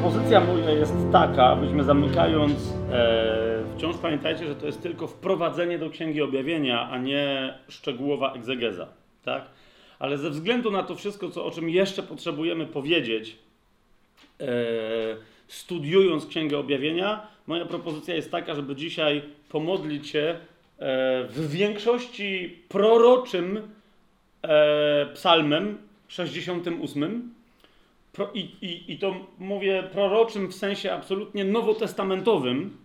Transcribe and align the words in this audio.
propozycja 0.00 0.40
moja 0.40 0.70
jest 0.70 0.94
taka, 1.12 1.46
abyśmy 1.46 1.84
zamykając, 1.84 2.74
e, 2.92 3.62
wciąż 3.76 3.96
pamiętajcie, 3.96 4.46
że 4.46 4.54
to 4.54 4.66
jest 4.66 4.82
tylko 4.82 5.06
wprowadzenie 5.06 5.78
do 5.78 5.90
Księgi 5.90 6.22
Objawienia, 6.22 6.90
a 6.90 6.98
nie 6.98 7.54
szczegółowa 7.68 8.32
egzegeza, 8.32 8.88
tak? 9.24 9.44
Ale 9.98 10.18
ze 10.18 10.30
względu 10.30 10.70
na 10.70 10.82
to 10.82 10.94
wszystko, 10.94 11.30
co, 11.30 11.46
o 11.46 11.50
czym 11.50 11.68
jeszcze 11.68 12.02
potrzebujemy 12.02 12.66
powiedzieć, 12.66 13.36
e, 14.40 14.46
studiując 15.48 16.26
Księgę 16.26 16.58
Objawienia, 16.58 17.26
moja 17.46 17.64
propozycja 17.64 18.14
jest 18.14 18.30
taka, 18.30 18.54
żeby 18.54 18.76
dzisiaj 18.76 19.22
pomodlić 19.48 20.08
się 20.08 20.20
e, 20.20 20.38
w 21.24 21.50
większości 21.50 22.58
proroczym 22.68 23.62
e, 24.42 25.06
psalmem 25.14 25.78
68, 26.08 27.10
Pro, 27.10 27.37
i, 28.34 28.40
i, 28.40 28.92
I 28.92 28.98
to 28.98 29.14
mówię 29.38 29.82
proroczym 29.92 30.48
w 30.48 30.54
sensie 30.54 30.92
absolutnie 30.92 31.44
nowotestamentowym. 31.44 32.76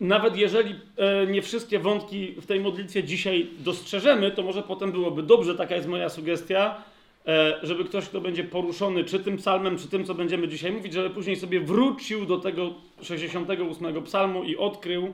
Nawet 0.00 0.36
jeżeli 0.36 0.74
e, 0.96 1.26
nie 1.26 1.42
wszystkie 1.42 1.78
wątki 1.78 2.34
w 2.40 2.46
tej 2.46 2.60
modlitwie 2.60 3.04
dzisiaj 3.04 3.46
dostrzeżemy, 3.58 4.30
to 4.30 4.42
może 4.42 4.62
potem 4.62 4.92
byłoby 4.92 5.22
dobrze, 5.22 5.54
taka 5.54 5.76
jest 5.76 5.88
moja 5.88 6.08
sugestia, 6.08 6.82
e, 7.26 7.58
żeby 7.62 7.84
ktoś, 7.84 8.08
kto 8.08 8.20
będzie 8.20 8.44
poruszony 8.44 9.04
czy 9.04 9.18
tym 9.18 9.36
psalmem, 9.36 9.78
czy 9.78 9.88
tym, 9.88 10.04
co 10.04 10.14
będziemy 10.14 10.48
dzisiaj 10.48 10.72
mówić, 10.72 10.92
żeby 10.92 11.10
później 11.10 11.36
sobie 11.36 11.60
wrócił 11.60 12.26
do 12.26 12.38
tego 12.38 12.74
68 13.02 14.02
psalmu 14.02 14.44
i 14.44 14.56
odkrył, 14.56 15.12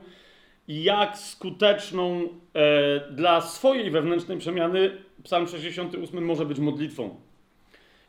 jak 0.67 1.17
skuteczną 1.17 2.29
e, 2.53 3.13
dla 3.13 3.41
swojej 3.41 3.91
wewnętrznej 3.91 4.37
przemiany 4.37 4.97
Psalm 5.23 5.47
68 5.47 6.25
może 6.25 6.45
być 6.45 6.59
modlitwą. 6.59 7.15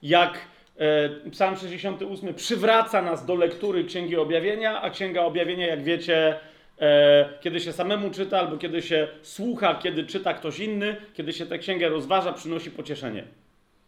Jak 0.02 0.38
e, 0.76 1.30
Psalm 1.30 1.56
68 1.56 2.34
przywraca 2.34 3.02
nas 3.02 3.26
do 3.26 3.34
lektury 3.34 3.84
Księgi 3.84 4.16
Objawienia, 4.16 4.82
a 4.82 4.90
Księga 4.90 5.22
Objawienia, 5.22 5.66
jak 5.66 5.82
wiecie, 5.82 6.38
e, 6.80 7.28
kiedy 7.40 7.60
się 7.60 7.72
samemu 7.72 8.10
czyta, 8.10 8.38
albo 8.38 8.56
kiedy 8.56 8.82
się 8.82 9.08
słucha, 9.22 9.74
kiedy 9.74 10.04
czyta 10.04 10.34
ktoś 10.34 10.58
inny, 10.58 10.96
kiedy 11.14 11.32
się 11.32 11.46
tę 11.46 11.58
księgę 11.58 11.88
rozważa, 11.88 12.32
przynosi 12.32 12.70
pocieszenie. 12.70 13.24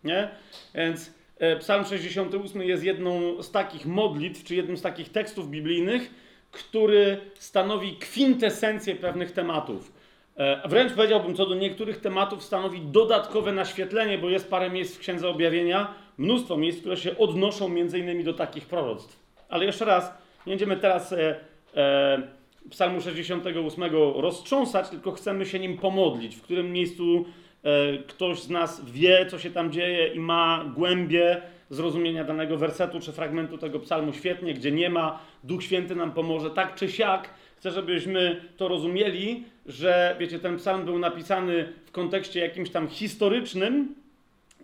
Nie? 0.04 0.28
Więc 0.74 1.14
e, 1.38 1.56
Psalm 1.56 1.84
68 1.84 2.62
jest 2.62 2.84
jedną 2.84 3.42
z 3.42 3.50
takich 3.50 3.86
modlitw, 3.86 4.44
czy 4.44 4.54
jednym 4.54 4.76
z 4.76 4.82
takich 4.82 5.08
tekstów 5.08 5.50
biblijnych, 5.50 6.10
który 6.50 7.18
stanowi 7.34 7.96
kwintesencję 7.96 8.94
pewnych 8.94 9.32
tematów. 9.32 9.92
E, 10.36 10.68
wręcz 10.68 10.92
powiedziałbym, 10.92 11.34
co 11.34 11.46
do 11.46 11.54
niektórych 11.54 12.00
tematów 12.00 12.42
stanowi 12.42 12.80
dodatkowe 12.80 13.52
naświetlenie, 13.52 14.18
bo 14.18 14.30
jest 14.30 14.50
parę 14.50 14.70
miejsc 14.70 14.96
w 14.96 14.98
Księdze 14.98 15.28
Objawienia, 15.28 15.94
mnóstwo 16.18 16.56
miejsc, 16.56 16.80
które 16.80 16.96
się 16.96 17.18
odnoszą 17.18 17.68
między 17.68 17.98
innymi 17.98 18.24
do 18.24 18.34
takich 18.34 18.66
proroctw. 18.66 19.20
Ale 19.48 19.64
jeszcze 19.64 19.84
raz, 19.84 20.14
nie 20.46 20.50
będziemy 20.50 20.76
teraz 20.76 21.12
e, 21.12 21.36
e, 21.76 22.22
Psalmu 22.70 23.00
68 23.00 23.84
roztrząsać, 24.16 24.88
tylko 24.88 25.12
chcemy 25.12 25.46
się 25.46 25.58
nim 25.58 25.78
pomodlić, 25.78 26.36
w 26.36 26.42
którym 26.42 26.72
miejscu 26.72 27.24
e, 27.62 27.98
ktoś 27.98 28.42
z 28.42 28.50
nas 28.50 28.84
wie, 28.84 29.26
co 29.26 29.38
się 29.38 29.50
tam 29.50 29.72
dzieje 29.72 30.14
i 30.14 30.20
ma 30.20 30.64
głębie 30.74 31.42
zrozumienia 31.70 32.24
danego 32.24 32.56
wersetu 32.56 33.00
czy 33.00 33.12
fragmentu 33.12 33.58
tego 33.58 33.80
psalmu 33.80 34.12
świetnie, 34.12 34.54
gdzie 34.54 34.72
nie 34.72 34.90
ma, 34.90 35.18
Duch 35.44 35.62
Święty 35.62 35.96
nam 35.96 36.12
pomoże, 36.12 36.50
tak 36.50 36.74
czy 36.74 36.88
siak. 36.88 37.30
Chcę, 37.64 37.70
żebyśmy 37.70 38.40
to 38.56 38.68
rozumieli, 38.68 39.44
że 39.66 40.16
wiecie, 40.18 40.38
ten 40.38 40.56
psalm 40.56 40.84
był 40.84 40.98
napisany 40.98 41.72
w 41.86 41.92
kontekście 41.92 42.40
jakimś 42.40 42.70
tam 42.70 42.88
historycznym 42.88 43.94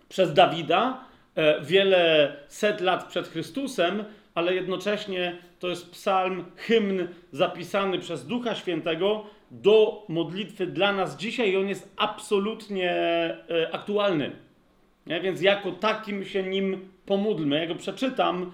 przez 0.09 0.33
Dawida 0.33 1.03
e, 1.35 1.61
wiele 1.61 2.35
set 2.47 2.81
lat 2.81 3.07
przed 3.07 3.27
Chrystusem, 3.27 4.03
ale 4.35 4.55
jednocześnie 4.55 5.37
to 5.59 5.67
jest 5.69 5.91
psalm, 5.91 6.45
hymn 6.55 7.07
zapisany 7.31 7.99
przez 7.99 8.27
Ducha 8.27 8.55
Świętego 8.55 9.25
do 9.51 10.05
modlitwy 10.07 10.67
dla 10.67 10.93
nas 10.93 11.17
dzisiaj 11.17 11.51
i 11.51 11.57
on 11.57 11.67
jest 11.67 11.93
absolutnie 11.97 12.91
e, 12.91 13.69
aktualny. 13.71 14.31
Nie? 15.05 15.21
Więc 15.21 15.41
jako 15.41 15.71
takim 15.71 16.25
się 16.25 16.43
nim 16.43 16.89
pomódlmy. 17.05 17.59
Ja 17.59 17.67
go 17.67 17.75
przeczytam, 17.75 18.51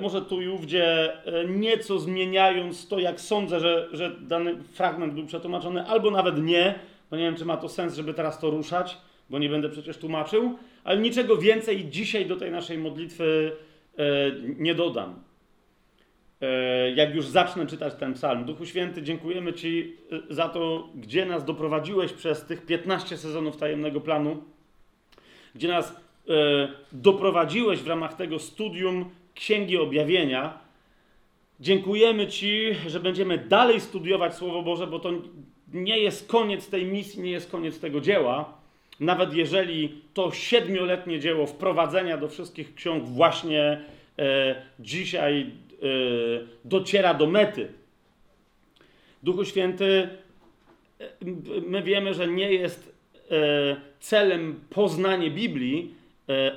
może 0.00 0.22
tu 0.22 0.42
i 0.42 0.48
ówdzie, 0.48 1.12
e, 1.26 1.44
nieco 1.44 1.98
zmieniając 1.98 2.88
to, 2.88 2.98
jak 2.98 3.20
sądzę, 3.20 3.60
że, 3.60 3.88
że 3.92 4.10
dany 4.20 4.56
fragment 4.72 5.14
był 5.14 5.26
przetłumaczony, 5.26 5.86
albo 5.86 6.10
nawet 6.10 6.42
nie, 6.42 6.74
bo 7.10 7.16
nie 7.16 7.22
wiem, 7.22 7.36
czy 7.36 7.44
ma 7.44 7.56
to 7.56 7.68
sens, 7.68 7.94
żeby 7.94 8.14
teraz 8.14 8.40
to 8.40 8.50
ruszać, 8.50 8.98
bo 9.30 9.38
nie 9.38 9.48
będę 9.48 9.68
przecież 9.68 9.98
tłumaczył, 9.98 10.58
ale 10.84 11.00
niczego 11.00 11.36
więcej 11.36 11.90
dzisiaj 11.90 12.26
do 12.26 12.36
tej 12.36 12.50
naszej 12.50 12.78
modlitwy 12.78 13.52
e, 13.98 14.04
nie 14.58 14.74
dodam. 14.74 15.28
Jak 16.94 17.14
już 17.14 17.26
zacznę 17.26 17.66
czytać 17.66 17.94
ten 17.94 18.14
psalm. 18.14 18.44
Duchu 18.44 18.66
Święty, 18.66 19.02
dziękujemy 19.02 19.52
Ci 19.52 19.96
za 20.30 20.48
to, 20.48 20.88
gdzie 20.94 21.26
nas 21.26 21.44
doprowadziłeś 21.44 22.12
przez 22.12 22.44
tych 22.44 22.66
15 22.66 23.16
sezonów 23.16 23.56
tajemnego 23.56 24.00
planu 24.00 24.42
gdzie 25.54 25.68
nas 25.68 25.96
e, 26.28 26.68
doprowadziłeś 26.92 27.80
w 27.80 27.86
ramach 27.86 28.14
tego 28.14 28.38
studium 28.38 29.10
Księgi 29.38 29.76
Objawienia. 29.76 30.58
Dziękujemy 31.60 32.26
Ci, 32.26 32.74
że 32.86 33.00
będziemy 33.00 33.38
dalej 33.38 33.80
studiować 33.80 34.34
Słowo 34.34 34.62
Boże, 34.62 34.86
bo 34.86 34.98
to 34.98 35.12
nie 35.72 35.98
jest 35.98 36.28
koniec 36.28 36.68
tej 36.68 36.84
misji, 36.84 37.22
nie 37.22 37.30
jest 37.30 37.50
koniec 37.50 37.80
tego 37.80 38.00
dzieła. 38.00 38.58
Nawet 39.00 39.34
jeżeli 39.34 40.02
to 40.14 40.32
siedmioletnie 40.32 41.20
dzieło 41.20 41.46
wprowadzenia 41.46 42.16
do 42.16 42.28
wszystkich 42.28 42.74
ksiąg 42.74 43.04
właśnie 43.04 43.84
e, 44.18 44.62
dzisiaj 44.80 45.40
e, 45.40 45.46
dociera 46.64 47.14
do 47.14 47.26
mety. 47.26 47.68
Duchu 49.22 49.44
Święty, 49.44 50.08
e, 51.00 51.08
my 51.66 51.82
wiemy, 51.82 52.14
że 52.14 52.28
nie 52.28 52.52
jest 52.52 52.98
E, 53.30 53.76
celem 54.00 54.60
poznanie 54.70 55.30
Biblii, 55.30 55.94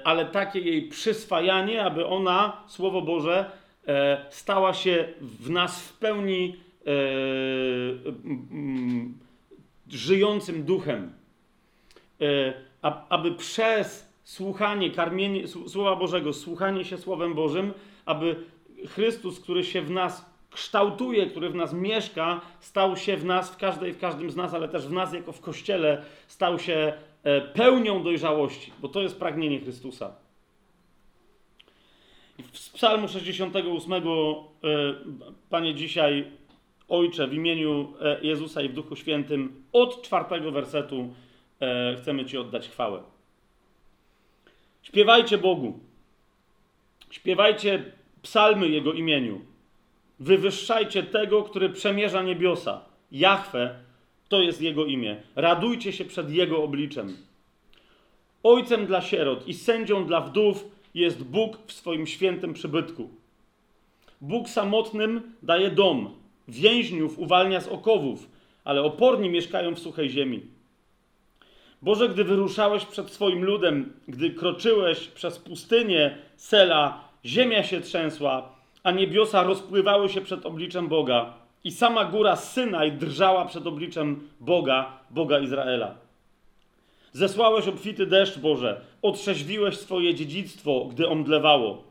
ale 0.03 0.25
takie 0.25 0.59
jej 0.59 0.81
przyswajanie, 0.81 1.83
aby 1.83 2.05
ona, 2.05 2.63
Słowo 2.67 3.01
Boże, 3.01 3.51
e, 3.87 4.25
stała 4.29 4.73
się 4.73 5.07
w 5.21 5.49
nas 5.49 5.81
w 5.81 5.97
pełni 5.97 6.55
żyjącym 9.89 10.63
duchem. 10.63 11.13
Aby 13.09 13.31
przez 13.31 14.13
słuchanie, 14.23 14.91
karmienie 14.91 15.47
Słowa 15.47 15.95
Bożego, 15.95 16.33
słuchanie 16.33 16.85
się 16.85 16.97
Słowem 16.97 17.33
Bożym, 17.33 17.73
aby 18.05 18.35
Chrystus, 18.87 19.39
który 19.39 19.63
się 19.63 19.81
w 19.81 19.89
nas 19.89 20.31
kształtuje, 20.51 21.25
który 21.25 21.49
w 21.49 21.55
nas 21.55 21.73
mieszka, 21.73 22.41
stał 22.59 22.97
się 22.97 23.17
w 23.17 23.25
nas, 23.25 23.51
w 23.51 23.57
każdej, 23.57 23.93
w 23.93 23.99
każdym 23.99 24.31
z 24.31 24.35
nas, 24.35 24.53
ale 24.53 24.67
też 24.67 24.87
w 24.87 24.91
nas 24.91 25.13
jako 25.13 25.31
w 25.31 25.41
Kościele, 25.41 26.05
stał 26.27 26.59
się 26.59 26.73
e, 26.73 26.93
pełnią 27.53 28.03
dojrzałości, 28.03 28.71
bo 28.79 28.89
to 28.89 29.01
jest 29.01 29.19
pragnienie 29.19 29.59
Chrystusa. 29.59 30.15
W 32.53 32.73
Psalmu 32.73 33.07
68, 33.07 33.93
e, 33.93 33.99
Panie, 35.49 35.75
dzisiaj 35.75 36.31
Ojcze, 36.89 37.27
w 37.27 37.33
imieniu 37.33 37.93
e, 38.01 38.19
Jezusa 38.21 38.61
i 38.61 38.69
w 38.69 38.73
Duchu 38.73 38.95
Świętym, 38.95 39.63
od 39.73 40.01
czwartego 40.01 40.51
wersetu 40.51 41.13
chcemy 41.97 42.25
Ci 42.25 42.37
oddać 42.37 42.69
chwałę. 42.69 43.03
Śpiewajcie 44.81 45.37
Bogu. 45.37 45.79
Śpiewajcie 47.09 47.83
psalmy 48.21 48.67
Jego 48.67 48.93
imieniu. 48.93 49.41
Wywyższajcie 50.19 51.03
tego, 51.03 51.43
który 51.43 51.69
przemierza 51.69 52.23
niebiosa. 52.23 52.85
Jahwe 53.11 53.79
to 54.31 54.41
jest 54.41 54.61
jego 54.61 54.85
imię. 54.85 55.15
Radujcie 55.35 55.93
się 55.93 56.05
przed 56.05 56.31
jego 56.31 56.63
obliczem. 56.63 57.17
Ojcem 58.43 58.85
dla 58.85 59.01
sierot 59.01 59.47
i 59.47 59.53
sędzią 59.53 60.05
dla 60.05 60.21
wdów 60.21 60.65
jest 60.93 61.23
Bóg 61.23 61.57
w 61.67 61.71
swoim 61.71 62.07
świętym 62.07 62.53
przybytku. 62.53 63.09
Bóg 64.21 64.49
samotnym 64.49 65.21
daje 65.43 65.71
dom, 65.71 66.09
więźniów 66.47 67.19
uwalnia 67.19 67.61
z 67.61 67.67
okowów, 67.67 68.29
ale 68.63 68.83
oporni 68.83 69.29
mieszkają 69.29 69.75
w 69.75 69.79
suchej 69.79 70.09
ziemi. 70.09 70.41
Boże, 71.81 72.09
gdy 72.09 72.23
wyruszałeś 72.23 72.85
przed 72.85 73.09
swoim 73.09 73.43
ludem, 73.43 73.93
gdy 74.07 74.29
kroczyłeś 74.29 75.07
przez 75.07 75.39
pustynię 75.39 76.17
Sela, 76.35 77.03
ziemia 77.25 77.63
się 77.63 77.81
trzęsła, 77.81 78.55
a 78.83 78.91
niebiosa 78.91 79.43
rozpływały 79.43 80.09
się 80.09 80.21
przed 80.21 80.45
obliczem 80.45 80.87
Boga 80.87 81.40
i 81.63 81.71
sama 81.71 82.05
góra 82.05 82.35
Synaj 82.35 82.91
drżała 82.91 83.45
przed 83.45 83.67
obliczem 83.67 84.27
Boga, 84.39 84.99
Boga 85.09 85.39
Izraela. 85.39 85.95
Zesłałeś 87.13 87.67
obfity 87.67 88.05
deszcz, 88.05 88.39
Boże, 88.39 88.81
otrzeźwiłeś 89.01 89.77
swoje 89.77 90.15
dziedzictwo, 90.15 90.85
gdy 90.85 91.07
omdlewało. 91.07 91.83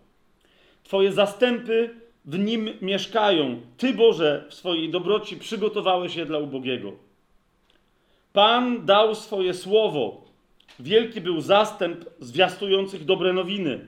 Twoje 0.85 1.13
zastępy 1.13 1.91
w 2.25 2.39
nim 2.39 2.71
mieszkają. 2.83 3.61
Ty, 3.77 3.95
Boże, 3.95 4.45
w 4.49 4.55
swojej 4.55 4.91
dobroci 4.91 5.37
przygotowałeś 5.37 6.17
je 6.17 6.27
dla 6.27 6.39
ubogiego. 6.39 6.93
Pan 8.33 8.87
dał 8.87 9.15
swoje 9.15 9.55
słowo. 9.55 10.25
Wielki 10.81 11.21
był 11.21 11.41
zastęp 11.41 12.05
zwiastujących 12.21 13.05
dobre 13.05 13.33
nowiny. 13.33 13.87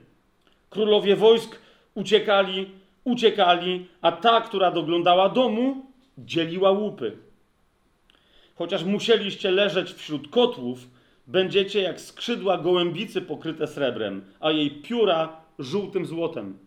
Królowie 0.71 1.17
wojsk 1.17 1.59
uciekali, 1.95 2.71
uciekali, 3.05 3.87
a 4.03 4.13
ta, 4.13 4.41
która 4.41 4.71
doglądała 4.71 5.29
domu, 5.29 5.87
dzieliła 6.19 6.71
łupy. 6.71 7.17
Chociaż 8.55 8.85
musieliście 8.85 9.51
leżeć 9.51 9.93
wśród 9.93 10.29
kotłów, 10.29 10.79
będziecie 11.27 11.81
jak 11.81 12.01
skrzydła 12.01 12.59
gołębicy 12.59 13.23
pokryte 13.23 13.67
srebrem, 13.67 14.25
a 14.41 14.51
jej 14.51 14.71
pióra 14.71 15.37
żółtym 15.59 16.07
złotem. 16.07 16.59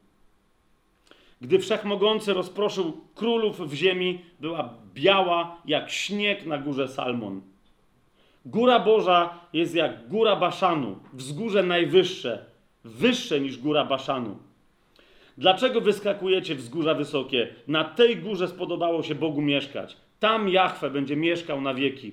Gdy 1.42 1.60
wszechmogący 1.60 2.34
rozproszył 2.34 3.02
królów 3.16 3.70
w 3.70 3.74
ziemi, 3.74 4.22
była 4.40 4.74
biała 4.94 5.62
jak 5.66 5.90
śnieg 5.90 6.46
na 6.46 6.58
górze 6.58 6.88
Salmon. 6.88 7.42
Góra 8.46 8.80
Boża 8.80 9.40
jest 9.54 9.76
jak 9.76 10.08
góra 10.08 10.36
Baszanu, 10.36 11.00
wzgórze 11.14 11.64
najwyższe, 11.64 12.46
wyższe 12.84 13.40
niż 13.40 13.58
góra 13.58 13.86
Baszanu. 13.86 14.38
Dlaczego 15.38 15.82
wyskakujecie 15.82 16.56
wzgórza 16.56 16.94
wysokie? 16.94 17.56
Na 17.68 17.84
tej 17.84 18.18
górze 18.18 18.48
spodobało 18.48 19.04
się 19.04 19.16
Bogu 19.16 19.42
mieszkać. 19.42 19.98
Tam 20.20 20.50
Jahwe 20.50 20.90
będzie 20.90 21.16
mieszkał 21.16 21.62
na 21.62 21.74
wieki. 21.74 22.12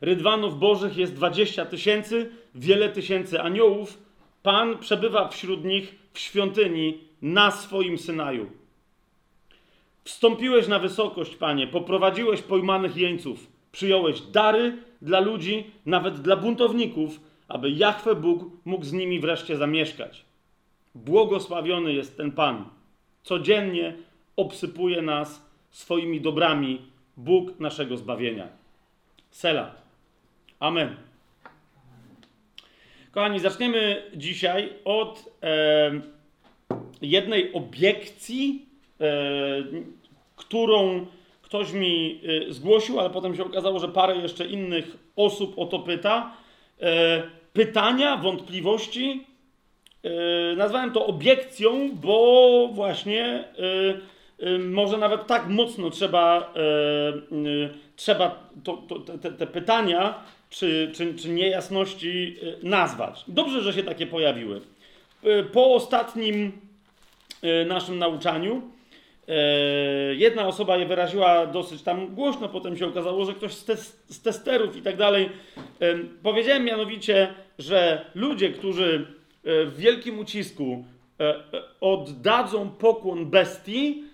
Rydwanów 0.00 0.58
Bożych 0.58 0.96
jest 0.96 1.14
dwadzieścia 1.14 1.66
tysięcy, 1.66 2.30
wiele 2.54 2.88
tysięcy 2.88 3.40
aniołów. 3.40 3.98
Pan 4.42 4.78
przebywa 4.78 5.28
wśród 5.28 5.64
nich 5.64 5.94
w 6.12 6.18
świątyni 6.18 6.98
na 7.22 7.50
swoim 7.50 7.98
Synaju. 7.98 8.50
Wstąpiłeś 10.04 10.68
na 10.68 10.78
wysokość, 10.78 11.36
Panie, 11.36 11.66
poprowadziłeś 11.66 12.42
pojmanych 12.42 12.96
jeńców, 12.96 13.46
przyjąłeś 13.72 14.20
dary 14.20 14.76
dla 15.02 15.20
ludzi, 15.20 15.70
nawet 15.86 16.20
dla 16.20 16.36
buntowników, 16.36 17.20
aby 17.48 17.70
Jahwe 17.70 18.14
Bóg 18.14 18.44
mógł 18.64 18.84
z 18.84 18.92
nimi 18.92 19.20
wreszcie 19.20 19.56
zamieszkać. 19.56 20.29
Błogosławiony 20.94 21.92
jest 21.92 22.16
ten 22.16 22.32
Pan. 22.32 22.64
Codziennie 23.22 23.94
obsypuje 24.36 25.02
nas 25.02 25.50
swoimi 25.70 26.20
dobrami 26.20 26.82
Bóg 27.16 27.60
naszego 27.60 27.96
zbawienia. 27.96 28.48
Sela. 29.30 29.74
Amen. 30.60 30.96
Kochani, 33.10 33.40
zaczniemy 33.40 34.02
dzisiaj 34.16 34.72
od 34.84 35.30
e, 35.42 35.90
jednej 37.02 37.52
obiekcji, 37.52 38.66
e, 39.00 39.06
którą 40.36 41.06
ktoś 41.42 41.72
mi 41.72 42.20
e, 42.48 42.52
zgłosił, 42.52 43.00
ale 43.00 43.10
potem 43.10 43.36
się 43.36 43.44
okazało, 43.44 43.78
że 43.78 43.88
parę 43.88 44.16
jeszcze 44.16 44.46
innych 44.46 44.96
osób 45.16 45.58
o 45.58 45.66
to 45.66 45.78
pyta. 45.78 46.32
E, 46.80 47.22
pytania, 47.52 48.16
wątpliwości. 48.16 49.26
E, 50.02 50.56
nazwałem 50.56 50.92
to 50.92 51.06
obiekcją, 51.06 51.90
bo 51.94 52.68
właśnie 52.72 53.44
e, 54.42 54.58
może 54.58 54.98
nawet 54.98 55.26
tak 55.26 55.46
mocno 55.48 55.90
trzeba, 55.90 56.54
trzeba 57.96 58.50
to, 58.64 58.76
to, 58.76 58.98
te, 59.18 59.32
te 59.32 59.46
pytania 59.46 60.14
czy, 60.50 60.90
czy, 60.94 61.14
czy 61.14 61.28
niejasności 61.28 62.36
nazwać. 62.62 63.24
Dobrze, 63.28 63.62
że 63.62 63.72
się 63.72 63.82
takie 63.82 64.06
pojawiły. 64.06 64.60
Po 65.52 65.74
ostatnim 65.74 66.52
naszym 67.66 67.98
nauczaniu 67.98 68.62
jedna 70.12 70.46
osoba 70.46 70.76
je 70.76 70.86
wyraziła 70.86 71.46
dosyć 71.46 71.82
tam 71.82 72.14
głośno, 72.14 72.48
potem 72.48 72.76
się 72.76 72.86
okazało, 72.86 73.24
że 73.24 73.34
ktoś 73.34 73.52
z, 73.52 73.64
te, 73.64 73.76
z 74.08 74.22
testerów 74.22 74.76
i 74.76 74.82
tak 74.82 74.96
dalej. 74.96 75.28
Powiedziałem 76.22 76.64
mianowicie, 76.64 77.34
że 77.58 78.04
ludzie, 78.14 78.50
którzy 78.50 79.19
w 79.44 79.74
wielkim 79.76 80.18
ucisku 80.18 80.84
oddadzą 81.80 82.70
pokłon 82.70 83.26
bestii, 83.26 84.04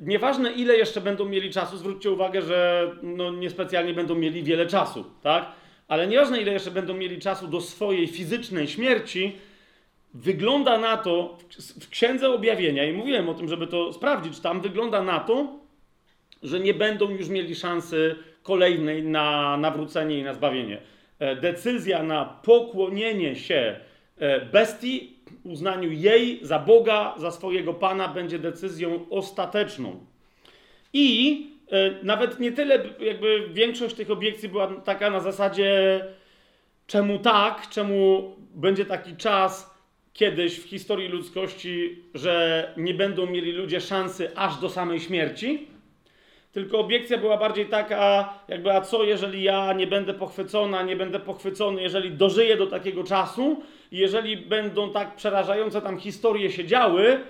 nieważne 0.00 0.52
ile 0.52 0.76
jeszcze 0.76 1.00
będą 1.00 1.24
mieli 1.24 1.50
czasu, 1.50 1.76
zwróćcie 1.76 2.10
uwagę, 2.10 2.42
że 2.42 2.90
no 3.02 3.32
niespecjalnie 3.32 3.94
będą 3.94 4.14
mieli 4.14 4.42
wiele 4.42 4.66
czasu, 4.66 5.04
tak? 5.22 5.52
Ale 5.88 6.06
nieważne 6.06 6.40
ile 6.40 6.52
jeszcze 6.52 6.70
będą 6.70 6.94
mieli 6.94 7.18
czasu 7.18 7.46
do 7.48 7.60
swojej 7.60 8.06
fizycznej 8.06 8.68
śmierci, 8.68 9.32
wygląda 10.14 10.78
na 10.78 10.96
to 10.96 11.38
w 11.80 11.88
Księdze 11.88 12.30
Objawienia, 12.30 12.84
i 12.84 12.92
mówiłem 12.92 13.28
o 13.28 13.34
tym, 13.34 13.48
żeby 13.48 13.66
to 13.66 13.92
sprawdzić, 13.92 14.40
tam 14.40 14.60
wygląda 14.60 15.02
na 15.02 15.20
to, 15.20 15.58
że 16.42 16.60
nie 16.60 16.74
będą 16.74 17.10
już 17.10 17.28
mieli 17.28 17.54
szansy 17.54 18.16
kolejnej 18.42 19.02
na 19.02 19.56
nawrócenie 19.56 20.18
i 20.18 20.22
na 20.22 20.34
zbawienie. 20.34 20.78
Decyzja 21.40 22.02
na 22.02 22.24
pokłonienie 22.24 23.36
się 23.36 23.80
bestii, 24.52 25.16
uznaniu 25.44 25.92
jej 25.92 26.38
za 26.42 26.58
Boga, 26.58 27.14
za 27.16 27.30
swojego 27.30 27.74
Pana, 27.74 28.08
będzie 28.08 28.38
decyzją 28.38 29.06
ostateczną. 29.10 30.06
I 30.92 31.46
nawet 32.02 32.40
nie 32.40 32.52
tyle, 32.52 32.84
jakby 33.00 33.48
większość 33.52 33.94
tych 33.94 34.10
obiekcji 34.10 34.48
była 34.48 34.66
taka 34.66 35.10
na 35.10 35.20
zasadzie, 35.20 36.04
czemu 36.86 37.18
tak, 37.18 37.68
czemu 37.68 38.30
będzie 38.54 38.84
taki 38.84 39.16
czas, 39.16 39.74
kiedyś 40.12 40.58
w 40.58 40.68
historii 40.68 41.08
ludzkości, 41.08 42.02
że 42.14 42.74
nie 42.76 42.94
będą 42.94 43.26
mieli 43.26 43.52
ludzie 43.52 43.80
szansy 43.80 44.36
aż 44.36 44.56
do 44.56 44.68
samej 44.68 45.00
śmierci. 45.00 45.66
Tylko 46.52 46.78
obiekcja 46.78 47.18
była 47.18 47.36
bardziej 47.36 47.66
taka, 47.66 48.34
jakby, 48.48 48.72
a 48.72 48.80
co 48.80 49.04
jeżeli 49.04 49.42
ja 49.42 49.72
nie 49.72 49.86
będę 49.86 50.14
pochwycona, 50.14 50.82
nie 50.82 50.96
będę 50.96 51.20
pochwycony, 51.20 51.82
jeżeli 51.82 52.10
dożyję 52.10 52.56
do 52.56 52.66
takiego 52.66 53.04
czasu, 53.04 53.62
i 53.92 53.98
jeżeli 53.98 54.36
będą 54.36 54.92
tak 54.92 55.16
przerażające 55.16 55.82
tam 55.82 55.98
historie 55.98 56.50
się 56.50 56.64
działy, 56.64 57.20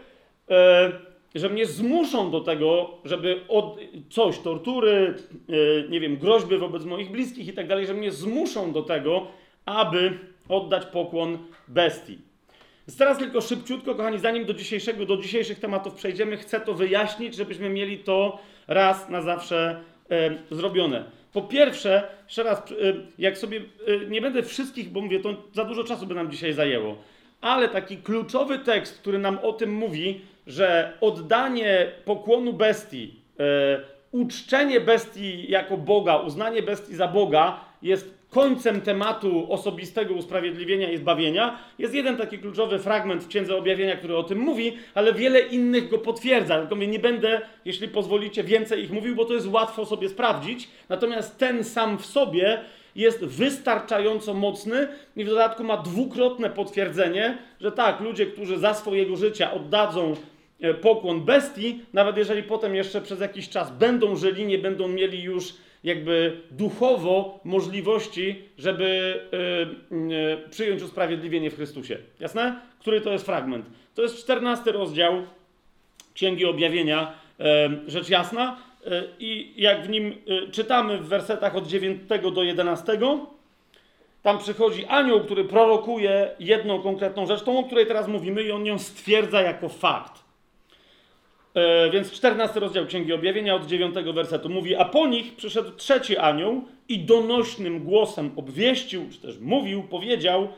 e, 0.50 0.92
że 1.34 1.48
mnie 1.48 1.66
zmuszą 1.66 2.30
do 2.30 2.40
tego, 2.40 2.90
żeby 3.04 3.40
od, 3.48 3.78
coś, 4.10 4.38
tortury, 4.38 5.14
e, 5.48 5.88
nie 5.88 6.00
wiem, 6.00 6.16
groźby 6.16 6.58
wobec 6.58 6.84
moich 6.84 7.10
bliskich 7.10 7.48
i 7.48 7.52
tak 7.52 7.66
dalej, 7.66 7.86
że 7.86 7.94
mnie 7.94 8.10
zmuszą 8.10 8.72
do 8.72 8.82
tego, 8.82 9.26
aby 9.66 10.18
oddać 10.48 10.86
pokłon 10.86 11.38
bestii. 11.68 12.18
Więc 12.88 12.98
teraz 12.98 13.18
tylko 13.18 13.40
szybciutko, 13.40 13.94
kochani, 13.94 14.18
zanim 14.18 14.44
do 14.44 14.54
dzisiejszego, 14.54 15.06
do 15.06 15.16
dzisiejszych 15.16 15.60
tematów 15.60 15.94
przejdziemy, 15.94 16.36
chcę 16.36 16.60
to 16.60 16.74
wyjaśnić, 16.74 17.34
żebyśmy 17.34 17.68
mieli 17.68 17.98
to 17.98 18.38
raz 18.68 19.08
na 19.08 19.22
zawsze 19.22 19.80
e, 20.10 20.30
zrobione. 20.50 21.19
Po 21.32 21.42
pierwsze, 21.42 22.08
jeszcze 22.24 22.42
raz, 22.42 22.58
e, 22.58 22.74
jak 23.18 23.38
sobie, 23.38 23.60
e, 23.86 24.06
nie 24.06 24.20
będę 24.20 24.42
wszystkich, 24.42 24.88
bo 24.88 25.00
mówię, 25.00 25.20
to 25.20 25.34
za 25.54 25.64
dużo 25.64 25.84
czasu 25.84 26.06
by 26.06 26.14
nam 26.14 26.30
dzisiaj 26.30 26.52
zajęło, 26.52 26.96
ale 27.40 27.68
taki 27.68 27.96
kluczowy 27.96 28.58
tekst, 28.58 28.98
który 28.98 29.18
nam 29.18 29.38
o 29.42 29.52
tym 29.52 29.74
mówi, 29.74 30.20
że 30.46 30.92
oddanie 31.00 31.92
pokłonu 32.04 32.52
bestii, 32.52 33.14
e, 33.40 33.80
uczczenie 34.12 34.80
bestii 34.80 35.50
jako 35.50 35.76
Boga, 35.76 36.16
uznanie 36.16 36.62
bestii 36.62 36.94
za 36.94 37.08
Boga 37.08 37.60
jest 37.82 38.19
końcem 38.30 38.80
tematu 38.80 39.52
osobistego 39.52 40.14
usprawiedliwienia 40.14 40.90
i 40.90 40.98
zbawienia. 40.98 41.58
Jest 41.78 41.94
jeden 41.94 42.16
taki 42.16 42.38
kluczowy 42.38 42.78
fragment 42.78 43.24
w 43.24 43.28
Księdze 43.28 43.56
Objawienia, 43.56 43.96
który 43.96 44.16
o 44.16 44.22
tym 44.22 44.38
mówi, 44.38 44.72
ale 44.94 45.14
wiele 45.14 45.40
innych 45.40 45.88
go 45.88 45.98
potwierdza. 45.98 46.58
Tylko 46.58 46.76
nie 46.76 46.98
będę, 46.98 47.40
jeśli 47.64 47.88
pozwolicie, 47.88 48.44
więcej 48.44 48.84
ich 48.84 48.90
mówił, 48.90 49.16
bo 49.16 49.24
to 49.24 49.34
jest 49.34 49.46
łatwo 49.46 49.86
sobie 49.86 50.08
sprawdzić. 50.08 50.68
Natomiast 50.88 51.38
ten 51.38 51.64
sam 51.64 51.98
w 51.98 52.06
sobie 52.06 52.60
jest 52.96 53.24
wystarczająco 53.24 54.34
mocny 54.34 54.88
i 55.16 55.24
w 55.24 55.28
dodatku 55.28 55.64
ma 55.64 55.76
dwukrotne 55.76 56.50
potwierdzenie, 56.50 57.38
że 57.60 57.72
tak, 57.72 58.00
ludzie, 58.00 58.26
którzy 58.26 58.58
za 58.58 58.74
swojego 58.74 59.16
życia 59.16 59.52
oddadzą 59.52 60.16
e, 60.60 60.74
pokłon 60.74 61.24
bestii, 61.24 61.80
nawet 61.92 62.16
jeżeli 62.16 62.42
potem 62.42 62.74
jeszcze 62.74 63.00
przez 63.00 63.20
jakiś 63.20 63.48
czas 63.48 63.70
będą 63.70 64.16
żyli, 64.16 64.46
nie 64.46 64.58
będą 64.58 64.88
mieli 64.88 65.22
już 65.22 65.54
jakby 65.84 66.40
duchowo 66.50 67.40
możliwości, 67.44 68.42
żeby 68.58 69.20
yy, 69.90 70.08
yy, 70.08 70.48
przyjąć 70.50 70.82
usprawiedliwienie 70.82 71.50
w 71.50 71.56
Chrystusie. 71.56 71.98
Jasne? 72.20 72.60
Który 72.78 73.00
to 73.00 73.12
jest 73.12 73.26
fragment? 73.26 73.66
To 73.94 74.02
jest 74.02 74.18
czternasty 74.18 74.72
rozdział 74.72 75.22
Księgi 76.14 76.44
Objawienia, 76.44 77.12
rzecz 77.86 78.08
jasna. 78.08 78.56
I 79.18 79.52
jak 79.56 79.82
w 79.82 79.88
nim 79.88 80.14
czytamy 80.52 80.98
w 80.98 81.08
wersetach 81.08 81.56
od 81.56 81.66
9 81.66 82.02
do 82.34 82.42
11, 82.42 82.98
tam 84.22 84.38
przychodzi 84.38 84.84
anioł, 84.86 85.20
który 85.20 85.44
prorokuje 85.44 86.30
jedną 86.38 86.82
konkretną 86.82 87.26
rzecz, 87.26 87.42
tą, 87.42 87.58
o 87.58 87.64
której 87.64 87.86
teraz 87.86 88.08
mówimy, 88.08 88.42
i 88.42 88.52
on 88.52 88.66
ją 88.66 88.78
stwierdza 88.78 89.42
jako 89.42 89.68
fakt. 89.68 90.24
E, 91.54 91.90
więc 91.90 92.12
14 92.12 92.60
rozdział 92.60 92.86
Księgi 92.86 93.12
Objawienia 93.12 93.54
od 93.54 93.66
9 93.66 93.94
wersetu 94.14 94.48
mówi, 94.48 94.76
a 94.76 94.84
po 94.84 95.06
nich 95.06 95.36
przyszedł 95.36 95.70
trzeci 95.70 96.16
anioł 96.16 96.64
i 96.88 96.98
donośnym 96.98 97.84
głosem 97.84 98.30
obwieścił, 98.36 99.06
czy 99.12 99.20
też 99.20 99.38
mówił, 99.38 99.82
powiedział, 99.82 100.48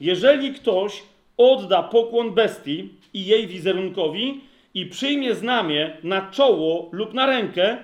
jeżeli 0.00 0.52
ktoś 0.52 1.02
odda 1.36 1.82
pokłon 1.82 2.34
bestii 2.34 2.88
i 3.14 3.26
jej 3.26 3.46
wizerunkowi 3.46 4.40
i 4.74 4.86
przyjmie 4.86 5.34
znamię 5.34 5.96
na 6.02 6.30
czoło 6.30 6.88
lub 6.92 7.14
na 7.14 7.26
rękę, 7.26 7.76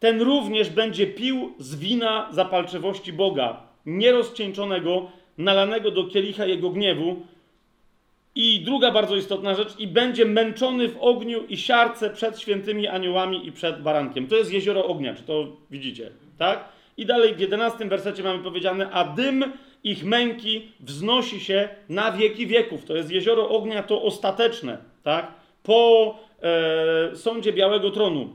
ten 0.00 0.22
również 0.22 0.70
będzie 0.70 1.06
pił 1.06 1.54
z 1.58 1.76
wina 1.76 2.28
zapalczywości 2.32 3.12
Boga, 3.12 3.62
nierozcieńczonego, 3.86 5.10
nalanego 5.38 5.90
do 5.90 6.04
kielicha 6.04 6.46
jego 6.46 6.70
gniewu, 6.70 7.26
I 8.34 8.60
druga 8.60 8.90
bardzo 8.90 9.16
istotna 9.16 9.54
rzecz, 9.54 9.78
i 9.78 9.86
będzie 9.86 10.24
męczony 10.24 10.88
w 10.88 10.96
ogniu 11.00 11.46
i 11.48 11.56
siarce 11.56 12.10
przed 12.10 12.40
świętymi 12.40 12.88
aniołami 12.88 13.46
i 13.46 13.52
przed 13.52 13.82
barankiem. 13.82 14.26
To 14.26 14.36
jest 14.36 14.52
jezioro 14.52 14.86
ognia, 14.86 15.14
czy 15.14 15.22
to 15.22 15.46
widzicie, 15.70 16.10
tak? 16.38 16.68
I 16.96 17.06
dalej 17.06 17.34
w 17.34 17.40
11 17.40 17.84
wersecie 17.84 18.22
mamy 18.22 18.42
powiedziane, 18.42 18.90
a 18.90 19.04
dym 19.04 19.44
ich 19.84 20.04
męki 20.04 20.68
wznosi 20.80 21.40
się 21.40 21.68
na 21.88 22.12
wieki 22.12 22.46
wieków. 22.46 22.84
To 22.84 22.96
jest 22.96 23.10
jezioro 23.10 23.48
ognia, 23.48 23.82
to 23.82 24.02
ostateczne, 24.02 24.78
tak? 25.02 25.32
Po 25.62 26.14
e, 26.42 27.16
sądzie 27.16 27.52
Białego 27.52 27.90
Tronu. 27.90 28.28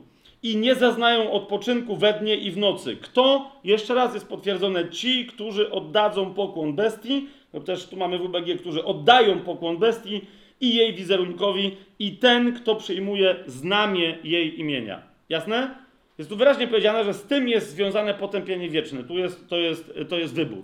I 0.44 0.58
nie 0.58 0.76
zaznają 0.76 1.32
odpoczynku 1.32 1.96
we 1.96 2.14
dnie 2.14 2.36
i 2.36 2.52
w 2.52 2.58
nocy. 2.58 2.98
Kto? 3.02 3.52
Jeszcze 3.64 3.94
raz 3.94 4.14
jest 4.14 4.28
potwierdzone, 4.28 4.90
ci, 4.90 5.26
którzy 5.26 5.72
oddadzą 5.72 6.34
pokłon 6.34 6.74
bestii, 6.76 7.28
no 7.54 7.60
też 7.60 7.88
tu 7.88 7.98
mamy 7.98 8.20
WBG, 8.20 8.56
którzy 8.60 8.84
oddają 8.86 9.40
pokłon 9.40 9.78
bestii 9.78 10.22
i 10.62 10.76
jej 10.76 10.94
wizerunkowi, 10.94 11.78
i 12.00 12.12
ten, 12.12 12.54
kto 12.54 12.76
przyjmuje 12.76 13.36
znamię 13.48 14.18
jej 14.24 14.60
imienia. 14.60 15.02
Jasne? 15.30 15.76
Jest 16.18 16.30
tu 16.30 16.38
wyraźnie 16.38 16.68
powiedziane, 16.68 17.04
że 17.04 17.14
z 17.14 17.24
tym 17.24 17.50
jest 17.50 17.70
związane 17.70 18.14
potępienie 18.14 18.70
wieczne. 18.70 19.04
Tu 19.04 19.18
jest, 19.18 19.50
to, 19.50 19.58
jest, 19.58 19.94
to 20.10 20.18
jest 20.18 20.36
wybór. 20.36 20.64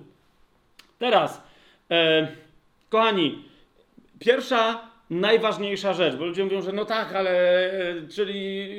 Teraz, 0.99 1.43
e, 1.91 2.27
kochani, 2.89 3.43
pierwsza, 4.19 4.89
najważniejsza 5.09 5.93
rzecz, 5.93 6.15
bo 6.15 6.25
ludzie 6.25 6.43
mówią, 6.43 6.61
że 6.61 6.71
no 6.71 6.85
tak, 6.85 7.13
ale 7.13 7.31
e, 7.71 8.07
czyli 8.07 8.69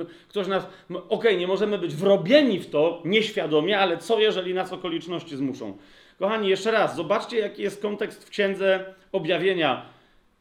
e, 0.00 0.04
ktoś 0.28 0.46
nas. 0.46 0.66
Okej, 0.90 1.02
okay, 1.08 1.36
nie 1.36 1.46
możemy 1.46 1.78
być 1.78 1.94
wrobieni 1.94 2.58
w 2.58 2.70
to 2.70 3.02
nieświadomie, 3.04 3.78
ale 3.78 3.98
co 3.98 4.20
jeżeli 4.20 4.54
nas 4.54 4.72
okoliczności 4.72 5.36
zmuszą? 5.36 5.76
Kochani, 6.18 6.48
jeszcze 6.48 6.70
raz, 6.70 6.96
zobaczcie, 6.96 7.38
jaki 7.38 7.62
jest 7.62 7.82
kontekst 7.82 8.24
w 8.24 8.30
księdze 8.30 8.94
objawienia. 9.12 9.86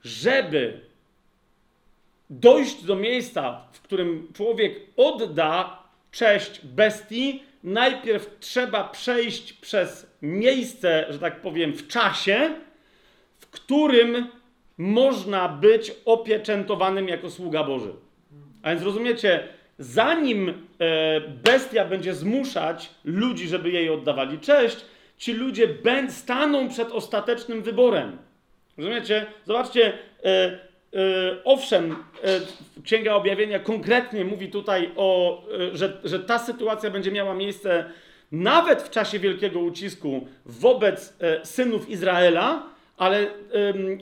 Żeby 0.03 0.79
dojść 2.29 2.83
do 2.83 2.95
miejsca, 2.95 3.61
w 3.71 3.81
którym 3.81 4.27
człowiek 4.33 4.79
odda 4.97 5.79
cześć 6.11 6.65
bestii, 6.65 7.43
najpierw 7.63 8.39
trzeba 8.39 8.83
przejść 8.83 9.53
przez 9.53 10.11
miejsce, 10.21 11.05
że 11.09 11.19
tak 11.19 11.41
powiem, 11.41 11.73
w 11.73 11.87
czasie, 11.87 12.49
w 13.39 13.47
którym 13.47 14.27
można 14.77 15.49
być 15.49 15.91
opieczętowanym 16.05 17.07
jako 17.07 17.29
sługa 17.29 17.63
Boży. 17.63 17.93
A 18.61 18.69
więc 18.69 18.83
rozumiecie, 18.83 19.47
zanim 19.79 20.49
e, 20.49 20.53
bestia 21.21 21.85
będzie 21.85 22.13
zmuszać 22.13 22.89
ludzi, 23.03 23.47
żeby 23.47 23.71
jej 23.71 23.89
oddawali 23.89 24.39
cześć, 24.39 24.85
ci 25.21 25.33
ludzie 25.33 25.67
staną 26.09 26.69
przed 26.69 26.91
ostatecznym 26.91 27.61
wyborem. 27.61 28.17
Rozumiecie? 28.77 29.25
Zobaczcie, 29.45 29.93
e, 30.23 30.27
e, 30.27 30.59
owszem, 31.43 31.95
e, 32.23 32.41
Księga 32.83 33.13
Objawienia 33.13 33.59
konkretnie 33.59 34.25
mówi 34.25 34.49
tutaj 34.49 34.91
o, 34.95 35.41
e, 35.51 35.77
że, 35.77 35.97
że 36.03 36.19
ta 36.19 36.39
sytuacja 36.39 36.89
będzie 36.89 37.11
miała 37.11 37.33
miejsce 37.33 37.85
nawet 38.31 38.81
w 38.81 38.89
czasie 38.89 39.19
wielkiego 39.19 39.59
ucisku 39.59 40.27
wobec 40.45 41.17
e, 41.19 41.45
synów 41.45 41.89
Izraela, 41.89 42.63
ale, 42.97 43.27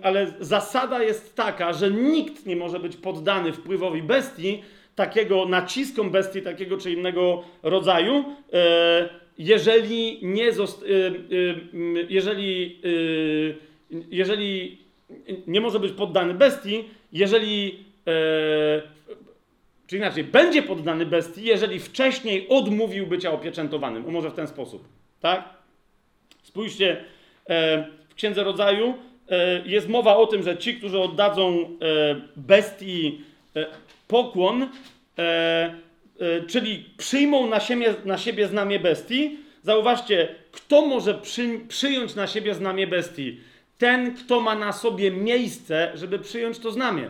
ale 0.03 0.33
zasada 0.39 1.03
jest 1.03 1.35
taka, 1.35 1.73
że 1.73 1.91
nikt 1.91 2.45
nie 2.45 2.55
może 2.55 2.79
być 2.79 2.97
poddany 2.97 3.53
wpływowi 3.53 4.01
bestii, 4.01 4.63
takiego 4.95 5.45
naciskom 5.45 6.11
bestii, 6.11 6.41
takiego 6.41 6.77
czy 6.77 6.91
innego 6.91 7.43
rodzaju, 7.63 8.25
e, 8.53 9.18
jeżeli 9.39 10.19
nie 10.21 10.53
zost- 10.53 10.83
y, 10.83 11.13
y, 11.31 12.07
jeżeli, 12.09 12.79
y, 12.85 13.55
jeżeli 14.11 14.77
nie 15.47 15.61
może 15.61 15.79
być 15.79 15.91
poddany 15.91 16.33
bestii, 16.33 16.83
jeżeli 17.13 17.83
e, 18.07 18.81
czy 19.87 19.97
inaczej, 19.97 20.23
będzie 20.23 20.61
poddany 20.61 21.05
bestii, 21.05 21.43
jeżeli 21.43 21.79
wcześniej 21.79 22.47
odmówił 22.49 23.07
bycia 23.07 23.31
opieczętowanym. 23.31 24.11
Może 24.11 24.29
w 24.29 24.33
ten 24.33 24.47
sposób, 24.47 24.87
tak? 25.19 25.49
Spójrzcie, 26.43 27.03
e, 27.49 27.87
w 28.09 28.15
Księdze 28.15 28.43
Rodzaju 28.43 28.93
e, 29.29 29.61
jest 29.65 29.89
mowa 29.89 30.15
o 30.15 30.27
tym, 30.27 30.43
że 30.43 30.57
ci, 30.57 30.75
którzy 30.75 30.99
oddadzą 30.99 31.69
bestii 32.35 33.21
pokłon, 34.07 34.67
czyli 36.47 36.89
przyjmą 36.97 37.47
na 37.47 37.59
siebie, 37.59 37.95
na 38.05 38.17
siebie 38.17 38.47
znamię 38.47 38.79
bestii. 38.79 39.39
Zauważcie, 39.63 40.35
kto 40.51 40.85
może 40.85 41.13
przy, 41.13 41.59
przyjąć 41.67 42.15
na 42.15 42.27
siebie 42.27 42.53
znamię 42.53 42.87
bestii? 42.87 43.39
Ten, 43.77 44.15
kto 44.15 44.41
ma 44.41 44.55
na 44.55 44.71
sobie 44.71 45.11
miejsce, 45.11 45.91
żeby 45.95 46.19
przyjąć 46.19 46.59
to 46.59 46.71
znamię. 46.71 47.09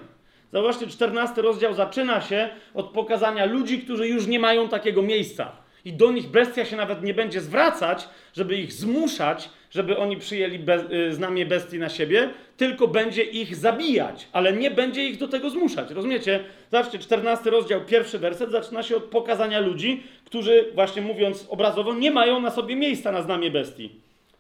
Zauważcie, 0.54 0.88
14 0.88 1.42
rozdział 1.42 1.74
zaczyna 1.74 2.22
się 2.22 2.50
od 2.74 2.90
pokazania 2.90 3.46
ludzi, 3.46 3.80
którzy 3.80 4.08
już 4.08 4.28
nie 4.28 4.40
mają 4.40 4.70
takiego 4.70 5.02
miejsca. 5.02 5.52
I 5.86 5.94
do 5.94 6.12
nich 6.12 6.28
bestia 6.28 6.66
się 6.66 6.76
nawet 6.76 7.04
nie 7.04 7.14
będzie 7.14 7.42
zwracać, 7.42 8.10
żeby 8.34 8.58
ich 8.58 8.74
zmuszać, 8.74 9.50
żeby 9.70 9.98
oni 9.98 10.18
przyjęli 10.18 10.60
be, 10.60 10.92
y, 10.92 11.14
znamię 11.14 11.46
bestii 11.46 11.80
na 11.80 11.90
siebie, 11.90 12.30
tylko 12.58 12.88
będzie 12.88 13.24
ich 13.24 13.56
zabijać, 13.56 14.28
ale 14.32 14.54
nie 14.54 14.72
będzie 14.72 15.06
ich 15.06 15.18
do 15.18 15.28
tego 15.28 15.50
zmuszać. 15.50 15.92
Rozumiecie? 15.92 16.44
Zobaczcie, 16.72 17.00
14 17.00 17.50
rozdział, 17.50 17.82
pierwszy 17.86 18.20
werset 18.20 18.52
zaczyna 18.52 18.84
się 18.84 18.98
od 18.98 19.04
pokazania 19.04 19.60
ludzi, 19.60 20.04
którzy, 20.26 20.72
właśnie 20.76 21.02
mówiąc 21.02 21.46
obrazowo, 21.50 21.94
nie 21.94 22.12
mają 22.12 22.42
na 22.42 22.52
sobie 22.52 22.76
miejsca 22.76 23.12
na 23.12 23.22
znamię 23.22 23.52
bestii. 23.52 23.90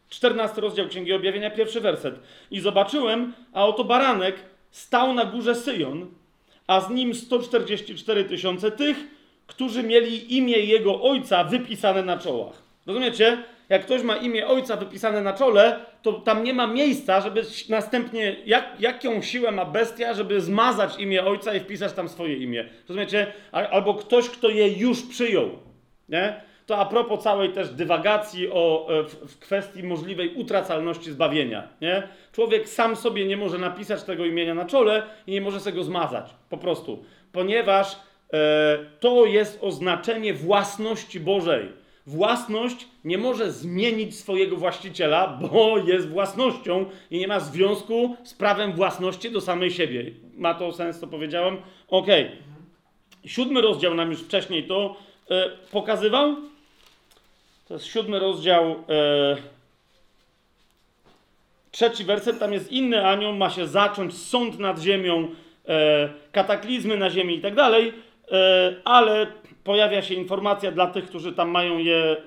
14 0.09 0.61
rozdział 0.61 0.87
Księgi 0.87 1.13
Objawienia, 1.13 1.51
pierwszy 1.51 1.81
werset. 1.81 2.19
I 2.51 2.59
zobaczyłem, 2.59 3.33
a 3.53 3.67
oto 3.67 3.83
baranek 3.83 4.35
stał 4.71 5.13
na 5.13 5.25
górze 5.25 5.55
Syjon, 5.55 6.07
a 6.67 6.81
z 6.81 6.89
nim 6.89 7.15
144 7.15 8.23
tysiące 8.23 8.71
tych, 8.71 8.97
którzy 9.47 9.83
mieli 9.83 10.37
imię 10.37 10.57
jego 10.57 11.01
ojca 11.01 11.43
wypisane 11.43 12.03
na 12.03 12.17
czołach. 12.17 12.61
Rozumiecie? 12.87 13.43
Jak 13.69 13.85
ktoś 13.85 14.03
ma 14.03 14.15
imię 14.15 14.47
ojca 14.47 14.75
wypisane 14.75 15.21
na 15.21 15.33
czole, 15.33 15.79
to 16.01 16.13
tam 16.13 16.43
nie 16.43 16.53
ma 16.53 16.67
miejsca, 16.67 17.21
żeby 17.21 17.41
następnie, 17.69 18.35
jak, 18.45 18.65
jaką 18.79 19.21
siłę 19.21 19.51
ma 19.51 19.65
bestia, 19.65 20.13
żeby 20.13 20.41
zmazać 20.41 20.99
imię 20.99 21.25
ojca 21.25 21.53
i 21.53 21.59
wpisać 21.59 21.93
tam 21.93 22.09
swoje 22.09 22.35
imię. 22.35 22.69
Rozumiecie? 22.89 23.27
Albo 23.51 23.93
ktoś, 23.93 24.29
kto 24.29 24.49
je 24.49 24.67
już 24.67 25.01
przyjął. 25.01 25.49
Nie? 26.09 26.41
To 26.65 26.77
a 26.77 26.85
propos 26.85 27.23
całej 27.23 27.49
też 27.49 27.69
dywagacji 27.69 28.49
o, 28.51 28.87
e, 28.89 29.03
w, 29.03 29.33
w 29.33 29.39
kwestii 29.39 29.83
możliwej 29.83 30.33
utracalności 30.35 31.11
zbawienia. 31.11 31.67
Nie? 31.81 32.03
Człowiek 32.31 32.69
sam 32.69 32.95
sobie 32.95 33.25
nie 33.25 33.37
może 33.37 33.57
napisać 33.57 34.03
tego 34.03 34.25
imienia 34.25 34.53
na 34.53 34.65
czole 34.65 35.03
i 35.27 35.31
nie 35.31 35.41
może 35.41 35.59
sobie 35.59 35.75
go 35.75 35.83
zmazać. 35.83 36.25
Po 36.49 36.57
prostu. 36.57 37.03
Ponieważ 37.31 37.95
e, 38.33 38.77
to 38.99 39.25
jest 39.25 39.59
oznaczenie 39.61 40.33
własności 40.33 41.19
Bożej 41.19 41.78
własność 42.09 42.87
nie 43.05 43.17
może 43.17 43.51
zmienić 43.51 44.19
swojego 44.19 44.57
właściciela, 44.57 45.27
bo 45.27 45.77
jest 45.77 46.09
własnością 46.09 46.85
i 47.11 47.19
nie 47.19 47.27
ma 47.27 47.39
związku 47.39 48.17
z 48.23 48.33
prawem 48.33 48.73
własności 48.73 49.31
do 49.31 49.41
samej 49.41 49.71
siebie. 49.71 50.11
Ma 50.37 50.53
to 50.53 50.71
sens, 50.71 50.99
co 50.99 51.07
powiedziałem? 51.07 51.57
Ok. 51.87 52.07
Siódmy 53.25 53.61
rozdział 53.61 53.95
nam 53.95 54.11
już 54.11 54.21
wcześniej 54.21 54.67
to 54.67 54.95
e, 55.31 55.49
pokazywał. 55.71 56.35
To 57.67 57.73
jest 57.73 57.85
siódmy 57.85 58.19
rozdział. 58.19 58.71
E, 58.89 59.37
trzeci 61.71 62.03
werset, 62.03 62.39
tam 62.39 62.53
jest 62.53 62.71
inny 62.71 63.07
anioł, 63.07 63.33
ma 63.33 63.49
się 63.49 63.67
zacząć 63.67 64.17
sąd 64.17 64.59
nad 64.59 64.79
ziemią, 64.79 65.27
e, 65.67 66.09
kataklizmy 66.31 66.97
na 66.97 67.09
ziemi 67.09 67.35
i 67.35 67.41
tak 67.41 67.55
dalej, 67.55 67.93
e, 68.31 68.75
ale 68.83 69.27
pojawia 69.69 70.01
się 70.01 70.13
informacja 70.13 70.71
dla 70.71 70.87
tych, 70.87 71.05
którzy 71.05 71.33
tam 71.33 71.49
mają 71.49 71.77
je, 71.77 71.95
e, 71.95 72.17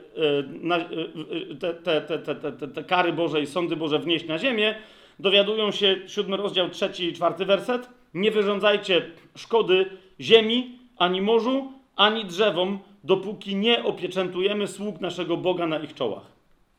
e, 0.75 1.55
te, 1.75 2.01
te, 2.01 2.19
te, 2.19 2.69
te, 2.69 2.85
kary 2.85 3.13
Boże 3.13 3.41
i 3.41 3.47
sądy 3.47 3.77
Boże 3.77 3.99
wnieść 3.99 4.27
na 4.27 4.39
ziemię, 4.39 4.75
dowiadują 5.19 5.71
się, 5.71 5.97
siódmy 6.07 6.37
rozdział, 6.37 6.69
trzeci 6.69 7.05
i 7.05 7.13
czwarty 7.13 7.45
werset, 7.45 7.89
nie 8.15 8.31
wyrządzajcie 8.31 9.03
szkody 9.37 9.87
ziemi, 10.21 10.79
ani 10.97 11.21
morzu, 11.21 11.73
ani 11.97 12.25
drzewom, 12.25 12.79
dopóki 13.05 13.57
nie 13.57 13.85
opieczętujemy 13.85 14.67
sług 14.67 15.01
naszego 15.01 15.37
Boga 15.37 15.67
na 15.67 15.79
ich 15.79 15.95
czołach. 15.95 16.27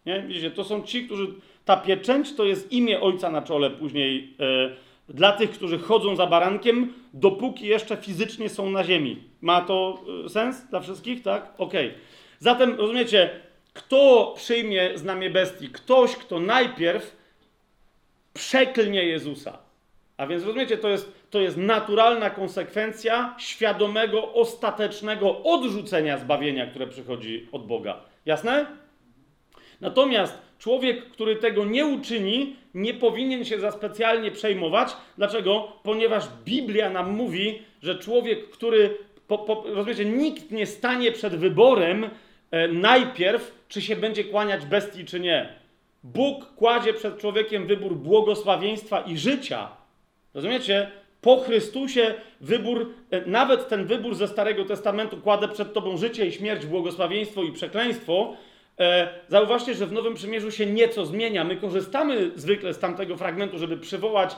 Nie? 0.05 0.23
Widzicie, 0.27 0.51
to 0.51 0.63
są 0.63 0.83
ci, 0.83 1.05
którzy, 1.05 1.27
ta 1.65 1.77
pieczęć 1.77 2.35
to 2.35 2.45
jest 2.45 2.71
imię 2.71 3.01
Ojca 3.01 3.31
na 3.31 3.41
czole 3.41 3.69
później 3.69 4.33
e, 4.39 4.69
dla 5.09 5.31
tych, 5.31 5.51
którzy 5.51 5.79
chodzą 5.79 6.15
za 6.15 6.27
barankiem, 6.27 6.93
dopóki 7.13 7.67
jeszcze 7.67 7.97
fizycznie 7.97 8.49
są 8.49 8.69
na 8.69 8.83
ziemi. 8.83 9.23
Ma 9.41 9.61
to 9.61 10.03
y, 10.25 10.29
sens 10.29 10.65
dla 10.69 10.79
wszystkich, 10.79 11.21
tak? 11.21 11.53
Okej. 11.57 11.87
Okay. 11.87 11.99
Zatem 12.39 12.75
rozumiecie, 12.75 13.29
kto 13.73 14.33
przyjmie 14.35 14.97
znamie 14.97 15.29
bestii? 15.29 15.69
Ktoś, 15.69 16.15
kto 16.15 16.39
najpierw 16.39 17.15
przeklnie 18.33 19.05
Jezusa. 19.05 19.57
A 20.17 20.27
więc 20.27 20.43
rozumiecie, 20.43 20.77
to 20.77 20.89
jest, 20.89 21.13
to 21.29 21.39
jest 21.39 21.57
naturalna 21.57 22.29
konsekwencja 22.29 23.35
świadomego, 23.39 24.33
ostatecznego 24.33 25.43
odrzucenia 25.43 26.17
zbawienia, 26.17 26.67
które 26.67 26.87
przychodzi 26.87 27.47
od 27.51 27.67
Boga. 27.67 27.99
Jasne? 28.25 28.65
Natomiast 29.81 30.37
człowiek, 30.63 31.09
który 31.09 31.35
tego 31.35 31.65
nie 31.65 31.85
uczyni, 31.85 32.55
nie 32.73 32.93
powinien 32.93 33.45
się 33.45 33.59
za 33.59 33.71
specjalnie 33.71 34.31
przejmować. 34.31 34.89
Dlaczego? 35.17 35.67
Ponieważ 35.83 36.23
Biblia 36.45 36.89
nam 36.89 37.11
mówi, 37.11 37.61
że 37.81 37.99
człowiek, 37.99 38.49
który, 38.49 38.97
po, 39.27 39.37
po, 39.37 39.63
rozumiecie, 39.65 40.05
nikt 40.05 40.51
nie 40.51 40.65
stanie 40.65 41.11
przed 41.11 41.35
wyborem 41.35 42.09
e, 42.51 42.67
najpierw, 42.67 43.51
czy 43.69 43.81
się 43.81 43.95
będzie 43.95 44.23
kłaniać 44.23 44.65
bestii, 44.65 45.05
czy 45.05 45.19
nie. 45.19 45.49
Bóg 46.03 46.45
kładzie 46.55 46.93
przed 46.93 47.17
człowiekiem 47.17 47.67
wybór 47.67 47.95
błogosławieństwa 47.95 49.01
i 49.01 49.17
życia. 49.17 49.69
Rozumiecie? 50.33 50.91
Po 51.21 51.37
Chrystusie 51.37 52.13
wybór, 52.41 52.93
e, 53.11 53.25
nawet 53.25 53.67
ten 53.67 53.85
wybór 53.85 54.15
ze 54.15 54.27
Starego 54.27 54.65
Testamentu 54.65 55.17
kładę 55.17 55.47
przed 55.47 55.73
tobą 55.73 55.97
życie 55.97 56.25
i 56.27 56.31
śmierć, 56.31 56.65
błogosławieństwo 56.65 57.43
i 57.43 57.51
przekleństwo. 57.51 58.35
E, 58.79 59.07
zauważcie, 59.27 59.73
że 59.73 59.87
w 59.87 59.91
Nowym 59.91 60.13
Przymierzu 60.13 60.51
się 60.51 60.65
nieco 60.65 61.05
zmienia. 61.05 61.43
My 61.43 61.55
korzystamy 61.55 62.31
zwykle 62.35 62.73
z 62.73 62.79
tamtego 62.79 63.17
fragmentu, 63.17 63.57
żeby 63.57 63.77
przywołać, 63.77 64.35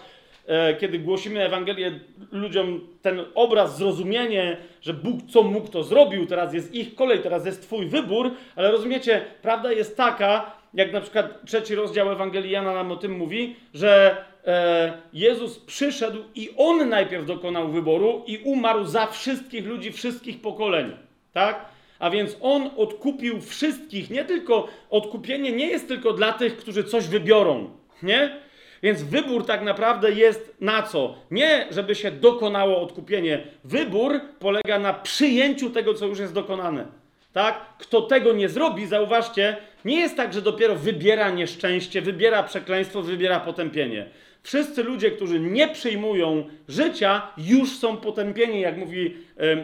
e, 0.47 0.75
kiedy 0.75 0.99
głosimy 0.99 1.45
Ewangelię 1.45 1.99
ludziom, 2.31 2.87
ten 3.01 3.25
obraz, 3.35 3.77
zrozumienie, 3.77 4.57
że 4.81 4.93
Bóg 4.93 5.19
co 5.29 5.43
mógł, 5.43 5.67
to 5.67 5.83
zrobił. 5.83 6.25
Teraz 6.25 6.53
jest 6.53 6.75
ich 6.75 6.95
kolej, 6.95 7.19
teraz 7.19 7.45
jest 7.45 7.61
Twój 7.61 7.85
wybór, 7.85 8.31
ale 8.55 8.71
rozumiecie, 8.71 9.21
prawda 9.41 9.71
jest 9.71 9.97
taka, 9.97 10.51
jak 10.73 10.93
na 10.93 11.01
przykład 11.01 11.45
trzeci 11.45 11.75
rozdział 11.75 12.11
Ewangelii 12.11 12.51
Jana 12.51 12.73
nam 12.73 12.91
o 12.91 12.95
tym 12.95 13.17
mówi, 13.17 13.55
że 13.73 14.17
e, 14.47 14.93
Jezus 15.13 15.59
przyszedł 15.59 16.23
i 16.35 16.49
On 16.57 16.89
najpierw 16.89 17.25
dokonał 17.25 17.67
wyboru 17.71 18.23
i 18.27 18.37
umarł 18.37 18.85
za 18.85 19.07
wszystkich 19.07 19.65
ludzi, 19.65 19.91
wszystkich 19.91 20.41
pokoleń. 20.41 20.91
Tak? 21.33 21.74
A 21.99 22.09
więc 22.09 22.37
On 22.41 22.69
odkupił 22.77 23.41
wszystkich, 23.41 24.09
nie 24.09 24.25
tylko 24.25 24.67
odkupienie 24.89 25.51
nie 25.51 25.67
jest 25.67 25.87
tylko 25.87 26.13
dla 26.13 26.33
tych, 26.33 26.57
którzy 26.57 26.83
coś 26.83 27.07
wybiorą, 27.07 27.69
nie? 28.03 28.45
Więc 28.83 29.03
wybór 29.03 29.45
tak 29.45 29.61
naprawdę 29.61 30.11
jest 30.11 30.55
na 30.61 30.83
co? 30.83 31.15
Nie, 31.31 31.67
żeby 31.71 31.95
się 31.95 32.11
dokonało 32.11 32.81
odkupienie. 32.81 33.43
Wybór 33.63 34.19
polega 34.39 34.79
na 34.79 34.93
przyjęciu 34.93 35.69
tego, 35.69 35.93
co 35.93 36.05
już 36.05 36.19
jest 36.19 36.33
dokonane. 36.33 36.85
Tak? 37.33 37.65
Kto 37.77 38.01
tego 38.01 38.33
nie 38.33 38.49
zrobi, 38.49 38.85
zauważcie, 38.85 39.57
nie 39.85 39.99
jest 39.99 40.17
tak, 40.17 40.33
że 40.33 40.41
dopiero 40.41 40.75
wybiera 40.75 41.29
nieszczęście, 41.29 42.01
wybiera 42.01 42.43
przekleństwo, 42.43 43.01
wybiera 43.01 43.39
potępienie. 43.39 44.09
Wszyscy 44.43 44.83
ludzie, 44.83 45.11
którzy 45.11 45.39
nie 45.39 45.67
przyjmują 45.67 46.49
życia, 46.67 47.27
już 47.37 47.69
są 47.69 47.97
potępieni, 47.97 48.61
jak 48.61 48.77
mówi 48.77 49.17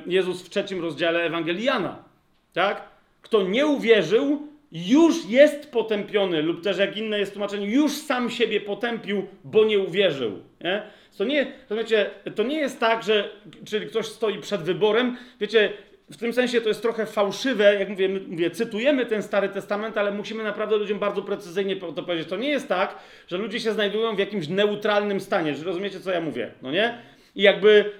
Jezus 0.05 0.41
w 0.41 0.49
trzecim 0.49 0.81
rozdziale 0.81 1.23
Ewangelii 1.23 1.63
Jana. 1.63 2.10
Tak? 2.53 2.89
Kto 3.21 3.43
nie 3.43 3.67
uwierzył, 3.67 4.47
już 4.71 5.25
jest 5.29 5.71
potępiony, 5.71 6.41
lub 6.41 6.63
też 6.63 6.77
jak 6.77 6.97
inne 6.97 7.19
jest 7.19 7.33
tłumaczenie, 7.33 7.67
już 7.67 7.91
sam 7.91 8.29
siebie 8.29 8.61
potępił, 8.61 9.27
bo 9.43 9.65
nie 9.65 9.79
uwierzył. 9.79 10.39
Nie? 10.61 10.83
To, 11.17 11.25
nie, 11.25 11.53
to, 11.67 11.75
wiecie, 11.75 12.09
to 12.35 12.43
nie 12.43 12.59
jest 12.59 12.79
tak, 12.79 13.03
że 13.03 13.29
czyli 13.65 13.87
ktoś 13.87 14.05
stoi 14.05 14.39
przed 14.39 14.61
wyborem. 14.61 15.17
Wiecie, 15.39 15.73
w 16.11 16.17
tym 16.17 16.33
sensie 16.33 16.61
to 16.61 16.67
jest 16.67 16.81
trochę 16.81 17.05
fałszywe, 17.05 17.75
jak 17.79 17.89
mówię, 17.89 18.09
mówię, 18.09 18.51
cytujemy 18.51 19.05
ten 19.05 19.23
Stary 19.23 19.49
Testament, 19.49 19.97
ale 19.97 20.11
musimy 20.11 20.43
naprawdę 20.43 20.77
ludziom 20.77 20.99
bardzo 20.99 21.21
precyzyjnie 21.21 21.75
to 21.75 22.03
powiedzieć. 22.03 22.29
To 22.29 22.37
nie 22.37 22.49
jest 22.49 22.67
tak, 22.67 22.95
że 23.27 23.37
ludzie 23.37 23.59
się 23.59 23.71
znajdują 23.71 24.15
w 24.15 24.19
jakimś 24.19 24.47
neutralnym 24.47 25.19
stanie, 25.19 25.55
że 25.55 25.65
rozumiecie, 25.65 25.99
co 25.99 26.11
ja 26.11 26.21
mówię, 26.21 26.51
no 26.61 26.71
nie? 26.71 26.97
I 27.35 27.41
jakby, 27.41 27.91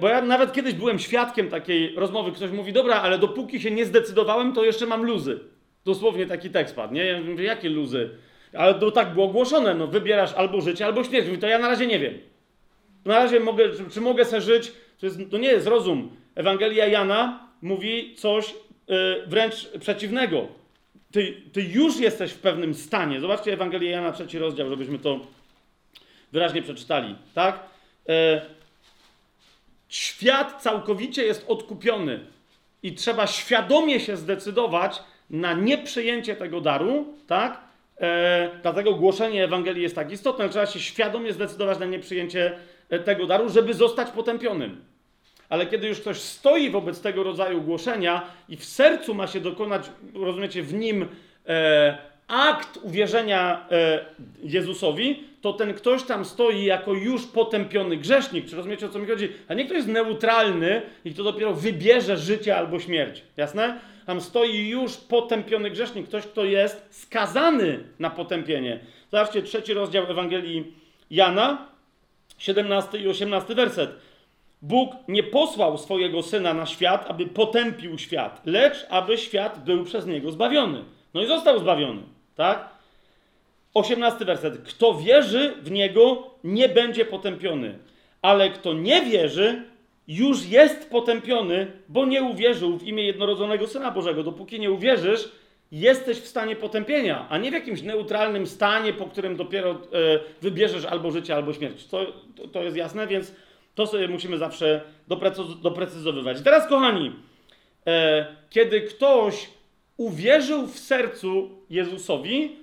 bo 0.00 0.08
ja 0.08 0.22
nawet 0.22 0.52
kiedyś 0.52 0.74
byłem 0.74 0.98
świadkiem 0.98 1.48
takiej 1.48 1.94
rozmowy, 1.94 2.32
ktoś 2.32 2.50
mówi, 2.50 2.72
dobra, 2.72 2.94
ale 2.94 3.18
dopóki 3.18 3.60
się 3.60 3.70
nie 3.70 3.84
zdecydowałem, 3.84 4.52
to 4.52 4.64
jeszcze 4.64 4.86
mam 4.86 5.04
luzy. 5.04 5.40
Dosłownie 5.84 6.26
taki 6.26 6.50
tekst 6.50 6.76
padł, 6.76 6.94
nie? 6.94 7.04
Ja 7.04 7.20
mówię, 7.20 7.44
jakie 7.44 7.68
luzy? 7.68 8.10
Ale 8.52 8.74
to 8.74 8.90
tak 8.90 9.14
było 9.14 9.26
ogłoszone, 9.26 9.74
no 9.74 9.86
wybierasz 9.86 10.32
albo 10.32 10.60
życie, 10.60 10.86
albo 10.86 11.04
śmierć. 11.04 11.26
Mówi, 11.26 11.38
to 11.38 11.46
ja 11.46 11.58
na 11.58 11.68
razie 11.68 11.86
nie 11.86 11.98
wiem. 11.98 12.14
Na 13.04 13.14
razie 13.14 13.40
mogę, 13.40 13.68
czy, 13.68 13.90
czy 13.90 14.00
mogę 14.00 14.24
sobie 14.24 14.42
żyć, 14.42 14.72
to, 15.00 15.06
jest, 15.06 15.18
to 15.30 15.38
nie 15.38 15.48
jest 15.48 15.66
rozum. 15.66 16.10
Ewangelia 16.34 16.86
Jana 16.86 17.48
mówi 17.62 18.14
coś 18.14 18.54
yy, 18.88 18.96
wręcz 19.26 19.68
przeciwnego. 19.80 20.48
Ty, 21.12 21.34
ty 21.52 21.62
już 21.62 22.00
jesteś 22.00 22.32
w 22.32 22.38
pewnym 22.38 22.74
stanie. 22.74 23.20
Zobaczcie 23.20 23.52
Ewangelię 23.52 23.90
Jana, 23.90 24.12
trzeci 24.12 24.38
rozdział, 24.38 24.70
żebyśmy 24.70 24.98
to 24.98 25.20
wyraźnie 26.32 26.62
przeczytali. 26.62 27.14
Tak? 27.34 27.60
Yy, 28.08 28.14
świat 29.90 30.62
całkowicie 30.62 31.24
jest 31.24 31.44
odkupiony 31.48 32.20
i 32.82 32.94
trzeba 32.94 33.26
świadomie 33.26 34.00
się 34.00 34.16
zdecydować 34.16 35.02
na 35.30 35.52
nieprzyjęcie 35.52 36.36
tego 36.36 36.60
daru, 36.60 37.14
tak? 37.26 37.60
E, 38.00 38.50
dlatego 38.62 38.94
głoszenie 38.94 39.44
Ewangelii 39.44 39.82
jest 39.82 39.94
tak 39.94 40.12
istotne. 40.12 40.48
Trzeba 40.48 40.66
się 40.66 40.80
świadomie 40.80 41.32
zdecydować 41.32 41.78
na 41.78 41.86
nieprzyjęcie 41.86 42.58
tego 43.04 43.26
daru, 43.26 43.48
żeby 43.48 43.74
zostać 43.74 44.10
potępionym. 44.10 44.84
Ale 45.48 45.66
kiedy 45.66 45.88
już 45.88 46.00
ktoś 46.00 46.16
stoi 46.16 46.70
wobec 46.70 47.00
tego 47.00 47.22
rodzaju 47.22 47.62
głoszenia 47.62 48.22
i 48.48 48.56
w 48.56 48.64
sercu 48.64 49.14
ma 49.14 49.26
się 49.26 49.40
dokonać, 49.40 49.90
rozumiecie, 50.14 50.62
w 50.62 50.74
nim 50.74 51.08
e, 51.46 51.98
akt 52.28 52.78
uwierzenia 52.82 53.66
e, 53.70 54.04
Jezusowi, 54.42 55.29
to 55.40 55.52
ten 55.52 55.74
ktoś 55.74 56.02
tam 56.02 56.24
stoi 56.24 56.64
jako 56.64 56.94
już 56.94 57.26
potępiony 57.26 57.96
grzesznik. 57.96 58.46
Czy 58.46 58.56
rozumiecie 58.56 58.86
o 58.86 58.88
co 58.88 58.98
mi 58.98 59.06
chodzi? 59.06 59.28
A 59.48 59.54
nie 59.54 59.64
ktoś 59.64 59.76
jest 59.76 59.88
neutralny 59.88 60.82
i 61.04 61.14
kto 61.14 61.22
dopiero 61.22 61.54
wybierze 61.54 62.16
życie 62.16 62.56
albo 62.56 62.80
śmierć. 62.80 63.22
Jasne? 63.36 63.80
Tam 64.06 64.20
stoi 64.20 64.68
już 64.68 64.96
potępiony 64.96 65.70
grzesznik, 65.70 66.08
ktoś, 66.08 66.26
kto 66.26 66.44
jest 66.44 66.86
skazany 66.90 67.84
na 67.98 68.10
potępienie. 68.10 68.80
Zobaczcie, 69.10 69.42
trzeci 69.42 69.74
rozdział 69.74 70.10
Ewangelii 70.10 70.74
Jana, 71.10 71.66
17 72.38 72.98
i 72.98 73.08
18 73.08 73.54
werset. 73.54 73.90
Bóg 74.62 74.92
nie 75.08 75.22
posłał 75.22 75.78
swojego 75.78 76.22
syna 76.22 76.54
na 76.54 76.66
świat, 76.66 77.10
aby 77.10 77.26
potępił 77.26 77.98
świat, 77.98 78.42
lecz 78.46 78.86
aby 78.90 79.18
świat 79.18 79.64
był 79.64 79.84
przez 79.84 80.06
niego 80.06 80.30
zbawiony. 80.30 80.84
No 81.14 81.22
i 81.22 81.26
został 81.26 81.58
zbawiony, 81.58 82.02
tak? 82.34 82.69
18 83.74 84.24
werset. 84.24 84.58
Kto 84.62 84.94
wierzy 84.94 85.54
w 85.62 85.70
niego, 85.70 86.30
nie 86.44 86.68
będzie 86.68 87.04
potępiony, 87.04 87.78
ale 88.22 88.50
kto 88.50 88.72
nie 88.72 89.02
wierzy, 89.02 89.62
już 90.08 90.46
jest 90.46 90.90
potępiony, 90.90 91.72
bo 91.88 92.06
nie 92.06 92.22
uwierzył 92.22 92.78
w 92.78 92.82
imię 92.82 93.06
jednorodzonego 93.06 93.66
Syna 93.66 93.90
Bożego. 93.90 94.22
Dopóki 94.22 94.60
nie 94.60 94.70
uwierzysz, 94.70 95.32
jesteś 95.72 96.18
w 96.18 96.26
stanie 96.26 96.56
potępienia, 96.56 97.26
a 97.28 97.38
nie 97.38 97.50
w 97.50 97.54
jakimś 97.54 97.82
neutralnym 97.82 98.46
stanie, 98.46 98.92
po 98.92 99.06
którym 99.06 99.36
dopiero 99.36 99.70
e, 99.70 99.76
wybierzesz 100.42 100.84
albo 100.84 101.10
życie, 101.10 101.34
albo 101.34 101.52
śmierć. 101.52 101.86
To, 101.86 102.06
to, 102.36 102.48
to, 102.48 102.62
jest 102.62 102.76
jasne, 102.76 103.06
więc 103.06 103.34
to 103.74 103.86
sobie 103.86 104.08
musimy 104.08 104.38
zawsze 104.38 104.80
doprecyzowywać. 105.62 106.42
Teraz, 106.42 106.68
kochani, 106.68 107.12
e, 107.86 108.26
kiedy 108.50 108.80
ktoś 108.80 109.48
uwierzył 109.96 110.66
w 110.66 110.78
sercu 110.78 111.50
Jezusowi, 111.70 112.56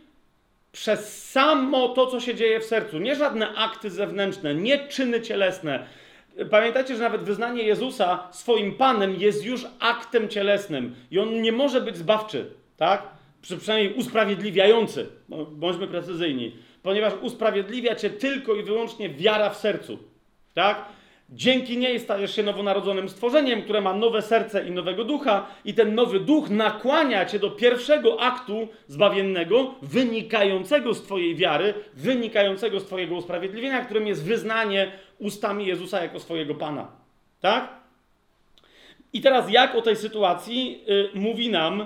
przez 0.72 1.30
samo 1.30 1.90
to, 1.90 2.08
co 2.08 2.20
się 2.20 2.36
dzieje 2.36 2.60
w 2.60 2.66
sercu, 2.66 3.00
nie 3.00 3.16
żadne 3.16 3.56
akty 3.56 3.90
zewnętrzne, 3.90 4.56
nie 4.56 4.88
czyny 4.88 5.22
cielesne, 5.22 5.88
Pamiętajcie, 6.50 6.96
że 6.96 7.04
nawet 7.04 7.24
wyznanie 7.24 7.64
Jezusa 7.64 8.28
swoim 8.32 8.76
Panem 8.76 9.16
jest 9.16 9.46
już 9.46 9.66
aktem 9.80 10.30
cielesnym 10.30 10.96
i 11.12 11.20
on 11.20 11.42
nie 11.42 11.52
może 11.52 11.82
być 11.82 11.98
zbawczy, 11.98 12.52
tak? 12.78 13.08
Przynajmniej 13.42 13.94
usprawiedliwiający, 13.94 15.10
bądźmy 15.52 15.88
precyzyjni, 15.88 16.56
ponieważ 16.84 17.14
usprawiedliwia 17.22 17.96
cię 17.96 18.10
tylko 18.10 18.56
i 18.56 18.64
wyłącznie 18.64 19.10
wiara 19.10 19.50
w 19.50 19.58
sercu, 19.58 20.00
tak? 20.54 20.86
Dzięki 21.30 21.78
niej 21.78 22.00
stajesz 22.00 22.36
się 22.36 22.44
nowonarodzonym 22.44 23.10
stworzeniem, 23.10 23.62
które 23.62 23.82
ma 23.82 23.94
nowe 23.94 24.22
serce 24.22 24.68
i 24.68 24.72
nowego 24.72 25.04
ducha, 25.04 25.48
i 25.66 25.74
ten 25.74 25.96
nowy 25.96 26.20
duch 26.20 26.50
nakłania 26.50 27.26
cię 27.26 27.40
do 27.40 27.52
pierwszego 27.52 28.22
aktu 28.22 28.68
zbawiennego, 28.88 29.76
wynikającego 29.82 30.94
z 30.94 31.04
Twojej 31.04 31.36
wiary, 31.36 31.74
wynikającego 31.94 32.80
z 32.80 32.86
Twojego 32.86 33.16
usprawiedliwienia, 33.16 33.86
którym 33.86 34.08
jest 34.08 34.24
wyznanie 34.24 34.92
ustami 35.20 35.66
Jezusa 35.66 36.02
jako 36.02 36.20
swojego 36.20 36.56
Pana. 36.56 36.88
Tak? 37.42 37.70
I 39.14 39.22
teraz, 39.22 39.52
jak 39.52 39.76
o 39.76 39.82
tej 39.82 39.96
sytuacji 39.96 40.84
y, 40.90 41.10
mówi 41.20 41.50
nam 41.50 41.82
y, 41.82 41.86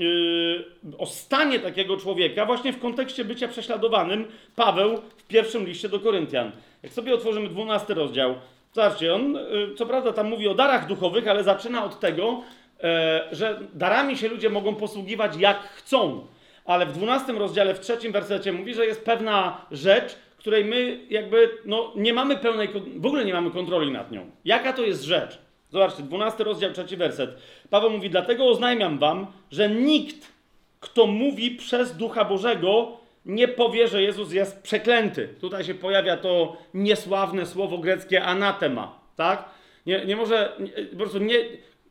y, 0.00 0.64
o 0.98 1.06
stanie 1.06 1.60
takiego 1.60 1.96
człowieka, 1.96 2.46
właśnie 2.46 2.72
w 2.72 2.80
kontekście 2.80 3.24
bycia 3.24 3.48
prześladowanym, 3.48 4.24
Paweł 4.56 5.00
w 5.16 5.26
pierwszym 5.26 5.66
liście 5.66 5.88
do 5.88 6.00
Koryntian. 6.00 6.52
Jak 6.84 6.92
sobie 6.92 7.14
otworzymy 7.14 7.48
12 7.48 7.94
rozdział, 7.94 8.34
zobaczcie, 8.72 9.14
on 9.14 9.36
y, 9.36 9.40
co 9.76 9.86
prawda 9.86 10.12
tam 10.12 10.28
mówi 10.28 10.48
o 10.48 10.54
darach 10.54 10.86
duchowych, 10.86 11.28
ale 11.28 11.44
zaczyna 11.44 11.84
od 11.84 12.00
tego, 12.00 12.42
e, 12.82 13.28
że 13.32 13.60
darami 13.74 14.16
się 14.16 14.28
ludzie 14.28 14.50
mogą 14.50 14.74
posługiwać 14.74 15.36
jak 15.36 15.58
chcą. 15.62 16.26
Ale 16.64 16.86
w 16.86 16.92
12 16.92 17.32
rozdziale, 17.32 17.74
w 17.74 17.80
trzecim 17.80 18.12
wersecie 18.12 18.52
mówi, 18.52 18.74
że 18.74 18.86
jest 18.86 19.04
pewna 19.04 19.66
rzecz, 19.70 20.16
której 20.36 20.64
my 20.64 21.00
jakby 21.10 21.50
no, 21.64 21.92
nie 21.96 22.14
mamy 22.14 22.36
pełnej, 22.36 22.68
w 22.96 23.06
ogóle 23.06 23.24
nie 23.24 23.32
mamy 23.34 23.50
kontroli 23.50 23.92
nad 23.92 24.12
nią. 24.12 24.30
Jaka 24.44 24.72
to 24.72 24.82
jest 24.82 25.02
rzecz? 25.02 25.38
Zobaczcie, 25.70 26.02
12 26.02 26.44
rozdział, 26.44 26.72
trzeci 26.72 26.96
werset. 26.96 27.30
Paweł 27.70 27.90
mówi, 27.90 28.10
dlatego 28.10 28.46
oznajmiam 28.46 28.98
wam, 28.98 29.26
że 29.50 29.68
nikt, 29.68 30.32
kto 30.80 31.06
mówi 31.06 31.50
przez 31.50 31.96
Ducha 31.96 32.24
Bożego, 32.24 33.03
nie 33.26 33.48
powie, 33.48 33.88
że 33.88 34.02
Jezus 34.02 34.32
jest 34.32 34.62
przeklęty. 34.62 35.28
Tutaj 35.40 35.64
się 35.64 35.74
pojawia 35.74 36.16
to 36.16 36.56
niesławne 36.74 37.46
słowo 37.46 37.78
greckie 37.78 38.24
anatema, 38.24 39.00
tak? 39.16 39.44
Nie, 39.86 40.04
nie 40.04 40.16
może, 40.16 40.52
nie, 40.58 40.84
po 40.86 40.96
prostu 40.96 41.18
nie, 41.18 41.36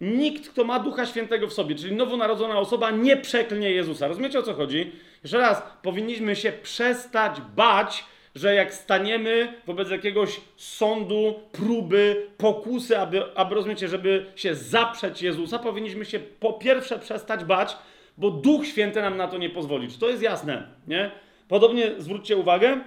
nikt, 0.02 0.50
kto 0.50 0.64
ma 0.64 0.80
Ducha 0.80 1.06
Świętego 1.06 1.48
w 1.48 1.54
sobie, 1.54 1.76
czyli 1.76 1.96
nowonarodzona 1.96 2.60
osoba, 2.60 2.92
nie 2.92 3.18
przeklnie 3.18 3.72
Jezusa. 3.72 4.08
Rozumiecie 4.08 4.40
o 4.40 4.44
co 4.44 4.54
chodzi? 4.54 4.92
Jeszcze 5.24 5.38
raz, 5.38 5.64
powinniśmy 5.82 6.36
się 6.36 6.52
przestać 6.52 7.42
bać, 7.56 8.06
że 8.36 8.56
jak 8.56 8.74
staniemy 8.74 9.54
wobec 9.66 9.90
jakiegoś 9.90 10.42
sądu, 10.58 11.40
próby, 11.52 12.28
pokusy, 12.38 13.00
aby, 13.00 13.36
aby 13.36 13.56
rozumiecie, 13.56 13.88
żeby 13.88 14.26
się 14.36 14.56
zaprzeć 14.56 15.22
Jezusa, 15.22 15.60
powinniśmy 15.60 16.06
się 16.06 16.20
po 16.20 16.54
pierwsze 16.54 17.00
przestać 17.00 17.44
bać, 17.46 17.78
bo 18.18 18.32
Duch 18.32 18.66
Święty 18.68 19.02
nam 19.02 19.18
na 19.18 19.28
to 19.28 19.38
nie 19.38 19.50
pozwoli. 19.50 19.88
Czy 19.88 20.00
to 20.00 20.10
jest 20.10 20.22
jasne? 20.22 20.68
Nie? 20.88 21.12
Podobnie 21.48 21.92
zwróćcie 21.98 22.38
uwagę, 22.38 22.82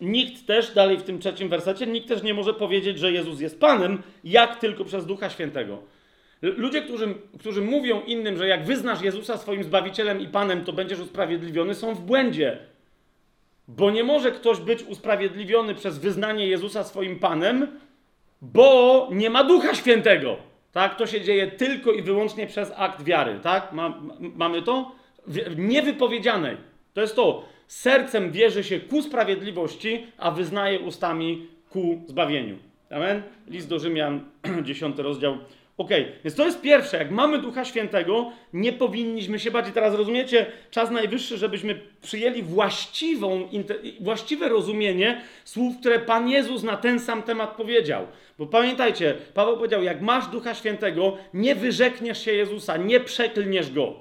nikt 0.00 0.46
też, 0.46 0.74
dalej 0.74 0.96
w 0.96 1.02
tym 1.02 1.18
trzecim 1.18 1.48
wersecie, 1.48 1.86
nikt 1.86 2.08
też 2.08 2.22
nie 2.22 2.34
może 2.34 2.54
powiedzieć, 2.54 2.98
że 2.98 3.12
Jezus 3.12 3.40
jest 3.40 3.60
Panem, 3.60 4.02
jak 4.24 4.56
tylko 4.56 4.84
przez 4.84 5.06
Ducha 5.06 5.30
Świętego. 5.30 5.78
Ludzie, 6.42 6.82
którzy, 6.82 7.14
którzy 7.38 7.62
mówią 7.62 8.00
innym, 8.00 8.36
że 8.36 8.48
jak 8.48 8.64
wyznasz 8.64 9.02
Jezusa 9.02 9.38
swoim 9.38 9.64
Zbawicielem 9.64 10.20
i 10.20 10.28
Panem, 10.28 10.64
to 10.64 10.72
będziesz 10.72 11.00
usprawiedliwiony, 11.00 11.74
są 11.74 11.94
w 11.94 12.00
błędzie. 12.00 12.58
Bo 13.68 13.90
nie 13.90 14.04
może 14.04 14.32
ktoś 14.32 14.58
być 14.58 14.82
usprawiedliwiony 14.82 15.74
przez 15.74 15.98
wyznanie 15.98 16.46
Jezusa 16.46 16.84
swoim 16.84 17.18
Panem, 17.18 17.78
bo 18.42 19.08
nie 19.12 19.30
ma 19.30 19.44
Ducha 19.44 19.74
Świętego. 19.74 20.36
Tak? 20.72 20.96
To 20.96 21.06
się 21.06 21.20
dzieje 21.20 21.46
tylko 21.46 21.92
i 21.92 22.02
wyłącznie 22.02 22.46
przez 22.46 22.72
akt 22.76 23.02
wiary. 23.02 23.40
Tak? 23.42 23.72
Ma, 23.72 24.00
mamy 24.20 24.62
to? 24.62 24.92
Niewypowiedzianej. 25.56 26.56
To 26.94 27.00
jest 27.00 27.16
to. 27.16 27.44
Sercem 27.66 28.30
wierzy 28.30 28.64
się 28.64 28.80
ku 28.80 29.02
sprawiedliwości, 29.02 30.06
a 30.18 30.30
wyznaje 30.30 30.80
ustami 30.80 31.46
ku 31.70 32.02
zbawieniu. 32.06 32.58
Amen? 32.90 33.22
List 33.48 33.68
do 33.68 33.78
Rzymian, 33.78 34.20
10 34.62 34.98
rozdział, 34.98 35.38
Ok, 35.78 35.90
więc 36.24 36.36
to 36.36 36.44
jest 36.44 36.60
pierwsze. 36.60 36.96
Jak 36.96 37.10
mamy 37.10 37.38
Ducha 37.38 37.64
Świętego, 37.64 38.32
nie 38.52 38.72
powinniśmy 38.72 39.38
się 39.38 39.50
bać. 39.50 39.68
I 39.68 39.72
teraz 39.72 39.94
rozumiecie, 39.94 40.46
czas 40.70 40.90
najwyższy, 40.90 41.38
żebyśmy 41.38 41.80
przyjęli 42.02 42.42
właściwą, 42.42 43.48
właściwe 44.00 44.48
rozumienie 44.48 45.22
słów, 45.44 45.78
które 45.80 45.98
Pan 45.98 46.28
Jezus 46.28 46.62
na 46.62 46.76
ten 46.76 47.00
sam 47.00 47.22
temat 47.22 47.56
powiedział. 47.56 48.06
Bo 48.38 48.46
pamiętajcie, 48.46 49.14
Paweł 49.34 49.56
powiedział: 49.56 49.82
Jak 49.82 50.02
masz 50.02 50.26
Ducha 50.26 50.54
Świętego, 50.54 51.16
nie 51.34 51.54
wyrzekniesz 51.54 52.24
się 52.24 52.32
Jezusa, 52.32 52.76
nie 52.76 53.00
przeklniesz 53.00 53.72
go. 53.72 53.94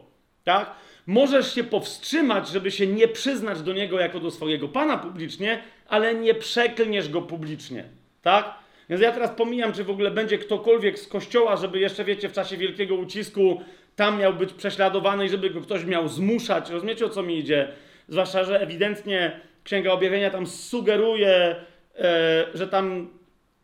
Tak? 0.44 0.76
Możesz 1.08 1.56
się 1.56 1.64
powstrzymać, 1.64 2.50
żeby 2.50 2.72
się 2.72 2.88
nie 2.88 3.08
przyznać 3.08 3.62
do 3.62 3.74
niego 3.74 4.00
jako 4.00 4.20
do 4.20 4.32
swojego 4.32 4.68
Pana 4.68 4.98
publicznie, 4.98 5.62
ale 5.88 6.16
nie 6.16 6.34
przeklniesz 6.34 7.10
go 7.10 7.22
publicznie. 7.22 7.84
Tak? 8.22 8.54
Więc 8.90 9.02
ja 9.02 9.12
teraz 9.12 9.32
pomijam, 9.32 9.74
czy 9.74 9.84
w 9.84 9.90
ogóle 9.90 10.12
będzie 10.12 10.38
ktokolwiek 10.38 11.00
z 11.00 11.08
kościoła, 11.08 11.56
żeby 11.56 11.80
jeszcze, 11.80 12.04
wiecie, 12.04 12.30
w 12.30 12.34
czasie 12.34 12.58
wielkiego 12.58 12.96
ucisku 12.96 13.62
tam 13.96 14.20
miał 14.20 14.34
być 14.34 14.54
prześladowany 14.54 15.26
i 15.26 15.30
żeby 15.30 15.50
go 15.50 15.62
ktoś 15.62 15.86
miał 15.86 16.08
zmuszać. 16.08 16.70
Rozumiecie, 16.70 17.06
o 17.06 17.10
co 17.10 17.24
mi 17.24 17.40
idzie? 17.40 17.68
Zwłaszcza, 18.08 18.44
że 18.44 18.62
ewidentnie 18.62 19.40
Księga 19.64 19.92
Objawienia 19.92 20.30
tam 20.30 20.48
sugeruje, 20.48 21.56
e, 22.00 22.46
że 22.54 22.68
tam 22.68 23.10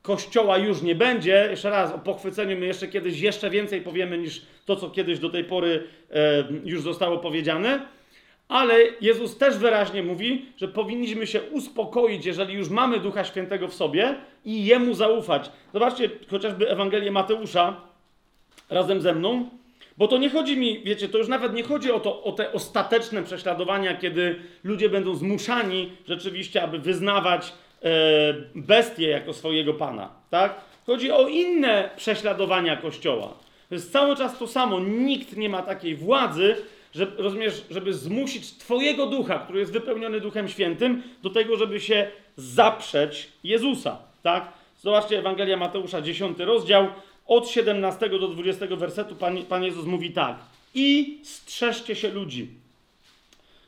kościoła 0.01 0.57
już 0.57 0.81
nie 0.81 0.95
będzie. 0.95 1.47
Jeszcze 1.49 1.69
raz, 1.69 1.93
o 1.93 1.99
pochwyceniu 1.99 2.57
my 2.57 2.65
jeszcze 2.65 2.87
kiedyś 2.87 3.19
jeszcze 3.19 3.49
więcej 3.49 3.81
powiemy 3.81 4.17
niż 4.17 4.41
to, 4.65 4.75
co 4.75 4.89
kiedyś 4.89 5.19
do 5.19 5.29
tej 5.29 5.43
pory 5.43 5.83
e, 6.11 6.43
już 6.65 6.81
zostało 6.81 7.17
powiedziane. 7.17 7.85
Ale 8.47 8.75
Jezus 9.01 9.37
też 9.37 9.57
wyraźnie 9.57 10.03
mówi, 10.03 10.45
że 10.57 10.67
powinniśmy 10.67 11.27
się 11.27 11.41
uspokoić, 11.41 12.25
jeżeli 12.25 12.53
już 12.53 12.69
mamy 12.69 12.99
Ducha 12.99 13.23
Świętego 13.23 13.67
w 13.67 13.73
sobie 13.73 14.15
i 14.45 14.65
Jemu 14.65 14.93
zaufać. 14.93 15.51
Zobaczcie 15.73 16.09
chociażby 16.29 16.69
Ewangelię 16.69 17.11
Mateusza 17.11 17.81
razem 18.69 19.01
ze 19.01 19.13
mną, 19.13 19.49
bo 19.97 20.07
to 20.07 20.17
nie 20.17 20.29
chodzi 20.29 20.57
mi, 20.57 20.83
wiecie, 20.83 21.09
to 21.09 21.17
już 21.17 21.27
nawet 21.27 21.53
nie 21.53 21.63
chodzi 21.63 21.91
o, 21.91 21.99
to, 21.99 22.23
o 22.23 22.31
te 22.31 22.53
ostateczne 22.53 23.23
prześladowania, 23.23 23.97
kiedy 23.97 24.35
ludzie 24.63 24.89
będą 24.89 25.15
zmuszani 25.15 25.91
rzeczywiście, 26.07 26.63
aby 26.63 26.79
wyznawać 26.79 27.53
bestię 28.55 29.09
jako 29.09 29.33
swojego 29.33 29.73
Pana, 29.73 30.09
tak? 30.29 30.55
Chodzi 30.85 31.11
o 31.11 31.27
inne 31.27 31.89
prześladowania 31.97 32.77
Kościoła. 32.77 33.33
To 33.69 33.75
jest 33.75 33.91
cały 33.91 34.15
czas 34.15 34.37
to 34.37 34.47
samo. 34.47 34.79
Nikt 34.79 35.37
nie 35.37 35.49
ma 35.49 35.61
takiej 35.61 35.95
władzy, 35.95 36.55
żeby, 36.95 37.23
rozumiesz, 37.23 37.65
żeby 37.69 37.93
zmusić 37.93 38.51
Twojego 38.51 39.05
ducha, 39.05 39.39
który 39.39 39.59
jest 39.59 39.71
wypełniony 39.71 40.19
Duchem 40.19 40.47
Świętym, 40.47 41.03
do 41.23 41.29
tego, 41.29 41.57
żeby 41.57 41.79
się 41.79 42.07
zaprzeć 42.35 43.27
Jezusa. 43.43 43.97
Tak? 44.23 44.47
Zobaczcie 44.79 45.19
Ewangelia 45.19 45.57
Mateusza, 45.57 46.01
10 46.01 46.39
rozdział, 46.39 46.87
od 47.27 47.49
17 47.49 48.09
do 48.09 48.27
20 48.27 48.67
wersetu 48.67 49.15
Pan, 49.15 49.45
Pan 49.45 49.63
Jezus 49.63 49.85
mówi 49.85 50.11
tak. 50.11 50.35
I 50.73 51.19
strzeżcie 51.23 51.95
się 51.95 52.09
ludzi. 52.09 52.60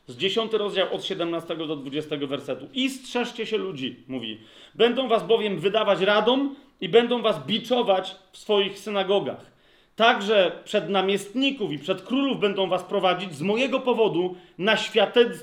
Z 0.07 0.17
10 0.17 0.53
rozdział 0.53 0.93
od 0.93 1.05
17 1.05 1.55
do 1.55 1.75
20 1.75 2.17
wersetu. 2.17 2.67
I 2.73 2.89
strzeżcie 2.89 3.45
się 3.45 3.57
ludzi, 3.57 3.95
mówi. 4.07 4.39
Będą 4.75 5.07
was 5.07 5.27
bowiem 5.27 5.59
wydawać 5.59 6.01
radom 6.01 6.55
i 6.81 6.89
będą 6.89 7.21
was 7.21 7.45
biczować 7.45 8.15
w 8.31 8.37
swoich 8.37 8.79
synagogach. 8.79 9.53
Także 9.95 10.51
przed 10.63 10.89
namiestników 10.89 11.71
i 11.71 11.79
przed 11.79 12.01
królów 12.01 12.39
będą 12.39 12.69
was 12.69 12.83
prowadzić 12.83 13.33
z 13.33 13.41
mojego 13.41 13.79
powodu 13.79 14.35
na, 14.57 14.77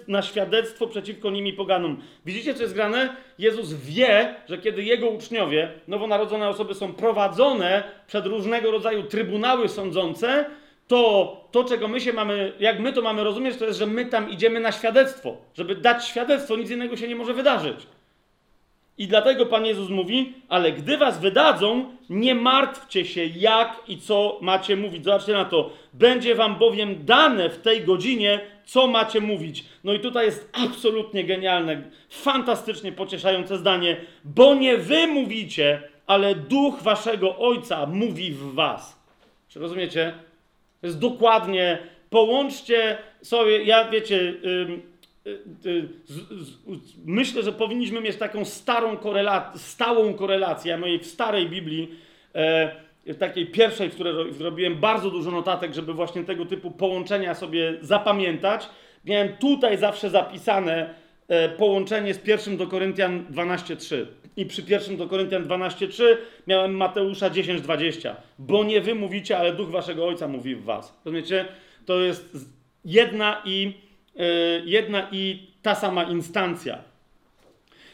na 0.08 0.22
świadectwo 0.22 0.86
przeciwko 0.86 1.30
nimi 1.30 1.52
poganom. 1.52 2.02
Widzicie, 2.26 2.54
co 2.54 2.62
jest 2.62 2.74
grane? 2.74 3.16
Jezus 3.38 3.72
wie, 3.72 4.34
że 4.48 4.58
kiedy 4.58 4.82
jego 4.82 5.08
uczniowie, 5.08 5.72
nowonarodzone 5.88 6.48
osoby 6.48 6.74
są 6.74 6.92
prowadzone 6.92 7.82
przed 8.06 8.26
różnego 8.26 8.70
rodzaju 8.70 9.02
trybunały 9.02 9.68
sądzące, 9.68 10.46
to 10.90 11.36
to, 11.50 11.64
czego 11.64 11.88
my 11.88 12.00
się 12.00 12.12
mamy, 12.12 12.52
jak 12.60 12.80
my 12.80 12.92
to 12.92 13.02
mamy 13.02 13.24
rozumieć, 13.24 13.56
to 13.56 13.64
jest, 13.64 13.78
że 13.78 13.86
my 13.86 14.06
tam 14.06 14.30
idziemy 14.30 14.60
na 14.60 14.72
świadectwo. 14.72 15.36
Żeby 15.54 15.74
dać 15.74 16.08
świadectwo, 16.08 16.56
nic 16.56 16.70
innego 16.70 16.96
się 16.96 17.08
nie 17.08 17.16
może 17.16 17.34
wydarzyć. 17.34 17.76
I 18.98 19.08
dlatego 19.08 19.46
Pan 19.46 19.66
Jezus 19.66 19.88
mówi, 19.90 20.32
ale 20.48 20.72
gdy 20.72 20.98
was 20.98 21.20
wydadzą, 21.20 21.84
nie 22.08 22.34
martwcie 22.34 23.04
się, 23.04 23.24
jak 23.24 23.82
i 23.88 23.98
co 23.98 24.38
macie 24.40 24.76
mówić. 24.76 25.04
Zobaczcie 25.04 25.32
na 25.32 25.44
to. 25.44 25.70
Będzie 25.92 26.34
wam 26.34 26.56
bowiem 26.56 27.04
dane 27.04 27.50
w 27.50 27.58
tej 27.58 27.84
godzinie, 27.84 28.40
co 28.64 28.86
macie 28.86 29.20
mówić. 29.20 29.64
No 29.84 29.92
i 29.92 30.00
tutaj 30.00 30.26
jest 30.26 30.50
absolutnie 30.52 31.24
genialne, 31.24 31.82
fantastycznie 32.08 32.92
pocieszające 32.92 33.58
zdanie, 33.58 33.96
bo 34.24 34.54
nie 34.54 34.76
wy 34.76 35.06
mówicie, 35.06 35.82
ale 36.06 36.34
duch 36.34 36.82
waszego 36.82 37.38
ojca 37.38 37.86
mówi 37.86 38.32
w 38.32 38.54
was. 38.54 39.00
Czy 39.48 39.60
rozumiecie? 39.60 40.29
To 40.80 40.86
jest 40.86 40.98
dokładnie. 40.98 41.78
Połączcie 42.10 42.98
sobie, 43.22 43.64
ja 43.64 43.90
wiecie. 43.90 44.16
Y, 44.16 44.90
y, 45.66 45.88
myślę, 47.04 47.42
że 47.42 47.52
powinniśmy 47.52 48.00
mieć 48.00 48.16
taką 48.16 48.44
starą 48.44 48.96
korelację, 48.96 49.60
stałą 49.60 50.14
korelację. 50.14 50.70
Ja 50.70 50.78
mojej 50.78 50.98
w 50.98 51.06
starej 51.06 51.48
Biblii, 51.48 51.94
e, 52.34 53.14
takiej 53.18 53.46
pierwszej, 53.46 53.90
w 53.90 53.94
której 53.94 54.32
zrobiłem 54.32 54.76
bardzo 54.76 55.10
dużo 55.10 55.30
notatek, 55.30 55.74
żeby 55.74 55.94
właśnie 55.94 56.24
tego 56.24 56.46
typu 56.46 56.70
połączenia 56.70 57.34
sobie 57.34 57.74
zapamiętać. 57.80 58.68
Miałem 59.04 59.28
tutaj 59.28 59.78
zawsze 59.78 60.10
zapisane 60.10 60.94
e, 61.28 61.48
połączenie 61.48 62.14
z 62.14 62.26
1 62.26 62.56
do 62.56 62.66
Koryntian 62.66 63.26
12:3. 63.30 64.06
I 64.36 64.46
przy 64.46 64.62
1 64.68 64.96
do 64.96 65.06
Koryntian 65.06 65.44
12:3 65.44 66.16
miałem 66.46 66.76
Mateusza 66.76 67.30
10:20. 67.30 68.14
Bo 68.38 68.64
nie 68.64 68.80
wy 68.80 68.94
mówicie, 68.94 69.38
ale 69.38 69.54
duch 69.54 69.70
waszego 69.70 70.06
ojca 70.06 70.28
mówi 70.28 70.54
w 70.54 70.64
was. 70.64 71.00
Rozumiecie? 71.04 71.44
To 71.86 72.00
jest 72.00 72.36
jedna 72.84 73.42
i 73.44 73.72
Y, 74.20 74.62
jedna 74.64 75.08
i 75.12 75.46
ta 75.62 75.74
sama 75.74 76.02
instancja. 76.02 76.78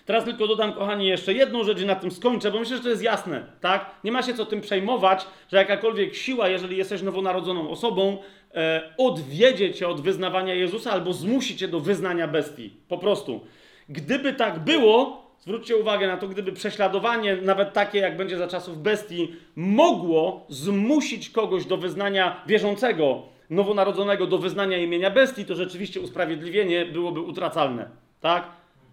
Teraz 0.04 0.24
tylko 0.24 0.46
dodam, 0.46 0.72
kochani, 0.72 1.06
jeszcze 1.06 1.32
jedną 1.32 1.64
rzecz 1.64 1.80
i 1.80 1.86
na 1.86 1.94
tym 1.94 2.10
skończę, 2.10 2.50
bo 2.50 2.58
myślę, 2.58 2.76
że 2.76 2.82
to 2.82 2.88
jest 2.88 3.02
jasne, 3.02 3.46
tak? 3.60 3.90
Nie 4.04 4.12
ma 4.12 4.22
się 4.22 4.34
co 4.34 4.46
tym 4.46 4.60
przejmować, 4.60 5.26
że 5.52 5.56
jakakolwiek 5.56 6.14
siła, 6.14 6.48
jeżeli 6.48 6.76
jesteś 6.76 7.02
nowonarodzoną 7.02 7.70
osobą, 7.70 8.18
e, 8.54 8.94
odwiedzie 8.98 9.74
cię 9.74 9.88
od 9.88 10.00
wyznawania 10.00 10.54
Jezusa 10.54 10.90
albo 10.90 11.12
zmusi 11.12 11.56
cię 11.56 11.68
do 11.68 11.80
wyznania 11.80 12.28
bestii. 12.28 12.70
Po 12.88 12.98
prostu. 12.98 13.40
Gdyby 13.88 14.32
tak 14.32 14.58
było, 14.58 15.25
zwróćcie 15.46 15.76
uwagę 15.76 16.06
na 16.06 16.16
to, 16.16 16.28
gdyby 16.28 16.52
prześladowanie, 16.52 17.36
nawet 17.36 17.72
takie 17.72 17.98
jak 17.98 18.16
będzie 18.16 18.38
za 18.38 18.48
czasów 18.48 18.82
bestii, 18.82 19.32
mogło 19.56 20.46
zmusić 20.48 21.30
kogoś 21.30 21.66
do 21.66 21.76
wyznania 21.76 22.42
wierzącego, 22.46 23.22
nowonarodzonego 23.50 24.26
do 24.26 24.38
wyznania 24.38 24.78
imienia 24.78 25.10
bestii, 25.10 25.44
to 25.44 25.54
rzeczywiście 25.54 26.00
usprawiedliwienie 26.00 26.86
byłoby 26.86 27.20
utracalne. 27.20 27.88
Tak? 28.20 28.50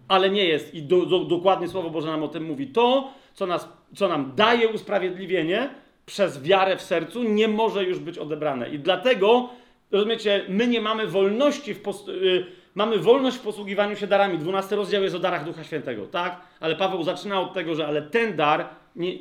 Ale 0.08 0.30
nie 0.30 0.44
jest. 0.44 0.74
I 0.74 0.82
do, 0.82 1.06
do, 1.06 1.18
dokładnie 1.18 1.68
Słowo 1.68 1.90
Boże 1.90 2.08
nam 2.08 2.22
o 2.22 2.28
tym 2.28 2.44
mówi. 2.44 2.66
To, 2.66 3.10
co, 3.34 3.46
nas, 3.46 3.68
co 3.94 4.08
nam 4.08 4.32
daje 4.36 4.68
usprawiedliwienie 4.68 5.70
przez 6.06 6.42
wiarę 6.42 6.76
w 6.76 6.82
sercu, 6.82 7.22
nie 7.22 7.48
może 7.48 7.84
już 7.84 7.98
być 7.98 8.18
odebrane. 8.18 8.68
I 8.68 8.78
dlatego 8.78 9.48
rozumiecie, 9.90 10.44
my 10.48 10.66
nie 10.66 10.80
mamy 10.80 11.06
wolności 11.06 11.74
w 11.74 11.82
pos- 11.82 12.08
y, 12.08 12.46
mamy 12.74 12.98
wolność 12.98 13.36
w 13.36 13.40
posługiwaniu 13.40 13.96
się 13.96 14.06
darami. 14.06 14.38
12 14.38 14.76
rozdział 14.76 15.02
jest 15.02 15.14
o 15.14 15.18
darach 15.18 15.44
Ducha 15.44 15.64
Świętego, 15.64 16.06
tak? 16.06 16.40
Ale 16.60 16.76
Paweł 16.76 17.02
zaczyna 17.02 17.40
od 17.40 17.52
tego, 17.52 17.74
że 17.74 17.86
ale 17.86 18.02
ten 18.02 18.36
dar 18.36 18.68
nie, 18.96 19.12
y, 19.12 19.18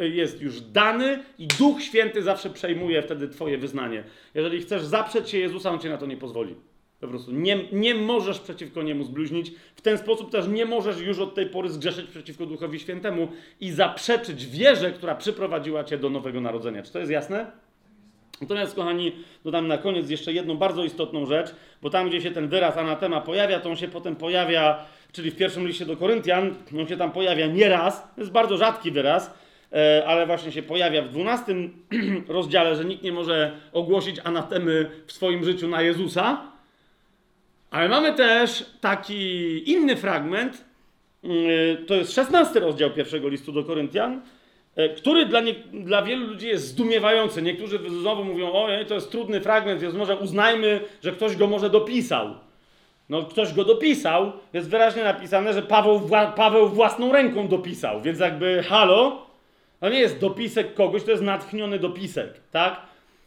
y, 0.00 0.08
jest 0.08 0.42
już 0.42 0.60
dany 0.60 1.22
i 1.38 1.46
Duch 1.46 1.82
Święty 1.82 2.22
zawsze 2.22 2.50
przejmuje 2.50 3.02
wtedy 3.02 3.28
twoje 3.28 3.58
wyznanie. 3.58 4.04
Jeżeli 4.34 4.60
chcesz 4.60 4.84
zaprzeć 4.84 5.30
się 5.30 5.38
Jezusa, 5.38 5.70
on 5.70 5.78
cię 5.78 5.88
na 5.88 5.98
to 5.98 6.06
nie 6.06 6.16
pozwoli. 6.16 6.54
Po 7.00 7.08
prostu 7.08 7.32
nie, 7.32 7.58
nie 7.72 7.94
możesz 7.94 8.40
przeciwko 8.40 8.82
niemu 8.82 9.04
zbluźnić. 9.04 9.52
W 9.76 9.80
ten 9.80 9.98
sposób 9.98 10.30
też 10.30 10.48
nie 10.48 10.66
możesz 10.66 11.00
już 11.00 11.18
od 11.18 11.34
tej 11.34 11.46
pory 11.46 11.68
zgrzeszyć 11.68 12.10
przeciwko 12.10 12.46
Duchowi 12.46 12.80
Świętemu 12.80 13.28
i 13.60 13.70
zaprzeczyć 13.70 14.46
wierze, 14.46 14.92
która 14.92 15.14
przyprowadziła 15.14 15.84
cię 15.84 15.98
do 15.98 16.10
nowego 16.10 16.40
narodzenia. 16.40 16.82
Czy 16.82 16.92
to 16.92 16.98
jest 16.98 17.10
jasne? 17.10 17.46
Natomiast, 18.40 18.74
kochani, 18.74 19.12
dodam 19.44 19.68
na 19.68 19.78
koniec 19.78 20.10
jeszcze 20.10 20.32
jedną 20.32 20.56
bardzo 20.56 20.84
istotną 20.84 21.26
rzecz, 21.26 21.54
bo 21.84 21.90
tam, 21.90 22.08
gdzie 22.08 22.20
się 22.20 22.30
ten 22.30 22.48
wyraz 22.48 22.76
anatema 22.76 23.20
pojawia, 23.20 23.60
to 23.60 23.70
on 23.70 23.76
się 23.76 23.88
potem 23.88 24.16
pojawia, 24.16 24.86
czyli 25.12 25.30
w 25.30 25.36
pierwszym 25.36 25.66
liście 25.66 25.86
do 25.86 25.96
Koryntian, 25.96 26.54
on 26.80 26.88
się 26.88 26.96
tam 26.96 27.12
pojawia 27.12 27.46
nieraz, 27.46 28.02
to 28.14 28.20
jest 28.20 28.32
bardzo 28.32 28.56
rzadki 28.56 28.90
wyraz, 28.90 29.34
e, 29.72 30.04
ale 30.06 30.26
właśnie 30.26 30.52
się 30.52 30.62
pojawia 30.62 31.02
w 31.02 31.08
12 31.08 31.54
rozdziale, 32.28 32.76
że 32.76 32.84
nikt 32.84 33.02
nie 33.02 33.12
może 33.12 33.52
ogłosić 33.72 34.16
anatemy 34.24 34.90
w 35.06 35.12
swoim 35.12 35.44
życiu 35.44 35.68
na 35.68 35.82
Jezusa. 35.82 36.42
Ale 37.70 37.88
mamy 37.88 38.14
też 38.14 38.66
taki 38.80 39.70
inny 39.70 39.96
fragment, 39.96 40.64
yy, 41.22 41.76
to 41.86 41.94
jest 41.94 42.14
16 42.14 42.60
rozdział 42.60 42.90
pierwszego 42.90 43.28
listu 43.28 43.52
do 43.52 43.64
Koryntian, 43.64 44.22
który 44.96 45.26
dla, 45.26 45.40
nie, 45.40 45.54
dla 45.72 46.02
wielu 46.02 46.26
ludzi 46.26 46.48
jest 46.48 46.66
zdumiewający. 46.66 47.42
Niektórzy 47.42 47.78
znowu 48.00 48.24
mówią, 48.24 48.52
ojej, 48.52 48.86
to 48.86 48.94
jest 48.94 49.10
trudny 49.10 49.40
fragment, 49.40 49.80
więc 49.80 49.94
może 49.94 50.16
uznajmy, 50.16 50.80
że 51.02 51.12
ktoś 51.12 51.36
go 51.36 51.46
może 51.46 51.70
dopisał. 51.70 52.34
No, 53.08 53.22
ktoś 53.22 53.52
go 53.54 53.64
dopisał, 53.64 54.32
jest 54.52 54.70
wyraźnie 54.70 55.04
napisane, 55.04 55.52
że 55.52 55.62
Paweł, 55.62 55.98
wła- 56.00 56.32
Paweł 56.32 56.68
własną 56.68 57.12
ręką 57.12 57.48
dopisał, 57.48 58.00
więc 58.02 58.18
jakby 58.20 58.62
halo, 58.62 59.26
to 59.80 59.88
nie 59.88 59.98
jest 59.98 60.20
dopisek 60.20 60.74
kogoś, 60.74 61.04
to 61.04 61.10
jest 61.10 61.22
natchniony 61.22 61.78
dopisek, 61.78 62.40
tak? 62.50 62.80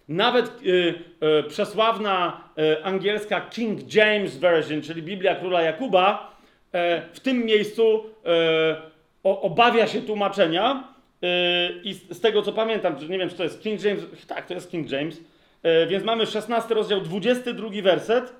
Nawet 0.09 0.61
y, 0.65 0.93
y, 1.39 1.43
przesławna 1.43 2.41
y, 2.59 2.83
angielska 2.83 3.41
King 3.41 3.93
James 3.93 4.37
Version, 4.37 4.81
czyli 4.81 5.01
Biblia 5.03 5.35
Króla 5.35 5.61
Jakuba, 5.61 6.35
e, 6.73 7.01
w 7.13 7.19
tym 7.19 7.45
miejscu 7.45 8.03
e, 8.25 8.81
obawia 9.23 9.87
się 9.87 10.01
tłumaczenia 10.01 10.83
i 11.83 11.93
z, 11.93 12.19
tego 12.19 12.41
co 12.41 12.53
pamiętam, 12.53 12.95
nie 13.09 13.17
wiem, 13.17 13.29
czy 13.29 13.35
to 13.35 13.43
jest 13.43 13.61
King 13.61 13.83
James, 13.83 14.03
tak, 14.27 14.47
to 14.47 14.53
jest 14.53 14.71
King 14.71 14.91
James, 14.91 15.21
e, 15.63 15.87
więc 15.87 16.03
mamy 16.03 16.25
16 16.25 16.73
rozdział, 16.73 17.01
22 17.01 17.81
werset. 17.81 18.33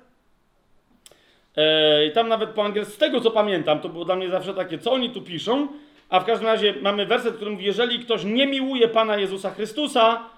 E, 1.56 2.06
I 2.06 2.12
tam 2.12 2.28
nawet 2.28 2.50
po 2.50 2.64
angielsku, 2.64 2.94
z 2.94 2.98
tego 2.98 3.20
co 3.20 3.30
pamiętam, 3.30 3.80
to 3.80 3.88
było 3.88 4.04
dla 4.04 4.16
mnie 4.16 4.30
zawsze 4.30 4.54
takie, 4.54 4.78
co 4.78 4.92
oni 4.92 5.10
tu 5.10 5.22
piszą, 5.22 5.68
a 6.08 6.20
w 6.20 6.24
każdym 6.24 6.46
razie 6.46 6.74
mamy 6.82 7.06
werset, 7.06 7.36
który 7.36 7.50
mówi, 7.50 7.64
jeżeli 7.64 7.98
ktoś 7.98 8.24
nie 8.24 8.46
miłuje 8.46 8.88
Pana 8.88 9.16
Jezusa 9.16 9.50
Chrystusa, 9.50 10.28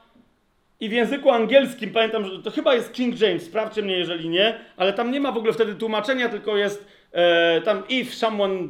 i 0.81 0.89
w 0.89 0.93
języku 0.93 1.31
angielskim, 1.31 1.91
pamiętam, 1.91 2.25
że 2.25 2.43
to 2.43 2.51
chyba 2.51 2.75
jest 2.75 2.93
King 2.93 3.21
James, 3.21 3.43
sprawdźcie 3.43 3.83
mnie, 3.83 3.99
jeżeli 3.99 4.29
nie, 4.29 4.55
ale 4.77 4.93
tam 4.93 5.11
nie 5.11 5.21
ma 5.21 5.33
w 5.33 5.37
ogóle 5.37 5.53
wtedy 5.53 5.75
tłumaczenia, 5.75 6.29
tylko 6.29 6.57
jest 6.57 6.87
e, 7.13 7.61
tam 7.61 7.83
if 7.89 8.13
someone 8.13 8.55
e, 8.55 8.69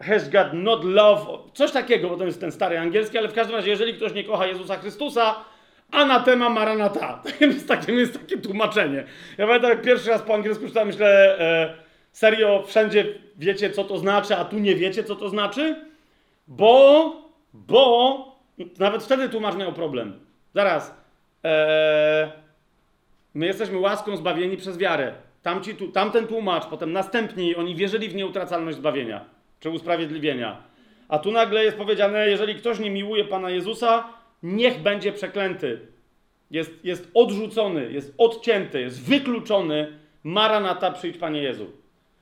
has 0.00 0.28
got 0.28 0.52
not 0.52 0.84
love, 0.84 1.26
coś 1.54 1.72
takiego, 1.72 2.08
bo 2.08 2.16
to 2.16 2.24
jest 2.24 2.40
ten 2.40 2.52
stary 2.52 2.78
angielski, 2.78 3.18
ale 3.18 3.28
w 3.28 3.32
każdym 3.32 3.56
razie, 3.56 3.70
jeżeli 3.70 3.94
ktoś 3.94 4.14
nie 4.14 4.24
kocha 4.24 4.46
Jezusa 4.46 4.76
Chrystusa, 4.76 5.44
anatema 5.90 6.48
maranata. 6.48 7.22
To 7.22 7.44
jest 7.44 7.88
jest 7.88 8.20
takie 8.20 8.38
tłumaczenie. 8.38 9.04
Ja 9.38 9.46
pamiętam, 9.46 9.70
jak 9.70 9.82
pierwszy 9.82 10.10
raz 10.10 10.22
po 10.22 10.34
angielsku 10.34 10.66
czytałem, 10.66 10.88
myślę, 10.88 11.38
e, 11.40 11.74
serio, 12.12 12.62
wszędzie 12.66 13.04
wiecie, 13.36 13.70
co 13.70 13.84
to 13.84 13.98
znaczy, 13.98 14.36
a 14.36 14.44
tu 14.44 14.58
nie 14.58 14.74
wiecie, 14.74 15.04
co 15.04 15.16
to 15.16 15.28
znaczy? 15.28 15.76
Bo, 16.48 17.12
bo, 17.52 18.38
nawet 18.78 19.02
wtedy 19.02 19.28
tłumacz 19.28 19.56
miał 19.56 19.72
problem. 19.72 20.20
Zaraz, 20.54 20.94
e, 21.44 22.32
my 23.34 23.46
jesteśmy 23.46 23.78
łaską 23.78 24.16
zbawieni 24.16 24.56
przez 24.56 24.78
wiarę. 24.78 25.12
Tamci, 25.42 25.74
tu, 25.74 25.88
tamten 25.88 26.26
tłumacz, 26.26 26.66
potem 26.66 26.92
następni, 26.92 27.56
oni 27.56 27.76
wierzyli 27.76 28.08
w 28.08 28.14
nieutracalność 28.14 28.76
zbawienia, 28.76 29.24
czy 29.66 29.70
usprawiedliwienia. 29.70 30.62
A 31.08 31.18
tu 31.18 31.32
nagle 31.32 31.64
jest 31.64 31.76
powiedziane, 31.76 32.28
jeżeli 32.28 32.54
ktoś 32.54 32.78
nie 32.78 32.90
miłuje 32.90 33.24
Pana 33.24 33.50
Jezusa, 33.50 34.08
niech 34.42 34.82
będzie 34.82 35.12
przeklęty. 35.12 35.80
Jest, 36.50 36.84
jest 36.84 37.10
odrzucony, 37.14 37.92
jest 37.92 38.14
odcięty, 38.18 38.80
jest 38.80 39.08
wykluczony. 39.08 39.98
Maranata, 40.24 40.90
przyjdź 40.90 41.16
Panie 41.18 41.42
Jezu. 41.42 41.66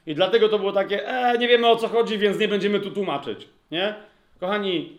I 0.06 0.14
dlatego 0.14 0.48
to 0.48 0.58
było 0.58 0.72
takie, 0.72 1.08
e, 1.08 1.38
nie 1.38 1.48
wiemy 1.48 1.68
o 1.68 1.76
co 1.76 1.88
chodzi, 1.88 2.18
więc 2.18 2.38
nie 2.38 2.48
będziemy 2.48 2.80
tu 2.80 2.90
tłumaczyć. 2.90 3.48
Nie? 3.70 3.94
Kochani, 4.40 4.98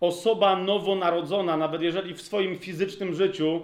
osoba 0.00 0.56
nowonarodzona, 0.56 1.56
nawet 1.56 1.82
jeżeli 1.82 2.14
w 2.14 2.22
swoim 2.22 2.58
fizycznym 2.58 3.14
życiu 3.14 3.60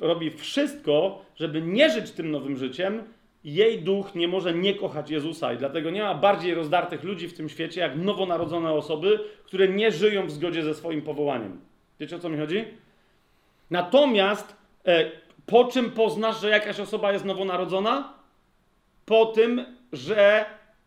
robi 0.00 0.30
wszystko, 0.30 1.24
żeby 1.36 1.62
nie 1.62 1.90
żyć 1.90 2.10
tym 2.10 2.30
nowym 2.30 2.56
życiem, 2.56 3.02
jej 3.44 3.82
duch 3.82 4.14
nie 4.14 4.28
może 4.28 4.54
nie 4.54 4.74
kochać 4.74 5.10
Jezusa. 5.10 5.52
I 5.52 5.56
dlatego 5.56 5.90
nie 5.90 6.02
ma 6.02 6.14
bardziej 6.14 6.54
rozdartych 6.54 7.04
ludzi 7.04 7.28
w 7.28 7.36
tym 7.36 7.48
świecie, 7.48 7.80
jak 7.80 7.96
nowonarodzone 7.96 8.72
osoby, 8.72 9.20
które 9.44 9.68
nie 9.68 9.90
żyją 9.90 10.26
w 10.26 10.30
zgodzie 10.30 10.62
ze 10.62 10.74
swoim 10.74 11.02
powołaniem. 11.02 11.60
Wiecie 12.00 12.16
o 12.16 12.18
co 12.18 12.28
mi 12.28 12.38
chodzi? 12.38 12.64
Natomiast 13.70 14.56
e, 14.86 15.10
po 15.46 15.64
czym 15.64 15.90
poznasz, 15.90 16.40
że 16.40 16.50
jakaś 16.50 16.80
osoba 16.80 17.12
jest 17.12 17.24
nowonarodzona? 17.24 18.12
Po 19.06 19.26
tym, 19.26 19.64
że 19.92 20.44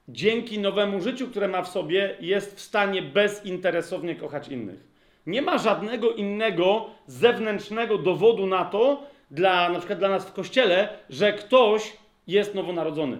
dzięki 0.09 0.59
nowemu 0.59 1.01
życiu, 1.01 1.27
które 1.27 1.47
ma 1.47 1.61
w 1.61 1.67
sobie, 1.67 2.15
jest 2.19 2.57
w 2.57 2.61
stanie 2.61 3.01
bezinteresownie 3.01 4.15
kochać 4.15 4.47
innych. 4.47 4.87
Nie 5.25 5.41
ma 5.41 5.57
żadnego 5.57 6.11
innego 6.11 6.89
zewnętrznego 7.07 7.97
dowodu 7.97 8.47
na 8.47 8.65
to, 8.65 9.03
dla, 9.31 9.69
na 9.69 9.77
przykład 9.79 9.99
dla 9.99 10.09
nas 10.09 10.25
w 10.25 10.33
kościele, 10.33 10.89
że 11.09 11.33
ktoś 11.33 11.93
jest 12.27 12.55
nowonarodzony. 12.55 13.17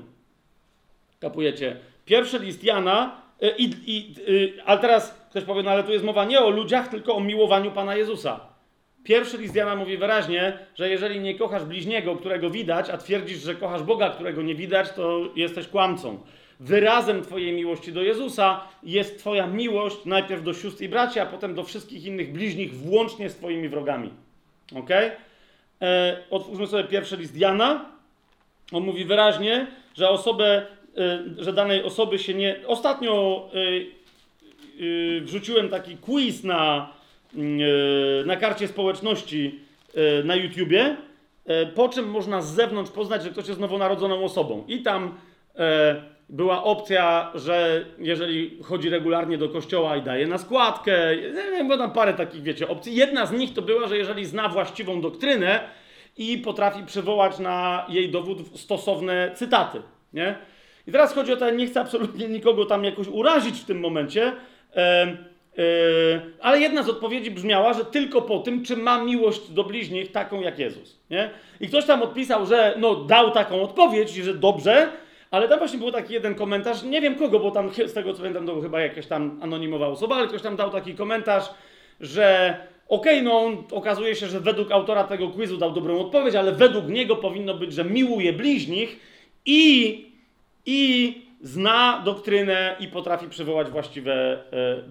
Kapujecie? 1.20 1.78
Pierwszy 2.06 2.40
list 2.40 2.64
Jana, 2.64 3.22
y, 3.44 3.54
i, 3.58 3.72
i, 3.86 4.14
y, 4.30 4.64
ale 4.66 4.82
teraz 4.82 5.28
ktoś 5.30 5.44
powie, 5.44 5.64
no 5.64 5.72
ale 5.72 5.84
tu 5.84 5.92
jest 5.92 6.06
mowa 6.06 6.26
nie 6.26 6.40
o 6.40 6.50
ludziach, 6.50 6.88
tylko 6.88 7.16
o 7.16 7.20
miłowaniu 7.20 7.72
Pana 7.72 7.96
Jezusa. 7.96 8.40
Pierwszy 9.04 9.38
list 9.38 9.56
Jana 9.56 9.76
mówi 9.76 9.98
wyraźnie, 9.98 10.60
że 10.76 10.90
jeżeli 10.90 11.20
nie 11.20 11.36
kochasz 11.36 11.64
bliźniego, 11.64 12.16
którego 12.16 12.50
widać, 12.50 12.90
a 12.90 12.98
twierdzisz, 12.98 13.40
że 13.40 13.56
kochasz 13.56 13.84
Boga, 13.84 14.10
którego 14.10 14.42
nie 14.42 14.56
widać, 14.56 14.92
to 14.92 15.20
jesteś 15.36 15.68
kłamcą. 15.68 16.20
Wyrazem 16.60 17.22
Twojej 17.22 17.54
miłości 17.54 17.94
do 17.94 18.02
Jezusa 18.02 18.68
jest 18.84 19.20
Twoja 19.20 19.48
miłość 19.48 20.06
najpierw 20.06 20.44
do 20.44 20.54
sióstr 20.54 20.84
i 20.84 20.90
braci, 20.90 21.20
a 21.20 21.26
potem 21.26 21.56
do 21.56 21.64
wszystkich 21.64 22.06
innych 22.06 22.32
bliźnich, 22.32 22.74
włącznie 22.74 23.30
z 23.30 23.36
Twoimi 23.36 23.70
wrogami. 23.70 24.10
Ok? 24.76 24.90
E, 25.82 26.18
otwórzmy 26.30 26.68
sobie 26.68 26.84
pierwszy 26.84 27.18
list 27.18 27.38
Jana. 27.38 27.86
On 28.72 28.84
mówi 28.84 29.06
wyraźnie, 29.06 29.68
że 29.96 30.10
osobę, 30.10 30.66
y, 31.40 31.44
że 31.44 31.54
danej 31.54 31.84
osoby 31.84 32.20
się 32.20 32.34
nie. 32.34 32.56
Ostatnio 32.68 33.50
y, 33.56 33.86
y, 34.84 35.22
wrzuciłem 35.22 35.70
taki 35.70 35.98
quiz 35.98 36.44
na, 36.44 36.94
na 38.26 38.36
karcie 38.36 38.68
społeczności 38.68 39.60
na 40.24 40.36
YouTubie, 40.36 40.96
po 41.76 41.90
czym 41.90 42.10
można 42.10 42.42
z 42.42 42.56
zewnątrz 42.56 42.92
poznać, 42.92 43.24
że 43.24 43.30
ktoś 43.30 43.48
jest 43.48 43.60
nowonarodzoną 43.60 44.24
osobą. 44.24 44.64
I 44.68 44.82
tam 44.82 45.18
y, 45.56 45.60
była 46.30 46.64
opcja, 46.64 47.32
że 47.36 47.86
jeżeli 48.00 48.58
chodzi 48.64 48.90
regularnie 48.90 49.38
do 49.38 49.50
kościoła 49.50 49.98
i 49.98 50.02
daje 50.02 50.28
na 50.28 50.38
składkę, 50.38 51.16
bo 51.68 51.78
tam 51.78 51.92
parę 51.92 52.14
takich, 52.14 52.44
wiecie, 52.44 52.68
opcji. 52.68 52.96
Jedna 52.96 53.26
z 53.26 53.32
nich 53.32 53.54
to 53.54 53.62
była, 53.62 53.88
że 53.88 53.98
jeżeli 53.98 54.26
zna 54.26 54.50
właściwą 54.50 55.02
doktrynę, 55.02 55.60
i 56.18 56.38
potrafi 56.38 56.84
przywołać 56.84 57.40
na 57.40 57.86
jej 57.90 58.12
dowód 58.12 58.60
stosowne 58.60 59.32
cytaty. 59.36 59.82
Nie? 60.14 60.36
I 60.88 60.92
teraz 60.92 61.14
chodzi 61.14 61.34
o 61.34 61.38
to, 61.38 61.50
nie 61.50 61.68
chcę 61.68 61.82
absolutnie 61.82 62.28
nikogo 62.28 62.66
tam 62.66 62.84
jakoś 62.84 63.08
urazić 63.08 63.60
w 63.60 63.66
tym 63.66 63.80
momencie, 63.80 64.34
e, 64.76 64.82
e, 64.82 65.14
ale 66.42 66.60
jedna 66.60 66.84
z 66.84 66.90
odpowiedzi 66.90 67.32
brzmiała, 67.32 67.74
że 67.74 67.86
tylko 67.86 68.22
po 68.22 68.40
tym, 68.40 68.66
czy 68.66 68.78
ma 68.78 69.04
miłość 69.04 69.50
do 69.50 69.64
bliźnich 69.64 70.12
taką 70.12 70.42
jak 70.42 70.60
Jezus. 70.60 71.00
Nie? 71.10 71.30
I 71.60 71.68
ktoś 71.68 71.86
tam 71.86 72.02
odpisał, 72.02 72.46
że 72.46 72.74
no, 72.78 72.96
dał 72.96 73.32
taką 73.32 73.62
odpowiedź 73.62 74.14
że 74.14 74.34
dobrze, 74.34 74.90
ale 75.32 75.48
tam 75.48 75.60
właśnie 75.60 75.80
był 75.80 75.92
taki 75.92 76.14
jeden 76.14 76.36
komentarz, 76.36 76.84
nie 76.84 77.02
wiem 77.02 77.16
kogo, 77.16 77.40
bo 77.40 77.52
tam 77.52 77.70
z 77.86 77.94
tego 77.94 78.14
co 78.14 78.20
pamiętam, 78.20 78.46
to 78.46 78.62
chyba 78.62 78.82
jakaś 78.82 79.08
tam 79.08 79.40
anonimowa 79.42 79.88
osoba, 79.88 80.16
ale 80.16 80.28
ktoś 80.28 80.42
tam 80.42 80.56
dał 80.56 80.70
taki 80.70 80.96
komentarz, 80.96 81.50
że 82.00 82.56
Okej, 82.92 83.14
okay, 83.14 83.22
no 83.22 83.40
on 83.40 83.64
okazuje 83.72 84.16
się, 84.16 84.28
że 84.28 84.40
według 84.40 84.72
autora 84.72 85.04
tego 85.04 85.30
quizu 85.30 85.58
dał 85.58 85.72
dobrą 85.72 86.00
odpowiedź, 86.00 86.36
ale 86.36 86.52
według 86.52 86.88
niego 86.88 87.16
powinno 87.16 87.54
być, 87.54 87.74
że 87.74 87.86
miłuje 87.86 88.34
bliźnich 88.34 89.00
i, 89.46 90.06
i 90.66 91.16
zna 91.42 92.02
doktrynę 92.06 92.76
i 92.80 92.88
potrafi 92.88 93.30
przywołać 93.30 93.70
właściwe, 93.70 94.44
e, 94.54 94.84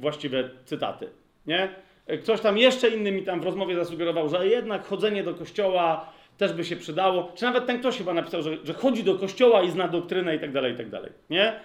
właściwe 0.00 0.50
cytaty. 0.64 1.08
Nie? 1.46 1.68
E, 2.06 2.18
Ktoś 2.18 2.40
tam 2.40 2.58
jeszcze 2.58 2.88
inny 2.88 3.12
mi 3.12 3.22
tam 3.22 3.40
w 3.40 3.44
rozmowie 3.44 3.74
zasugerował, 3.74 4.28
że 4.28 4.48
jednak 4.48 4.86
chodzenie 4.86 5.22
do 5.22 5.34
kościoła 5.34 6.12
też 6.38 6.52
by 6.52 6.64
się 6.64 6.76
przydało. 6.76 7.32
Czy 7.34 7.44
nawet 7.44 7.66
ten 7.66 7.78
ktoś 7.78 7.98
chyba 7.98 8.14
napisał, 8.14 8.42
że, 8.42 8.56
że 8.64 8.72
chodzi 8.72 9.04
do 9.04 9.14
kościoła 9.14 9.62
i 9.62 9.70
zna 9.70 9.88
doktrynę 9.88 10.36
i 10.36 10.40
tak 10.40 10.52
dalej, 10.52 10.74
i 10.74 10.76
tak 10.76 10.90
dalej. 10.90 11.10
Nie? 11.30 11.60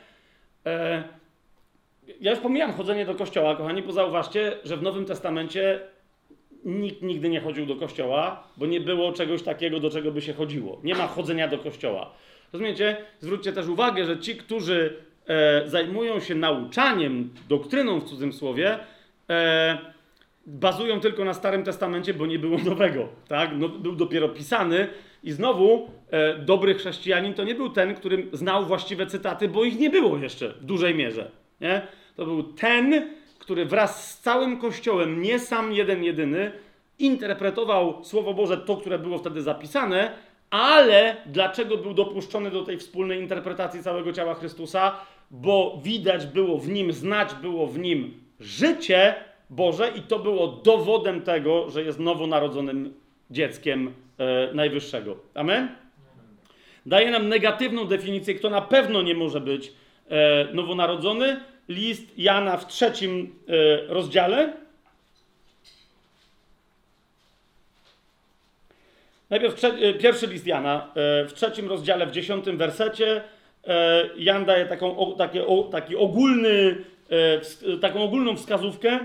E, 0.65 1.03
ja 2.21 2.31
już 2.31 2.39
pomijam 2.39 2.73
chodzenie 2.73 3.05
do 3.05 3.15
kościoła, 3.15 3.55
kochani, 3.55 3.81
bo 3.81 3.91
zauważcie, 3.91 4.51
że 4.63 4.77
w 4.77 4.81
Nowym 4.81 5.05
Testamencie 5.05 5.79
nikt 6.65 7.01
nigdy 7.01 7.29
nie 7.29 7.41
chodził 7.41 7.65
do 7.65 7.75
kościoła, 7.75 8.43
bo 8.57 8.65
nie 8.65 8.81
było 8.81 9.11
czegoś 9.11 9.43
takiego, 9.43 9.79
do 9.79 9.89
czego 9.89 10.11
by 10.11 10.21
się 10.21 10.33
chodziło. 10.33 10.81
Nie 10.83 10.95
ma 10.95 11.07
chodzenia 11.07 11.47
do 11.47 11.57
kościoła. 11.57 12.11
Rozumiecie? 12.53 12.97
Zwróćcie 13.19 13.53
też 13.53 13.67
uwagę, 13.67 14.05
że 14.05 14.19
ci, 14.19 14.35
którzy 14.35 14.97
e, 15.27 15.67
zajmują 15.67 16.19
się 16.19 16.35
nauczaniem, 16.35 17.29
doktryną 17.49 17.99
w 17.99 18.03
cudzym 18.03 18.33
słowie, 18.33 18.79
e, 19.29 19.77
bazują 20.45 20.99
tylko 20.99 21.25
na 21.25 21.33
Starym 21.33 21.63
Testamencie, 21.63 22.13
bo 22.13 22.25
nie 22.25 22.39
było 22.39 22.57
nowego. 22.69 23.07
Tak? 23.27 23.49
No, 23.55 23.69
był 23.69 23.95
dopiero 23.95 24.29
pisany 24.29 24.87
i 25.23 25.31
znowu 25.31 25.91
e, 26.11 26.37
dobry 26.37 26.73
chrześcijanin 26.73 27.33
to 27.33 27.43
nie 27.43 27.55
był 27.55 27.69
ten, 27.69 27.95
który 27.95 28.27
znał 28.33 28.65
właściwe 28.65 29.05
cytaty, 29.05 29.47
bo 29.47 29.63
ich 29.63 29.79
nie 29.79 29.89
było 29.89 30.17
jeszcze 30.17 30.49
w 30.49 30.65
dużej 30.65 30.95
mierze. 30.95 31.31
Nie? 31.61 31.81
To 32.19 32.25
był 32.25 32.43
ten, 32.43 33.09
który 33.37 33.65
wraz 33.65 34.11
z 34.11 34.19
całym 34.19 34.57
Kościołem, 34.57 35.21
nie 35.21 35.39
sam 35.39 35.73
jeden 35.73 36.03
jedyny, 36.03 36.51
interpretował 36.99 38.05
Słowo 38.05 38.33
Boże, 38.33 38.57
to, 38.57 38.77
które 38.77 38.99
było 38.99 39.17
wtedy 39.17 39.41
zapisane, 39.41 40.11
ale 40.49 41.15
dlaczego 41.25 41.77
był 41.77 41.93
dopuszczony 41.93 42.51
do 42.51 42.63
tej 42.63 42.77
wspólnej 42.77 43.19
interpretacji 43.19 43.83
całego 43.83 44.13
ciała 44.13 44.33
Chrystusa? 44.35 44.95
Bo 45.31 45.79
widać 45.83 46.25
było 46.25 46.57
w 46.57 46.69
nim, 46.69 46.91
znać 46.91 47.35
było 47.41 47.67
w 47.67 47.79
nim 47.79 48.13
życie 48.39 49.15
Boże 49.49 49.91
i 49.95 50.01
to 50.01 50.19
było 50.19 50.47
dowodem 50.47 51.21
tego, 51.21 51.69
że 51.69 51.83
jest 51.83 51.99
nowonarodzonym 51.99 52.93
dzieckiem 53.31 53.93
e, 54.17 54.53
Najwyższego. 54.53 55.15
Amen? 55.33 55.67
Daje 56.85 57.11
nam 57.11 57.29
negatywną 57.29 57.85
definicję, 57.85 58.35
kto 58.35 58.49
na 58.49 58.61
pewno 58.61 59.01
nie 59.01 59.15
może 59.15 59.41
być 59.41 59.73
e, 60.09 60.53
nowonarodzony. 60.53 61.39
List 61.69 62.17
Jana 62.17 62.57
w 62.57 62.67
trzecim 62.67 63.35
e, 63.47 63.93
rozdziale. 63.93 64.53
Najpierw 69.29 69.63
e, 69.63 69.93
pierwszy 69.93 70.27
list 70.27 70.47
Jana 70.47 70.91
e, 70.95 71.25
w 71.25 71.33
trzecim 71.33 71.69
rozdziale, 71.69 72.07
w 72.07 72.11
dziesiątym 72.11 72.57
wersecie. 72.57 73.23
Jan 74.17 74.45
daje 74.45 74.65
taką, 74.65 74.97
o, 74.97 75.11
taki 75.71 75.95
ogólny, 75.95 76.75
taką 77.81 78.03
ogólną 78.03 78.35
wskazówkę. 78.35 78.99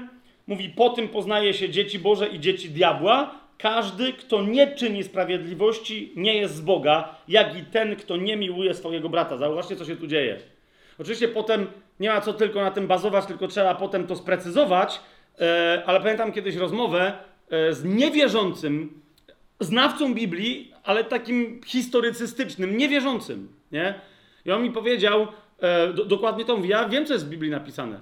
Mówi, 0.47 0.69
po 0.69 0.91
tym 0.91 1.09
poznaje 1.09 1.55
się 1.55 1.69
dzieci 1.69 1.99
Boże 1.99 2.29
i 2.29 2.41
dzieci 2.41 2.71
diabła. 2.71 3.41
Każdy, 3.59 4.13
kto 4.13 4.43
nie 4.43 4.67
czyni 4.67 5.03
sprawiedliwości, 5.03 6.13
nie 6.17 6.35
jest 6.35 6.55
z 6.55 6.61
Boga, 6.61 7.15
jak 7.29 7.57
i 7.57 7.63
ten, 7.63 7.97
kto 7.97 8.17
nie 8.17 8.37
miłuje 8.37 8.75
swojego 8.75 9.09
brata. 9.09 9.37
Zauważcie, 9.37 9.77
co 9.77 9.85
się 9.85 9.97
tu 9.97 10.07
dzieje. 10.07 10.54
Oczywiście 10.99 11.29
potem 11.29 11.67
nie 12.01 12.09
ma 12.09 12.21
co 12.21 12.33
tylko 12.33 12.61
na 12.61 12.71
tym 12.71 12.87
bazować, 12.87 13.27
tylko 13.27 13.49
trzeba 13.49 13.75
potem 13.75 14.07
to 14.07 14.17
sprecyzować, 14.17 15.01
e, 15.41 15.83
ale 15.87 16.01
pamiętam 16.01 16.33
kiedyś 16.33 16.57
rozmowę 16.57 17.13
e, 17.51 17.73
z 17.73 17.85
niewierzącym, 17.85 19.01
znawcą 19.61 20.15
Biblii, 20.15 20.73
ale 20.85 21.05
takim 21.05 21.61
historycystycznym, 21.67 22.77
niewierzącym, 22.77 23.49
nie? 23.73 23.95
I 24.45 24.53
on 24.53 24.63
mi 24.63 24.71
powiedział, 24.71 25.27
e, 25.61 25.93
do, 25.93 26.05
dokładnie 26.05 26.45
to 26.45 26.57
mówi, 26.57 26.69
ja 26.69 26.89
wiem, 26.89 27.07
co 27.07 27.13
jest 27.13 27.27
w 27.27 27.29
Biblii 27.29 27.51
napisane. 27.51 28.01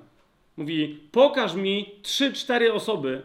Mówi, 0.56 1.00
pokaż 1.12 1.54
mi 1.54 1.94
trzy, 2.02 2.32
cztery 2.32 2.72
osoby, 2.72 3.22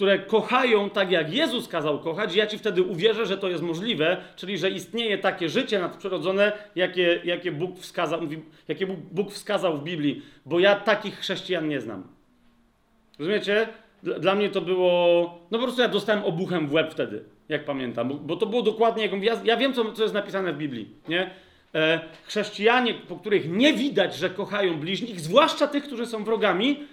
które 0.00 0.18
kochają 0.18 0.90
tak, 0.90 1.10
jak 1.10 1.34
Jezus 1.34 1.68
kazał 1.68 1.98
kochać, 1.98 2.34
ja 2.34 2.46
ci 2.46 2.58
wtedy 2.58 2.82
uwierzę, 2.82 3.26
że 3.26 3.38
to 3.38 3.48
jest 3.48 3.62
możliwe, 3.62 4.16
czyli 4.36 4.58
że 4.58 4.70
istnieje 4.70 5.18
takie 5.18 5.48
życie 5.48 5.78
nadprzyrodzone, 5.78 6.52
jakie, 6.74 7.20
jakie, 7.24 7.52
Bóg 7.52 7.78
wskazał, 7.78 8.20
jakie 8.68 8.86
Bóg, 8.86 9.32
wskazał 9.32 9.78
w 9.78 9.84
Biblii, 9.84 10.22
bo 10.46 10.60
ja 10.60 10.76
takich 10.76 11.18
chrześcijan 11.18 11.68
nie 11.68 11.80
znam. 11.80 12.08
Rozumiecie? 13.18 13.68
Dla, 14.02 14.34
mnie 14.34 14.50
to 14.50 14.60
było. 14.60 15.38
No 15.50 15.58
po 15.58 15.64
prostu 15.64 15.82
ja 15.82 15.88
dostałem 15.88 16.24
obuchem 16.24 16.68
w 16.68 16.72
łeb 16.72 16.92
wtedy, 16.92 17.24
jak 17.48 17.64
pamiętam, 17.64 18.08
bo, 18.08 18.14
bo 18.14 18.36
to 18.36 18.46
było 18.46 18.62
dokładnie 18.62 19.06
jak. 19.06 19.22
Ja, 19.22 19.40
ja 19.44 19.56
wiem, 19.56 19.74
co, 19.74 19.92
co 19.92 20.02
jest 20.02 20.14
napisane 20.14 20.52
w 20.52 20.56
Biblii, 20.56 20.88
nie? 21.08 21.30
E, 21.74 22.00
chrześcijanie, 22.26 22.94
po 22.94 23.16
których 23.16 23.50
nie 23.50 23.72
widać, 23.72 24.16
że 24.16 24.30
kochają 24.30 24.80
bliźnich, 24.80 25.20
zwłaszcza 25.20 25.66
tych, 25.66 25.84
którzy 25.84 26.06
są 26.06 26.24
wrogami, 26.24 26.86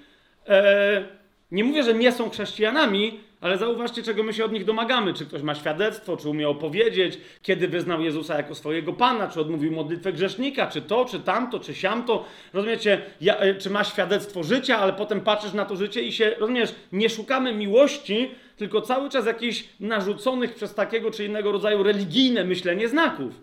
e, 0.48 1.17
nie 1.52 1.64
mówię, 1.64 1.84
że 1.84 1.94
nie 1.94 2.12
są 2.12 2.30
chrześcijanami, 2.30 3.20
ale 3.42 3.58
zauważcie, 3.58 4.04
czego 4.04 4.24
my 4.24 4.34
się 4.34 4.46
od 4.46 4.52
nich 4.52 4.66
domagamy. 4.66 5.14
Czy 5.14 5.26
ktoś 5.26 5.42
ma 5.42 5.56
świadectwo, 5.56 6.18
czy 6.18 6.30
umie 6.30 6.50
opowiedzieć, 6.50 7.18
kiedy 7.42 7.68
wyznał 7.68 8.02
Jezusa 8.02 8.38
jako 8.38 8.56
swojego 8.56 8.94
Pana, 8.94 9.28
czy 9.28 9.42
odmówił 9.42 9.72
modlitwę 9.72 10.14
grzesznika, 10.14 10.68
czy 10.68 10.82
to, 10.82 11.06
czy 11.06 11.20
tamto, 11.20 11.60
czy 11.60 11.76
siamto. 11.76 12.26
Rozumiecie, 12.54 13.02
ja, 13.22 13.38
e, 13.38 13.56
czy 13.56 13.70
ma 13.70 13.84
świadectwo 13.84 14.44
życia, 14.44 14.78
ale 14.78 14.94
potem 14.94 15.22
patrzysz 15.22 15.54
na 15.54 15.66
to 15.66 15.76
życie 15.76 16.02
i 16.02 16.12
się, 16.12 16.36
rozumiesz, 16.40 16.76
nie 16.92 17.10
szukamy 17.10 17.54
miłości, 17.54 18.32
tylko 18.58 18.82
cały 18.82 19.10
czas 19.10 19.26
jakichś 19.26 19.66
narzuconych 19.80 20.56
przez 20.56 20.74
takiego 20.74 21.12
czy 21.12 21.26
innego 21.26 21.52
rodzaju 21.52 21.84
religijne 21.84 22.44
myślenie 22.44 22.88
znaków. 22.88 23.42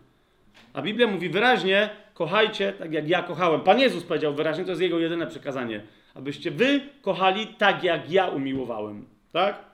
A 0.73 0.83
Biblia 0.83 1.07
mówi 1.07 1.29
wyraźnie, 1.29 1.91
kochajcie 2.15 2.73
tak 2.73 2.93
jak 2.93 3.09
ja 3.09 3.23
kochałem. 3.23 3.61
Pan 3.61 3.81
Jezus 3.81 4.03
powiedział 4.03 4.35
wyraźnie, 4.35 4.65
to 4.65 4.71
jest 4.71 4.83
jego 4.83 4.99
jedyne 4.99 5.27
przekazanie. 5.27 5.81
Abyście 6.15 6.51
wy 6.51 6.81
kochali 7.03 7.47
tak 7.47 7.85
jak 7.85 8.11
ja 8.11 8.27
umiłowałem. 8.29 9.05
Tak? 9.33 9.65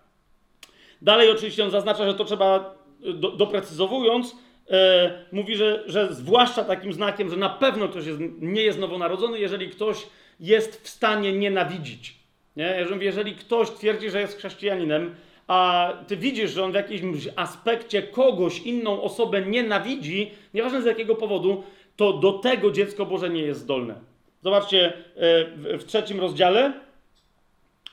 Dalej 1.03 1.31
oczywiście 1.31 1.65
on 1.65 1.71
zaznacza, 1.71 2.05
że 2.05 2.15
to 2.15 2.25
trzeba, 2.25 2.75
do, 3.15 3.31
doprecyzowując, 3.31 4.37
e, 4.71 5.25
mówi, 5.33 5.57
że, 5.57 5.85
że 5.87 6.15
zwłaszcza 6.15 6.65
takim 6.65 6.93
znakiem, 6.93 7.31
że 7.31 7.37
na 7.37 7.49
pewno 7.49 7.89
ktoś 7.89 8.07
jest, 8.07 8.21
nie 8.41 8.63
jest 8.63 8.79
nowonarodzony, 8.79 9.39
jeżeli 9.39 9.69
ktoś 9.69 10.07
jest 10.41 10.83
w 10.83 10.89
stanie 10.89 11.33
nienawidzić. 11.33 12.15
Nie? 12.57 12.87
Jeżeli 13.01 13.35
ktoś 13.35 13.71
twierdzi, 13.71 14.11
że 14.11 14.21
jest 14.21 14.39
chrześcijaninem, 14.39 15.15
a 15.47 15.93
ty 16.07 16.17
widzisz, 16.17 16.51
że 16.51 16.65
on 16.65 16.73
w 16.73 16.75
jakimś 16.75 17.29
aspekcie 17.37 18.03
kogoś, 18.03 18.61
inną 18.61 19.03
osobę 19.03 19.43
nienawidzi, 19.43 20.31
nieważne 20.55 20.83
z 20.83 20.85
jakiego 20.85 21.15
powodu, 21.15 21.65
to 21.97 22.13
do 22.13 22.33
tego 22.33 22.71
dziecko 22.71 23.07
Boże 23.07 23.31
nie 23.31 23.43
jest 23.43 23.61
zdolne. 23.61 24.10
Zobaczcie 24.43 24.87
e, 24.87 25.79
w, 25.79 25.85
trzecim 25.85 26.21
rozdziale, 26.21 26.73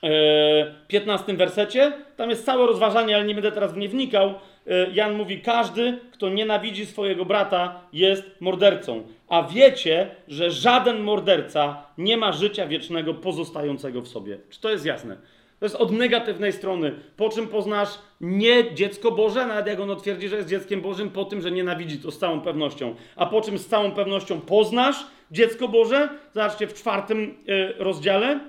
e, 0.02 0.74
15 0.88 1.34
wersecie, 1.34 1.92
tam 2.16 2.30
jest 2.30 2.44
całe 2.44 2.66
rozważanie, 2.66 3.16
ale 3.16 3.24
nie 3.24 3.34
będę 3.34 3.52
teraz 3.52 3.72
w 3.72 3.76
nie 3.76 3.88
wnikał. 3.88 4.34
E, 4.66 4.90
Jan 4.92 5.14
mówi, 5.14 5.40
każdy, 5.40 5.98
kto 6.12 6.28
nienawidzi 6.28 6.86
swojego 6.86 7.24
brata, 7.24 7.80
jest 7.92 8.24
mordercą. 8.40 9.02
A 9.28 9.42
wiecie, 9.42 10.10
że 10.28 10.50
żaden 10.50 11.00
morderca 11.00 11.82
nie 11.98 12.16
ma 12.16 12.32
życia 12.32 12.66
wiecznego 12.66 13.14
pozostającego 13.14 14.02
w 14.02 14.08
sobie. 14.08 14.38
Czy 14.50 14.60
to 14.60 14.70
jest 14.70 14.86
jasne? 14.86 15.16
To 15.58 15.64
jest 15.64 15.76
od 15.76 15.92
negatywnej 15.92 16.52
strony. 16.52 16.92
Po 17.16 17.28
czym 17.28 17.48
poznasz 17.48 17.88
nie 18.20 18.74
dziecko 18.74 19.10
Boże, 19.10 19.46
nawet 19.46 19.66
jak 19.66 19.80
ono 19.80 19.96
twierdzi, 19.96 20.28
że 20.28 20.36
jest 20.36 20.48
dzieckiem 20.48 20.80
Bożym, 20.80 21.10
po 21.10 21.24
tym, 21.24 21.40
że 21.40 21.50
nienawidzi 21.50 21.98
to 21.98 22.10
z 22.10 22.18
całą 22.18 22.40
pewnością. 22.40 22.94
A 23.16 23.26
po 23.26 23.40
czym 23.40 23.58
z 23.58 23.66
całą 23.66 23.92
pewnością 23.92 24.40
poznasz 24.40 25.06
dziecko 25.30 25.68
Boże? 25.68 26.08
Zobaczcie 26.34 26.66
w 26.66 26.74
czwartym 26.74 27.34
y, 27.48 27.74
rozdziale. 27.78 28.40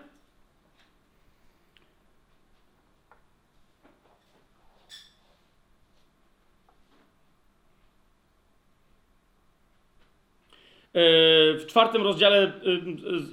w 11.60 11.66
czwartym 11.68 12.04
rozdziale, 12.04 12.54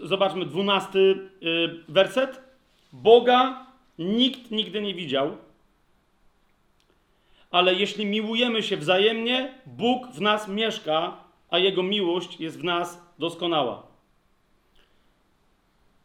y, 0.03 0.07
zobaczmy, 0.07 0.47
dwunasty 0.47 1.31
werset. 1.89 2.41
Boga 2.93 3.67
nikt 3.99 4.51
nigdy 4.51 4.83
nie 4.83 4.95
widział, 4.95 5.37
ale 7.51 7.75
jeśli 7.75 8.07
miłujemy 8.07 8.63
się 8.63 8.77
wzajemnie, 8.77 9.55
Bóg 9.67 10.07
w 10.07 10.21
nas 10.21 10.49
mieszka, 10.49 11.26
a 11.51 11.59
Jego 11.59 11.83
miłość 11.83 12.41
jest 12.41 12.61
w 12.61 12.65
nas 12.65 13.03
doskonała. 13.19 13.83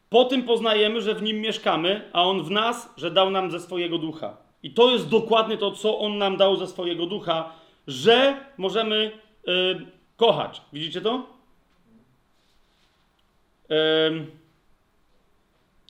Po 0.09 0.25
tym 0.25 0.43
poznajemy, 0.43 1.01
że 1.01 1.15
w 1.15 1.21
Nim 1.21 1.41
mieszkamy, 1.41 2.09
a 2.13 2.23
On 2.23 2.43
w 2.43 2.51
nas, 2.51 2.93
że 2.97 3.11
dał 3.11 3.29
nam 3.29 3.51
ze 3.51 3.59
swojego 3.59 3.97
ducha. 3.97 4.37
I 4.63 4.71
to 4.71 4.91
jest 4.91 5.09
dokładnie 5.09 5.57
to, 5.57 5.71
co 5.71 5.99
On 5.99 6.17
nam 6.17 6.37
dał 6.37 6.55
ze 6.55 6.67
swojego 6.67 7.05
ducha, 7.05 7.53
że 7.87 8.45
możemy 8.57 9.11
y, 9.47 9.51
kochać. 10.17 10.61
Widzicie 10.73 11.01
to? 11.01 11.25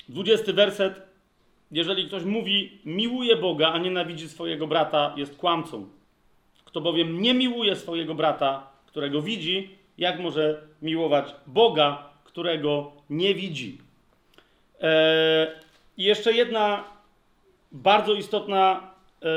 20 0.10 0.54
werset. 0.54 1.02
Jeżeli 1.72 2.08
ktoś 2.08 2.24
mówi, 2.24 2.80
miłuje 2.86 3.36
Boga, 3.36 3.72
a 3.72 3.78
nienawidzi 3.78 4.30
swojego 4.30 4.68
brata, 4.68 5.14
jest 5.18 5.38
kłamcą. 5.38 5.89
Kto 6.66 6.82
bowiem 6.82 7.22
nie 7.22 7.34
miłuje 7.34 7.76
swojego 7.76 8.16
brata, 8.16 8.70
którego 8.91 9.21
widzi, 9.21 9.75
jak 9.97 10.19
może 10.19 10.61
miłować 10.81 11.35
Boga, 11.47 12.09
którego 12.23 12.91
nie 13.09 13.35
widzi? 13.35 13.77
Eee, 14.81 15.47
I 15.97 16.03
jeszcze 16.03 16.33
jedna 16.33 16.83
bardzo 17.71 18.13
istotna 18.13 18.93
e, 19.23 19.27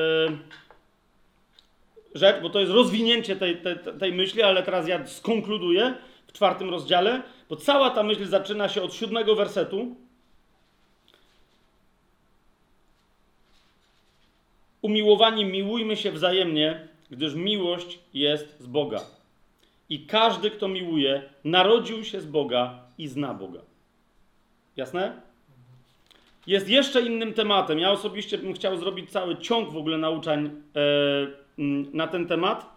rzecz, 2.15 2.43
bo 2.43 2.51
to 2.51 2.61
jest 2.61 2.73
rozwinięcie 2.73 3.37
tej, 3.37 3.57
tej, 3.57 3.77
tej 4.01 4.13
myśli, 4.13 4.43
ale 4.43 4.63
teraz 4.63 4.89
ja 4.89 5.07
skonkluduję 5.07 5.95
w 6.27 6.33
czwartym 6.33 6.71
rozdziale, 6.71 7.23
bo 7.49 7.57
cała 7.57 7.91
ta 7.91 8.03
myśl 8.03 8.27
zaczyna 8.27 8.69
się 8.69 8.83
od 8.83 8.95
siódmego 8.95 9.35
wersetu. 9.35 9.97
Umiłowani, 14.83 15.45
miłujmy 15.45 15.97
się 15.97 16.13
wzajemnie, 16.13 16.89
gdyż 17.11 17.35
miłość 17.35 17.99
jest 18.15 18.61
z 18.61 18.67
Boga. 18.67 19.01
I 19.89 20.07
każdy, 20.07 20.51
kto 20.51 20.69
miłuje, 20.69 21.23
narodził 21.45 22.05
się 22.05 22.21
z 22.21 22.27
Boga 22.27 22.79
i 22.99 23.09
zna 23.09 23.35
Boga. 23.35 23.61
Jasne? 24.77 25.21
Jest 26.47 26.69
jeszcze 26.69 27.03
innym 27.03 27.35
tematem. 27.35 27.79
Ja 27.79 27.91
osobiście 27.91 28.39
bym 28.39 28.53
chciał 28.53 28.77
zrobić 28.77 29.11
cały 29.11 29.37
ciąg 29.37 29.71
w 29.71 29.77
ogóle 29.77 29.99
nauczań 29.99 30.63
e, 30.77 30.81
na 31.93 32.07
ten 32.07 32.27
temat. 32.27 32.75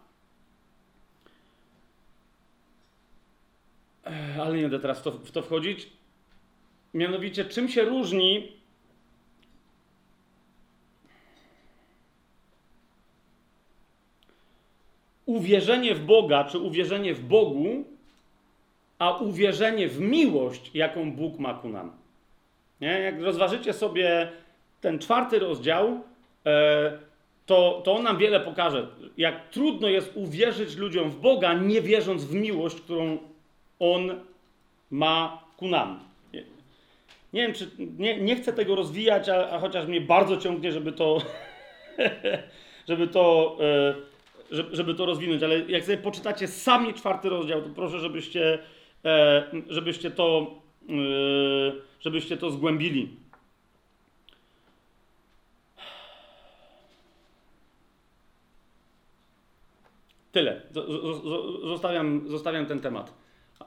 E, 4.05 4.41
ale 4.41 4.55
nie 4.55 4.61
będę 4.61 4.79
teraz 4.79 4.99
w 4.99 5.03
to, 5.03 5.11
w 5.11 5.31
to 5.31 5.41
wchodzić. 5.41 5.87
Mianowicie, 6.93 7.45
czym 7.45 7.69
się 7.69 7.85
różni 7.85 8.56
uwierzenie 15.27 15.95
w 15.95 16.05
Boga, 16.05 16.43
czy 16.43 16.59
uwierzenie 16.59 17.13
w 17.13 17.23
Bogu, 17.23 17.83
a 18.99 19.17
uwierzenie 19.17 19.87
w 19.87 19.99
miłość, 19.99 20.71
jaką 20.73 21.11
Bóg 21.11 21.39
ma 21.39 21.53
ku 21.53 21.69
nam. 21.69 21.91
Nie? 22.81 22.99
Jak 22.99 23.21
rozważycie 23.21 23.73
sobie 23.73 24.31
ten 24.81 24.99
czwarty 24.99 25.39
rozdział, 25.39 26.01
e, 26.45 26.91
to, 27.45 27.81
to 27.85 27.95
on 27.95 28.03
nam 28.03 28.17
wiele 28.17 28.39
pokaże. 28.39 28.87
Jak 29.17 29.49
trudno 29.49 29.87
jest 29.87 30.11
uwierzyć 30.15 30.75
ludziom 30.75 31.09
w 31.09 31.15
Boga, 31.15 31.53
nie 31.53 31.81
wierząc 31.81 32.25
w 32.25 32.33
miłość, 32.33 32.81
którą 32.81 33.17
On 33.79 34.19
ma 34.91 35.43
ku 35.57 35.67
nam. 35.67 36.07
Nie, 37.33 37.41
wiem, 37.41 37.53
czy 37.53 37.69
nie, 37.99 38.21
nie 38.21 38.35
chcę 38.35 38.53
tego 38.53 38.75
rozwijać, 38.75 39.29
a, 39.29 39.49
a, 39.49 39.59
chociaż 39.59 39.85
mnie 39.85 40.01
bardzo 40.01 40.37
ciągnie, 40.37 40.71
żeby 40.71 40.91
to, 40.91 41.17
żeby 42.89 43.07
to, 43.07 43.57
e, 43.61 43.95
żeby, 44.51 44.95
to 44.95 45.05
rozwinąć. 45.05 45.43
Ale 45.43 45.59
jak 45.59 45.83
sobie 45.83 45.97
poczytacie 45.97 46.47
sami 46.47 46.93
czwarty 46.93 47.29
rozdział, 47.29 47.61
to 47.61 47.69
proszę, 47.69 47.99
żebyście, 47.99 48.59
e, 49.05 49.43
żebyście 49.69 50.11
to, 50.11 50.55
e, 50.89 50.93
żebyście 51.99 52.37
to 52.37 52.51
zgłębili. 52.51 53.09
Tyle. 60.31 60.61
Zostawiam, 61.63 62.29
zostawiam 62.29 62.65
ten 62.65 62.79
temat. 62.79 63.13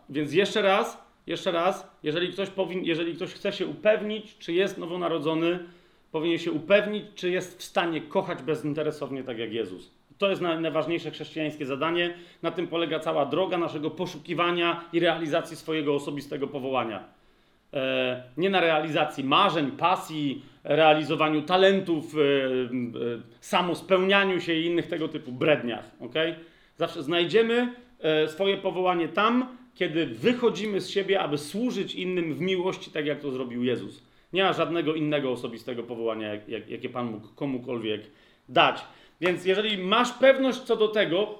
Więc 0.08 0.32
jeszcze 0.32 0.62
raz, 0.62 1.04
jeszcze 1.26 1.52
raz, 1.52 1.90
jeżeli 2.02 2.32
ktoś, 2.32 2.50
powin, 2.50 2.84
jeżeli 2.84 3.14
ktoś 3.14 3.34
chce 3.34 3.52
się 3.52 3.66
upewnić, 3.66 4.38
czy 4.38 4.52
jest 4.52 4.78
nowonarodzony, 4.78 5.58
powinien 6.12 6.38
się 6.38 6.52
upewnić, 6.52 7.04
czy 7.14 7.30
jest 7.30 7.58
w 7.58 7.62
stanie 7.62 8.00
kochać 8.00 8.42
bezinteresownie 8.42 9.24
tak 9.24 9.38
jak 9.38 9.52
Jezus. 9.52 9.99
To 10.20 10.30
jest 10.30 10.42
najważniejsze 10.42 11.10
chrześcijańskie 11.10 11.66
zadanie. 11.66 12.14
Na 12.42 12.50
tym 12.50 12.66
polega 12.66 12.98
cała 12.98 13.26
droga 13.26 13.58
naszego 13.58 13.90
poszukiwania 13.90 14.84
i 14.92 15.00
realizacji 15.00 15.56
swojego 15.56 15.94
osobistego 15.94 16.46
powołania. 16.46 17.04
E, 17.72 18.22
nie 18.36 18.50
na 18.50 18.60
realizacji 18.60 19.24
marzeń, 19.24 19.70
pasji, 19.70 20.42
realizowaniu 20.64 21.42
talentów, 21.42 22.14
e, 22.14 22.18
e, 22.18 23.20
samospełnianiu 23.40 24.40
się 24.40 24.54
i 24.54 24.66
innych 24.66 24.86
tego 24.86 25.08
typu 25.08 25.32
bredniach. 25.32 25.90
Okay? 26.00 26.34
Zawsze 26.76 27.02
znajdziemy 27.02 27.74
swoje 28.26 28.56
powołanie 28.56 29.08
tam, 29.08 29.56
kiedy 29.74 30.06
wychodzimy 30.06 30.80
z 30.80 30.90
siebie, 30.90 31.20
aby 31.20 31.38
służyć 31.38 31.94
innym 31.94 32.34
w 32.34 32.40
miłości, 32.40 32.90
tak 32.90 33.06
jak 33.06 33.20
to 33.20 33.30
zrobił 33.30 33.64
Jezus. 33.64 34.02
Nie 34.32 34.42
ma 34.42 34.52
żadnego 34.52 34.94
innego 34.94 35.32
osobistego 35.32 35.82
powołania, 35.82 36.28
jak, 36.28 36.48
jak, 36.48 36.68
jakie 36.68 36.88
Pan 36.88 37.10
mógł 37.10 37.28
komukolwiek 37.34 38.02
dać. 38.48 38.84
Więc 39.20 39.44
jeżeli 39.44 39.78
masz 39.78 40.12
pewność 40.12 40.60
co 40.60 40.76
do 40.76 40.88
tego, 40.88 41.38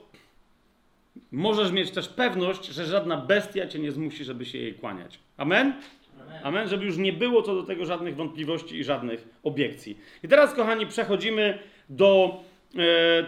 możesz 1.32 1.72
mieć 1.72 1.90
też 1.90 2.08
pewność, 2.08 2.66
że 2.66 2.86
żadna 2.86 3.16
bestia 3.16 3.66
cię 3.66 3.78
nie 3.78 3.92
zmusi, 3.92 4.24
żeby 4.24 4.44
się 4.44 4.58
jej 4.58 4.74
kłaniać. 4.74 5.18
Amen? 5.36 5.72
Amen? 6.20 6.40
Amen? 6.44 6.68
Żeby 6.68 6.84
już 6.84 6.96
nie 6.96 7.12
było 7.12 7.42
co 7.42 7.54
do 7.54 7.62
tego 7.62 7.86
żadnych 7.86 8.16
wątpliwości 8.16 8.76
i 8.76 8.84
żadnych 8.84 9.28
obiekcji. 9.42 9.98
I 10.22 10.28
teraz, 10.28 10.54
kochani, 10.54 10.86
przechodzimy 10.86 11.58
do 11.88 12.40
e, 12.76 12.80
e, 12.80 13.24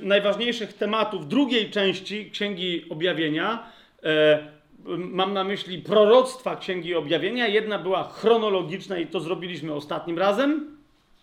najważniejszych 0.00 0.72
tematów 0.72 1.28
drugiej 1.28 1.70
części 1.70 2.30
Księgi 2.30 2.84
Objawienia. 2.90 3.66
E, 4.02 4.54
mam 4.96 5.32
na 5.32 5.44
myśli 5.44 5.78
proroctwa 5.78 6.56
Księgi 6.56 6.94
Objawienia. 6.94 7.48
Jedna 7.48 7.78
była 7.78 8.04
chronologiczna 8.04 8.98
i 8.98 9.06
to 9.06 9.20
zrobiliśmy 9.20 9.74
ostatnim 9.74 10.18
razem. 10.18 10.76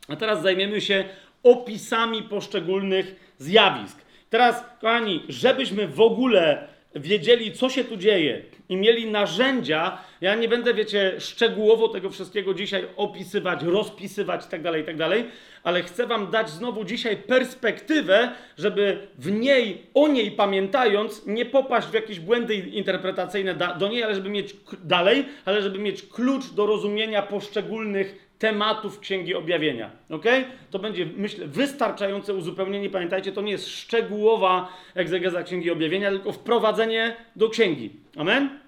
A 0.08 0.16
teraz 0.16 0.42
zajmiemy 0.42 0.82
się 0.82 1.04
opisami 1.44 2.24
poszczególnych 2.24 3.34
zjawisk. 3.38 3.98
Teraz, 4.30 4.64
kochani, 4.82 5.24
żebyśmy 5.30 5.88
w 5.88 6.02
ogóle 6.02 6.68
wiedzieli, 6.96 7.52
co 7.52 7.70
się 7.70 7.84
tu 7.84 7.98
dzieje 7.98 8.42
i 8.70 8.78
mieli 8.78 9.12
narzędzia, 9.12 9.98
ja 10.22 10.36
nie 10.36 10.48
będę, 10.48 10.74
wiecie, 10.74 11.16
szczegółowo 11.20 11.88
tego 11.88 12.10
wszystkiego 12.10 12.54
dzisiaj 12.54 12.88
opisywać, 12.96 13.64
rozpisywać 13.64 14.44
itd., 14.44 14.64
tak 14.72 14.78
itd., 14.78 15.10
tak 15.10 15.26
ale 15.64 15.84
chcę 15.84 16.08
wam 16.08 16.32
dać 16.32 16.50
znowu 16.50 16.86
dzisiaj 16.86 17.18
perspektywę, 17.18 18.32
żeby 18.58 19.08
w 19.18 19.32
niej, 19.32 19.84
o 19.94 20.08
niej 20.08 20.32
pamiętając, 20.32 21.26
nie 21.26 21.46
popaść 21.46 21.88
w 21.88 21.94
jakieś 21.94 22.20
błędy 22.20 22.56
interpretacyjne 22.56 23.56
do 23.80 23.90
niej, 23.90 24.04
ale 24.04 24.16
żeby 24.16 24.30
mieć 24.30 24.56
dalej, 24.84 25.26
ale 25.46 25.62
żeby 25.62 25.80
mieć 25.80 26.04
klucz 26.04 26.54
do 26.54 26.66
rozumienia 26.66 27.22
poszczególnych 27.22 28.21
tematów 28.42 29.00
Księgi 29.00 29.36
Objawienia. 29.36 29.90
Ok? 30.10 30.26
To 30.72 30.80
będzie, 30.80 31.06
myślę, 31.18 31.48
wystarczające 31.48 32.34
uzupełnienie. 32.34 32.90
Pamiętajcie, 32.90 33.32
to 33.32 33.42
nie 33.42 33.52
jest 33.52 33.68
szczegółowa 33.68 34.74
egzegeza 34.96 35.44
Księgi 35.44 35.72
Objawienia, 35.72 36.10
tylko 36.10 36.32
wprowadzenie 36.32 37.16
do 37.36 37.50
Księgi. 37.50 37.90
Amen? 38.18 38.60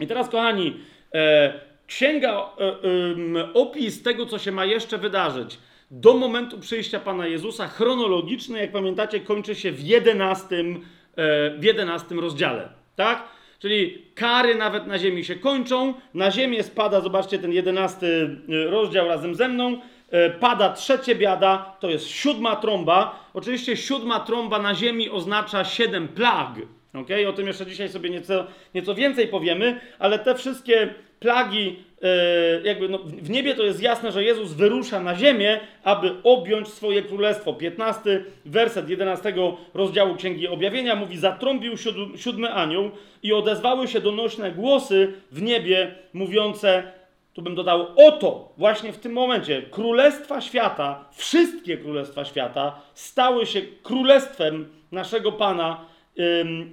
I 0.00 0.06
teraz, 0.06 0.28
kochani, 0.28 0.76
e, 1.14 1.60
Księga, 1.86 2.30
e, 2.30 2.64
e, 3.40 3.52
opis 3.54 4.02
tego, 4.02 4.26
co 4.26 4.38
się 4.38 4.52
ma 4.52 4.64
jeszcze 4.64 4.98
wydarzyć 4.98 5.58
do 5.90 6.14
momentu 6.14 6.58
przyjścia 6.58 7.00
Pana 7.00 7.26
Jezusa, 7.26 7.68
chronologiczny, 7.68 8.58
jak 8.58 8.72
pamiętacie, 8.72 9.20
kończy 9.20 9.54
się 9.54 9.72
w 9.72 9.80
11, 9.80 10.56
e, 11.16 11.58
w 11.58 11.64
11 11.64 12.20
rozdziale. 12.20 12.68
Tak? 12.96 13.28
Czyli 13.58 14.02
kary 14.14 14.54
nawet 14.54 14.86
na 14.86 14.98
ziemi 14.98 15.24
się 15.24 15.34
kończą, 15.34 15.94
na 16.14 16.30
ziemię 16.30 16.62
spada, 16.62 17.00
zobaczcie 17.00 17.38
ten 17.38 17.52
jedenasty 17.52 18.06
y, 18.48 18.70
rozdział 18.70 19.08
razem 19.08 19.34
ze 19.34 19.48
mną, 19.48 19.72
y, 19.72 20.30
pada 20.40 20.72
trzecie 20.72 21.14
biada, 21.14 21.76
to 21.80 21.90
jest 21.90 22.08
siódma 22.08 22.56
trąba. 22.56 23.28
Oczywiście 23.34 23.76
siódma 23.76 24.20
trąba 24.20 24.58
na 24.58 24.74
ziemi 24.74 25.10
oznacza 25.10 25.64
siedem 25.64 26.08
plag. 26.08 26.50
Okay? 26.94 27.28
O 27.28 27.32
tym 27.32 27.46
jeszcze 27.46 27.66
dzisiaj 27.66 27.88
sobie 27.88 28.10
nieco, 28.10 28.46
nieco 28.74 28.94
więcej 28.94 29.28
powiemy, 29.28 29.80
ale 29.98 30.18
te 30.18 30.34
wszystkie 30.34 30.94
plagi, 31.20 31.76
e, 31.95 31.95
jakby 32.64 32.88
no, 32.88 32.98
w 32.98 33.30
niebie 33.30 33.54
to 33.54 33.62
jest 33.62 33.82
jasne, 33.82 34.12
że 34.12 34.24
Jezus 34.24 34.52
wyrusza 34.52 35.00
na 35.00 35.14
ziemię, 35.14 35.60
aby 35.82 36.14
objąć 36.22 36.68
swoje 36.68 37.02
królestwo. 37.02 37.52
15 37.52 38.24
werset 38.44 38.88
11 38.88 39.34
rozdziału 39.74 40.14
Księgi 40.14 40.48
Objawienia 40.48 40.96
mówi: 40.96 41.18
Zatrąbił 41.18 41.72
siódmy 42.16 42.52
anioł 42.52 42.90
i 43.22 43.32
odezwały 43.32 43.88
się 43.88 44.00
donośne 44.00 44.52
głosy 44.52 45.12
w 45.32 45.42
niebie, 45.42 45.94
mówiące, 46.12 46.92
tu 47.32 47.42
bym 47.42 47.54
dodał, 47.54 47.86
oto, 47.96 48.52
właśnie 48.56 48.92
w 48.92 48.98
tym 48.98 49.12
momencie, 49.12 49.62
królestwa 49.62 50.40
świata, 50.40 51.04
wszystkie 51.12 51.76
królestwa 51.78 52.24
świata 52.24 52.80
stały 52.94 53.46
się 53.46 53.62
królestwem 53.82 54.68
naszego 54.92 55.32
Pana 55.32 55.84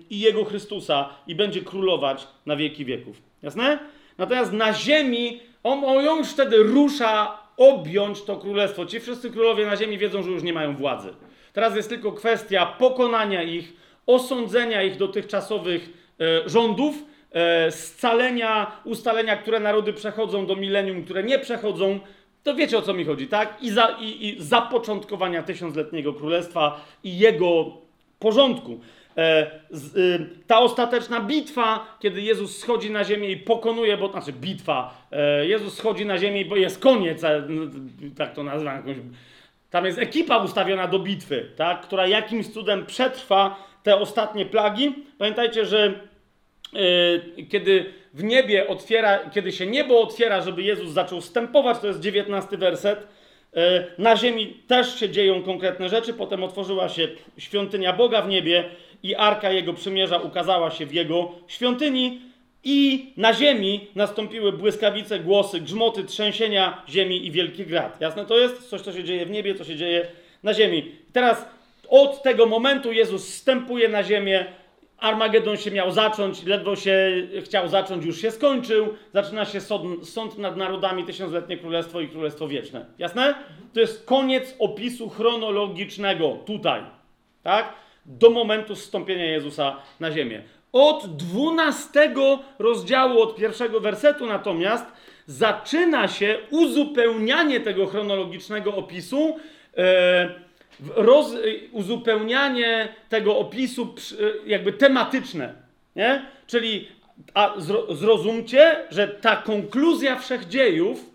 i 0.09 0.19
Jego 0.19 0.45
Chrystusa 0.45 1.09
i 1.27 1.35
będzie 1.35 1.61
królować 1.61 2.27
na 2.45 2.55
wieki 2.55 2.85
wieków. 2.85 3.21
Jasne? 3.41 3.79
Natomiast 4.17 4.51
na 4.51 4.73
ziemi 4.73 5.39
on, 5.63 5.83
on 5.85 6.17
już 6.17 6.27
wtedy 6.27 6.57
rusza 6.57 7.37
objąć 7.57 8.21
to 8.21 8.37
królestwo. 8.37 8.85
Ci 8.85 8.99
wszyscy 8.99 9.31
królowie 9.31 9.65
na 9.65 9.77
ziemi 9.77 9.97
wiedzą, 9.97 10.23
że 10.23 10.29
już 10.29 10.43
nie 10.43 10.53
mają 10.53 10.75
władzy. 10.75 11.09
Teraz 11.53 11.75
jest 11.75 11.89
tylko 11.89 12.11
kwestia 12.11 12.65
pokonania 12.65 13.43
ich, 13.43 13.73
osądzenia 14.05 14.83
ich 14.83 14.97
dotychczasowych 14.97 15.89
e, 16.19 16.49
rządów, 16.49 16.95
e, 17.31 17.71
scalenia, 17.71 18.81
ustalenia, 18.83 19.37
które 19.37 19.59
narody 19.59 19.93
przechodzą 19.93 20.45
do 20.45 20.55
milenium, 20.55 21.03
które 21.03 21.23
nie 21.23 21.39
przechodzą. 21.39 21.99
To 22.43 22.55
wiecie 22.55 22.77
o 22.77 22.81
co 22.81 22.93
mi 22.93 23.05
chodzi, 23.05 23.27
tak? 23.27 23.57
I, 23.61 23.69
za, 23.69 23.97
i, 23.99 24.27
i 24.27 24.43
zapoczątkowania 24.43 25.43
tysiącletniego 25.43 26.13
królestwa 26.13 26.85
i 27.03 27.17
jego 27.17 27.77
porządku. 28.19 28.79
E, 29.17 29.51
y, 29.95 30.29
ta 30.47 30.59
ostateczna 30.59 31.21
bitwa, 31.21 31.97
kiedy 31.99 32.21
Jezus 32.21 32.57
schodzi 32.57 32.91
na 32.91 33.03
ziemię 33.03 33.31
i 33.31 33.37
pokonuje, 33.37 33.97
bo 33.97 34.11
znaczy 34.11 34.33
bitwa, 34.33 35.07
e, 35.11 35.47
Jezus 35.47 35.77
schodzi 35.77 36.05
na 36.05 36.17
ziemię, 36.17 36.45
bo 36.45 36.55
jest 36.55 36.79
koniec, 36.79 37.21
no, 37.49 37.61
tak 38.17 38.33
to 38.33 38.43
nazywam 38.43 38.75
jakąś. 38.75 38.97
Tam 39.69 39.85
jest 39.85 39.97
ekipa 39.99 40.37
ustawiona 40.37 40.87
do 40.87 40.99
bitwy, 40.99 41.45
tak, 41.55 41.81
która 41.81 42.07
jakimś 42.07 42.47
cudem 42.47 42.85
przetrwa 42.85 43.55
te 43.83 43.95
ostatnie 43.95 44.45
plagi. 44.45 44.95
Pamiętajcie, 45.17 45.65
że 45.65 45.93
e, 46.73 47.45
kiedy 47.45 47.93
w 48.13 48.23
niebie 48.23 48.67
otwiera, 48.67 49.19
kiedy 49.29 49.51
się 49.51 49.65
niebo 49.65 50.01
otwiera, 50.01 50.41
żeby 50.41 50.61
Jezus 50.63 50.91
zaczął 50.91 51.21
stępować, 51.21 51.79
to 51.79 51.87
jest 51.87 51.99
19 51.99 52.57
werset. 52.57 53.07
e, 53.55 53.85
Na 53.97 54.15
ziemi 54.15 54.57
też 54.67 54.99
się 54.99 55.09
dzieją 55.09 55.43
konkretne 55.43 55.89
rzeczy. 55.89 56.13
Potem 56.13 56.43
otworzyła 56.43 56.89
się 56.89 57.07
świątynia 57.37 57.93
Boga 57.93 58.21
w 58.21 58.27
niebie 58.27 58.69
i 59.03 59.15
arka 59.15 59.51
jego 59.51 59.73
przymierza 59.73 60.17
ukazała 60.17 60.71
się 60.71 60.85
w 60.85 60.93
jego 60.93 61.31
świątyni. 61.47 62.21
I 62.63 63.11
na 63.17 63.33
ziemi 63.33 63.87
nastąpiły 63.95 64.51
błyskawice, 64.51 65.19
głosy, 65.19 65.61
grzmoty, 65.61 66.03
trzęsienia 66.03 66.83
ziemi 66.89 67.25
i 67.25 67.31
wielki 67.31 67.65
grad. 67.65 68.01
Jasne 68.01 68.25
to 68.25 68.37
jest? 68.37 68.69
Coś, 68.69 68.81
co 68.81 68.93
się 68.93 69.03
dzieje 69.03 69.25
w 69.25 69.29
niebie, 69.29 69.55
co 69.55 69.63
się 69.63 69.75
dzieje 69.75 70.07
na 70.43 70.53
ziemi. 70.53 70.91
Teraz 71.13 71.45
od 71.89 72.23
tego 72.23 72.45
momentu 72.45 72.91
Jezus 72.91 73.29
wstępuje 73.29 73.89
na 73.89 74.03
ziemię. 74.03 74.45
Armagedon 74.97 75.57
się 75.57 75.71
miał 75.71 75.91
zacząć, 75.91 76.43
ledwo 76.43 76.75
się 76.75 77.27
chciał 77.43 77.67
zacząć, 77.67 78.05
już 78.05 78.21
się 78.21 78.31
skończył. 78.31 78.87
Zaczyna 79.13 79.45
się 79.45 79.61
sąd, 79.61 80.09
sąd 80.09 80.37
nad 80.37 80.57
narodami, 80.57 81.03
tysiącletnie 81.03 81.57
królestwo 81.57 82.01
i 82.01 82.07
królestwo 82.07 82.47
wieczne. 82.47 82.85
Jasne? 82.97 83.35
To 83.73 83.79
jest 83.79 84.05
koniec 84.05 84.55
opisu 84.59 85.09
chronologicznego 85.09 86.37
tutaj. 86.45 86.81
Tak? 87.43 87.82
Do 88.05 88.29
momentu 88.29 88.75
zstąpienia 88.75 89.25
Jezusa 89.25 89.77
na 89.99 90.11
ziemię. 90.11 90.41
Od 90.71 91.17
12 91.17 92.13
rozdziału, 92.59 93.21
od 93.21 93.35
pierwszego 93.35 93.79
wersetu 93.79 94.25
natomiast 94.25 94.85
zaczyna 95.25 96.07
się 96.07 96.37
uzupełnianie 96.49 97.59
tego 97.59 97.87
chronologicznego 97.87 98.75
opisu. 98.75 99.35
E, 99.77 100.43
roz, 100.95 101.33
y, 101.33 101.69
uzupełnianie 101.71 102.93
tego 103.09 103.37
opisu 103.37 103.95
y, 104.11 104.49
jakby 104.49 104.73
tematyczne, 104.73 105.53
nie? 105.95 106.25
Czyli 106.47 106.87
a 107.33 107.53
zro, 107.57 107.95
zrozumcie, 107.95 108.75
że 108.89 109.07
ta 109.07 109.35
konkluzja 109.35 110.15
wszechdziejów 110.15 111.12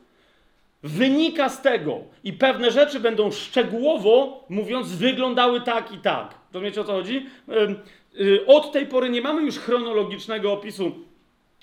wynika 0.82 1.48
z 1.48 1.62
tego 1.62 2.00
i 2.24 2.32
pewne 2.32 2.70
rzeczy 2.70 3.00
będą 3.00 3.30
szczegółowo, 3.30 4.44
mówiąc, 4.48 4.92
wyglądały 4.92 5.60
tak 5.60 5.92
i 5.92 5.98
tak. 5.98 6.34
Rozumiecie 6.52 6.80
o 6.80 6.84
co 6.84 6.92
chodzi? 6.92 7.26
Y, 8.20 8.46
Od 8.46 8.72
tej 8.72 8.86
pory 8.86 9.10
nie 9.10 9.20
mamy 9.20 9.42
już 9.42 9.58
chronologicznego 9.58 10.52
opisu. 10.52 10.92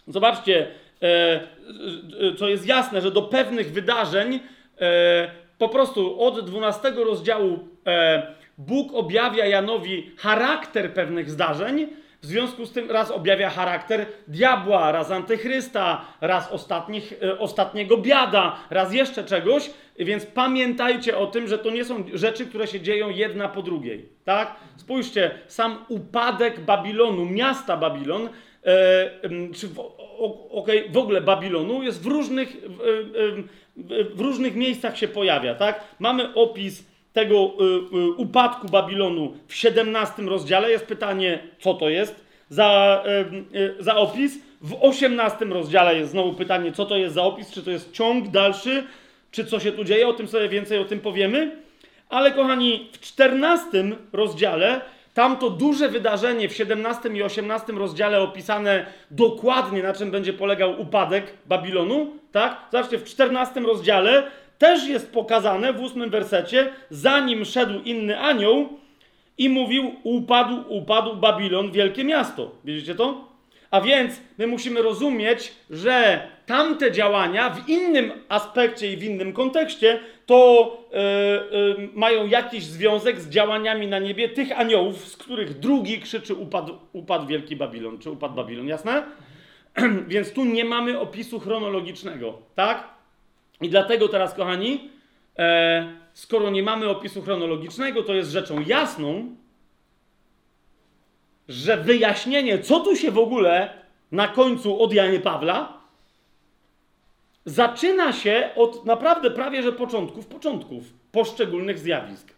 Zobaczcie, 0.07 0.67
e, 1.01 2.35
co 2.37 2.47
jest 2.47 2.67
jasne, 2.67 3.01
że 3.01 3.11
do 3.11 3.21
pewnych 3.21 3.71
wydarzeń 3.71 4.39
e, 4.81 5.31
po 5.57 5.69
prostu 5.69 6.21
od 6.21 6.45
12 6.45 6.91
rozdziału 6.91 7.59
e, 7.87 8.35
Bóg 8.57 8.93
objawia 8.93 9.45
Janowi 9.45 10.11
charakter 10.17 10.93
pewnych 10.93 11.29
zdarzeń. 11.29 11.87
W 12.25 12.27
związku 12.27 12.65
z 12.65 12.71
tym 12.71 12.91
raz 12.91 13.11
objawia 13.11 13.49
charakter 13.49 14.05
diabła, 14.27 14.91
raz 14.91 15.11
antychrysta, 15.11 16.05
raz 16.21 16.51
ostatnich, 16.51 17.13
e, 17.23 17.39
ostatniego 17.39 17.97
biada, 17.97 18.55
raz 18.69 18.93
jeszcze 18.93 19.23
czegoś. 19.23 19.69
Więc 19.99 20.25
pamiętajcie 20.25 21.17
o 21.17 21.27
tym, 21.27 21.47
że 21.47 21.57
to 21.57 21.69
nie 21.69 21.85
są 21.85 22.03
rzeczy, 22.13 22.45
które 22.45 22.67
się 22.67 22.81
dzieją 22.81 23.09
jedna 23.09 23.49
po 23.49 23.61
drugiej. 23.61 24.09
Tak? 24.23 24.55
Spójrzcie, 24.77 25.31
sam 25.47 25.85
upadek 25.87 26.59
Babilonu, 26.59 27.25
miasta 27.25 27.77
Babilon, 27.77 28.29
e, 28.63 29.11
czy 29.55 29.67
w, 29.67 29.79
o, 29.79 30.49
okej, 30.49 30.89
w 30.89 30.97
ogóle 30.97 31.21
Babilonu 31.21 31.83
jest 31.83 32.03
w 32.03 32.05
różnych, 32.05 32.57
w, 33.75 34.15
w 34.15 34.21
różnych 34.21 34.55
miejscach 34.55 34.97
się 34.97 35.07
pojawia, 35.07 35.55
tak? 35.55 35.83
Mamy 35.99 36.33
opis 36.33 36.94
tego 37.15 37.35
y, 37.35 37.97
y, 37.97 38.11
upadku 38.11 38.67
Babilonu 38.67 39.33
w 39.47 39.55
17 39.55 40.21
rozdziale. 40.21 40.71
Jest 40.71 40.85
pytanie, 40.85 41.39
co 41.59 41.73
to 41.73 41.89
jest 41.89 42.25
za, 42.49 43.03
em, 43.05 43.45
y, 43.55 43.75
za 43.79 43.95
opis. 43.95 44.39
W 44.61 44.77
18 44.81 45.45
rozdziale 45.45 45.95
jest 45.95 46.11
znowu 46.11 46.33
pytanie, 46.33 46.71
co 46.71 46.85
to 46.85 46.97
jest 46.97 47.15
za 47.15 47.23
opis, 47.23 47.51
czy 47.51 47.63
to 47.63 47.71
jest 47.71 47.91
ciąg 47.91 48.27
dalszy, 48.27 48.83
czy 49.31 49.45
co 49.45 49.59
się 49.59 49.71
tu 49.71 49.83
dzieje, 49.83 50.07
o 50.07 50.13
tym 50.13 50.27
sobie 50.27 50.49
więcej 50.49 50.79
o 50.79 50.85
tym 50.85 50.99
powiemy. 50.99 51.51
Ale 52.09 52.31
kochani, 52.31 52.89
w 52.91 52.99
14 52.99 53.67
rozdziale, 54.13 54.81
tam 55.13 55.37
to 55.37 55.49
duże 55.49 55.89
wydarzenie 55.89 56.49
w 56.49 56.53
17 56.53 57.09
i 57.09 57.23
18 57.23 57.73
rozdziale 57.73 58.21
opisane 58.21 58.85
dokładnie, 59.11 59.83
na 59.83 59.93
czym 59.93 60.11
będzie 60.11 60.33
polegał 60.33 60.81
upadek 60.81 61.33
Babilonu, 61.45 62.11
tak? 62.31 62.57
Zobaczcie, 62.71 62.97
w 62.97 63.03
14 63.03 63.59
rozdziale 63.59 64.23
też 64.57 64.87
jest 64.87 65.11
pokazane 65.11 65.73
w 65.73 65.83
8 65.83 66.09
wersecie, 66.09 66.67
zanim 66.89 67.45
szedł 67.45 67.81
inny 67.85 68.19
anioł 68.19 68.69
i 69.37 69.49
mówił, 69.49 69.95
upadł, 70.03 70.63
upadł 70.69 71.15
Babilon, 71.15 71.71
wielkie 71.71 72.03
miasto. 72.03 72.51
Widzicie 72.65 72.95
to? 72.95 73.35
A 73.71 73.81
więc 73.81 74.21
my 74.37 74.47
musimy 74.47 74.81
rozumieć, 74.81 75.53
że 75.69 76.27
tamte 76.45 76.91
działania 76.91 77.49
w 77.49 77.69
innym 77.69 78.11
aspekcie 78.29 78.93
i 78.93 78.97
w 78.97 79.03
innym 79.03 79.33
kontekście 79.33 79.99
to 80.25 80.71
e, 80.93 80.97
e, 80.97 81.43
mają 81.93 82.27
jakiś 82.27 82.63
związek 82.63 83.19
z 83.21 83.29
działaniami 83.29 83.87
na 83.87 83.99
niebie 83.99 84.29
tych 84.29 84.59
aniołów, 84.59 85.07
z 85.07 85.17
których 85.17 85.59
drugi 85.59 85.99
krzyczy 86.01 86.35
upadł, 86.35 86.77
upadł 86.93 87.27
wielki 87.27 87.55
Babilon, 87.55 87.99
czy 87.99 88.11
upadł 88.11 88.35
Babilon, 88.35 88.67
jasne? 88.67 89.03
Więc 90.07 90.33
tu 90.33 90.45
nie 90.45 90.65
mamy 90.65 90.99
opisu 90.99 91.39
chronologicznego, 91.39 92.37
tak? 92.55 92.94
I 93.61 93.69
dlatego 93.69 94.07
teraz, 94.07 94.33
kochani, 94.33 94.89
e, 95.37 95.93
skoro 96.13 96.49
nie 96.49 96.63
mamy 96.63 96.89
opisu 96.89 97.21
chronologicznego, 97.21 98.03
to 98.03 98.13
jest 98.13 98.31
rzeczą 98.31 98.61
jasną, 98.61 99.35
że 101.47 101.77
wyjaśnienie, 101.77 102.59
co 102.59 102.79
tu 102.79 102.95
się 102.95 103.11
w 103.11 103.19
ogóle 103.19 103.69
na 104.11 104.27
końcu 104.27 104.81
od 104.81 104.93
Janie 104.93 105.19
Pawla, 105.19 105.81
zaczyna 107.45 108.13
się 108.13 108.49
od 108.55 108.85
naprawdę 108.85 109.31
prawie 109.31 109.63
że 109.63 109.71
początków, 109.71 110.27
początków 110.27 110.83
poszczególnych 111.11 111.79
zjawisk. 111.79 112.33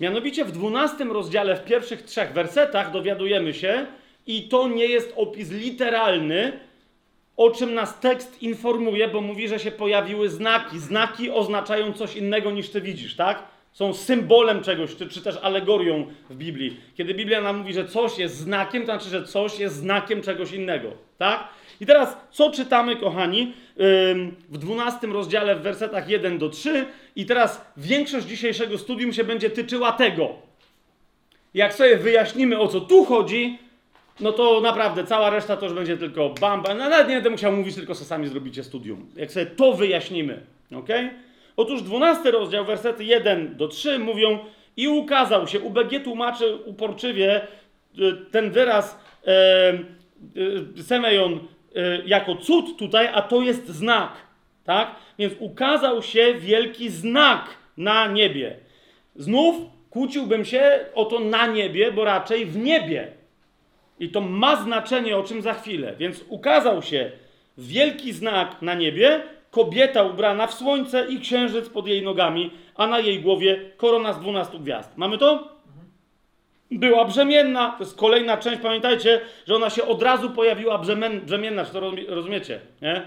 Mianowicie 0.00 0.44
w 0.44 0.52
12 0.52 1.04
rozdziale, 1.04 1.56
w 1.56 1.64
pierwszych 1.64 2.02
trzech 2.02 2.32
wersetach 2.32 2.92
dowiadujemy 2.92 3.54
się, 3.54 3.86
i 4.26 4.48
to 4.48 4.68
nie 4.68 4.86
jest 4.86 5.12
opis 5.16 5.50
literalny, 5.50 6.60
o 7.40 7.50
czym 7.50 7.74
nas 7.74 8.00
tekst 8.00 8.42
informuje, 8.42 9.08
bo 9.08 9.20
mówi, 9.20 9.48
że 9.48 9.58
się 9.58 9.70
pojawiły 9.70 10.28
znaki. 10.28 10.78
Znaki 10.78 11.30
oznaczają 11.30 11.92
coś 11.92 12.16
innego 12.16 12.50
niż 12.50 12.70
ty 12.70 12.80
widzisz, 12.80 13.16
tak? 13.16 13.42
Są 13.72 13.94
symbolem 13.94 14.62
czegoś, 14.62 14.96
czy, 14.96 15.08
czy 15.08 15.22
też 15.22 15.36
alegorią 15.42 16.06
w 16.30 16.34
Biblii. 16.34 16.76
Kiedy 16.96 17.14
Biblia 17.14 17.40
nam 17.40 17.58
mówi, 17.58 17.72
że 17.72 17.88
coś 17.88 18.18
jest 18.18 18.36
znakiem, 18.36 18.82
to 18.82 18.86
znaczy, 18.86 19.08
że 19.08 19.24
coś 19.24 19.58
jest 19.58 19.76
znakiem 19.76 20.22
czegoś 20.22 20.52
innego, 20.52 20.88
tak? 21.18 21.48
I 21.80 21.86
teraz, 21.86 22.16
co 22.30 22.50
czytamy, 22.50 22.96
kochani, 22.96 23.52
w 24.48 24.58
12 24.58 25.06
rozdziale, 25.06 25.56
w 25.56 25.62
wersetach 25.62 26.08
1 26.08 26.38
do 26.38 26.48
3, 26.48 26.86
i 27.16 27.26
teraz 27.26 27.72
większość 27.76 28.26
dzisiejszego 28.26 28.78
studium 28.78 29.12
się 29.12 29.24
będzie 29.24 29.50
tyczyła 29.50 29.92
tego. 29.92 30.28
Jak 31.54 31.74
sobie 31.74 31.96
wyjaśnimy, 31.96 32.58
o 32.58 32.68
co 32.68 32.80
tu 32.80 33.04
chodzi, 33.04 33.58
no 34.20 34.32
to 34.32 34.60
naprawdę 34.60 35.04
cała 35.04 35.30
reszta 35.30 35.56
to 35.56 35.66
już 35.66 35.74
będzie 35.74 35.96
tylko 35.96 36.28
bam, 36.40 36.62
bam. 36.62 36.78
No, 36.78 36.88
nawet 36.88 37.08
nie 37.08 37.14
będę 37.14 37.30
musiał 37.30 37.52
mówić, 37.52 37.74
tylko 37.74 37.94
sami 37.94 38.28
zrobicie 38.28 38.64
studium. 38.64 39.10
Jak 39.16 39.32
sobie 39.32 39.46
to 39.46 39.72
wyjaśnimy, 39.72 40.46
ok? 40.76 40.88
Otóż 41.56 41.82
12 41.82 42.30
rozdział, 42.30 42.64
wersety 42.64 43.04
1 43.04 43.56
do 43.56 43.68
3 43.68 43.98
mówią 43.98 44.38
i 44.76 44.88
ukazał 44.88 45.46
się, 45.46 45.60
UBG 45.60 46.04
tłumaczy 46.04 46.56
uporczywie 46.56 47.40
y, 47.40 47.46
ten 48.30 48.50
wyraz 48.50 48.98
e, 49.26 49.72
y, 50.78 50.82
Semejon 50.82 51.32
y, 51.32 51.40
jako 52.06 52.36
cud 52.36 52.78
tutaj, 52.78 53.08
a 53.14 53.22
to 53.22 53.42
jest 53.42 53.68
znak, 53.68 54.12
tak? 54.64 54.94
Więc 55.18 55.34
ukazał 55.38 56.02
się 56.02 56.34
wielki 56.34 56.90
znak 56.90 57.44
na 57.76 58.06
niebie. 58.06 58.56
Znów 59.16 59.56
kłóciłbym 59.90 60.44
się 60.44 60.80
o 60.94 61.04
to 61.04 61.20
na 61.20 61.46
niebie, 61.46 61.92
bo 61.92 62.04
raczej 62.04 62.46
w 62.46 62.56
niebie. 62.56 63.19
I 64.00 64.08
to 64.08 64.20
ma 64.20 64.56
znaczenie, 64.56 65.16
o 65.16 65.22
czym 65.22 65.42
za 65.42 65.54
chwilę. 65.54 65.94
Więc 65.98 66.24
ukazał 66.28 66.82
się 66.82 67.10
wielki 67.58 68.12
znak 68.12 68.62
na 68.62 68.74
niebie, 68.74 69.22
kobieta 69.50 70.02
ubrana 70.02 70.46
w 70.46 70.54
słońce 70.54 71.06
i 71.08 71.20
księżyc 71.20 71.68
pod 71.68 71.86
jej 71.86 72.02
nogami, 72.02 72.50
a 72.76 72.86
na 72.86 72.98
jej 72.98 73.20
głowie 73.20 73.70
korona 73.76 74.12
z 74.12 74.20
dwunastu 74.20 74.60
gwiazd. 74.60 74.96
Mamy 74.96 75.18
to? 75.18 75.48
Była 76.70 77.04
brzemienna. 77.04 77.70
To 77.78 77.84
jest 77.84 77.96
kolejna 77.96 78.36
część. 78.36 78.62
Pamiętajcie, 78.62 79.20
że 79.46 79.54
ona 79.54 79.70
się 79.70 79.82
od 79.82 80.02
razu 80.02 80.30
pojawiła 80.30 80.78
brzemien, 80.78 81.20
brzemienna. 81.20 81.64
Czy 81.64 81.72
to 81.72 81.80
rozumie- 81.80 82.08
rozumiecie? 82.08 82.60
Nie? 82.82 83.02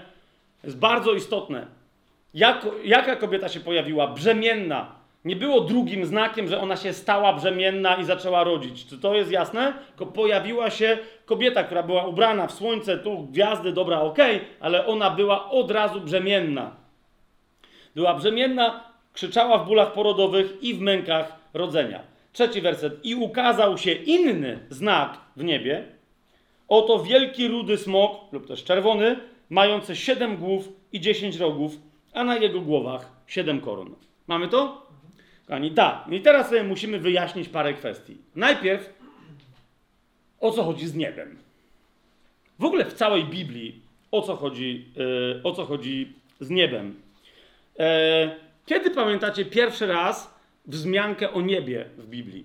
Jest 0.64 0.78
bardzo 0.78 1.12
istotne. 1.12 1.66
Jak, 2.34 2.66
jaka 2.84 3.16
kobieta 3.16 3.48
się 3.48 3.60
pojawiła? 3.60 4.06
Brzemienna. 4.06 4.93
Nie 5.24 5.36
było 5.36 5.60
drugim 5.60 6.06
znakiem, 6.06 6.48
że 6.48 6.60
ona 6.60 6.76
się 6.76 6.92
stała 6.92 7.32
brzemienna 7.32 7.96
i 7.96 8.04
zaczęła 8.04 8.44
rodzić. 8.44 8.86
Czy 8.86 8.98
to 8.98 9.14
jest 9.14 9.30
jasne? 9.30 9.72
Tylko 9.88 10.06
pojawiła 10.06 10.70
się 10.70 10.98
kobieta, 11.24 11.64
która 11.64 11.82
była 11.82 12.06
ubrana 12.06 12.46
w 12.46 12.52
słońce, 12.52 12.98
tu 12.98 13.18
gwiazdy, 13.18 13.72
dobra, 13.72 14.00
okej, 14.00 14.40
ale 14.60 14.86
ona 14.86 15.10
była 15.10 15.50
od 15.50 15.70
razu 15.70 16.00
brzemienna. 16.00 16.76
Była 17.94 18.14
brzemienna, 18.14 18.84
krzyczała 19.12 19.58
w 19.58 19.66
bólach 19.66 19.92
porodowych 19.92 20.62
i 20.62 20.74
w 20.74 20.80
mękach 20.80 21.32
rodzenia. 21.54 22.00
Trzeci 22.32 22.60
werset. 22.60 23.04
I 23.04 23.14
ukazał 23.14 23.78
się 23.78 23.92
inny 23.92 24.58
znak 24.70 25.18
w 25.36 25.44
niebie. 25.44 25.84
Oto 26.68 26.98
wielki 26.98 27.48
rudy 27.48 27.76
smok, 27.76 28.32
lub 28.32 28.46
też 28.46 28.64
czerwony, 28.64 29.16
mający 29.50 29.96
siedem 29.96 30.36
głów 30.36 30.68
i 30.92 31.00
dziesięć 31.00 31.36
rogów, 31.36 31.76
a 32.12 32.24
na 32.24 32.36
jego 32.36 32.60
głowach 32.60 33.12
siedem 33.26 33.60
koron. 33.60 33.94
Mamy 34.26 34.48
to? 34.48 34.83
Kochani, 35.46 35.70
tak. 35.70 36.04
I 36.10 36.20
teraz 36.20 36.48
sobie 36.48 36.62
musimy 36.62 36.98
wyjaśnić 36.98 37.48
parę 37.48 37.74
kwestii. 37.74 38.18
Najpierw, 38.36 38.92
o 40.40 40.50
co 40.50 40.64
chodzi 40.64 40.86
z 40.86 40.94
niebem? 40.94 41.38
W 42.58 42.64
ogóle 42.64 42.84
w 42.84 42.92
całej 42.92 43.24
Biblii, 43.24 43.82
o 44.10 44.22
co 44.22 44.36
chodzi, 44.36 44.88
yy, 44.96 45.40
o 45.44 45.52
co 45.52 45.64
chodzi 45.64 46.12
z 46.40 46.50
niebem? 46.50 47.00
E, 47.78 48.36
kiedy 48.66 48.90
pamiętacie 48.90 49.44
pierwszy 49.44 49.86
raz 49.86 50.34
wzmiankę 50.66 51.32
o 51.32 51.40
niebie 51.40 51.84
w 51.98 52.06
Biblii? 52.06 52.44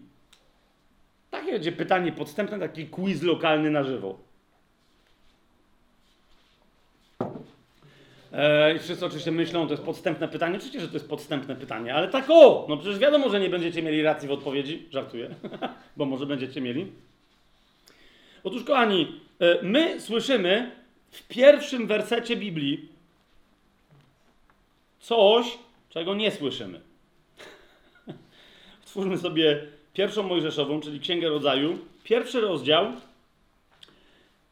Takie 1.32 1.52
będzie 1.52 1.72
pytanie 1.72 2.12
podstępne, 2.12 2.60
taki 2.60 2.88
quiz 2.88 3.24
lokalny 3.24 3.72
na 3.72 3.84
żywo. 3.84 4.29
I 8.76 8.80
wszyscy 8.80 9.06
oczywiście 9.06 9.32
myślą, 9.32 9.68
to 9.68 9.74
jest 9.74 9.84
podstępne 9.84 10.28
pytanie. 10.28 10.56
Oczywiście, 10.56 10.80
że 10.80 10.88
to 10.88 10.94
jest 10.94 11.10
podstępne 11.10 11.56
pytanie, 11.56 11.96
ale 11.96 12.08
tak 12.08 12.26
o! 12.30 12.66
No 12.70 12.78
przecież 12.78 13.00
wiadomo, 13.00 13.30
że 13.30 13.40
nie 13.40 13.50
będziecie 13.50 13.82
mieli 13.82 14.02
racji 14.02 14.28
w 14.28 14.32
odpowiedzi. 14.32 14.88
Żartuję, 14.92 15.30
bo 15.98 16.06
może 16.06 16.26
będziecie 16.26 16.62
mieli. 16.62 16.92
Otóż, 18.44 18.64
kochani, 18.64 19.22
e, 19.40 19.64
my 19.64 20.02
słyszymy 20.02 20.72
w 21.12 21.28
pierwszym 21.28 21.88
wersecie 21.88 22.36
Biblii 22.36 22.90
coś, 25.00 25.58
czego 25.90 26.16
nie 26.16 26.32
słyszymy. 26.32 26.82
Twórzmy 28.86 29.18
sobie 29.18 29.68
pierwszą 29.94 30.24
Mojżeszową, 30.24 30.82
czyli 30.82 31.00
Księgę 31.00 31.30
Rodzaju, 31.30 31.78
pierwszy 32.04 32.42
rozdział. 32.42 32.86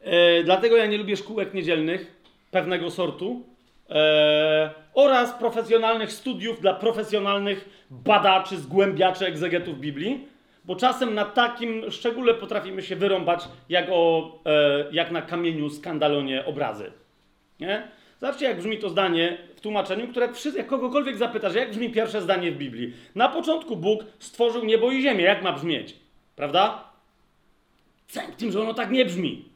E, 0.00 0.42
dlatego 0.44 0.76
ja 0.76 0.86
nie 0.86 0.98
lubię 0.98 1.16
szkółek 1.16 1.54
niedzielnych 1.54 2.18
pewnego 2.50 2.90
sortu 2.90 3.47
e, 3.90 4.70
oraz 4.94 5.32
profesjonalnych 5.32 6.12
studiów 6.12 6.60
dla 6.60 6.74
profesjonalnych 6.74 7.86
badaczy, 7.90 8.56
zgłębiaczy, 8.56 9.26
egzegetów 9.26 9.80
Biblii, 9.80 10.28
bo 10.64 10.76
czasem 10.76 11.14
na 11.14 11.24
takim 11.24 11.90
szczególe 11.90 12.34
potrafimy 12.34 12.82
się 12.82 12.96
wyrąbać 12.96 13.48
jak, 13.68 13.86
o, 13.90 14.32
e, 14.46 14.84
jak 14.92 15.10
na 15.10 15.22
kamieniu 15.22 15.70
skandalonie 15.70 16.44
obrazy. 16.44 16.92
Nie? 17.60 17.88
Zobaczcie, 18.20 18.44
jak 18.46 18.58
brzmi 18.58 18.78
to 18.78 18.88
zdanie 18.88 19.38
w 19.56 19.60
tłumaczeniu, 19.60 20.08
które 20.08 20.28
jak 20.56 20.66
kogokolwiek 20.66 21.16
zapytasz, 21.16 21.54
jak 21.54 21.70
brzmi 21.70 21.90
pierwsze 21.90 22.22
zdanie 22.22 22.52
w 22.52 22.56
Biblii. 22.56 22.92
Na 23.14 23.28
początku 23.28 23.76
Bóg 23.76 24.04
stworzył 24.18 24.64
niebo 24.64 24.90
i 24.90 25.02
ziemię. 25.02 25.24
Jak 25.24 25.42
ma 25.42 25.52
brzmieć? 25.52 25.96
Prawda? 26.36 26.84
W 28.08 28.36
tym, 28.36 28.52
że 28.52 28.60
ono 28.60 28.74
tak 28.74 28.90
nie 28.90 29.04
brzmi. 29.04 29.47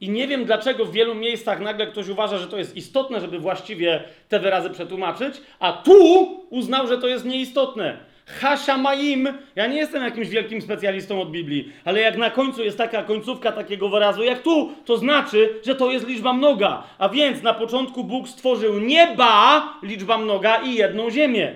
I 0.00 0.10
nie 0.10 0.28
wiem, 0.28 0.44
dlaczego 0.44 0.84
w 0.84 0.92
wielu 0.92 1.14
miejscach 1.14 1.60
nagle 1.60 1.86
ktoś 1.86 2.08
uważa, 2.08 2.38
że 2.38 2.46
to 2.46 2.58
jest 2.58 2.76
istotne, 2.76 3.20
żeby 3.20 3.38
właściwie 3.38 4.02
te 4.28 4.40
wyrazy 4.40 4.70
przetłumaczyć, 4.70 5.34
a 5.58 5.72
tu 5.72 6.24
uznał, 6.50 6.86
że 6.86 6.98
to 6.98 7.08
jest 7.08 7.24
nieistotne. 7.24 7.98
Hashamaim. 8.28 9.28
Ja 9.56 9.66
nie 9.66 9.76
jestem 9.76 10.02
jakimś 10.02 10.28
wielkim 10.28 10.62
specjalistą 10.62 11.22
od 11.22 11.30
Biblii, 11.30 11.72
ale 11.84 12.00
jak 12.00 12.16
na 12.16 12.30
końcu 12.30 12.64
jest 12.64 12.78
taka 12.78 13.02
końcówka 13.02 13.52
takiego 13.52 13.88
wyrazu 13.88 14.22
jak 14.22 14.42
tu, 14.42 14.72
to 14.84 14.96
znaczy, 14.96 15.60
że 15.66 15.74
to 15.74 15.90
jest 15.90 16.06
liczba 16.06 16.32
mnoga. 16.32 16.82
A 16.98 17.08
więc 17.08 17.42
na 17.42 17.54
początku 17.54 18.04
Bóg 18.04 18.28
stworzył 18.28 18.78
nieba, 18.78 19.62
liczba 19.82 20.18
mnoga 20.18 20.56
i 20.56 20.74
jedną 20.74 21.10
ziemię. 21.10 21.54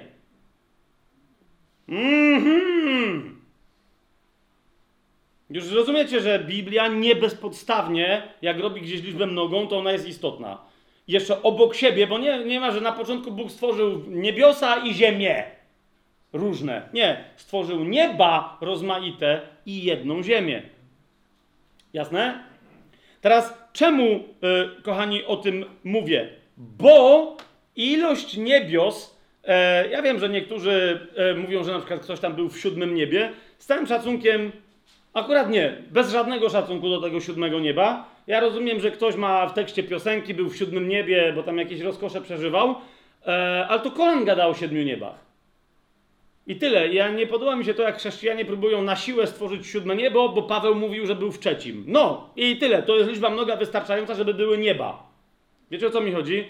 Mhm. 1.89 3.32
Już 5.53 5.73
rozumiecie, 5.73 6.21
że 6.21 6.39
Biblia 6.39 6.89
nie 6.89 7.17
bezpodstawnie, 7.17 8.23
jak 8.43 8.59
robi 8.59 8.81
gdzieś 8.81 9.03
liczbę 9.03 9.27
mnogą, 9.27 9.67
to 9.67 9.79
ona 9.79 9.93
jest 9.93 10.09
istotna. 10.09 10.59
Jeszcze 11.09 11.43
obok 11.43 11.75
siebie, 11.75 12.07
bo 12.07 12.19
nie, 12.19 12.45
nie 12.45 12.61
ma, 12.61 12.71
że 12.71 12.81
na 12.81 12.93
początku 12.93 13.33
Bóg 13.33 13.51
stworzył 13.51 14.03
niebiosa 14.09 14.77
i 14.77 14.95
ziemię 14.95 15.45
różne. 16.33 16.89
Nie, 16.93 17.25
stworzył 17.37 17.85
nieba 17.85 18.59
rozmaite 18.61 19.41
i 19.67 19.85
jedną 19.85 20.23
ziemię. 20.23 20.63
Jasne? 21.93 22.45
Teraz 23.21 23.55
czemu, 23.73 24.05
y, 24.79 24.83
kochani, 24.83 25.25
o 25.25 25.37
tym 25.37 25.65
mówię? 25.85 26.29
Bo 26.57 27.37
ilość 27.77 28.37
niebios, 28.37 29.19
e, 29.45 29.89
ja 29.89 30.03
wiem, 30.03 30.19
że 30.19 30.29
niektórzy 30.29 31.01
e, 31.17 31.35
mówią, 31.35 31.65
że 31.65 31.73
na 31.73 31.79
przykład 31.79 32.01
ktoś 32.01 32.21
tam 32.21 32.35
był 32.35 32.49
w 32.49 32.61
siódmym 32.61 32.95
niebie, 32.95 33.33
z 33.59 33.67
całym 33.67 33.87
szacunkiem, 33.87 34.53
akurat 35.15 35.51
nie, 35.51 35.83
bez 35.91 36.11
żadnego 36.11 36.51
szacunku 36.51 36.89
do 36.89 37.01
tego 37.01 37.21
siódmego 37.21 37.61
nieba. 37.61 38.09
Ja 38.27 38.41
rozumiem, 38.41 38.81
że 38.81 38.91
ktoś 38.91 39.17
ma 39.17 39.47
w 39.47 39.55
tekście 39.55 39.83
piosenki, 39.83 40.35
był 40.35 40.51
w 40.51 40.57
siódmym 40.57 40.89
niebie, 40.89 41.33
bo 41.37 41.43
tam 41.43 41.59
jakieś 41.59 41.81
rozkosze 41.81 42.21
przeżywał, 42.21 42.75
e, 43.27 43.67
ale 43.69 43.81
to 43.81 43.91
Koran 43.91 44.25
gada 44.25 44.47
o 44.47 44.55
siedmiu 44.55 44.83
niebach. 44.83 45.33
I 46.47 46.57
tyle. 46.57 46.89
Ja 46.89 47.11
nie 47.11 47.27
podoba 47.27 47.57
mi 47.57 47.65
się 47.65 47.75
to, 47.75 47.83
jak 47.83 47.99
chrześcijanie 47.99 48.45
próbują 48.45 48.83
na 48.83 48.97
siłę 48.97 49.27
stworzyć 49.27 49.67
siódme 49.67 49.97
niebo, 49.97 50.29
bo 50.29 50.43
Paweł 50.43 50.75
mówił, 50.75 51.07
że 51.07 51.15
był 51.15 51.33
w 51.33 51.39
trzecim. 51.39 51.85
No 51.87 52.31
i 52.37 52.57
tyle. 52.57 52.83
To 52.83 52.97
jest 52.97 53.11
liczba 53.11 53.31
mnoga 53.31 53.57
wystarczająca, 53.57 54.15
żeby 54.15 54.35
były 54.35 54.59
nieba. 54.59 55.07
Wiecie 55.71 55.87
o 55.87 55.91
co 55.91 56.01
mi 56.01 56.13
chodzi? 56.13 56.45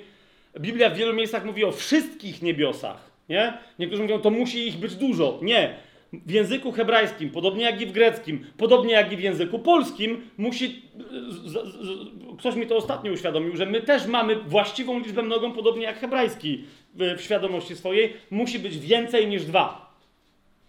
Biblia 0.61 0.91
w 0.91 0.97
wielu 0.97 1.15
miejscach 1.15 1.45
mówi 1.45 1.65
o 1.65 1.73
wszystkich 1.73 2.43
niebiosach. 2.43 3.11
Nie? 3.29 3.59
Niektórzy 3.79 4.03
mówią, 4.03 4.21
to 4.21 4.31
musi 4.31 4.69
ich 4.69 4.77
być 4.77 4.97
dużo. 4.97 5.39
Nie. 5.43 5.75
W 6.13 6.31
języku 6.31 6.73
hebrajskim, 6.73 7.31
podobnie 7.31 7.65
jak 7.65 7.81
i 7.81 7.87
w 7.87 7.93
greckim, 7.93 8.47
podobnie 8.57 8.93
jak 8.93 9.13
i 9.13 9.17
w 9.17 9.21
języku 9.21 9.59
polskim, 9.59 10.21
musi. 10.39 10.83
Z, 11.29 11.35
z, 11.35 11.53
z, 11.53 12.39
ktoś 12.39 12.55
mi 12.55 12.67
to 12.67 12.77
ostatnio 12.77 13.13
uświadomił, 13.13 13.57
że 13.57 13.67
my 13.67 13.81
też 13.81 14.07
mamy 14.07 14.37
właściwą 14.37 14.99
liczbę 14.99 15.23
mnogą, 15.23 15.53
podobnie 15.53 15.83
jak 15.83 15.99
hebrajski 15.99 16.65
w, 16.95 17.19
w 17.19 17.21
świadomości 17.21 17.77
swojej, 17.77 18.13
musi 18.31 18.59
być 18.59 18.79
więcej 18.79 19.27
niż 19.27 19.45
dwa. 19.45 19.95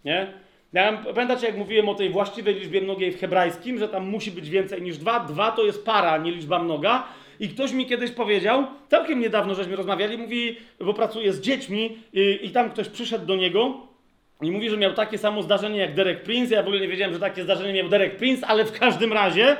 Nie? 0.04 0.32
Ja, 0.72 1.02
pamiętacie, 1.14 1.46
jak 1.46 1.56
mówiłem 1.56 1.88
o 1.88 1.94
tej 1.94 2.10
właściwej 2.10 2.54
liczbie 2.54 2.80
mnogiej 2.80 3.12
w 3.12 3.20
hebrajskim, 3.20 3.78
że 3.78 3.88
tam 3.88 4.08
musi 4.08 4.30
być 4.30 4.50
więcej 4.50 4.82
niż 4.82 4.98
dwa? 4.98 5.20
Dwa 5.20 5.50
to 5.50 5.64
jest 5.64 5.84
para, 5.84 6.18
nie 6.18 6.32
liczba 6.32 6.62
mnoga. 6.62 7.04
I 7.40 7.48
ktoś 7.48 7.72
mi 7.72 7.86
kiedyś 7.86 8.10
powiedział, 8.10 8.66
całkiem 8.88 9.20
niedawno 9.20 9.54
żeśmy 9.54 9.76
rozmawiali, 9.76 10.18
mówi, 10.18 10.56
bo 10.80 10.94
pracuje 10.94 11.32
z 11.32 11.40
dziećmi 11.40 11.98
i, 12.12 12.38
i 12.42 12.50
tam 12.50 12.70
ktoś 12.70 12.88
przyszedł 12.88 13.26
do 13.26 13.36
niego 13.36 13.93
i 14.42 14.50
mówi, 14.50 14.70
że 14.70 14.76
miał 14.76 14.92
takie 14.92 15.18
samo 15.18 15.42
zdarzenie 15.42 15.78
jak 15.78 15.94
Derek 15.94 16.22
Prince. 16.22 16.50
Ja 16.50 16.62
w 16.62 16.66
ogóle 16.66 16.80
nie 16.80 16.88
wiedziałem, 16.88 17.14
że 17.14 17.20
takie 17.20 17.44
zdarzenie 17.44 17.72
miał 17.72 17.88
Derek 17.88 18.16
Prince, 18.16 18.44
ale 18.44 18.64
w 18.64 18.72
każdym 18.72 19.12
razie 19.12 19.56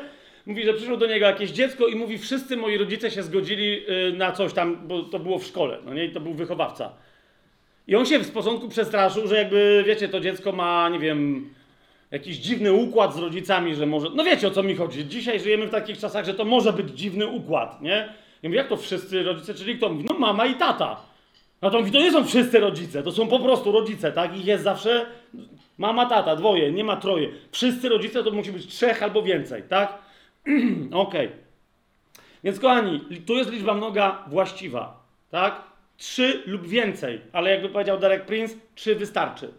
mówi, 0.46 0.64
że 0.64 0.74
przyszło 0.74 0.96
do 0.96 1.06
niego 1.06 1.26
jakieś 1.26 1.50
dziecko 1.50 1.86
i 1.86 1.94
mówi, 1.94 2.18
wszyscy 2.18 2.56
moi 2.56 2.78
rodzice 2.78 3.10
się 3.10 3.22
zgodzili 3.22 3.90
y, 3.90 4.12
na 4.12 4.32
coś 4.32 4.52
tam, 4.52 4.88
bo 4.88 5.02
to 5.02 5.18
było 5.18 5.38
w 5.38 5.44
szkole, 5.44 5.78
no 5.84 5.94
nie, 5.94 6.04
i 6.04 6.12
to 6.12 6.20
był 6.20 6.34
wychowawca. 6.34 6.92
I 7.86 7.96
on 7.96 8.06
się 8.06 8.18
w 8.18 8.32
początku 8.32 8.68
przestraszył, 8.68 9.28
że 9.28 9.36
jakby, 9.36 9.84
wiecie, 9.86 10.08
to 10.08 10.20
dziecko 10.20 10.52
ma, 10.52 10.88
nie 10.88 10.98
wiem, 10.98 11.50
jakiś 12.10 12.36
dziwny 12.36 12.72
układ 12.72 13.14
z 13.14 13.18
rodzicami, 13.18 13.74
że 13.74 13.86
może. 13.86 14.08
No 14.14 14.24
wiecie 14.24 14.48
o 14.48 14.50
co 14.50 14.62
mi 14.62 14.74
chodzi. 14.74 15.08
Dzisiaj 15.08 15.40
żyjemy 15.40 15.66
w 15.66 15.70
takich 15.70 15.98
czasach, 15.98 16.24
że 16.24 16.34
to 16.34 16.44
może 16.44 16.72
być 16.72 16.90
dziwny 16.90 17.26
układ, 17.26 17.82
nie? 17.82 18.14
I 18.42 18.48
mówię, 18.48 18.58
jak 18.58 18.68
to 18.68 18.76
wszyscy 18.76 19.22
rodzice, 19.22 19.54
czyli 19.54 19.76
kto 19.76 19.88
mówi? 19.88 20.06
No 20.10 20.18
mama 20.18 20.46
i 20.46 20.54
tata. 20.54 21.13
No 21.62 21.70
to 21.70 21.78
mówi, 21.78 21.90
to 21.90 21.98
nie 21.98 22.12
są 22.12 22.24
wszyscy 22.24 22.60
rodzice, 22.60 23.02
to 23.02 23.12
są 23.12 23.28
po 23.28 23.40
prostu 23.40 23.72
rodzice, 23.72 24.12
tak? 24.12 24.36
Ich 24.36 24.46
jest 24.46 24.64
zawsze 24.64 25.06
mama, 25.78 26.06
tata, 26.06 26.36
dwoje, 26.36 26.72
nie 26.72 26.84
ma 26.84 26.96
troje. 26.96 27.28
Wszyscy 27.52 27.88
rodzice 27.88 28.24
to 28.24 28.30
musi 28.30 28.52
być 28.52 28.66
trzech 28.66 29.02
albo 29.02 29.22
więcej, 29.22 29.62
tak? 29.68 29.98
Okej. 30.92 31.26
Okay. 31.26 31.30
Więc 32.44 32.60
kochani, 32.60 33.00
tu 33.26 33.34
jest 33.34 33.50
liczba 33.50 33.74
mnoga 33.74 34.24
właściwa, 34.26 35.04
tak? 35.30 35.62
Trzy 35.96 36.42
lub 36.46 36.66
więcej, 36.66 37.20
ale 37.32 37.50
jakby 37.50 37.68
powiedział 37.68 37.98
Derek 37.98 38.26
Prince, 38.26 38.56
trzy 38.74 38.94
wystarczy. 38.94 39.52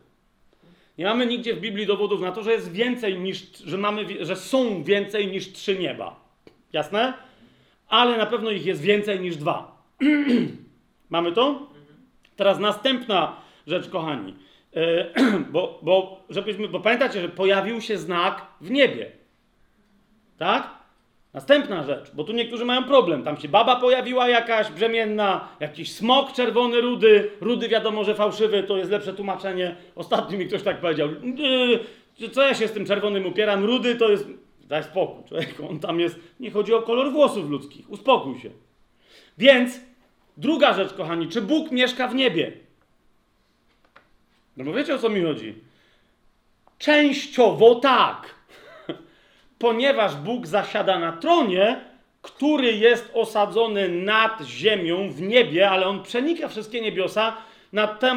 Nie 0.98 1.06
mamy 1.06 1.26
nigdzie 1.26 1.54
w 1.54 1.60
Biblii 1.60 1.86
dowodów 1.86 2.22
na 2.22 2.32
to, 2.32 2.44
że 2.44 2.52
jest 2.52 2.72
więcej 2.72 3.20
niż, 3.20 3.64
że 3.66 3.78
mamy, 3.78 4.26
że 4.26 4.36
są 4.36 4.84
więcej 4.84 5.28
niż 5.28 5.52
trzy 5.52 5.80
nieba. 5.80 6.20
Jasne? 6.74 7.14
Ale 7.88 8.18
na 8.18 8.26
pewno 8.26 8.52
ich 8.52 8.66
jest 8.66 8.82
więcej 8.82 9.20
niż 9.20 9.38
dwa. 9.38 9.84
mamy 11.10 11.32
to? 11.32 11.68
Teraz 12.36 12.60
następna 12.60 13.36
rzecz, 13.68 13.90
kochani. 13.90 14.36
Yy, 14.74 15.14
bo, 15.54 15.80
bo, 15.82 16.24
żebyśmy, 16.30 16.68
bo 16.68 16.80
pamiętacie, 16.80 17.22
że 17.22 17.30
pojawił 17.30 17.82
się 17.82 17.98
znak 17.98 18.42
w 18.62 18.72
niebie. 18.72 19.12
Tak? 20.38 20.70
Następna 21.34 21.84
rzecz, 21.84 22.12
bo 22.14 22.24
tu 22.24 22.34
niektórzy 22.34 22.66
mają 22.66 22.84
problem. 22.84 23.24
Tam 23.24 23.38
się 23.38 23.48
baba 23.48 23.76
pojawiła 23.76 24.30
jakaś 24.30 24.72
brzemienna, 24.72 25.48
jakiś 25.60 25.94
smok 25.94 26.34
czerwony, 26.34 26.82
rudy. 26.82 27.32
Rudy 27.42 27.70
wiadomo, 27.70 28.04
że 28.04 28.16
fałszywy, 28.16 28.64
to 28.64 28.78
jest 28.78 28.92
lepsze 28.92 29.14
tłumaczenie. 29.14 29.76
Ostatnio 29.96 30.38
mi 30.38 30.48
ktoś 30.48 30.64
tak 30.64 30.82
powiedział. 30.82 31.10
Yy, 32.20 32.30
co 32.30 32.48
ja 32.48 32.54
się 32.54 32.68
z 32.68 32.72
tym 32.72 32.86
czerwonym 32.86 33.26
upieram? 33.26 33.66
Rudy 33.66 33.96
to 33.96 34.10
jest. 34.10 34.28
Daj 34.64 34.84
spokój, 34.84 35.24
człowieku. 35.30 35.70
On 35.70 35.80
tam 35.80 36.00
jest. 36.00 36.20
Nie 36.40 36.52
chodzi 36.52 36.74
o 36.74 36.82
kolor 36.82 37.12
włosów 37.12 37.50
ludzkich. 37.50 37.90
Uspokój 37.90 38.40
się. 38.40 38.50
Więc 39.38 39.80
druga 40.38 40.74
rzecz, 40.74 40.94
kochani, 40.94 41.28
czy 41.28 41.42
Bóg 41.42 41.72
mieszka 41.72 42.08
w 42.08 42.16
niebie? 42.16 42.52
No 44.58 44.64
bo 44.64 44.74
wiecie 44.74 44.96
o 44.96 45.00
co 45.00 45.10
mi 45.10 45.22
chodzi? 45.22 45.56
Częściowo 46.78 47.76
tak. 47.76 48.36
Ponieważ 49.60 50.16
Bóg 50.16 50.48
zasiada 50.48 51.00
na 51.00 51.12
tronie, 51.12 51.82
który 52.22 52.72
jest 52.74 53.12
osadzony 53.14 53.90
nad 53.90 54.42
ziemią 54.42 55.10
w 55.10 55.22
niebie, 55.22 55.70
ale 55.70 55.88
on 55.88 56.04
przenika 56.04 56.48
wszystkie 56.48 56.82
niebiosa, 56.82 57.38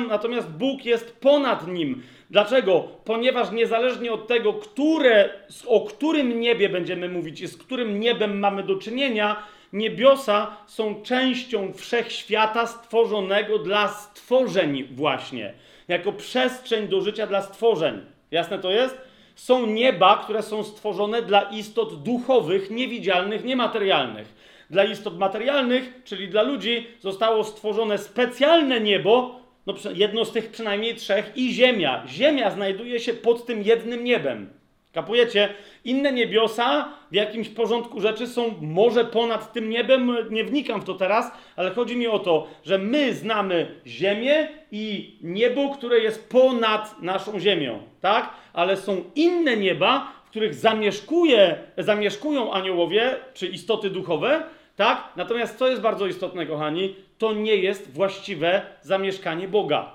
natomiast 0.08 0.50
Bóg 0.50 0.84
jest 0.84 1.20
ponad 1.20 1.66
nim. 1.66 2.02
Dlaczego? 2.30 2.88
Ponieważ 3.04 3.50
niezależnie 3.50 4.12
od 4.12 4.26
tego, 4.26 4.52
które, 4.54 5.30
o 5.66 5.80
którym 5.80 6.40
niebie 6.40 6.68
będziemy 6.68 7.08
mówić 7.08 7.40
i 7.40 7.46
z 7.46 7.56
którym 7.56 8.00
niebem 8.00 8.38
mamy 8.38 8.62
do 8.62 8.76
czynienia, 8.76 9.42
niebiosa 9.72 10.56
są 10.66 11.02
częścią 11.02 11.72
wszechświata 11.72 12.66
stworzonego 12.66 13.58
dla 13.58 13.88
stworzeń 13.88 14.84
właśnie, 14.90 15.54
jako 15.88 16.12
przestrzeń 16.12 16.88
do 16.88 17.00
życia 17.00 17.26
dla 17.26 17.42
stworzeń. 17.42 18.00
Jasne 18.30 18.58
to 18.58 18.70
jest? 18.70 19.00
Są 19.34 19.66
nieba, 19.66 20.20
które 20.24 20.42
są 20.42 20.64
stworzone 20.64 21.22
dla 21.22 21.42
istot 21.42 22.02
duchowych, 22.02 22.70
niewidzialnych, 22.70 23.44
niematerialnych. 23.44 24.34
Dla 24.70 24.84
istot 24.84 25.18
materialnych, 25.18 26.00
czyli 26.04 26.28
dla 26.28 26.42
ludzi, 26.42 26.86
zostało 27.00 27.44
stworzone 27.44 27.98
specjalne 27.98 28.80
niebo, 28.80 29.40
no 29.66 29.74
jedno 29.94 30.24
z 30.24 30.32
tych 30.32 30.50
przynajmniej 30.50 30.94
trzech, 30.94 31.32
i 31.36 31.52
ziemia. 31.52 32.02
Ziemia 32.06 32.50
znajduje 32.50 33.00
się 33.00 33.14
pod 33.14 33.46
tym 33.46 33.62
jednym 33.62 34.04
niebem. 34.04 34.57
Kapujecie? 34.98 35.48
Inne 35.84 36.12
niebiosa 36.12 36.88
w 37.10 37.14
jakimś 37.14 37.48
porządku 37.48 38.00
rzeczy 38.00 38.26
są 38.26 38.54
może 38.60 39.04
ponad 39.04 39.52
tym 39.52 39.70
niebem, 39.70 40.16
nie 40.30 40.44
wnikam 40.44 40.80
w 40.80 40.84
to 40.84 40.94
teraz, 40.94 41.32
ale 41.56 41.70
chodzi 41.70 41.96
mi 41.96 42.06
o 42.06 42.18
to, 42.18 42.46
że 42.64 42.78
my 42.78 43.14
znamy 43.14 43.80
Ziemię 43.86 44.48
i 44.72 45.16
niebo, 45.22 45.68
które 45.68 45.98
jest 45.98 46.28
ponad 46.28 47.02
naszą 47.02 47.40
Ziemią, 47.40 47.82
tak? 48.00 48.30
Ale 48.52 48.76
są 48.76 49.04
inne 49.14 49.56
nieba, 49.56 50.12
w 50.26 50.30
których 50.30 50.54
zamieszkuje, 50.54 51.58
zamieszkują 51.76 52.52
aniołowie 52.52 53.16
czy 53.34 53.46
istoty 53.46 53.90
duchowe, 53.90 54.42
tak? 54.76 55.04
Natomiast 55.16 55.58
co 55.58 55.68
jest 55.68 55.82
bardzo 55.82 56.06
istotne, 56.06 56.46
kochani, 56.46 56.94
to 57.18 57.32
nie 57.32 57.56
jest 57.56 57.92
właściwe 57.92 58.62
zamieszkanie 58.82 59.48
Boga. 59.48 59.92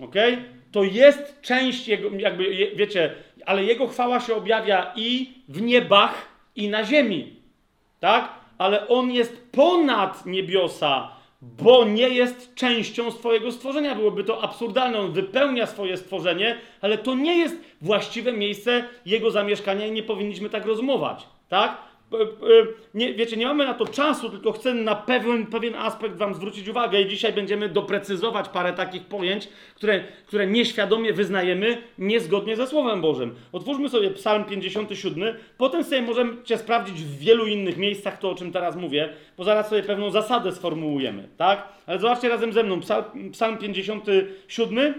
Ok? 0.00 0.14
To 0.72 0.84
jest 0.84 1.40
część 1.42 1.88
jego, 1.88 2.08
jakby, 2.18 2.44
wiecie, 2.76 3.14
ale 3.46 3.64
jego 3.64 3.88
chwała 3.88 4.20
się 4.20 4.34
objawia 4.34 4.92
i 4.96 5.32
w 5.48 5.62
niebach, 5.62 6.28
i 6.56 6.68
na 6.68 6.84
ziemi. 6.84 7.36
Tak? 8.00 8.28
Ale 8.58 8.88
on 8.88 9.12
jest 9.12 9.50
ponad 9.52 10.26
niebiosa, 10.26 11.10
bo 11.42 11.84
nie 11.84 12.08
jest 12.08 12.54
częścią 12.54 13.10
swojego 13.10 13.52
stworzenia. 13.52 13.94
Byłoby 13.94 14.24
to 14.24 14.42
absurdalne. 14.42 14.98
On 14.98 15.12
wypełnia 15.12 15.66
swoje 15.66 15.96
stworzenie, 15.96 16.58
ale 16.80 16.98
to 16.98 17.14
nie 17.14 17.38
jest 17.38 17.56
właściwe 17.80 18.32
miejsce 18.32 18.84
jego 19.06 19.30
zamieszkania 19.30 19.86
i 19.86 19.92
nie 19.92 20.02
powinniśmy 20.02 20.50
tak 20.50 20.66
rozumować. 20.66 21.26
Tak? 21.48 21.76
Nie, 22.94 23.14
wiecie, 23.14 23.36
nie 23.36 23.46
mamy 23.46 23.64
na 23.64 23.74
to 23.74 23.86
czasu, 23.86 24.30
tylko 24.30 24.52
chcę 24.52 24.74
na 24.74 24.94
pewien, 24.94 25.46
pewien 25.46 25.74
aspekt 25.74 26.16
Wam 26.16 26.34
zwrócić 26.34 26.68
uwagę 26.68 27.00
i 27.00 27.08
dzisiaj 27.08 27.32
będziemy 27.32 27.68
doprecyzować 27.68 28.48
parę 28.48 28.72
takich 28.72 29.02
pojęć, 29.02 29.48
które, 29.74 30.04
które 30.26 30.46
nieświadomie 30.46 31.12
wyznajemy 31.12 31.82
niezgodnie 31.98 32.56
ze 32.56 32.66
Słowem 32.66 33.00
Bożym. 33.00 33.34
Otwórzmy 33.52 33.88
sobie 33.88 34.10
Psalm 34.10 34.44
57, 34.44 35.34
potem 35.58 35.84
sobie 35.84 36.02
możecie 36.02 36.58
sprawdzić 36.58 37.02
w 37.02 37.18
wielu 37.18 37.46
innych 37.46 37.76
miejscach 37.76 38.18
to, 38.18 38.30
o 38.30 38.34
czym 38.34 38.52
teraz 38.52 38.76
mówię, 38.76 39.08
bo 39.36 39.44
zaraz 39.44 39.68
sobie 39.68 39.82
pewną 39.82 40.10
zasadę 40.10 40.52
sformułujemy, 40.52 41.28
tak? 41.36 41.68
Ale 41.86 41.98
zobaczcie 41.98 42.28
razem 42.28 42.52
ze 42.52 42.62
mną, 42.62 42.80
Psalm, 42.80 43.04
Psalm 43.32 43.58
57. 43.58 44.94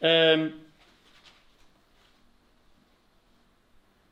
Ehm, 0.00 0.50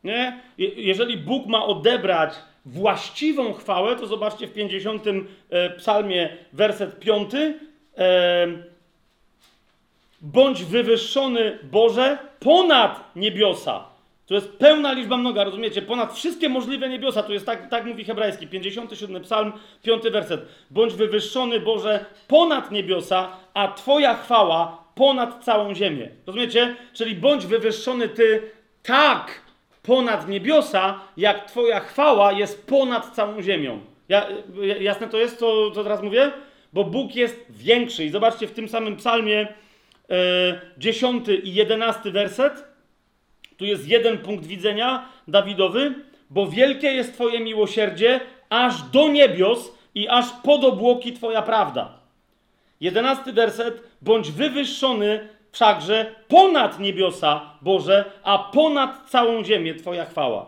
Nie? 0.08 0.40
Jeżeli 0.76 1.16
Bóg 1.16 1.46
ma 1.46 1.64
odebrać 1.64 2.34
właściwą 2.66 3.52
chwałę, 3.52 3.96
to 3.96 4.06
zobaczcie 4.06 4.46
w 4.46 4.52
50 4.52 5.04
e, 5.50 5.70
psalmie, 5.70 6.36
werset 6.52 7.00
5. 7.00 7.30
Bądź 10.20 10.64
wywyższony, 10.64 11.58
Boże, 11.62 12.18
ponad 12.40 13.16
niebiosa. 13.16 13.84
To 14.26 14.34
jest 14.34 14.52
pełna 14.52 14.92
liczba 14.92 15.16
mnoga, 15.16 15.44
rozumiecie? 15.44 15.82
Ponad 15.82 16.14
wszystkie 16.14 16.48
możliwe 16.48 16.88
niebiosa. 16.88 17.22
To 17.22 17.32
jest 17.32 17.46
tak, 17.46 17.70
tak 17.70 17.86
mówi 17.86 18.04
hebrajski, 18.04 18.46
57 18.46 19.22
psalm, 19.22 19.52
5 19.82 20.02
werset. 20.02 20.40
Bądź 20.70 20.94
wywyższony, 20.94 21.60
Boże, 21.60 22.04
ponad 22.28 22.70
niebiosa, 22.70 23.36
a 23.54 23.68
Twoja 23.68 24.14
chwała 24.14 24.84
ponad 24.94 25.44
całą 25.44 25.74
ziemię. 25.74 26.10
Rozumiecie? 26.26 26.76
Czyli 26.92 27.14
bądź 27.14 27.46
wywyższony 27.46 28.08
Ty 28.08 28.50
tak, 28.82 29.42
ponad 29.82 30.28
niebiosa, 30.28 31.00
jak 31.16 31.46
Twoja 31.46 31.80
chwała 31.80 32.32
jest 32.32 32.66
ponad 32.66 33.14
całą 33.14 33.42
ziemią. 33.42 33.80
Ja, 34.08 34.26
jasne 34.80 35.08
to 35.08 35.18
jest, 35.18 35.38
co, 35.38 35.70
co 35.70 35.82
teraz 35.82 36.02
mówię? 36.02 36.32
Bo 36.72 36.84
Bóg 36.84 37.14
jest 37.14 37.46
większy. 37.50 38.04
I 38.04 38.10
zobaczcie 38.10 38.46
w 38.46 38.52
tym 38.52 38.68
samym 38.68 38.96
psalmie 38.96 39.48
e, 40.10 40.60
10 40.78 41.28
i 41.42 41.54
11 41.54 42.10
werset. 42.10 42.64
Tu 43.56 43.64
jest 43.64 43.88
jeden 43.88 44.18
punkt 44.18 44.46
widzenia 44.46 45.08
Dawidowy. 45.28 45.94
Bo 46.30 46.46
wielkie 46.46 46.92
jest 46.92 47.14
Twoje 47.14 47.40
miłosierdzie 47.40 48.20
aż 48.50 48.82
do 48.82 49.08
niebios 49.08 49.72
i 49.94 50.08
aż 50.08 50.26
pod 50.42 50.64
obłoki 50.64 51.12
Twoja 51.12 51.42
prawda. 51.42 51.98
Jedenasty 52.80 53.32
werset. 53.32 53.82
Bądź 54.02 54.30
wywyższony 54.30 55.28
wszakże 55.52 56.14
ponad 56.28 56.80
niebiosa 56.80 57.40
Boże, 57.62 58.04
a 58.22 58.38
ponad 58.38 59.10
całą 59.10 59.44
ziemię 59.44 59.74
Twoja 59.74 60.04
chwała. 60.04 60.46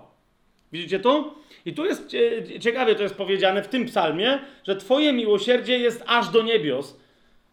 Widzicie 0.73 1.01
to? 1.01 1.35
I 1.65 1.75
tu 1.75 1.85
jest 1.85 2.17
ciekawie 2.61 2.95
to 2.95 3.03
jest 3.03 3.15
powiedziane 3.15 3.63
w 3.63 3.69
tym 3.69 3.87
psalmie, 3.87 4.39
że 4.67 4.77
Twoje 4.77 5.13
miłosierdzie 5.13 5.79
jest 5.79 6.05
aż 6.07 6.29
do 6.29 6.43
niebios. 6.43 6.97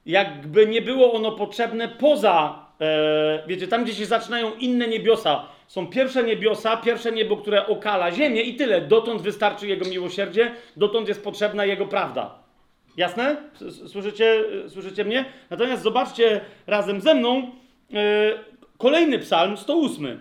Jakby 0.05 0.67
nie 0.67 0.81
było 0.81 1.13
ono 1.13 1.31
potrzebne 1.31 1.87
poza, 1.87 2.65
e, 2.81 3.43
wiecie, 3.47 3.67
tam 3.67 3.83
gdzie 3.83 3.93
się 3.93 4.05
zaczynają 4.05 4.55
inne 4.55 4.87
niebiosa. 4.87 5.45
Są 5.67 5.87
pierwsze 5.87 6.23
niebiosa, 6.23 6.77
pierwsze 6.77 7.11
niebo, 7.11 7.37
które 7.37 7.67
okala 7.67 8.11
ziemię 8.11 8.41
i 8.41 8.55
tyle. 8.55 8.81
Dotąd 8.81 9.21
wystarczy 9.21 9.67
Jego 9.67 9.89
miłosierdzie, 9.89 10.51
dotąd 10.77 11.07
jest 11.07 11.23
potrzebna 11.23 11.65
Jego 11.65 11.85
prawda. 11.85 12.46
Jasne? 12.97 13.35
Słyszycie, 13.87 14.43
słyszycie 14.67 15.05
mnie? 15.05 15.25
Natomiast 15.49 15.83
zobaczcie 15.83 16.41
razem 16.67 17.01
ze 17.01 17.15
mną 17.15 17.51
yy, 17.89 17.99
kolejny 18.77 19.19
psalm, 19.19 19.57
108, 19.57 20.19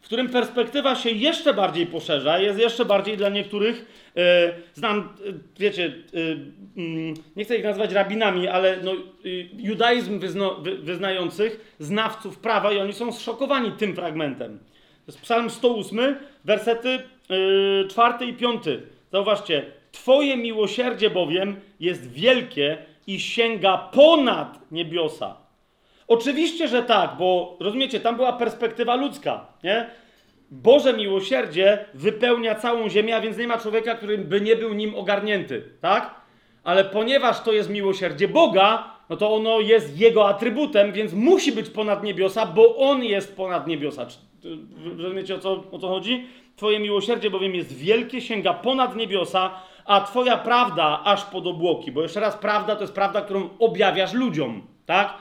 w 0.00 0.04
którym 0.04 0.28
perspektywa 0.28 0.94
się 0.94 1.10
jeszcze 1.10 1.54
bardziej 1.54 1.86
poszerza, 1.86 2.38
jest 2.38 2.58
jeszcze 2.58 2.84
bardziej 2.84 3.16
dla 3.16 3.28
niektórych, 3.28 3.86
yy, 4.14 4.22
znam, 4.74 5.08
yy, 5.24 5.34
wiecie, 5.58 5.92
mm, 6.76 7.14
nie 7.36 7.44
chcę 7.44 7.56
ich 7.56 7.64
nazwać 7.64 7.92
rabinami, 7.92 8.48
ale 8.48 8.76
no, 8.82 8.92
judaizm 9.56 10.18
wyzno, 10.18 10.54
wy, 10.54 10.78
wyznających, 10.78 11.74
znawców 11.78 12.38
prawa 12.38 12.72
i 12.72 12.78
oni 12.78 12.92
są 12.92 13.12
zszokowani 13.12 13.72
tym 13.72 13.94
fragmentem. 13.94 14.58
To 15.06 15.12
jest 15.12 15.20
psalm 15.20 15.50
108, 15.50 16.16
wersety 16.44 16.98
czwarty 17.88 18.26
i 18.26 18.34
piąty. 18.34 18.82
Zauważcie, 19.12 19.66
Twoje 19.96 20.36
miłosierdzie 20.36 21.10
bowiem 21.10 21.60
jest 21.80 22.12
wielkie 22.12 22.78
i 23.06 23.20
sięga 23.20 23.78
ponad 23.78 24.58
niebiosa. 24.70 25.36
Oczywiście, 26.08 26.68
że 26.68 26.82
tak, 26.82 27.16
bo 27.18 27.56
rozumiecie, 27.60 28.00
tam 28.00 28.16
była 28.16 28.32
perspektywa 28.32 28.94
ludzka, 28.94 29.46
nie? 29.64 29.90
Boże 30.50 30.92
miłosierdzie 30.92 31.84
wypełnia 31.94 32.54
całą 32.54 32.88
ziemię, 32.88 33.16
a 33.16 33.20
więc 33.20 33.38
nie 33.38 33.46
ma 33.46 33.58
człowieka, 33.58 33.94
który 33.94 34.18
by 34.18 34.40
nie 34.40 34.56
był 34.56 34.74
nim 34.74 34.94
ogarnięty, 34.94 35.64
tak? 35.80 36.14
Ale 36.64 36.84
ponieważ 36.84 37.40
to 37.42 37.52
jest 37.52 37.70
miłosierdzie 37.70 38.28
Boga, 38.28 38.96
no 39.10 39.16
to 39.16 39.34
ono 39.34 39.60
jest 39.60 39.98
jego 40.00 40.28
atrybutem, 40.28 40.92
więc 40.92 41.12
musi 41.12 41.52
być 41.52 41.70
ponad 41.70 42.04
niebiosa, 42.04 42.46
bo 42.46 42.76
on 42.76 43.04
jest 43.04 43.36
ponad 43.36 43.66
niebiosa. 43.66 44.06
Rozumiecie 44.98 45.34
o 45.34 45.38
co, 45.38 45.64
o 45.70 45.78
co 45.78 45.88
chodzi? 45.88 46.26
Twoje 46.56 46.78
miłosierdzie 46.80 47.30
bowiem 47.30 47.54
jest 47.54 47.76
wielkie, 47.76 48.20
sięga 48.20 48.54
ponad 48.54 48.96
niebiosa, 48.96 49.50
a 49.86 50.00
Twoja 50.00 50.36
prawda 50.36 51.00
aż 51.04 51.24
pod 51.24 51.46
obłoki. 51.46 51.92
Bo 51.92 52.02
jeszcze 52.02 52.20
raz, 52.20 52.36
prawda 52.36 52.76
to 52.76 52.80
jest 52.80 52.94
prawda, 52.94 53.20
którą 53.20 53.48
objawiasz 53.58 54.12
ludziom, 54.12 54.62
tak? 54.86 55.14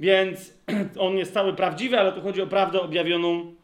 Więc 0.00 0.54
on 1.06 1.16
jest 1.16 1.34
cały 1.34 1.52
prawdziwy, 1.52 2.00
ale 2.00 2.12
tu 2.12 2.20
chodzi 2.20 2.42
o 2.42 2.46
prawdę 2.46 2.80
objawioną 2.80 3.54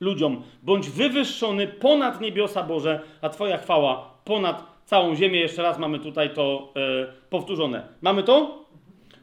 ludziom. 0.00 0.42
Bądź 0.62 0.90
wywyższony 0.90 1.66
ponad 1.66 2.20
niebiosa 2.20 2.62
Boże, 2.62 3.00
a 3.20 3.28
Twoja 3.28 3.58
chwała 3.58 4.10
ponad 4.24 4.64
całą 4.84 5.14
ziemię. 5.14 5.40
Jeszcze 5.40 5.62
raz 5.62 5.78
mamy 5.78 5.98
tutaj 5.98 6.34
to 6.34 6.72
e, 6.76 7.12
powtórzone. 7.30 7.88
Mamy 8.02 8.22
to? 8.22 8.64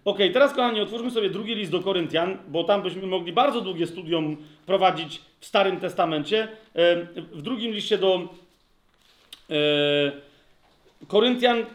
Ok, 0.06 0.18
teraz 0.34 0.54
kochani, 0.54 0.82
otwórzmy 0.82 1.12
sobie 1.12 1.30
drugi 1.30 1.56
list 1.56 1.72
do 1.72 1.80
Koryntian, 1.80 2.38
bo 2.48 2.64
tam 2.64 2.82
byśmy 2.82 3.08
mogli 3.08 3.34
bardzo 3.34 3.62
długie 3.62 3.88
studium 3.88 4.38
prowadzić 4.66 5.22
w 5.40 5.46
Starym 5.46 5.80
Testamencie. 5.80 6.48
E, 6.76 6.96
w 7.16 7.42
drugim 7.42 7.72
liście 7.72 7.98
do 7.98 8.30
e, 9.50 9.54
Koryntian, 11.08 11.58
e, 11.60 11.66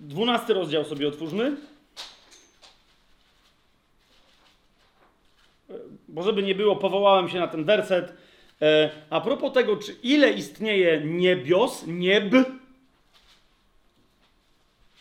12 0.00 0.54
rozdział 0.54 0.84
sobie 0.84 1.08
otwórzmy. 1.08 1.56
bo 6.12 6.22
żeby 6.22 6.42
nie 6.42 6.54
było, 6.54 6.76
powołałem 6.76 7.28
się 7.28 7.38
na 7.38 7.48
ten 7.48 7.64
werset. 7.64 8.12
E, 8.62 8.90
a 9.10 9.20
propos 9.20 9.52
tego, 9.52 9.76
czy 9.76 9.92
ile 10.02 10.30
istnieje 10.32 11.00
niebios, 11.04 11.84
nieb, 11.86 12.24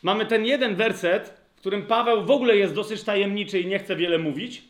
mamy 0.04 0.26
ten 0.26 0.46
jeden 0.46 0.76
werset, 0.76 1.42
w 1.56 1.60
którym 1.60 1.86
Paweł 1.86 2.24
w 2.24 2.32
ogóle 2.32 2.58
jest 2.58 2.74
dosyć 2.74 3.04
tajemniczy 3.04 3.60
i 3.60 3.68
nie 3.68 3.80
chce 3.80 3.96
wiele 3.96 4.18
mówić. 4.18 4.64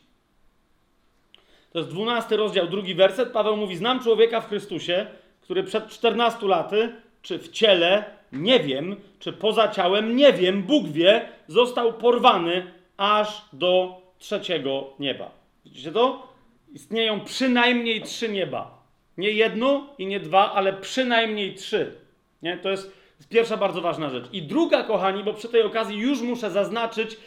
To 1.72 1.80
jest 1.80 1.92
12 1.92 2.38
rozdział, 2.38 2.68
drugi 2.68 2.96
werset. 2.96 3.32
Paweł 3.32 3.58
mówi: 3.58 3.76
Znam 3.76 4.00
człowieka 4.00 4.42
w 4.42 4.50
Chrystusie, 4.50 5.08
który 5.42 5.64
przed 5.64 5.90
14 5.90 6.48
laty, 6.48 6.96
czy 7.22 7.40
w 7.40 7.50
ciele, 7.50 8.21
nie 8.32 8.60
wiem, 8.60 8.96
czy 9.20 9.34
poza 9.34 9.68
ciałem, 9.68 10.16
nie 10.16 10.34
wiem, 10.34 10.64
Bóg 10.64 10.88
wie, 10.88 11.30
został 11.48 11.94
porwany 11.94 12.72
aż 12.98 13.42
do 13.54 14.02
trzeciego 14.20 14.94
nieba. 15.00 15.32
Widzicie 15.66 15.92
to? 15.92 16.28
Istnieją 16.74 17.20
przynajmniej 17.20 18.02
trzy 18.02 18.30
nieba. 18.30 18.82
Nie 19.18 19.32
jedno 19.32 19.88
i 19.98 20.06
nie 20.06 20.20
dwa, 20.20 20.54
ale 20.54 20.74
przynajmniej 20.74 21.56
trzy. 21.56 21.96
Nie? 22.42 22.58
To 22.58 22.70
jest, 22.70 22.92
pierwsza 23.30 23.58
bardzo 23.58 23.82
ważna 23.82 24.10
rzecz. 24.10 24.26
I 24.32 24.42
druga, 24.42 24.84
kochani, 24.84 25.24
bo 25.24 25.34
przy 25.34 25.50
tej 25.50 25.62
okazji 25.62 25.98
już 25.98 26.22
muszę 26.22 26.52
zaznaczyć 26.52 27.18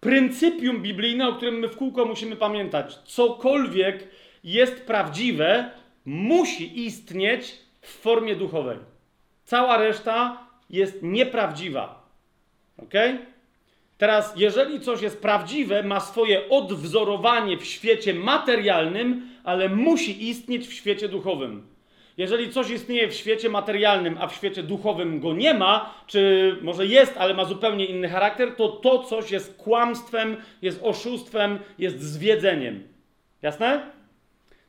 pryncypium 0.00 0.82
biblijne, 0.82 1.28
o 1.28 1.32
którym 1.32 1.58
my 1.58 1.68
w 1.68 1.76
kółko 1.76 2.04
musimy 2.04 2.36
pamiętać. 2.36 2.98
Cokolwiek 3.04 4.08
jest 4.44 4.86
prawdziwe, 4.86 5.70
musi 6.04 6.86
istnieć 6.86 7.58
w 7.80 7.88
formie 7.88 8.36
duchowej. 8.36 8.78
Cała 9.44 9.76
reszta 9.76 10.47
jest 10.70 11.02
nieprawdziwa. 11.02 12.08
Ok? 12.82 12.94
Teraz, 13.98 14.32
jeżeli 14.36 14.80
coś 14.80 15.02
jest 15.02 15.22
prawdziwe, 15.22 15.82
ma 15.82 16.00
swoje 16.00 16.48
odwzorowanie 16.48 17.56
w 17.56 17.64
świecie 17.64 18.14
materialnym, 18.14 19.28
ale 19.44 19.68
musi 19.68 20.28
istnieć 20.28 20.68
w 20.68 20.72
świecie 20.72 21.08
duchowym. 21.08 21.66
Jeżeli 22.16 22.50
coś 22.52 22.70
istnieje 22.70 23.08
w 23.08 23.14
świecie 23.14 23.48
materialnym, 23.48 24.16
a 24.20 24.26
w 24.26 24.34
świecie 24.34 24.62
duchowym 24.62 25.20
go 25.20 25.32
nie 25.32 25.54
ma, 25.54 25.94
czy 26.06 26.56
może 26.62 26.86
jest, 26.86 27.16
ale 27.16 27.34
ma 27.34 27.44
zupełnie 27.44 27.86
inny 27.86 28.08
charakter, 28.08 28.56
to 28.56 28.68
to 28.68 29.02
coś 29.02 29.30
jest 29.30 29.56
kłamstwem, 29.56 30.36
jest 30.62 30.80
oszustwem, 30.82 31.58
jest 31.78 32.02
zwiedzeniem. 32.02 32.82
Jasne? 33.42 33.80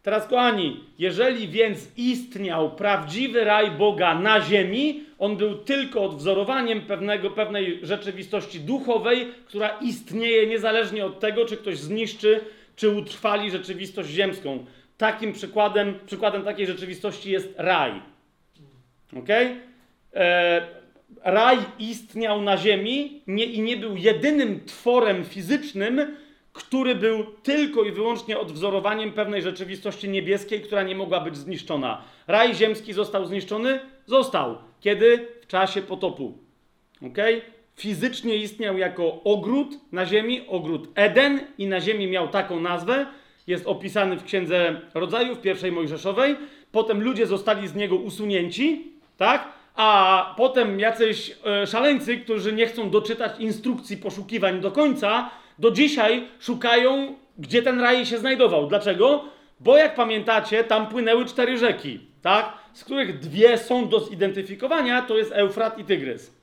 Teraz, 0.04 0.28
kochani, 0.28 0.84
jeżeli 1.00 1.47
więc 1.47 1.97
istniał 1.97 2.72
prawdziwy 2.72 3.43
raj 3.43 3.72
Boga 3.72 4.20
na 4.20 4.41
ziemi, 4.41 5.04
on 5.20 5.38
był 5.38 5.55
tylko 5.55 6.03
odwzorowaniem 6.03 6.82
pewnego, 6.82 7.30
pewnej 7.30 7.80
rzeczywistości 7.84 8.59
duchowej, 8.59 9.28
która 9.45 9.70
istnieje 9.82 10.47
niezależnie 10.47 11.05
od 11.05 11.20
tego, 11.20 11.45
czy 11.45 11.57
ktoś 11.57 11.78
zniszczy, 11.78 12.41
czy 12.76 12.89
utrwali 12.89 13.51
rzeczywistość 13.51 14.09
ziemską. 14.09 14.65
Takim 14.97 15.34
przykładem, 15.34 15.99
przykładem 16.05 16.43
takiej 16.43 16.67
rzeczywistości 16.67 17.32
jest 17.32 17.53
raj. 17.57 17.91
Ok? 19.17 19.30
E, 20.13 20.61
raj 21.24 21.57
istniał 21.80 22.41
na 22.41 22.57
ziemi 22.57 23.22
nie, 23.28 23.45
i 23.45 23.61
nie 23.61 23.78
był 23.78 23.95
jedynym 23.95 24.65
tworem 24.65 25.26
fizycznym, 25.26 26.15
który 26.53 26.95
był 26.95 27.24
tylko 27.43 27.84
i 27.84 27.91
wyłącznie 27.91 28.39
odwzorowaniem 28.39 29.11
pewnej 29.11 29.41
rzeczywistości 29.41 30.09
niebieskiej, 30.09 30.61
która 30.61 30.84
nie 30.84 30.95
mogła 30.95 31.20
być 31.20 31.38
zniszczona. 31.38 32.01
Raj 32.28 32.55
ziemski 32.55 32.93
został 32.93 33.26
zniszczony? 33.26 33.80
Został. 34.10 34.57
Kiedy? 34.80 35.28
W 35.41 35.47
czasie 35.47 35.82
potopu. 35.82 36.38
Ok? 37.05 37.18
Fizycznie 37.76 38.36
istniał 38.36 38.78
jako 38.78 39.24
ogród 39.24 39.68
na 39.91 40.05
ziemi, 40.05 40.45
ogród 40.47 40.89
Eden 40.95 41.39
i 41.57 41.68
na 41.68 41.82
ziemi 41.82 42.07
miał 42.07 42.28
taką 42.28 42.60
nazwę. 42.60 43.05
Jest 43.47 43.68
opisany 43.68 44.18
w 44.18 44.24
Księdze 44.24 44.82
Rodzajów, 44.93 45.41
pierwszej 45.41 45.72
Mojżeszowej. 45.72 46.36
Potem 46.72 47.01
ludzie 47.03 47.28
zostali 47.28 47.68
z 47.68 47.76
niego 47.76 47.95
usunięci, 47.95 48.91
tak? 49.18 49.47
A 49.76 50.34
potem 50.38 50.80
jacyś 50.80 51.36
e, 51.45 51.68
szaleńcy, 51.68 52.18
którzy 52.18 52.53
nie 52.53 52.68
chcą 52.68 52.89
doczytać 52.89 53.39
instrukcji 53.39 53.97
poszukiwań 53.97 54.62
do 54.62 54.72
końca, 54.72 55.30
do 55.60 55.72
dzisiaj 55.72 56.28
szukają, 56.39 57.16
gdzie 57.38 57.62
ten 57.62 57.82
raj 57.82 58.05
się 58.05 58.18
znajdował. 58.18 58.68
Dlaczego? 58.68 59.24
Bo 59.60 59.78
jak 59.78 59.95
pamiętacie, 59.95 60.64
tam 60.64 60.88
płynęły 60.88 61.26
cztery 61.26 61.57
rzeki, 61.57 61.99
tak? 62.22 62.59
Z 62.74 62.84
których 62.84 63.20
dwie 63.20 63.57
są 63.57 63.89
do 63.89 63.99
zidentyfikowania, 63.99 65.01
to 65.01 65.17
jest 65.17 65.32
Eufrat 65.32 65.80
i 65.80 65.84
Tygrys. 65.84 66.39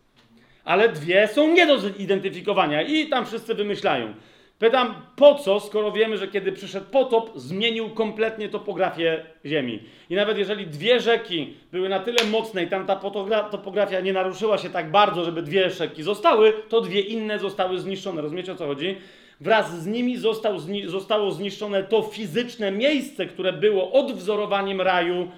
Ale 0.64 0.88
dwie 0.88 1.28
są 1.28 1.52
nie 1.52 1.66
do 1.66 1.78
zidentyfikowania 1.78 2.82
i 2.82 3.08
tam 3.08 3.26
wszyscy 3.26 3.54
wymyślają. 3.54 4.14
Pytam, 4.58 4.94
po 5.16 5.34
co, 5.34 5.60
skoro 5.60 5.92
wiemy, 5.92 6.18
że 6.18 6.28
kiedy 6.28 6.52
przyszedł 6.52 6.86
potop, 6.90 7.30
zmienił 7.34 7.90
kompletnie 7.90 8.48
topografię 8.48 9.24
Ziemi. 9.46 9.82
I 10.10 10.14
nawet 10.14 10.38
jeżeli 10.38 10.66
dwie 10.66 11.00
rzeki 11.00 11.54
były 11.72 11.88
na 11.88 12.00
tyle 12.00 12.24
mocne 12.24 12.64
i 12.64 12.68
tam 12.68 12.86
ta 12.86 12.96
topografia 13.50 14.00
nie 14.00 14.12
naruszyła 14.12 14.58
się 14.58 14.70
tak 14.70 14.90
bardzo, 14.90 15.24
żeby 15.24 15.42
dwie 15.42 15.70
rzeki 15.70 16.02
zostały, 16.02 16.52
to 16.68 16.80
dwie 16.80 17.00
inne 17.00 17.38
zostały 17.38 17.78
zniszczone. 17.78 18.22
Rozumiecie 18.22 18.52
o 18.52 18.56
co 18.56 18.66
chodzi? 18.66 18.96
Wraz 19.40 19.82
z 19.82 19.86
nimi 19.86 20.16
został, 20.16 20.56
zostało 20.86 21.30
zniszczone 21.30 21.82
to 21.82 22.02
fizyczne 22.02 22.72
miejsce, 22.72 23.26
które 23.26 23.52
było 23.52 23.92
odwzorowaniem 23.92 24.80
raju 24.80 25.30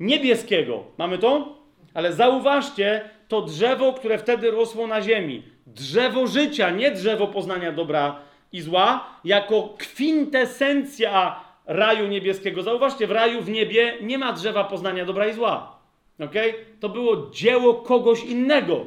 niebieskiego. 0.00 0.84
Mamy 0.98 1.18
to? 1.18 1.56
Ale 1.94 2.12
zauważcie, 2.12 3.10
to 3.28 3.42
drzewo, 3.42 3.92
które 3.92 4.18
wtedy 4.18 4.50
rosło 4.50 4.86
na 4.86 5.02
ziemi. 5.02 5.42
Drzewo 5.66 6.26
życia, 6.26 6.70
nie 6.70 6.90
drzewo 6.90 7.26
poznania 7.26 7.72
dobra 7.72 8.20
i 8.52 8.60
zła, 8.60 9.06
jako 9.24 9.74
kwintesencja 9.78 11.40
raju 11.66 12.06
niebieskiego. 12.06 12.62
Zauważcie, 12.62 13.06
w 13.06 13.10
raju 13.10 13.42
w 13.42 13.48
niebie 13.48 13.98
nie 14.02 14.18
ma 14.18 14.32
drzewa 14.32 14.64
poznania 14.64 15.04
dobra 15.04 15.26
i 15.26 15.32
zła. 15.32 15.78
Okay? 16.18 16.54
To 16.80 16.88
było 16.88 17.30
dzieło 17.30 17.74
kogoś 17.74 18.24
innego, 18.24 18.86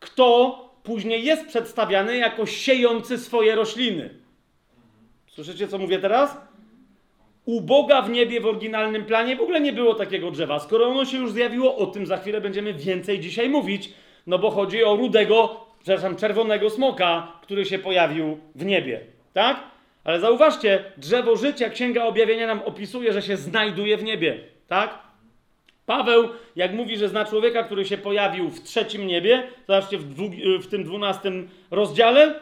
kto 0.00 0.58
później 0.82 1.24
jest 1.24 1.46
przedstawiany 1.46 2.16
jako 2.16 2.46
siejący 2.46 3.18
swoje 3.18 3.54
rośliny. 3.54 4.14
Słyszycie, 5.26 5.68
co 5.68 5.78
mówię 5.78 5.98
teraz? 5.98 6.36
U 7.46 7.60
Boga 7.60 8.02
w 8.02 8.10
niebie 8.10 8.40
w 8.40 8.46
oryginalnym 8.46 9.04
planie 9.04 9.36
w 9.36 9.40
ogóle 9.40 9.60
nie 9.60 9.72
było 9.72 9.94
takiego 9.94 10.30
drzewa. 10.30 10.58
Skoro 10.58 10.86
ono 10.86 11.04
się 11.04 11.16
już 11.16 11.32
zjawiło, 11.32 11.76
o 11.76 11.86
tym 11.86 12.06
za 12.06 12.16
chwilę 12.16 12.40
będziemy 12.40 12.74
więcej 12.74 13.20
dzisiaj 13.20 13.48
mówić, 13.48 13.92
no 14.26 14.38
bo 14.38 14.50
chodzi 14.50 14.84
o 14.84 14.96
rudego 14.96 15.66
przepraszam, 15.82 16.16
czerwonego 16.16 16.70
smoka, 16.70 17.32
który 17.42 17.64
się 17.64 17.78
pojawił 17.78 18.38
w 18.54 18.64
niebie. 18.64 19.00
Tak? 19.32 19.60
Ale 20.04 20.20
zauważcie, 20.20 20.84
drzewo 20.96 21.36
życia, 21.36 21.70
Księga 21.70 22.04
Objawienia 22.04 22.46
nam 22.46 22.62
opisuje, 22.62 23.12
że 23.12 23.22
się 23.22 23.36
znajduje 23.36 23.96
w 23.96 24.02
niebie. 24.02 24.38
Tak? 24.68 24.98
Paweł, 25.86 26.28
jak 26.56 26.72
mówi, 26.72 26.96
że 26.96 27.08
zna 27.08 27.24
człowieka, 27.24 27.62
który 27.62 27.84
się 27.84 27.98
pojawił 27.98 28.50
w 28.50 28.62
trzecim 28.62 29.06
niebie, 29.06 29.42
zobaczcie 29.68 29.98
w, 29.98 30.04
dwu, 30.04 30.30
w 30.60 30.66
tym 30.66 30.84
dwunastym 30.84 31.48
rozdziale, 31.70 32.40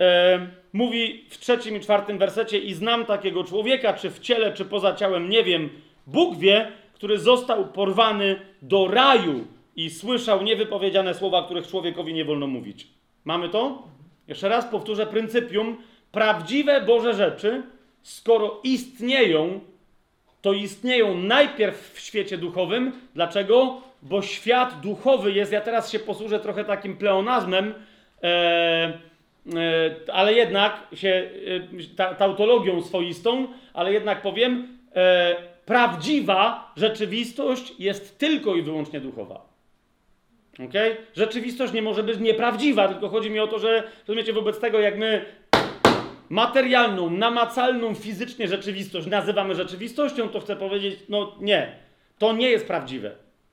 e, 0.00 0.46
mówi 0.72 1.24
w 1.30 1.38
trzecim 1.38 1.76
i 1.76 1.80
czwartym 1.80 2.18
wersecie 2.18 2.58
i 2.58 2.74
znam 2.74 3.06
takiego 3.06 3.44
człowieka, 3.44 3.92
czy 3.92 4.10
w 4.10 4.20
ciele, 4.20 4.52
czy 4.52 4.64
poza 4.64 4.94
ciałem, 4.94 5.28
nie 5.28 5.44
wiem, 5.44 5.70
Bóg 6.06 6.38
wie, 6.38 6.72
który 6.94 7.18
został 7.18 7.64
porwany 7.64 8.40
do 8.62 8.88
raju 8.88 9.46
i 9.76 9.90
słyszał 9.90 10.42
niewypowiedziane 10.42 11.14
słowa, 11.14 11.42
których 11.42 11.66
człowiekowi 11.66 12.14
nie 12.14 12.24
wolno 12.24 12.46
mówić. 12.46 12.86
Mamy 13.24 13.48
to? 13.48 13.82
Jeszcze 14.28 14.48
raz 14.48 14.64
powtórzę 14.64 15.06
pryncypium. 15.06 15.76
Prawdziwe 16.12 16.80
Boże 16.80 17.14
rzeczy, 17.14 17.62
skoro 18.02 18.60
istnieją, 18.64 19.60
to 20.42 20.52
istnieją 20.52 21.14
najpierw 21.18 21.92
w 21.94 22.00
świecie 22.00 22.38
duchowym. 22.38 22.92
Dlaczego? 23.14 23.80
Bo 24.02 24.22
świat 24.22 24.80
duchowy 24.80 25.32
jest, 25.32 25.52
ja 25.52 25.60
teraz 25.60 25.92
się 25.92 25.98
posłużę 25.98 26.40
trochę 26.40 26.64
takim 26.64 26.96
pleonazmem, 26.96 27.74
e, 28.22 28.26
e, 28.26 28.98
ale 30.12 30.34
jednak 30.34 30.88
się 30.94 31.30
e, 31.88 31.96
ta, 31.96 32.14
tautologią 32.14 32.82
swoistą, 32.82 33.48
ale 33.74 33.92
jednak 33.92 34.22
powiem, 34.22 34.78
e, 34.94 35.36
prawdziwa 35.66 36.72
rzeczywistość 36.76 37.74
jest 37.78 38.18
tylko 38.18 38.54
i 38.54 38.62
wyłącznie 38.62 39.00
duchowa. 39.00 39.46
Okay? 40.68 40.96
Rzeczywistość 41.14 41.72
nie 41.72 41.82
może 41.82 42.02
być 42.02 42.18
nieprawdziwa, 42.18 42.88
tylko 42.88 43.08
chodzi 43.08 43.30
mi 43.30 43.40
o 43.40 43.46
to, 43.46 43.58
że 43.58 43.82
rozumiecie, 44.08 44.32
wobec 44.32 44.60
tego 44.60 44.80
jak 44.80 44.98
my 44.98 45.24
materialną, 46.28 47.10
namacalną 47.10 47.94
fizycznie 47.94 48.48
rzeczywistość 48.48 49.06
nazywamy 49.06 49.54
rzeczywistością, 49.54 50.28
to 50.28 50.40
chcę 50.40 50.56
powiedzieć, 50.56 50.98
no 51.08 51.36
nie, 51.40 51.72
to 52.18 52.32
nie 52.32 52.50
jest 52.50 52.66
prawdziwe. 52.66 53.10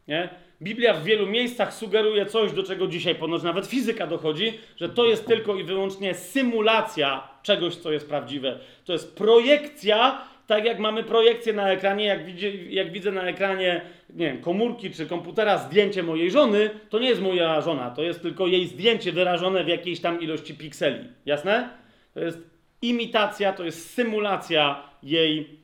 Nie? 0.08 0.30
Biblia 0.64 0.94
w 0.94 1.04
wielu 1.04 1.28
miejscach 1.28 1.74
sugeruje 1.74 2.26
coś, 2.26 2.52
do 2.52 2.64
czego 2.64 2.88
dzisiaj 2.88 3.16
ponoć 3.16 3.44
nawet 3.44 3.68
fizyka 3.68 4.08
dochodzi, 4.08 4.54
że 4.78 4.90
to 4.90 5.06
jest 5.06 5.28
tylko 5.28 5.56
i 5.56 5.64
wyłącznie 5.64 6.14
symulacja 6.14 7.28
czegoś, 7.44 7.76
co 7.76 7.92
jest 7.92 8.10
prawdziwe. 8.10 8.60
To 8.86 8.94
jest 8.94 9.16
projekcja, 9.16 10.22
tak 10.48 10.66
jak 10.66 10.80
mamy 10.80 11.04
projekcję 11.04 11.54
na 11.54 11.72
ekranie, 11.72 12.06
jak, 12.06 12.26
widzi, 12.26 12.68
jak 12.70 12.92
widzę 12.92 13.12
na 13.12 13.24
ekranie, 13.24 13.82
nie 14.10 14.26
wiem, 14.26 14.42
komórki 14.42 14.92
czy 14.92 15.06
komputera 15.06 15.58
zdjęcie 15.58 16.04
mojej 16.04 16.32
żony, 16.32 16.70
to 16.90 17.00
nie 17.00 17.10
jest 17.10 17.22
moja 17.22 17.62
żona, 17.62 17.92
to 17.92 18.04
jest 18.04 18.22
tylko 18.22 18.48
jej 18.48 18.68
zdjęcie 18.68 19.12
wyrażone 19.12 19.64
w 19.64 19.68
jakiejś 19.68 20.00
tam 20.00 20.22
ilości 20.22 20.54
pikseli. 20.54 21.00
Jasne? 21.26 21.70
To 22.14 22.20
jest 22.20 22.40
imitacja, 22.82 23.54
to 23.54 23.64
jest 23.64 23.94
symulacja 23.94 24.84
jej 25.04 25.63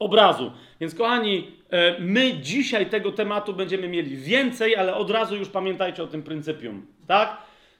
obrazu. 0.00 0.52
Więc 0.80 0.94
kochani, 0.94 1.46
e, 1.70 2.00
my 2.00 2.32
dzisiaj 2.32 2.86
tego 2.86 3.12
tematu 3.12 3.54
będziemy 3.54 3.88
mieli 3.88 4.16
więcej, 4.16 4.76
ale 4.76 4.94
od 4.94 5.10
razu 5.10 5.36
już 5.36 5.48
pamiętajcie 5.48 6.02
o 6.02 6.06
tym 6.06 6.22
pryncypium, 6.22 6.86
tak? 7.06 7.36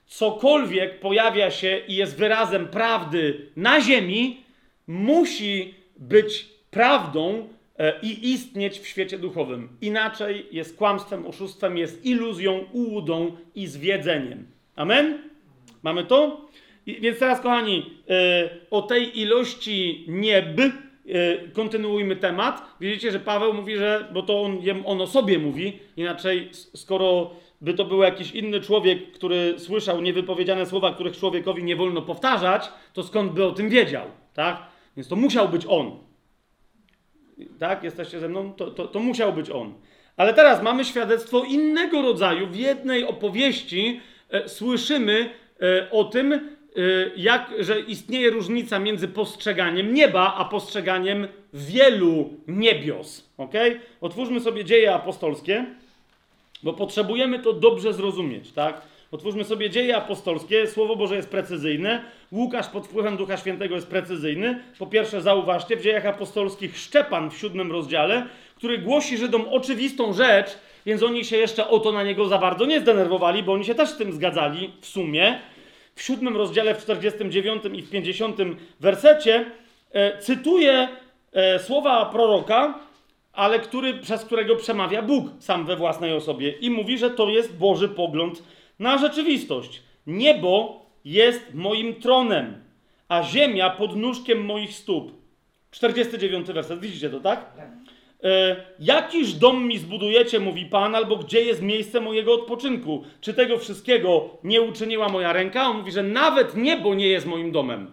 Cokolwiek 0.07 0.99
pojawia 0.99 1.51
się 1.51 1.81
i 1.87 1.95
jest 1.95 2.17
wyrazem 2.17 2.67
prawdy 2.67 3.49
na 3.55 3.81
ziemi, 3.81 4.43
musi 4.87 5.73
być 5.97 6.49
prawdą 6.71 7.47
e, 7.77 7.93
i 8.01 8.31
istnieć 8.31 8.79
w 8.79 8.87
świecie 8.87 9.17
duchowym. 9.17 9.69
Inaczej 9.81 10.45
jest 10.51 10.77
kłamstwem, 10.77 11.27
oszustwem, 11.27 11.77
jest 11.77 12.05
iluzją, 12.05 12.65
ułudą 12.71 13.37
i 13.55 13.67
zwiedzeniem. 13.67 14.47
Amen? 14.75 15.17
Mamy 15.83 16.03
to? 16.03 16.49
I, 16.85 17.01
więc 17.01 17.19
teraz, 17.19 17.41
kochani, 17.41 17.89
e, 18.09 18.49
o 18.71 18.81
tej 18.81 19.19
ilości 19.19 20.05
nieb 20.07 20.61
kontynuujmy 21.53 22.15
temat. 22.15 22.75
Widzicie, 22.79 23.11
że 23.11 23.19
Paweł 23.19 23.53
mówi, 23.53 23.77
że, 23.77 24.07
bo 24.13 24.21
to 24.21 24.43
on, 24.43 24.59
on 24.85 25.01
o 25.01 25.07
sobie 25.07 25.39
mówi, 25.39 25.79
inaczej 25.97 26.49
skoro 26.53 27.31
by 27.61 27.73
to 27.73 27.85
był 27.85 28.01
jakiś 28.01 28.31
inny 28.31 28.61
człowiek, 28.61 29.11
który 29.11 29.59
słyszał 29.59 30.01
niewypowiedziane 30.01 30.65
słowa, 30.65 30.93
których 30.93 31.17
człowiekowi 31.17 31.63
nie 31.63 31.75
wolno 31.75 32.01
powtarzać, 32.01 32.69
to 32.93 33.03
skąd 33.03 33.31
by 33.31 33.45
o 33.45 33.51
tym 33.51 33.69
wiedział, 33.69 34.05
tak? 34.33 34.63
Więc 34.97 35.07
to 35.07 35.15
musiał 35.15 35.49
być 35.49 35.65
on. 35.69 35.97
Tak? 37.59 37.83
Jesteście 37.83 38.19
ze 38.19 38.29
mną? 38.29 38.53
To, 38.53 38.71
to, 38.71 38.87
to 38.87 38.99
musiał 38.99 39.33
być 39.33 39.49
on. 39.49 39.73
Ale 40.17 40.33
teraz 40.33 40.63
mamy 40.63 40.85
świadectwo 40.85 41.43
innego 41.43 42.01
rodzaju. 42.01 42.47
W 42.47 42.55
jednej 42.55 43.03
opowieści 43.03 44.01
e, 44.29 44.49
słyszymy 44.49 45.29
e, 45.61 45.91
o 45.91 46.03
tym, 46.03 46.33
Y, 46.33 46.50
jak, 47.15 47.53
że 47.59 47.79
istnieje 47.79 48.29
różnica 48.29 48.79
między 48.79 49.07
postrzeganiem 49.07 49.93
nieba, 49.93 50.35
a 50.37 50.45
postrzeganiem 50.45 51.27
wielu 51.53 52.29
niebios. 52.47 53.29
Ok? 53.37 53.53
Otwórzmy 54.01 54.39
sobie 54.41 54.65
dzieje 54.65 54.93
apostolskie, 54.93 55.65
bo 56.63 56.73
potrzebujemy 56.73 57.39
to 57.39 57.53
dobrze 57.53 57.93
zrozumieć, 57.93 58.51
tak? 58.51 58.81
Otwórzmy 59.11 59.43
sobie 59.43 59.69
dzieje 59.69 59.97
apostolskie, 59.97 60.67
Słowo 60.67 60.95
Boże 60.95 61.15
jest 61.15 61.29
precyzyjne, 61.29 62.03
Łukasz 62.31 62.67
pod 62.67 62.87
wpływem 62.87 63.17
Ducha 63.17 63.37
Świętego 63.37 63.75
jest 63.75 63.87
precyzyjny. 63.87 64.63
Po 64.79 64.87
pierwsze, 64.87 65.21
zauważcie, 65.21 65.77
w 65.77 65.81
dziejach 65.81 66.05
apostolskich 66.05 66.77
Szczepan 66.77 67.31
w 67.31 67.37
siódmym 67.37 67.71
rozdziale, 67.71 68.25
który 68.55 68.77
głosi 68.77 69.17
Żydom 69.17 69.45
oczywistą 69.49 70.13
rzecz, 70.13 70.57
więc 70.85 71.03
oni 71.03 71.25
się 71.25 71.37
jeszcze 71.37 71.67
o 71.67 71.79
to 71.79 71.91
na 71.91 72.03
niego 72.03 72.27
za 72.27 72.37
bardzo 72.37 72.65
nie 72.65 72.79
zdenerwowali, 72.79 73.43
bo 73.43 73.53
oni 73.53 73.65
się 73.65 73.75
też 73.75 73.89
z 73.89 73.97
tym 73.97 74.13
zgadzali 74.13 74.71
w 74.81 74.85
sumie 74.85 75.39
w 76.01 76.03
siódmym 76.03 76.37
rozdziale, 76.37 76.75
w 76.75 76.81
49 76.83 77.63
i 77.73 77.81
w 77.81 77.89
50 77.89 78.37
wersecie 78.79 79.45
e, 79.91 80.17
cytuje 80.17 80.87
e, 81.33 81.59
słowa 81.59 82.05
proroka, 82.05 82.79
ale 83.33 83.59
który, 83.59 83.93
przez 83.93 84.25
którego 84.25 84.55
przemawia 84.55 85.01
Bóg 85.01 85.25
sam 85.39 85.65
we 85.65 85.75
własnej 85.75 86.13
osobie 86.13 86.51
i 86.51 86.69
mówi, 86.69 86.97
że 86.97 87.09
to 87.09 87.29
jest 87.29 87.57
Boży 87.57 87.89
pogląd 87.89 88.43
na 88.79 88.97
rzeczywistość. 88.97 89.81
Niebo 90.07 90.85
jest 91.05 91.53
moim 91.53 91.95
tronem, 91.95 92.63
a 93.07 93.23
ziemia 93.23 93.69
pod 93.69 93.95
nóżkiem 93.95 94.45
moich 94.45 94.73
stóp. 94.73 95.11
49 95.71 96.47
werset, 96.47 96.79
widzicie 96.79 97.09
to, 97.09 97.19
tak? 97.19 97.45
E, 98.23 98.55
jakiż 98.79 99.33
dom 99.33 99.67
mi 99.67 99.77
zbudujecie, 99.77 100.39
mówi 100.39 100.65
Pan, 100.65 100.95
albo 100.95 101.17
gdzie 101.17 101.41
jest 101.41 101.61
miejsce 101.61 102.01
mojego 102.01 102.33
odpoczynku? 102.33 103.03
Czy 103.21 103.33
tego 103.33 103.57
wszystkiego 103.57 104.37
nie 104.43 104.61
uczyniła 104.61 105.09
moja 105.09 105.33
ręka? 105.33 105.69
On 105.69 105.77
mówi, 105.77 105.91
że 105.91 106.03
nawet 106.03 106.55
niebo 106.55 106.95
nie 106.95 107.07
jest 107.07 107.25
moim 107.25 107.51
domem. 107.51 107.91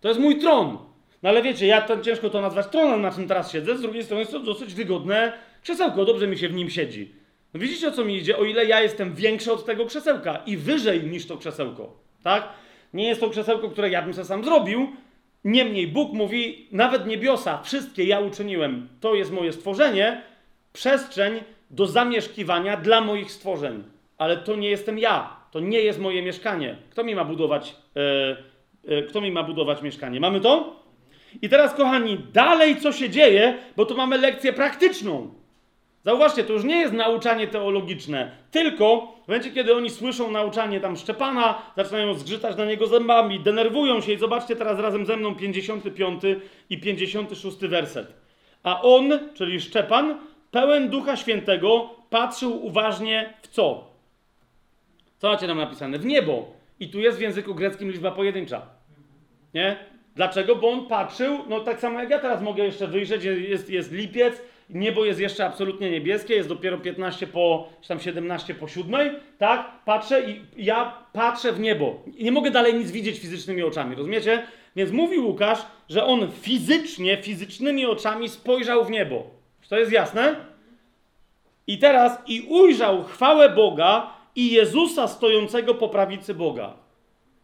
To 0.00 0.08
jest 0.08 0.20
mój 0.20 0.38
tron. 0.38 0.78
No 1.22 1.28
ale 1.28 1.42
wiecie, 1.42 1.66
ja 1.66 1.80
to, 1.80 2.00
ciężko 2.00 2.30
to 2.30 2.40
nazwać 2.40 2.66
tronem, 2.66 3.02
na 3.02 3.12
czym 3.12 3.28
teraz 3.28 3.52
siedzę. 3.52 3.78
Z 3.78 3.80
drugiej 3.80 4.04
strony 4.04 4.20
jest 4.20 4.32
to 4.32 4.40
dosyć 4.40 4.74
wygodne 4.74 5.32
krzesełko, 5.62 6.04
dobrze 6.04 6.26
mi 6.26 6.38
się 6.38 6.48
w 6.48 6.54
nim 6.54 6.70
siedzi. 6.70 7.12
No 7.54 7.60
widzicie 7.60 7.88
o 7.88 7.90
co 7.90 8.04
mi 8.04 8.16
idzie? 8.16 8.38
O 8.38 8.44
ile 8.44 8.66
ja 8.66 8.80
jestem 8.80 9.14
większy 9.14 9.52
od 9.52 9.64
tego 9.64 9.86
krzesełka 9.86 10.42
i 10.46 10.56
wyżej 10.56 11.02
niż 11.02 11.26
to 11.26 11.36
krzesełko, 11.36 11.96
tak? 12.22 12.48
Nie 12.94 13.08
jest 13.08 13.20
to 13.20 13.30
krzesełko, 13.30 13.70
które 13.70 13.90
ja 13.90 14.02
bym 14.02 14.14
sobie 14.14 14.24
sam 14.24 14.44
zrobił, 14.44 14.88
Niemniej 15.46 15.86
Bóg 15.86 16.12
mówi, 16.12 16.68
nawet 16.72 17.06
niebiosa, 17.06 17.62
wszystkie 17.62 18.04
ja 18.04 18.20
uczyniłem, 18.20 18.88
to 19.00 19.14
jest 19.14 19.32
moje 19.32 19.52
stworzenie, 19.52 20.22
przestrzeń 20.72 21.40
do 21.70 21.86
zamieszkiwania 21.86 22.76
dla 22.76 23.00
moich 23.00 23.32
stworzeń. 23.32 23.84
Ale 24.18 24.36
to 24.36 24.56
nie 24.56 24.70
jestem 24.70 24.98
ja, 24.98 25.36
to 25.50 25.60
nie 25.60 25.80
jest 25.80 25.98
moje 25.98 26.22
mieszkanie. 26.22 26.76
Kto 26.90 27.04
mi 27.04 27.14
ma 27.14 27.24
budować, 27.24 27.76
e, 27.96 28.36
e, 28.88 29.02
kto 29.02 29.20
mi 29.20 29.30
ma 29.32 29.42
budować 29.42 29.82
mieszkanie? 29.82 30.20
Mamy 30.20 30.40
to? 30.40 30.82
I 31.42 31.48
teraz, 31.48 31.74
kochani, 31.74 32.18
dalej 32.32 32.76
co 32.76 32.92
się 32.92 33.10
dzieje, 33.10 33.58
bo 33.76 33.86
tu 33.86 33.96
mamy 33.96 34.18
lekcję 34.18 34.52
praktyczną. 34.52 35.34
Zauważcie, 36.06 36.44
to 36.44 36.52
już 36.52 36.64
nie 36.64 36.76
jest 36.76 36.94
nauczanie 36.94 37.46
teologiczne, 37.46 38.30
tylko 38.50 39.14
w 39.24 39.28
momencie, 39.28 39.50
kiedy 39.50 39.74
oni 39.74 39.90
słyszą 39.90 40.30
nauczanie 40.30 40.80
tam 40.80 40.96
Szczepana, 40.96 41.62
zaczynają 41.76 42.14
zgrzytać 42.14 42.56
na 42.56 42.64
niego 42.64 42.86
zębami, 42.86 43.40
denerwują 43.40 44.00
się 44.00 44.12
i 44.12 44.18
zobaczcie 44.18 44.56
teraz 44.56 44.78
razem 44.78 45.06
ze 45.06 45.16
mną 45.16 45.34
55 45.34 46.22
i 46.70 46.80
56 46.80 47.58
werset. 47.58 48.14
A 48.62 48.82
on, 48.82 49.18
czyli 49.34 49.60
Szczepan, 49.60 50.18
pełen 50.50 50.88
Ducha 50.88 51.16
Świętego, 51.16 51.90
patrzył 52.10 52.66
uważnie 52.66 53.34
w 53.42 53.48
co? 53.48 53.90
Co 55.18 55.28
macie 55.28 55.46
nam 55.46 55.58
napisane? 55.58 55.98
W 55.98 56.06
niebo. 56.06 56.46
I 56.80 56.88
tu 56.88 57.00
jest 57.00 57.18
w 57.18 57.20
języku 57.20 57.54
greckim 57.54 57.90
liczba 57.90 58.10
pojedyncza. 58.10 58.62
Nie? 59.54 59.76
Dlaczego? 60.16 60.56
Bo 60.56 60.70
on 60.70 60.86
patrzył, 60.86 61.38
no 61.48 61.60
tak 61.60 61.80
samo 61.80 62.00
jak 62.00 62.10
ja 62.10 62.18
teraz 62.18 62.42
mogę 62.42 62.64
jeszcze 62.64 62.86
wyjrzeć, 62.86 63.24
jest, 63.24 63.70
jest 63.70 63.92
lipiec, 63.92 64.42
niebo 64.70 65.04
jest 65.04 65.20
jeszcze 65.20 65.46
absolutnie 65.46 65.90
niebieskie, 65.90 66.34
jest 66.34 66.48
dopiero 66.48 66.78
15 66.78 67.26
po, 67.26 67.68
czy 67.80 67.88
tam 67.88 68.00
17 68.00 68.54
po 68.54 68.68
7, 68.68 69.16
tak? 69.38 69.84
Patrzę 69.84 70.30
i 70.30 70.40
ja 70.56 70.94
patrzę 71.12 71.52
w 71.52 71.60
niebo. 71.60 72.02
Nie 72.20 72.32
mogę 72.32 72.50
dalej 72.50 72.74
nic 72.74 72.90
widzieć 72.90 73.18
fizycznymi 73.18 73.62
oczami, 73.62 73.96
rozumiecie? 73.96 74.42
Więc 74.76 74.90
mówi 74.90 75.18
Łukasz, 75.18 75.58
że 75.88 76.04
on 76.04 76.30
fizycznie, 76.40 77.16
fizycznymi 77.16 77.86
oczami 77.86 78.28
spojrzał 78.28 78.84
w 78.84 78.90
niebo. 78.90 79.24
Czy 79.62 79.68
to 79.68 79.78
jest 79.78 79.92
jasne? 79.92 80.36
I 81.66 81.78
teraz, 81.78 82.22
i 82.26 82.46
ujrzał 82.48 83.04
chwałę 83.04 83.48
Boga 83.50 84.10
i 84.36 84.50
Jezusa 84.50 85.08
stojącego 85.08 85.74
po 85.74 85.88
prawicy 85.88 86.34
Boga. 86.34 86.72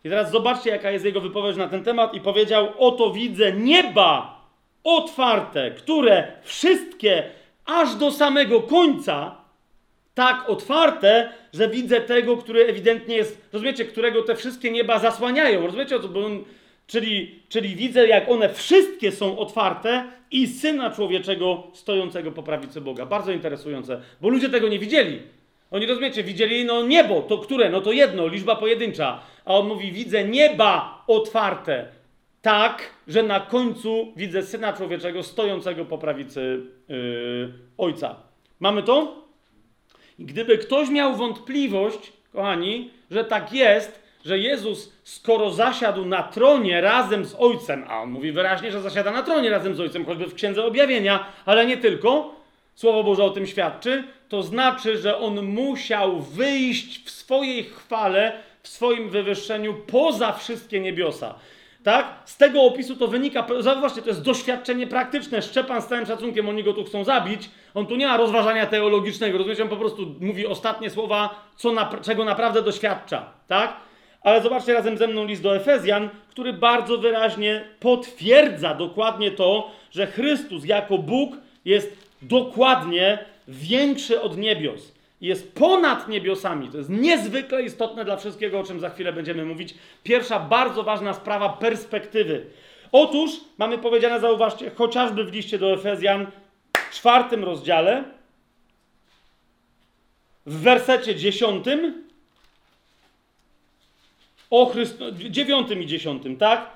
I 0.05 0.09
teraz 0.09 0.31
zobaczcie, 0.31 0.71
jaka 0.71 0.91
jest 0.91 1.05
jego 1.05 1.21
wypowiedź 1.21 1.57
na 1.57 1.69
ten 1.69 1.85
temat. 1.85 2.15
I 2.15 2.21
powiedział: 2.21 2.69
Oto 2.79 3.11
widzę 3.11 3.53
nieba 3.53 4.42
otwarte, 4.85 5.71
które 5.71 6.33
wszystkie 6.43 7.23
aż 7.67 7.95
do 7.95 8.11
samego 8.11 8.61
końca 8.61 9.43
tak 10.15 10.49
otwarte, 10.49 11.33
że 11.53 11.69
widzę 11.69 12.01
tego, 12.01 12.37
który 12.37 12.67
ewidentnie 12.67 13.17
jest, 13.17 13.49
rozumiecie, 13.53 13.85
którego 13.85 14.23
te 14.23 14.37
wszystkie 14.37 14.71
nieba 14.71 14.99
zasłaniają. 14.99 15.67
Rozumiecie? 15.67 15.99
Bo 15.99 16.27
on, 16.27 16.45
czyli, 16.87 17.41
czyli 17.49 17.77
widzę, 17.77 18.09
jak 18.09 18.29
one 18.29 18.49
wszystkie 18.49 19.13
są 19.13 19.39
otwarte 19.39 20.05
i 20.31 20.47
syna 20.47 20.91
człowieczego 20.91 21.63
stojącego 21.73 22.33
po 22.33 22.43
prawicy 22.43 22.81
Boga. 22.81 23.07
Bardzo 23.07 23.33
interesujące, 23.33 24.01
bo 24.21 24.29
ludzie 24.29 24.49
tego 24.49 24.69
nie 24.69 24.79
widzieli. 24.79 25.19
Oni, 25.71 25.87
rozumiecie, 25.87 26.23
widzieli 26.23 26.65
no 26.65 26.87
niebo, 26.87 27.23
to 27.23 27.39
które? 27.39 27.71
No 27.71 27.81
to 27.81 27.93
jedno, 27.93 28.27
liczba 28.27 28.57
pojedyncza. 28.57 29.21
A 29.45 29.55
on 29.55 29.69
mówi, 29.69 29.93
widzę 29.93 30.25
nieba 30.25 31.05
otwarte 31.07 31.87
tak, 32.43 32.91
że 33.09 33.23
na 33.23 33.41
końcu 33.41 34.13
widzę 34.17 34.43
Syna 34.43 34.73
Człowieczego 34.73 35.23
stojącego 35.23 35.85
po 35.85 35.99
prawicy 35.99 36.61
yy, 36.89 37.53
Ojca. 37.79 38.17
Mamy 38.61 38.83
to? 38.83 39.23
Gdyby 40.19 40.59
ktoś 40.59 40.89
miał 40.89 41.17
wątpliwość, 41.17 42.13
kochani, 42.33 42.91
że 43.11 43.25
tak 43.25 43.53
jest, 43.53 44.03
że 44.25 44.39
Jezus, 44.39 44.93
skoro 45.05 45.51
zasiadł 45.51 46.05
na 46.05 46.23
tronie 46.23 46.81
razem 46.81 47.25
z 47.25 47.35
Ojcem, 47.39 47.85
a 47.89 48.03
on 48.03 48.11
mówi 48.11 48.33
wyraźnie, 48.33 48.73
że 48.73 48.81
zasiada 48.81 49.11
na 49.11 49.23
tronie 49.23 49.51
razem 49.51 49.75
z 49.75 49.81
Ojcem, 49.81 50.05
choćby 50.05 50.27
w 50.27 50.35
Księdze 50.35 50.65
Objawienia, 50.65 51.27
ale 51.45 51.67
nie 51.67 51.77
tylko, 51.77 52.35
Słowo 52.75 53.05
Boże 53.05 53.25
o 53.25 53.31
tym 53.31 53.47
świadczy, 53.47 54.05
to 54.29 54.43
znaczy, 54.43 54.99
że 54.99 55.19
on 55.19 55.43
musiał 55.43 56.21
wyjść 56.21 57.05
w 57.05 57.11
swojej 57.11 57.65
chwale, 57.65 58.33
w 58.63 58.69
swoim 58.69 59.09
wywyższeniu 59.09 59.75
poza 59.75 60.33
wszystkie 60.33 60.81
niebiosa. 60.81 61.35
Tak? 61.83 62.07
Z 62.25 62.37
tego 62.37 62.63
opisu 62.63 62.97
to 62.97 63.09
wynika, 63.09 63.47
zauważcie, 63.61 64.03
to 64.03 64.09
jest 64.09 64.23
doświadczenie 64.23 64.87
praktyczne. 64.87 65.43
Szczepan 65.43 65.83
z 65.83 65.87
całym 65.87 66.07
szacunkiem, 66.07 66.49
oni 66.49 66.65
go 66.65 66.73
tu 66.73 66.85
chcą 66.85 67.05
zabić. 67.05 67.51
On 67.75 67.87
tu 67.87 67.97
nie 67.97 68.07
ma 68.07 68.17
rozważania 68.17 68.67
teologicznego, 68.67 69.39
rozumiecie? 69.39 69.63
On 69.63 69.69
po 69.69 69.77
prostu 69.77 70.15
mówi 70.21 70.47
ostatnie 70.47 70.91
słowa, 70.91 71.45
co 71.57 71.73
na, 71.73 71.91
czego 72.03 72.25
naprawdę 72.25 72.63
doświadcza, 72.63 73.33
tak? 73.49 73.77
Ale 74.23 74.43
zobaczcie 74.43 74.75
razem 74.75 74.99
ze 74.99 75.09
mną 75.09 75.25
list 75.25 75.43
do 75.43 75.57
Efezjan, 75.57 76.09
który 76.31 76.53
bardzo 76.53 76.99
wyraźnie 76.99 77.65
potwierdza 77.81 78.75
dokładnie 78.75 79.31
to, 79.31 79.71
że 79.91 80.07
Chrystus 80.07 80.65
jako 80.65 80.99
Bóg 80.99 81.33
jest 81.65 81.97
dokładnie 82.23 83.19
większy 83.49 84.21
od 84.21 84.37
niebios. 84.37 84.92
Jest 85.23 85.55
ponad 85.55 86.09
niebiosami. 86.09 86.69
To 86.69 86.79
jest 86.79 86.91
niezwykle 86.91 87.63
istotne 87.63 88.05
dla 88.05 88.17
wszystkiego, 88.17 88.61
o 88.61 88.65
czym 88.65 88.81
za 88.81 88.91
chwilę 88.91 89.13
będziemy 89.13 89.45
mówić. 89.45 89.75
Pierwsza 90.03 90.41
bardzo 90.41 90.83
ważna 90.83 91.15
sprawa 91.15 91.49
perspektywy. 91.49 92.47
Otóż 92.93 93.31
mamy 93.59 93.79
powiedziane, 93.79 94.21
zauważcie, 94.21 94.71
chociażby 94.71 95.25
w 95.25 95.33
liście 95.33 95.59
do 95.59 95.73
Efezjan, 95.73 96.27
czwartym 96.93 97.45
rozdziale, 97.45 98.05
w 100.47 100.61
wersecie 100.61 101.15
dziesiątym, 101.15 102.09
o 104.51 104.67
Chrystu... 104.67 105.05
dziewiątym 105.13 105.83
i 105.83 105.87
dziesiątym, 105.87 106.37
tak? 106.37 106.71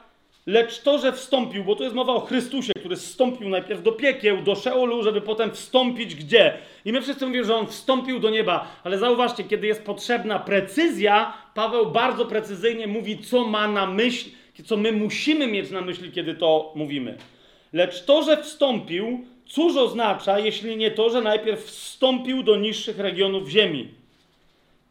Lecz 0.47 0.83
to, 0.83 0.99
że 0.99 1.13
wstąpił, 1.13 1.65
bo 1.65 1.77
tu 1.77 1.83
jest 1.83 1.95
mowa 1.95 2.13
o 2.13 2.21
Chrystusie, 2.21 2.73
który 2.79 2.97
wstąpił 2.97 3.49
najpierw 3.49 3.83
do 3.83 3.93
piekieł, 3.93 4.43
do 4.43 4.55
Szeolu, 4.55 5.03
żeby 5.03 5.21
potem 5.21 5.51
wstąpić 5.51 6.15
gdzie? 6.15 6.59
I 6.85 6.93
my 6.93 7.03
wszyscy 7.03 7.27
mówimy, 7.27 7.45
że 7.45 7.57
on 7.57 7.67
wstąpił 7.67 8.21
do 8.21 8.31
nieba, 8.31 8.69
ale 8.85 8.99
zauważcie, 8.99 9.45
kiedy 9.45 9.67
jest 9.67 9.85
potrzebna 9.85 10.39
precyzja, 10.39 11.33
Paweł 11.55 11.91
bardzo 11.91 12.27
precyzyjnie 12.27 12.87
mówi, 12.87 13.19
co 13.19 13.45
ma 13.45 13.69
na 13.69 13.87
myśli, 13.87 14.33
co 14.65 14.77
my 14.77 14.93
musimy 14.93 15.47
mieć 15.47 15.71
na 15.71 15.81
myśli, 15.81 16.13
kiedy 16.13 16.35
to 16.35 16.73
mówimy. 16.75 17.19
Lecz 17.73 18.05
to, 18.05 18.23
że 18.23 18.43
wstąpił, 18.43 19.25
cóż 19.47 19.77
oznacza, 19.77 20.39
jeśli 20.39 20.77
nie 20.77 20.91
to, 20.91 21.11
że 21.11 21.21
najpierw 21.21 21.65
wstąpił 21.65 22.43
do 22.43 22.57
niższych 22.57 22.99
regionów 22.99 23.49
ziemi? 23.49 23.89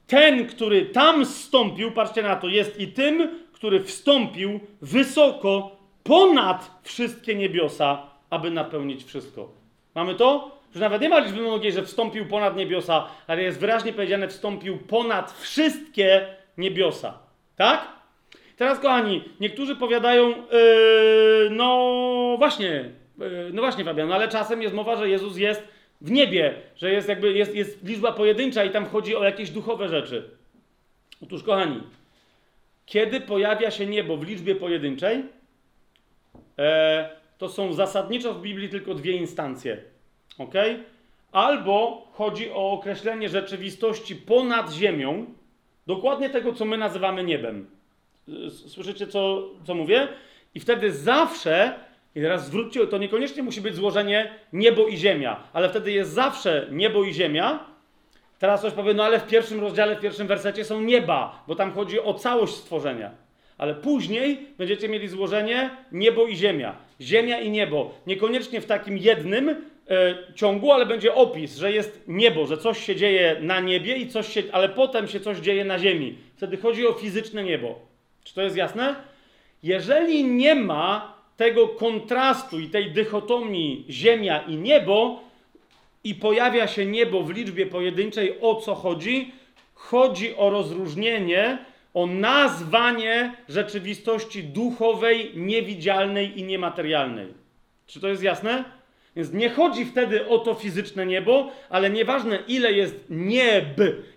Ten, 0.08 0.48
który 0.48 0.86
tam 0.86 1.26
wstąpił, 1.26 1.92
patrzcie 1.92 2.24
na 2.24 2.36
to, 2.36 2.48
jest 2.48 2.80
i 2.80 2.88
tym, 2.88 3.45
który 3.56 3.84
wstąpił 3.84 4.60
wysoko 4.82 5.76
ponad 6.04 6.72
wszystkie 6.84 7.36
niebiosa, 7.36 8.02
aby 8.30 8.52
napełnić 8.52 9.04
wszystko. 9.04 9.50
Mamy 9.96 10.16
to? 10.16 10.52
Że 10.76 10.80
nawet 10.82 11.02
nie 11.02 11.10
ma 11.10 11.20
liczby 11.20 11.42
mnogiej, 11.42 11.72
że 11.72 11.84
wstąpił 11.84 12.26
ponad 12.26 12.56
niebiosa, 12.56 13.08
ale 13.28 13.44
jest 13.44 13.60
wyraźnie 13.60 13.94
powiedziane, 13.94 14.28
wstąpił 14.28 14.78
ponad 14.78 15.32
wszystkie 15.32 16.28
niebiosa. 16.58 17.18
Tak? 17.56 17.88
Teraz, 18.58 18.80
kochani, 18.80 19.24
niektórzy 19.40 19.76
powiadają, 19.76 20.30
yy, 20.30 21.50
no 21.52 22.36
właśnie, 22.38 22.92
yy, 23.20 23.50
no 23.54 23.62
właśnie, 23.62 23.84
Fabian, 23.84 24.10
no 24.10 24.16
ale 24.16 24.28
czasem 24.28 24.62
jest 24.62 24.76
mowa, 24.76 24.96
że 24.96 25.10
Jezus 25.10 25.38
jest 25.38 25.64
w 26.02 26.12
niebie, 26.12 26.54
że 26.76 26.92
jest 26.92 27.10
jakby 27.10 27.34
jest, 27.34 27.56
jest 27.56 27.84
liczba 27.84 28.12
pojedyncza 28.12 28.64
i 28.64 28.70
tam 28.70 28.86
chodzi 28.86 29.16
o 29.16 29.24
jakieś 29.24 29.50
duchowe 29.50 29.90
rzeczy. 29.90 30.30
Otóż, 31.24 31.44
kochani, 31.44 31.82
kiedy 32.86 33.22
pojawia 33.22 33.72
się 33.72 33.86
niebo 33.86 34.18
w 34.18 34.24
liczbie 34.24 34.56
pojedynczej, 34.56 35.24
e, 36.60 37.10
to 37.38 37.50
są 37.50 37.74
zasadniczo 37.74 38.34
w 38.34 38.42
Biblii 38.42 38.70
tylko 38.70 38.94
dwie 38.94 39.12
instancje. 39.12 39.78
Ok? 40.38 40.54
Albo 41.32 42.08
chodzi 42.14 42.52
o 42.52 42.72
określenie 42.72 43.30
rzeczywistości 43.30 44.16
ponad 44.16 44.72
ziemią, 44.72 45.26
dokładnie 45.88 46.30
tego, 46.30 46.54
co 46.54 46.66
my 46.66 46.78
nazywamy 46.78 47.24
niebem. 47.24 47.68
Słyszycie, 48.50 49.08
co, 49.08 49.50
co 49.64 49.76
mówię? 49.76 50.08
I 50.56 50.60
wtedy 50.60 50.92
zawsze, 50.92 51.80
i 52.16 52.22
teraz 52.22 52.46
zwróćcie, 52.46 52.88
to 52.88 52.98
niekoniecznie 52.98 53.44
musi 53.44 53.62
być 53.62 53.76
złożenie 53.76 54.34
niebo 54.54 54.88
i 54.88 54.98
ziemia, 54.98 55.44
ale 55.54 55.70
wtedy 55.70 55.92
jest 55.92 56.12
zawsze 56.12 56.68
niebo 56.72 57.04
i 57.04 57.14
ziemia, 57.14 57.75
Teraz 58.40 58.60
ktoś 58.60 58.74
powie, 58.74 58.94
no 58.94 59.04
ale 59.04 59.20
w 59.20 59.28
pierwszym 59.28 59.60
rozdziale, 59.60 59.96
w 59.96 60.00
pierwszym 60.00 60.28
wersecie 60.28 60.66
są 60.66 60.82
nieba, 60.82 61.44
bo 61.48 61.56
tam 61.56 61.74
chodzi 61.74 62.00
o 62.00 62.14
całość 62.14 62.54
stworzenia. 62.54 63.12
Ale 63.58 63.76
później 63.76 64.48
będziecie 64.58 64.90
mieli 64.90 65.08
złożenie 65.08 65.70
niebo 65.92 66.28
i 66.28 66.36
ziemia. 66.36 66.76
Ziemia 67.02 67.40
i 67.40 67.50
niebo. 67.50 67.94
Niekoniecznie 68.08 68.62
w 68.62 68.66
takim 68.66 68.98
jednym 68.98 69.50
e, 69.50 69.56
ciągu, 70.36 70.72
ale 70.72 70.86
będzie 70.86 71.14
opis, 71.14 71.58
że 71.58 71.72
jest 71.72 72.04
niebo, 72.08 72.46
że 72.46 72.58
coś 72.58 72.86
się 72.86 72.96
dzieje 72.96 73.38
na 73.42 73.60
niebie 73.60 73.96
i 73.96 74.08
coś 74.08 74.34
się, 74.34 74.44
ale 74.52 74.70
potem 74.70 75.08
się 75.08 75.20
coś 75.20 75.38
dzieje 75.38 75.66
na 75.66 75.80
ziemi. 75.80 76.18
Wtedy 76.36 76.58
chodzi 76.58 76.88
o 76.88 76.94
fizyczne 76.94 77.44
niebo. 77.44 77.80
Czy 78.24 78.36
to 78.36 78.42
jest 78.42 78.56
jasne? 78.56 78.96
Jeżeli 79.64 80.24
nie 80.24 80.56
ma 80.56 81.16
tego 81.38 81.68
kontrastu 81.68 82.60
i 82.60 82.70
tej 82.70 82.92
dychotomii 82.92 83.86
ziemia 83.90 84.42
i 84.42 84.58
niebo, 84.58 85.20
i 86.06 86.16
pojawia 86.16 86.68
się 86.68 86.86
niebo 86.86 87.24
w 87.24 87.30
liczbie 87.30 87.66
pojedynczej, 87.66 88.38
o 88.42 88.56
co 88.56 88.76
chodzi? 88.76 89.32
Chodzi 89.74 90.36
o 90.36 90.50
rozróżnienie, 90.50 91.58
o 91.94 92.06
nazwanie 92.06 93.34
rzeczywistości 93.50 94.44
duchowej, 94.44 95.32
niewidzialnej 95.36 96.40
i 96.40 96.44
niematerialnej. 96.44 97.28
Czy 97.88 98.00
to 98.00 98.08
jest 98.08 98.24
jasne? 98.24 98.64
Więc 99.16 99.34
nie 99.34 99.50
chodzi 99.50 99.86
wtedy 99.86 100.28
o 100.28 100.40
to 100.40 100.54
fizyczne 100.54 101.06
niebo, 101.06 101.52
ale 101.70 101.90
nieważne 101.90 102.40
ile 102.48 102.72
jest 102.72 102.96
nieb, 103.10 103.66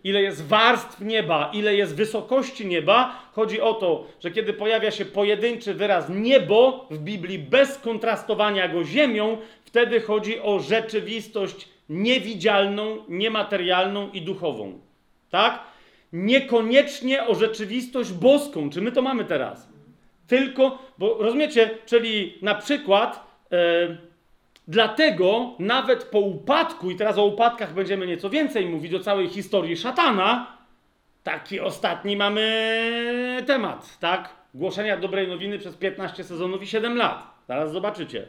ile 0.05 0.23
jest 0.23 0.47
warstw 0.47 1.01
nieba, 1.01 1.51
ile 1.55 1.75
jest 1.75 1.95
wysokości 1.95 2.67
nieba, 2.67 3.29
chodzi 3.33 3.61
o 3.61 3.75
to, 3.75 4.07
że 4.21 4.31
kiedy 4.31 4.53
pojawia 4.53 4.91
się 4.91 5.05
pojedynczy 5.05 5.75
wyraz 5.75 6.09
niebo 6.09 6.87
w 6.91 6.99
Biblii 6.99 7.39
bez 7.39 7.79
kontrastowania 7.79 8.69
go 8.69 8.85
ziemią, 8.85 9.39
wtedy 9.65 10.01
chodzi 10.01 10.41
o 10.41 10.59
rzeczywistość 10.61 11.69
niewidzialną, 11.89 13.05
niematerialną 13.09 14.11
i 14.11 14.23
duchową. 14.23 14.81
Tak? 15.31 15.61
Niekoniecznie 16.13 17.27
o 17.27 17.35
rzeczywistość 17.35 18.13
boską. 18.13 18.71
Czy 18.71 18.81
my 18.81 18.93
to 18.93 19.03
mamy 19.03 19.25
teraz? 19.25 19.69
Tylko, 20.27 20.79
bo 20.99 21.17
rozumiecie, 21.21 21.71
czyli 21.87 22.39
na 22.43 22.55
przykład 22.55 23.27
e, 23.53 23.57
dlatego 24.69 25.55
nawet 25.59 26.05
po 26.05 26.21
upadku, 26.21 26.91
i 26.91 26.97
teraz 26.97 27.19
o 27.19 27.25
upadkach 27.25 27.75
będziemy 27.75 28.07
nieco 28.07 28.31
więcej 28.31 28.67
mówić, 28.67 28.95
o 28.95 29.01
całej 29.01 29.29
historii 29.29 29.77
szatana, 29.77 30.59
taki 31.23 31.61
ostatni 31.61 32.17
mamy 32.17 33.43
temat, 33.47 33.99
tak? 33.99 34.35
Głoszenia 34.55 34.97
dobrej 34.97 35.29
nowiny 35.29 35.59
przez 35.59 35.77
15 35.77 36.25
sezonów 36.25 36.63
i 36.63 36.67
7 36.67 36.97
lat. 36.97 37.27
Zaraz 37.49 37.73
zobaczycie. 37.73 38.29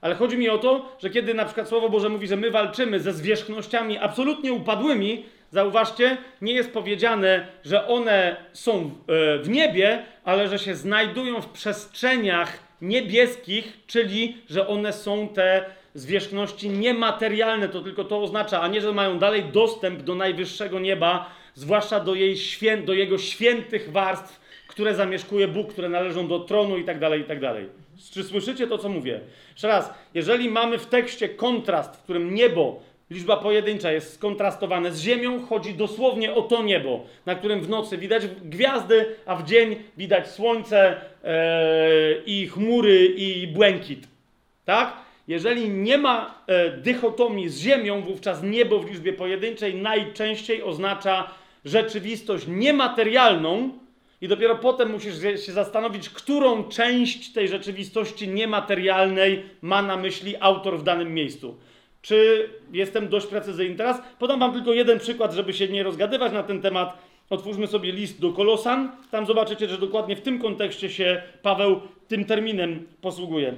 Ale 0.00 0.14
chodzi 0.14 0.38
mi 0.38 0.48
o 0.48 0.58
to, 0.58 0.96
że 1.02 1.10
kiedy 1.10 1.34
na 1.34 1.44
przykład 1.44 1.68
Słowo 1.68 1.88
Boże 1.88 2.08
mówi, 2.08 2.26
że 2.26 2.36
my 2.36 2.50
walczymy 2.50 3.00
ze 3.00 3.12
zwierzchnościami 3.12 3.98
absolutnie 3.98 4.52
upadłymi, 4.52 5.24
zauważcie, 5.50 6.16
nie 6.42 6.52
jest 6.52 6.72
powiedziane, 6.72 7.46
że 7.64 7.86
one 7.86 8.36
są 8.52 8.76
e, 8.80 9.38
w 9.38 9.48
niebie, 9.48 10.02
ale 10.24 10.48
że 10.48 10.58
się 10.58 10.74
znajdują 10.74 11.40
w 11.40 11.48
przestrzeniach 11.48 12.58
niebieskich, 12.82 13.78
czyli 13.86 14.36
że 14.50 14.68
one 14.68 14.92
są 14.92 15.28
te 15.28 15.64
zwierzchności 15.94 16.70
niematerialne. 16.70 17.68
To 17.68 17.80
tylko 17.80 18.04
to 18.04 18.22
oznacza, 18.22 18.60
a 18.60 18.68
nie, 18.68 18.80
że 18.80 18.92
mają 18.92 19.18
dalej 19.18 19.44
dostęp 19.44 20.02
do 20.02 20.14
najwyższego 20.14 20.80
nieba, 20.80 21.30
zwłaszcza 21.54 22.00
do, 22.00 22.14
jej 22.14 22.36
świę, 22.36 22.76
do 22.76 22.92
jego 22.92 23.18
świętych 23.18 23.92
warstw, 23.92 24.40
które 24.68 24.94
zamieszkuje 24.94 25.48
Bóg, 25.48 25.72
które 25.72 25.88
należą 25.88 26.28
do 26.28 26.38
tronu 26.38 26.78
i 26.78 26.84
tak 26.84 26.98
Czy 28.12 28.24
słyszycie 28.24 28.66
to, 28.66 28.78
co 28.78 28.88
mówię? 28.88 29.20
Jeszcze 29.52 29.68
raz, 29.68 29.94
jeżeli 30.14 30.50
mamy 30.50 30.78
w 30.78 30.86
tekście 30.86 31.28
kontrast, 31.28 31.96
w 31.96 32.02
którym 32.02 32.34
niebo, 32.34 32.80
liczba 33.10 33.36
pojedyncza 33.36 33.92
jest 33.92 34.14
skontrastowane 34.14 34.92
z 34.92 35.00
ziemią, 35.00 35.46
chodzi 35.46 35.74
dosłownie 35.74 36.34
o 36.34 36.42
to 36.42 36.62
niebo, 36.62 37.06
na 37.26 37.34
którym 37.34 37.60
w 37.60 37.68
nocy 37.68 37.98
widać 37.98 38.26
gwiazdy, 38.26 39.16
a 39.26 39.36
w 39.36 39.44
dzień 39.44 39.76
widać 39.96 40.30
słońce 40.30 41.00
e, 41.24 42.22
i 42.26 42.48
chmury 42.48 43.06
i 43.06 43.46
błękit. 43.46 44.08
Tak? 44.64 44.96
Jeżeli 45.28 45.68
nie 45.68 45.98
ma 45.98 46.44
e, 46.46 46.70
dychotomii 46.70 47.48
z 47.48 47.58
ziemią, 47.58 48.02
wówczas 48.02 48.42
niebo 48.42 48.78
w 48.78 48.90
liczbie 48.90 49.12
pojedynczej 49.12 49.74
najczęściej 49.74 50.62
oznacza 50.62 51.30
rzeczywistość 51.64 52.44
niematerialną, 52.48 53.70
i 54.20 54.28
dopiero 54.28 54.56
potem 54.56 54.90
musisz 54.90 55.14
się 55.46 55.52
zastanowić, 55.52 56.10
którą 56.10 56.64
część 56.64 57.32
tej 57.32 57.48
rzeczywistości 57.48 58.28
niematerialnej 58.28 59.42
ma 59.62 59.82
na 59.82 59.96
myśli 59.96 60.34
autor 60.40 60.78
w 60.78 60.82
danym 60.82 61.14
miejscu. 61.14 61.56
Czy 62.02 62.48
jestem 62.72 63.08
dość 63.08 63.26
precyzyjny 63.26 63.76
teraz? 63.76 64.02
Podam 64.18 64.40
Wam 64.40 64.52
tylko 64.52 64.72
jeden 64.72 64.98
przykład, 64.98 65.32
żeby 65.32 65.52
się 65.52 65.68
nie 65.68 65.82
rozgadywać 65.82 66.32
na 66.32 66.42
ten 66.42 66.62
temat. 66.62 66.98
Otwórzmy 67.30 67.66
sobie 67.66 67.92
list 67.92 68.20
do 68.20 68.32
Kolosan. 68.32 68.92
Tam 69.10 69.26
zobaczycie, 69.26 69.68
że 69.68 69.78
dokładnie 69.78 70.16
w 70.16 70.20
tym 70.20 70.38
kontekście 70.38 70.90
się 70.90 71.22
Paweł 71.42 71.80
tym 72.08 72.24
terminem 72.24 72.86
posługuje. 73.00 73.54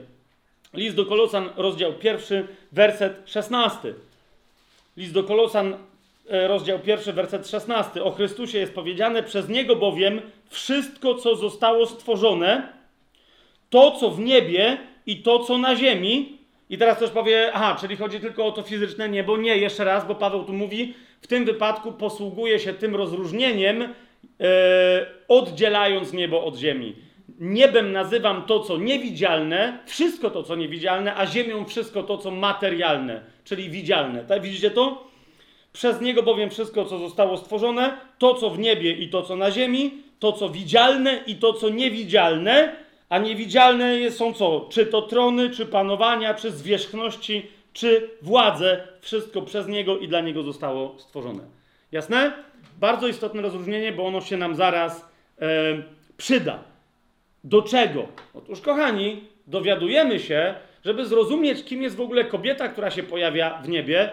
List 0.74 0.96
do 0.96 1.06
Kolosan, 1.06 1.48
rozdział 1.56 1.92
pierwszy, 1.92 2.46
werset 2.72 3.22
szesnasty. 3.24 3.94
List 4.96 5.12
do 5.12 5.24
Kolosan, 5.24 5.76
rozdział 6.30 6.78
pierwszy, 6.78 7.12
werset 7.12 7.48
16. 7.48 8.04
O 8.04 8.10
Chrystusie 8.10 8.58
jest 8.58 8.74
powiedziane, 8.74 9.22
przez 9.22 9.48
Niego 9.48 9.76
bowiem 9.76 10.20
wszystko, 10.48 11.14
co 11.14 11.36
zostało 11.36 11.86
stworzone, 11.86 12.72
to, 13.70 13.90
co 13.90 14.10
w 14.10 14.20
niebie 14.20 14.78
i 15.06 15.22
to, 15.22 15.38
co 15.38 15.58
na 15.58 15.76
ziemi. 15.76 16.38
I 16.70 16.78
teraz 16.78 16.96
ktoś 16.96 17.10
powie, 17.10 17.50
aha, 17.54 17.76
czyli 17.80 17.96
chodzi 17.96 18.20
tylko 18.20 18.46
o 18.46 18.52
to 18.52 18.62
fizyczne 18.62 19.08
niebo. 19.08 19.36
Nie, 19.36 19.56
jeszcze 19.56 19.84
raz, 19.84 20.06
bo 20.06 20.14
Paweł 20.14 20.44
tu 20.44 20.52
mówi, 20.52 20.94
w 21.20 21.26
tym 21.26 21.44
wypadku 21.44 21.92
posługuje 21.92 22.58
się 22.58 22.72
tym 22.72 22.96
rozróżnieniem, 22.96 23.82
e, 23.82 23.86
oddzielając 25.28 26.12
niebo 26.12 26.44
od 26.44 26.56
ziemi. 26.56 26.96
Niebem 27.40 27.92
nazywam 27.92 28.42
to, 28.42 28.60
co 28.60 28.78
niewidzialne, 28.78 29.78
wszystko 29.86 30.30
to, 30.30 30.42
co 30.42 30.56
niewidzialne, 30.56 31.16
a 31.16 31.26
ziemią 31.26 31.64
wszystko 31.64 32.02
to, 32.02 32.18
co 32.18 32.30
materialne, 32.30 33.22
czyli 33.44 33.70
widzialne. 33.70 34.24
Tak, 34.24 34.42
widzicie 34.42 34.70
to? 34.70 35.09
Przez 35.72 36.00
niego 36.00 36.22
bowiem 36.22 36.50
wszystko, 36.50 36.84
co 36.84 36.98
zostało 36.98 37.36
stworzone, 37.36 37.96
to, 38.18 38.34
co 38.34 38.50
w 38.50 38.58
niebie 38.58 38.92
i 38.92 39.08
to, 39.08 39.22
co 39.22 39.36
na 39.36 39.50
ziemi, 39.50 40.02
to, 40.18 40.32
co 40.32 40.48
widzialne 40.48 41.22
i 41.26 41.34
to, 41.34 41.52
co 41.52 41.68
niewidzialne, 41.68 42.76
a 43.08 43.18
niewidzialne 43.18 44.10
są 44.10 44.32
co? 44.32 44.68
Czy 44.70 44.86
to 44.86 45.02
trony, 45.02 45.50
czy 45.50 45.66
panowania, 45.66 46.34
czy 46.34 46.50
zwierzchności, 46.50 47.46
czy 47.72 48.10
władze, 48.22 48.88
wszystko 49.00 49.42
przez 49.42 49.68
niego 49.68 49.98
i 49.98 50.08
dla 50.08 50.20
niego 50.20 50.42
zostało 50.42 50.94
stworzone. 50.98 51.42
Jasne? 51.92 52.32
Bardzo 52.78 53.08
istotne 53.08 53.42
rozróżnienie, 53.42 53.92
bo 53.92 54.06
ono 54.06 54.20
się 54.20 54.36
nam 54.36 54.54
zaraz 54.54 55.08
e, 55.40 55.46
przyda. 56.16 56.64
Do 57.44 57.62
czego? 57.62 58.08
Otóż, 58.34 58.60
kochani, 58.60 59.24
dowiadujemy 59.46 60.20
się, 60.20 60.54
żeby 60.84 61.06
zrozumieć, 61.06 61.64
kim 61.64 61.82
jest 61.82 61.96
w 61.96 62.00
ogóle 62.00 62.24
kobieta, 62.24 62.68
która 62.68 62.90
się 62.90 63.02
pojawia 63.02 63.62
w 63.62 63.68
niebie. 63.68 64.10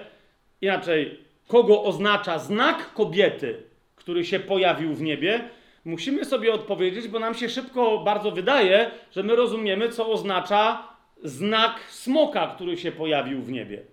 Inaczej, 0.62 1.20
kogo 1.48 1.84
oznacza 1.84 2.40
znak 2.40 2.94
kobiety, 2.94 3.64
który 3.96 4.26
się 4.26 4.40
pojawił 4.40 4.94
w 4.94 5.02
niebie, 5.02 5.50
musimy 5.86 6.26
sobie 6.26 6.54
odpowiedzieć, 6.54 7.08
bo 7.08 7.20
nam 7.20 7.34
się 7.34 7.50
szybko 7.50 7.98
bardzo 7.98 8.32
wydaje, 8.32 8.92
że 9.12 9.24
my 9.24 9.36
rozumiemy, 9.36 9.90
co 9.90 10.12
oznacza 10.12 10.88
znak 11.24 11.80
smoka, 11.90 12.48
który 12.48 12.78
się 12.78 12.92
pojawił 12.92 13.42
w 13.42 13.52
niebie. 13.52 13.84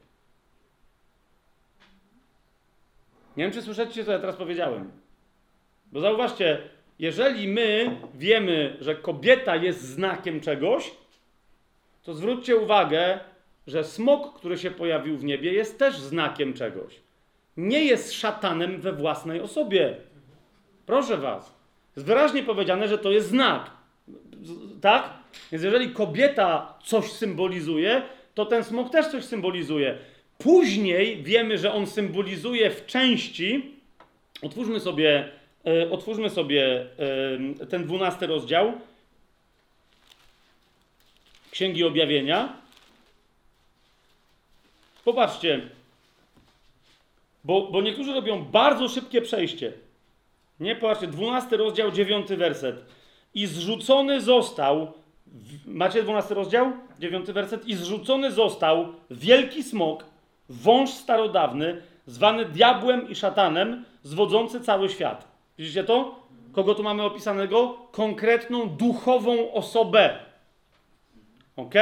Nie 3.37 3.45
wiem, 3.45 3.53
czy 3.53 3.63
słyszycie, 3.63 4.05
co 4.05 4.13
ja 4.13 4.19
teraz 4.19 4.37
powiedziałem. 4.37 4.91
Bo 5.93 6.01
zauważcie, 6.01 6.59
jeżeli 6.99 7.49
my 7.49 7.97
wiemy, 8.15 8.77
że 8.81 8.95
kobieta 8.95 9.57
jest 9.57 9.81
znakiem 9.81 10.41
czegoś, 10.41 10.91
to 12.03 12.15
zwróćcie 12.15 12.57
uwagę, 12.57 13.21
że 13.67 13.85
smok, 13.85 14.39
który 14.39 14.59
się 14.59 14.71
pojawił 14.71 15.17
w 15.17 15.25
niebie, 15.25 15.53
jest 15.53 15.79
też 15.79 15.97
znakiem 15.99 16.55
czegoś. 16.55 17.04
Nie 17.57 17.85
jest 17.85 18.13
szatanem 18.13 18.81
we 18.81 18.93
własnej 18.93 19.41
osobie. 19.41 19.97
Proszę 20.87 21.17
was. 21.17 21.55
Jest 21.97 22.07
wyraźnie 22.07 22.43
powiedziane, 22.43 22.89
że 22.89 22.99
to 22.99 23.11
jest 23.11 23.29
znak. 23.29 23.71
Tak? 24.81 25.11
Więc 25.53 25.65
jeżeli 25.65 25.91
kobieta 25.91 26.79
coś 26.85 27.13
symbolizuje, 27.13 28.03
to 28.35 28.47
ten 28.47 28.65
smok 28.65 28.91
też 28.91 29.07
coś 29.07 29.25
symbolizuje. 29.25 29.99
Później 30.39 31.23
wiemy, 31.23 31.59
że 31.59 31.73
on 31.73 31.87
symbolizuje 31.87 32.71
w 32.71 32.87
części. 32.87 33.75
Otwórzmy 34.43 34.81
sobie, 34.81 35.29
e, 35.67 35.91
otwórzmy 35.91 36.31
sobie 36.31 36.87
e, 37.61 37.67
ten 37.67 37.85
dwunasty 37.85 38.27
rozdział 38.27 38.73
Księgi 41.51 41.85
Objawienia. 41.85 42.57
Popatrzcie, 45.05 45.61
bo, 47.45 47.69
bo 47.71 47.83
niektórzy 47.83 48.13
robią 48.13 48.45
bardzo 48.45 48.89
szybkie 48.89 49.23
przejście. 49.23 49.73
Nie, 50.61 50.77
popatrzcie, 50.77 51.07
12 51.07 51.57
rozdział, 51.57 51.93
9 51.93 52.29
werset. 52.29 52.85
I 53.35 53.47
zrzucony 53.47 54.21
został, 54.21 54.93
macie 55.67 56.03
12 56.03 56.35
rozdział, 56.35 56.73
9 56.99 57.27
werset. 57.27 57.69
I 57.69 57.75
zrzucony 57.75 58.33
został 58.33 58.87
wielki 59.11 59.63
smok, 59.63 60.05
wąż 60.49 60.91
starodawny, 60.91 61.83
zwany 62.07 62.45
diabłem 62.45 63.09
i 63.09 63.15
szatanem, 63.15 63.85
zwodzący 64.03 64.61
cały 64.61 64.89
świat. 64.89 65.29
Widzicie 65.59 65.85
to? 65.85 66.25
Kogo 66.53 66.75
tu 66.75 66.83
mamy 66.83 67.03
opisanego? 67.03 67.79
Konkretną 67.93 68.69
duchową 68.69 69.53
osobę. 69.53 70.19
Ok? 71.57 71.75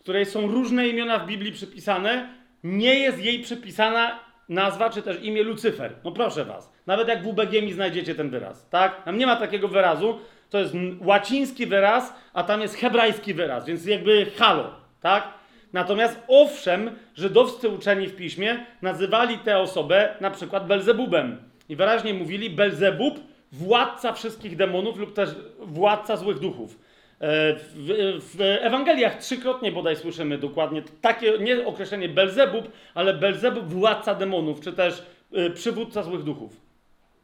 Której 0.00 0.26
są 0.26 0.46
różne 0.46 0.88
imiona 0.88 1.18
w 1.18 1.26
Biblii 1.26 1.52
przypisane. 1.52 2.34
Nie 2.64 2.94
jest 2.94 3.18
jej 3.18 3.40
przypisana 3.42 4.31
nazwa 4.52 4.90
czy 4.90 5.02
też 5.02 5.22
imię 5.22 5.42
Lucyfer. 5.42 5.92
No 6.04 6.12
proszę 6.12 6.44
was. 6.44 6.72
Nawet 6.86 7.08
jak 7.08 7.22
w 7.22 7.26
UBG 7.26 7.52
mi 7.52 7.72
znajdziecie 7.72 8.14
ten 8.14 8.30
wyraz, 8.30 8.68
tak? 8.68 9.04
Tam 9.04 9.18
nie 9.18 9.26
ma 9.26 9.36
takiego 9.36 9.68
wyrazu. 9.68 10.18
To 10.50 10.58
jest 10.58 10.74
łaciński 11.00 11.66
wyraz, 11.66 12.14
a 12.32 12.42
tam 12.42 12.60
jest 12.60 12.74
hebrajski 12.74 13.34
wyraz, 13.34 13.66
więc 13.66 13.86
jakby 13.86 14.26
halo, 14.38 14.70
tak? 15.00 15.28
Natomiast 15.72 16.22
owszem, 16.28 16.90
żydowscy 17.14 17.68
uczeni 17.68 18.06
w 18.06 18.16
piśmie 18.16 18.66
nazywali 18.82 19.38
tę 19.38 19.58
osobę 19.58 20.14
na 20.20 20.30
przykład 20.30 20.66
Belzebubem. 20.66 21.36
I 21.68 21.76
wyraźnie 21.76 22.14
mówili 22.14 22.50
Belzebub, 22.50 23.20
władca 23.52 24.12
wszystkich 24.12 24.56
demonów 24.56 24.98
lub 24.98 25.14
też 25.14 25.30
władca 25.58 26.16
złych 26.16 26.38
duchów. 26.38 26.78
E, 27.22 27.54
w, 27.54 28.20
w, 28.34 28.40
Ewangeliach 28.40 29.18
trzykrotnie 29.18 29.72
bodaj 29.72 29.96
słyszymy 29.96 30.38
dokładnie 30.38 30.82
takie, 31.00 31.38
nie 31.38 31.66
określenie 31.66 32.08
Belzebub, 32.08 32.70
ale 32.94 33.14
Belzebub 33.14 33.64
władca 33.64 34.14
demonów, 34.14 34.60
czy 34.60 34.72
też 34.72 35.02
y, 35.36 35.50
przywódca 35.50 36.02
złych 36.02 36.22
duchów. 36.22 36.60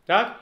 Tak? 0.06 0.34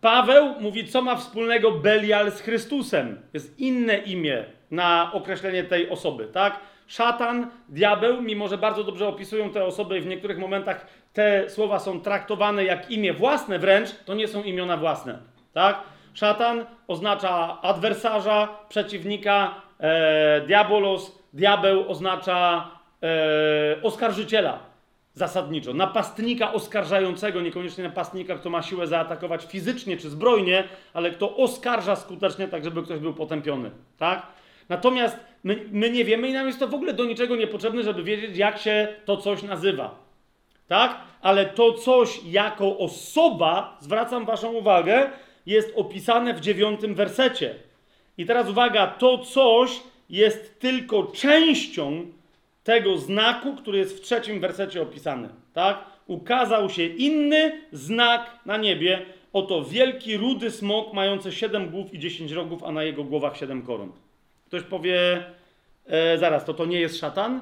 Paweł 0.00 0.54
mówi, 0.60 0.88
co 0.88 1.02
ma 1.02 1.16
wspólnego 1.16 1.70
Belial 1.70 2.30
z 2.30 2.40
Chrystusem. 2.40 3.20
Jest 3.34 3.58
inne 3.58 3.98
imię 3.98 4.44
na 4.70 5.10
określenie 5.12 5.64
tej 5.64 5.90
osoby, 5.90 6.26
tak? 6.32 6.60
Szatan, 6.86 7.50
diabeł, 7.68 8.22
mimo 8.22 8.48
że 8.48 8.58
bardzo 8.58 8.84
dobrze 8.84 9.08
opisują 9.08 9.50
te 9.50 9.64
osoby 9.64 9.98
i 9.98 10.00
w 10.00 10.06
niektórych 10.06 10.38
momentach 10.38 10.86
te 11.12 11.50
słowa 11.50 11.78
są 11.78 12.00
traktowane 12.00 12.64
jak 12.64 12.90
imię 12.90 13.12
własne 13.12 13.58
wręcz, 13.58 13.88
to 14.04 14.14
nie 14.14 14.28
są 14.28 14.42
imiona 14.42 14.76
własne, 14.76 15.18
tak? 15.52 15.82
Szatan 16.14 16.66
oznacza 16.88 17.62
adwersarza, 17.62 18.48
przeciwnika, 18.68 19.54
e, 19.80 20.40
diabolos, 20.40 21.18
diabeł 21.32 21.90
oznacza 21.90 22.70
e, 23.02 23.82
oskarżyciela 23.82 24.58
zasadniczo. 25.18 25.74
Napastnika 25.74 26.52
oskarżającego, 26.52 27.40
niekoniecznie 27.40 27.84
napastnika, 27.84 28.34
kto 28.34 28.50
ma 28.50 28.62
siłę 28.62 28.86
zaatakować 28.86 29.44
fizycznie 29.44 29.96
czy 29.96 30.10
zbrojnie, 30.10 30.64
ale 30.94 31.10
kto 31.10 31.36
oskarża 31.36 31.96
skutecznie, 31.96 32.48
tak 32.48 32.64
żeby 32.64 32.82
ktoś 32.82 32.98
był 32.98 33.14
potępiony. 33.14 33.70
Tak? 33.98 34.26
Natomiast 34.68 35.16
my, 35.44 35.64
my 35.72 35.90
nie 35.90 36.04
wiemy 36.04 36.28
i 36.28 36.32
nam 36.32 36.46
jest 36.46 36.58
to 36.58 36.68
w 36.68 36.74
ogóle 36.74 36.92
do 36.92 37.04
niczego 37.04 37.36
niepotrzebne, 37.36 37.82
żeby 37.82 38.02
wiedzieć, 38.02 38.36
jak 38.36 38.58
się 38.58 38.88
to 39.04 39.16
coś 39.16 39.42
nazywa. 39.42 39.94
Tak? 40.68 40.96
Ale 41.22 41.46
to 41.46 41.72
coś 41.72 42.20
jako 42.24 42.78
osoba, 42.78 43.76
zwracam 43.80 44.24
Waszą 44.24 44.52
uwagę, 44.52 45.10
jest 45.48 45.72
opisane 45.76 46.34
w 46.34 46.40
dziewiątym 46.40 46.94
wersecie. 46.94 47.54
I 48.18 48.26
teraz 48.26 48.48
uwaga, 48.48 48.86
to 48.86 49.18
coś 49.18 49.80
jest 50.10 50.60
tylko 50.60 51.02
częścią 51.02 52.06
tego 52.64 52.96
znaku, 52.96 53.54
który 53.54 53.78
jest 53.78 53.98
w 53.98 54.00
trzecim 54.00 54.40
wersecie 54.40 54.82
opisany. 54.82 55.28
Tak? 55.52 55.84
Ukazał 56.06 56.70
się 56.70 56.86
inny 56.86 57.60
znak 57.72 58.30
na 58.46 58.56
niebie. 58.56 59.06
Oto 59.32 59.64
wielki, 59.64 60.16
rudy 60.16 60.50
smok 60.50 60.92
mający 60.92 61.32
siedem 61.32 61.70
głów 61.70 61.94
i 61.94 61.98
dziesięć 61.98 62.32
rogów, 62.32 62.64
a 62.64 62.72
na 62.72 62.82
jego 62.82 63.04
głowach 63.04 63.36
siedem 63.36 63.62
koron. 63.62 63.92
Ktoś 64.46 64.62
powie, 64.62 65.24
e, 65.86 66.18
zaraz, 66.18 66.44
to 66.44 66.54
to 66.54 66.66
nie 66.66 66.80
jest 66.80 67.00
szatan? 67.00 67.40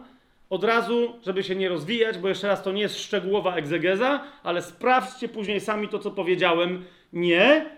Od 0.51 0.65
razu, 0.65 1.12
żeby 1.24 1.43
się 1.43 1.55
nie 1.55 1.69
rozwijać, 1.69 2.19
bo 2.19 2.28
jeszcze 2.28 2.49
raz 2.49 2.62
to 2.62 2.73
nie 2.73 2.83
jest 2.83 3.01
szczegółowa 3.01 3.57
egzegeza, 3.57 4.24
ale 4.43 4.62
sprawdźcie 4.62 5.28
później 5.28 5.61
sami 5.61 5.89
to, 5.89 5.99
co 5.99 6.11
powiedziałem. 6.11 6.85
Nie, 7.12 7.76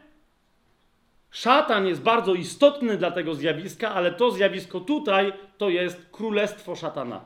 Szatan 1.31 1.87
jest 1.87 2.03
bardzo 2.03 2.35
istotny 2.35 2.97
dla 2.97 3.11
tego 3.11 3.35
zjawiska, 3.35 3.95
ale 3.95 4.13
to 4.13 4.31
zjawisko 4.31 4.81
tutaj 4.81 5.33
to 5.59 5.69
jest 5.69 6.07
królestwo 6.13 6.77
szatana. 6.77 7.21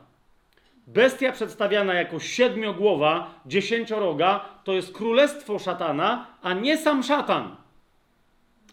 Bestia 0.87 1.33
przedstawiana 1.33 1.95
jako 1.95 2.21
siedmiogłowa, 2.21 3.35
dziesięcioroga, 3.47 4.45
to 4.65 4.73
jest 4.73 4.93
królestwo 4.93 5.59
szatana, 5.59 6.27
a 6.43 6.53
nie 6.53 6.79
sam 6.79 7.03
szatan. 7.03 7.57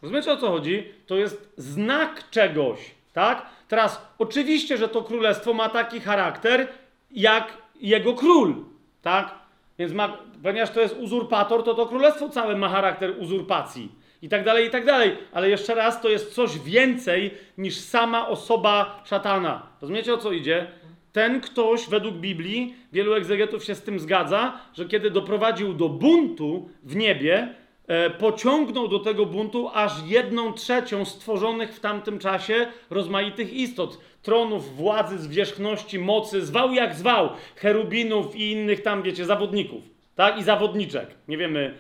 Rozumiecie 0.02 0.32
o 0.32 0.38
co 0.38 0.50
chodzi? 0.50 0.94
To 1.08 1.16
jest 1.16 1.54
znak 1.58 2.30
czegoś, 2.30 2.80
tak? 3.14 3.46
Teraz, 3.68 4.02
oczywiście, 4.18 4.78
że 4.78 4.88
to 4.88 5.04
królestwo 5.04 5.54
ma 5.54 5.70
taki 5.70 6.00
charakter, 6.00 6.68
jak 7.12 7.58
jego 7.82 8.14
król, 8.14 8.56
tak? 9.02 9.36
Więc 9.80 9.94
ma, 9.94 10.18
ponieważ 10.44 10.70
to 10.70 10.82
jest 10.82 10.96
uzurpator, 11.00 11.64
to 11.64 11.74
to 11.74 11.86
królestwo 11.86 12.30
całe 12.30 12.56
ma 12.56 12.70
charakter 12.70 13.14
uzurpacji 13.20 13.99
i 14.22 14.30
tak 14.30 14.46
dalej, 14.46 14.68
i 14.68 14.70
tak 14.70 14.86
dalej. 14.86 15.18
Ale 15.32 15.50
jeszcze 15.50 15.76
raz, 15.76 16.02
to 16.02 16.10
jest 16.10 16.34
coś 16.34 16.60
więcej 16.60 17.32
niż 17.58 17.78
sama 17.78 18.28
osoba 18.28 19.04
szatana. 19.06 19.68
Rozumiecie 19.82 20.14
o 20.14 20.18
co 20.18 20.32
idzie? 20.32 20.68
Ten 21.14 21.42
ktoś, 21.42 21.90
według 21.90 22.16
Biblii, 22.16 22.76
wielu 22.94 23.14
egzegetów 23.14 23.64
się 23.64 23.76
z 23.76 23.82
tym 23.82 24.00
zgadza, 24.00 24.60
że 24.74 24.86
kiedy 24.86 25.12
doprowadził 25.12 25.74
do 25.74 25.90
buntu 25.90 26.70
w 26.84 26.96
niebie, 26.96 27.56
e, 27.88 28.10
pociągnął 28.10 28.88
do 28.88 29.00
tego 29.00 29.26
buntu 29.26 29.70
aż 29.74 29.92
jedną 30.06 30.54
trzecią 30.54 31.06
stworzonych 31.06 31.74
w 31.74 31.80
tamtym 31.80 32.20
czasie 32.20 32.68
rozmaitych 32.90 33.54
istot. 33.54 34.00
Tronów, 34.22 34.76
władzy, 34.76 35.20
zwierzchności, 35.20 36.00
mocy, 36.00 36.46
zwał 36.46 36.74
jak 36.74 36.96
zwał, 36.96 37.30
cherubinów 37.56 38.36
i 38.36 38.52
innych 38.52 38.82
tam, 38.82 39.04
wiecie, 39.04 39.26
zawodników, 39.26 39.84
tak? 40.16 40.38
I 40.38 40.44
zawodniczek. 40.44 41.08
Nie 41.28 41.38
wiemy, 41.38 41.74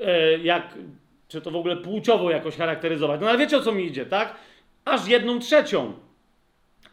e, 0.00 0.38
jak, 0.38 0.74
czy 1.28 1.40
to 1.40 1.50
w 1.50 1.56
ogóle 1.56 1.76
płciowo 1.76 2.30
jakoś 2.30 2.56
charakteryzować. 2.56 3.20
No 3.20 3.28
ale 3.28 3.38
wiecie 3.38 3.56
o 3.56 3.62
co 3.62 3.72
mi 3.72 3.86
idzie, 3.86 4.06
tak? 4.06 4.34
Aż 4.84 5.08
jedną 5.08 5.38
trzecią. 5.38 5.92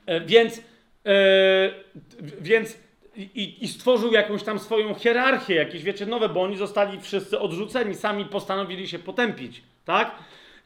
E, 0.06 0.22
więc, 0.22 0.62
e, 1.06 1.12
więc 2.42 2.78
i, 3.16 3.58
i 3.62 3.68
stworzył 3.68 4.12
jakąś 4.12 4.44
tam 4.44 4.60
swoją 4.60 4.94
hierarchię, 4.94 5.56
jakieś, 5.56 5.84
wiecie, 5.84 6.06
nowe, 6.06 6.30
bo 6.30 6.42
oni 6.42 6.58
zostali 6.58 7.02
wszyscy 7.02 7.40
odrzuceni, 7.40 7.96
sami 7.96 8.26
postanowili 8.26 8.88
się 8.88 9.00
potępić, 9.00 9.62
tak? 9.86 10.12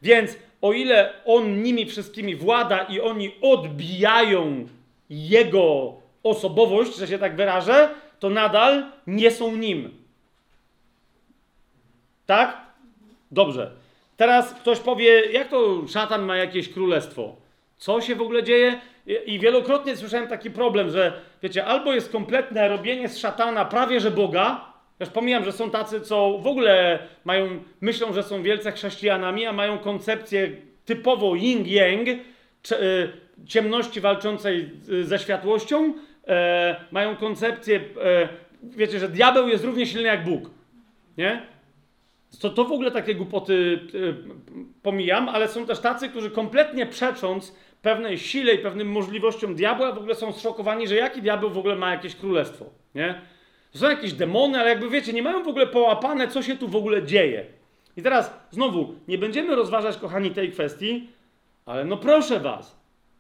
Więc 0.02 0.38
o 0.62 0.74
ile 0.74 1.14
on 1.26 1.64
nimi 1.64 1.86
wszystkimi 1.86 2.36
włada 2.36 2.84
i 2.84 3.00
oni 3.00 3.32
odbijają 3.42 4.68
jego 5.10 5.94
osobowość, 6.24 6.96
że 6.96 7.08
się 7.08 7.20
tak 7.20 7.36
wyrażę, 7.36 7.90
to 8.20 8.30
nadal 8.30 8.92
nie 9.08 9.32
są 9.32 9.56
nim. 9.56 9.92
Tak? 12.26 12.69
Dobrze. 13.32 13.72
Teraz 14.18 14.54
ktoś 14.54 14.80
powie, 14.80 15.26
jak 15.32 15.48
to 15.48 15.88
szatan 15.88 16.26
ma 16.26 16.38
jakieś 16.38 16.70
królestwo? 16.70 17.36
Co 17.78 18.02
się 18.02 18.16
w 18.16 18.22
ogóle 18.22 18.44
dzieje? 18.44 18.80
I- 19.26 19.40
wielokrotnie 19.40 19.96
słyszałem 19.96 20.28
taki 20.28 20.52
problem, 20.52 20.90
że 20.90 21.14
wiecie, 21.44 21.66
albo 21.66 21.94
jest 21.94 22.12
kompletne 22.12 22.68
robienie 22.68 23.10
z 23.10 23.18
szatana 23.18 23.66
prawie 23.66 24.00
że 24.00 24.12
Boga, 24.12 24.74
już 25.00 25.10
pomijam, 25.10 25.46
że 25.46 25.52
są 25.52 25.70
tacy, 25.72 26.02
co 26.02 26.38
w 26.38 26.48
ogóle 26.48 27.00
mają, 27.26 27.48
myślą, 27.82 28.14
że 28.14 28.24
są 28.24 28.44
wielce 28.44 28.72
chrześcijanami, 28.72 29.46
a 29.46 29.54
mają 29.54 29.78
koncepcję 29.78 30.52
typowo 30.86 31.36
yin-yang, 31.36 32.08
y, 32.72 33.12
ciemności 33.46 34.02
walczącej 34.02 34.70
ze 35.04 35.20
światłością, 35.20 35.94
e, 36.28 36.76
mają 36.92 37.16
koncepcję, 37.16 37.80
e, 38.04 38.30
wiecie, 38.64 39.00
że 39.00 39.10
diabeł 39.10 39.48
jest 39.48 39.64
równie 39.64 39.86
silny 39.86 40.08
jak 40.08 40.24
Bóg, 40.24 40.50
nie? 41.18 41.42
To, 42.42 42.50
to 42.50 42.66
w 42.66 42.72
ogóle 42.72 42.92
takie 42.92 43.16
głupoty 43.16 43.80
y, 43.94 44.16
pomijam, 44.84 45.30
ale 45.30 45.48
są 45.48 45.66
też 45.66 45.80
tacy, 45.80 46.10
którzy 46.10 46.32
kompletnie 46.32 46.86
przecząc 46.86 47.56
pewnej 47.82 48.18
sile 48.18 48.54
i 48.54 48.58
pewnym 48.58 48.92
możliwościom 48.92 49.56
diabła, 49.56 49.92
w 49.92 49.98
ogóle 49.98 50.16
są 50.16 50.34
zszokowani, 50.34 50.88
że 50.88 50.96
jaki 50.96 51.22
diabeł 51.22 51.50
w 51.50 51.58
ogóle 51.58 51.76
ma 51.76 51.92
jakieś 51.92 52.16
królestwo, 52.16 52.66
nie? 52.96 53.22
Są 53.74 53.90
jakieś 53.90 54.14
demony, 54.14 54.60
ale 54.60 54.70
jakby 54.70 54.90
wiecie, 54.90 55.14
nie 55.14 55.24
mają 55.24 55.44
w 55.44 55.48
ogóle 55.48 55.68
połapane, 55.68 56.28
co 56.28 56.44
się 56.44 56.58
tu 56.58 56.68
w 56.68 56.76
ogóle 56.76 57.04
dzieje. 57.04 57.46
I 57.98 58.02
teraz 58.02 58.40
znowu, 58.52 58.96
nie 59.08 59.18
będziemy 59.18 59.56
rozważać, 59.56 59.98
kochani, 59.98 60.32
tej 60.32 60.52
kwestii, 60.52 61.10
ale 61.66 61.86
no 61.86 61.98
proszę 61.98 62.40
was, 62.40 62.80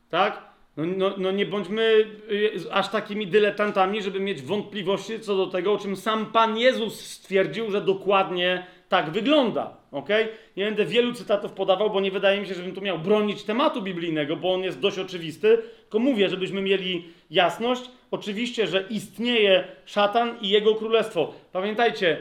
tak? 0.09 0.49
No, 0.77 0.85
no, 0.85 1.13
no 1.17 1.31
nie 1.31 1.45
bądźmy 1.45 2.05
y, 2.31 2.71
aż 2.71 2.89
takimi 2.89 3.27
dyletantami, 3.27 4.01
żeby 4.01 4.19
mieć 4.19 4.41
wątpliwości 4.41 5.19
co 5.19 5.37
do 5.37 5.47
tego, 5.47 5.73
o 5.73 5.77
czym 5.77 5.95
sam 5.95 6.25
Pan 6.25 6.57
Jezus 6.57 7.01
stwierdził, 7.01 7.71
że 7.71 7.81
dokładnie 7.81 8.65
tak 8.89 9.09
wygląda. 9.09 9.77
ok? 9.91 10.09
Nie 10.57 10.65
będę 10.65 10.85
wielu 10.85 11.13
cytatów 11.13 11.51
podawał, 11.51 11.89
bo 11.89 12.01
nie 12.01 12.11
wydaje 12.11 12.41
mi 12.41 12.47
się, 12.47 12.53
żebym 12.53 12.75
tu 12.75 12.81
miał 12.81 12.99
bronić 12.99 13.43
tematu 13.43 13.81
biblijnego, 13.81 14.35
bo 14.35 14.53
on 14.53 14.63
jest 14.63 14.79
dość 14.79 14.99
oczywisty. 14.99 15.57
Tylko 15.81 15.99
mówię, 15.99 16.29
żebyśmy 16.29 16.61
mieli 16.61 17.05
jasność. 17.31 17.81
Oczywiście, 18.11 18.67
że 18.67 18.85
istnieje 18.89 19.63
szatan 19.85 20.37
i 20.41 20.49
jego 20.49 20.75
królestwo. 20.75 21.33
Pamiętajcie, 21.51 22.17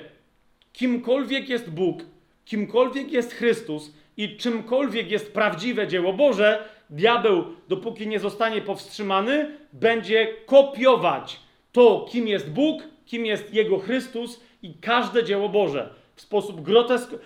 kimkolwiek 0.73 1.49
jest 1.49 1.71
Bóg, 1.71 2.03
kimkolwiek 2.45 3.13
jest 3.13 3.33
Chrystus 3.35 3.95
i 4.17 4.37
czymkolwiek 4.37 5.11
jest 5.11 5.35
prawdziwe 5.35 5.89
dzieło 5.89 6.13
Boże, 6.13 6.65
diabeł, 6.91 7.45
dopóki 7.69 8.07
nie 8.07 8.21
zostanie 8.21 8.61
powstrzymany, 8.61 9.59
będzie 9.73 10.29
kopiować 10.47 11.41
to, 11.73 12.07
kim 12.11 12.29
jest 12.29 12.51
Bóg, 12.51 12.83
kim 13.07 13.27
jest 13.27 13.55
Jego 13.55 13.79
Chrystus 13.79 14.41
i 14.63 14.75
każde 14.75 15.25
dzieło 15.25 15.49
Boże. 15.49 15.91
W 16.19 16.21
sposób 16.21 16.61
groteskowy, 16.61 17.23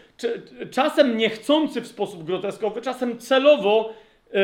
czasem 0.71 1.17
niechcący 1.17 1.81
w 1.81 1.87
sposób 1.87 2.25
groteskowy, 2.25 2.81
czasem 2.81 3.19
celowo, 3.19 3.93
yy, 4.33 4.41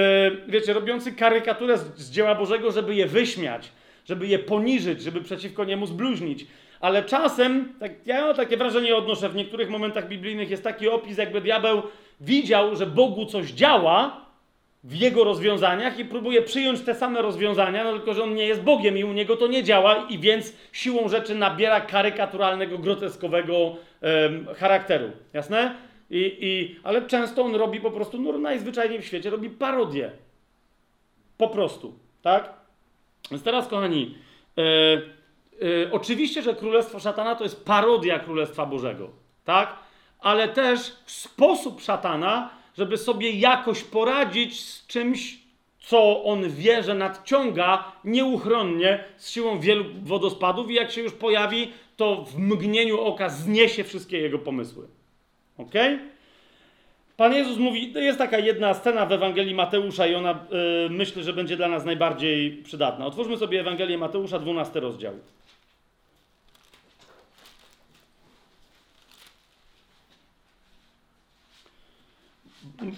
wiecie, 0.49 0.73
robiący 0.73 1.13
karykaturę 1.13 1.79
z, 1.79 1.99
z 1.99 2.11
dzieła 2.11 2.35
Bożego, 2.35 2.73
żeby 2.73 2.95
je 2.95 3.07
wyśmiać, 3.07 3.73
żeby 4.05 4.27
je 4.27 4.39
poniżyć, 4.39 5.03
żeby 5.03 5.21
przeciwko 5.21 5.65
niemu 5.65 5.87
zbluźnić. 5.87 6.47
Ale 6.81 7.03
czasem, 7.03 7.73
tak, 7.81 8.07
ja 8.07 8.35
takie 8.35 8.57
wrażenie 8.57 8.97
odnoszę, 8.97 9.29
w 9.29 9.35
niektórych 9.35 9.71
momentach 9.71 10.09
biblijnych 10.09 10.51
jest 10.51 10.65
taki 10.65 10.89
opis, 10.89 11.19
jakby 11.19 11.41
diabeł 11.41 11.83
widział, 12.21 12.77
że 12.77 12.87
Bogu 12.87 13.27
coś 13.27 13.51
działa 13.51 14.28
w 14.85 14.95
jego 14.95 15.25
rozwiązaniach 15.25 15.99
i 15.99 16.05
próbuje 16.05 16.43
przyjąć 16.43 16.81
te 16.81 16.95
same 16.95 17.23
rozwiązania, 17.23 17.85
no 17.85 17.93
tylko, 17.93 18.15
że 18.15 18.23
on 18.23 18.35
nie 18.35 18.47
jest 18.47 18.63
Bogiem 18.63 18.99
i 18.99 19.05
u 19.05 19.13
niego 19.13 19.37
to 19.37 19.47
nie 19.47 19.65
działa 19.65 20.07
i 20.09 20.19
więc 20.19 20.53
siłą 20.73 21.09
rzeczy 21.09 21.35
nabiera 21.35 21.81
karykaturalnego, 21.81 22.79
groteskowego 22.79 23.77
charakteru. 24.57 25.11
Jasne? 25.33 25.75
I, 26.11 26.37
i, 26.41 26.81
ale 26.85 27.03
często 27.03 27.43
on 27.43 27.55
robi 27.55 27.81
po 27.81 27.91
prostu, 27.91 28.21
no 28.21 28.39
najzwyczajniej 28.39 29.03
w 29.03 29.05
świecie, 29.07 29.31
robi 29.31 29.51
parodię. 29.51 30.11
Po 31.39 31.49
prostu. 31.49 31.99
Tak? 32.23 32.53
Więc 33.31 33.43
teraz, 33.43 33.69
kochani, 33.69 34.15
e, 34.59 34.63
e, 34.63 35.93
oczywiście, 35.93 36.43
że 36.43 36.55
Królestwo 36.55 37.01
Szatana 37.01 37.35
to 37.35 37.45
jest 37.45 37.65
parodia 37.65 38.19
Królestwa 38.19 38.67
Bożego, 38.67 39.11
tak? 39.45 39.77
Ale 40.21 40.49
też 40.49 40.79
sposób 41.07 41.81
szatana, 41.81 42.51
żeby 42.79 42.99
sobie 42.99 43.31
jakoś 43.31 43.85
poradzić 43.85 44.61
z 44.61 44.87
czymś, 44.87 45.39
co 45.81 46.25
on 46.25 46.51
wie, 46.51 46.83
że 46.83 46.95
nadciąga 46.95 47.93
nieuchronnie 48.05 49.05
z 49.17 49.31
siłą 49.31 49.61
wielu 49.61 49.85
wodospadów 50.03 50.71
i 50.71 50.75
jak 50.75 50.91
się 50.91 51.01
już 51.01 51.13
pojawi, 51.13 51.73
to 51.97 52.25
w 52.25 52.39
mgnieniu 52.39 53.01
oka 53.01 53.29
zniesie 53.29 53.85
wszystkie 53.85 54.19
jego 54.19 54.39
pomysły. 54.39 54.87
Ok? 55.59 55.75
Pan 57.17 57.35
Jezus 57.35 57.59
mówi, 57.59 57.93
jest 57.93 58.19
taka 58.19 58.39
jedna 58.39 58.75
scena 58.75 59.07
w 59.07 59.13
Ewangelii 59.13 59.55
Mateusza 59.55 60.07
i 60.07 60.15
ona 60.15 60.33
y, 60.87 60.91
myślę, 60.91 61.23
że 61.23 61.33
będzie 61.33 61.57
dla 61.57 61.69
nas 61.69 61.85
najbardziej 61.85 62.63
przydatna. 62.63 63.07
Otwórzmy 63.07 63.37
sobie 63.37 63.61
Ewangelię 63.61 63.99
Mateusza, 63.99 64.39
12 64.39 64.81
rozdział. 64.81 65.13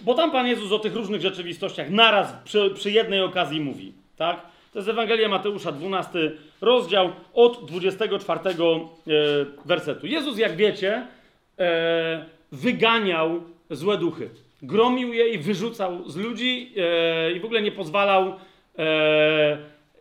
Bo 0.04 0.14
tam 0.14 0.30
Pan 0.30 0.46
Jezus 0.46 0.72
o 0.72 0.78
tych 0.78 0.94
różnych 0.94 1.20
rzeczywistościach 1.20 1.90
naraz 1.90 2.32
przy, 2.44 2.70
przy 2.74 2.90
jednej 2.90 3.22
okazji 3.22 3.60
mówi, 3.60 3.92
tak? 4.16 4.42
To 4.72 4.78
jest 4.78 4.88
Ewangelia 4.88 5.28
Mateusza, 5.28 5.72
12 5.72 6.32
rozdział 6.60 7.12
od 7.34 7.64
24 7.64 8.40
e, 8.40 8.54
wersetu. 9.64 10.06
Jezus, 10.06 10.38
jak 10.38 10.56
wiecie, 10.56 11.06
e, 11.58 12.24
wyganiał 12.52 13.42
złe 13.70 13.98
duchy. 13.98 14.30
Gromił 14.62 15.12
je 15.12 15.28
i 15.28 15.38
wyrzucał 15.38 16.10
z 16.10 16.16
ludzi 16.16 16.72
e, 16.76 17.32
i 17.32 17.40
w 17.40 17.44
ogóle 17.44 17.62
nie 17.62 17.72
pozwalał 17.72 18.34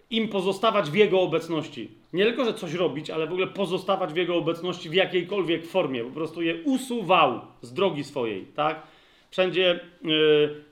im 0.10 0.28
pozostawać 0.28 0.90
w 0.90 0.96
Jego 0.96 1.22
obecności. 1.22 1.92
Nie 2.14 2.26
tylko, 2.26 2.46
że 2.46 2.54
coś 2.54 2.74
robić, 2.74 3.10
ale 3.10 3.28
w 3.28 3.32
ogóle 3.32 3.48
pozostawać 3.48 4.14
w 4.14 4.16
Jego 4.16 4.36
obecności 4.36 4.90
w 4.90 4.94
jakiejkolwiek 4.94 5.66
formie. 5.66 6.04
Po 6.04 6.10
prostu 6.10 6.42
je 6.42 6.56
usuwał 6.64 7.42
z 7.62 7.74
drogi 7.74 8.04
swojej, 8.04 8.46
tak? 8.56 8.84
Wszędzie, 9.32 9.72
e, 9.72 10.08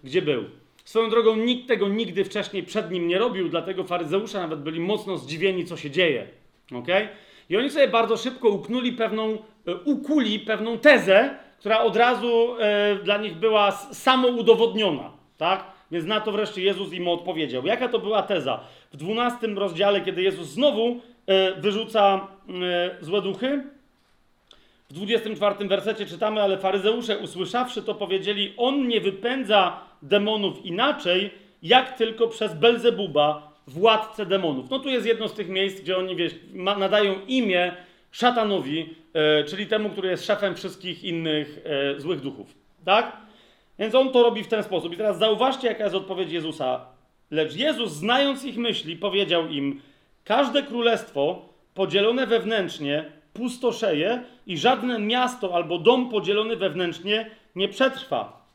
gdzie 0.03 0.21
był. 0.21 0.43
Swoją 0.85 1.09
drogą 1.09 1.35
nikt 1.35 1.67
tego 1.67 1.87
nigdy 1.87 2.25
wcześniej 2.25 2.63
przed 2.63 2.91
nim 2.91 3.07
nie 3.07 3.17
robił, 3.17 3.49
dlatego 3.49 3.83
faryzeusze 3.83 4.39
nawet 4.39 4.59
byli 4.59 4.79
mocno 4.79 5.17
zdziwieni, 5.17 5.65
co 5.65 5.77
się 5.77 5.91
dzieje. 5.91 6.27
Okay? 6.73 7.07
I 7.49 7.57
oni 7.57 7.69
sobie 7.69 7.87
bardzo 7.87 8.17
szybko 8.17 8.49
uknuli 8.49 8.93
pewną, 8.93 9.37
e, 9.67 9.75
ukuli 9.75 10.39
pewną 10.39 10.77
tezę, 10.77 11.37
która 11.59 11.79
od 11.79 11.95
razu 11.95 12.55
e, 12.59 12.95
dla 13.03 13.17
nich 13.17 13.35
była 13.35 13.71
samoudowodniona. 13.71 15.11
Tak? 15.37 15.63
Więc 15.91 16.05
na 16.05 16.21
to 16.21 16.31
wreszcie 16.31 16.61
Jezus 16.61 16.93
im 16.93 17.07
odpowiedział. 17.07 17.65
Jaka 17.65 17.89
to 17.89 17.99
była 17.99 18.21
teza? 18.21 18.59
W 18.93 18.97
12 18.97 19.47
rozdziale, 19.47 20.01
kiedy 20.01 20.21
Jezus 20.21 20.47
znowu 20.47 21.01
e, 21.27 21.61
wyrzuca 21.61 22.27
e, 22.49 22.97
złe 23.01 23.21
duchy, 23.21 23.63
w 24.89 24.93
24 24.93 25.67
wersecie 25.67 26.05
czytamy, 26.05 26.41
ale 26.41 26.57
faryzeusze 26.57 27.17
usłyszawszy 27.17 27.83
to 27.83 27.95
powiedzieli, 27.95 28.53
on 28.57 28.87
nie 28.87 29.01
wypędza 29.01 29.79
demonów 30.01 30.65
inaczej, 30.65 31.31
jak 31.63 31.97
tylko 31.97 32.27
przez 32.27 32.53
Belzebuba, 32.53 33.53
władcę 33.67 34.25
demonów. 34.25 34.69
No 34.69 34.79
tu 34.79 34.89
jest 34.89 35.05
jedno 35.05 35.27
z 35.27 35.33
tych 35.33 35.49
miejsc, 35.49 35.81
gdzie 35.81 35.97
oni 35.97 36.15
wiesz, 36.15 36.35
nadają 36.53 37.15
imię 37.27 37.71
szatanowi, 38.11 38.95
e, 39.13 39.43
czyli 39.43 39.67
temu, 39.67 39.89
który 39.89 40.09
jest 40.09 40.25
szefem 40.25 40.55
wszystkich 40.55 41.03
innych 41.03 41.59
e, 41.65 41.99
złych 41.99 42.21
duchów. 42.21 42.53
Tak? 42.85 43.17
Więc 43.79 43.95
on 43.95 44.11
to 44.11 44.23
robi 44.23 44.43
w 44.43 44.47
ten 44.47 44.63
sposób. 44.63 44.93
I 44.93 44.97
teraz 44.97 45.19
zauważcie, 45.19 45.67
jaka 45.67 45.83
jest 45.83 45.95
odpowiedź 45.95 46.31
Jezusa. 46.31 46.85
Lecz 47.31 47.55
Jezus, 47.55 47.91
znając 47.91 48.43
ich 48.43 48.57
myśli, 48.57 48.95
powiedział 48.95 49.47
im: 49.47 49.81
Każde 50.23 50.63
królestwo 50.63 51.49
podzielone 51.73 52.27
wewnętrznie 52.27 53.16
spustoszeje 53.37 54.23
i 54.47 54.57
żadne 54.57 54.99
miasto 54.99 55.55
albo 55.55 55.77
dom 55.77 56.09
podzielony 56.09 56.55
wewnętrznie 56.55 57.29
nie 57.55 57.69
przetrwa. 57.69 58.47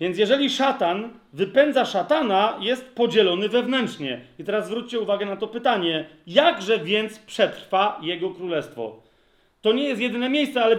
Więc 0.00 0.18
jeżeli 0.18 0.50
szatan 0.50 1.10
wypędza 1.32 1.84
szatana, 1.84 2.58
jest 2.60 2.94
podzielony 2.94 3.48
wewnętrznie. 3.48 4.20
I 4.38 4.44
teraz 4.44 4.66
zwróćcie 4.66 5.00
uwagę 5.00 5.26
na 5.26 5.36
to 5.36 5.48
pytanie: 5.48 6.04
jakże 6.26 6.78
więc 6.78 7.18
przetrwa 7.18 7.98
jego 8.02 8.30
królestwo? 8.30 9.02
To 9.60 9.72
nie 9.72 9.84
jest 9.84 10.00
jedyne 10.00 10.28
miejsce, 10.28 10.64
ale 10.64 10.78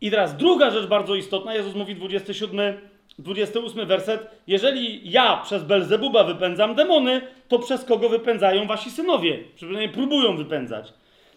I 0.00 0.10
teraz 0.10 0.36
druga 0.36 0.70
rzecz 0.70 0.86
bardzo 0.86 1.14
istotna, 1.14 1.54
Jezus 1.54 1.74
mówi 1.74 1.94
27, 1.94 2.76
28 3.18 3.86
werset. 3.86 4.30
Jeżeli 4.46 5.10
ja 5.10 5.36
przez 5.36 5.64
Belzebuba 5.64 6.24
wypędzam 6.24 6.74
demony, 6.74 7.20
to 7.48 7.58
przez 7.58 7.84
kogo 7.84 8.08
wypędzają 8.08 8.66
wasi 8.66 8.90
synowie? 8.90 9.38
Przynajmniej 9.54 9.88
próbują 9.88 10.36
wypędzać. 10.36 10.92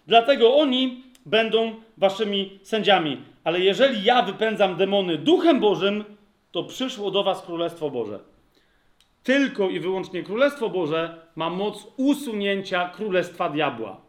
Dlatego 0.07 0.55
oni 0.55 1.03
będą 1.25 1.75
waszymi 1.97 2.59
sędziami. 2.63 3.17
Ale 3.43 3.59
jeżeli 3.59 4.03
ja 4.03 4.21
wypędzam 4.21 4.75
demony 4.75 5.17
duchem 5.17 5.59
Bożym, 5.59 6.03
to 6.51 6.63
przyszło 6.63 7.11
do 7.11 7.23
was 7.23 7.41
Królestwo 7.41 7.89
Boże. 7.89 8.19
Tylko 9.23 9.69
i 9.69 9.79
wyłącznie 9.79 10.23
Królestwo 10.23 10.69
Boże 10.69 11.21
ma 11.35 11.49
moc 11.49 11.87
usunięcia 11.97 12.89
Królestwa 12.89 13.49
Diabła. 13.49 14.01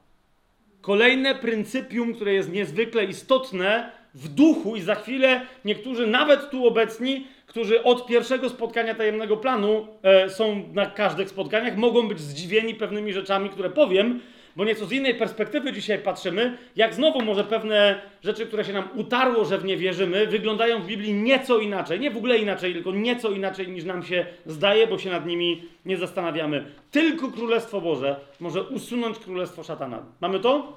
Kolejne 0.81 1.35
pryncypium, 1.35 2.15
które 2.15 2.35
jest 2.35 2.53
niezwykle 2.53 3.05
istotne 3.05 3.91
w 4.15 4.29
duchu, 4.29 4.77
i 4.77 4.81
za 4.81 4.95
chwilę 4.95 5.41
niektórzy, 5.65 6.07
nawet 6.07 6.51
tu 6.51 6.67
obecni, 6.67 7.27
którzy 7.47 7.83
od 7.83 8.07
pierwszego 8.07 8.49
spotkania 8.49 8.95
tajemnego 8.95 9.37
planu 9.37 9.87
e, 10.03 10.31
są 10.31 10.69
na 10.73 10.87
każdych 10.87 11.29
spotkaniach, 11.29 11.77
mogą 11.77 12.09
być 12.09 12.21
zdziwieni 12.21 12.75
pewnymi 12.75 13.13
rzeczami, 13.13 13.51
które 13.51 13.71
powiem, 13.71 14.21
bo 14.57 14.65
nieco 14.65 14.87
z 14.87 14.93
innej 14.93 15.15
perspektywy 15.15 15.73
dzisiaj 15.73 15.99
patrzymy, 15.99 16.59
jak 16.77 16.95
znowu 16.95 17.23
może 17.23 17.45
pewne 17.45 18.01
rzeczy, 18.25 18.47
które 18.47 18.65
się 18.65 18.73
nam 18.73 18.89
utarło, 18.95 19.45
że 19.45 19.59
w 19.59 19.65
nie 19.65 19.77
wierzymy, 19.77 20.27
wyglądają 20.27 20.83
w 20.83 20.87
Biblii 20.87 21.15
nieco 21.15 21.59
inaczej. 21.59 22.01
Nie 22.01 22.11
w 22.11 22.17
ogóle 22.17 22.39
inaczej, 22.39 22.73
tylko 22.73 22.93
nieco 22.93 23.31
inaczej 23.31 23.69
niż 23.69 23.85
nam 23.85 24.03
się 24.03 24.27
zdaje, 24.47 24.87
bo 24.87 24.99
się 24.99 25.11
nad 25.11 25.27
nimi 25.27 25.63
nie 25.85 25.97
zastanawiamy. 25.97 26.65
Tylko 26.91 27.29
Królestwo 27.29 27.81
Boże 27.81 28.17
może 28.41 28.63
usunąć 28.63 29.19
Królestwo 29.19 29.63
Szatana. 29.63 30.03
Mamy 30.21 30.41
to? 30.41 30.77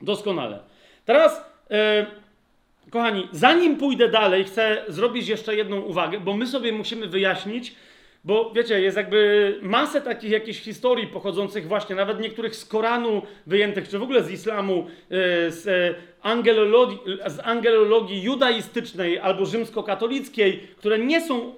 Doskonale. 0.00 0.58
Teraz, 1.04 1.44
e, 1.70 2.06
kochani, 2.90 3.28
zanim 3.32 3.76
pójdę 3.76 4.08
dalej, 4.08 4.44
chcę 4.44 4.84
zrobić 4.88 5.28
jeszcze 5.28 5.56
jedną 5.56 5.80
uwagę, 5.80 6.20
bo 6.20 6.36
my 6.36 6.46
sobie 6.46 6.72
musimy 6.72 7.06
wyjaśnić, 7.06 7.74
bo 8.24 8.52
wiecie, 8.54 8.80
jest 8.80 8.96
jakby 8.96 9.58
masę 9.62 10.00
takich 10.00 10.30
jakichś 10.30 10.60
historii 10.60 11.06
pochodzących 11.06 11.68
właśnie, 11.68 11.96
nawet 11.96 12.20
niektórych 12.20 12.56
z 12.56 12.64
Koranu 12.64 13.22
wyjętych, 13.46 13.88
czy 13.88 13.98
w 13.98 14.02
ogóle 14.02 14.22
z 14.22 14.30
islamu, 14.30 14.86
e, 14.86 15.50
z 15.50 15.66
e, 15.68 15.94
angelologii, 16.22 16.98
z 17.26 17.40
angelologii 17.44 18.22
judaistycznej 18.22 19.18
albo 19.18 19.46
rzymskokatolickiej, 19.46 20.68
które 20.76 20.98
nie 20.98 21.20
są 21.20 21.54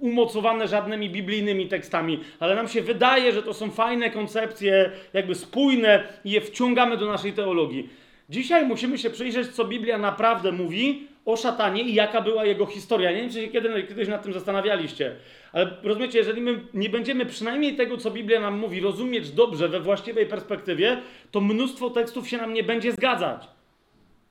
umocowane 0.00 0.68
żadnymi 0.68 1.10
biblijnymi 1.10 1.68
tekstami, 1.68 2.20
ale 2.40 2.54
nam 2.54 2.68
się 2.68 2.82
wydaje, 2.82 3.32
że 3.32 3.42
to 3.42 3.54
są 3.54 3.70
fajne 3.70 4.10
koncepcje, 4.10 4.90
jakby 5.12 5.34
spójne 5.34 6.08
i 6.24 6.30
je 6.30 6.40
wciągamy 6.40 6.96
do 6.96 7.06
naszej 7.06 7.32
teologii. 7.32 7.88
Dzisiaj 8.28 8.66
musimy 8.66 8.98
się 8.98 9.10
przyjrzeć, 9.10 9.48
co 9.48 9.64
Biblia 9.64 9.98
naprawdę 9.98 10.52
mówi 10.52 11.08
o 11.24 11.36
szatanie 11.36 11.82
i 11.82 11.94
jaka 11.94 12.20
była 12.20 12.44
jego 12.44 12.66
historia. 12.66 13.10
Nie 13.10 13.16
wiem, 13.16 13.30
czy 13.30 13.40
się 13.40 13.48
kiedy, 13.48 13.82
kiedyś 13.82 14.08
nad 14.08 14.22
tym 14.22 14.32
zastanawialiście, 14.32 15.16
ale 15.52 15.76
rozumiecie, 15.82 16.18
jeżeli 16.18 16.40
my 16.40 16.60
nie 16.74 16.90
będziemy 16.90 17.26
przynajmniej 17.26 17.76
tego, 17.76 17.96
co 17.96 18.10
Biblia 18.10 18.40
nam 18.40 18.58
mówi, 18.58 18.80
rozumieć 18.80 19.30
dobrze, 19.30 19.68
we 19.68 19.80
właściwej 19.80 20.26
perspektywie, 20.26 21.02
to 21.30 21.40
mnóstwo 21.40 21.90
tekstów 21.90 22.28
się 22.28 22.36
nam 22.36 22.54
nie 22.54 22.62
będzie 22.62 22.92
zgadzać. 22.92 23.42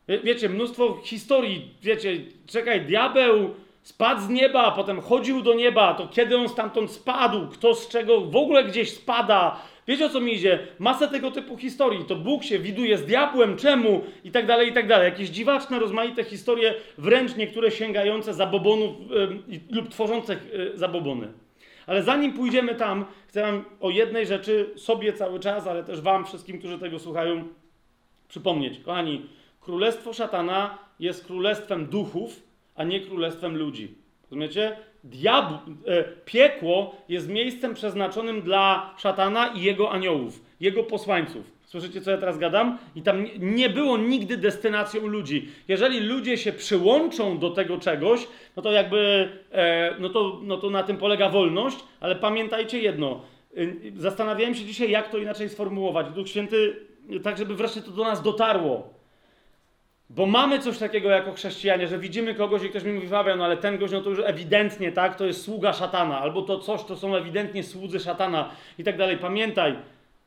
Wie, 0.07 0.20
wiecie, 0.20 0.49
mnóstwo 0.49 1.02
historii, 1.03 1.72
wiecie, 1.82 2.18
czekaj, 2.48 2.82
diabeł 2.82 3.49
spadł 3.82 4.22
z 4.22 4.30
nieba, 4.30 4.72
potem 4.72 5.02
chodził 5.02 5.41
do 5.41 5.53
nieba, 5.53 5.94
to 5.94 6.07
kiedy 6.07 6.38
on 6.38 6.49
stamtąd 6.49 6.91
spadł, 6.91 7.48
kto 7.48 7.76
z 7.76 7.88
czego 7.88 8.22
w 8.22 8.36
ogóle 8.36 8.64
gdzieś 8.64 8.91
spada, 8.91 9.60
Wiecie 9.88 10.05
o 10.05 10.10
co 10.10 10.19
mi 10.19 10.34
idzie? 10.34 10.60
Masę 10.80 11.07
tego 11.07 11.31
typu 11.31 11.57
historii. 11.57 12.05
To 12.05 12.15
Bóg 12.15 12.43
się 12.43 12.60
widuje 12.60 12.97
z 12.97 13.05
diabłem, 13.05 13.57
czemu? 13.57 14.01
I 14.23 14.31
tak 14.31 14.45
dalej, 14.45 14.69
i 14.69 14.73
tak 14.73 14.88
dalej. 14.88 15.05
Jakieś 15.05 15.30
dziwaczne, 15.30 15.80
rozmaite 15.80 16.23
historie, 16.23 16.73
wręcz 16.97 17.35
niektóre 17.35 17.72
sięgające 17.72 18.34
zabobonów 18.34 18.95
lub 19.72 19.89
tworzące 19.89 20.34
yy, 20.34 20.72
zabobony. 20.76 21.27
Ale 21.88 22.03
zanim 22.03 22.34
pójdziemy 22.34 22.76
tam, 22.76 23.05
chcę 23.27 23.41
wam 23.41 23.65
o 23.80 23.89
jednej 23.89 24.26
rzeczy 24.26 24.69
sobie 24.76 25.14
cały 25.14 25.39
czas, 25.39 25.68
ale 25.68 25.84
też 25.84 26.01
wam, 26.01 26.26
wszystkim, 26.26 26.60
którzy 26.60 26.80
tego 26.80 26.99
słuchają, 26.99 27.47
przypomnieć. 28.27 28.80
Kochani, 28.80 29.26
królestwo 29.61 30.14
szatana 30.14 30.77
jest 30.99 31.26
królestwem 31.26 31.85
duchów, 31.85 32.43
a 32.76 32.84
nie 32.84 32.99
królestwem 32.99 33.57
ludzi. 33.57 34.03
Rozumiecie? 34.34 34.77
Diab, 35.03 35.45
e, 35.88 36.03
piekło 36.26 36.95
jest 37.10 37.30
miejscem 37.30 37.73
przeznaczonym 37.73 38.41
dla 38.41 38.95
szatana 38.97 39.47
i 39.47 39.61
jego 39.61 39.91
aniołów, 39.91 40.41
jego 40.60 40.84
posłańców. 40.84 41.51
Słyszycie, 41.65 42.01
co 42.01 42.11
ja 42.11 42.18
teraz 42.18 42.38
gadam? 42.38 42.77
I 42.95 43.01
tam 43.01 43.26
nie 43.39 43.69
było 43.69 43.97
nigdy 43.97 44.38
destynacją 44.38 45.07
ludzi. 45.07 45.49
Jeżeli 45.68 45.99
ludzie 45.99 46.38
się 46.38 46.53
przyłączą 46.53 47.39
do 47.39 47.49
tego 47.49 47.77
czegoś, 47.77 48.27
no 48.55 48.64
to 48.64 48.72
jakby, 48.72 49.30
e, 49.51 49.95
no, 49.99 50.10
to, 50.10 50.39
no 50.43 50.57
to 50.57 50.69
na 50.69 50.84
tym 50.84 50.97
polega 50.97 51.30
wolność, 51.30 51.77
ale 51.99 52.15
pamiętajcie 52.15 52.80
jedno. 52.80 53.22
Y, 53.57 53.93
zastanawiałem 53.97 54.55
się 54.55 54.65
dzisiaj, 54.65 54.91
jak 54.91 55.10
to 55.10 55.18
inaczej 55.18 55.49
sformułować. 55.49 56.07
Duch 56.10 56.30
Święty, 56.30 56.76
tak 57.23 57.38
żeby 57.38 57.55
wreszcie 57.55 57.81
to 57.81 57.91
do 57.91 58.03
nas 58.03 58.22
dotarło. 58.22 58.93
Bo 60.15 60.26
mamy 60.26 60.60
coś 60.60 60.77
takiego 60.77 61.10
jako 61.10 61.34
chrześcijanie, 61.34 61.88
że 61.88 61.99
widzimy 61.99 62.35
kogoś 62.35 62.64
i 62.64 62.69
ktoś 62.69 62.84
mi 62.84 62.94
mówi, 62.94 63.07
Fabian, 63.07 63.38
no 63.38 63.45
ale 63.45 63.57
ten 63.57 63.77
gość, 63.77 63.94
no 63.94 64.02
to 64.02 64.10
już 64.10 64.19
ewidentnie, 64.26 64.91
tak, 64.91 65.15
to 65.15 65.26
jest 65.26 65.41
sługa 65.41 65.73
szatana, 65.73 66.19
albo 66.19 66.41
to 66.41 66.60
coś, 66.60 66.84
to 66.84 66.95
są 66.95 67.15
ewidentnie 67.15 67.64
słudzy 67.64 67.99
szatana 67.99 68.49
i 68.77 68.84
tak 68.84 68.98
dalej. 68.98 69.18
Pamiętaj, 69.18 69.76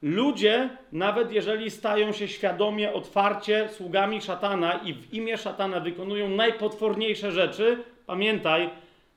ludzie, 0.02 0.68
nawet 0.92 1.32
jeżeli 1.32 1.70
stają 1.70 2.12
się 2.12 2.28
świadomie, 2.28 2.92
otwarcie 2.92 3.68
sługami 3.68 4.20
szatana 4.20 4.72
i 4.72 4.94
w 4.94 5.14
imię 5.14 5.38
szatana 5.38 5.80
wykonują 5.80 6.28
najpotworniejsze 6.28 7.32
rzeczy, 7.32 7.78
pamiętaj, 8.06 8.70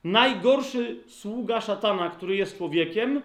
najgorszy 0.04 0.96
sługa 1.08 1.62
szatana, 1.62 2.10
który 2.10 2.36
jest 2.36 2.58
człowiekiem, 2.58 3.22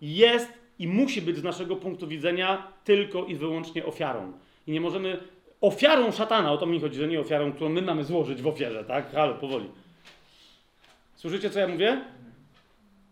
jest 0.00 0.52
i 0.78 0.88
musi 0.88 1.22
być 1.22 1.36
z 1.36 1.42
naszego 1.42 1.76
punktu 1.76 2.06
widzenia 2.06 2.68
tylko 2.84 3.24
i 3.24 3.34
wyłącznie 3.34 3.86
ofiarą. 3.86 4.32
I 4.66 4.72
nie 4.72 4.80
możemy 4.80 5.18
ofiarą 5.66 6.12
szatana, 6.12 6.52
o 6.52 6.56
to 6.56 6.66
mi 6.66 6.80
chodzi, 6.80 6.98
że 6.98 7.08
nie 7.08 7.20
ofiarą, 7.20 7.52
którą 7.52 7.70
my 7.70 7.82
mamy 7.82 8.04
złożyć 8.04 8.42
w 8.42 8.46
ofierze, 8.46 8.84
tak? 8.84 9.12
Halo, 9.12 9.34
powoli. 9.34 9.68
Słyszycie, 11.16 11.50
co 11.50 11.58
ja 11.58 11.68
mówię? 11.68 12.00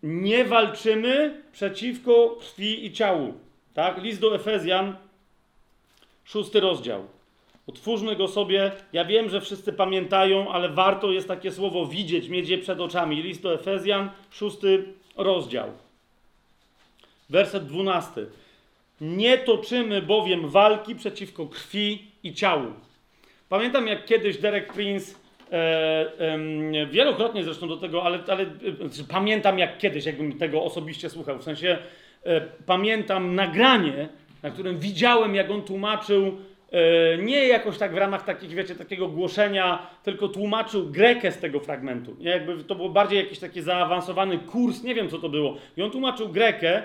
Nie 0.03 0.45
walczymy 0.45 1.43
przeciwko 1.53 2.37
krwi 2.41 2.87
i 2.87 2.93
ciału. 2.93 3.35
Tak? 3.75 4.03
List 4.03 4.21
do 4.21 4.35
Efezjan, 4.35 4.97
szósty 6.25 6.61
rozdział. 6.61 7.07
Otwórzmy 7.67 8.17
go 8.17 8.29
sobie. 8.29 8.73
Ja 8.93 9.05
wiem, 9.05 9.29
że 9.29 9.41
wszyscy 9.41 9.73
pamiętają, 9.73 10.53
ale 10.53 10.69
warto 10.69 11.11
jest 11.11 11.29
takie 11.29 11.51
słowo 11.51 11.87
widzieć, 11.87 12.29
mieć 12.29 12.49
je 12.49 12.59
przed 12.59 12.81
oczami. 12.81 13.23
List 13.23 13.43
do 13.43 13.55
Efezjan, 13.55 14.11
szósty 14.31 14.85
rozdział. 15.17 15.69
Werset 17.31 17.67
dwunasty. 17.67 18.27
Nie 19.01 19.39
toczymy 19.39 20.03
bowiem 20.03 20.49
walki 20.49 20.95
przeciwko 20.95 21.47
krwi 21.47 22.12
i 22.23 22.35
ciału. 22.35 22.73
Pamiętam 23.49 23.87
jak 23.87 24.05
kiedyś 24.05 24.39
Derek 24.39 24.73
Prince, 24.73 25.21
e, 25.53 25.55
e, 26.83 26.87
wielokrotnie 26.87 27.45
zresztą 27.45 27.69
do 27.69 27.77
tego, 27.77 28.03
ale, 28.03 28.19
ale 28.29 28.43
e, 28.43 28.47
pamiętam 29.09 29.59
jak 29.59 29.79
kiedyś, 29.79 30.07
jakbym 30.07 30.39
tego 30.39 30.65
osobiście 30.65 31.11
słuchał. 31.11 31.39
W 31.39 31.43
sensie 31.43 31.79
e, 32.25 32.41
pamiętam 32.67 33.35
nagranie, 33.35 34.09
na 34.43 34.51
którym 34.51 34.79
widziałem, 34.79 35.35
jak 35.35 35.51
on 35.51 35.63
tłumaczył 35.63 36.39
e, 36.73 37.19
nie 37.19 37.47
jakoś 37.47 37.79
tak 37.79 37.95
w 37.95 37.97
ramach 37.97 38.25
takich, 38.25 38.51
wiecie, 38.51 38.75
takiego 38.75 39.09
głoszenia, 39.09 39.87
tylko 40.03 40.29
tłumaczył 40.29 40.91
grekę 40.91 41.33
z 41.33 41.39
tego 41.39 41.61
fragmentu. 41.61 42.17
Jakby 42.21 42.65
to 42.65 42.75
było 42.75 42.89
bardziej 42.89 43.19
jakiś 43.19 43.39
taki 43.39 43.63
zaawansowany 43.63 44.39
kurs, 44.39 44.83
nie 44.83 44.95
wiem 44.95 45.09
co 45.09 45.19
to 45.19 45.29
było. 45.29 45.57
I 45.77 45.83
on 45.83 45.91
tłumaczył 45.91 46.29
grekę 46.29 46.83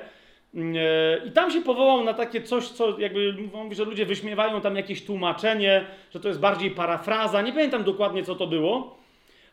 I 1.25 1.31
tam 1.31 1.51
się 1.51 1.61
powołał 1.61 2.03
na 2.03 2.13
takie 2.13 2.41
coś, 2.41 2.67
co 2.67 2.99
jakby 2.99 3.33
mówi, 3.53 3.75
że 3.75 3.85
ludzie 3.85 4.05
wyśmiewają 4.05 4.61
tam 4.61 4.75
jakieś 4.75 5.05
tłumaczenie, 5.05 5.85
że 6.13 6.19
to 6.19 6.27
jest 6.27 6.39
bardziej 6.39 6.71
parafraza. 6.71 7.41
Nie 7.41 7.53
pamiętam 7.53 7.83
dokładnie, 7.83 8.23
co 8.23 8.35
to 8.35 8.47
było, 8.47 8.97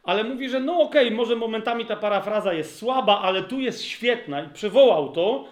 ale 0.03 0.25
mówi, 0.25 0.49
że 0.49 0.61
no 0.61 0.81
okej, 0.81 1.07
okay, 1.07 1.17
może 1.17 1.37
momentami 1.37 1.87
ta 1.87 1.97
parafraza 1.97 2.53
jest 2.53 2.79
słaba, 2.79 3.21
ale 3.21 3.43
tu 3.43 3.61
jest 3.61 3.83
świetna 3.83 4.43
i 4.43 4.49
przywołał 4.49 5.13
to. 5.13 5.45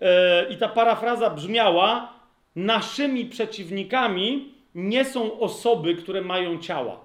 E, 0.00 0.46
I 0.50 0.56
ta 0.56 0.68
parafraza 0.68 1.30
brzmiała: 1.30 2.12
naszymi 2.56 3.26
przeciwnikami 3.26 4.54
nie 4.74 5.04
są 5.04 5.40
osoby, 5.40 5.94
które 5.94 6.20
mają 6.20 6.58
ciała. 6.58 7.00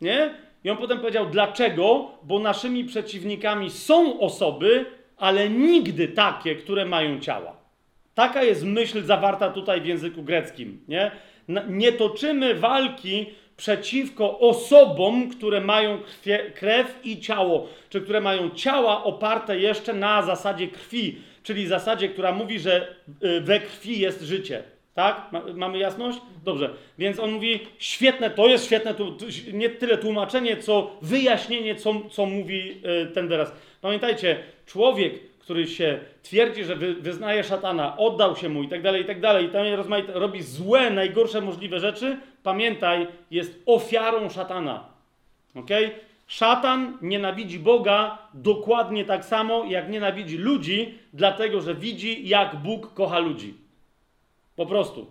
Nie? 0.00 0.34
I 0.64 0.70
on 0.70 0.76
potem 0.76 0.98
powiedział, 0.98 1.26
dlaczego? 1.26 2.10
Bo 2.22 2.38
naszymi 2.38 2.84
przeciwnikami 2.84 3.70
są 3.70 4.20
osoby, 4.20 4.86
ale 5.22 5.50
nigdy 5.50 6.08
takie, 6.08 6.56
które 6.56 6.84
mają 6.84 7.20
ciała. 7.20 7.56
Taka 8.14 8.42
jest 8.42 8.64
myśl 8.64 9.02
zawarta 9.02 9.50
tutaj 9.50 9.80
w 9.80 9.86
języku 9.86 10.22
greckim. 10.22 10.80
Nie, 10.88 11.10
nie 11.68 11.92
toczymy 11.92 12.54
walki 12.54 13.26
przeciwko 13.56 14.38
osobom, 14.38 15.28
które 15.28 15.60
mają 15.60 15.98
krwie, 15.98 16.50
krew 16.54 16.98
i 17.04 17.20
ciało, 17.20 17.68
czy 17.90 18.00
które 18.00 18.20
mają 18.20 18.50
ciała 18.50 19.04
oparte 19.04 19.58
jeszcze 19.58 19.92
na 19.92 20.22
zasadzie 20.22 20.68
krwi, 20.68 21.18
czyli 21.42 21.66
zasadzie, 21.66 22.08
która 22.08 22.32
mówi, 22.32 22.58
że 22.58 22.94
y, 23.24 23.40
we 23.40 23.60
krwi 23.60 24.00
jest 24.00 24.22
życie. 24.22 24.62
Tak? 24.94 25.30
Mamy 25.54 25.78
jasność? 25.78 26.18
Dobrze. 26.44 26.70
Więc 26.98 27.18
on 27.18 27.32
mówi, 27.32 27.60
świetne, 27.78 28.30
to 28.30 28.46
jest 28.46 28.64
świetne, 28.64 28.94
tu, 28.94 29.16
nie 29.52 29.70
tyle 29.70 29.98
tłumaczenie, 29.98 30.56
co 30.56 30.96
wyjaśnienie, 31.02 31.74
co, 31.74 31.94
co 32.10 32.26
mówi 32.26 32.80
y, 33.02 33.06
ten 33.06 33.28
wyraz. 33.28 33.52
Pamiętajcie, 33.80 34.38
człowiek, 34.72 35.38
który 35.38 35.66
się 35.66 36.00
twierdzi, 36.22 36.64
że 36.64 36.76
wy, 36.76 36.94
wyznaje 36.94 37.44
szatana, 37.44 37.96
oddał 37.96 38.36
się 38.36 38.48
mu 38.48 38.62
i 38.62 38.68
tak 38.68 38.82
dalej, 38.82 39.02
i 39.02 39.04
tak 39.04 39.20
dalej, 39.20 39.46
i 39.46 39.48
tam 39.48 39.66
rozmaite, 39.66 40.12
robi 40.12 40.42
złe, 40.42 40.90
najgorsze 40.90 41.40
możliwe 41.40 41.80
rzeczy, 41.80 42.16
pamiętaj, 42.42 43.06
jest 43.30 43.62
ofiarą 43.66 44.28
szatana. 44.28 44.84
Ok? 45.54 45.68
Szatan 46.26 46.98
nienawidzi 47.02 47.58
Boga 47.58 48.18
dokładnie 48.34 49.04
tak 49.04 49.24
samo, 49.24 49.64
jak 49.64 49.90
nienawidzi 49.90 50.38
ludzi, 50.38 50.98
dlatego 51.12 51.60
że 51.60 51.74
widzi, 51.74 52.28
jak 52.28 52.56
Bóg 52.56 52.94
kocha 52.94 53.18
ludzi. 53.18 53.54
Po 54.56 54.66
prostu. 54.66 55.06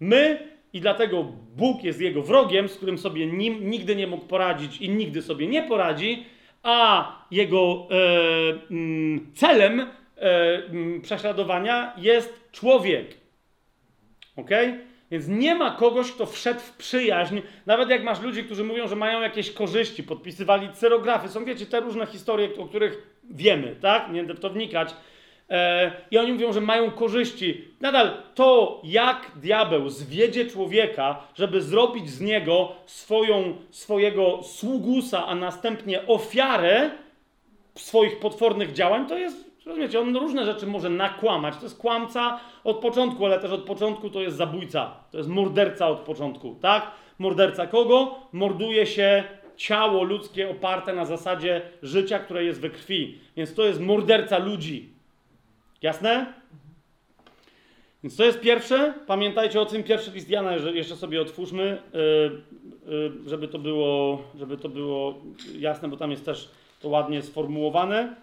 My 0.00 0.38
i 0.72 0.80
dlatego 0.80 1.24
Bóg 1.56 1.84
jest 1.84 2.00
jego 2.00 2.22
wrogiem, 2.22 2.68
z 2.68 2.76
którym 2.76 2.98
sobie 2.98 3.26
nim, 3.26 3.70
nigdy 3.70 3.96
nie 3.96 4.06
mógł 4.06 4.26
poradzić 4.26 4.80
i 4.80 4.88
nigdy 4.88 5.22
sobie 5.22 5.46
nie 5.46 5.62
poradzi, 5.62 6.24
a 6.66 7.12
jego 7.30 7.88
e, 7.90 7.96
mm, 8.70 9.32
celem 9.34 9.80
e, 9.80 9.86
mm, 10.66 11.00
prześladowania 11.00 11.92
jest 11.96 12.50
człowiek. 12.52 13.14
Ok? 14.36 14.50
Więc 15.10 15.28
nie 15.28 15.54
ma 15.54 15.70
kogoś, 15.70 16.12
kto 16.12 16.26
wszedł 16.26 16.60
w 16.60 16.76
przyjaźń, 16.76 17.38
nawet 17.66 17.90
jak 17.90 18.04
masz 18.04 18.20
ludzi, 18.20 18.44
którzy 18.44 18.64
mówią, 18.64 18.88
że 18.88 18.96
mają 18.96 19.20
jakieś 19.20 19.52
korzyści, 19.52 20.02
podpisywali 20.02 20.68
cyrografy. 20.72 21.28
Są, 21.28 21.44
wiecie, 21.44 21.66
te 21.66 21.80
różne 21.80 22.06
historie, 22.06 22.48
o 22.58 22.66
których 22.66 23.18
wiemy, 23.30 23.76
tak? 23.80 24.12
Nie 24.12 24.20
będę 24.20 24.34
w 24.34 24.40
to 24.40 24.50
wnikać 24.50 24.94
I 26.10 26.18
oni 26.18 26.32
mówią, 26.32 26.52
że 26.52 26.60
mają 26.60 26.90
korzyści. 26.90 27.64
Nadal 27.80 28.10
to, 28.34 28.80
jak 28.84 29.30
diabeł 29.36 29.88
zwiedzie 29.88 30.46
człowieka, 30.46 31.22
żeby 31.34 31.62
zrobić 31.62 32.10
z 32.10 32.20
niego 32.20 32.72
swoją, 32.86 33.54
swojego 33.70 34.42
sługusa, 34.42 35.26
a 35.26 35.34
następnie 35.34 36.06
ofiarę 36.06 36.90
swoich 37.74 38.18
potwornych 38.18 38.72
działań, 38.72 39.06
to 39.06 39.18
jest, 39.18 39.50
rozumiecie, 39.66 40.00
on 40.00 40.16
różne 40.16 40.44
rzeczy 40.44 40.66
może 40.66 40.90
nakłamać. 40.90 41.56
To 41.56 41.62
jest 41.62 41.78
kłamca 41.78 42.40
od 42.64 42.76
początku, 42.76 43.26
ale 43.26 43.40
też 43.40 43.50
od 43.50 43.62
początku 43.62 44.10
to 44.10 44.20
jest 44.20 44.36
zabójca. 44.36 44.94
To 45.10 45.18
jest 45.18 45.30
morderca 45.30 45.88
od 45.88 45.98
początku, 45.98 46.56
tak? 46.62 46.90
Morderca 47.18 47.66
kogo? 47.66 48.14
Morduje 48.32 48.86
się 48.86 49.24
ciało 49.56 50.02
ludzkie 50.02 50.50
oparte 50.50 50.92
na 50.92 51.04
zasadzie 51.04 51.62
życia, 51.82 52.18
które 52.18 52.44
jest 52.44 52.60
we 52.60 52.70
krwi. 52.70 53.18
Więc 53.36 53.54
to 53.54 53.64
jest 53.64 53.80
morderca 53.80 54.38
ludzi. 54.38 54.95
Jasne? 55.82 56.32
Więc 58.02 58.16
to 58.16 58.24
jest 58.24 58.40
pierwsze. 58.40 58.94
Pamiętajcie 59.06 59.60
o 59.60 59.66
tym 59.66 59.82
pierwszy 59.82 60.10
list 60.10 60.30
Jana, 60.30 60.56
jeszcze 60.56 60.96
sobie 60.96 61.20
otwórzmy, 61.20 61.82
y, 61.94 62.92
y, 62.92 63.28
żeby 63.28 63.48
to 63.48 63.58
było, 63.58 64.22
żeby 64.38 64.56
to 64.56 64.68
było 64.68 65.22
jasne, 65.58 65.88
bo 65.88 65.96
tam 65.96 66.10
jest 66.10 66.24
też 66.24 66.50
to 66.80 66.88
ładnie 66.88 67.22
sformułowane. 67.22 68.16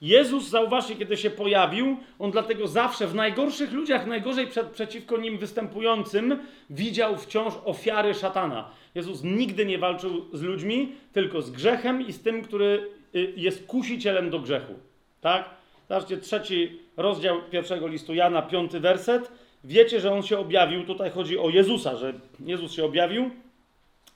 Jezus, 0.00 0.48
zauważcie, 0.48 0.96
kiedy 0.96 1.16
się 1.16 1.30
pojawił, 1.30 1.96
on 2.18 2.30
dlatego 2.30 2.68
zawsze 2.68 3.06
w 3.06 3.14
najgorszych 3.14 3.72
ludziach, 3.72 4.06
najgorzej 4.06 4.46
przed, 4.46 4.66
przeciwko 4.66 5.16
nim 5.16 5.38
występującym, 5.38 6.38
widział 6.70 7.16
wciąż 7.16 7.54
ofiary 7.64 8.14
szatana. 8.14 8.70
Jezus 8.94 9.22
nigdy 9.24 9.66
nie 9.66 9.78
walczył 9.78 10.24
z 10.32 10.42
ludźmi, 10.42 10.92
tylko 11.12 11.42
z 11.42 11.50
grzechem 11.50 12.06
i 12.06 12.12
z 12.12 12.22
tym, 12.22 12.42
który 12.42 12.90
y, 13.14 13.32
jest 13.36 13.66
kusicielem 13.66 14.30
do 14.30 14.38
grzechu. 14.38 14.89
Tak? 15.20 15.50
Zobaczcie, 15.88 16.16
trzeci 16.16 16.78
rozdział 16.96 17.36
pierwszego 17.50 17.86
listu 17.86 18.14
Jana, 18.14 18.42
piąty 18.42 18.80
werset. 18.80 19.30
Wiecie, 19.64 20.00
że 20.00 20.12
on 20.12 20.22
się 20.22 20.38
objawił, 20.38 20.86
tutaj 20.86 21.10
chodzi 21.10 21.38
o 21.38 21.48
Jezusa, 21.48 21.96
że 21.96 22.12
Jezus 22.40 22.72
się 22.72 22.84
objawił, 22.84 23.30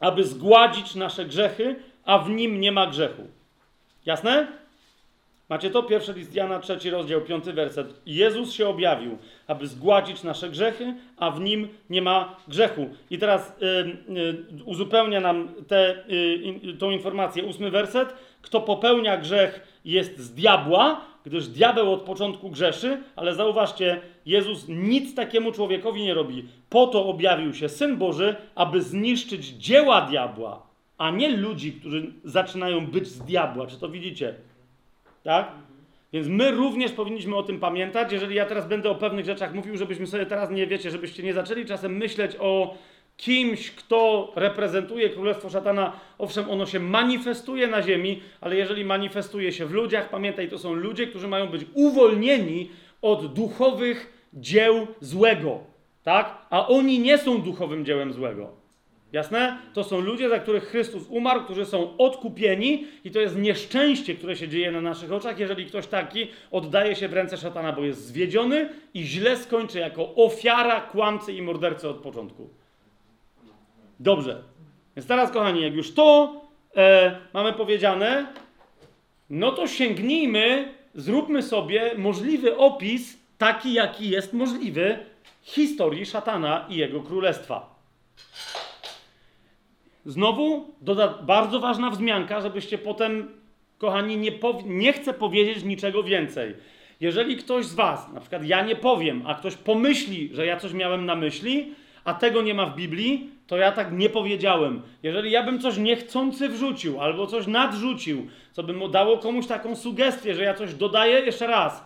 aby 0.00 0.24
zgładzić 0.24 0.94
nasze 0.94 1.24
grzechy, 1.24 1.76
a 2.04 2.18
w 2.18 2.30
nim 2.30 2.60
nie 2.60 2.72
ma 2.72 2.86
grzechu. 2.86 3.22
Jasne? 4.06 4.63
Macie 5.48 5.70
to? 5.70 5.82
Pierwszy 5.82 6.12
list 6.12 6.34
Jana, 6.34 6.58
trzeci 6.58 6.90
rozdział, 6.90 7.20
piąty 7.20 7.52
werset. 7.52 8.00
Jezus 8.06 8.52
się 8.52 8.68
objawił, 8.68 9.18
aby 9.46 9.66
zgładzić 9.66 10.22
nasze 10.22 10.50
grzechy, 10.50 10.94
a 11.16 11.30
w 11.30 11.40
nim 11.40 11.68
nie 11.90 12.02
ma 12.02 12.36
grzechu. 12.48 12.88
I 13.10 13.18
teraz 13.18 13.56
y, 13.62 13.64
y, 14.60 14.64
uzupełnia 14.64 15.20
nam 15.20 15.48
te, 15.68 16.04
y, 16.90 16.92
informację 16.92 17.44
ósmy 17.44 17.70
werset. 17.70 18.14
Kto 18.42 18.60
popełnia 18.60 19.16
grzech, 19.16 19.80
jest 19.84 20.18
z 20.18 20.34
diabła, 20.34 21.00
gdyż 21.24 21.48
diabeł 21.48 21.92
od 21.92 22.02
początku 22.02 22.50
grzeszy, 22.50 23.02
ale 23.16 23.34
zauważcie, 23.34 24.00
Jezus 24.26 24.68
nic 24.68 25.14
takiemu 25.14 25.52
człowiekowi 25.52 26.02
nie 26.02 26.14
robi. 26.14 26.48
Po 26.70 26.86
to 26.86 27.06
objawił 27.06 27.54
się 27.54 27.68
Syn 27.68 27.96
Boży, 27.96 28.36
aby 28.54 28.82
zniszczyć 28.82 29.46
dzieła 29.46 30.00
diabła, 30.00 30.66
a 30.98 31.10
nie 31.10 31.36
ludzi, 31.36 31.72
którzy 31.72 32.12
zaczynają 32.24 32.86
być 32.86 33.06
z 33.06 33.18
diabła. 33.18 33.66
Czy 33.66 33.80
to 33.80 33.88
widzicie? 33.88 34.34
Tak? 35.24 35.52
Więc 36.12 36.28
my 36.28 36.50
również 36.50 36.92
powinniśmy 36.92 37.36
o 37.36 37.42
tym 37.42 37.60
pamiętać. 37.60 38.12
Jeżeli 38.12 38.34
ja 38.34 38.46
teraz 38.46 38.68
będę 38.68 38.90
o 38.90 38.94
pewnych 38.94 39.26
rzeczach 39.26 39.54
mówił, 39.54 39.76
żebyśmy 39.76 40.06
sobie 40.06 40.26
teraz 40.26 40.50
nie 40.50 40.66
wiecie, 40.66 40.90
żebyście 40.90 41.22
nie 41.22 41.34
zaczęli 41.34 41.66
czasem 41.66 41.96
myśleć 41.96 42.36
o 42.40 42.74
kimś, 43.16 43.70
kto 43.70 44.32
reprezentuje 44.36 45.10
królestwo 45.10 45.50
szatana. 45.50 45.92
Owszem, 46.18 46.50
ono 46.50 46.66
się 46.66 46.80
manifestuje 46.80 47.66
na 47.66 47.82
ziemi, 47.82 48.22
ale 48.40 48.56
jeżeli 48.56 48.84
manifestuje 48.84 49.52
się 49.52 49.66
w 49.66 49.72
ludziach, 49.72 50.10
pamiętaj, 50.10 50.48
to 50.48 50.58
są 50.58 50.72
ludzie, 50.72 51.06
którzy 51.06 51.28
mają 51.28 51.46
być 51.46 51.64
uwolnieni 51.74 52.70
od 53.02 53.34
duchowych 53.34 54.28
dzieł 54.34 54.86
złego. 55.00 55.60
Tak? 56.02 56.46
A 56.50 56.68
oni 56.68 56.98
nie 56.98 57.18
są 57.18 57.42
duchowym 57.42 57.84
dziełem 57.84 58.12
złego. 58.12 58.63
Jasne? 59.14 59.58
To 59.72 59.84
są 59.84 60.00
ludzie, 60.00 60.28
za 60.28 60.38
których 60.38 60.64
Chrystus 60.64 61.02
umarł, 61.08 61.44
którzy 61.44 61.66
są 61.66 61.96
odkupieni, 61.96 62.86
i 63.04 63.10
to 63.10 63.20
jest 63.20 63.36
nieszczęście, 63.36 64.14
które 64.14 64.36
się 64.36 64.48
dzieje 64.48 64.72
na 64.72 64.80
naszych 64.80 65.12
oczach, 65.12 65.38
jeżeli 65.38 65.66
ktoś 65.66 65.86
taki 65.86 66.26
oddaje 66.50 66.96
się 66.96 67.08
w 67.08 67.12
ręce 67.12 67.36
szatana, 67.36 67.72
bo 67.72 67.84
jest 67.84 68.06
zwiedziony 68.06 68.68
i 68.94 69.02
źle 69.02 69.36
skończy 69.36 69.78
jako 69.78 70.14
ofiara 70.14 70.80
kłamcy 70.80 71.32
i 71.32 71.42
mordercy 71.42 71.88
od 71.88 71.96
początku. 71.96 72.48
Dobrze. 74.00 74.42
Więc 74.96 75.08
teraz, 75.08 75.30
kochani, 75.30 75.62
jak 75.62 75.74
już 75.74 75.94
to 75.94 76.40
e, 76.76 77.18
mamy 77.32 77.52
powiedziane, 77.52 78.26
no 79.30 79.52
to 79.52 79.66
sięgnijmy, 79.66 80.74
zróbmy 80.94 81.42
sobie 81.42 81.92
możliwy 81.98 82.56
opis, 82.56 83.18
taki 83.38 83.72
jaki 83.72 84.10
jest 84.10 84.32
możliwy, 84.32 84.98
historii 85.42 86.06
szatana 86.06 86.66
i 86.68 86.76
jego 86.76 87.00
królestwa. 87.00 87.74
Znowu 90.06 90.74
doda 90.80 91.08
bardzo 91.08 91.60
ważna 91.60 91.90
wzmianka, 91.90 92.40
żebyście 92.40 92.78
potem, 92.78 93.28
kochani, 93.78 94.16
nie, 94.16 94.32
nie 94.64 94.92
chcę 94.92 95.14
powiedzieć 95.14 95.64
niczego 95.64 96.02
więcej. 96.02 96.54
Jeżeli 97.00 97.36
ktoś 97.36 97.66
z 97.66 97.74
Was, 97.74 98.12
na 98.12 98.20
przykład 98.20 98.44
ja 98.44 98.64
nie 98.64 98.76
powiem, 98.76 99.22
a 99.26 99.34
ktoś 99.34 99.56
pomyśli, 99.56 100.30
że 100.32 100.46
ja 100.46 100.56
coś 100.56 100.72
miałem 100.72 101.06
na 101.06 101.14
myśli, 101.14 101.74
a 102.04 102.14
tego 102.14 102.42
nie 102.42 102.54
ma 102.54 102.66
w 102.66 102.76
Biblii, 102.76 103.30
to 103.46 103.56
ja 103.56 103.72
tak 103.72 103.92
nie 103.92 104.10
powiedziałem. 104.10 104.82
Jeżeli 105.02 105.30
ja 105.30 105.42
bym 105.42 105.60
coś 105.60 105.76
niechcący 105.76 106.48
wrzucił 106.48 107.00
albo 107.00 107.26
coś 107.26 107.46
nadrzucił, 107.46 108.26
co 108.52 108.62
by 108.62 108.72
mu 108.72 108.88
dało 108.88 109.18
komuś 109.18 109.46
taką 109.46 109.76
sugestię, 109.76 110.34
że 110.34 110.42
ja 110.42 110.54
coś 110.54 110.74
dodaję, 110.74 111.20
jeszcze 111.20 111.46
raz. 111.46 111.84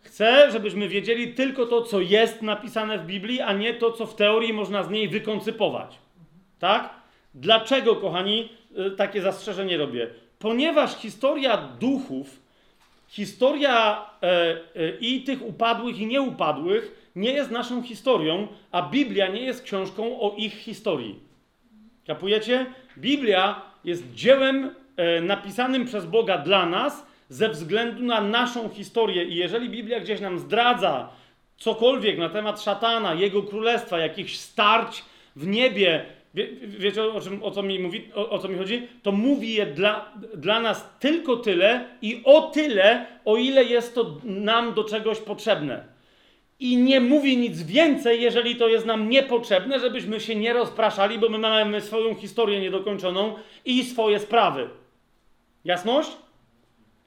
Chcę, 0.00 0.50
żebyśmy 0.52 0.88
wiedzieli 0.88 1.34
tylko 1.34 1.66
to, 1.66 1.82
co 1.82 2.00
jest 2.00 2.42
napisane 2.42 2.98
w 2.98 3.06
Biblii, 3.06 3.40
a 3.40 3.52
nie 3.52 3.74
to, 3.74 3.92
co 3.92 4.06
w 4.06 4.16
teorii 4.16 4.52
można 4.52 4.82
z 4.82 4.90
niej 4.90 5.08
wykoncypować. 5.08 5.98
Tak? 6.58 7.03
Dlaczego, 7.34 7.96
kochani, 7.96 8.48
y, 8.78 8.90
takie 8.90 9.22
zastrzeżenie 9.22 9.76
robię? 9.76 10.08
Ponieważ 10.38 10.96
historia 10.96 11.56
duchów, 11.56 12.40
historia 13.08 14.06
e, 14.22 14.26
e, 14.26 14.90
i 15.00 15.22
tych 15.22 15.46
upadłych, 15.46 15.98
i 15.98 16.06
nieupadłych, 16.06 17.10
nie 17.16 17.32
jest 17.32 17.50
naszą 17.50 17.82
historią, 17.82 18.48
a 18.72 18.82
Biblia 18.82 19.28
nie 19.28 19.40
jest 19.42 19.62
książką 19.62 20.20
o 20.20 20.34
ich 20.36 20.54
historii. 20.54 21.20
Kapujecie? 22.06 22.66
Biblia 22.98 23.62
jest 23.84 24.14
dziełem 24.14 24.70
e, 24.96 25.20
napisanym 25.20 25.84
przez 25.84 26.06
Boga 26.06 26.38
dla 26.38 26.66
nas, 26.66 27.06
ze 27.28 27.48
względu 27.48 28.02
na 28.02 28.20
naszą 28.20 28.68
historię. 28.68 29.24
I 29.24 29.34
jeżeli 29.34 29.70
Biblia 29.70 30.00
gdzieś 30.00 30.20
nam 30.20 30.38
zdradza 30.38 31.08
cokolwiek 31.56 32.18
na 32.18 32.28
temat 32.28 32.62
szatana, 32.62 33.14
jego 33.14 33.42
królestwa, 33.42 33.98
jakichś 33.98 34.36
starć 34.36 35.04
w 35.36 35.46
niebie, 35.46 36.06
wie, 36.34 36.48
wiecie 36.66 37.02
o, 37.04 37.20
czym, 37.20 37.42
o, 37.42 37.50
co 37.50 37.62
mi 37.62 37.78
mówi, 37.78 38.04
o, 38.14 38.30
o 38.30 38.38
co 38.38 38.48
mi 38.48 38.58
chodzi? 38.58 38.88
To 39.02 39.12
mówi 39.12 39.52
je 39.52 39.66
dla, 39.66 40.12
dla 40.36 40.60
nas 40.60 40.90
tylko 41.00 41.36
tyle 41.36 41.88
i 42.02 42.22
o 42.24 42.40
tyle, 42.42 43.06
o 43.24 43.36
ile 43.36 43.64
jest 43.64 43.94
to 43.94 44.16
nam 44.24 44.74
do 44.74 44.84
czegoś 44.84 45.20
potrzebne. 45.20 45.84
I 46.60 46.76
nie 46.76 47.00
mówi 47.00 47.36
nic 47.36 47.62
więcej, 47.62 48.22
jeżeli 48.22 48.56
to 48.56 48.68
jest 48.68 48.86
nam 48.86 49.08
niepotrzebne, 49.08 49.80
żebyśmy 49.80 50.20
się 50.20 50.34
nie 50.34 50.52
rozpraszali, 50.52 51.18
bo 51.18 51.28
my 51.28 51.38
mamy 51.38 51.80
swoją 51.80 52.14
historię 52.14 52.60
niedokończoną 52.60 53.34
i 53.64 53.84
swoje 53.84 54.18
sprawy. 54.18 54.68
Jasność? 55.64 56.10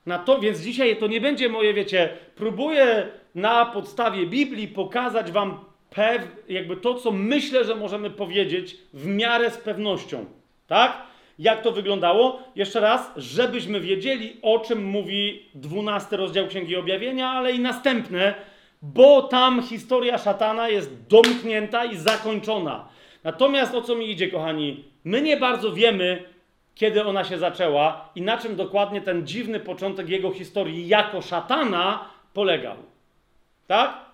Na 0.05 0.19
to, 0.19 0.39
więc 0.39 0.59
dzisiaj 0.59 0.97
to 0.97 1.07
nie 1.07 1.21
będzie 1.21 1.49
moje, 1.49 1.73
wiecie, 1.73 2.09
próbuję 2.35 3.07
na 3.35 3.65
podstawie 3.65 4.25
Biblii 4.25 4.67
pokazać 4.67 5.31
wam 5.31 5.59
pew, 5.89 6.21
jakby 6.49 6.77
to, 6.77 6.93
co 6.93 7.11
myślę, 7.11 7.65
że 7.65 7.75
możemy 7.75 8.09
powiedzieć 8.09 8.77
w 8.93 9.05
miarę 9.05 9.51
z 9.51 9.57
pewnością. 9.57 10.25
Tak? 10.67 11.07
Jak 11.39 11.61
to 11.61 11.71
wyglądało? 11.71 12.39
Jeszcze 12.55 12.79
raz, 12.79 13.11
żebyśmy 13.15 13.79
wiedzieli, 13.79 14.37
o 14.41 14.59
czym 14.59 14.85
mówi 14.85 15.49
12 15.55 16.17
rozdział 16.17 16.47
Księgi 16.47 16.75
Objawienia, 16.75 17.29
ale 17.29 17.51
i 17.51 17.59
następne, 17.59 18.35
bo 18.81 19.21
tam 19.21 19.63
historia 19.63 20.17
szatana 20.17 20.69
jest 20.69 21.07
domknięta 21.07 21.85
i 21.85 21.97
zakończona. 21.97 22.87
Natomiast 23.23 23.75
o 23.75 23.81
co 23.81 23.95
mi 23.95 24.11
idzie, 24.11 24.27
kochani? 24.27 24.83
My 25.03 25.21
nie 25.21 25.37
bardzo 25.37 25.73
wiemy, 25.73 26.23
kiedy 26.75 27.05
ona 27.05 27.23
się 27.23 27.37
zaczęła 27.37 28.09
i 28.15 28.21
na 28.21 28.37
czym 28.37 28.55
dokładnie 28.55 29.01
ten 29.01 29.27
dziwny 29.27 29.59
początek 29.59 30.09
jego 30.09 30.31
historii 30.31 30.87
jako 30.87 31.21
szatana 31.21 32.09
polegał. 32.33 32.75
Tak? 33.67 34.06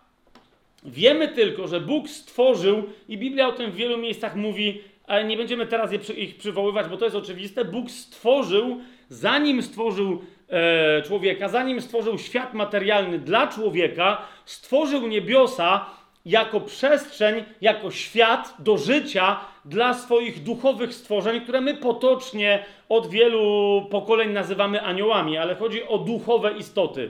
Wiemy 0.85 1.27
tylko, 1.27 1.67
że 1.67 1.81
Bóg 1.81 2.09
stworzył, 2.09 2.83
i 3.09 3.17
Biblia 3.17 3.47
o 3.47 3.51
tym 3.51 3.71
w 3.71 3.75
wielu 3.75 3.97
miejscach 3.97 4.35
mówi, 4.35 4.81
ale 5.07 5.23
nie 5.23 5.37
będziemy 5.37 5.67
teraz 5.67 5.91
ich 6.17 6.37
przywoływać, 6.37 6.87
bo 6.87 6.97
to 6.97 7.05
jest 7.05 7.17
oczywiste. 7.17 7.65
Bóg 7.65 7.91
stworzył, 7.91 8.79
zanim 9.09 9.63
stworzył 9.63 10.21
e, 10.49 11.01
człowieka, 11.01 11.49
zanim 11.49 11.81
stworzył 11.81 12.17
świat 12.17 12.53
materialny 12.53 13.19
dla 13.19 13.47
człowieka, 13.47 14.21
stworzył 14.45 15.07
niebiosa 15.07 15.85
jako 16.25 16.61
przestrzeń, 16.61 17.43
jako 17.61 17.91
świat 17.91 18.55
do 18.59 18.77
życia 18.77 19.39
dla 19.65 19.93
swoich 19.93 20.43
duchowych 20.43 20.93
stworzeń, 20.93 21.41
które 21.41 21.61
my 21.61 21.77
potocznie 21.77 22.65
od 22.89 23.09
wielu 23.09 23.85
pokoleń 23.91 24.31
nazywamy 24.31 24.81
aniołami, 24.81 25.37
ale 25.37 25.55
chodzi 25.55 25.83
o 25.83 25.97
duchowe 25.97 26.51
istoty. 26.51 27.09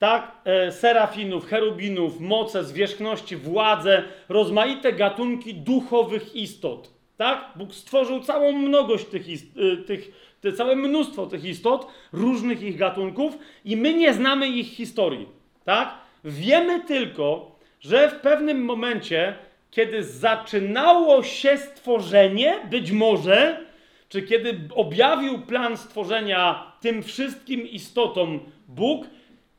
Tak, 0.00 0.32
e, 0.44 0.72
serafinów, 0.72 1.46
cherubinów, 1.46 2.20
moce, 2.20 2.64
zwierzchności, 2.64 3.36
władze, 3.36 4.02
rozmaite 4.28 4.92
gatunki 4.92 5.54
duchowych 5.54 6.36
istot. 6.36 6.90
Tak? 7.16 7.50
Bóg 7.56 7.74
stworzył 7.74 8.20
całą 8.20 8.52
mnogość 8.52 9.04
tych, 9.04 9.28
ist, 9.28 9.56
y, 9.56 9.76
tych 9.76 10.12
te 10.40 10.52
całe 10.52 10.76
mnóstwo 10.76 11.26
tych 11.26 11.44
istot, 11.44 11.86
różnych 12.12 12.62
ich 12.62 12.76
gatunków 12.76 13.38
i 13.64 13.76
my 13.76 13.94
nie 13.94 14.14
znamy 14.14 14.48
ich 14.48 14.66
historii. 14.66 15.28
Tak? 15.64 15.94
Wiemy 16.24 16.80
tylko, 16.84 17.56
że 17.80 18.08
w 18.10 18.14
pewnym 18.14 18.64
momencie, 18.64 19.34
kiedy 19.70 20.04
zaczynało 20.04 21.22
się 21.22 21.58
stworzenie, 21.58 22.54
być 22.70 22.92
może, 22.92 23.66
czy 24.08 24.22
kiedy 24.22 24.60
objawił 24.74 25.38
plan 25.38 25.76
stworzenia 25.76 26.72
tym 26.80 27.02
wszystkim 27.02 27.66
istotom 27.66 28.40
Bóg, 28.68 29.06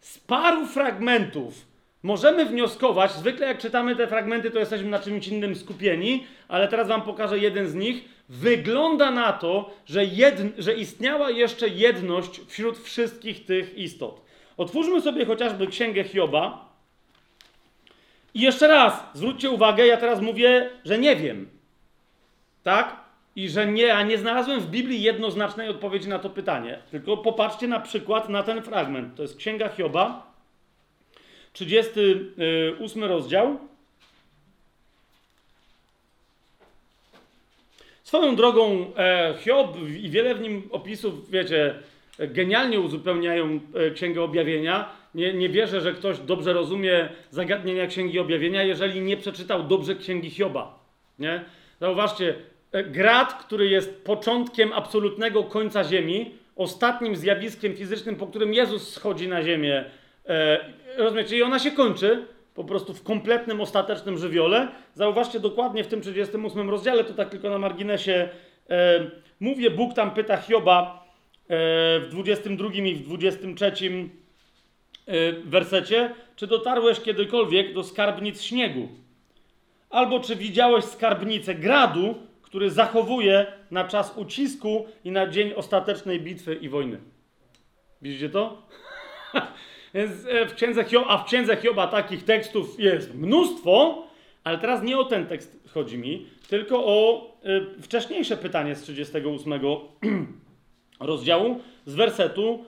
z 0.02 0.20
paru 0.20 0.66
fragmentów 0.66 1.72
możemy 2.04 2.46
wnioskować, 2.46 3.12
zwykle 3.12 3.48
jak 3.48 3.58
czytamy 3.58 3.96
te 3.96 4.08
fragmenty, 4.08 4.52
to 4.52 4.60
jesteśmy 4.60 4.90
na 4.90 5.00
czymś 5.00 5.28
innym 5.28 5.56
skupieni, 5.56 6.28
ale 6.48 6.68
teraz 6.68 6.88
Wam 6.88 7.02
pokażę 7.02 7.40
jeden 7.40 7.68
z 7.68 7.76
nich. 7.76 8.06
Wygląda 8.30 9.12
na 9.12 9.34
to, 9.34 9.74
że, 9.86 10.06
jedn, 10.06 10.48
że 10.58 10.74
istniała 10.74 11.30
jeszcze 11.30 11.68
jedność 11.68 12.42
wśród 12.48 12.80
wszystkich 12.80 13.46
tych 13.46 13.78
istot. 13.78 14.22
Otwórzmy 14.58 15.02
sobie 15.02 15.26
chociażby 15.26 15.68
Księgę 15.68 16.04
Hioba. 16.04 16.72
I 18.34 18.42
jeszcze 18.42 18.68
raz, 18.68 19.04
zwróćcie 19.14 19.50
uwagę, 19.50 19.86
ja 19.86 19.98
teraz 19.98 20.22
mówię, 20.22 20.70
że 20.86 20.98
nie 20.98 21.16
wiem. 21.16 21.50
Tak? 22.64 23.01
I 23.36 23.50
że 23.50 23.68
nie, 23.68 23.96
a 23.96 24.04
nie 24.04 24.18
znalazłem 24.18 24.60
w 24.60 24.68
Biblii 24.68 25.02
jednoznacznej 25.02 25.70
odpowiedzi 25.70 26.10
na 26.10 26.20
to 26.20 26.30
pytanie. 26.30 26.80
Tylko 26.92 27.18
popatrzcie 27.18 27.68
na 27.68 27.80
przykład 27.80 28.30
na 28.30 28.44
ten 28.44 28.64
fragment. 28.64 29.16
To 29.16 29.22
jest 29.22 29.38
Księga 29.38 29.70
Hioba, 29.70 30.34
38 31.54 33.04
rozdział. 33.04 33.60
Swoją 38.04 38.36
drogą 38.36 38.92
e, 38.98 39.36
Hiob 39.40 39.78
i 40.02 40.10
wiele 40.10 40.36
w 40.36 40.42
nim 40.42 40.70
opisów, 40.72 41.32
wiecie, 41.32 41.76
genialnie 42.20 42.80
uzupełniają 42.80 43.60
e, 43.74 43.92
Księgę 43.92 44.22
Objawienia. 44.22 44.90
Nie, 45.16 45.34
nie 45.34 45.50
wierzę, 45.50 45.82
że 45.82 45.94
ktoś 45.94 46.20
dobrze 46.20 46.54
rozumie 46.54 47.10
zagadnienia 47.30 47.88
Księgi 47.88 48.20
Objawienia, 48.20 48.64
jeżeli 48.64 49.02
nie 49.02 49.18
przeczytał 49.18 49.64
dobrze 49.64 49.96
Księgi 49.96 50.30
Hioba. 50.30 50.80
Nie? 51.20 51.46
Zauważcie, 51.80 52.36
grad, 52.74 53.34
który 53.34 53.68
jest 53.68 54.04
początkiem 54.04 54.74
absolutnego 54.74 55.44
końca 55.44 55.84
Ziemi, 55.84 56.36
ostatnim 56.56 57.16
zjawiskiem 57.16 57.76
fizycznym, 57.76 58.16
po 58.16 58.28
którym 58.28 58.54
Jezus 58.54 58.94
schodzi 58.94 59.28
na 59.28 59.44
Ziemię. 59.44 59.86
E, 60.26 60.60
rozumiecie? 60.98 61.38
I 61.38 61.44
ona 61.44 61.60
się 61.60 61.72
kończy 61.72 62.26
po 62.54 62.64
prostu 62.64 62.94
w 62.94 63.04
kompletnym, 63.04 63.62
ostatecznym 63.62 64.18
żywiole. 64.18 64.68
Zauważcie 64.94 65.40
dokładnie 65.40 65.84
w 65.84 65.88
tym 65.88 66.02
38 66.02 66.70
rozdziale, 66.70 67.04
to 67.04 67.14
tak 67.14 67.30
tylko 67.30 67.50
na 67.50 67.58
marginesie 67.58 68.30
e, 68.70 69.12
mówię, 69.40 69.72
Bóg 69.72 69.94
tam 69.94 70.12
pyta 70.12 70.38
Hioba 70.38 71.08
e, 71.48 72.00
w 72.00 72.08
22 72.10 72.70
i 72.74 72.96
w 72.96 73.04
23 73.04 73.72
e, 75.08 75.34
wersecie, 75.34 76.14
czy 76.36 76.48
dotarłeś 76.48 77.00
kiedykolwiek 77.00 77.74
do 77.74 77.84
skarbnic 77.84 78.42
śniegu? 78.42 78.88
Albo 79.90 80.20
czy 80.20 80.36
widziałeś 80.36 80.86
skarbnicę 80.86 81.56
gradu, 81.56 82.16
który 82.52 82.70
zachowuje 82.70 83.46
na 83.72 83.88
czas 83.88 84.18
ucisku 84.18 84.86
i 85.04 85.12
na 85.12 85.28
dzień 85.28 85.54
ostatecznej 85.56 86.20
bitwy 86.20 86.56
i 86.56 86.70
wojny? 86.70 87.00
Widzicie 88.02 88.30
to? 88.30 88.68
Więc 89.94 90.12
e, 90.26 90.46
w 90.46 90.56
księdze 90.56 90.84
Hioba, 90.84 91.08
a 91.08 91.18
w 91.18 91.26
księdze 91.26 91.58
Hioba 91.58 91.88
takich 91.88 92.24
tekstów 92.24 92.80
jest 92.80 93.16
mnóstwo, 93.16 94.04
ale 94.44 94.58
teraz 94.58 94.84
nie 94.84 94.98
o 94.98 95.06
ten 95.06 95.28
tekst 95.28 95.70
chodzi 95.74 95.98
mi, 95.98 96.26
tylko 96.50 96.86
o 96.86 97.28
y, 97.78 97.82
wcześniejsze 97.82 98.38
pytanie 98.38 98.76
z 98.76 98.82
38 98.82 99.54
rozdziału, 101.00 101.60
z 101.86 101.96
wersetu 101.96 102.66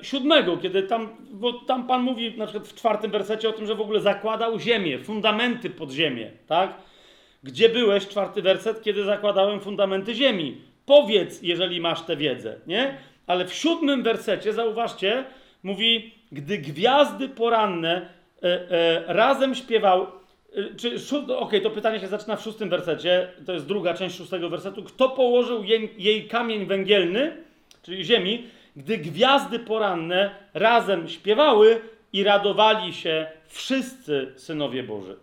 y, 0.00 0.04
siódmego, 0.04 0.56
kiedy 0.56 0.82
tam, 0.82 1.16
bo 1.32 1.52
tam 1.52 1.86
Pan 1.86 2.02
mówi 2.02 2.38
na 2.38 2.46
przykład 2.46 2.68
w 2.68 2.74
czwartym 2.74 3.10
wersecie 3.10 3.48
o 3.48 3.52
tym, 3.52 3.66
że 3.66 3.74
w 3.74 3.80
ogóle 3.80 4.00
zakładał 4.00 4.60
ziemię, 4.60 4.98
fundamenty 4.98 5.70
pod 5.70 5.90
ziemię, 5.90 6.30
tak? 6.46 6.89
Gdzie 7.42 7.68
byłeś, 7.68 8.08
czwarty 8.08 8.42
werset, 8.42 8.82
kiedy 8.82 9.04
zakładałem 9.04 9.60
fundamenty 9.60 10.14
ziemi? 10.14 10.60
Powiedz, 10.86 11.42
jeżeli 11.42 11.80
masz 11.80 12.02
tę 12.02 12.16
wiedzę, 12.16 12.56
nie? 12.66 12.98
Ale 13.26 13.44
w 13.44 13.54
siódmym 13.54 14.02
wersecie, 14.02 14.52
zauważcie, 14.52 15.24
mówi, 15.62 16.14
gdy 16.32 16.58
gwiazdy 16.58 17.28
poranne 17.28 18.08
e, 18.42 18.70
e, 18.70 19.14
razem 19.14 19.54
śpiewał, 19.54 20.06
e, 20.54 20.74
czy, 20.76 20.94
okej, 21.16 21.36
okay, 21.36 21.60
to 21.60 21.70
pytanie 21.70 22.00
się 22.00 22.08
zaczyna 22.08 22.36
w 22.36 22.42
szóstym 22.42 22.68
wersecie, 22.68 23.28
to 23.46 23.52
jest 23.52 23.66
druga 23.66 23.94
część 23.94 24.16
szóstego 24.16 24.48
wersetu, 24.48 24.82
kto 24.82 25.08
położył 25.08 25.64
jej, 25.64 25.94
jej 25.98 26.28
kamień 26.28 26.66
węgielny, 26.66 27.36
czyli 27.82 28.04
ziemi, 28.04 28.46
gdy 28.76 28.98
gwiazdy 28.98 29.58
poranne 29.58 30.30
razem 30.54 31.08
śpiewały 31.08 31.80
i 32.12 32.24
radowali 32.24 32.94
się 32.94 33.26
wszyscy 33.46 34.32
synowie 34.36 34.82
Boży. 34.82 35.16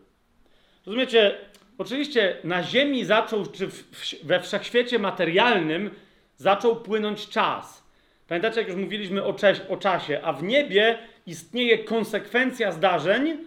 Rozumiecie, 0.85 1.35
oczywiście 1.77 2.37
na 2.43 2.63
ziemi 2.63 3.05
zaczął, 3.05 3.45
czy 3.45 3.67
we 4.23 4.39
wszechświecie 4.39 4.99
materialnym 4.99 5.91
zaczął 6.37 6.75
płynąć 6.75 7.29
czas. 7.29 7.87
Pamiętacie, 8.27 8.59
jak 8.59 8.67
już 8.67 8.77
mówiliśmy 8.77 9.23
o, 9.23 9.35
o 9.69 9.77
czasie, 9.77 10.19
a 10.23 10.33
w 10.33 10.43
niebie 10.43 10.97
istnieje 11.25 11.77
konsekwencja 11.77 12.71
zdarzeń, 12.71 13.37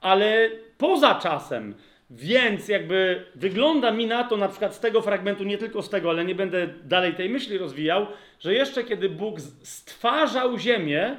ale 0.00 0.50
poza 0.78 1.14
czasem. 1.14 1.74
Więc 2.10 2.68
jakby 2.68 3.24
wygląda 3.34 3.90
mi 3.90 4.06
na 4.06 4.24
to, 4.24 4.36
na 4.36 4.48
przykład 4.48 4.74
z 4.74 4.80
tego 4.80 5.02
fragmentu, 5.02 5.44
nie 5.44 5.58
tylko 5.58 5.82
z 5.82 5.90
tego, 5.90 6.10
ale 6.10 6.24
nie 6.24 6.34
będę 6.34 6.66
dalej 6.84 7.14
tej 7.14 7.28
myśli 7.28 7.58
rozwijał, 7.58 8.06
że 8.40 8.54
jeszcze 8.54 8.84
kiedy 8.84 9.08
Bóg 9.08 9.40
stwarzał 9.62 10.58
ziemię, 10.58 11.16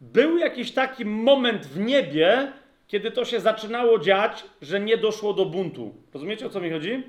był 0.00 0.38
jakiś 0.38 0.72
taki 0.72 1.04
moment 1.04 1.66
w 1.66 1.78
niebie, 1.78 2.52
kiedy 2.86 3.10
to 3.10 3.24
się 3.24 3.40
zaczynało 3.40 3.98
dziać, 3.98 4.44
że 4.62 4.80
nie 4.80 4.96
doszło 4.96 5.32
do 5.32 5.44
buntu. 5.44 5.94
Rozumiecie 6.14 6.46
o 6.46 6.50
co 6.50 6.60
mi 6.60 6.70
chodzi? 6.70 7.02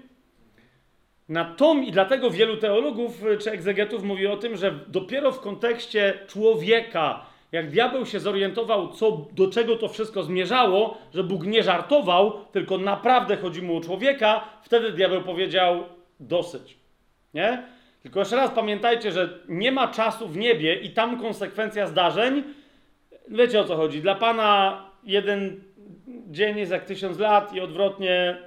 Na 1.29 1.45
tom 1.45 1.83
i 1.83 1.91
dlatego 1.91 2.31
wielu 2.31 2.57
teologów 2.57 3.25
y, 3.25 3.37
czy 3.37 3.51
egzegetów 3.51 4.03
mówi 4.03 4.27
o 4.27 4.37
tym, 4.37 4.57
że 4.57 4.79
dopiero 4.87 5.31
w 5.31 5.39
kontekście 5.39 6.13
człowieka, 6.27 7.25
jak 7.51 7.69
diabeł 7.69 8.05
się 8.05 8.19
zorientował, 8.19 8.87
co, 8.87 9.27
do 9.31 9.47
czego 9.47 9.75
to 9.75 9.87
wszystko 9.87 10.23
zmierzało, 10.23 10.97
że 11.13 11.23
Bóg 11.23 11.45
nie 11.45 11.63
żartował, 11.63 12.45
tylko 12.51 12.77
naprawdę 12.77 13.37
chodzi 13.37 13.61
mu 13.61 13.77
o 13.77 13.81
człowieka, 13.81 14.43
wtedy 14.63 14.91
diabeł 14.91 15.21
powiedział 15.21 15.83
dosyć. 16.19 16.77
Nie? 17.33 17.63
Tylko 18.03 18.19
jeszcze 18.19 18.35
raz 18.35 18.51
pamiętajcie, 18.51 19.11
że 19.11 19.39
nie 19.49 19.71
ma 19.71 19.87
czasu 19.87 20.27
w 20.27 20.37
niebie 20.37 20.75
i 20.75 20.89
tam 20.89 21.21
konsekwencja 21.21 21.87
zdarzeń. 21.87 22.43
Wiecie 23.27 23.59
o 23.59 23.63
co 23.63 23.75
chodzi. 23.75 24.01
Dla 24.01 24.15
Pana 24.15 24.84
jeden 25.05 25.61
dzień 26.27 26.57
jest 26.57 26.71
jak 26.71 26.85
tysiąc 26.85 27.19
lat 27.19 27.53
i 27.53 27.61
odwrotnie, 27.61 28.37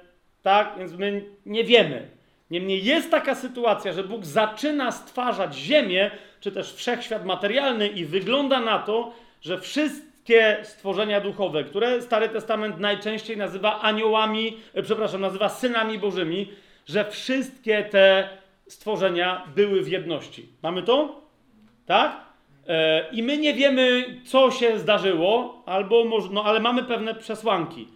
tak? 0.41 0.75
Więc 0.77 0.93
my 0.93 1.25
nie 1.45 1.63
wiemy. 1.63 2.07
Niemniej 2.51 2.85
jest 2.85 3.11
taka 3.11 3.35
sytuacja, 3.35 3.93
że 3.93 4.03
Bóg 4.03 4.25
zaczyna 4.25 4.91
stwarzać 4.91 5.55
ziemię, 5.55 6.11
czy 6.39 6.51
też 6.51 6.73
wszechświat 6.73 7.25
materialny, 7.25 7.87
i 7.87 8.05
wygląda 8.05 8.59
na 8.59 8.79
to, 8.79 9.13
że 9.41 9.59
wszystkie 9.59 10.57
stworzenia 10.63 11.21
duchowe, 11.21 11.63
które 11.63 12.01
Stary 12.01 12.29
Testament 12.29 12.79
najczęściej 12.79 13.37
nazywa 13.37 13.81
aniołami, 13.81 14.57
e, 14.73 14.83
przepraszam, 14.83 15.21
nazywa 15.21 15.49
synami 15.49 15.99
bożymi, 15.99 16.51
że 16.85 17.11
wszystkie 17.11 17.83
te 17.83 18.29
stworzenia 18.67 19.47
były 19.55 19.83
w 19.83 19.87
jedności. 19.87 20.49
Mamy 20.63 20.83
to? 20.83 21.21
Tak? 21.85 22.28
E, 22.69 23.09
I 23.11 23.23
my 23.23 23.37
nie 23.37 23.53
wiemy, 23.53 24.05
co 24.25 24.51
się 24.51 24.79
zdarzyło, 24.79 25.63
albo 25.65 26.05
może, 26.05 26.29
no, 26.31 26.43
ale 26.43 26.59
mamy 26.59 26.83
pewne 26.83 27.15
przesłanki. 27.15 27.87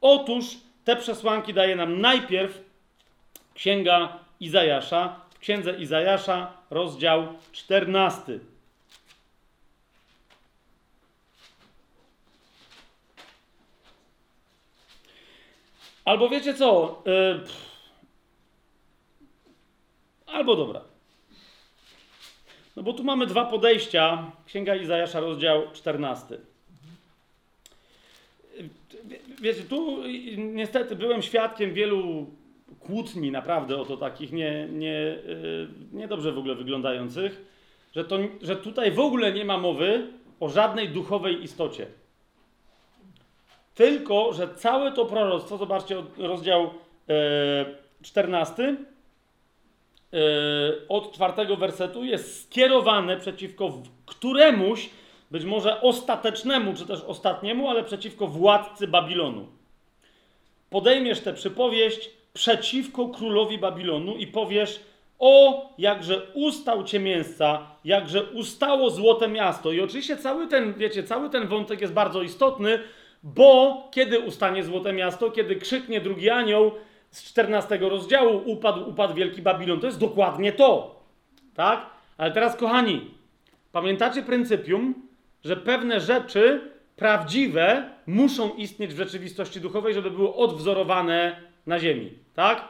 Otóż 0.00 0.44
te 0.84 0.96
przesłanki 0.96 1.54
daje 1.54 1.76
nam 1.76 2.00
najpierw 2.00 2.64
Księga 3.54 4.18
Izajasza, 4.40 5.20
w 5.34 5.38
Księdze 5.38 5.72
Izajasza, 5.72 6.52
rozdział 6.70 7.26
14. 7.52 8.38
Albo 16.04 16.28
wiecie 16.28 16.54
co? 16.54 17.02
Pff. 17.04 17.72
Albo 20.26 20.56
dobra. 20.56 20.91
No 22.76 22.82
bo 22.82 22.92
tu 22.92 23.04
mamy 23.04 23.26
dwa 23.26 23.44
podejścia. 23.44 24.30
Księga 24.46 24.76
Izajasza, 24.76 25.20
rozdział 25.20 25.62
14. 25.72 26.38
Wie- 29.04 29.18
Wiecie, 29.40 29.62
tu 29.62 29.96
niestety 30.36 30.96
byłem 30.96 31.22
świadkiem 31.22 31.74
wielu 31.74 32.26
kłótni 32.80 33.30
naprawdę 33.30 33.76
o 33.80 33.84
to 33.84 33.96
takich 33.96 34.32
nie, 34.32 34.68
nie, 34.72 34.88
yy, 35.26 35.68
niedobrze 35.92 36.32
w 36.32 36.38
ogóle 36.38 36.54
wyglądających, 36.54 37.44
że, 37.96 38.04
to, 38.04 38.18
że 38.42 38.56
tutaj 38.56 38.92
w 38.92 39.00
ogóle 39.00 39.32
nie 39.32 39.44
ma 39.44 39.58
mowy 39.58 40.06
o 40.40 40.48
żadnej 40.48 40.88
duchowej 40.88 41.42
istocie. 41.42 41.86
Tylko, 43.74 44.32
że 44.32 44.54
całe 44.54 44.92
to 44.92 45.04
proroctwo, 45.04 45.56
zobaczcie 45.56 45.96
rozdział 46.18 46.70
e, 47.08 47.64
14, 48.02 48.62
e, 48.62 48.76
od 50.88 51.12
czwartego 51.12 51.56
wersetu, 51.56 52.04
jest 52.04 52.44
skierowane 52.44 53.16
przeciwko 53.16 53.82
któremuś, 54.06 54.90
być 55.30 55.44
może 55.44 55.80
ostatecznemu, 55.80 56.74
czy 56.74 56.86
też 56.86 57.00
ostatniemu, 57.00 57.68
ale 57.68 57.84
przeciwko 57.84 58.26
władcy 58.26 58.88
Babilonu 58.88 59.46
podejmiesz 60.72 61.20
tę 61.20 61.32
przypowieść 61.32 62.10
przeciwko 62.34 63.08
królowi 63.08 63.58
Babilonu 63.58 64.16
i 64.16 64.26
powiesz: 64.26 64.80
O, 65.18 65.68
jakże 65.78 66.26
ustał 66.34 66.84
cię 66.84 67.00
mięsca, 67.00 67.66
jakże 67.84 68.24
ustało 68.24 68.90
złote 68.90 69.28
miasto. 69.28 69.72
I 69.72 69.80
oczywiście 69.80 70.16
cały 70.16 70.46
ten, 70.48 70.74
wiecie, 70.74 71.02
cały 71.02 71.30
ten 71.30 71.46
wątek 71.46 71.80
jest 71.80 71.92
bardzo 71.92 72.22
istotny, 72.22 72.78
bo 73.22 73.82
kiedy 73.90 74.20
ustanie 74.20 74.64
złote 74.64 74.92
miasto, 74.92 75.30
kiedy 75.30 75.56
krzyknie 75.56 76.00
drugi 76.00 76.30
anioł 76.30 76.72
z 77.12 77.24
14 77.24 77.78
rozdziału, 77.78 78.42
upadł, 78.46 78.90
upadł 78.90 79.14
wielki 79.14 79.42
Babilon. 79.42 79.80
To 79.80 79.86
jest 79.86 79.98
dokładnie 79.98 80.52
to. 80.52 81.00
Tak? 81.54 81.86
Ale 82.18 82.32
teraz, 82.32 82.56
kochani, 82.56 83.10
pamiętacie 83.72 84.22
pryncypium, 84.22 84.94
że 85.44 85.56
pewne 85.56 86.00
rzeczy 86.00 86.72
prawdziwe 86.96 87.90
muszą 88.06 88.54
istnieć 88.54 88.94
w 88.94 88.96
rzeczywistości 88.96 89.60
duchowej, 89.60 89.94
żeby 89.94 90.10
były 90.10 90.34
odwzorowane 90.34 91.36
na 91.66 91.78
ziemi. 91.78 92.12
Tak? 92.34 92.68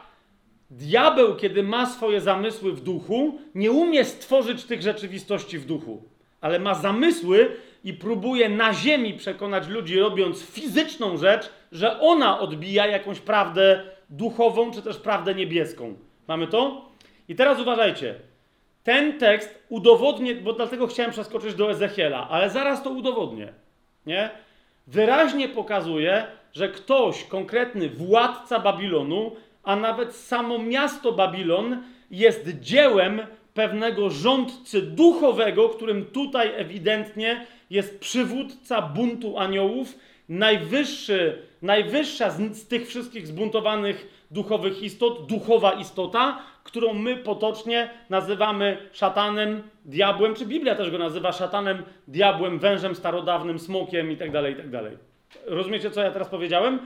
Diabeł, 0.69 1.35
kiedy 1.35 1.63
ma 1.63 1.85
swoje 1.85 2.21
zamysły 2.21 2.71
w 2.73 2.81
duchu, 2.81 3.39
nie 3.55 3.71
umie 3.71 4.05
stworzyć 4.05 4.63
tych 4.63 4.81
rzeczywistości 4.81 5.59
w 5.59 5.65
duchu, 5.65 6.03
ale 6.41 6.59
ma 6.59 6.73
zamysły 6.73 7.55
i 7.83 7.93
próbuje 7.93 8.49
na 8.49 8.73
ziemi 8.73 9.13
przekonać 9.13 9.67
ludzi, 9.67 9.99
robiąc 9.99 10.45
fizyczną 10.45 11.17
rzecz, 11.17 11.49
że 11.71 11.99
ona 11.99 12.39
odbija 12.39 12.87
jakąś 12.87 13.19
prawdę 13.19 13.83
duchową, 14.13 14.71
czy 14.71 14.81
też 14.81 14.97
prawdę 14.97 15.35
niebieską. 15.35 15.95
Mamy 16.27 16.47
to? 16.47 16.89
I 17.27 17.35
teraz 17.35 17.59
uważajcie. 17.59 18.15
Ten 18.83 19.19
tekst 19.19 19.63
udowodnię, 19.69 20.35
bo 20.35 20.53
dlatego 20.53 20.87
chciałem 20.87 21.11
przeskoczyć 21.11 21.55
do 21.55 21.71
Ezechiela, 21.71 22.29
ale 22.29 22.49
zaraz 22.49 22.83
to 22.83 22.89
udowodnię. 22.89 23.53
Nie? 24.05 24.29
Wyraźnie 24.87 25.49
pokazuje, 25.49 26.25
że 26.53 26.69
ktoś, 26.69 27.23
konkretny 27.23 27.89
władca 27.89 28.59
Babilonu, 28.59 29.31
a 29.63 29.75
nawet 29.75 30.15
samo 30.15 30.59
miasto 30.59 31.11
Babilon 31.11 31.83
jest 32.11 32.59
dziełem 32.59 33.21
pewnego 33.53 34.09
rządcy 34.09 34.81
duchowego, 34.81 35.69
którym 35.69 36.05
tutaj 36.05 36.51
ewidentnie 36.55 37.45
jest 37.69 37.99
przywódca 37.99 38.81
buntu 38.81 39.39
aniołów, 39.39 39.95
najwyższy, 40.29 41.41
najwyższa 41.63 42.29
z, 42.29 42.57
z 42.57 42.67
tych 42.67 42.87
wszystkich 42.87 43.27
zbuntowanych 43.27 44.25
duchowych 44.31 44.83
istot, 44.83 45.25
duchowa 45.25 45.71
istota, 45.71 46.39
którą 46.63 46.93
my 46.93 47.17
potocznie 47.17 47.89
nazywamy 48.09 48.77
szatanem, 48.91 49.63
diabłem, 49.85 50.35
czy 50.35 50.45
Biblia 50.45 50.75
też 50.75 50.91
go 50.91 50.97
nazywa 50.97 51.31
szatanem, 51.31 51.83
diabłem, 52.07 52.59
wężem 52.59 52.95
starodawnym, 52.95 53.59
smokiem 53.59 54.11
itd., 54.11 54.49
itd. 54.49 54.91
Rozumiecie, 55.45 55.91
co 55.91 56.01
ja 56.01 56.11
teraz 56.11 56.29
powiedziałem? 56.29 56.79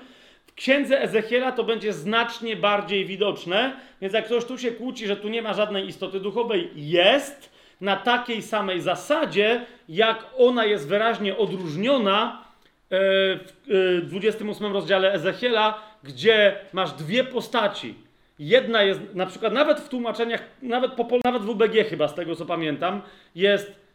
W 0.47 0.53
księdze 0.53 1.01
Ezechiela 1.01 1.51
to 1.51 1.63
będzie 1.63 1.93
znacznie 1.93 2.55
bardziej 2.55 3.05
widoczne, 3.05 3.75
więc 4.01 4.13
jak 4.13 4.25
ktoś 4.25 4.45
tu 4.45 4.57
się 4.57 4.71
kłóci, 4.71 5.07
że 5.07 5.15
tu 5.15 5.27
nie 5.27 5.41
ma 5.41 5.53
żadnej 5.53 5.87
istoty 5.87 6.19
duchowej, 6.19 6.69
jest 6.75 7.57
na 7.81 7.95
takiej 7.95 8.41
samej 8.41 8.81
zasadzie, 8.81 9.65
jak 9.89 10.25
ona 10.37 10.65
jest 10.65 10.87
wyraźnie 10.87 11.37
odróżniona 11.37 12.46
w 12.89 14.01
e, 14.01 14.01
28 14.01 14.73
rozdziale 14.73 15.13
Ezechiela, 15.13 15.81
gdzie 16.03 16.55
masz 16.73 16.91
dwie 16.91 17.23
postaci. 17.23 17.95
Jedna 18.39 18.83
jest, 18.83 19.01
na 19.13 19.25
przykład 19.25 19.53
nawet 19.53 19.79
w 19.79 19.89
tłumaczeniach, 19.89 20.43
nawet, 20.61 20.91
po, 20.91 21.07
nawet 21.25 21.43
w 21.43 21.49
UBG 21.49 21.73
chyba, 21.89 22.07
z 22.07 22.15
tego 22.15 22.35
co 22.35 22.45
pamiętam, 22.45 23.01
jest 23.35 23.87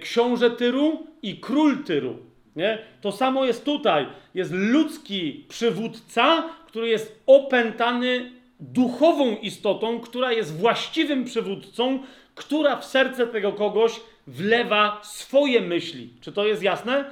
książę 0.00 0.50
Tyru 0.50 1.06
i 1.22 1.40
król 1.40 1.84
Tyru. 1.84 2.18
Nie? 2.56 2.78
To 3.00 3.12
samo 3.12 3.44
jest 3.44 3.64
tutaj. 3.64 4.06
Jest 4.34 4.52
ludzki 4.54 5.44
przywódca, 5.48 6.48
który 6.66 6.88
jest 6.88 7.22
opętany 7.26 8.32
duchową 8.60 9.36
istotą, 9.36 10.00
która 10.00 10.32
jest 10.32 10.58
właściwym 10.58 11.24
przywódcą, 11.24 11.98
która 12.34 12.76
w 12.76 12.84
serce 12.84 13.26
tego 13.26 13.52
kogoś 13.52 14.00
wlewa 14.26 15.00
swoje 15.02 15.60
myśli. 15.60 16.10
Czy 16.20 16.32
to 16.32 16.46
jest 16.46 16.62
jasne? 16.62 17.04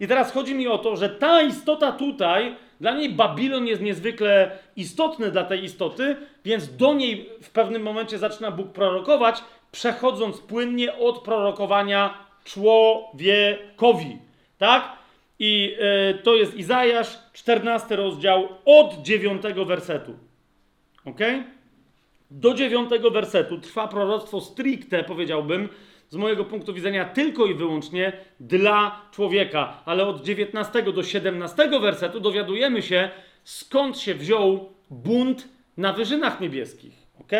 I 0.00 0.08
teraz 0.08 0.32
chodzi 0.32 0.54
mi 0.54 0.68
o 0.68 0.78
to, 0.78 0.96
że 0.96 1.08
ta 1.08 1.42
istota 1.42 1.92
tutaj, 1.92 2.56
dla 2.80 2.94
niej 2.94 3.10
Babilon 3.10 3.66
jest 3.66 3.82
niezwykle 3.82 4.58
istotny 4.76 5.30
dla 5.30 5.44
tej 5.44 5.64
istoty, 5.64 6.16
więc 6.44 6.76
do 6.76 6.94
niej 6.94 7.28
w 7.42 7.50
pewnym 7.50 7.82
momencie 7.82 8.18
zaczyna 8.18 8.50
Bóg 8.50 8.72
prorokować, 8.72 9.44
przechodząc 9.72 10.40
płynnie 10.40 10.96
od 10.98 11.18
prorokowania 11.18 12.14
człowiekowi. 12.44 14.18
Tak? 14.58 14.92
I 15.38 15.76
e, 15.80 16.14
to 16.14 16.34
jest 16.34 16.54
Izajasz, 16.54 17.18
14 17.32 17.96
rozdział, 17.96 18.48
od 18.64 19.02
9 19.02 19.42
wersetu. 19.66 20.16
Ok? 21.04 21.18
Do 22.30 22.54
9 22.54 22.90
wersetu 23.12 23.58
trwa 23.58 23.88
proroctwo 23.88 24.40
stricte, 24.40 25.04
powiedziałbym, 25.04 25.68
z 26.12 26.16
mojego 26.16 26.44
punktu 26.44 26.74
widzenia 26.74 27.04
tylko 27.04 27.46
i 27.46 27.54
wyłącznie 27.54 28.12
dla 28.40 29.00
człowieka. 29.12 29.82
Ale 29.84 30.06
od 30.06 30.24
19 30.24 30.82
do 30.82 31.02
17 31.02 31.80
wersetu 31.80 32.20
dowiadujemy 32.20 32.82
się, 32.82 33.10
skąd 33.44 33.98
się 33.98 34.14
wziął 34.14 34.72
bunt 34.90 35.48
na 35.76 35.92
wyżynach 35.92 36.40
niebieskich. 36.40 36.92
Ok? 37.20 37.32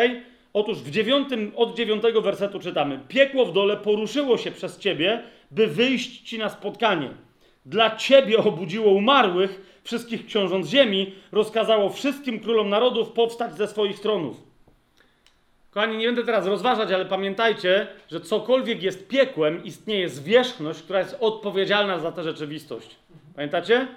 Otóż 0.53 0.77
w 0.77 0.91
9, 0.91 1.29
od 1.55 1.75
9 1.77 2.03
wersetu 2.23 2.59
czytamy: 2.59 2.99
Piekło 3.07 3.45
w 3.45 3.53
dole 3.53 3.77
poruszyło 3.77 4.37
się 4.37 4.51
przez 4.51 4.79
ciebie, 4.79 5.23
by 5.51 5.67
wyjść 5.67 6.21
ci 6.21 6.39
na 6.39 6.49
spotkanie. 6.49 7.09
Dla 7.65 7.95
ciebie 7.95 8.37
obudziło 8.37 8.91
umarłych, 8.91 9.79
wszystkich 9.83 10.25
książąt 10.25 10.65
ziemi, 10.65 11.15
rozkazało 11.31 11.89
wszystkim 11.89 12.39
królom 12.39 12.69
narodów 12.69 13.11
powstać 13.11 13.57
ze 13.57 13.67
swoich 13.67 13.99
tronów. 13.99 14.52
Kochani, 15.73 15.97
nie 15.97 16.05
będę 16.05 16.23
teraz 16.23 16.47
rozważać, 16.47 16.91
ale 16.91 17.05
pamiętajcie, 17.05 17.87
że 18.11 18.21
cokolwiek 18.21 18.83
jest 18.83 19.07
piekłem, 19.07 19.63
istnieje 19.63 20.09
zwierzchność, 20.09 20.81
która 20.81 20.99
jest 20.99 21.17
odpowiedzialna 21.19 21.99
za 21.99 22.11
tę 22.11 22.23
rzeczywistość. 22.23 22.95
Pamiętacie? 23.35 23.87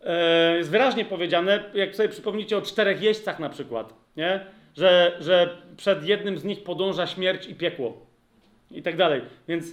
E, 0.00 0.56
jest 0.56 0.70
wyraźnie 0.70 1.04
powiedziane, 1.04 1.64
jak 1.74 1.96
sobie 1.96 2.08
przypomnicie 2.08 2.58
o 2.58 2.62
czterech 2.62 3.02
jeźdźcach 3.02 3.38
na 3.38 3.48
przykład, 3.48 3.94
nie? 4.16 4.46
Że, 4.76 5.16
że 5.20 5.62
przed 5.76 6.04
jednym 6.04 6.38
z 6.38 6.44
nich 6.44 6.64
podąża 6.64 7.06
śmierć 7.06 7.46
i 7.46 7.54
piekło. 7.54 8.06
I 8.70 8.82
tak 8.82 8.96
dalej. 8.96 9.22
Więc. 9.48 9.66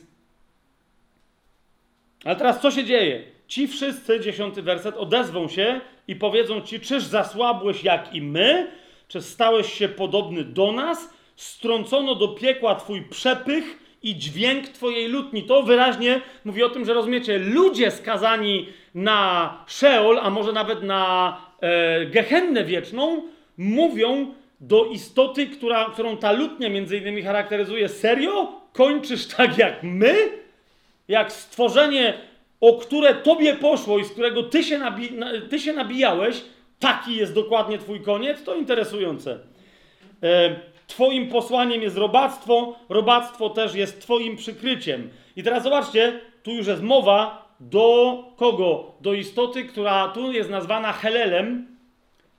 Ale 2.26 2.36
teraz 2.36 2.62
co 2.62 2.72
się 2.72 2.84
dzieje? 2.84 3.24
Ci 3.48 3.68
wszyscy, 3.68 4.20
dziesiąty 4.20 4.62
werset, 4.62 4.96
odezwą 4.98 5.48
się 5.48 5.82
i 6.08 6.16
powiedzą 6.16 6.62
ci, 6.62 6.80
czyż 6.80 7.04
zasłabłeś 7.04 7.84
jak 7.84 8.14
i 8.14 8.22
my? 8.22 8.72
Czy 9.08 9.22
stałeś 9.22 9.74
się 9.74 9.90
podobny 9.90 10.44
do 10.44 10.72
nas? 10.72 11.21
Strącono 11.36 12.16
do 12.16 12.28
piekła 12.28 12.76
twój 12.76 13.02
przepych 13.02 13.82
i 14.04 14.16
dźwięk 14.16 14.68
twojej 14.68 15.08
lutni. 15.08 15.44
To 15.44 15.64
wyraźnie 15.64 16.22
mówi 16.46 16.64
o 16.64 16.70
tym, 16.70 16.86
że 16.86 16.94
rozumiecie, 16.94 17.38
ludzie 17.40 17.92
skazani 17.92 18.68
na 18.96 19.58
Szeol, 19.68 20.20
a 20.22 20.30
może 20.30 20.54
nawet 20.54 20.84
na 20.84 21.38
e, 21.62 22.06
Gehennę 22.06 22.64
wieczną, 22.64 23.24
mówią 23.58 24.34
do 24.60 24.86
istoty, 24.86 25.48
która, 25.48 25.90
którą 25.94 26.18
ta 26.18 26.32
lutnia 26.32 26.70
między 26.70 26.98
innymi 26.98 27.22
charakteryzuje. 27.22 27.90
Serio? 27.90 28.62
Kończysz 28.74 29.28
tak 29.28 29.58
jak 29.58 29.84
my? 29.84 30.16
Jak 31.08 31.32
stworzenie, 31.32 32.14
o 32.62 32.74
które 32.74 33.16
tobie 33.16 33.54
poszło 33.54 34.00
i 34.00 34.06
z 34.06 34.12
którego 34.12 34.44
ty 34.44 34.64
się, 34.64 34.78
nabi 34.78 35.10
ty 35.50 35.60
się 35.60 35.74
nabijałeś, 35.74 36.42
taki 36.80 37.16
jest 37.16 37.34
dokładnie 37.34 37.78
twój 37.78 38.02
koniec? 38.02 38.44
To 38.44 38.56
interesujące. 38.56 39.40
E, 40.24 40.71
twoim 40.92 41.30
posłaniem 41.30 41.82
jest 41.82 41.98
robactwo, 41.98 42.76
robactwo 42.90 43.50
też 43.50 43.76
jest 43.76 44.02
twoim 44.02 44.36
przykryciem. 44.36 45.10
I 45.36 45.44
teraz 45.44 45.64
zobaczcie, 45.64 46.20
tu 46.44 46.52
już 46.52 46.68
jest 46.68 46.82
mowa 46.82 47.52
do 47.60 48.24
kogo? 48.38 48.92
Do 49.02 49.14
istoty, 49.14 49.64
która 49.64 50.08
tu 50.08 50.32
jest 50.32 50.50
nazwana 50.50 50.94
Helelem. 50.94 51.68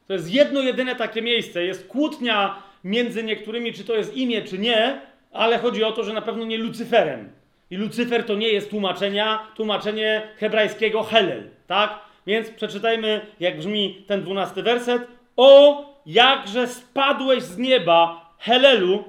To 0.07 0.13
jest 0.13 0.35
jedno 0.35 0.61
jedyne 0.61 0.97
takie 0.97 1.23
miejsce. 1.23 1.65
Jest 1.65 1.89
kłótnia 1.89 2.63
między 2.85 3.23
niektórymi, 3.23 3.73
czy 3.73 3.85
to 3.85 3.95
jest 3.95 4.17
imię, 4.17 4.43
czy 4.43 4.59
nie, 4.59 5.01
ale 5.33 5.59
chodzi 5.59 5.85
o 5.85 5.93
to, 5.93 6.05
że 6.05 6.13
na 6.13 6.23
pewno 6.23 6.45
nie 6.45 6.59
Lucyferem. 6.59 7.33
I 7.71 7.77
Lucyfer 7.77 8.25
to 8.25 8.35
nie 8.35 8.49
jest 8.49 8.71
tłumaczenia, 8.71 9.47
tłumaczenie 9.57 10.23
hebrajskiego 10.37 11.03
Helel, 11.03 11.51
tak? 11.67 11.99
Więc 12.27 12.51
przeczytajmy, 12.51 13.21
jak 13.41 13.59
brzmi 13.59 14.05
ten 14.07 14.23
dwunasty 14.23 14.63
werset. 14.63 15.03
O, 15.37 15.85
jakże 16.07 16.69
spadłeś 16.69 17.43
z 17.43 17.59
nieba, 17.59 18.22
Helelu, 18.43 19.05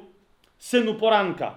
synu 0.57 0.93
poranka. 0.93 1.55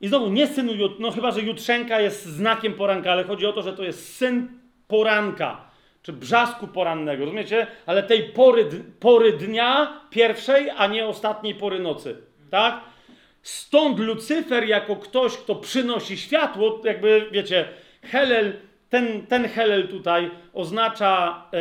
I 0.00 0.08
znowu, 0.08 0.30
nie 0.30 0.46
synu, 0.46 0.72
no 0.98 1.10
chyba, 1.10 1.30
że 1.30 1.40
jutrzenka 1.40 2.00
jest 2.00 2.26
znakiem 2.26 2.74
poranka, 2.74 3.12
ale 3.12 3.24
chodzi 3.24 3.46
o 3.46 3.52
to, 3.52 3.62
że 3.62 3.72
to 3.72 3.82
jest 3.82 4.16
syn 4.16 4.48
poranka, 4.88 5.70
czy 6.02 6.12
brzasku 6.12 6.66
porannego, 6.66 7.24
rozumiecie? 7.24 7.66
Ale 7.86 8.02
tej 8.02 8.22
pory, 8.22 8.66
pory 9.00 9.32
dnia 9.32 10.00
pierwszej, 10.10 10.70
a 10.76 10.86
nie 10.86 11.06
ostatniej 11.06 11.54
pory 11.54 11.78
nocy, 11.78 12.16
tak? 12.50 12.80
Stąd 13.42 13.98
Lucyfer 13.98 14.64
jako 14.64 14.96
ktoś, 14.96 15.36
kto 15.36 15.54
przynosi 15.54 16.18
światło, 16.18 16.80
jakby, 16.84 17.28
wiecie, 17.32 17.68
Helel, 18.02 18.52
ten, 18.90 19.26
ten 19.26 19.48
Helel 19.48 19.88
tutaj 19.88 20.30
oznacza 20.52 21.42
e, 21.52 21.58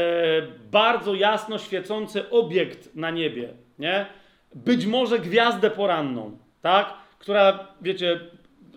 bardzo 0.72 1.14
jasno 1.14 1.58
świecący 1.58 2.30
obiekt 2.30 2.96
na 2.96 3.12
niebie, 3.12 3.50
nie? 3.80 4.19
Być 4.56 4.86
może 4.86 5.20
gwiazdę 5.20 5.72
poranną, 5.72 6.38
tak? 6.62 6.94
Która, 7.20 7.68
wiecie, 7.82 8.20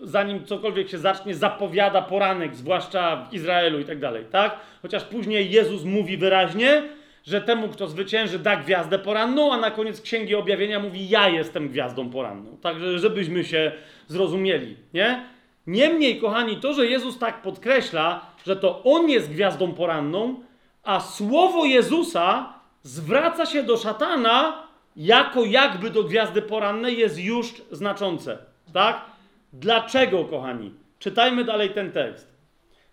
zanim 0.01 0.45
cokolwiek 0.45 0.89
się 0.89 0.97
zacznie, 0.97 1.35
zapowiada 1.35 2.01
poranek, 2.01 2.55
zwłaszcza 2.55 3.27
w 3.29 3.33
Izraelu 3.33 3.79
i 3.79 3.85
tak 3.85 3.99
dalej, 3.99 4.25
tak? 4.31 4.59
Chociaż 4.81 5.03
później 5.03 5.51
Jezus 5.51 5.83
mówi 5.83 6.17
wyraźnie, 6.17 6.83
że 7.25 7.41
temu, 7.41 7.69
kto 7.69 7.87
zwycięży, 7.87 8.39
da 8.39 8.55
gwiazdę 8.55 8.99
poranną, 8.99 9.53
a 9.53 9.57
na 9.57 9.71
koniec 9.71 10.01
Księgi 10.01 10.35
Objawienia 10.35 10.79
mówi, 10.79 11.09
ja 11.09 11.29
jestem 11.29 11.69
gwiazdą 11.69 12.09
poranną. 12.09 12.57
Także, 12.57 12.99
żebyśmy 12.99 13.43
się 13.43 13.71
zrozumieli, 14.07 14.75
nie? 14.93 15.23
Niemniej, 15.67 16.21
kochani, 16.21 16.57
to, 16.57 16.73
że 16.73 16.85
Jezus 16.85 17.19
tak 17.19 17.41
podkreśla, 17.41 18.25
że 18.45 18.55
to 18.55 18.83
On 18.83 19.09
jest 19.09 19.31
gwiazdą 19.31 19.73
poranną, 19.73 20.35
a 20.83 20.99
słowo 20.99 21.65
Jezusa 21.65 22.53
zwraca 22.83 23.45
się 23.45 23.63
do 23.63 23.77
szatana 23.77 24.63
jako 24.95 25.45
jakby 25.45 25.89
do 25.89 26.03
gwiazdy 26.03 26.41
porannej 26.41 26.97
jest 26.97 27.19
już 27.19 27.53
znaczące, 27.71 28.37
tak? 28.73 29.05
Dlaczego, 29.53 30.25
kochani? 30.25 30.71
Czytajmy 30.99 31.43
dalej 31.43 31.69
ten 31.69 31.91
tekst. 31.91 32.33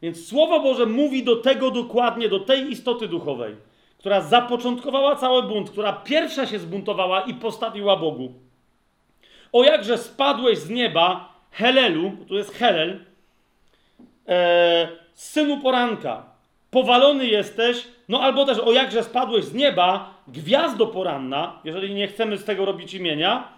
Więc 0.02 0.28
Słowo 0.28 0.60
Boże 0.60 0.86
mówi 0.86 1.24
do 1.24 1.36
tego 1.36 1.70
dokładnie, 1.70 2.28
do 2.28 2.40
tej 2.40 2.70
istoty 2.70 3.08
duchowej 3.08 3.56
która 4.00 4.20
zapoczątkowała 4.20 5.16
cały 5.16 5.42
bunt, 5.42 5.70
która 5.70 5.92
pierwsza 5.92 6.46
się 6.46 6.58
zbuntowała 6.58 7.20
i 7.20 7.34
postawiła 7.34 7.96
Bogu. 7.96 8.32
O 9.52 9.64
jakże 9.64 9.98
spadłeś 9.98 10.58
z 10.58 10.70
nieba, 10.70 11.34
Helelu, 11.50 12.12
tu 12.28 12.34
jest 12.34 12.54
Helel, 12.54 13.04
e, 14.28 14.88
synu 15.14 15.58
poranka, 15.58 16.24
powalony 16.70 17.26
jesteś, 17.26 17.88
no 18.08 18.20
albo 18.20 18.46
też 18.46 18.58
o 18.58 18.72
jakże 18.72 19.04
spadłeś 19.04 19.44
z 19.44 19.54
nieba, 19.54 20.14
gwiazdo 20.32 20.86
poranna, 20.86 21.60
jeżeli 21.64 21.94
nie 21.94 22.08
chcemy 22.08 22.38
z 22.38 22.44
tego 22.44 22.64
robić 22.64 22.94
imienia, 22.94 23.48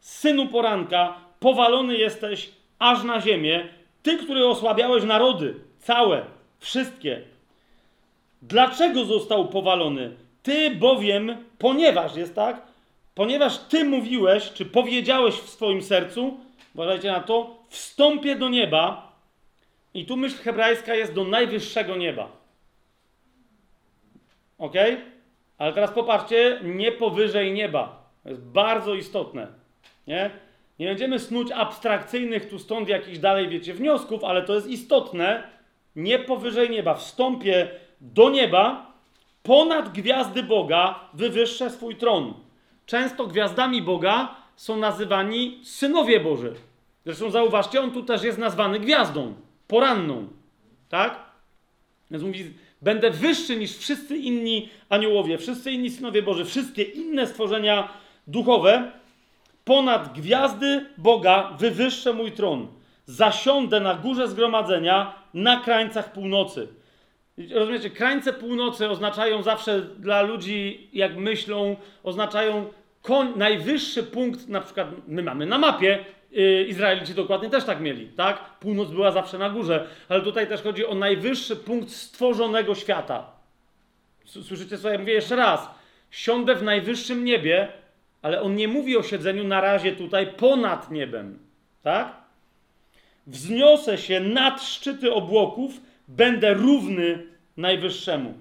synu 0.00 0.46
poranka, 0.46 1.14
powalony 1.40 1.96
jesteś 1.96 2.50
aż 2.78 3.02
na 3.02 3.20
ziemię, 3.20 3.68
ty, 4.02 4.18
który 4.18 4.46
osłabiałeś 4.46 5.04
narody, 5.04 5.54
całe, 5.78 6.22
wszystkie, 6.58 7.22
Dlaczego 8.42 9.04
został 9.04 9.48
powalony? 9.48 10.16
Ty 10.42 10.70
bowiem, 10.70 11.36
ponieważ 11.58 12.16
jest 12.16 12.34
tak, 12.34 12.62
ponieważ 13.14 13.58
ty 13.58 13.84
mówiłeś, 13.84 14.52
czy 14.52 14.66
powiedziałeś 14.66 15.34
w 15.34 15.48
swoim 15.48 15.82
sercu, 15.82 16.40
uważajcie 16.74 17.12
na 17.12 17.20
to, 17.20 17.56
wstąpię 17.68 18.36
do 18.36 18.48
nieba, 18.48 19.12
i 19.94 20.06
tu 20.06 20.16
myśl 20.16 20.36
hebrajska 20.36 20.94
jest 20.94 21.12
do 21.12 21.24
najwyższego 21.24 21.96
nieba. 21.96 22.28
Ok? 24.58 24.74
Ale 25.58 25.72
teraz 25.72 25.90
popatrzcie, 25.90 26.60
nie 26.64 26.92
powyżej 26.92 27.52
nieba. 27.52 28.10
To 28.22 28.28
jest 28.28 28.42
bardzo 28.42 28.94
istotne. 28.94 29.46
Nie? 30.06 30.30
Nie 30.78 30.86
będziemy 30.86 31.18
snuć 31.18 31.52
abstrakcyjnych 31.52 32.48
tu 32.48 32.58
stąd 32.58 32.88
jakichś 32.88 33.18
dalej, 33.18 33.48
wiecie, 33.48 33.74
wniosków, 33.74 34.24
ale 34.24 34.42
to 34.42 34.54
jest 34.54 34.66
istotne. 34.66 35.42
Nie 35.96 36.18
powyżej 36.18 36.70
nieba. 36.70 36.94
Wstąpię 36.94 37.68
do 38.00 38.30
nieba, 38.30 38.92
ponad 39.42 39.88
gwiazdy 39.88 40.42
Boga 40.42 41.00
wywyższę 41.14 41.70
swój 41.70 41.96
tron. 41.96 42.34
Często 42.86 43.26
gwiazdami 43.26 43.82
Boga 43.82 44.34
są 44.56 44.76
nazywani 44.76 45.60
synowie 45.64 46.20
Boży. 46.20 46.54
Zresztą 47.04 47.30
zauważcie, 47.30 47.80
on 47.80 47.90
tu 47.90 48.02
też 48.02 48.22
jest 48.22 48.38
nazwany 48.38 48.80
gwiazdą, 48.80 49.34
poranną. 49.68 50.28
Tak? 50.88 51.18
Więc 52.10 52.22
mówi, 52.24 52.54
będę 52.82 53.10
wyższy 53.10 53.56
niż 53.56 53.76
wszyscy 53.76 54.16
inni 54.16 54.68
aniołowie, 54.88 55.38
wszyscy 55.38 55.72
inni 55.72 55.90
synowie 55.90 56.22
Boży, 56.22 56.44
wszystkie 56.44 56.82
inne 56.82 57.26
stworzenia 57.26 57.88
duchowe. 58.26 58.92
Ponad 59.64 60.12
gwiazdy 60.12 60.86
Boga 60.98 61.56
wywyższę 61.58 62.12
mój 62.12 62.32
tron. 62.32 62.68
Zasiądę 63.06 63.80
na 63.80 63.94
górze 63.94 64.28
zgromadzenia 64.28 65.14
na 65.34 65.60
krańcach 65.60 66.12
północy. 66.12 66.68
Rozumiecie, 67.50 67.90
krańce 67.90 68.32
północy 68.32 68.88
oznaczają 68.88 69.42
zawsze 69.42 69.82
dla 69.82 70.22
ludzi, 70.22 70.88
jak 70.92 71.16
myślą, 71.16 71.76
oznaczają 72.02 72.66
koń, 73.02 73.32
najwyższy 73.36 74.02
punkt, 74.02 74.48
na 74.48 74.60
przykład 74.60 74.88
my 75.06 75.22
mamy 75.22 75.46
na 75.46 75.58
mapie, 75.58 76.04
Izraelici 76.68 77.14
dokładnie 77.14 77.50
też 77.50 77.64
tak 77.64 77.80
mieli, 77.80 78.08
tak? 78.08 78.58
Północ 78.60 78.90
była 78.90 79.10
zawsze 79.12 79.38
na 79.38 79.50
górze, 79.50 79.86
ale 80.08 80.20
tutaj 80.20 80.48
też 80.48 80.62
chodzi 80.62 80.86
o 80.86 80.94
najwyższy 80.94 81.56
punkt 81.56 81.90
stworzonego 81.90 82.74
świata. 82.74 83.32
Słyszycie 84.24 84.78
co 84.78 84.90
ja 84.90 84.98
mówię 84.98 85.12
jeszcze 85.12 85.36
raz? 85.36 85.68
Siądę 86.10 86.54
w 86.54 86.62
najwyższym 86.62 87.24
niebie, 87.24 87.68
ale 88.22 88.42
on 88.42 88.56
nie 88.56 88.68
mówi 88.68 88.96
o 88.96 89.02
siedzeniu 89.02 89.44
na 89.44 89.60
razie 89.60 89.92
tutaj 89.92 90.26
ponad 90.26 90.90
niebem, 90.90 91.38
tak? 91.82 92.16
Wzniosę 93.26 93.98
się 93.98 94.20
nad 94.20 94.62
szczyty 94.62 95.12
obłoków, 95.12 95.72
będę 96.08 96.54
równy 96.54 97.26
Najwyższemu. 97.58 98.34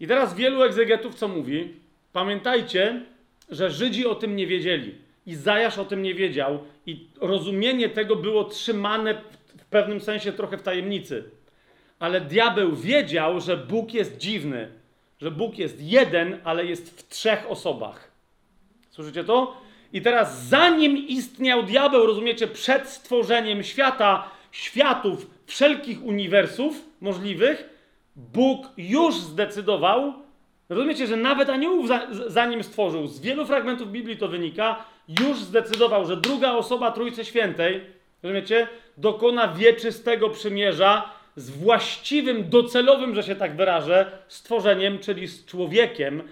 I 0.00 0.06
teraz 0.06 0.34
wielu 0.34 0.62
egzegetów 0.62 1.14
co 1.14 1.28
mówi? 1.28 1.74
Pamiętajcie, 2.12 3.02
że 3.50 3.70
Żydzi 3.70 4.06
o 4.06 4.14
tym 4.14 4.36
nie 4.36 4.46
wiedzieli. 4.46 4.94
Izajasz 5.26 5.78
o 5.78 5.84
tym 5.84 6.02
nie 6.02 6.14
wiedział 6.14 6.58
i 6.86 7.06
rozumienie 7.20 7.88
tego 7.88 8.16
było 8.16 8.44
trzymane 8.44 9.22
w 9.58 9.64
pewnym 9.64 10.00
sensie 10.00 10.32
trochę 10.32 10.56
w 10.56 10.62
tajemnicy. 10.62 11.24
Ale 11.98 12.20
diabeł 12.20 12.76
wiedział, 12.76 13.40
że 13.40 13.56
Bóg 13.56 13.94
jest 13.94 14.18
dziwny, 14.18 14.68
że 15.20 15.30
Bóg 15.30 15.58
jest 15.58 15.82
jeden, 15.82 16.38
ale 16.44 16.66
jest 16.66 17.00
w 17.00 17.08
trzech 17.08 17.50
osobach. 17.50 18.10
Słyszycie 18.90 19.24
to? 19.24 19.56
I 19.92 20.02
teraz, 20.02 20.44
zanim 20.44 20.96
istniał 20.96 21.62
diabeł, 21.62 22.06
rozumiecie, 22.06 22.46
przed 22.46 22.88
stworzeniem 22.88 23.62
świata, 23.62 24.30
światów, 24.50 25.30
wszelkich 25.46 26.04
uniwersów 26.04 26.88
możliwych, 27.00 27.68
Bóg 28.16 28.66
już 28.76 29.14
zdecydował, 29.14 30.12
rozumiecie, 30.68 31.06
że 31.06 31.16
nawet 31.16 31.50
aniołów 31.50 31.88
za, 31.88 32.06
zanim 32.26 32.62
stworzył, 32.62 33.06
z 33.06 33.20
wielu 33.20 33.46
fragmentów 33.46 33.92
Biblii 33.92 34.16
to 34.16 34.28
wynika, 34.28 34.84
już 35.20 35.38
zdecydował, 35.38 36.06
że 36.06 36.16
druga 36.16 36.52
osoba 36.52 36.90
Trójcy 36.90 37.24
Świętej, 37.24 37.80
rozumiecie, 38.22 38.68
dokona 38.96 39.48
wieczystego 39.48 40.30
przymierza 40.30 41.10
z 41.36 41.50
właściwym, 41.50 42.48
docelowym, 42.48 43.14
że 43.14 43.22
się 43.22 43.34
tak 43.34 43.56
wyrażę, 43.56 44.18
stworzeniem, 44.28 44.98
czyli 44.98 45.26
z 45.26 45.46
człowiekiem. 45.46 46.22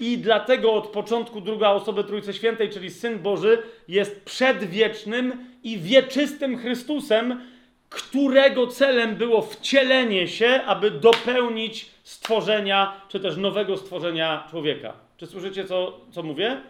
I 0.00 0.18
dlatego 0.18 0.72
od 0.72 0.86
początku 0.86 1.40
druga 1.40 1.70
osoba 1.70 2.02
Trójcy 2.02 2.34
Świętej, 2.34 2.70
czyli 2.70 2.90
Syn 2.90 3.18
Boży, 3.18 3.62
jest 3.88 4.24
przedwiecznym 4.24 5.44
i 5.62 5.78
wieczystym 5.78 6.58
Chrystusem, 6.58 7.40
którego 7.88 8.66
celem 8.66 9.16
było 9.16 9.42
wcielenie 9.42 10.28
się, 10.28 10.60
aby 10.66 10.90
dopełnić 10.90 11.90
stworzenia, 12.02 13.00
czy 13.08 13.20
też 13.20 13.36
nowego 13.36 13.76
stworzenia 13.76 14.46
człowieka. 14.50 14.92
Czy 15.16 15.26
słyszycie, 15.26 15.64
co, 15.64 16.00
co 16.10 16.22
mówię? 16.22 16.60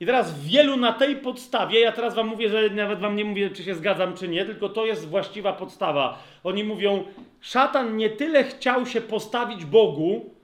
I 0.00 0.06
teraz 0.06 0.44
wielu 0.44 0.76
na 0.76 0.92
tej 0.92 1.16
podstawie, 1.16 1.80
ja 1.80 1.92
teraz 1.92 2.14
wam 2.14 2.26
mówię, 2.26 2.48
że 2.48 2.70
nawet 2.70 3.00
wam 3.00 3.16
nie 3.16 3.24
mówię, 3.24 3.50
czy 3.50 3.64
się 3.64 3.74
zgadzam, 3.74 4.14
czy 4.14 4.28
nie, 4.28 4.44
tylko 4.44 4.68
to 4.68 4.86
jest 4.86 5.08
właściwa 5.08 5.52
podstawa. 5.52 6.22
Oni 6.44 6.64
mówią, 6.64 7.04
szatan 7.40 7.96
nie 7.96 8.10
tyle 8.10 8.44
chciał 8.44 8.86
się 8.86 9.00
postawić 9.00 9.64
Bogu, 9.64 10.34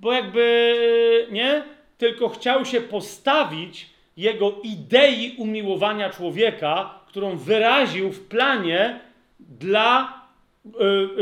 bo 0.00 0.12
jakby 0.12 1.28
nie, 1.30 1.62
tylko 1.98 2.28
chciał 2.28 2.64
się 2.64 2.80
postawić 2.80 3.90
jego 4.16 4.52
idei 4.62 5.34
umiłowania 5.38 6.10
człowieka, 6.10 7.00
którą 7.06 7.36
wyraził 7.36 8.12
w 8.12 8.28
planie, 8.28 9.00
dla 9.40 10.20
y, 10.66 10.70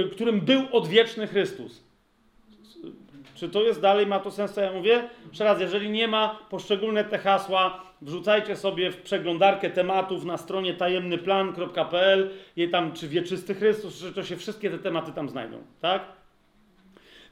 y, 0.01 0.11
którym 0.11 0.41
był 0.41 0.63
odwieczny 0.73 1.27
Chrystus. 1.27 1.88
Czy 3.39 3.49
to 3.49 3.63
jest 3.63 3.81
dalej, 3.81 4.07
ma 4.07 4.21
to 4.21 4.31
sens, 4.31 4.53
co 4.53 4.61
ja 4.61 4.73
mówię? 4.73 5.09
Jeszcze 5.29 5.45
raz, 5.45 5.61
jeżeli 5.61 5.91
nie 5.91 6.09
ma, 6.09 6.39
poszczególne 6.51 7.05
te 7.05 7.19
hasła 7.19 7.81
wrzucajcie 8.03 8.57
sobie 8.57 8.91
w 8.91 9.03
przeglądarkę 9.03 9.71
tematów 9.71 10.25
na 10.25 10.37
stronie 10.37 10.75
tajemnyplan.pl 10.75 12.31
i 12.57 12.69
tam, 12.69 12.93
czy 12.93 13.09
wieczysty 13.09 13.55
Chrystus, 13.55 14.01
czy 14.01 14.13
to 14.13 14.23
się 14.23 14.37
wszystkie 14.37 14.71
te 14.71 14.79
tematy 14.79 15.13
tam 15.13 15.29
znajdą, 15.29 15.59
tak? 15.81 16.03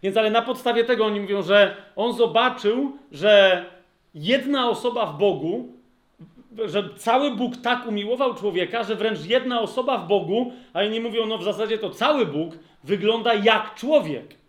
Więc 0.02 0.16
ale 0.16 0.30
na 0.30 0.42
podstawie 0.42 0.84
tego 0.84 1.04
oni 1.04 1.20
mówią, 1.20 1.42
że 1.42 1.76
on 1.96 2.12
zobaczył, 2.12 2.98
że 3.12 3.64
jedna 4.14 4.68
osoba 4.70 5.06
w 5.06 5.18
Bogu, 5.18 5.72
że 6.64 6.88
cały 6.96 7.30
Bóg 7.30 7.56
tak 7.56 7.86
umiłował 7.86 8.34
człowieka, 8.34 8.84
że 8.84 8.96
wręcz 8.96 9.26
jedna 9.26 9.60
osoba 9.60 9.98
w 9.98 10.08
Bogu, 10.08 10.52
a 10.72 10.82
inni 10.82 11.00
mówią, 11.00 11.26
no 11.26 11.38
w 11.38 11.44
zasadzie 11.44 11.78
to 11.78 11.90
cały 11.90 12.26
Bóg 12.26 12.54
wygląda 12.84 13.34
jak 13.34 13.74
człowiek. 13.74 14.45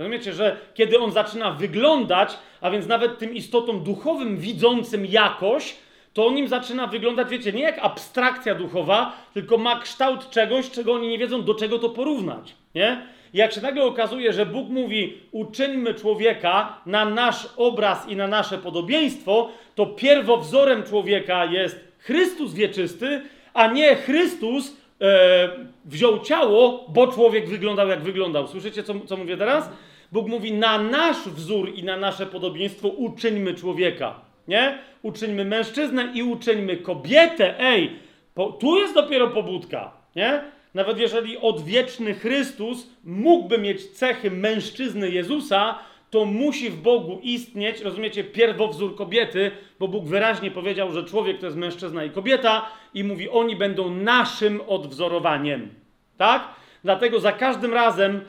Rozumiecie, 0.00 0.32
że 0.32 0.56
kiedy 0.74 0.98
on 0.98 1.12
zaczyna 1.12 1.50
wyglądać, 1.50 2.36
a 2.60 2.70
więc 2.70 2.86
nawet 2.86 3.18
tym 3.18 3.34
istotom 3.34 3.84
duchowym 3.84 4.36
widzącym 4.36 5.06
jakoś, 5.06 5.76
to 6.14 6.26
on 6.26 6.38
im 6.38 6.48
zaczyna 6.48 6.86
wyglądać, 6.86 7.28
wiecie, 7.28 7.52
nie 7.52 7.62
jak 7.62 7.78
abstrakcja 7.78 8.54
duchowa, 8.54 9.16
tylko 9.34 9.58
ma 9.58 9.80
kształt 9.80 10.30
czegoś, 10.30 10.70
czego 10.70 10.92
oni 10.92 11.08
nie 11.08 11.18
wiedzą, 11.18 11.42
do 11.42 11.54
czego 11.54 11.78
to 11.78 11.88
porównać. 11.88 12.54
Nie? 12.74 13.06
Jak 13.34 13.52
się 13.52 13.60
nagle 13.60 13.84
okazuje, 13.84 14.32
że 14.32 14.46
Bóg 14.46 14.68
mówi, 14.68 15.18
uczyńmy 15.32 15.94
człowieka 15.94 16.78
na 16.86 17.04
nasz 17.04 17.48
obraz 17.56 18.08
i 18.08 18.16
na 18.16 18.26
nasze 18.26 18.58
podobieństwo, 18.58 19.48
to 19.74 19.86
pierwowzorem 19.86 20.82
człowieka 20.82 21.44
jest 21.44 21.80
Chrystus 21.98 22.54
wieczysty, 22.54 23.22
a 23.54 23.66
nie 23.66 23.96
Chrystus 23.96 24.76
e, 25.00 25.48
wziął 25.84 26.20
ciało, 26.20 26.84
bo 26.88 27.06
człowiek 27.06 27.48
wyglądał 27.48 27.88
jak 27.88 28.02
wyglądał. 28.02 28.48
Słyszycie, 28.48 28.82
co, 28.82 28.94
co 29.06 29.16
mówię 29.16 29.36
teraz? 29.36 29.70
Bóg 30.12 30.28
mówi, 30.28 30.52
na 30.52 30.78
nasz 30.78 31.28
wzór 31.28 31.72
i 31.74 31.84
na 31.84 31.96
nasze 31.96 32.26
podobieństwo 32.26 32.88
uczyńmy 32.88 33.54
człowieka. 33.54 34.20
Nie? 34.48 34.78
Uczyńmy 35.02 35.44
mężczyznę 35.44 36.12
i 36.14 36.22
uczyńmy 36.22 36.76
kobietę. 36.76 37.60
Ej, 37.60 37.90
po, 38.34 38.52
tu 38.52 38.78
jest 38.78 38.94
dopiero 38.94 39.28
pobudka. 39.28 39.92
Nie? 40.16 40.42
Nawet 40.74 40.98
jeżeli 40.98 41.38
odwieczny 41.38 42.14
Chrystus 42.14 42.86
mógłby 43.04 43.58
mieć 43.58 43.86
cechy 43.90 44.30
mężczyzny 44.30 45.10
Jezusa, 45.10 45.78
to 46.10 46.24
musi 46.24 46.70
w 46.70 46.82
Bogu 46.82 47.20
istnieć, 47.22 47.80
rozumiecie, 47.80 48.24
pierwowzór 48.24 48.96
kobiety, 48.96 49.50
bo 49.78 49.88
Bóg 49.88 50.04
wyraźnie 50.04 50.50
powiedział, 50.50 50.92
że 50.92 51.04
człowiek 51.04 51.38
to 51.38 51.46
jest 51.46 51.58
mężczyzna 51.58 52.04
i 52.04 52.10
kobieta 52.10 52.66
i 52.94 53.04
mówi, 53.04 53.28
oni 53.28 53.56
będą 53.56 53.90
naszym 53.90 54.60
odwzorowaniem. 54.66 55.68
Tak? 56.16 56.48
Dlatego 56.84 57.20
za 57.20 57.32
każdym 57.32 57.74
razem, 57.74 58.20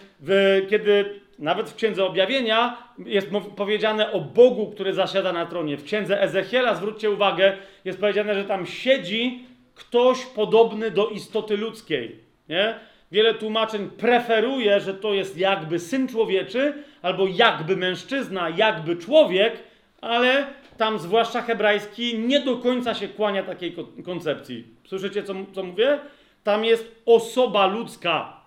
kiedy 0.69 1.20
nawet 1.41 1.69
w 1.69 1.75
Księdze 1.75 2.05
Objawienia 2.05 2.77
jest 3.05 3.27
powiedziane 3.55 4.11
o 4.11 4.19
Bogu, 4.19 4.67
który 4.67 4.93
zasiada 4.93 5.33
na 5.33 5.45
tronie. 5.45 5.77
W 5.77 5.83
Księdze 5.83 6.21
Ezechiela, 6.21 6.75
zwróćcie 6.75 7.11
uwagę, 7.11 7.57
jest 7.85 7.99
powiedziane, 7.99 8.35
że 8.35 8.43
tam 8.43 8.65
siedzi 8.65 9.45
ktoś 9.75 10.25
podobny 10.25 10.91
do 10.91 11.09
istoty 11.09 11.57
ludzkiej. 11.57 12.19
Nie? 12.49 12.75
Wiele 13.11 13.33
tłumaczeń 13.33 13.89
preferuje, 13.89 14.79
że 14.79 14.93
to 14.93 15.13
jest 15.13 15.37
jakby 15.37 15.79
syn 15.79 16.07
człowieczy, 16.07 16.73
albo 17.01 17.27
jakby 17.27 17.77
mężczyzna, 17.77 18.49
jakby 18.49 18.95
człowiek, 18.95 19.53
ale 20.01 20.47
tam 20.77 20.99
zwłaszcza 20.99 21.41
hebrajski 21.41 22.19
nie 22.19 22.39
do 22.39 22.57
końca 22.57 22.93
się 22.93 23.07
kłania 23.07 23.43
takiej 23.43 23.75
koncepcji. 24.05 24.67
Słyszycie, 24.87 25.23
co, 25.23 25.33
co 25.53 25.63
mówię? 25.63 25.99
Tam 26.43 26.65
jest 26.65 27.01
osoba 27.05 27.67
ludzka. 27.67 28.41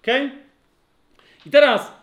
ok? 0.00 0.06
I 1.46 1.50
teraz 1.50 1.97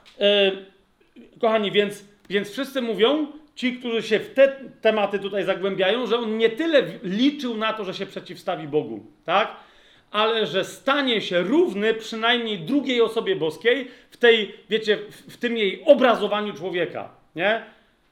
kochani, 1.42 1.72
więc, 1.72 2.06
więc 2.30 2.52
wszyscy 2.52 2.82
mówią, 2.82 3.28
ci, 3.56 3.74
którzy 3.74 4.04
się 4.04 4.20
w 4.20 4.34
te 4.34 4.48
tematy 4.82 5.20
tutaj 5.20 5.44
zagłębiają, 5.44 6.08
że 6.08 6.18
on 6.18 6.38
nie 6.38 6.50
tyle 6.50 6.84
liczył 7.04 7.58
na 7.58 7.74
to, 7.74 7.86
że 7.86 7.94
się 7.94 8.06
przeciwstawi 8.06 8.68
Bogu, 8.68 9.06
tak? 9.26 9.56
Ale 10.12 10.46
że 10.46 10.64
stanie 10.64 11.22
się 11.22 11.42
równy 11.42 11.94
przynajmniej 11.94 12.60
drugiej 12.60 13.02
osobie 13.02 13.36
boskiej 13.36 13.88
w 14.10 14.18
tej, 14.18 14.54
wiecie, 14.70 14.98
w, 14.98 15.34
w 15.34 15.38
tym 15.38 15.58
jej 15.58 15.84
obrazowaniu 15.86 16.54
człowieka, 16.54 17.10
nie? 17.36 17.64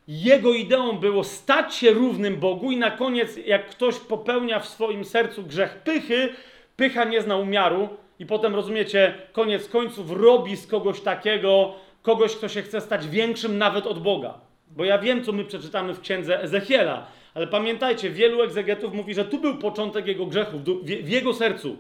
Jego 0.08 0.54
ideą 0.54 0.98
było 0.98 1.24
stać 1.24 1.76
się 1.76 1.92
równym 1.92 2.36
Bogu 2.36 2.72
i 2.72 2.78
na 2.78 2.92
koniec, 2.92 3.38
jak 3.46 3.68
ktoś 3.68 4.00
popełnia 4.00 4.60
w 4.60 4.68
swoim 4.68 5.06
sercu 5.06 5.44
grzech 5.44 5.78
pychy, 5.78 6.30
pycha 6.76 7.04
nie 7.04 7.22
zna 7.22 7.38
umiaru 7.38 7.90
i 8.20 8.26
potem, 8.26 8.56
rozumiecie, 8.56 9.14
koniec 9.32 9.70
końców 9.70 10.12
robi 10.12 10.58
z 10.58 10.68
kogoś 10.68 11.02
takiego 11.02 11.76
kogoś, 12.04 12.36
kto 12.36 12.50
się 12.50 12.62
chce 12.62 12.82
stać 12.82 13.08
większym 13.08 13.58
nawet 13.58 13.88
od 13.88 14.04
Boga. 14.04 14.34
Bo 14.68 14.86
ja 14.86 14.98
wiem, 14.98 15.24
co 15.24 15.32
my 15.32 15.46
przeczytamy 15.46 15.94
w 15.94 16.02
księdze 16.02 16.42
Ezechiela, 16.42 17.08
ale 17.34 17.48
pamiętajcie, 17.48 18.10
wielu 18.10 18.42
egzegetów 18.42 18.94
mówi, 18.94 19.14
że 19.14 19.26
tu 19.26 19.40
był 19.40 19.58
początek 19.58 20.08
jego 20.08 20.26
grzechów, 20.26 20.62
w 20.86 21.10
jego 21.10 21.34
sercu. 21.34 21.78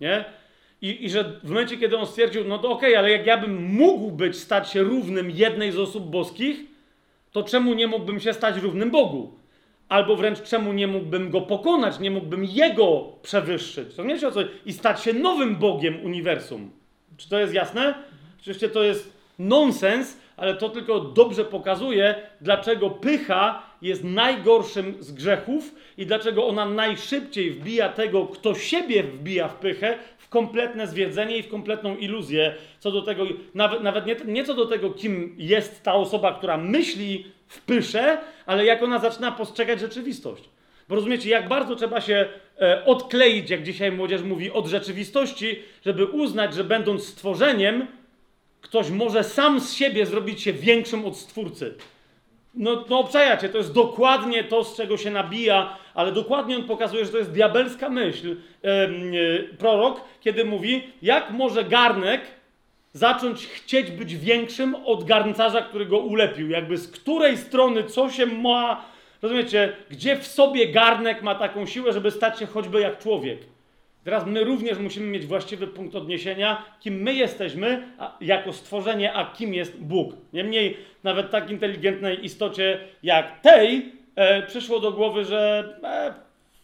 Nie? 0.00 0.24
I, 0.82 1.04
I 1.04 1.10
że 1.10 1.40
w 1.42 1.48
momencie, 1.48 1.76
kiedy 1.76 1.98
on 1.98 2.06
stwierdził, 2.06 2.44
no 2.44 2.58
to 2.58 2.70
okej, 2.70 2.90
okay, 2.90 2.98
ale 2.98 3.10
jak 3.10 3.26
ja 3.26 3.38
bym 3.38 3.64
mógł 3.64 4.10
być, 4.10 4.36
stać 4.36 4.70
się 4.70 4.82
równym 4.82 5.30
jednej 5.30 5.72
z 5.72 5.78
osób 5.78 6.10
boskich, 6.10 6.60
to 7.32 7.42
czemu 7.42 7.74
nie 7.74 7.86
mógłbym 7.86 8.20
się 8.20 8.32
stać 8.32 8.56
równym 8.56 8.90
Bogu? 8.90 9.32
Albo 9.88 10.16
wręcz 10.16 10.42
czemu 10.42 10.72
nie 10.72 10.86
mógłbym 10.86 11.30
go 11.30 11.40
pokonać, 11.40 11.98
nie 11.98 12.10
mógłbym 12.10 12.44
jego 12.44 13.12
przewyższyć? 13.22 13.88
Nie 13.98 14.28
o 14.28 14.30
co? 14.30 14.40
I 14.66 14.72
stać 14.72 15.02
się 15.02 15.12
nowym 15.12 15.56
Bogiem 15.56 16.04
uniwersum. 16.04 16.70
Czy 17.16 17.28
to 17.28 17.38
jest 17.38 17.54
jasne? 17.54 17.94
Oczywiście 18.40 18.68
to 18.68 18.82
jest 18.82 19.12
nonsens, 19.38 20.16
ale 20.36 20.54
to 20.54 20.68
tylko 20.68 21.00
dobrze 21.00 21.44
pokazuje, 21.44 22.14
dlaczego 22.40 22.90
pycha 22.90 23.62
jest 23.82 24.04
najgorszym 24.04 24.94
z 25.00 25.12
grzechów 25.12 25.74
i 25.98 26.06
dlaczego 26.06 26.46
ona 26.46 26.66
najszybciej 26.66 27.50
wbija 27.50 27.88
tego, 27.88 28.26
kto 28.26 28.54
siebie 28.54 29.02
wbija 29.02 29.48
w 29.48 29.54
pychę, 29.54 29.98
w 30.18 30.28
kompletne 30.28 30.86
zwiedzenie 30.86 31.38
i 31.38 31.42
w 31.42 31.48
kompletną 31.48 31.96
iluzję. 31.96 32.54
Co 32.78 32.90
do 32.90 33.02
tego, 33.02 33.24
nawet, 33.54 33.82
nawet 33.82 34.06
nie, 34.06 34.16
nie 34.24 34.44
co 34.44 34.54
do 34.54 34.66
tego, 34.66 34.90
kim 34.90 35.34
jest 35.38 35.82
ta 35.82 35.94
osoba, 35.94 36.34
która 36.34 36.56
myśli 36.56 37.26
w 37.48 37.60
pysze, 37.60 38.18
ale 38.46 38.64
jak 38.64 38.82
ona 38.82 38.98
zaczyna 38.98 39.32
postrzegać 39.32 39.80
rzeczywistość. 39.80 40.44
Bo 40.88 40.94
rozumiecie, 40.94 41.30
jak 41.30 41.48
bardzo 41.48 41.76
trzeba 41.76 42.00
się 42.00 42.28
e, 42.60 42.84
odkleić, 42.84 43.50
jak 43.50 43.62
dzisiaj 43.62 43.92
młodzież 43.92 44.22
mówi, 44.22 44.50
od 44.50 44.66
rzeczywistości, 44.66 45.58
żeby 45.84 46.04
uznać, 46.04 46.54
że 46.54 46.64
będąc 46.64 47.06
stworzeniem, 47.06 47.86
ktoś 48.64 48.90
może 48.90 49.24
sam 49.24 49.60
z 49.60 49.72
siebie 49.72 50.06
zrobić 50.06 50.42
się 50.42 50.52
większym 50.52 51.04
od 51.04 51.16
Stwórcy. 51.16 51.74
No, 52.54 52.84
no 52.90 52.98
obczajacie, 52.98 53.48
to 53.48 53.58
jest 53.58 53.72
dokładnie 53.72 54.44
to, 54.44 54.64
z 54.64 54.76
czego 54.76 54.96
się 54.96 55.10
nabija, 55.10 55.76
ale 55.94 56.12
dokładnie 56.12 56.56
on 56.56 56.64
pokazuje, 56.64 57.04
że 57.04 57.12
to 57.12 57.18
jest 57.18 57.32
diabelska 57.32 57.88
myśl. 57.88 58.36
Yy, 58.62 59.48
prorok, 59.58 60.00
kiedy 60.20 60.44
mówi, 60.44 60.82
jak 61.02 61.30
może 61.30 61.64
garnek 61.64 62.20
zacząć 62.92 63.46
chcieć 63.46 63.90
być 63.90 64.16
większym 64.16 64.74
od 64.74 65.04
garncarza, 65.04 65.62
który 65.62 65.86
go 65.86 65.98
ulepił. 65.98 66.50
Jakby 66.50 66.78
z 66.78 66.88
której 66.88 67.36
strony 67.36 67.84
co 67.84 68.10
się 68.10 68.26
ma, 68.26 68.84
Rozumiecie, 69.22 69.76
gdzie 69.90 70.16
w 70.16 70.26
sobie 70.26 70.68
garnek 70.68 71.22
ma 71.22 71.34
taką 71.34 71.66
siłę, 71.66 71.92
żeby 71.92 72.10
stać 72.10 72.38
się 72.38 72.46
choćby 72.46 72.80
jak 72.80 72.98
człowiek. 72.98 73.38
Teraz 74.04 74.26
my 74.26 74.44
również 74.44 74.78
musimy 74.78 75.06
mieć 75.06 75.26
właściwy 75.26 75.66
punkt 75.66 75.94
odniesienia, 75.94 76.64
kim 76.80 76.94
my 76.94 77.14
jesteśmy 77.14 77.88
a, 77.98 78.16
jako 78.20 78.52
stworzenie, 78.52 79.12
a 79.12 79.32
kim 79.32 79.54
jest 79.54 79.80
Bóg. 79.80 80.12
Niemniej 80.32 80.76
nawet 81.04 81.30
tak 81.30 81.50
inteligentnej 81.50 82.24
istocie 82.24 82.78
jak 83.02 83.40
tej 83.40 83.92
e, 84.16 84.42
przyszło 84.42 84.80
do 84.80 84.92
głowy, 84.92 85.24
że 85.24 85.74
e, 85.82 86.14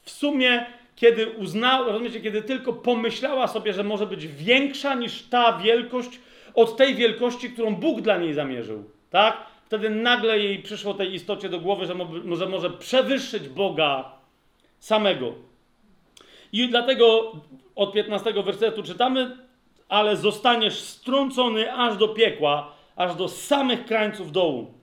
w 0.03 0.11
sumie 0.11 0.67
kiedy 1.01 1.29
uznała, 1.29 1.87
rozumiecie, 1.87 2.21
kiedy 2.21 2.43
tylko 2.43 2.73
pomyślała 2.73 3.47
sobie, 3.47 3.73
że 3.73 3.85
może 3.85 4.07
być 4.07 4.27
większa 4.27 4.95
niż 4.95 5.23
ta 5.23 5.59
wielkość, 5.59 6.21
od 6.55 6.77
tej 6.77 6.95
wielkości, 6.95 7.51
którą 7.51 7.75
Bóg 7.75 8.01
dla 8.01 8.19
niej 8.19 8.35
zamierzył, 8.35 8.85
tak? 9.11 9.37
Wtedy 9.67 9.91
nagle 9.91 10.39
jej 10.39 10.59
przyszło 10.59 10.95
tej 10.95 11.15
istocie 11.15 11.49
do 11.49 11.61
głowy, 11.61 11.87
że 11.87 11.95
może, 12.25 12.49
może 12.49 12.71
przewyższyć 12.71 13.49
Boga 13.49 14.13
samego. 14.79 15.35
I 16.53 16.69
dlatego 16.69 17.33
od 17.75 17.93
15 17.93 18.33
wersetu 18.33 18.83
czytamy, 18.83 19.37
ale 19.89 20.17
zostaniesz 20.17 20.79
strącony 20.79 21.73
aż 21.73 21.97
do 21.97 22.09
piekła, 22.09 22.73
aż 22.97 23.15
do 23.15 23.29
samych 23.29 23.85
krańców 23.85 24.33
dołu. 24.33 24.75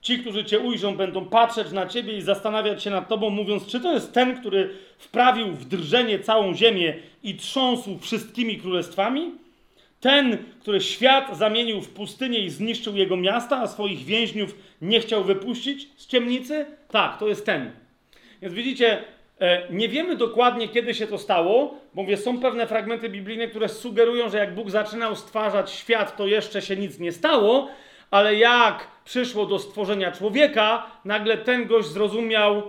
Ci, 0.00 0.18
którzy 0.18 0.44
cię 0.44 0.58
ujrzą, 0.58 0.96
będą 0.96 1.24
patrzeć 1.24 1.72
na 1.72 1.86
ciebie 1.86 2.16
i 2.16 2.22
zastanawiać 2.22 2.82
się 2.82 2.90
nad 2.90 3.08
tobą, 3.08 3.30
mówiąc, 3.30 3.66
czy 3.66 3.80
to 3.80 3.92
jest 3.92 4.12
ten, 4.12 4.40
który 4.40 4.70
wprawił 4.98 5.52
w 5.52 5.64
drżenie 5.64 6.18
całą 6.18 6.54
ziemię 6.54 6.94
i 7.22 7.34
trząsł 7.34 7.98
wszystkimi 7.98 8.58
królestwami? 8.58 9.32
Ten, 10.00 10.38
który 10.60 10.80
świat 10.80 11.36
zamienił 11.36 11.80
w 11.80 11.88
pustynię 11.88 12.38
i 12.38 12.50
zniszczył 12.50 12.96
jego 12.96 13.16
miasta, 13.16 13.60
a 13.60 13.66
swoich 13.66 14.04
więźniów 14.04 14.54
nie 14.82 15.00
chciał 15.00 15.24
wypuścić 15.24 15.88
z 15.96 16.06
ciemnicy? 16.06 16.66
Tak, 16.90 17.18
to 17.18 17.28
jest 17.28 17.46
ten. 17.46 17.70
Więc 18.42 18.54
widzicie, 18.54 19.04
nie 19.70 19.88
wiemy 19.88 20.16
dokładnie, 20.16 20.68
kiedy 20.68 20.94
się 20.94 21.06
to 21.06 21.18
stało, 21.18 21.74
bo 21.94 22.02
mówię, 22.02 22.16
są 22.16 22.40
pewne 22.40 22.66
fragmenty 22.66 23.08
biblijne, 23.08 23.48
które 23.48 23.68
sugerują, 23.68 24.28
że 24.28 24.38
jak 24.38 24.54
Bóg 24.54 24.70
zaczynał 24.70 25.16
stwarzać 25.16 25.70
świat, 25.70 26.16
to 26.16 26.26
jeszcze 26.26 26.62
się 26.62 26.76
nic 26.76 26.98
nie 26.98 27.12
stało, 27.12 27.68
ale 28.10 28.34
jak 28.34 28.88
przyszło 29.04 29.46
do 29.46 29.58
stworzenia 29.58 30.12
człowieka, 30.12 30.86
nagle 31.04 31.38
ten 31.38 31.66
gość 31.66 31.88
zrozumiał, 31.88 32.62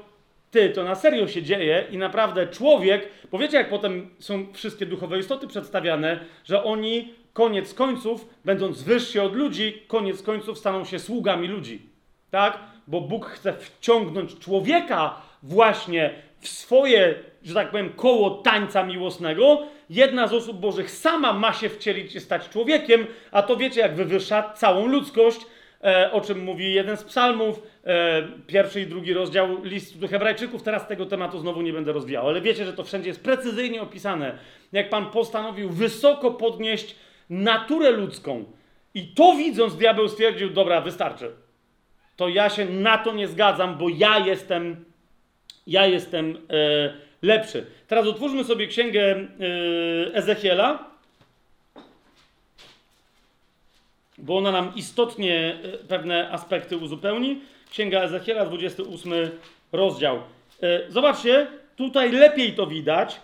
ty, 0.51 0.69
to 0.69 0.83
na 0.83 0.95
serio 0.95 1.27
się 1.27 1.43
dzieje 1.43 1.85
i 1.91 1.97
naprawdę 1.97 2.47
człowiek, 2.47 3.09
bo 3.31 3.37
wiecie, 3.37 3.57
jak 3.57 3.69
potem 3.69 4.09
są 4.19 4.53
wszystkie 4.53 4.85
duchowe 4.85 5.19
istoty 5.19 5.47
przedstawiane, 5.47 6.19
że 6.43 6.63
oni 6.63 7.13
koniec 7.33 7.73
końców, 7.73 8.29
będąc 8.45 8.83
wyżsi 8.83 9.19
od 9.19 9.35
ludzi, 9.35 9.81
koniec 9.87 10.21
końców 10.23 10.57
staną 10.57 10.85
się 10.85 10.99
sługami 10.99 11.47
ludzi. 11.47 11.81
Tak? 12.31 12.59
Bo 12.87 13.01
Bóg 13.01 13.25
chce 13.25 13.53
wciągnąć 13.53 14.39
człowieka 14.39 15.21
właśnie 15.43 16.24
w 16.45 16.49
swoje, 16.49 17.15
że 17.43 17.53
tak 17.53 17.71
powiem, 17.71 17.89
koło 17.89 18.29
tańca 18.29 18.83
miłosnego. 18.83 19.63
Jedna 19.89 20.27
z 20.27 20.33
osób 20.33 20.59
Bożych 20.59 20.91
sama 20.91 21.33
ma 21.33 21.53
się 21.53 21.69
wcielić 21.69 22.15
i 22.15 22.19
stać 22.19 22.49
człowiekiem, 22.49 23.07
a 23.31 23.41
to 23.41 23.57
wiecie, 23.57 23.81
jak 23.81 23.95
wywyższa 23.95 24.53
całą 24.53 24.87
ludzkość, 24.87 25.39
e, 25.83 26.11
o 26.11 26.21
czym 26.21 26.43
mówi 26.43 26.73
jeden 26.73 26.97
z 26.97 27.03
psalmów, 27.03 27.61
e, 27.85 28.27
pierwszy 28.47 28.81
i 28.81 28.87
drugi 28.87 29.13
rozdział 29.13 29.63
listu 29.63 29.99
do 29.99 30.07
Hebrajczyków. 30.07 30.63
Teraz 30.63 30.87
tego 30.87 31.05
tematu 31.05 31.39
znowu 31.39 31.61
nie 31.61 31.73
będę 31.73 31.91
rozwijał, 31.91 32.27
ale 32.27 32.41
wiecie, 32.41 32.65
że 32.65 32.73
to 32.73 32.83
wszędzie 32.83 33.09
jest 33.09 33.23
precyzyjnie 33.23 33.81
opisane, 33.81 34.37
jak 34.71 34.89
Pan 34.89 35.05
postanowił 35.05 35.69
wysoko 35.69 36.31
podnieść 36.31 36.95
naturę 37.29 37.91
ludzką. 37.91 38.45
I 38.93 39.07
to 39.07 39.33
widząc, 39.33 39.75
diabeł 39.75 40.09
stwierdził: 40.09 40.49
Dobra, 40.49 40.81
wystarczy. 40.81 41.31
To 42.15 42.29
ja 42.29 42.49
się 42.49 42.65
na 42.65 42.97
to 42.97 43.13
nie 43.13 43.27
zgadzam, 43.27 43.77
bo 43.77 43.89
ja 43.89 44.19
jestem, 44.19 44.85
ja 45.67 45.87
jestem 45.87 46.37
e, 46.49 46.93
lepszy. 47.21 47.65
Teraz 47.87 48.07
otwórzmy 48.07 48.43
sobie 48.43 48.67
księgę 48.67 49.01
e, 49.01 49.27
Ezechiela, 50.13 50.89
bo 54.17 54.37
ona 54.37 54.51
nam 54.51 54.71
istotnie 54.75 55.57
e, 55.63 55.77
pewne 55.77 56.31
aspekty 56.31 56.77
uzupełni. 56.77 57.41
Księga 57.71 58.01
Ezechiela, 58.01 58.45
28 58.45 59.13
rozdział. 59.71 60.19
Zobaczcie, 60.89 61.47
tutaj 61.75 62.11
lepiej 62.11 62.53
to 62.53 62.67
widać, 62.67 63.21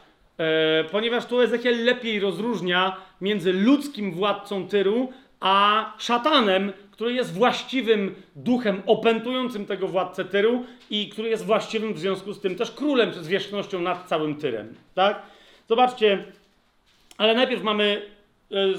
ponieważ 0.91 1.25
tu 1.25 1.41
Ezechiel 1.41 1.85
lepiej 1.85 2.19
rozróżnia 2.19 2.97
między 3.21 3.53
ludzkim 3.53 4.11
władcą 4.11 4.67
Tyru 4.67 5.13
a 5.41 5.85
szatanem, 5.97 6.73
który 7.01 7.13
jest 7.13 7.33
właściwym 7.33 8.15
duchem 8.35 8.81
opętującym 8.85 9.65
tego 9.65 9.87
władcę 9.87 10.25
Tyru 10.25 10.65
i 10.89 11.09
który 11.09 11.29
jest 11.29 11.45
właściwym 11.45 11.93
w 11.93 11.99
związku 11.99 12.33
z 12.33 12.39
tym 12.39 12.55
też 12.55 12.71
królem 12.71 13.13
z 13.13 13.17
zwierzchnością 13.17 13.81
nad 13.81 14.07
całym 14.07 14.35
Tyrem. 14.35 14.75
Tak? 14.95 15.21
Zobaczcie, 15.69 16.23
ale 17.17 17.35
najpierw 17.35 17.63
mamy 17.63 18.01
e, 18.51 18.55
e, 18.55 18.69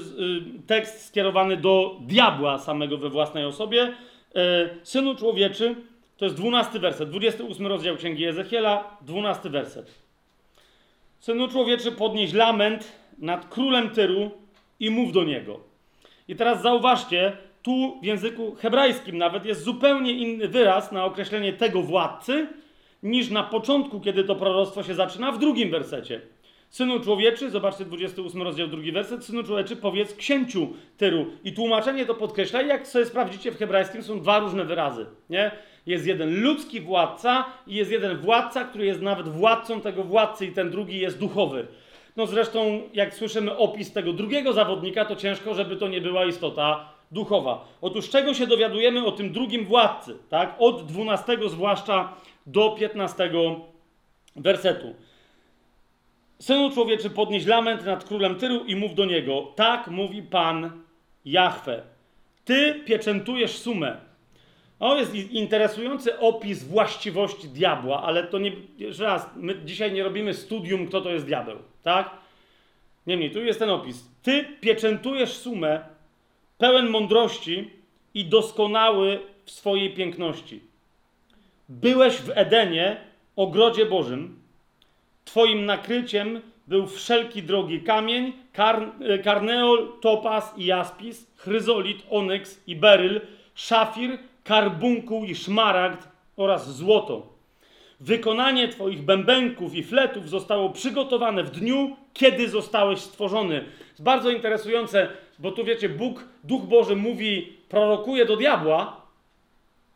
tekst 0.67 1.05
skierowany 1.05 1.57
do 1.57 1.97
diabła 2.01 2.59
samego 2.59 2.97
we 2.97 3.09
własnej 3.09 3.45
osobie. 3.45 3.93
E, 4.35 4.69
Synu 4.83 5.15
człowieczy, 5.15 5.75
to 6.17 6.25
jest 6.25 6.37
12 6.37 6.79
werset, 6.79 7.09
28 7.09 7.67
rozdział 7.67 7.95
Księgi 7.95 8.25
Ezechiela, 8.25 8.97
12 9.01 9.49
werset. 9.49 9.91
Synu 11.19 11.47
człowieczy, 11.47 11.91
podnieś 11.91 12.33
lament 12.33 12.91
nad 13.17 13.49
królem 13.49 13.89
Tyru 13.89 14.31
i 14.79 14.89
mów 14.89 15.11
do 15.11 15.23
niego. 15.23 15.59
I 16.27 16.35
teraz 16.35 16.61
zauważcie, 16.61 17.37
tu 17.63 17.99
w 18.01 18.05
języku 18.05 18.55
hebrajskim 18.55 19.17
nawet 19.17 19.45
jest 19.45 19.63
zupełnie 19.63 20.11
inny 20.11 20.47
wyraz 20.47 20.91
na 20.91 21.05
określenie 21.05 21.53
tego 21.53 21.81
władcy, 21.81 22.47
niż 23.03 23.29
na 23.29 23.43
początku, 23.43 23.99
kiedy 23.99 24.23
to 24.23 24.35
proroctwo 24.35 24.83
się 24.83 24.95
zaczyna, 24.95 25.31
w 25.31 25.39
drugim 25.39 25.71
wersecie. 25.71 26.21
Synu 26.69 26.99
człowieczy, 26.99 27.49
zobaczcie 27.49 27.85
28 27.85 28.41
rozdział, 28.41 28.67
drugi 28.67 28.91
werset, 28.91 29.25
synu 29.25 29.43
człowieczy, 29.43 29.75
powiedz 29.75 30.15
księciu 30.15 30.67
Tyru. 30.97 31.25
I 31.43 31.53
tłumaczenie 31.53 32.05
to 32.05 32.15
podkreśla, 32.15 32.61
jak 32.61 32.87
sobie 32.87 33.05
sprawdzicie 33.05 33.51
w 33.51 33.57
hebrajskim, 33.57 34.03
są 34.03 34.19
dwa 34.19 34.39
różne 34.39 34.65
wyrazy, 34.65 35.05
nie? 35.29 35.51
Jest 35.85 36.07
jeden 36.07 36.41
ludzki 36.41 36.81
władca 36.81 37.45
i 37.67 37.75
jest 37.75 37.91
jeden 37.91 38.17
władca, 38.17 38.63
który 38.63 38.85
jest 38.85 39.01
nawet 39.01 39.29
władcą 39.29 39.81
tego 39.81 40.03
władcy 40.03 40.45
i 40.45 40.51
ten 40.51 40.71
drugi 40.71 40.99
jest 40.99 41.19
duchowy. 41.19 41.67
No 42.15 42.27
zresztą, 42.27 42.81
jak 42.93 43.13
słyszymy 43.13 43.57
opis 43.57 43.93
tego 43.93 44.13
drugiego 44.13 44.53
zawodnika, 44.53 45.05
to 45.05 45.15
ciężko, 45.15 45.53
żeby 45.53 45.75
to 45.75 45.87
nie 45.87 46.01
była 46.01 46.25
istota 46.25 46.92
duchowa. 47.13 47.67
Otóż 47.81 48.09
czego 48.09 48.33
się 48.33 48.47
dowiadujemy 48.47 49.05
o 49.05 49.11
tym 49.11 49.31
drugim 49.31 49.65
władcy, 49.65 50.17
tak? 50.29 50.55
Od 50.59 50.85
12 50.85 51.37
zwłaszcza 51.47 52.13
do 52.45 52.69
15 52.69 53.31
wersetu. 54.35 54.95
Synu 56.39 56.71
człowieczy, 56.71 57.09
podnieś 57.09 57.45
lament 57.45 57.85
nad 57.85 58.03
królem 58.03 58.35
Tyru 58.35 58.65
i 58.65 58.75
mów 58.75 58.95
do 58.95 59.05
niego. 59.05 59.51
Tak 59.55 59.87
mówi 59.87 60.23
Pan 60.23 60.81
Jahwe. 61.25 61.81
Ty 62.45 62.83
pieczętujesz 62.85 63.57
sumę. 63.57 63.97
O, 64.79 64.95
jest 64.95 65.15
interesujący 65.15 66.19
opis 66.19 66.63
właściwości 66.63 67.47
diabła, 67.47 68.03
ale 68.03 68.23
to 68.23 68.39
nie, 68.39 68.51
jeszcze 68.77 69.03
raz, 69.03 69.29
my 69.35 69.55
dzisiaj 69.65 69.91
nie 69.91 70.03
robimy 70.03 70.33
studium, 70.33 70.87
kto 70.87 71.01
to 71.01 71.09
jest 71.09 71.25
diabeł, 71.25 71.57
tak? 71.83 72.09
Niemniej, 73.07 73.31
tu 73.31 73.39
jest 73.39 73.59
ten 73.59 73.69
opis. 73.69 74.09
Ty 74.23 74.45
pieczętujesz 74.61 75.33
sumę, 75.33 75.81
pełen 76.63 76.89
mądrości 76.89 77.69
i 78.13 78.25
doskonały 78.25 79.19
w 79.45 79.51
swojej 79.51 79.93
piękności. 79.93 80.61
Byłeś 81.69 82.15
w 82.15 82.29
Edenie, 82.35 82.97
ogrodzie 83.35 83.85
Bożym. 83.85 84.39
Twoim 85.25 85.65
nakryciem 85.65 86.41
był 86.67 86.87
wszelki 86.87 87.43
drogi 87.43 87.81
kamień, 87.81 88.33
kar, 88.53 88.91
karneol, 89.23 89.91
topaz 90.01 90.53
i 90.57 90.65
jaspis, 90.65 91.27
chryzolit, 91.35 92.03
onyks 92.09 92.61
i 92.67 92.75
beryl, 92.75 93.21
szafir, 93.55 94.17
karbunkuł 94.43 95.25
i 95.25 95.35
szmaragd 95.35 96.07
oraz 96.37 96.75
złoto. 96.75 97.33
Wykonanie 97.99 98.67
Twoich 98.67 99.01
bębenków 99.01 99.75
i 99.75 99.83
fletów 99.83 100.29
zostało 100.29 100.69
przygotowane 100.69 101.43
w 101.43 101.51
dniu, 101.51 101.95
kiedy 102.13 102.49
zostałeś 102.49 102.99
stworzony. 102.99 103.65
Jest 103.89 104.03
bardzo 104.03 104.29
interesujące, 104.29 105.07
bo 105.39 105.51
tu 105.51 105.65
wiecie, 105.65 105.89
Bóg, 105.89 106.23
Duch 106.43 106.61
Boży 106.61 106.95
mówi, 106.95 107.53
prorokuje 107.69 108.25
do 108.25 108.37
diabła, 108.37 109.01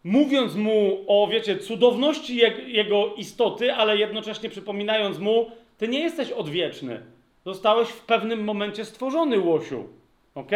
mówiąc 0.03 0.55
mu 0.55 1.03
o, 1.07 1.27
wiecie, 1.27 1.57
cudowności 1.57 2.37
jego 2.67 3.13
istoty, 3.15 3.73
ale 3.73 3.97
jednocześnie 3.97 4.49
przypominając 4.49 5.19
mu, 5.19 5.51
ty 5.77 5.87
nie 5.87 5.99
jesteś 5.99 6.31
odwieczny. 6.31 7.01
Zostałeś 7.45 7.87
w 7.89 8.05
pewnym 8.05 8.43
momencie 8.43 8.85
stworzony, 8.85 9.39
łosiu. 9.39 9.87
ok? 10.35 10.51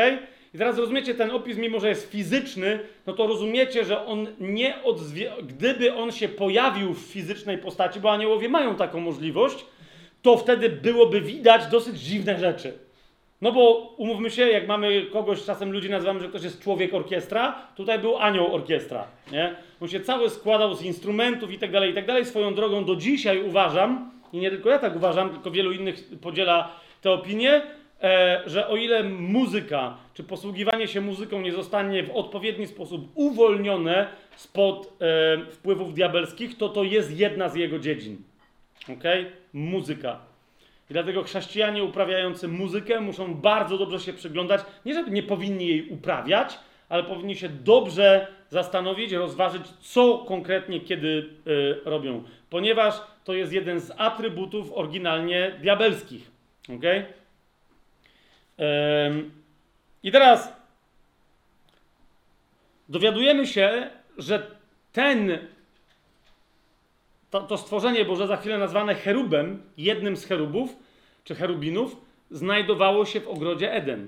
I 0.53 0.58
teraz 0.58 0.78
rozumiecie, 0.78 1.16
ten 1.16 1.32
opis, 1.32 1.58
mimo 1.58 1.80
że 1.80 1.90
jest 1.90 2.12
fizyczny, 2.12 2.80
no 3.08 3.14
to 3.14 3.28
rozumiecie, 3.28 3.86
że 3.86 4.06
on 4.06 4.28
nie 4.40 4.84
odzwie... 4.84 5.32
Gdyby 5.44 5.94
on 5.94 6.12
się 6.12 6.30
pojawił 6.30 6.94
w 6.94 6.99
fizycznej 6.99 7.58
postaci, 7.58 7.99
bo 7.99 8.12
aniołowie 8.12 8.49
mają 8.49 8.76
taką 8.76 8.99
możliwość, 8.99 9.66
to 10.22 10.38
wtedy 10.38 10.70
byłoby 10.70 11.22
widać 11.22 11.68
dosyć 11.72 11.99
dziwne 11.99 12.40
rzeczy. 12.40 12.74
No 13.41 13.51
bo 13.51 13.93
umówmy 13.97 14.30
się, 14.30 14.49
jak 14.49 14.68
mamy 14.68 15.05
kogoś, 15.05 15.43
czasem 15.43 15.72
ludzi 15.72 15.89
nazywamy, 15.89 16.19
że 16.19 16.27
ktoś 16.27 16.43
jest 16.43 16.61
człowiek 16.61 16.93
orkiestra, 16.93 17.55
tutaj 17.76 17.99
był 17.99 18.18
anioł 18.18 18.55
orkiestra, 18.55 19.07
nie? 19.31 19.55
On 19.81 19.88
się 19.88 19.99
cały 19.99 20.30
składał 20.30 20.76
z 20.76 20.81
instrumentów 20.81 21.51
i 21.51 21.57
tak 21.57 21.72
dalej, 21.72 21.91
i 21.91 21.93
tak 21.93 22.05
dalej. 22.05 22.26
Swoją 22.26 22.53
drogą 22.53 22.85
do 22.85 22.95
dzisiaj 22.95 23.43
uważam, 23.43 24.11
i 24.34 24.38
nie 24.38 24.49
tylko 24.49 24.69
ja 24.69 24.80
tak 24.80 24.95
uważam, 24.95 25.30
tylko 25.30 25.51
wielu 25.51 25.72
innych 25.72 26.09
podziela 26.22 26.72
tę 27.01 27.11
opinię, 27.11 27.61
e, 28.03 28.41
że 28.45 28.68
o 28.68 28.76
ile 28.76 29.03
muzyka, 29.03 29.97
czy 30.13 30.23
posługiwanie 30.23 30.88
się 30.88 31.01
muzyką 31.01 31.41
nie 31.41 31.51
zostanie 31.51 32.03
w 32.03 32.11
odpowiedni 32.11 32.68
sposób 32.68 33.11
uwolnione 33.15 34.07
spod 34.35 34.93
e, 35.01 35.51
wpływów 35.51 35.93
diabelskich, 35.93 36.57
to 36.57 36.69
to 36.69 36.84
jest 36.84 37.19
jedna 37.19 37.49
z 37.49 37.55
jego 37.55 37.80
dziedzin. 37.80 38.18
Ok? 38.89 39.03
Muzyka. 39.53 40.31
I 40.91 40.93
dlatego 40.93 41.23
chrześcijanie 41.23 41.84
uprawiający 41.84 42.47
muzykę 42.47 43.01
muszą 43.01 43.35
bardzo 43.35 43.77
dobrze 43.77 43.99
się 43.99 44.13
przyglądać. 44.13 44.61
Nie, 44.85 44.93
żeby 44.93 45.11
nie 45.11 45.23
powinni 45.23 45.68
jej 45.68 45.89
uprawiać, 45.89 46.59
ale 46.89 47.03
powinni 47.03 47.35
się 47.35 47.49
dobrze 47.49 48.27
zastanowić, 48.49 49.11
rozważyć, 49.11 49.68
co 49.81 50.18
konkretnie 50.18 50.81
kiedy 50.81 51.30
y, 51.47 51.77
robią. 51.85 52.23
Ponieważ 52.49 53.01
to 53.23 53.34
jest 53.34 53.53
jeden 53.53 53.80
z 53.80 53.91
atrybutów 53.97 54.72
oryginalnie 54.73 55.55
diabelskich. 55.61 56.31
Ok? 56.76 56.84
Ym, 59.05 59.31
I 60.03 60.11
teraz 60.11 60.53
dowiadujemy 62.89 63.47
się, 63.47 63.89
że 64.18 64.47
ten 64.91 65.38
to, 67.32 67.41
to 67.41 67.58
stworzenie 67.58 68.06
Boże, 68.06 68.28
za 68.28 68.38
chwilę 68.38 68.58
nazwane 68.58 68.95
cherubem, 68.95 69.62
jednym 69.78 70.18
z 70.18 70.26
cherubów, 70.26 70.76
czy 71.24 71.36
cherubinów, 71.36 71.95
znajdowało 72.32 73.06
się 73.06 73.22
w 73.22 73.28
ogrodzie 73.28 73.74
Eden. 73.74 74.08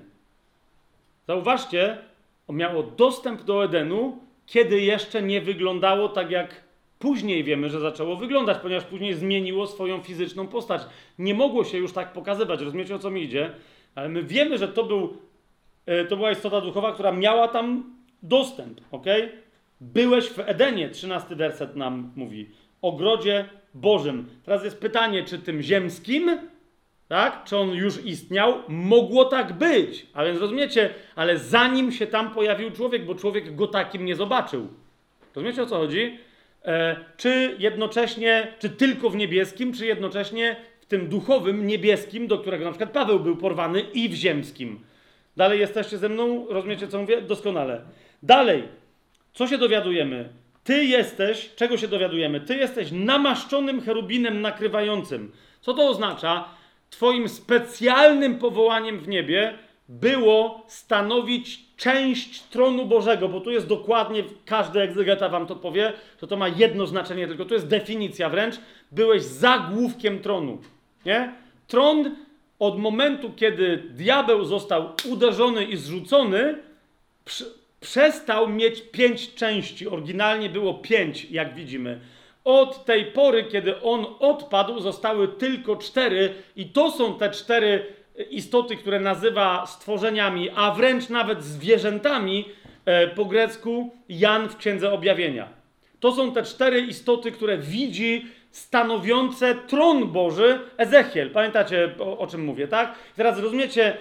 Zauważcie, 1.26 1.98
miało 2.48 2.82
dostęp 2.82 3.42
do 3.42 3.64
Edenu, 3.64 4.18
kiedy 4.46 4.80
jeszcze 4.80 5.22
nie 5.22 5.40
wyglądało 5.40 6.08
tak, 6.08 6.30
jak 6.30 6.64
później 6.98 7.44
wiemy, 7.44 7.70
że 7.70 7.80
zaczęło 7.80 8.16
wyglądać, 8.16 8.58
ponieważ 8.58 8.84
później 8.84 9.14
zmieniło 9.14 9.66
swoją 9.66 10.02
fizyczną 10.02 10.46
postać. 10.46 10.82
Nie 11.18 11.34
mogło 11.34 11.64
się 11.64 11.78
już 11.78 11.92
tak 11.92 12.12
pokazywać, 12.12 12.60
rozumiecie 12.60 12.94
o 12.94 12.98
co 12.98 13.10
mi 13.10 13.22
idzie? 13.22 13.50
Ale 13.94 14.08
my 14.08 14.22
wiemy, 14.22 14.58
że 14.58 14.68
to, 14.68 14.84
był, 14.84 15.16
e, 15.86 16.04
to 16.04 16.16
była 16.16 16.30
istota 16.30 16.60
duchowa, 16.60 16.92
która 16.92 17.12
miała 17.12 17.48
tam 17.48 17.94
dostęp, 18.22 18.80
ok? 18.90 19.06
Byłeś 19.80 20.28
w 20.28 20.38
Edenie, 20.38 20.88
13 20.88 21.36
werset 21.36 21.76
nam 21.76 22.12
mówi 22.16 22.50
ogrodzie 22.84 23.44
Bożym. 23.74 24.28
Teraz 24.44 24.64
jest 24.64 24.80
pytanie, 24.80 25.24
czy 25.24 25.38
tym 25.38 25.62
ziemskim, 25.62 26.38
tak? 27.08 27.44
Czy 27.44 27.56
on 27.56 27.70
już 27.70 28.04
istniał? 28.04 28.54
Mogło 28.68 29.24
tak 29.24 29.52
być. 29.52 30.06
A 30.14 30.24
więc 30.24 30.40
rozumiecie, 30.40 30.90
ale 31.16 31.38
zanim 31.38 31.92
się 31.92 32.06
tam 32.06 32.34
pojawił 32.34 32.70
człowiek, 32.70 33.04
bo 33.04 33.14
człowiek 33.14 33.56
go 33.56 33.66
takim 33.66 34.04
nie 34.04 34.16
zobaczył. 34.16 34.68
Rozumiecie 35.34 35.62
o 35.62 35.66
co 35.66 35.76
chodzi? 35.76 36.18
E, 36.64 36.96
czy 37.16 37.56
jednocześnie, 37.58 38.52
czy 38.58 38.70
tylko 38.70 39.10
w 39.10 39.16
niebieskim, 39.16 39.72
czy 39.72 39.86
jednocześnie 39.86 40.56
w 40.80 40.86
tym 40.86 41.08
duchowym 41.08 41.66
niebieskim, 41.66 42.26
do 42.26 42.38
którego 42.38 42.64
na 42.64 42.70
przykład 42.70 42.90
Paweł 42.90 43.20
był 43.20 43.36
porwany, 43.36 43.80
i 43.80 44.08
w 44.08 44.14
ziemskim. 44.14 44.80
Dalej 45.36 45.60
jesteście 45.60 45.98
ze 45.98 46.08
mną? 46.08 46.46
Rozumiecie, 46.48 46.88
co 46.88 47.00
mówię? 47.00 47.22
Doskonale. 47.22 47.80
Dalej, 48.22 48.62
co 49.34 49.46
się 49.46 49.58
dowiadujemy? 49.58 50.28
Ty 50.64 50.84
jesteś, 50.84 51.50
czego 51.56 51.76
się 51.76 51.88
dowiadujemy? 51.88 52.40
Ty 52.40 52.56
jesteś 52.56 52.88
namaszczonym 52.92 53.80
cherubinem 53.80 54.40
nakrywającym. 54.40 55.32
Co 55.60 55.74
to 55.74 55.88
oznacza? 55.88 56.48
Twoim 56.90 57.28
specjalnym 57.28 58.38
powołaniem 58.38 59.00
w 59.00 59.08
niebie 59.08 59.58
było 59.88 60.64
stanowić 60.68 61.60
część 61.76 62.42
tronu 62.42 62.86
Bożego, 62.86 63.28
bo 63.28 63.40
tu 63.40 63.50
jest 63.50 63.66
dokładnie, 63.66 64.24
każdy 64.44 64.80
egzegeta 64.80 65.28
wam 65.28 65.46
to 65.46 65.56
powie, 65.56 65.92
że 66.20 66.26
to 66.26 66.36
ma 66.36 66.48
jedno 66.48 66.86
znaczenie, 66.86 67.26
tylko 67.26 67.44
to 67.44 67.54
jest 67.54 67.66
definicja 67.66 68.28
wręcz. 68.28 68.54
Byłeś 68.92 69.22
zagłówkiem 69.22 70.20
tronu. 70.20 70.58
Nie? 71.06 71.32
Tron 71.66 72.16
od 72.58 72.78
momentu, 72.78 73.32
kiedy 73.36 73.76
diabeł 73.90 74.44
został 74.44 74.92
uderzony 75.04 75.64
i 75.64 75.76
zrzucony, 75.76 76.58
przestał 77.84 78.48
mieć 78.48 78.82
pięć 78.82 79.34
części. 79.34 79.88
Oryginalnie 79.88 80.48
było 80.48 80.74
pięć, 80.74 81.24
jak 81.30 81.54
widzimy. 81.54 82.00
Od 82.44 82.84
tej 82.84 83.04
pory, 83.04 83.44
kiedy 83.44 83.80
on 83.82 84.06
odpadł, 84.18 84.80
zostały 84.80 85.28
tylko 85.28 85.76
cztery, 85.76 86.34
i 86.56 86.66
to 86.66 86.90
są 86.90 87.18
te 87.18 87.30
cztery 87.30 87.86
istoty, 88.30 88.76
które 88.76 89.00
nazywa 89.00 89.66
stworzeniami, 89.66 90.50
a 90.54 90.70
wręcz 90.70 91.08
nawet 91.08 91.44
zwierzętami 91.44 92.44
e, 92.84 93.08
po 93.08 93.24
grecku 93.24 93.90
Jan 94.08 94.48
w 94.48 94.56
Księdze 94.56 94.92
Objawienia. 94.92 95.48
To 96.00 96.12
są 96.12 96.32
te 96.32 96.42
cztery 96.42 96.80
istoty, 96.80 97.32
które 97.32 97.58
widzi 97.58 98.26
stanowiące 98.50 99.54
tron 99.54 100.12
Boży 100.12 100.58
Ezechiel. 100.76 101.30
Pamiętacie 101.30 101.94
o, 101.98 102.18
o 102.18 102.26
czym 102.26 102.44
mówię, 102.44 102.68
tak? 102.68 102.94
Teraz 103.16 103.38
rozumiecie, 103.38 103.96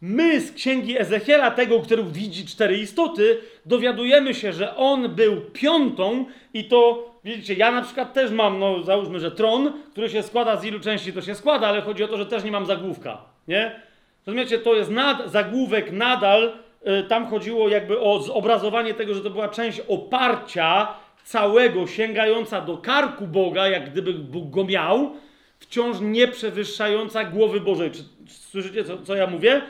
My 0.00 0.40
z 0.40 0.52
księgi 0.52 0.98
Ezechiela, 0.98 1.50
tego, 1.50 1.80
który 1.80 2.02
widzi 2.02 2.46
cztery 2.46 2.78
istoty, 2.78 3.38
dowiadujemy 3.66 4.34
się, 4.34 4.52
że 4.52 4.76
on 4.76 5.14
był 5.14 5.40
piątą 5.52 6.26
i 6.54 6.64
to, 6.64 7.10
widzicie, 7.24 7.54
ja 7.54 7.70
na 7.70 7.82
przykład 7.82 8.12
też 8.12 8.30
mam, 8.30 8.58
no 8.58 8.82
załóżmy, 8.82 9.20
że 9.20 9.30
tron, 9.30 9.72
który 9.90 10.10
się 10.10 10.22
składa 10.22 10.56
z 10.56 10.64
ilu 10.64 10.80
części 10.80 11.12
to 11.12 11.22
się 11.22 11.34
składa, 11.34 11.66
ale 11.66 11.82
chodzi 11.82 12.04
o 12.04 12.08
to, 12.08 12.16
że 12.16 12.26
też 12.26 12.44
nie 12.44 12.52
mam 12.52 12.66
zagłówka, 12.66 13.18
nie? 13.48 13.80
Rozumiecie, 14.26 14.58
to 14.58 14.74
jest 14.74 14.90
nad, 14.90 15.30
zagłówek 15.30 15.92
nadal, 15.92 16.52
y, 17.00 17.02
tam 17.08 17.26
chodziło 17.26 17.68
jakby 17.68 18.00
o 18.00 18.22
zobrazowanie 18.22 18.94
tego, 18.94 19.14
że 19.14 19.20
to 19.20 19.30
była 19.30 19.48
część 19.48 19.80
oparcia 19.88 20.88
całego, 21.24 21.86
sięgająca 21.86 22.60
do 22.60 22.76
karku 22.76 23.26
Boga, 23.26 23.68
jak 23.68 23.90
gdyby 23.90 24.12
Bóg 24.12 24.50
go 24.50 24.64
miał, 24.64 25.10
wciąż 25.58 26.00
nie 26.00 26.28
przewyższająca 26.28 27.24
głowy 27.24 27.60
Bożej. 27.60 27.90
Czy 27.90 28.02
słyszycie, 28.28 28.84
co, 28.84 29.02
co 29.02 29.14
ja 29.14 29.26
mówię? 29.26 29.62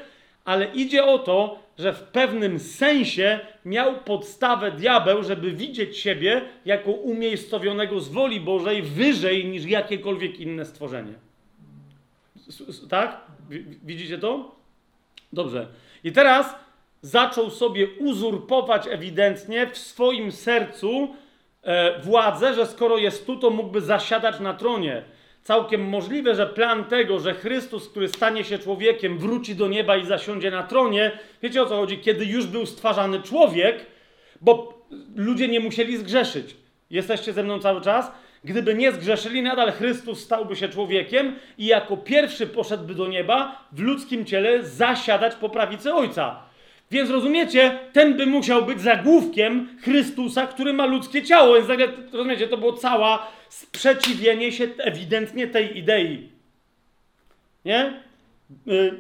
Ale 0.49 0.66
idzie 0.66 1.05
o 1.05 1.19
to, 1.19 1.59
że 1.79 1.93
w 1.93 2.03
pewnym 2.03 2.59
sensie 2.59 3.41
miał 3.65 3.95
podstawę 3.95 4.73
diabeł, 4.73 5.23
żeby 5.23 5.53
widzieć 5.53 5.99
siebie 5.99 6.43
jako 6.65 6.91
umiejscowionego 6.91 8.01
z 8.01 8.09
woli 8.09 8.41
Bożej 8.41 8.83
wyżej 8.83 9.47
niż 9.47 9.65
jakiekolwiek 9.65 10.41
inne 10.41 10.65
stworzenie. 10.65 11.12
Tak? 12.91 13.20
Widzicie 13.85 14.19
to? 14.19 14.55
Dobrze. 15.33 15.66
I 16.05 16.12
teraz 16.12 16.55
zaczął 17.03 17.51
sobie 17.51 17.87
uzurpować 17.99 18.87
ewidentnie 18.91 19.66
w 19.66 19.79
swoim 19.79 20.33
sercu 20.33 21.15
e, 21.62 22.01
władzę, 22.01 22.55
że 22.55 22.66
skoro 22.66 22.99
jest 22.99 23.27
tu, 23.27 23.37
to 23.37 23.51
mógłby 23.51 23.81
zasiadać 23.81 24.41
na 24.41 24.55
tronie 24.55 25.03
całkiem 25.43 25.89
możliwe, 25.89 26.35
że 26.35 26.47
plan 26.47 26.85
tego, 26.85 27.20
że 27.20 27.35
Chrystus, 27.35 27.89
który 27.89 28.09
stanie 28.09 28.44
się 28.44 28.59
człowiekiem, 28.59 29.19
wróci 29.19 29.55
do 29.55 29.69
nieba 29.69 29.97
i 29.97 30.06
zasiądzie 30.06 30.51
na 30.51 30.62
tronie, 30.62 31.12
wiecie 31.43 31.62
o 31.62 31.66
co 31.66 31.77
chodzi? 31.77 31.98
Kiedy 31.98 32.24
już 32.24 32.47
był 32.47 32.66
stwarzany 32.66 33.23
człowiek, 33.23 33.86
bo 34.40 34.85
ludzie 35.16 35.48
nie 35.48 35.60
musieli 35.60 35.97
zgrzeszyć. 35.97 36.56
Jesteście 36.90 37.32
ze 37.32 37.43
mną 37.43 37.59
cały 37.59 37.81
czas? 37.81 38.12
Gdyby 38.44 38.74
nie 38.74 38.93
zgrzeszyli, 38.93 39.43
nadal 39.43 39.73
Chrystus 39.73 40.24
stałby 40.24 40.56
się 40.56 40.69
człowiekiem 40.69 41.36
i 41.59 41.66
jako 41.66 41.97
pierwszy 41.97 42.47
poszedłby 42.47 42.94
do 42.94 43.09
nieba 43.09 43.65
w 43.73 43.81
ludzkim 43.81 44.24
ciele 44.24 44.62
zasiadać 44.62 45.35
po 45.35 45.48
prawicy 45.48 45.94
Ojca. 45.94 46.48
Więc 46.90 47.10
rozumiecie, 47.10 47.78
ten 47.93 48.16
by 48.16 48.27
musiał 48.27 48.65
być 48.65 48.81
zagłówkiem 48.81 49.69
Chrystusa, 49.82 50.47
który 50.47 50.73
ma 50.73 50.86
ludzkie 50.86 51.23
ciało. 51.23 51.55
Więc 51.55 51.69
rozumiecie, 52.12 52.48
to 52.48 52.56
było 52.56 52.73
cała 52.73 53.28
sprzeciwienie 53.48 54.52
się 54.52 54.69
ewidentnie 54.78 55.47
tej 55.47 55.78
idei. 55.78 56.28
Nie? 57.65 58.02
Y, 58.69 58.94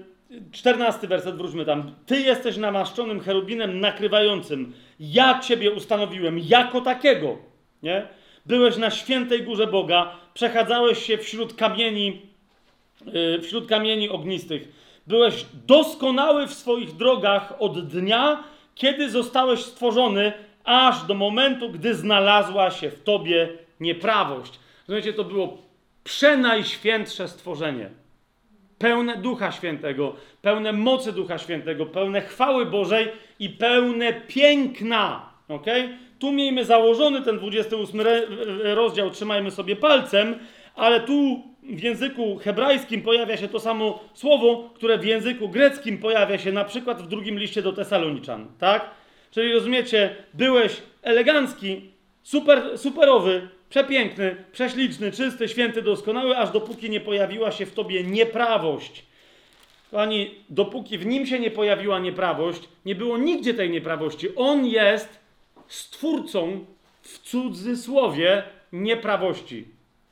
czternasty 0.52 1.08
werset, 1.08 1.36
wróćmy 1.36 1.64
tam. 1.64 1.94
Ty 2.06 2.20
jesteś 2.20 2.56
namaszczonym 2.56 3.20
cherubinem 3.20 3.80
nakrywającym. 3.80 4.72
Ja 5.00 5.40
ciebie 5.40 5.70
ustanowiłem 5.70 6.38
jako 6.38 6.80
takiego. 6.80 7.38
Nie? 7.82 8.06
Byłeś 8.46 8.76
na 8.76 8.90
świętej 8.90 9.42
górze 9.42 9.66
Boga, 9.66 10.16
przechadzałeś 10.34 11.02
się 11.02 11.18
wśród 11.18 11.54
kamieni, 11.54 12.22
y, 13.36 13.42
wśród 13.42 13.68
kamieni 13.68 14.08
ognistych 14.08 14.77
Byłeś 15.08 15.46
doskonały 15.66 16.46
w 16.46 16.54
swoich 16.54 16.96
drogach 16.96 17.54
od 17.58 17.88
dnia, 17.88 18.44
kiedy 18.74 19.10
zostałeś 19.10 19.60
stworzony, 19.60 20.32
aż 20.64 21.04
do 21.04 21.14
momentu, 21.14 21.70
gdy 21.70 21.94
znalazła 21.94 22.70
się 22.70 22.90
w 22.90 23.02
tobie 23.02 23.48
nieprawość. 23.80 24.58
Rozumiecie, 24.88 25.12
to 25.12 25.24
było 25.24 25.58
przenajświętsze 26.04 27.28
stworzenie. 27.28 27.90
Pełne 28.78 29.16
Ducha 29.16 29.52
Świętego, 29.52 30.16
pełne 30.42 30.72
mocy 30.72 31.12
Ducha 31.12 31.38
Świętego, 31.38 31.86
pełne 31.86 32.20
chwały 32.20 32.66
Bożej 32.66 33.08
i 33.38 33.48
pełne 33.50 34.12
piękna. 34.12 35.32
Okay? 35.48 35.98
Tu 36.18 36.32
miejmy 36.32 36.64
założony 36.64 37.22
ten 37.22 37.38
28 37.38 38.00
rozdział, 38.74 39.10
trzymajmy 39.10 39.50
sobie 39.50 39.76
palcem, 39.76 40.38
ale 40.74 41.00
tu 41.00 41.42
w 41.76 41.82
języku 41.82 42.38
hebrajskim 42.38 43.02
pojawia 43.02 43.36
się 43.36 43.48
to 43.48 43.60
samo 43.60 44.00
słowo, 44.14 44.70
które 44.74 44.98
w 44.98 45.04
języku 45.04 45.48
greckim 45.48 45.98
pojawia 45.98 46.38
się 46.38 46.52
na 46.52 46.64
przykład 46.64 47.02
w 47.02 47.08
drugim 47.08 47.38
liście 47.38 47.62
do 47.62 47.72
Tesaloniczan, 47.72 48.46
tak? 48.58 48.90
Czyli 49.30 49.52
rozumiecie, 49.52 50.16
byłeś 50.34 50.76
elegancki, 51.02 51.90
super, 52.22 52.78
superowy, 52.78 53.48
przepiękny, 53.70 54.36
prześliczny, 54.52 55.12
czysty, 55.12 55.48
święty, 55.48 55.82
doskonały, 55.82 56.36
aż 56.36 56.50
dopóki 56.50 56.90
nie 56.90 57.00
pojawiła 57.00 57.52
się 57.52 57.66
w 57.66 57.74
tobie 57.74 58.04
nieprawość. 58.04 59.04
Kochani, 59.90 60.34
dopóki 60.50 60.98
w 60.98 61.06
nim 61.06 61.26
się 61.26 61.38
nie 61.40 61.50
pojawiła 61.50 61.98
nieprawość, 61.98 62.62
nie 62.84 62.94
było 62.94 63.18
nigdzie 63.18 63.54
tej 63.54 63.70
nieprawości. 63.70 64.28
On 64.36 64.66
jest 64.66 65.18
stwórcą 65.68 66.64
w 67.02 67.18
cudzysłowie 67.18 68.42
nieprawości 68.72 69.64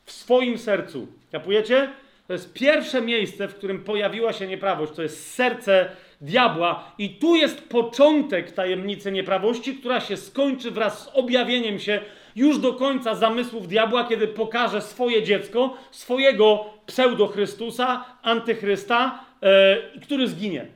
w 0.05 0.13
swoim 0.13 0.59
sercu. 0.59 1.07
Kapujecie? 1.33 1.89
To 2.27 2.33
jest 2.33 2.53
pierwsze 2.53 3.01
miejsce, 3.03 3.49
w 3.49 3.55
którym 3.55 3.85
pojawiła 3.85 4.33
się 4.33 4.47
nieprawość. 4.47 4.93
To 4.93 5.03
jest 5.03 5.35
serce 5.35 5.89
diabła. 6.21 6.93
I 6.99 7.11
tu 7.11 7.37
jest 7.37 7.69
początek 7.69 8.53
tajemnicy 8.53 9.13
nieprawości, 9.13 9.75
która 9.75 10.01
się 10.01 10.17
skończy 10.17 10.71
wraz 10.71 11.03
z 11.03 11.11
objawieniem 11.15 11.79
się 11.79 12.01
już 12.37 12.59
do 12.59 12.73
końca 12.73 13.15
zamysłów 13.15 13.69
diabła, 13.69 14.05
kiedy 14.05 14.29
pokaże 14.29 14.83
swoje 14.83 15.23
dziecko, 15.23 15.77
swojego 15.91 16.65
pseudo-Chrystusa, 16.87 18.05
antychrysta, 18.23 19.25
yy, 19.95 20.01
który 20.01 20.29
zginie. 20.29 20.67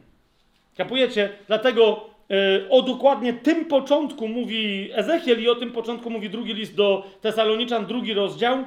Kapujecie? 0.77 1.29
Dlatego 1.47 2.11
yy, 2.29 2.67
o 2.71 2.83
dokładnie 2.83 3.33
tym 3.33 3.65
początku 3.65 4.29
mówi 4.29 4.91
Ezechiel 4.95 5.43
i 5.43 5.49
o 5.49 5.55
tym 5.55 5.73
początku 5.73 6.11
mówi 6.11 6.31
drugi 6.31 6.55
list 6.55 6.75
do 6.75 7.07
Tesaloniczan, 7.21 7.87
drugi 7.87 8.15
rozdział, 8.15 8.65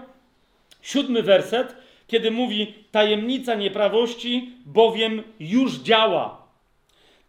siódmy 0.84 1.24
werset, 1.24 1.76
kiedy 2.08 2.32
mówi 2.32 2.74
tajemnica 2.92 3.56
nieprawości, 3.56 4.52
bowiem 4.66 5.24
już 5.40 5.76
działa. 5.76 6.48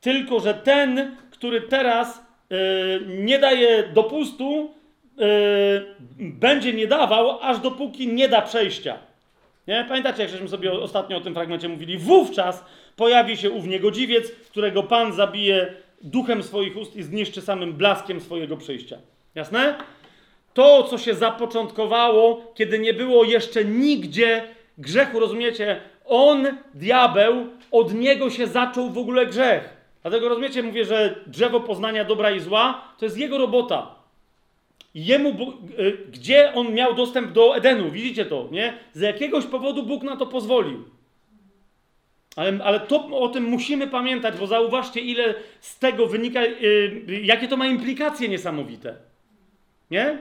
Tylko, 0.00 0.40
że 0.40 0.54
ten, 0.54 1.16
który 1.30 1.60
teraz 1.60 2.22
yy, 2.50 2.56
nie 3.08 3.38
daje 3.38 3.82
dopustu, 3.82 4.74
yy, 5.16 5.26
będzie 6.18 6.72
nie 6.72 6.86
dawał, 6.86 7.40
aż 7.40 7.58
dopóki 7.58 8.08
nie 8.08 8.28
da 8.28 8.42
przejścia. 8.42 8.98
Nie? 9.66 9.84
Pamiętacie, 9.88 10.22
jak 10.22 10.30
żeśmy 10.30 10.48
sobie 10.48 10.72
ostatnio 10.72 11.16
o 11.16 11.20
tym 11.20 11.34
fragmencie 11.34 11.68
mówili? 11.68 11.98
Wówczas 11.98 12.64
pojawi 12.96 13.36
się 13.36 13.50
ów 13.50 13.66
niegodziwiec, 13.66 14.30
którego 14.30 14.82
Pan 14.82 15.12
zabije 15.12 15.74
duchem 16.02 16.42
swoich 16.42 16.76
ust 16.76 16.96
i 16.96 17.02
zniszczy 17.02 17.40
samym 17.40 17.72
blaskiem 17.72 18.20
swojego 18.20 18.56
przyjścia. 18.56 18.98
Jasne? 19.34 19.74
To, 20.54 20.82
co 20.82 20.98
się 20.98 21.14
zapoczątkowało, 21.14 22.52
kiedy 22.54 22.78
nie 22.78 22.94
było 22.94 23.24
jeszcze 23.24 23.64
nigdzie 23.64 24.48
grzechu, 24.78 25.20
rozumiecie? 25.20 25.80
On, 26.04 26.46
diabeł, 26.74 27.46
od 27.70 27.94
niego 27.94 28.30
się 28.30 28.46
zaczął 28.46 28.90
w 28.90 28.98
ogóle 28.98 29.26
grzech. 29.26 29.76
Dlatego 30.02 30.28
rozumiecie, 30.28 30.62
mówię, 30.62 30.84
że 30.84 31.14
drzewo 31.26 31.60
poznania 31.60 32.04
dobra 32.04 32.30
i 32.30 32.40
zła 32.40 32.84
to 32.98 33.04
jest 33.04 33.18
jego 33.18 33.38
robota. 33.38 33.94
Jemu, 34.94 35.30
y, 35.78 35.98
gdzie 36.12 36.54
on 36.54 36.74
miał 36.74 36.94
dostęp 36.94 37.32
do 37.32 37.56
Edenu, 37.56 37.90
widzicie 37.90 38.24
to, 38.24 38.48
nie? 38.50 38.78
Z 38.92 39.00
jakiegoś 39.00 39.44
powodu 39.44 39.82
Bóg 39.82 40.02
na 40.02 40.16
to 40.16 40.26
pozwolił. 40.26 40.84
Ale, 42.36 42.64
ale 42.64 42.80
to, 42.80 43.06
o 43.06 43.28
tym 43.28 43.44
musimy 43.44 43.86
pamiętać, 43.86 44.36
bo 44.38 44.46
zauważcie, 44.46 45.00
ile 45.00 45.34
z 45.60 45.78
tego 45.78 46.06
wynika, 46.06 46.42
yy, 46.44 47.20
jakie 47.22 47.48
to 47.48 47.56
ma 47.56 47.66
implikacje 47.66 48.28
niesamowite. 48.28 48.96
Nie? 49.90 50.18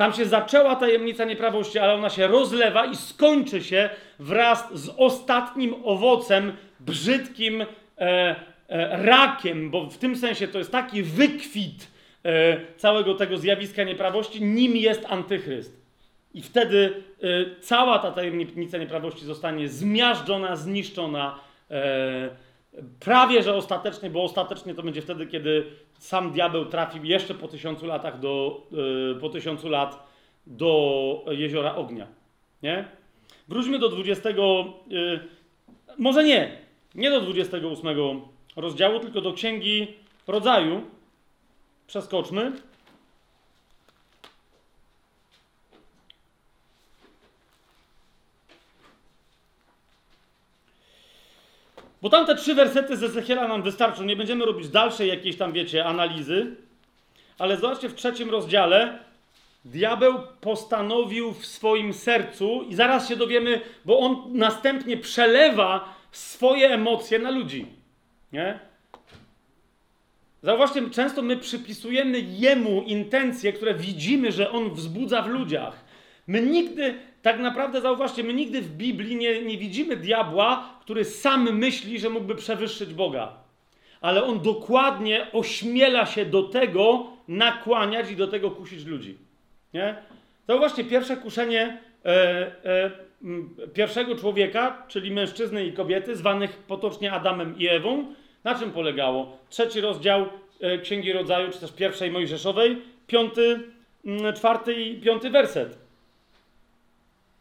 Tam 0.00 0.12
się 0.12 0.24
zaczęła 0.24 0.76
tajemnica 0.76 1.24
nieprawości, 1.24 1.78
ale 1.78 1.94
ona 1.94 2.10
się 2.10 2.26
rozlewa 2.26 2.86
i 2.86 2.96
skończy 2.96 3.64
się 3.64 3.90
wraz 4.18 4.68
z 4.74 4.88
ostatnim 4.96 5.74
owocem, 5.84 6.52
brzydkim 6.80 7.62
e, 7.62 7.66
e, 7.98 8.36
rakiem, 9.06 9.70
bo 9.70 9.90
w 9.90 9.98
tym 9.98 10.16
sensie 10.16 10.48
to 10.48 10.58
jest 10.58 10.72
taki 10.72 11.02
wykwit 11.02 11.88
e, 12.24 12.56
całego 12.76 13.14
tego 13.14 13.36
zjawiska 13.38 13.84
nieprawości, 13.84 14.44
nim 14.44 14.76
jest 14.76 15.06
antychryst. 15.08 15.80
I 16.34 16.42
wtedy 16.42 17.02
e, 17.22 17.60
cała 17.60 17.98
ta 17.98 18.10
tajemnica 18.12 18.78
nieprawości 18.78 19.24
zostanie 19.24 19.68
zmiażdżona, 19.68 20.56
zniszczona, 20.56 21.40
e, 21.70 22.30
prawie 23.00 23.42
że 23.42 23.54
ostatecznie, 23.54 24.10
bo 24.10 24.22
ostatecznie 24.24 24.74
to 24.74 24.82
będzie 24.82 25.02
wtedy, 25.02 25.26
kiedy 25.26 25.66
sam 25.98 26.32
diabeł 26.32 26.64
trafi 26.64 27.08
jeszcze 27.08 27.34
po 27.34 27.48
tysiącu 27.48 27.86
latach 27.86 28.20
do, 28.20 28.62
e, 29.16 29.20
po 29.20 29.28
tysiącu 29.28 29.68
lat 29.68 30.06
do 30.46 31.24
jeziora 31.30 31.74
ognia. 31.74 32.06
Nie? 32.62 32.88
Wróćmy 33.48 33.78
do 33.78 33.88
20. 33.88 34.28
Może 35.98 36.24
nie, 36.24 36.58
nie 36.94 37.10
do 37.10 37.20
28 37.20 38.20
rozdziału, 38.56 39.00
tylko 39.00 39.20
do 39.20 39.32
księgi 39.32 39.86
rodzaju. 40.26 40.82
Przeskoczmy. 41.86 42.52
Bo 52.02 52.08
tam 52.08 52.26
te 52.26 52.34
trzy 52.36 52.54
wersety 52.54 52.96
z 52.96 53.02
Ezechiela 53.02 53.48
nam 53.48 53.62
wystarczą. 53.62 54.04
Nie 54.04 54.16
będziemy 54.16 54.44
robić 54.44 54.68
dalszej 54.68 55.08
jakiejś 55.08 55.36
tam, 55.36 55.52
wiecie, 55.52 55.84
analizy. 55.84 56.56
Ale 57.38 57.56
zobaczcie, 57.56 57.88
w 57.88 57.94
trzecim 57.94 58.30
rozdziale 58.30 58.98
diabeł 59.64 60.14
postanowił 60.40 61.32
w 61.32 61.46
swoim 61.46 61.92
sercu, 61.94 62.62
i 62.68 62.74
zaraz 62.74 63.08
się 63.08 63.16
dowiemy, 63.16 63.60
bo 63.84 63.98
on 63.98 64.22
następnie 64.28 64.96
przelewa 64.96 65.94
swoje 66.12 66.70
emocje 66.70 67.18
na 67.18 67.30
ludzi. 67.30 67.66
Nie? 68.32 68.58
Zauważcie, 70.42 70.90
często 70.90 71.22
my 71.22 71.36
przypisujemy 71.36 72.20
jemu 72.20 72.82
intencje, 72.82 73.52
które 73.52 73.74
widzimy, 73.74 74.32
że 74.32 74.50
on 74.50 74.70
wzbudza 74.70 75.22
w 75.22 75.28
ludziach. 75.28 75.84
My 76.26 76.42
nigdy, 76.42 76.94
tak 77.22 77.38
naprawdę 77.38 77.80
zauważcie, 77.80 78.24
my 78.24 78.34
nigdy 78.34 78.60
w 78.60 78.76
Biblii 78.76 79.16
nie, 79.16 79.42
nie 79.42 79.58
widzimy 79.58 79.96
diabła, 79.96 80.78
który 80.80 81.04
sam 81.04 81.58
myśli, 81.58 81.98
że 81.98 82.10
mógłby 82.10 82.34
przewyższyć 82.34 82.94
Boga. 82.94 83.32
Ale 84.00 84.24
on 84.24 84.40
dokładnie 84.40 85.26
ośmiela 85.32 86.06
się 86.06 86.24
do 86.24 86.42
tego 86.42 87.06
nakłaniać 87.28 88.10
i 88.10 88.16
do 88.16 88.26
tego 88.26 88.50
kusić 88.50 88.84
ludzi. 88.84 89.18
Nie? 89.74 89.96
Zauważcie, 90.48 90.84
pierwsze 90.84 91.16
kuszenie 91.16 91.78
e, 92.04 92.10
e, 92.64 92.90
pierwszego 93.74 94.16
człowieka, 94.16 94.86
czyli 94.88 95.10
mężczyzny 95.10 95.66
i 95.66 95.72
kobiety, 95.72 96.16
zwanych 96.16 96.56
potocznie 96.56 97.12
Adamem 97.12 97.58
i 97.58 97.68
Ewą, 97.68 98.14
na 98.44 98.58
czym 98.58 98.70
polegało? 98.70 99.38
Trzeci 99.48 99.80
rozdział 99.80 100.26
e, 100.60 100.78
Księgi 100.78 101.12
Rodzaju, 101.12 101.52
czy 101.52 101.60
też 101.60 101.72
pierwszej 101.72 102.10
Mojżeszowej, 102.10 102.82
piąty, 103.06 103.60
czwarty 104.34 104.74
i 104.74 105.00
piąty 105.00 105.30
werset. 105.30 105.78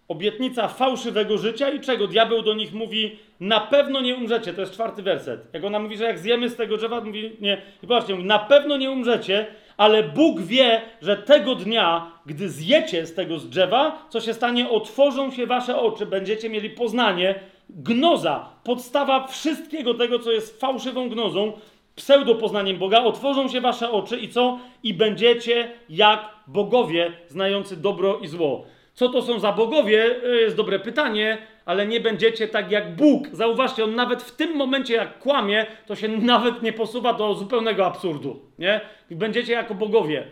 Obietnica 0.10 0.68
fałszywego 0.68 1.38
życia 1.38 1.70
i 1.70 1.80
czego? 1.80 2.08
Diabeł 2.08 2.42
do 2.42 2.54
nich 2.54 2.74
mówi, 2.74 3.20
na 3.40 3.60
pewno 3.60 4.02
nie 4.02 4.16
umrzecie. 4.16 4.54
To 4.54 4.62
jest 4.62 4.74
czwarty 4.74 5.04
werset. 5.04 5.42
Jak 5.54 5.64
ona 5.64 5.80
mówi, 5.80 5.98
że 5.98 6.04
jak 6.04 6.20
zjemy 6.20 6.50
z 6.50 6.56
tego 6.56 6.78
drzewa, 6.78 7.02
mówi, 7.02 7.32
nie. 7.42 7.62
I 7.84 7.88
popatrzcie, 7.88 8.16
mówi, 8.16 8.28
na 8.28 8.40
pewno 8.40 8.78
nie 8.78 8.92
umrzecie, 8.92 9.46
ale 9.78 10.04
Bóg 10.04 10.42
wie, 10.42 10.82
że 11.02 11.18
tego 11.18 11.56
dnia, 11.56 12.12
gdy 12.26 12.50
zjecie 12.50 13.06
z 13.06 13.14
tego 13.14 13.40
z 13.40 13.50
drzewa, 13.50 14.08
co 14.10 14.22
się 14.22 14.34
stanie, 14.34 14.70
otworzą 14.70 15.32
się 15.32 15.48
wasze 15.48 15.80
oczy, 15.80 16.06
będziecie 16.06 16.50
mieli 16.50 16.70
poznanie, 16.70 17.36
gnoza, 17.70 18.50
podstawa 18.64 19.28
wszystkiego 19.28 19.94
tego, 19.94 20.20
co 20.20 20.32
jest 20.32 20.62
fałszywą 20.62 21.10
gnozą, 21.10 21.54
pseudopoznaniem 21.96 22.78
Boga, 22.78 23.04
otworzą 23.04 23.48
się 23.48 23.62
wasze 23.62 23.92
oczy 23.92 24.18
i 24.18 24.30
co? 24.30 24.60
I 24.84 24.94
będziecie 24.94 25.72
jak 25.90 26.30
bogowie, 26.48 27.12
znający 27.28 27.78
dobro 27.78 28.18
i 28.18 28.28
zło. 28.28 28.66
Co 29.00 29.10
to 29.10 29.22
są 29.22 29.40
za 29.40 29.52
bogowie? 29.52 30.16
Jest 30.42 30.56
dobre 30.56 30.80
pytanie, 30.80 31.38
ale 31.66 31.88
nie 31.88 32.00
będziecie 32.00 32.48
tak 32.48 32.72
jak 32.72 32.96
Bóg. 32.96 33.28
Zauważcie, 33.32 33.84
on 33.84 33.96
nawet 33.96 34.24
w 34.24 34.36
tym 34.36 34.56
momencie, 34.56 34.94
jak 34.94 35.20
kłamie, 35.20 35.66
to 35.88 35.96
się 35.96 36.08
nawet 36.34 36.62
nie 36.62 36.74
posuwa 36.74 37.14
do 37.14 37.34
zupełnego 37.34 37.86
absurdu. 37.86 38.40
Nie? 38.60 38.82
Będziecie 39.12 39.54
jako 39.54 39.74
bogowie. 39.74 40.24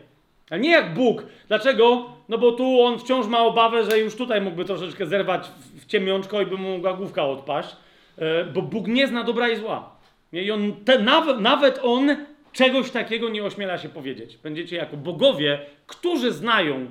A 0.50 0.58
nie 0.58 0.70
jak 0.70 0.94
Bóg. 0.94 1.26
Dlaczego? 1.48 2.06
No 2.30 2.38
bo 2.38 2.52
tu 2.52 2.82
on 2.82 3.00
wciąż 3.00 3.28
ma 3.28 3.40
obawę, 3.40 3.84
że 3.84 4.00
już 4.00 4.16
tutaj 4.16 4.42
mógłby 4.42 4.66
troszeczkę 4.66 5.06
zerwać 5.06 5.48
w 5.82 5.86
ciemiączko 5.86 6.42
i 6.42 6.46
by 6.46 6.58
mu 6.58 6.80
główka 6.98 7.26
odpaść. 7.26 7.76
E, 8.18 8.46
bo 8.46 8.62
Bóg 8.62 8.88
nie 8.88 9.08
zna 9.08 9.24
dobra 9.24 9.50
i 9.50 9.56
zła. 9.56 9.96
I 10.34 10.52
on, 10.52 10.74
te, 10.86 11.00
nawet 11.40 11.80
on 11.84 12.16
czegoś 12.54 12.92
takiego 12.92 13.30
nie 13.30 13.44
ośmiela 13.44 13.78
się 13.78 13.90
powiedzieć. 13.90 14.38
Będziecie 14.38 14.76
jako 14.76 14.98
bogowie, 14.98 15.60
którzy 15.86 16.32
znają 16.32 16.86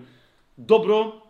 dobro 0.59 1.26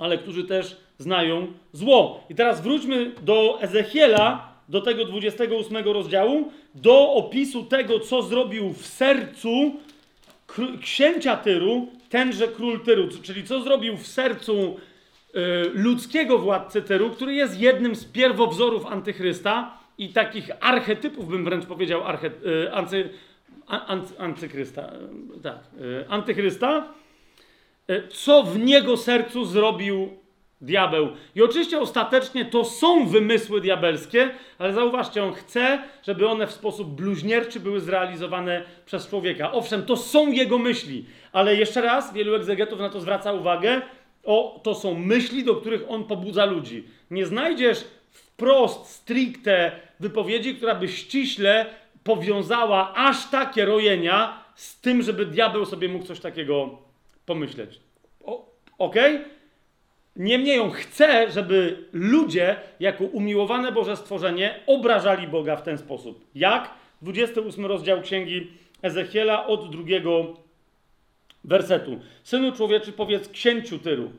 ale 0.00 0.18
którzy 0.18 0.44
też 0.44 0.76
znają 0.98 1.46
zło. 1.72 2.24
I 2.30 2.34
teraz 2.34 2.62
wróćmy 2.62 3.12
do 3.22 3.58
Ezechiela, 3.60 4.52
do 4.68 4.80
tego 4.80 5.04
28 5.04 5.76
rozdziału, 5.76 6.52
do 6.74 7.12
opisu 7.12 7.64
tego, 7.64 8.00
co 8.00 8.22
zrobił 8.22 8.72
w 8.72 8.86
sercu 8.86 9.74
księcia 10.82 11.36
Tyru, 11.36 11.88
tenże 12.08 12.48
król 12.48 12.80
Tyru, 12.80 13.08
czyli 13.22 13.44
co 13.44 13.62
zrobił 13.62 13.96
w 13.96 14.06
sercu 14.06 14.76
ludzkiego 15.74 16.38
władcy 16.38 16.82
Tyru, 16.82 17.10
który 17.10 17.34
jest 17.34 17.60
jednym 17.60 17.94
z 17.94 18.04
pierwowzorów 18.04 18.86
antychrysta 18.86 19.78
i 19.98 20.08
takich 20.08 20.50
archetypów, 20.60 21.28
bym 21.28 21.44
wręcz 21.44 21.66
powiedział, 21.66 22.04
arche, 22.04 22.26
y, 22.26 22.72
anty, 22.72 23.10
an, 23.66 24.00
y, 24.30 25.42
tak, 25.42 25.58
y, 25.80 26.04
antychrysta, 26.08 26.88
co 28.12 28.42
w 28.42 28.58
niego 28.58 28.96
sercu 28.96 29.44
zrobił 29.44 30.20
diabeł. 30.60 31.08
I 31.34 31.42
oczywiście 31.42 31.80
ostatecznie 31.80 32.44
to 32.44 32.64
są 32.64 33.06
wymysły 33.06 33.60
diabelskie, 33.60 34.30
ale 34.58 34.72
zauważcie, 34.72 35.24
on 35.24 35.32
chce, 35.32 35.82
żeby 36.02 36.28
one 36.28 36.46
w 36.46 36.52
sposób 36.52 36.88
bluźnierczy 36.88 37.60
były 37.60 37.80
zrealizowane 37.80 38.62
przez 38.86 39.08
człowieka. 39.08 39.52
Owszem, 39.52 39.86
to 39.86 39.96
są 39.96 40.32
jego 40.32 40.58
myśli, 40.58 41.06
ale 41.32 41.56
jeszcze 41.56 41.80
raz, 41.80 42.14
wielu 42.14 42.34
egzegetów 42.34 42.78
na 42.78 42.90
to 42.90 43.00
zwraca 43.00 43.32
uwagę, 43.32 43.82
o, 44.24 44.60
to 44.62 44.74
są 44.74 44.94
myśli, 44.94 45.44
do 45.44 45.54
których 45.54 45.82
on 45.88 46.04
pobudza 46.04 46.44
ludzi. 46.44 46.84
Nie 47.10 47.26
znajdziesz 47.26 47.84
wprost, 48.10 48.86
stricte 48.86 49.72
wypowiedzi, 50.00 50.54
która 50.54 50.74
by 50.74 50.88
ściśle 50.88 51.66
powiązała 52.04 52.94
aż 52.94 53.30
takie 53.30 53.64
rojenia 53.64 54.44
z 54.54 54.80
tym, 54.80 55.02
żeby 55.02 55.26
diabeł 55.26 55.66
sobie 55.66 55.88
mógł 55.88 56.04
coś 56.04 56.20
takiego 56.20 56.78
pomyśleć. 57.30 57.80
Ok? 58.78 58.94
Niemniej 60.16 60.60
on 60.60 60.70
chce, 60.70 61.30
żeby 61.30 61.84
ludzie, 61.92 62.56
jako 62.80 63.04
umiłowane 63.04 63.72
Boże 63.72 63.96
stworzenie, 63.96 64.54
obrażali 64.66 65.28
Boga 65.28 65.56
w 65.56 65.62
ten 65.62 65.78
sposób. 65.78 66.24
Jak? 66.34 66.70
28 67.02 67.66
rozdział 67.66 68.00
księgi 68.00 68.46
Ezechiela 68.82 69.46
od 69.46 69.70
drugiego 69.70 70.36
wersetu. 71.44 72.00
Synu 72.22 72.52
człowieczy, 72.52 72.92
powiedz 72.92 73.28
księciu 73.28 73.78
Tyru, 73.78 74.10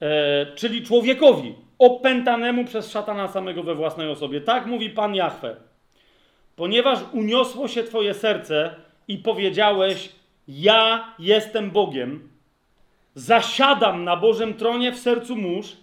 e, 0.00 0.46
czyli 0.54 0.82
człowiekowi 0.82 1.54
opętanemu 1.78 2.64
przez 2.64 2.90
szatana 2.90 3.28
samego 3.28 3.62
we 3.62 3.74
własnej 3.74 4.08
osobie. 4.08 4.40
Tak 4.40 4.66
mówi 4.66 4.90
Pan 4.90 5.14
Jahwe. 5.14 5.56
Ponieważ 6.56 6.98
uniosło 7.12 7.68
się 7.68 7.84
Twoje 7.84 8.14
serce 8.14 8.74
i 9.08 9.18
powiedziałeś, 9.18 10.15
ja 10.48 11.14
jestem 11.18 11.70
Bogiem, 11.70 12.28
zasiadam 13.14 14.04
na 14.04 14.16
Bożym 14.16 14.54
tronie 14.54 14.92
w 14.92 14.98
sercu 14.98 15.36
mórz, 15.36 15.76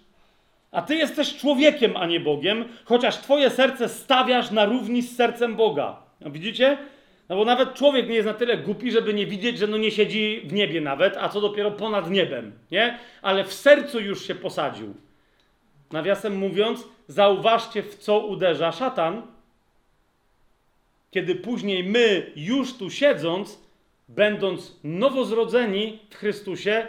a 0.72 0.82
Ty 0.82 0.96
jesteś 0.96 1.38
człowiekiem, 1.38 1.98
a 1.98 2.06
nie 2.06 2.20
Bogiem, 2.20 2.66
chociaż 2.86 3.18
Twoje 3.18 3.50
serce 3.50 3.90
stawiasz 3.90 4.52
na 4.52 4.66
równi 4.66 5.02
z 5.02 5.16
sercem 5.16 5.56
Boga. 5.56 5.98
No 6.22 6.32
widzicie? 6.32 6.78
No 7.30 7.36
bo 7.36 7.46
nawet 7.46 7.74
człowiek 7.74 8.10
nie 8.10 8.16
jest 8.16 8.28
na 8.28 8.34
tyle 8.34 8.58
głupi, 8.58 8.92
żeby 8.92 9.14
nie 9.14 9.26
widzieć, 9.26 9.58
że 9.58 9.68
no 9.68 9.78
nie 9.78 9.92
siedzi 9.92 10.42
w 10.46 10.54
niebie 10.54 10.82
nawet, 10.82 11.18
a 11.18 11.30
co 11.30 11.42
dopiero 11.42 11.72
ponad 11.72 12.10
niebem, 12.10 12.52
nie? 12.72 13.00
Ale 13.22 13.44
w 13.44 13.54
sercu 13.54 14.00
już 14.00 14.28
się 14.28 14.36
posadził. 14.36 14.94
Nawiasem 15.92 16.38
mówiąc, 16.38 16.88
zauważcie, 17.08 17.84
w 17.84 17.96
co 17.96 18.20
uderza 18.20 18.72
szatan, 18.72 19.22
kiedy 21.12 21.36
później 21.36 21.84
my, 21.84 22.32
już 22.36 22.78
tu 22.78 22.90
siedząc, 22.90 23.63
będąc 24.16 24.80
nowozrodzeni 24.84 26.00
w 26.10 26.16
Chrystusie, 26.16 26.88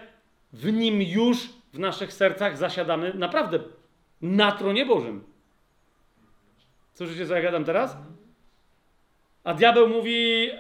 w 0.53 0.73
nim 0.73 1.03
już 1.03 1.49
w 1.73 1.79
naszych 1.79 2.13
sercach 2.13 2.59
zasiadamy 2.59 3.15
naprawdę 3.15 3.59
na 4.23 4.53
tronie 4.53 4.87
Bożym. 4.87 5.25
Słyszycie, 6.93 7.27
co 7.27 7.35
ja 7.35 7.43
gadam 7.43 7.65
teraz? 7.65 7.97
A 9.45 9.55
diabeł 9.55 9.89
mówi: 9.89 10.51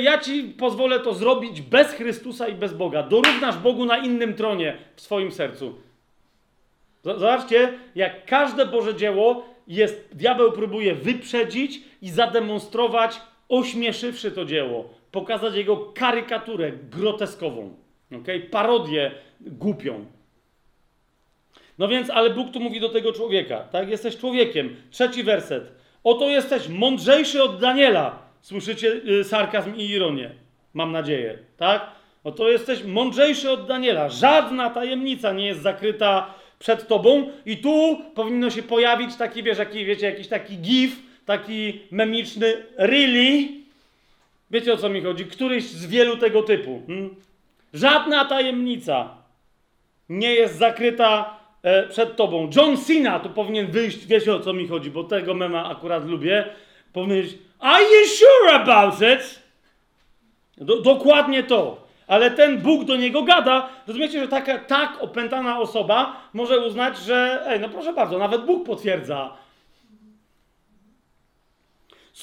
Ja 0.00 0.18
ci 0.18 0.44
pozwolę 0.44 1.00
to 1.00 1.14
zrobić 1.14 1.62
bez 1.62 1.92
Chrystusa 1.92 2.48
i 2.48 2.54
bez 2.54 2.74
Boga. 2.74 3.02
Dorównasz 3.02 3.58
Bogu 3.58 3.84
na 3.84 3.98
innym 3.98 4.34
tronie 4.34 4.76
w 4.96 5.00
swoim 5.00 5.32
sercu. 5.32 5.74
Zobaczcie, 7.04 7.78
jak 7.94 8.26
każde 8.26 8.66
Boże 8.66 8.94
dzieło 8.94 9.44
jest, 9.66 10.08
diabeł 10.12 10.52
próbuje 10.52 10.94
wyprzedzić 10.94 11.80
i 12.02 12.10
zademonstrować, 12.10 13.20
ośmieszywszy 13.48 14.30
to 14.30 14.44
dzieło, 14.44 14.94
pokazać 15.12 15.54
jego 15.54 15.76
karykaturę 15.76 16.72
groteskową, 16.72 17.74
okay? 18.20 18.40
parodię 18.40 19.10
głupią. 19.40 20.04
No 21.78 21.88
więc, 21.88 22.10
ale 22.10 22.30
Bóg 22.30 22.50
tu 22.50 22.60
mówi 22.60 22.80
do 22.80 22.88
tego 22.88 23.12
człowieka, 23.12 23.58
tak? 23.60 23.88
Jesteś 23.88 24.16
człowiekiem. 24.16 24.76
Trzeci 24.90 25.22
werset. 25.22 25.72
Oto 26.04 26.28
jesteś 26.28 26.68
mądrzejszy 26.68 27.42
od 27.42 27.60
Daniela. 27.60 28.18
Słyszycie 28.40 29.00
y, 29.08 29.24
sarkazm 29.24 29.76
i 29.76 29.90
ironię. 29.90 30.30
Mam 30.74 30.92
nadzieję, 30.92 31.38
tak? 31.56 31.90
Oto 32.24 32.48
jesteś 32.50 32.84
mądrzejszy 32.84 33.50
od 33.50 33.66
Daniela. 33.66 34.08
Żadna 34.08 34.70
tajemnica 34.70 35.32
nie 35.32 35.46
jest 35.46 35.62
zakryta 35.62 36.34
przed 36.58 36.88
tobą 36.88 37.30
i 37.46 37.56
tu 37.56 37.98
powinno 38.14 38.50
się 38.50 38.62
pojawić 38.62 39.16
taki, 39.16 39.42
wiesz, 39.42 39.58
jaki, 39.58 39.84
wiecie, 39.84 40.06
jakiś 40.06 40.28
taki 40.28 40.58
gif, 40.58 41.02
taki 41.26 41.80
memiczny 41.90 42.52
really. 42.78 43.61
Wiecie 44.52 44.72
o 44.72 44.76
co 44.76 44.88
mi 44.88 45.02
chodzi? 45.02 45.26
Któryś 45.26 45.64
z 45.64 45.86
wielu 45.86 46.16
tego 46.16 46.42
typu. 46.42 46.82
Hmm? 46.86 47.14
Żadna 47.74 48.24
tajemnica 48.24 49.10
nie 50.08 50.34
jest 50.34 50.58
zakryta 50.58 51.36
e, 51.62 51.88
przed 51.88 52.16
tobą. 52.16 52.50
John 52.56 52.76
Cena 52.76 53.20
tu 53.20 53.30
powinien 53.30 53.66
wyjść, 53.70 54.06
wiecie 54.06 54.34
o 54.34 54.40
co 54.40 54.52
mi 54.52 54.68
chodzi, 54.68 54.90
bo 54.90 55.04
tego 55.04 55.34
mema 55.34 55.70
akurat 55.70 56.06
lubię. 56.06 56.44
Powinien 56.92 57.26
are 57.58 57.82
you 57.82 58.06
sure 58.06 58.52
about 58.52 58.94
it? 58.94 59.42
Do, 60.56 60.80
dokładnie 60.80 61.42
to 61.42 61.82
ale 62.06 62.30
ten 62.30 62.58
Bóg 62.58 62.84
do 62.84 62.96
niego 62.96 63.22
gada. 63.22 63.68
Rozumiecie, 63.86 64.20
że 64.20 64.28
taka, 64.28 64.58
tak 64.58 65.02
opętana 65.02 65.58
osoba 65.58 66.16
może 66.32 66.58
uznać, 66.58 66.98
że, 66.98 67.44
ej, 67.46 67.60
no 67.60 67.68
proszę 67.68 67.92
bardzo, 67.92 68.18
nawet 68.18 68.44
Bóg 68.44 68.66
potwierdza. 68.66 69.36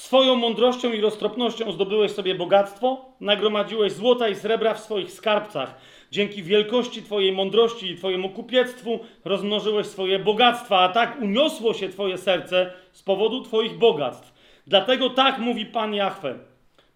Swoją 0.00 0.34
mądrością 0.34 0.92
i 0.92 1.00
roztropnością 1.00 1.72
zdobyłeś 1.72 2.12
sobie 2.12 2.34
bogactwo, 2.34 3.04
nagromadziłeś 3.20 3.92
złota 3.92 4.28
i 4.28 4.34
srebra 4.34 4.74
w 4.74 4.80
swoich 4.80 5.12
skarbcach. 5.12 5.74
Dzięki 6.10 6.42
wielkości 6.42 7.02
Twojej 7.02 7.32
mądrości 7.32 7.90
i 7.90 7.96
Twojemu 7.96 8.28
kupiectwu 8.28 9.00
rozmnożyłeś 9.24 9.86
swoje 9.86 10.18
bogactwa, 10.18 10.78
a 10.78 10.88
tak 10.88 11.20
uniosło 11.22 11.74
się 11.74 11.88
Twoje 11.88 12.18
serce 12.18 12.72
z 12.92 13.02
powodu 13.02 13.42
Twoich 13.42 13.78
bogactw. 13.78 14.32
Dlatego 14.66 15.10
tak 15.10 15.38
mówi 15.38 15.66
Pan 15.66 15.94
Jahwe. 15.94 16.38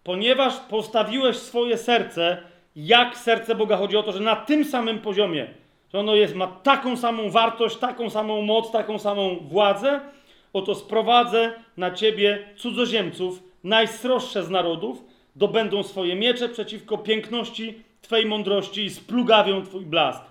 Ponieważ 0.03 0.53
postawiłeś 0.69 1.37
swoje 1.37 1.77
serce 1.77 2.37
jak 2.75 3.17
serce 3.17 3.55
Boga 3.55 3.77
chodzi 3.77 3.97
o 3.97 4.03
to, 4.03 4.11
że 4.11 4.19
na 4.19 4.35
tym 4.35 4.65
samym 4.65 4.99
poziomie, 4.99 5.47
że 5.93 5.99
ono 5.99 6.15
jest, 6.15 6.35
ma 6.35 6.47
taką 6.47 6.97
samą 6.97 7.29
wartość, 7.29 7.77
taką 7.77 8.09
samą 8.09 8.41
moc, 8.41 8.71
taką 8.71 8.99
samą 8.99 9.39
władzę, 9.41 9.99
oto 10.55 10.75
sprowadzę 10.75 11.53
na 11.77 11.91
ciebie 11.91 12.47
cudzoziemców, 12.57 13.43
najsroższe 13.63 14.43
z 14.43 14.49
narodów, 14.49 15.03
dobędą 15.35 15.83
swoje 15.83 16.15
miecze 16.15 16.49
przeciwko 16.49 16.97
piękności 16.97 17.73
Twej 18.01 18.25
mądrości 18.25 18.83
i 18.83 18.89
splugawią 18.89 19.65
Twój 19.65 19.85
blask. 19.85 20.23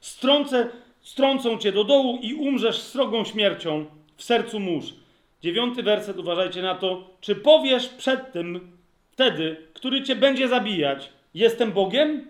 Strącę, 0.00 0.68
strącą 1.00 1.58
Cię 1.58 1.72
do 1.72 1.84
dołu 1.84 2.18
i 2.22 2.34
umrzesz 2.34 2.78
srogą 2.78 3.24
śmiercią 3.24 3.84
w 4.16 4.24
sercu 4.24 4.60
mórz. 4.60 4.94
Dziewiąty 5.42 5.82
werset, 5.82 6.18
uważajcie 6.18 6.62
na 6.62 6.74
to. 6.74 7.10
Czy 7.20 7.36
powiesz 7.36 7.88
przed 7.88 8.32
tym, 8.32 8.72
wtedy, 9.10 9.56
który 9.74 10.02
Cię 10.02 10.16
będzie 10.16 10.48
zabijać, 10.48 11.10
Jestem 11.34 11.72
Bogiem? 11.72 12.26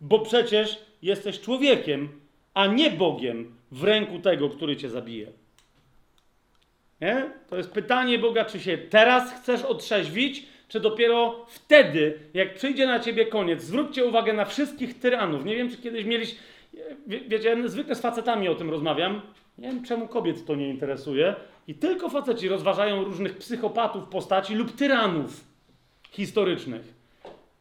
Bo 0.00 0.18
przecież 0.18 0.78
jesteś 1.02 1.40
człowiekiem, 1.40 2.08
a 2.54 2.66
nie 2.66 2.90
Bogiem 2.90 3.54
w 3.70 3.84
ręku 3.84 4.18
tego, 4.18 4.50
który 4.50 4.76
cię 4.76 4.90
zabije. 4.90 5.32
Nie? 7.04 7.30
To 7.50 7.56
jest 7.56 7.70
pytanie 7.70 8.18
Boga, 8.18 8.44
czy 8.44 8.60
się 8.60 8.78
teraz 8.78 9.32
chcesz 9.34 9.62
otrzeźwić, 9.62 10.46
czy 10.68 10.80
dopiero 10.80 11.46
wtedy, 11.48 12.18
jak 12.34 12.54
przyjdzie 12.54 12.86
na 12.86 13.00
ciebie 13.00 13.26
koniec. 13.26 13.62
Zwróćcie 13.62 14.04
uwagę 14.04 14.32
na 14.32 14.44
wszystkich 14.44 14.98
tyranów. 15.00 15.44
Nie 15.44 15.56
wiem, 15.56 15.70
czy 15.70 15.76
kiedyś 15.76 16.04
mieliś. 16.04 16.36
Wie, 17.06 17.20
wiecie, 17.20 17.48
ja 17.48 17.68
zwykle 17.68 17.94
z 17.94 18.00
facetami 18.00 18.48
o 18.48 18.54
tym 18.54 18.70
rozmawiam. 18.70 19.20
Nie 19.58 19.68
wiem, 19.68 19.84
czemu 19.84 20.08
kobiet 20.08 20.46
to 20.46 20.54
nie 20.54 20.68
interesuje. 20.68 21.34
I 21.68 21.74
tylko 21.74 22.08
faceci 22.08 22.48
rozważają 22.48 23.04
różnych 23.04 23.36
psychopatów 23.38 24.04
postaci 24.04 24.54
lub 24.54 24.76
tyranów 24.76 25.44
historycznych. 26.10 26.94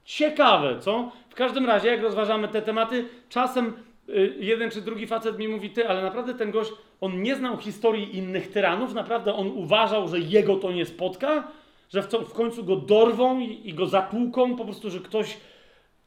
Ciekawe, 0.05 0.79
co? 0.79 1.11
W 1.29 1.35
każdym 1.35 1.65
razie, 1.65 1.87
jak 1.87 2.01
rozważamy 2.01 2.47
te 2.47 2.61
tematy, 2.61 3.05
czasem 3.29 3.73
jeden 4.39 4.71
czy 4.71 4.81
drugi 4.81 5.07
facet 5.07 5.39
mi 5.39 5.47
mówi, 5.47 5.69
ty, 5.69 5.87
ale 5.87 6.01
naprawdę 6.01 6.33
ten 6.33 6.51
gość, 6.51 6.71
on 7.01 7.21
nie 7.21 7.35
znał 7.35 7.57
historii 7.57 8.17
innych 8.17 8.51
tyranów, 8.51 8.93
naprawdę 8.93 9.33
on 9.33 9.47
uważał, 9.47 10.07
że 10.07 10.19
jego 10.19 10.55
to 10.55 10.71
nie 10.71 10.85
spotka, 10.85 11.47
że 11.89 12.01
w, 12.01 12.07
co, 12.07 12.21
w 12.21 12.33
końcu 12.33 12.63
go 12.63 12.75
dorwą 12.75 13.39
i, 13.39 13.69
i, 13.69 13.73
go 13.73 13.85
zatłuką, 13.85 14.55
po 14.55 14.65
prostu, 14.65 14.89
że 14.89 14.99
ktoś, 14.99 15.37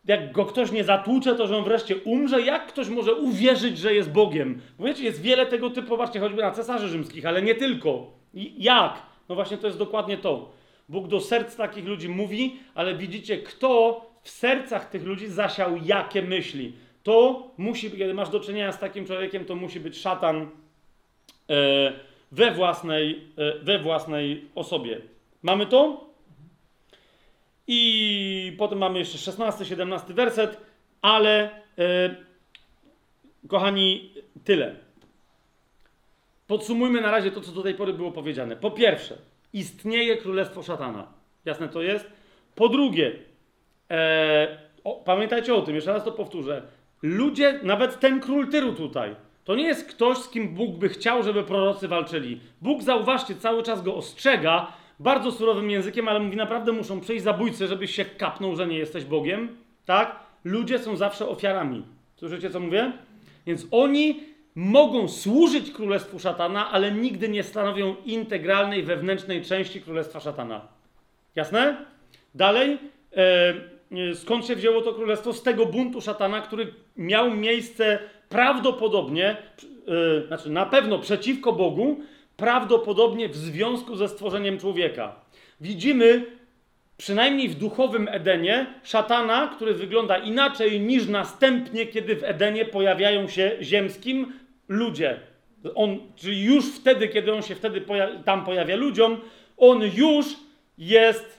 jak 0.04 0.32
go 0.32 0.44
ktoś 0.44 0.72
nie 0.72 0.84
zatłucze, 0.84 1.34
to 1.34 1.46
że 1.46 1.56
on 1.56 1.64
wreszcie 1.64 1.96
umrze. 1.96 2.42
Jak 2.42 2.66
ktoś 2.66 2.88
może 2.88 3.14
uwierzyć, 3.14 3.78
że 3.78 3.94
jest 3.94 4.12
Bogiem? 4.12 4.60
Bo 4.78 4.86
wiecie, 4.86 5.04
jest 5.04 5.22
wiele 5.22 5.46
tego 5.46 5.70
typu, 5.70 5.88
popatrzcie, 5.88 6.20
choćby 6.20 6.42
na 6.42 6.50
cesarzy 6.50 6.88
rzymskich, 6.88 7.26
ale 7.26 7.42
nie 7.42 7.54
tylko. 7.54 8.10
I 8.34 8.54
jak? 8.62 9.02
No 9.28 9.34
właśnie 9.34 9.56
to 9.56 9.66
jest 9.66 9.78
dokładnie 9.78 10.18
to. 10.18 10.52
Bóg 10.88 11.08
do 11.08 11.20
serc 11.20 11.56
takich 11.56 11.84
ludzi 11.84 12.08
mówi, 12.08 12.56
ale 12.74 12.94
widzicie, 12.94 13.38
kto 13.38 14.00
w 14.22 14.30
sercach 14.30 14.90
tych 14.90 15.04
ludzi 15.04 15.26
zasiał 15.26 15.76
jakie 15.84 16.22
myśli. 16.22 16.72
To 17.06 17.50
musi, 17.56 17.90
kiedy 17.90 18.14
masz 18.14 18.30
do 18.30 18.40
czynienia 18.40 18.72
z 18.72 18.78
takim 18.78 19.06
człowiekiem, 19.06 19.44
to 19.44 19.54
musi 19.54 19.80
być 19.80 19.98
szatan 19.98 20.50
e, 21.50 21.92
we, 22.32 22.50
własnej, 22.50 23.28
e, 23.38 23.64
we 23.64 23.78
własnej 23.78 24.44
osobie. 24.54 25.00
Mamy 25.42 25.66
to? 25.66 26.10
I 27.66 28.56
potem 28.58 28.78
mamy 28.78 28.98
jeszcze 28.98 29.18
16, 29.18 29.64
17 29.64 30.14
werset, 30.14 30.60
ale 31.02 31.50
e, 31.78 32.14
kochani, 33.48 34.14
tyle. 34.44 34.74
Podsumujmy 36.46 37.00
na 37.00 37.10
razie 37.10 37.30
to, 37.30 37.40
co 37.40 37.52
do 37.52 37.62
tej 37.62 37.74
pory 37.74 37.92
było 37.92 38.12
powiedziane. 38.12 38.56
Po 38.56 38.70
pierwsze, 38.70 39.16
istnieje 39.52 40.16
królestwo 40.16 40.62
szatana. 40.62 41.06
Jasne 41.44 41.68
to 41.68 41.82
jest? 41.82 42.06
Po 42.54 42.68
drugie, 42.68 43.12
e, 43.90 44.58
o, 44.84 44.94
pamiętajcie 44.94 45.54
o 45.54 45.62
tym, 45.62 45.74
jeszcze 45.74 45.92
raz 45.92 46.04
to 46.04 46.12
powtórzę. 46.12 46.75
Ludzie, 47.02 47.60
nawet 47.62 48.00
ten 48.00 48.20
król 48.20 48.48
Tyru 48.48 48.72
tutaj, 48.72 49.16
to 49.44 49.54
nie 49.54 49.64
jest 49.64 49.88
ktoś, 49.88 50.18
z 50.18 50.28
kim 50.28 50.54
Bóg 50.54 50.76
by 50.76 50.88
chciał, 50.88 51.22
żeby 51.22 51.42
prorocy 51.42 51.88
walczyli. 51.88 52.40
Bóg, 52.62 52.82
zauważcie, 52.82 53.34
cały 53.34 53.62
czas 53.62 53.82
go 53.82 53.94
ostrzega 53.94 54.72
bardzo 55.00 55.32
surowym 55.32 55.70
językiem, 55.70 56.08
ale 56.08 56.20
mówi, 56.20 56.36
naprawdę 56.36 56.72
muszą 56.72 57.00
przyjść 57.00 57.24
zabójcy, 57.24 57.66
żebyś 57.66 57.94
się 57.94 58.04
kapnął, 58.04 58.56
że 58.56 58.66
nie 58.66 58.78
jesteś 58.78 59.04
Bogiem. 59.04 59.56
Tak? 59.84 60.16
Ludzie 60.44 60.78
są 60.78 60.96
zawsze 60.96 61.28
ofiarami. 61.28 61.82
Słyszycie, 62.16 62.50
co 62.50 62.60
mówię? 62.60 62.92
Więc 63.46 63.66
oni 63.70 64.20
mogą 64.54 65.08
służyć 65.08 65.70
królestwu 65.70 66.18
szatana, 66.18 66.70
ale 66.70 66.92
nigdy 66.92 67.28
nie 67.28 67.42
stanowią 67.42 67.96
integralnej, 68.04 68.82
wewnętrznej 68.82 69.42
części 69.42 69.80
królestwa 69.80 70.20
szatana. 70.20 70.60
Jasne? 71.34 71.76
Dalej, 72.34 72.78
e, 73.16 73.54
skąd 74.14 74.46
się 74.46 74.56
wzięło 74.56 74.82
to 74.82 74.94
królestwo? 74.94 75.32
Z 75.32 75.42
tego 75.42 75.66
buntu 75.66 76.00
szatana, 76.00 76.40
który 76.40 76.74
miał 76.96 77.30
miejsce 77.30 77.98
prawdopodobnie, 78.28 79.36
e, 80.20 80.26
znaczy 80.26 80.50
na 80.50 80.66
pewno 80.66 80.98
przeciwko 80.98 81.52
Bogu, 81.52 82.00
prawdopodobnie 82.36 83.28
w 83.28 83.36
związku 83.36 83.96
ze 83.96 84.08
stworzeniem 84.08 84.58
człowieka. 84.58 85.14
Widzimy 85.60 86.24
przynajmniej 86.96 87.48
w 87.48 87.54
duchowym 87.54 88.08
Edenie, 88.10 88.66
szatana, 88.82 89.52
który 89.56 89.74
wygląda 89.74 90.18
inaczej 90.18 90.80
niż 90.80 91.06
następnie, 91.06 91.86
kiedy 91.86 92.16
w 92.16 92.24
Edenie 92.24 92.64
pojawiają 92.64 93.28
się 93.28 93.56
ziemskim 93.60 94.32
ludzie. 94.68 95.20
On, 95.74 95.98
czyli 96.16 96.44
już 96.44 96.66
wtedy, 96.66 97.08
kiedy 97.08 97.34
on 97.34 97.42
się 97.42 97.54
wtedy 97.54 97.80
poja 97.80 98.08
tam 98.24 98.44
pojawia 98.44 98.76
ludziom, 98.76 99.20
on 99.56 99.82
już 99.96 100.26
jest 100.78 101.35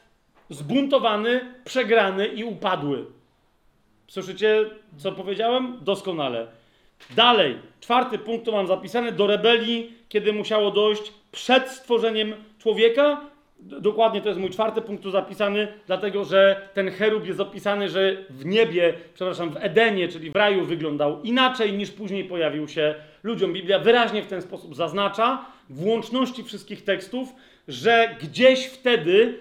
zbuntowany, 0.50 1.42
przegrany 1.66 2.28
i 2.28 2.44
upadły. 2.44 3.06
Słyszycie, 4.08 4.66
co 4.98 5.12
powiedziałem? 5.12 5.78
Doskonale. 5.82 6.48
Dalej, 7.16 7.56
czwarty 7.82 8.18
punkt 8.18 8.46
to 8.46 8.52
mam 8.52 8.68
zapisane, 8.68 9.12
do 9.12 9.28
rebelii, 9.28 9.94
kiedy 10.10 10.34
musiało 10.34 10.72
dojść 10.72 11.14
przed 11.32 11.70
stworzeniem 11.70 12.34
człowieka, 12.60 13.22
Dokładnie 13.60 14.22
to 14.22 14.28
jest 14.28 14.40
mój 14.40 14.50
czwarty 14.50 14.82
punkt 14.82 15.04
tu 15.04 15.12
zapisany, 15.12 15.68
dlatego 15.88 16.26
że 16.26 16.70
ten 16.74 16.92
cherub 16.92 17.28
jest 17.28 17.40
opisany, 17.40 17.90
że 17.90 18.18
w 18.30 18.46
niebie, 18.46 18.94
przepraszam, 19.14 19.50
w 19.50 19.58
Edenie, 19.58 20.08
czyli 20.08 20.32
w 20.32 20.36
raju 20.36 20.66
wyglądał 20.66 21.22
inaczej 21.22 21.74
niż 21.74 21.92
później 21.92 22.24
pojawił 22.24 22.68
się 22.68 22.96
ludziom. 23.24 23.54
Biblia 23.54 23.80
wyraźnie 23.80 24.22
w 24.22 24.28
ten 24.28 24.42
sposób 24.42 24.76
zaznacza, 24.76 25.46
w 25.70 25.86
łączności 25.86 26.44
wszystkich 26.44 26.84
tekstów, 26.84 27.30
że 27.68 28.16
gdzieś 28.22 28.66
wtedy 28.66 29.40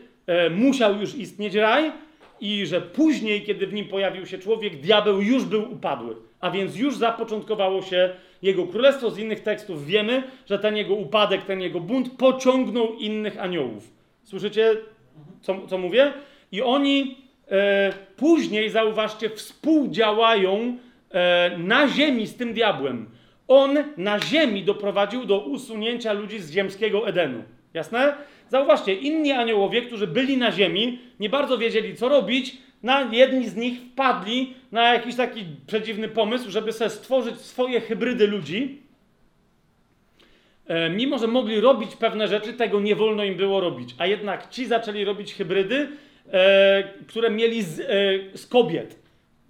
musiał 0.51 1.01
już 1.01 1.15
istnieć 1.15 1.55
raj 1.55 1.93
i 2.40 2.66
że 2.66 2.81
później, 2.81 3.43
kiedy 3.43 3.66
w 3.66 3.73
nim 3.73 3.89
pojawił 3.89 4.27
się 4.27 4.39
człowiek, 4.39 4.81
diabeł 4.81 5.20
już 5.20 5.44
był 5.44 5.73
upadły. 5.73 6.16
A 6.40 6.51
więc 6.51 6.77
już 6.77 6.97
zapoczątkowało 6.97 7.82
się 7.82 8.11
jego 8.43 8.66
królestwo. 8.66 9.11
Z 9.11 9.19
innych 9.19 9.40
tekstów 9.40 9.86
wiemy, 9.86 10.23
że 10.47 10.59
ten 10.59 10.77
jego 10.77 10.94
upadek, 10.94 11.44
ten 11.44 11.61
jego 11.61 11.81
bunt 11.81 12.11
pociągnął 12.19 12.94
innych 12.94 13.40
aniołów. 13.40 13.90
Słyszycie, 14.24 14.77
co, 15.40 15.66
co 15.66 15.78
mówię? 15.78 16.12
I 16.53 16.62
oni 16.62 17.19
e, 17.51 17.93
później, 18.16 18.70
zauważcie, 18.70 19.31
współdziałają 19.31 20.77
e, 21.11 21.59
na 21.59 21.89
ziemi 21.89 22.27
z 22.27 22.36
tym 22.36 22.55
diabłem. 22.55 23.11
On 23.48 23.78
na 23.97 24.20
ziemi 24.20 24.62
doprowadził 24.62 25.24
do 25.24 25.39
usunięcia 25.39 26.12
ludzi 26.12 26.39
z 26.39 26.51
ziemskiego 26.51 27.09
Edenu. 27.09 27.43
Jasne? 27.74 28.15
Zauważcie, 28.48 28.94
inni 28.94 29.32
aniołowie, 29.32 29.82
którzy 29.82 30.06
byli 30.06 30.36
na 30.36 30.52
ziemi, 30.52 30.98
nie 31.20 31.28
bardzo 31.28 31.59
wiedzieli, 31.59 31.97
co 31.97 32.09
robić. 32.09 32.56
Na, 32.82 33.01
jedni 33.12 33.48
z 33.48 33.56
nich 33.56 33.78
wpadli 33.81 34.55
na 34.73 34.94
jakiś 34.94 35.16
taki 35.16 35.44
przedziwny 35.66 36.09
pomysł, 36.09 36.51
żeby 36.51 36.73
sobie 36.73 36.90
stworzyć 36.90 37.36
swoje 37.40 37.81
hybrydy 37.81 38.27
ludzi 38.27 38.86
E, 40.66 40.90
mimo 40.90 41.18
że 41.18 41.27
mogli 41.27 41.60
robić 41.60 41.97
pewne 41.97 42.28
rzeczy, 42.28 42.52
tego 42.52 42.81
nie 42.81 42.97
wolno 42.97 43.24
im 43.24 43.35
było 43.35 43.60
robić. 43.60 43.94
A 43.98 44.06
jednak 44.06 44.51
ci 44.51 44.66
zaczęli 44.66 45.05
robić 45.05 45.35
hybrydy, 45.35 45.89
e, 46.32 46.85
które 47.06 47.31
mieli 47.31 47.62
z, 47.62 47.81
e, 47.81 47.85
z, 48.39 48.47
kobiet. 48.47 48.98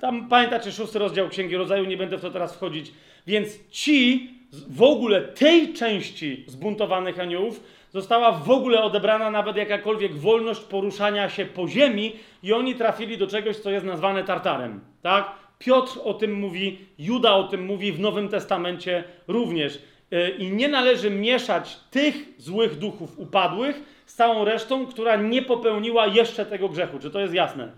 Tam 0.01 0.29
pamiętacie 0.29 0.73
szósty 0.73 0.99
rozdział 0.99 1.29
Księgi 1.29 1.57
Rodzaju, 1.57 1.85
nie 1.85 1.97
będę 1.97 2.17
w 2.17 2.21
to 2.21 2.31
teraz 2.31 2.57
wchodzić. 2.57 2.93
Więc 3.27 3.71
ci, 3.71 4.31
w 4.69 4.83
ogóle 4.83 5.23
tej 5.23 5.73
części 5.73 6.45
zbuntowanych 6.47 7.21
aniołów, 7.21 7.61
została 7.97 8.33
w 8.33 8.51
ogóle 8.51 8.83
odebrana 8.83 9.31
nawet 9.31 9.57
jakakolwiek 9.57 10.15
wolność 10.15 10.61
poruszania 10.61 11.29
się 11.29 11.45
po 11.47 11.69
ziemi 11.69 12.17
i 12.43 12.53
oni 12.53 12.75
trafili 12.75 13.19
do 13.19 13.27
czegoś, 13.27 13.57
co 13.57 13.71
jest 13.71 13.87
nazwane 13.87 14.25
Tartarem. 14.25 14.81
Tak? 15.03 15.33
Piotr 15.59 15.99
o 16.05 16.15
tym 16.15 16.33
mówi, 16.35 16.79
Juda 16.99 17.35
o 17.35 17.45
tym 17.45 17.65
mówi, 17.65 17.93
w 17.93 18.01
Nowym 18.01 18.29
Testamencie 18.29 19.05
również. 19.29 19.83
E, 20.13 20.31
I 20.31 20.51
nie 20.51 20.69
należy 20.69 21.11
mieszać 21.11 21.77
tych 21.91 22.15
złych 22.39 22.79
duchów 22.79 23.19
upadłych 23.19 24.03
z 24.07 24.15
całą 24.15 24.45
resztą, 24.45 24.87
która 24.87 25.17
nie 25.17 25.43
popełniła 25.43 26.07
jeszcze 26.07 26.47
tego 26.47 26.69
grzechu. 26.69 26.99
Czy 26.99 27.11
to 27.11 27.21
jest 27.21 27.35
jasne? 27.35 27.73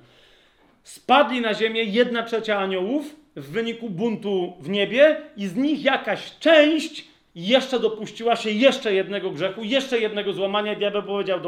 Spadli 0.82 1.40
na 1.40 1.54
ziemię 1.54 1.84
jedna 1.84 2.22
trzecia 2.22 2.58
aniołów 2.58 3.16
w 3.36 3.50
wyniku 3.50 3.90
buntu 3.90 4.56
w 4.60 4.68
niebie, 4.68 5.16
i 5.36 5.46
z 5.46 5.56
nich 5.56 5.84
jakaś 5.84 6.38
część 6.38 7.07
jeszcze 7.46 7.80
dopuściła 7.80 8.36
się 8.36 8.50
jeszcze 8.50 8.94
jednego 8.94 9.30
grzechu, 9.30 9.64
jeszcze 9.64 9.98
jednego 9.98 10.32
złamania. 10.32 10.74
Diabeł 10.74 11.02
powiedział, 11.02 11.38
e, 11.38 11.42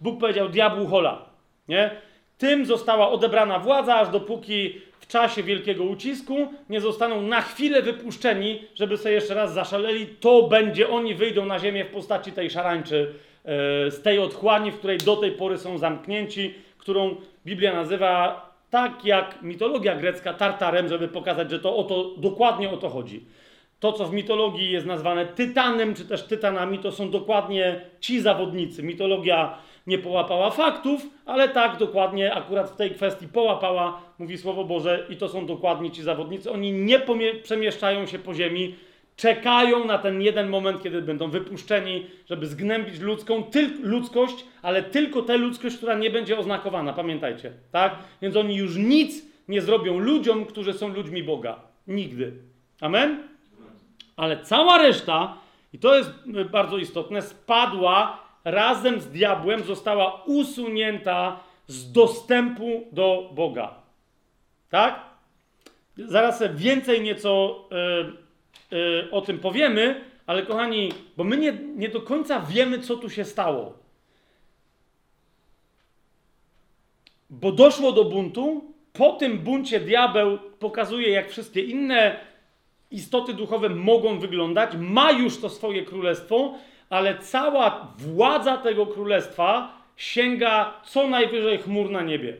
Bóg 0.00 0.20
powiedział 0.20 0.48
diabłu 0.48 0.86
hola. 0.86 1.24
Nie? 1.68 1.90
Tym 2.38 2.66
została 2.66 3.10
odebrana 3.10 3.58
władza, 3.58 3.94
aż 3.94 4.08
dopóki 4.08 4.74
czasie 5.12 5.42
wielkiego 5.42 5.84
ucisku 5.84 6.36
nie 6.68 6.80
zostaną 6.80 7.22
na 7.22 7.40
chwilę 7.40 7.82
wypuszczeni, 7.82 8.62
żeby 8.74 8.96
sobie 8.96 9.14
jeszcze 9.14 9.34
raz 9.34 9.54
zaszaleli, 9.54 10.06
to 10.06 10.42
będzie, 10.42 10.88
oni 10.88 11.14
wyjdą 11.14 11.46
na 11.46 11.58
ziemię 11.58 11.84
w 11.84 11.90
postaci 11.90 12.32
tej 12.32 12.50
szarańczy, 12.50 13.14
e, 13.44 13.90
z 13.90 14.02
tej 14.02 14.18
otchłani, 14.18 14.70
w 14.70 14.78
której 14.78 14.98
do 14.98 15.16
tej 15.16 15.32
pory 15.32 15.58
są 15.58 15.78
zamknięci, 15.78 16.54
którą 16.78 17.16
Biblia 17.46 17.74
nazywa 17.74 18.46
tak 18.70 19.04
jak 19.04 19.42
mitologia 19.42 19.96
grecka 19.96 20.34
Tartarem, 20.34 20.88
żeby 20.88 21.08
pokazać, 21.08 21.50
że 21.50 21.58
to 21.58 21.76
o 21.76 21.84
to, 21.84 22.10
dokładnie 22.16 22.70
o 22.70 22.76
to 22.76 22.88
chodzi. 22.88 23.24
To, 23.82 23.92
co 23.92 24.06
w 24.06 24.12
mitologii 24.12 24.70
jest 24.70 24.86
nazwane 24.86 25.26
tytanem, 25.26 25.94
czy 25.94 26.04
też 26.04 26.22
tytanami, 26.22 26.78
to 26.78 26.92
są 26.92 27.10
dokładnie 27.10 27.80
ci 28.00 28.20
zawodnicy. 28.20 28.82
Mitologia 28.82 29.58
nie 29.86 29.98
połapała 29.98 30.50
faktów, 30.50 31.06
ale 31.26 31.48
tak 31.48 31.76
dokładnie 31.76 32.34
akurat 32.34 32.70
w 32.70 32.76
tej 32.76 32.90
kwestii 32.90 33.28
połapała, 33.28 34.02
mówi 34.18 34.38
Słowo 34.38 34.64
Boże, 34.64 35.06
i 35.08 35.16
to 35.16 35.28
są 35.28 35.46
dokładnie 35.46 35.90
ci 35.90 36.02
zawodnicy. 36.02 36.50
Oni 36.50 36.72
nie 36.72 37.00
przemieszczają 37.42 38.06
się 38.06 38.18
po 38.18 38.34
ziemi, 38.34 38.74
czekają 39.16 39.84
na 39.84 39.98
ten 39.98 40.22
jeden 40.22 40.48
moment, 40.48 40.82
kiedy 40.82 41.02
będą 41.02 41.30
wypuszczeni, 41.30 42.06
żeby 42.28 42.46
zgnębić 42.46 43.00
ludzką, 43.00 43.44
ludzkość, 43.82 44.44
ale 44.62 44.82
tylko 44.82 45.22
tę 45.22 45.36
ludzkość, 45.36 45.76
która 45.76 45.94
nie 45.94 46.10
będzie 46.10 46.38
oznakowana, 46.38 46.92
pamiętajcie, 46.92 47.52
tak? 47.72 47.98
Więc 48.22 48.36
oni 48.36 48.56
już 48.56 48.76
nic 48.76 49.26
nie 49.48 49.60
zrobią 49.60 49.98
ludziom, 49.98 50.46
którzy 50.46 50.72
są 50.72 50.88
ludźmi 50.88 51.22
Boga. 51.22 51.60
Nigdy. 51.86 52.32
Amen? 52.80 53.31
Ale 54.16 54.44
cała 54.44 54.78
reszta, 54.78 55.36
i 55.72 55.78
to 55.78 55.96
jest 55.96 56.10
bardzo 56.50 56.78
istotne, 56.78 57.22
spadła 57.22 58.18
razem 58.44 59.00
z 59.00 59.08
diabłem 59.08 59.64
została 59.64 60.22
usunięta 60.26 61.40
z 61.66 61.92
dostępu 61.92 62.86
do 62.92 63.30
Boga. 63.34 63.74
Tak? 64.70 65.00
Zaraz 65.96 66.42
więcej 66.54 67.00
nieco 67.00 67.64
yy, 68.70 68.78
yy, 68.78 69.08
o 69.10 69.20
tym 69.20 69.38
powiemy, 69.38 70.04
ale 70.26 70.42
kochani, 70.42 70.92
bo 71.16 71.24
my 71.24 71.36
nie, 71.36 71.52
nie 71.52 71.88
do 71.88 72.00
końca 72.00 72.40
wiemy, 72.40 72.78
co 72.78 72.96
tu 72.96 73.10
się 73.10 73.24
stało. 73.24 73.78
Bo 77.30 77.52
doszło 77.52 77.92
do 77.92 78.04
buntu, 78.04 78.72
po 78.92 79.12
tym 79.12 79.38
buncie 79.38 79.80
diabeł 79.80 80.38
pokazuje, 80.38 81.10
jak 81.10 81.30
wszystkie 81.30 81.62
inne 81.62 82.20
istoty 82.92 83.34
duchowe 83.34 83.68
mogą 83.68 84.18
wyglądać, 84.18 84.70
ma 84.78 85.12
już 85.12 85.40
to 85.40 85.48
swoje 85.48 85.84
królestwo 85.84 86.54
ale 86.92 87.18
cała 87.18 87.94
władza 87.98 88.56
tego 88.56 88.86
królestwa 88.86 89.72
sięga 89.96 90.80
co 90.84 91.08
najwyżej 91.08 91.58
chmur 91.58 91.90
na 91.90 92.02
niebie. 92.02 92.36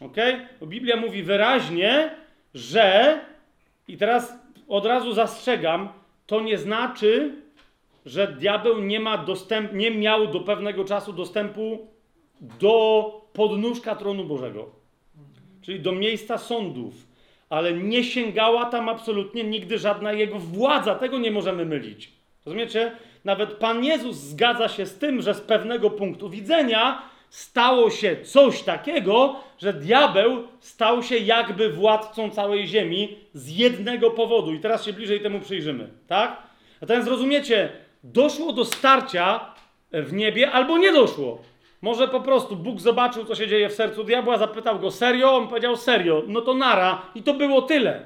Ok? 0.00 0.16
Biblia 0.62 0.96
mówi 0.96 1.22
wyraźnie, 1.22 2.10
że, 2.54 3.20
i 3.88 3.96
teraz 3.96 4.34
od 4.68 4.86
razu 4.86 5.12
zastrzegam, 5.12 5.88
to 6.26 6.40
nie 6.40 6.58
znaczy, 6.58 7.34
że 8.06 8.28
diabeł 8.28 8.80
nie, 8.80 9.00
ma 9.00 9.18
dostęp, 9.18 9.72
nie 9.72 9.90
miał 9.90 10.26
do 10.26 10.40
pewnego 10.40 10.84
czasu 10.84 11.12
dostępu 11.12 11.88
do 12.40 13.12
podnóżka 13.32 13.96
tronu 13.96 14.24
Bożego, 14.24 14.70
czyli 15.62 15.80
do 15.80 15.92
miejsca 15.92 16.38
sądów, 16.38 17.07
ale 17.50 17.72
nie 17.72 18.04
sięgała 18.04 18.64
tam 18.64 18.88
absolutnie 18.88 19.44
nigdy 19.44 19.78
żadna 19.78 20.12
jego 20.12 20.38
władza. 20.38 20.94
Tego 20.94 21.18
nie 21.18 21.30
możemy 21.30 21.64
mylić. 21.64 22.12
Rozumiecie? 22.46 22.92
Nawet 23.24 23.52
Pan 23.52 23.84
Jezus 23.84 24.16
zgadza 24.16 24.68
się 24.68 24.86
z 24.86 24.98
tym, 24.98 25.22
że 25.22 25.34
z 25.34 25.40
pewnego 25.40 25.90
punktu 25.90 26.30
widzenia 26.30 27.02
stało 27.30 27.90
się 27.90 28.16
coś 28.22 28.62
takiego, 28.62 29.36
że 29.58 29.72
diabeł 29.72 30.42
stał 30.60 31.02
się 31.02 31.16
jakby 31.18 31.70
władcą 31.70 32.30
całej 32.30 32.66
ziemi 32.66 33.16
z 33.34 33.56
jednego 33.56 34.10
powodu. 34.10 34.52
I 34.52 34.60
teraz 34.60 34.84
się 34.84 34.92
bliżej 34.92 35.20
temu 35.20 35.40
przyjrzymy, 35.40 35.88
tak? 36.06 36.42
Teraz 36.86 37.06
rozumiecie, 37.06 37.68
doszło 38.04 38.52
do 38.52 38.64
starcia 38.64 39.54
w 39.92 40.12
niebie 40.12 40.50
albo 40.50 40.78
nie 40.78 40.92
doszło. 40.92 41.42
Może 41.82 42.08
po 42.08 42.20
prostu 42.20 42.56
Bóg 42.56 42.80
zobaczył, 42.80 43.24
co 43.24 43.34
się 43.34 43.48
dzieje 43.48 43.68
w 43.68 43.74
sercu 43.74 44.04
diabła, 44.04 44.38
zapytał 44.38 44.78
go 44.78 44.90
serio, 44.90 45.36
on 45.36 45.48
powiedział 45.48 45.76
serio, 45.76 46.22
no 46.26 46.40
to 46.40 46.54
nara 46.54 47.02
i 47.14 47.22
to 47.22 47.34
było 47.34 47.62
tyle. 47.62 48.04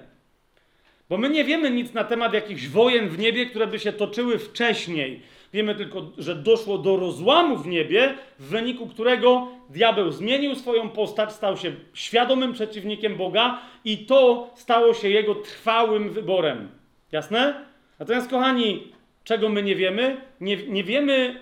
Bo 1.09 1.19
my 1.19 1.31
nie 1.31 1.45
wiemy 1.45 1.71
nic 1.71 1.93
na 1.93 2.05
temat 2.05 2.33
jakichś 2.33 2.69
wojen 2.69 3.09
w 3.09 3.19
niebie, 3.19 3.47
które 3.47 3.67
by 3.67 3.79
się 3.79 3.93
toczyły 3.93 4.39
wcześniej. 4.39 5.21
Wiemy 5.53 5.75
tylko, 5.75 6.03
że 6.19 6.35
doszło 6.35 6.79
do 6.79 6.97
rozłamu 6.97 7.57
w 7.57 7.67
niebie, 7.67 8.15
w 8.39 8.49
wyniku 8.49 8.87
którego 8.87 9.49
diabeł 9.71 10.11
zmienił 10.11 10.55
swoją 10.55 10.89
postać, 10.89 11.33
stał 11.33 11.57
się 11.57 11.73
świadomym 11.95 12.53
przeciwnikiem 12.53 13.17
Boga 13.17 13.59
i 13.85 13.99
to 13.99 14.51
stało 14.55 14.95
się 14.95 15.09
jego 15.09 15.35
trwałym 15.35 16.11
wyborem. 16.11 16.69
Jasne? 17.13 17.65
Natomiast, 17.99 18.31
kochani, 18.31 18.93
czego 19.25 19.49
my 19.49 19.63
nie 19.63 19.77
wiemy? 19.77 20.17
Nie, 20.41 20.57
nie 20.57 20.85
wiemy, 20.85 21.41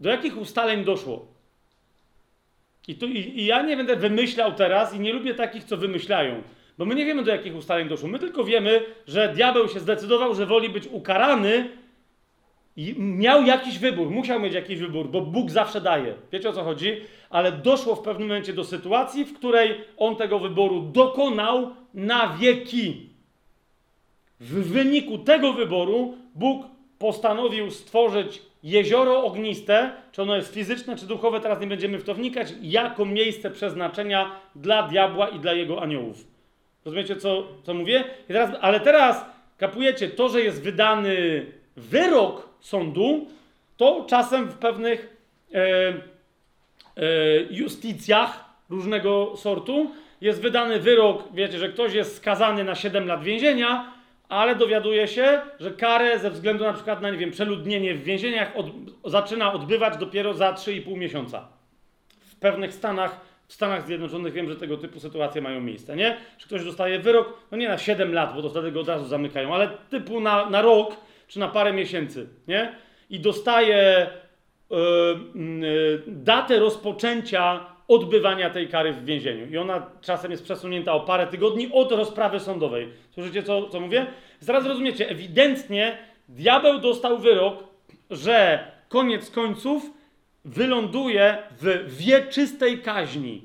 do 0.00 0.10
jakich 0.10 0.38
ustaleń 0.38 0.84
doszło. 0.84 1.26
I, 2.88 2.94
tu, 2.94 3.06
i, 3.06 3.18
I 3.18 3.46
ja 3.46 3.62
nie 3.62 3.76
będę 3.76 3.96
wymyślał 3.96 4.52
teraz 4.52 4.94
i 4.94 5.00
nie 5.00 5.12
lubię 5.12 5.34
takich, 5.34 5.64
co 5.64 5.76
wymyślają. 5.76 6.42
Bo 6.78 6.84
my 6.84 6.94
nie 6.94 7.04
wiemy, 7.04 7.22
do 7.22 7.30
jakich 7.30 7.56
ustaleń 7.56 7.88
doszło. 7.88 8.08
My 8.08 8.18
tylko 8.18 8.44
wiemy, 8.44 8.84
że 9.06 9.32
diabeł 9.34 9.68
się 9.68 9.80
zdecydował, 9.80 10.34
że 10.34 10.46
woli 10.46 10.68
być 10.68 10.86
ukarany 10.86 11.68
i 12.76 12.94
miał 12.98 13.44
jakiś 13.44 13.78
wybór, 13.78 14.10
musiał 14.10 14.40
mieć 14.40 14.54
jakiś 14.54 14.78
wybór, 14.78 15.08
bo 15.08 15.20
Bóg 15.20 15.50
zawsze 15.50 15.80
daje. 15.80 16.14
Wiecie 16.32 16.48
o 16.48 16.52
co 16.52 16.64
chodzi? 16.64 17.00
Ale 17.30 17.52
doszło 17.52 17.96
w 17.96 18.02
pewnym 18.02 18.28
momencie 18.28 18.52
do 18.52 18.64
sytuacji, 18.64 19.24
w 19.24 19.34
której 19.34 19.80
on 19.96 20.16
tego 20.16 20.38
wyboru 20.38 20.80
dokonał 20.80 21.74
na 21.94 22.36
wieki. 22.36 23.08
W 24.40 24.72
wyniku 24.72 25.18
tego 25.18 25.52
wyboru 25.52 26.14
Bóg 26.34 26.66
postanowił 26.98 27.70
stworzyć 27.70 28.42
jezioro 28.64 29.24
ogniste, 29.24 29.92
czy 30.12 30.22
ono 30.22 30.36
jest 30.36 30.54
fizyczne, 30.54 30.96
czy 30.96 31.06
duchowe, 31.06 31.40
teraz 31.40 31.60
nie 31.60 31.66
będziemy 31.66 31.98
w 31.98 32.04
to 32.04 32.14
wnikać, 32.14 32.54
jako 32.62 33.04
miejsce 33.04 33.50
przeznaczenia 33.50 34.40
dla 34.54 34.88
diabła 34.88 35.28
i 35.28 35.38
dla 35.38 35.52
jego 35.52 35.82
aniołów. 35.82 36.26
Rozumiecie, 36.84 37.16
co, 37.16 37.46
co 37.62 37.74
mówię? 37.74 38.04
I 38.24 38.32
teraz, 38.32 38.50
ale 38.60 38.80
teraz 38.80 39.24
kapujecie, 39.58 40.08
to, 40.08 40.28
że 40.28 40.40
jest 40.40 40.62
wydany 40.62 41.46
wyrok 41.76 42.48
sądu, 42.60 43.26
to 43.76 44.04
czasem 44.08 44.48
w 44.48 44.54
pewnych 44.54 45.16
e, 45.54 45.58
e, 45.58 45.94
justicjach 47.50 48.44
różnego 48.70 49.36
sortu 49.36 49.90
jest 50.20 50.40
wydany 50.40 50.80
wyrok, 50.80 51.24
wiecie, 51.32 51.58
że 51.58 51.68
ktoś 51.68 51.94
jest 51.94 52.16
skazany 52.16 52.64
na 52.64 52.74
7 52.74 53.06
lat 53.06 53.22
więzienia, 53.24 53.93
ale 54.28 54.54
dowiaduje 54.54 55.08
się, 55.08 55.40
że 55.60 55.70
karę 55.70 56.18
ze 56.18 56.30
względu 56.30 56.64
na 56.64 56.72
przykład 56.72 57.02
na, 57.02 57.10
nie 57.10 57.18
wiem, 57.18 57.30
przeludnienie 57.30 57.94
w 57.94 58.02
więzieniach 58.02 58.56
od, 58.56 58.66
zaczyna 59.04 59.52
odbywać 59.52 59.96
dopiero 59.96 60.34
za 60.34 60.52
3,5 60.52 60.96
miesiąca. 60.96 61.48
W 62.20 62.36
pewnych 62.36 62.74
stanach, 62.74 63.20
w 63.48 63.52
Stanach 63.52 63.86
Zjednoczonych 63.86 64.32
wiem, 64.32 64.48
że 64.48 64.56
tego 64.56 64.76
typu 64.76 65.00
sytuacje 65.00 65.42
mają 65.42 65.60
miejsce, 65.60 65.96
nie? 65.96 66.16
Że 66.38 66.46
ktoś 66.46 66.64
dostaje 66.64 66.98
wyrok, 66.98 67.38
no 67.50 67.58
nie 67.58 67.68
na 67.68 67.78
7 67.78 68.12
lat, 68.12 68.34
bo 68.34 68.42
to 68.42 68.50
wtedy 68.50 68.72
go 68.72 68.80
od 68.80 68.88
razu 68.88 69.06
zamykają, 69.06 69.54
ale 69.54 69.68
typu 69.90 70.20
na, 70.20 70.50
na 70.50 70.62
rok 70.62 70.96
czy 71.28 71.38
na 71.38 71.48
parę 71.48 71.72
miesięcy, 71.72 72.28
nie? 72.48 72.74
I 73.10 73.20
dostaje 73.20 74.10
yy, 74.70 74.76
yy, 75.60 76.02
datę 76.06 76.58
rozpoczęcia 76.58 77.73
odbywania 77.88 78.50
tej 78.50 78.68
kary 78.68 78.92
w 78.92 79.04
więzieniu. 79.04 79.46
I 79.46 79.58
ona 79.58 79.86
czasem 80.00 80.30
jest 80.30 80.44
przesunięta 80.44 80.92
o 80.92 81.00
parę 81.00 81.26
tygodni 81.26 81.70
od 81.72 81.92
rozprawy 81.92 82.40
sądowej. 82.40 82.88
Słyszycie, 83.10 83.42
co, 83.42 83.68
co 83.68 83.80
mówię? 83.80 84.06
Zaraz 84.40 84.66
rozumiecie, 84.66 85.08
ewidentnie 85.08 85.98
diabeł 86.28 86.78
dostał 86.78 87.18
wyrok, 87.18 87.64
że 88.10 88.64
koniec 88.88 89.30
końców 89.30 89.90
wyląduje 90.44 91.38
w 91.50 91.96
wieczystej 91.98 92.78
kaźni. 92.78 93.42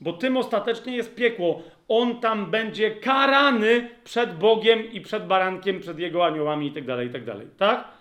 Bo 0.00 0.12
tym 0.12 0.36
ostatecznie 0.36 0.96
jest 0.96 1.14
piekło. 1.14 1.62
On 1.88 2.20
tam 2.20 2.50
będzie 2.50 2.90
karany 2.90 3.88
przed 4.04 4.38
Bogiem 4.38 4.92
i 4.92 5.00
przed 5.00 5.26
barankiem, 5.26 5.80
przed 5.80 5.98
jego 5.98 6.26
aniołami 6.26 6.66
itd., 6.66 6.96
tak 6.96 7.06
itd. 7.06 7.32
Tak, 7.32 7.56
tak? 7.56 7.97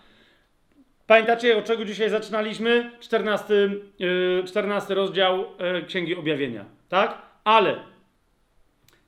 Pamiętacie, 1.07 1.57
od 1.57 1.65
czego 1.65 1.85
dzisiaj 1.85 2.09
zaczynaliśmy? 2.09 2.91
14, 2.99 3.53
yy, 3.99 4.43
14 4.47 4.93
rozdział 4.95 5.39
yy, 5.39 5.85
Księgi 5.85 6.15
Objawienia. 6.15 6.65
Tak? 6.89 7.21
Ale 7.43 7.75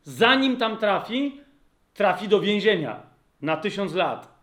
zanim 0.03 0.57
tam 0.57 0.77
trafi, 0.77 1.41
trafi 1.93 2.27
do 2.27 2.39
więzienia 2.39 3.01
na 3.41 3.57
tysiąc 3.57 3.93
lat. 3.93 4.39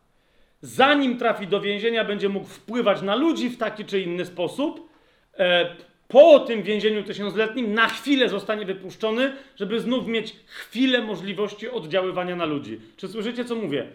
Zanim 0.60 1.18
trafi 1.18 1.46
do 1.46 1.60
więzienia, 1.60 2.04
będzie 2.04 2.28
mógł 2.28 2.46
wpływać 2.46 3.02
na 3.02 3.14
ludzi 3.14 3.50
w 3.50 3.58
taki 3.58 3.84
czy 3.84 4.00
inny 4.00 4.24
sposób. 4.24 4.90
E, 5.38 5.76
po 6.08 6.40
tym 6.40 6.62
więzieniu 6.62 7.02
tysiącletnim 7.02 7.74
na 7.74 7.88
chwilę 7.88 8.28
zostanie 8.28 8.64
wypuszczony, 8.64 9.32
żeby 9.56 9.80
znów 9.80 10.06
mieć 10.06 10.36
chwilę 10.46 11.02
możliwości 11.02 11.68
oddziaływania 11.68 12.36
na 12.36 12.44
ludzi. 12.44 12.80
Czy 12.96 13.08
słyszycie, 13.08 13.44
co 13.44 13.54
mówię? 13.54 13.86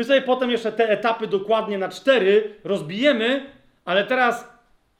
My 0.00 0.04
sobie 0.04 0.22
potem 0.22 0.50
jeszcze 0.50 0.72
te 0.72 0.88
etapy 0.88 1.26
dokładnie 1.26 1.78
na 1.78 1.88
cztery 1.88 2.54
rozbijemy, 2.64 3.46
ale 3.84 4.04
teraz 4.04 4.48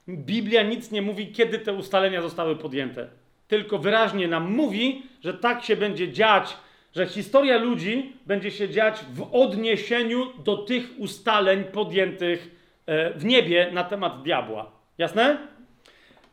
Biblia 0.07 0.63
nic 0.63 0.91
nie 0.91 1.01
mówi, 1.01 1.31
kiedy 1.31 1.59
te 1.59 1.73
ustalenia 1.73 2.21
zostały 2.21 2.55
podjęte. 2.55 3.07
Tylko 3.47 3.77
wyraźnie 3.77 4.27
nam 4.27 4.51
mówi, 4.51 5.03
że 5.23 5.33
tak 5.33 5.63
się 5.63 5.75
będzie 5.75 6.11
dziać, 6.11 6.57
że 6.95 7.05
historia 7.07 7.57
ludzi 7.57 8.13
będzie 8.25 8.51
się 8.51 8.69
dziać 8.69 9.05
w 9.13 9.35
odniesieniu 9.35 10.25
do 10.43 10.57
tych 10.57 10.89
ustaleń 10.97 11.63
podjętych 11.63 12.55
e, 12.85 13.13
w 13.13 13.25
niebie 13.25 13.71
na 13.73 13.83
temat 13.83 14.23
diabła. 14.23 14.71
Jasne? 14.97 15.37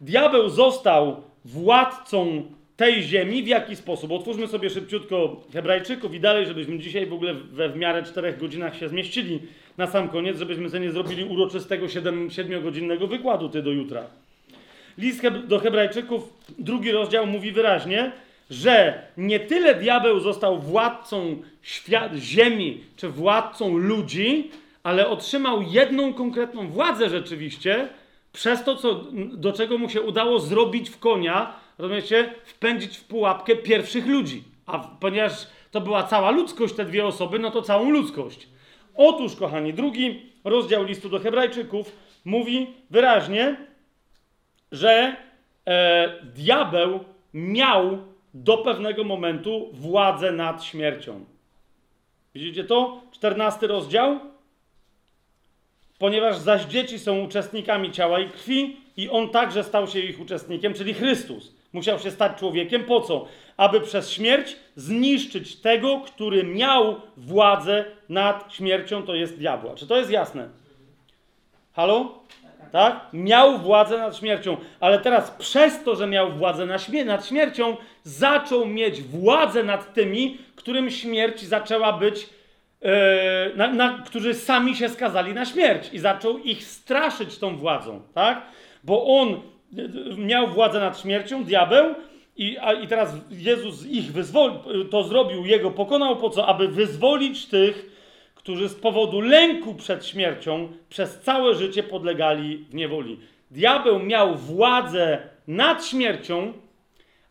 Diabeł 0.01 0.49
został 0.49 1.23
władcą 1.45 2.43
tej 2.79 3.03
ziemi 3.03 3.43
w 3.43 3.47
jaki 3.47 3.77
sposób? 3.77 4.13
Otwórzmy 4.13 4.49
sobie 4.49 4.71
szybciutko 4.71 5.41
Hebrajczyków 5.53 6.15
i 6.15 6.21
dalej, 6.21 6.47
żebyśmy 6.47 6.79
dzisiaj 6.79 7.07
w 7.07 7.13
ogóle 7.13 7.35
we 7.35 7.69
w 7.69 7.77
miarę 7.77 8.03
czterech 8.03 8.39
godzinach 8.39 8.77
się 8.77 8.89
zmieścili 8.89 9.41
na 9.79 9.87
sam 9.87 10.09
koniec, 10.09 10.39
żebyśmy 10.39 10.71
sobie 10.71 10.87
nie 10.87 10.93
zrobili 10.93 11.25
uroczystego 11.25 11.89
siedem, 11.89 12.31
siedmiogodzinnego 12.31 13.07
wykładu 13.07 13.49
ty 13.49 13.63
do 13.63 13.71
jutra. 13.71 14.03
List 14.99 15.29
do 15.29 15.59
Hebrajczyków, 15.59 16.23
drugi 16.59 16.93
rozdział 16.93 17.27
mówi 17.27 17.53
wyraźnie, 17.53 18.13
że 18.51 19.03
nie 19.17 19.41
tyle 19.41 19.75
diabeł 19.75 20.21
został 20.21 20.59
władcą 20.59 21.43
świat, 21.63 22.15
ziemi 22.15 22.81
czy 22.97 23.09
władcą 23.09 23.77
ludzi, 23.77 24.51
ale 24.83 25.09
otrzymał 25.09 25.63
jedną 25.63 26.15
konkretną 26.15 26.69
władzę 26.69 27.11
rzeczywiście 27.11 27.89
przez 28.33 28.65
to, 28.65 28.77
co, 28.77 29.05
do 29.33 29.53
czego 29.53 29.79
mu 29.79 29.89
się 29.89 30.03
udało 30.03 30.41
zrobić 30.41 30.91
w 30.91 30.99
konia, 30.99 31.53
rozumiecie, 31.79 32.35
wpędzić 32.45 32.97
w 32.97 33.05
pułapkę 33.05 33.57
pierwszych 33.57 34.07
ludzi. 34.07 34.45
A 34.67 34.79
ponieważ 34.79 35.47
to 35.71 35.81
była 35.81 36.03
cała 36.03 36.31
ludzkość, 36.31 36.75
te 36.75 36.85
dwie 36.85 37.07
osoby, 37.07 37.39
no 37.39 37.51
to 37.51 37.63
całą 37.63 37.91
ludzkość. 37.91 38.49
Otóż, 38.95 39.37
kochani, 39.37 39.75
drugi 39.75 40.23
rozdział 40.45 40.85
listu 40.85 41.09
do 41.09 41.19
Hebrajczyków 41.19 41.93
mówi 42.25 42.67
wyraźnie, 42.91 43.57
że 44.73 45.17
e, 45.67 46.23
diabeł 46.35 47.05
miał 47.35 47.99
do 48.35 48.59
pewnego 48.59 49.05
momentu 49.05 49.69
władzę 49.73 50.33
nad 50.33 50.65
śmiercią. 50.65 51.25
Widzicie 52.35 52.65
to? 52.65 53.01
14 53.13 53.67
rozdział. 53.67 54.21
Ponieważ 55.99 56.37
zaś 56.37 56.65
dzieci 56.65 56.99
są 56.99 57.21
uczestnikami 57.21 57.93
ciała 57.93 58.21
i 58.21 58.31
krwi, 58.31 58.77
i 58.97 59.09
on 59.09 59.29
także 59.29 59.65
stał 59.65 59.87
się 59.87 60.01
ich 60.01 60.21
uczestnikiem, 60.21 60.75
czyli 60.75 60.95
Chrystus. 60.95 61.58
Musiał 61.73 61.99
się 61.99 62.11
stać 62.11 62.39
człowiekiem 62.39 62.85
po 62.85 63.01
co? 63.01 63.27
Aby 63.57 63.81
przez 63.81 64.11
śmierć 64.11 64.57
zniszczyć 64.77 65.57
tego, 65.57 66.01
który 66.01 66.45
miał 66.45 67.01
władzę 67.17 67.85
nad 68.09 68.55
śmiercią, 68.55 69.03
to 69.03 69.15
jest 69.15 69.39
diabła. 69.39 69.75
Czy 69.75 69.87
to 69.87 69.97
jest 69.97 70.11
jasne? 70.11 70.49
Halo? 71.73 72.19
tak? 72.73 73.07
Miał 73.13 73.59
władzę 73.59 73.99
nad 73.99 74.17
śmiercią, 74.17 74.57
ale 74.81 74.99
teraz 74.99 75.31
przez 75.31 75.83
to, 75.85 75.97
że 75.97 76.07
miał 76.07 76.33
władzę 76.33 76.67
nad 77.05 77.27
śmiercią, 77.27 77.77
zaczął 78.03 78.67
mieć 78.67 79.03
władzę 79.03 79.63
nad 79.65 79.95
tymi, 79.95 80.39
którym 80.57 80.91
śmierć 80.91 81.43
zaczęła 81.43 81.93
być, 81.93 82.29
e, 82.83 83.51
na, 83.57 83.73
na, 83.73 84.03
którzy 84.07 84.35
sami 84.35 84.77
się 84.77 84.89
skazali 84.89 85.35
na 85.35 85.45
śmierć 85.45 85.89
i 85.93 85.99
zaczął 85.99 86.39
ich 86.39 86.65
straszyć 86.65 87.39
tą 87.39 87.57
władzą, 87.57 88.03
tak? 88.15 88.43
Bo 88.85 89.21
on 89.21 89.41
miał 90.17 90.49
władzę 90.49 90.81
nad 90.81 91.01
śmiercią, 91.01 91.45
diabeł, 91.45 91.95
i, 92.37 92.59
a, 92.61 92.73
I 92.73 92.87
teraz 92.87 93.15
Jezus 93.31 93.87
ich 93.87 94.13
wyzwolił, 94.13 94.85
to 94.91 95.03
zrobił, 95.03 95.47
jego 95.47 95.71
pokonał 95.71 96.17
po 96.17 96.31
co? 96.31 96.47
Aby 96.47 96.69
wyzwolić 96.69 97.47
tych, 97.47 97.91
którzy 98.35 98.69
z 98.69 98.75
powodu 98.75 99.21
lęku 99.21 99.75
przed 99.75 100.07
śmiercią 100.07 100.69
przez 100.89 101.21
całe 101.21 101.55
życie 101.55 101.83
podlegali 101.83 102.57
w 102.71 102.75
niewoli. 102.75 103.21
Diabeł 103.51 103.99
miał 103.99 104.37
władzę 104.37 105.19
nad 105.49 105.87
śmiercią, 105.87 106.53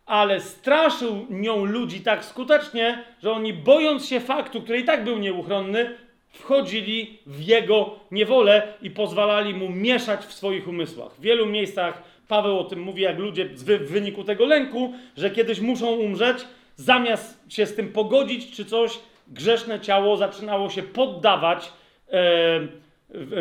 ale 0.06 0.42
straszył 0.42 1.26
nią 1.30 1.66
ludzi 1.66 2.02
tak 2.02 2.26
skutecznie, 2.26 3.04
że 3.24 3.32
oni 3.32 3.54
bojąc 3.54 4.06
się 4.06 4.20
faktu, 4.20 4.62
który 4.62 4.80
i 4.80 4.84
tak 4.84 5.04
był 5.04 5.18
nieuchronny, 5.18 5.96
wchodzili 6.30 7.20
w 7.26 7.42
jego 7.42 8.00
niewolę 8.12 8.74
i 8.82 8.92
pozwalali 8.92 9.54
mu 9.54 9.70
mieszać 9.70 10.26
w 10.26 10.34
swoich 10.34 10.68
umysłach. 10.68 11.16
W 11.16 11.22
wielu 11.22 11.46
miejscach 11.46 12.04
Paweł 12.28 12.60
o 12.60 12.64
tym 12.64 12.82
mówi, 12.82 13.02
jak 13.02 13.20
ludzie 13.20 13.46
w 13.46 13.64
wyniku 13.64 14.24
tego 14.24 14.46
lęku, 14.46 14.94
że 15.18 15.30
kiedyś 15.30 15.60
muszą 15.60 15.88
umrzeć, 15.88 16.38
zamiast 16.76 17.40
się 17.50 17.66
z 17.66 17.76
tym 17.76 17.92
pogodzić 17.92 18.52
czy 18.52 18.66
coś, 18.66 19.00
grzeszne 19.28 19.80
ciało 19.80 20.18
zaczynało 20.18 20.70
się 20.70 20.84
poddawać 20.84 21.72
e, 22.12 22.20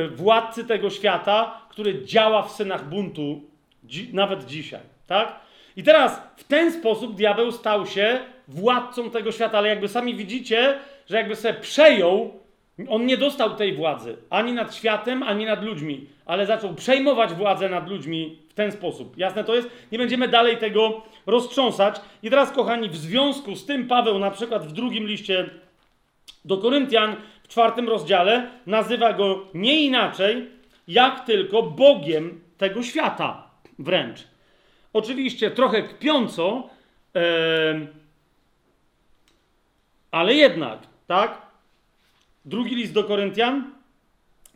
władcy 0.08 0.64
tego 0.64 0.90
świata, 0.90 1.60
który 1.70 2.04
działa 2.04 2.42
w 2.42 2.52
synach 2.52 2.88
buntu 2.88 3.40
dzi 3.84 4.10
nawet 4.12 4.46
dzisiaj, 4.46 4.80
tak? 5.06 5.40
I 5.76 5.82
teraz 5.82 6.22
w 6.36 6.44
ten 6.44 6.72
sposób 6.72 7.16
diabeł 7.16 7.52
stał 7.52 7.86
się 7.86 8.20
władcą 8.48 9.10
tego 9.10 9.32
świata, 9.32 9.58
ale 9.58 9.68
jakby 9.68 9.88
sami 9.88 10.14
widzicie, 10.14 10.78
że 11.10 11.16
jakby 11.16 11.36
sobie 11.36 11.54
przejął, 11.54 12.40
on 12.88 13.06
nie 13.06 13.16
dostał 13.16 13.56
tej 13.56 13.76
władzy 13.76 14.16
ani 14.30 14.52
nad 14.52 14.74
światem, 14.74 15.22
ani 15.22 15.44
nad 15.44 15.62
ludźmi, 15.62 16.06
ale 16.26 16.46
zaczął 16.46 16.74
przejmować 16.74 17.34
władzę 17.34 17.68
nad 17.68 17.88
ludźmi 17.88 18.38
w 18.48 18.54
ten 18.54 18.72
sposób. 18.72 19.18
Jasne 19.18 19.44
to 19.44 19.54
jest? 19.54 19.70
Nie 19.92 19.98
będziemy 19.98 20.28
dalej 20.28 20.56
tego 20.56 21.02
roztrząsać. 21.26 22.00
I 22.22 22.30
teraz, 22.30 22.52
kochani, 22.52 22.88
w 22.88 22.96
związku 22.96 23.56
z 23.56 23.66
tym 23.66 23.88
Paweł 23.88 24.18
na 24.18 24.30
przykład 24.30 24.66
w 24.66 24.72
drugim 24.72 25.06
liście 25.06 25.50
do 26.44 26.58
Koryntian 26.58 27.16
w 27.42 27.48
czwartym 27.48 27.88
rozdziale 27.88 28.50
nazywa 28.66 29.12
go 29.12 29.46
nie 29.54 29.80
inaczej, 29.80 30.48
jak 30.88 31.26
tylko 31.26 31.62
Bogiem 31.62 32.40
tego 32.58 32.82
świata 32.82 33.50
wręcz. 33.78 34.24
Oczywiście 34.92 35.50
trochę 35.50 35.82
kpiąco, 35.82 36.68
ee, 37.14 37.86
ale 40.10 40.34
jednak, 40.34 40.78
tak? 41.06 41.45
Drugi 42.46 42.74
list 42.74 42.92
do 42.92 43.04
Koryntian, 43.04 43.70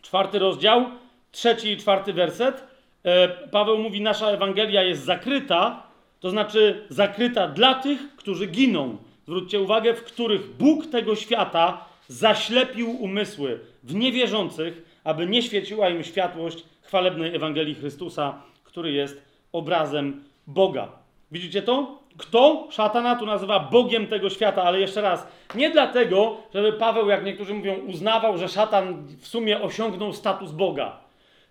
czwarty 0.02 0.38
rozdział, 0.38 0.84
trzeci 1.32 1.70
i 1.70 1.76
czwarty 1.76 2.12
werset. 2.12 2.64
E, 3.04 3.28
Paweł 3.28 3.78
mówi: 3.78 4.00
Nasza 4.00 4.26
Ewangelia 4.26 4.82
jest 4.82 5.04
zakryta, 5.04 5.82
to 6.20 6.30
znaczy 6.30 6.86
zakryta 6.88 7.48
dla 7.48 7.74
tych, 7.74 8.16
którzy 8.16 8.46
giną. 8.46 8.96
Zwróćcie 9.24 9.60
uwagę, 9.60 9.94
w 9.94 10.04
których 10.04 10.56
Bóg 10.56 10.86
tego 10.86 11.16
świata 11.16 11.84
zaślepił 12.08 12.90
umysły 12.90 13.60
w 13.82 13.94
niewierzących, 13.94 15.00
aby 15.04 15.26
nie 15.26 15.42
świeciła 15.42 15.88
im 15.88 16.04
światłość 16.04 16.64
chwalebnej 16.82 17.34
Ewangelii 17.34 17.74
Chrystusa, 17.74 18.42
który 18.64 18.92
jest 18.92 19.22
obrazem 19.52 20.24
Boga. 20.46 20.92
Widzicie 21.32 21.62
to? 21.62 21.99
Kto 22.18 22.68
szatana 22.70 23.16
tu 23.16 23.26
nazywa 23.26 23.60
Bogiem 23.60 24.06
tego 24.06 24.30
świata, 24.30 24.62
ale 24.62 24.80
jeszcze 24.80 25.00
raz, 25.00 25.26
nie 25.54 25.70
dlatego, 25.70 26.36
żeby 26.54 26.72
Paweł, 26.72 27.08
jak 27.08 27.24
niektórzy 27.24 27.54
mówią, 27.54 27.74
uznawał, 27.74 28.38
że 28.38 28.48
szatan 28.48 29.06
w 29.20 29.26
sumie 29.26 29.60
osiągnął 29.62 30.12
status 30.12 30.50
Boga. 30.50 30.98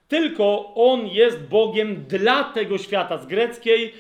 Tylko 0.08 0.74
on 0.76 1.08
jest 1.08 1.48
Bogiem 1.48 2.06
dla 2.06 2.44
tego 2.44 2.78
świata. 2.78 3.18
Z 3.18 3.26
greckiej 3.26 3.94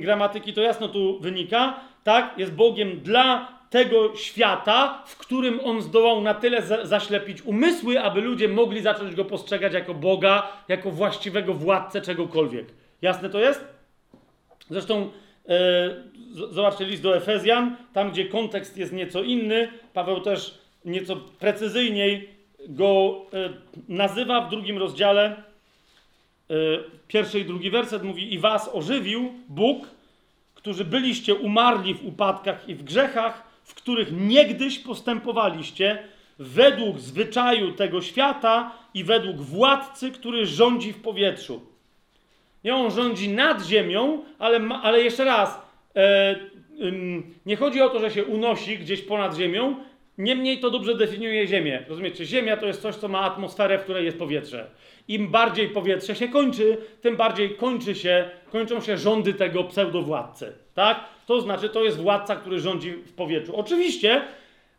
gramatyki 0.00 0.52
to 0.52 0.60
jasno 0.60 0.88
tu 0.88 1.20
wynika, 1.20 1.80
tak? 2.04 2.38
Jest 2.38 2.54
Bogiem 2.54 3.00
dla 3.00 3.48
tego 3.70 4.16
świata, 4.16 5.02
w 5.06 5.16
którym 5.16 5.60
on 5.64 5.82
zdołał 5.82 6.20
na 6.20 6.34
tyle 6.34 6.62
za 6.62 6.86
zaślepić 6.86 7.42
umysły, 7.42 8.02
aby 8.02 8.20
ludzie 8.20 8.48
mogli 8.48 8.80
zacząć 8.80 9.14
go 9.14 9.24
postrzegać 9.24 9.74
jako 9.74 9.94
Boga, 9.94 10.48
jako 10.68 10.90
właściwego 10.90 11.54
władcę 11.54 12.00
czegokolwiek. 12.00 12.66
Jasne 13.02 13.30
to 13.30 13.40
jest? 13.40 13.64
Zresztą 14.70 15.10
zobaczcie 16.50 16.84
list 16.84 17.02
do 17.02 17.16
Efezjan, 17.16 17.76
tam 17.92 18.10
gdzie 18.10 18.24
kontekst 18.24 18.76
jest 18.76 18.92
nieco 18.92 19.22
inny, 19.22 19.68
Paweł 19.92 20.20
też 20.20 20.58
nieco 20.84 21.16
precyzyjniej 21.16 22.28
go 22.68 23.22
e, 23.32 23.50
nazywa 23.88 24.40
w 24.40 24.50
drugim 24.50 24.78
rozdziale. 24.78 25.24
E, 25.24 26.54
pierwszy 27.08 27.40
i 27.40 27.44
drugi 27.44 27.70
werset 27.70 28.02
mówi: 28.02 28.34
I 28.34 28.38
was 28.38 28.70
ożywił 28.72 29.32
Bóg, 29.48 29.86
którzy 30.54 30.84
byliście 30.84 31.34
umarli 31.34 31.94
w 31.94 32.06
upadkach 32.06 32.68
i 32.68 32.74
w 32.74 32.84
grzechach, 32.84 33.42
w 33.64 33.74
których 33.74 34.12
niegdyś 34.12 34.78
postępowaliście, 34.78 35.98
według 36.38 36.98
zwyczaju 36.98 37.72
tego 37.72 38.02
świata 38.02 38.72
i 38.94 39.04
według 39.04 39.36
władcy, 39.36 40.10
który 40.10 40.46
rządzi 40.46 40.92
w 40.92 41.02
powietrzu. 41.02 41.75
On 42.72 42.90
rządzi 42.90 43.28
nad 43.28 43.66
ziemią, 43.66 44.24
ale, 44.38 44.60
ale 44.82 45.02
jeszcze 45.02 45.24
raz, 45.24 45.62
e, 45.96 46.36
nie 47.46 47.56
chodzi 47.56 47.82
o 47.82 47.88
to, 47.88 48.00
że 48.00 48.10
się 48.10 48.24
unosi 48.24 48.78
gdzieś 48.78 49.02
ponad 49.02 49.36
ziemią, 49.36 49.76
niemniej 50.18 50.60
to 50.60 50.70
dobrze 50.70 50.94
definiuje 50.94 51.46
ziemię. 51.46 51.84
Rozumiecie? 51.88 52.24
Ziemia 52.24 52.56
to 52.56 52.66
jest 52.66 52.82
coś, 52.82 52.94
co 52.94 53.08
ma 53.08 53.20
atmosferę, 53.20 53.78
w 53.78 53.82
której 53.82 54.04
jest 54.04 54.18
powietrze. 54.18 54.70
Im 55.08 55.28
bardziej 55.28 55.68
powietrze 55.68 56.14
się 56.14 56.28
kończy, 56.28 56.76
tym 57.00 57.16
bardziej 57.16 57.50
kończy 57.50 57.94
się, 57.94 58.30
kończą 58.52 58.80
się 58.80 58.98
rządy 58.98 59.34
tego 59.34 59.64
pseudowładcy. 59.64 60.52
Tak? 60.74 61.00
To 61.26 61.40
znaczy, 61.40 61.68
to 61.68 61.84
jest 61.84 61.96
władca, 61.98 62.36
który 62.36 62.60
rządzi 62.60 62.92
w 62.92 63.12
powietrzu. 63.12 63.56
Oczywiście 63.56 64.22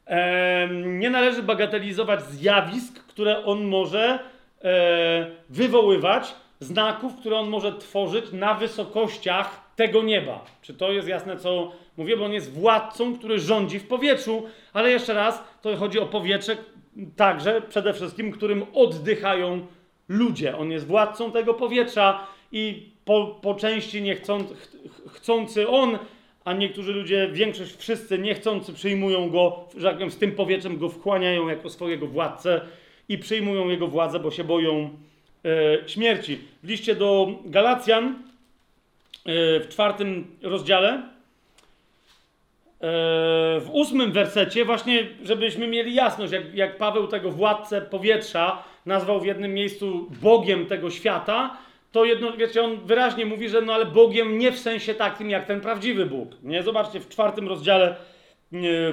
e, 0.05 0.67
nie 0.73 1.09
należy 1.09 1.43
bagatelizować 1.43 2.21
zjawisk, 2.23 3.03
które 3.07 3.45
on 3.45 3.63
może 3.63 4.19
e, 4.63 5.31
wywoływać, 5.49 6.35
znaków, 6.59 7.15
które 7.15 7.37
on 7.37 7.49
może 7.49 7.73
tworzyć 7.73 8.25
na 8.31 8.53
wysokościach 8.53 9.71
tego 9.75 10.03
nieba. 10.03 10.45
Czy 10.61 10.73
to 10.73 10.91
jest 10.91 11.07
jasne, 11.07 11.37
co 11.37 11.71
mówię? 11.97 12.17
Bo 12.17 12.25
on 12.25 12.33
jest 12.33 12.53
władcą, 12.53 13.17
który 13.17 13.39
rządzi 13.39 13.79
w 13.79 13.87
powietrzu, 13.87 14.43
ale 14.73 14.91
jeszcze 14.91 15.13
raz, 15.13 15.43
to 15.61 15.77
chodzi 15.77 15.99
o 15.99 16.05
powietrze 16.05 16.57
także 17.15 17.61
przede 17.69 17.93
wszystkim, 17.93 18.31
którym 18.31 18.65
oddychają 18.73 19.65
ludzie. 20.09 20.57
On 20.57 20.71
jest 20.71 20.87
władcą 20.87 21.31
tego 21.31 21.53
powietrza 21.53 22.27
i 22.51 22.89
po, 23.05 23.39
po 23.41 23.55
części 23.55 24.01
niechcący, 24.01 24.55
chcący 25.07 25.67
on, 25.67 25.99
a 26.45 26.53
niektórzy 26.53 26.93
ludzie, 26.93 27.29
większość, 27.33 27.75
wszyscy 27.75 28.19
niechcący 28.19 28.73
przyjmują 28.73 29.29
go, 29.29 29.65
że 29.77 29.87
tak 29.87 29.95
powiem, 29.95 30.11
z 30.11 30.17
tym 30.17 30.31
powietrzem 30.31 30.77
go 30.77 30.89
wchłaniają 30.89 31.47
jako 31.47 31.69
swojego 31.69 32.07
władcę 32.07 32.61
i 33.09 33.17
przyjmują 33.17 33.69
jego 33.69 33.87
władzę, 33.87 34.19
bo 34.19 34.31
się 34.31 34.43
boją 34.43 34.89
śmierci. 35.87 36.39
W 36.63 36.69
liście 36.69 36.95
do 36.95 37.27
Galacjan 37.45 38.05
e, 38.05 38.13
w 39.59 39.67
czwartym 39.69 40.37
rozdziale, 40.41 40.89
e, 40.89 41.01
w 43.59 43.69
ósmym 43.71 44.11
wersecie, 44.11 44.65
właśnie 44.65 45.07
żebyśmy 45.23 45.67
mieli 45.67 45.93
jasność, 45.93 46.33
jak, 46.33 46.55
jak 46.55 46.77
Paweł 46.77 47.07
tego 47.07 47.31
władcę 47.31 47.81
powietrza 47.81 48.63
nazwał 48.85 49.19
w 49.19 49.25
jednym 49.25 49.53
miejscu 49.53 50.07
Bogiem 50.21 50.65
tego 50.65 50.89
świata, 50.89 51.57
to 51.91 52.05
jedno, 52.05 52.33
wiecie, 52.33 52.63
on 52.63 52.85
wyraźnie 52.85 53.25
mówi, 53.25 53.49
że 53.49 53.61
no 53.61 53.73
ale 53.73 53.85
Bogiem 53.85 54.37
nie 54.37 54.51
w 54.51 54.59
sensie 54.59 54.93
takim 54.93 55.29
jak 55.29 55.45
ten 55.45 55.61
prawdziwy 55.61 56.05
Bóg. 56.05 56.29
Nie? 56.43 56.63
Zobaczcie, 56.63 56.99
w 56.99 57.09
czwartym 57.09 57.47
rozdziale, 57.47 57.95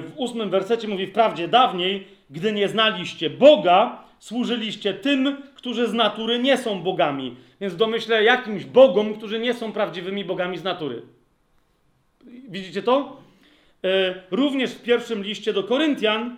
w 0.01 0.11
ósmym 0.15 0.49
wersecie 0.49 0.87
mówi, 0.87 1.07
wprawdzie 1.07 1.47
dawniej, 1.47 2.07
gdy 2.29 2.51
nie 2.51 2.67
znaliście 2.67 3.29
Boga, 3.29 4.04
służyliście 4.25 4.93
tym, 4.93 5.37
którzy 5.55 5.87
z 5.87 5.93
natury 5.93 6.39
nie 6.39 6.57
są 6.57 6.81
bogami. 6.81 7.35
Więc 7.61 7.73
w 7.73 7.77
domyśle 7.77 8.23
jakimś 8.23 8.65
bogom, 8.65 9.13
którzy 9.13 9.39
nie 9.39 9.53
są 9.53 9.71
prawdziwymi 9.71 10.25
bogami 10.25 10.57
z 10.57 10.63
natury. 10.63 11.01
Widzicie 12.49 12.83
to? 12.83 13.17
E, 13.83 14.15
również 14.31 14.71
w 14.71 14.81
pierwszym 14.81 15.23
liście 15.23 15.53
do 15.53 15.63
Koryntian 15.63 16.37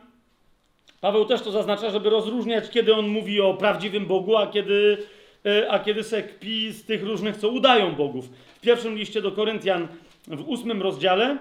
Paweł 1.02 1.26
też 1.26 1.42
to 1.42 1.52
zaznacza, 1.52 1.90
żeby 1.90 2.10
rozróżniać, 2.10 2.70
kiedy 2.70 2.96
on 2.96 3.08
mówi 3.08 3.42
o 3.42 3.54
prawdziwym 3.54 4.06
Bogu, 4.06 4.38
a 4.38 4.48
kiedy, 4.48 4.98
e, 5.46 5.72
a 5.72 5.80
kiedy 5.80 6.04
se 6.04 6.24
kpi 6.24 6.72
z 6.72 6.86
tych 6.86 7.04
różnych, 7.04 7.38
co 7.38 7.50
udają 7.50 7.96
bogów. 7.96 8.30
W 8.56 8.60
pierwszym 8.60 8.98
liście 8.98 9.22
do 9.22 9.32
Koryntian 9.32 9.88
w 10.28 10.50
ósmym 10.50 10.82
rozdziale, 10.82 11.38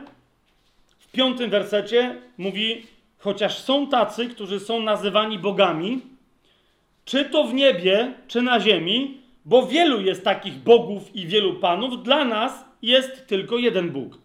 w 0.99 1.12
piątym 1.12 1.50
wersecie 1.50 2.16
mówi, 2.39 2.86
chociaż 3.18 3.58
są 3.58 3.89
tacy, 3.89 4.28
którzy 4.28 4.60
są 4.60 4.81
nazywani 4.81 5.39
bogami, 5.39 6.16
czy 7.07 7.25
to 7.25 7.44
w 7.44 7.55
niebie, 7.55 8.12
czy 8.28 8.43
na 8.43 8.60
ziemi, 8.60 9.20
bo 9.44 9.67
wielu 9.67 10.01
jest 10.01 10.25
takich 10.25 10.55
bogów 10.55 11.17
i 11.17 11.26
wielu 11.26 11.55
panów, 11.55 12.02
dla 12.02 12.25
nas 12.25 12.65
jest 12.83 13.26
tylko 13.26 13.59
jeden 13.59 13.91
Bóg. 13.91 14.18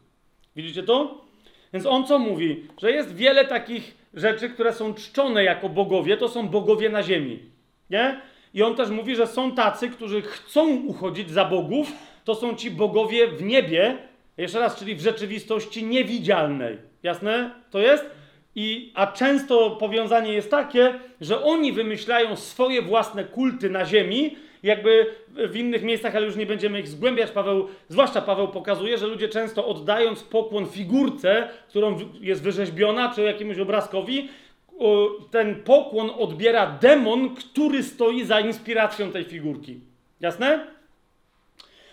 Widzicie 0.55 0.83
to? 0.83 1.25
Więc 1.73 1.85
on 1.85 2.05
co 2.05 2.19
mówi? 2.19 2.63
Że 2.81 2.91
jest 2.91 3.15
wiele 3.15 3.45
takich 3.45 3.97
rzeczy, 4.13 4.49
które 4.49 4.73
są 4.73 4.93
czczone 4.93 5.43
jako 5.43 5.69
bogowie, 5.69 6.17
to 6.17 6.29
są 6.29 6.49
bogowie 6.49 6.89
na 6.89 7.03
ziemi. 7.03 7.39
Nie? 7.89 8.21
I 8.53 8.63
on 8.63 8.75
też 8.75 8.89
mówi, 8.89 9.15
że 9.15 9.27
są 9.27 9.51
tacy, 9.51 9.89
którzy 9.89 10.21
chcą 10.21 10.75
uchodzić 10.75 11.31
za 11.31 11.45
bogów, 11.45 11.91
to 12.25 12.35
są 12.35 12.55
ci 12.55 12.71
bogowie 12.71 13.27
w 13.27 13.43
niebie, 13.43 13.97
jeszcze 14.37 14.59
raz, 14.59 14.79
czyli 14.79 14.95
w 14.95 15.01
rzeczywistości 15.01 15.83
niewidzialnej. 15.83 16.77
Jasne? 17.03 17.51
To 17.71 17.79
jest? 17.79 18.20
I, 18.55 18.91
a 18.95 19.07
często 19.07 19.69
powiązanie 19.69 20.33
jest 20.33 20.51
takie, 20.51 20.99
że 21.21 21.43
oni 21.43 21.73
wymyślają 21.73 22.35
swoje 22.35 22.81
własne 22.81 23.23
kulty 23.23 23.69
na 23.69 23.85
ziemi, 23.85 24.35
jakby 24.63 25.15
w 25.27 25.55
innych 25.55 25.83
miejscach, 25.83 26.15
ale 26.15 26.25
już 26.25 26.35
nie 26.35 26.45
będziemy 26.45 26.79
ich 26.79 26.87
zgłębiać. 26.87 27.31
Paweł, 27.31 27.67
zwłaszcza 27.87 28.21
Paweł 28.21 28.47
pokazuje, 28.47 28.97
że 28.97 29.07
ludzie 29.07 29.29
często 29.29 29.67
oddając 29.67 30.23
pokłon 30.23 30.65
figurce, 30.65 31.49
którą 31.69 31.99
jest 32.21 32.43
wyrzeźbiona, 32.43 33.13
czy 33.15 33.21
jakiemuś 33.21 33.59
obrazkowi, 33.59 34.29
ten 35.31 35.63
pokłon 35.63 36.11
odbiera 36.19 36.77
demon, 36.81 37.35
który 37.35 37.83
stoi 37.83 38.23
za 38.23 38.39
inspiracją 38.39 39.11
tej 39.11 39.23
figurki. 39.23 39.79
Jasne? 40.19 40.67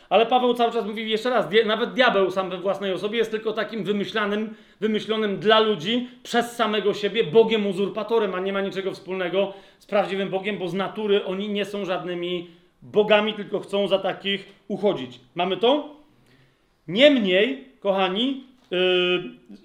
Ale 0.09 0.27
Paweł 0.27 0.55
cały 0.55 0.73
czas 0.73 0.87
mówi 0.87 1.11
jeszcze 1.11 1.31
raz, 1.31 1.47
nawet 1.67 1.93
diabeł 1.93 2.31
sam 2.31 2.51
we 2.51 2.59
własnej 2.59 2.93
osobie 2.93 3.19
jest 3.19 3.31
tylko 3.31 3.53
takim 3.53 3.85
wymyślanym, 3.85 4.55
wymyślonym 4.81 5.39
dla 5.39 5.61
ludzi 5.61 6.09
przez 6.23 6.53
samego 6.53 6.95
siebie 6.95 7.25
Bogiem 7.25 7.67
uzurpatorem, 7.67 8.35
a 8.35 8.41
nie 8.41 8.53
ma 8.53 8.61
niczego 8.61 8.93
wspólnego 8.93 9.55
z 9.79 9.87
prawdziwym 9.87 10.29
Bogiem, 10.29 10.59
bo 10.59 10.69
z 10.69 10.75
natury 10.75 11.25
oni 11.25 11.49
nie 11.49 11.65
są 11.65 11.85
żadnymi 11.85 12.51
bogami, 12.83 13.35
tylko 13.35 13.61
chcą 13.61 13.89
za 13.89 13.99
takich 13.99 14.47
uchodzić. 14.69 15.21
Mamy 15.35 15.57
to? 15.57 15.97
Niemniej, 16.89 17.65
kochani, 17.81 18.45
yy, 18.71 18.79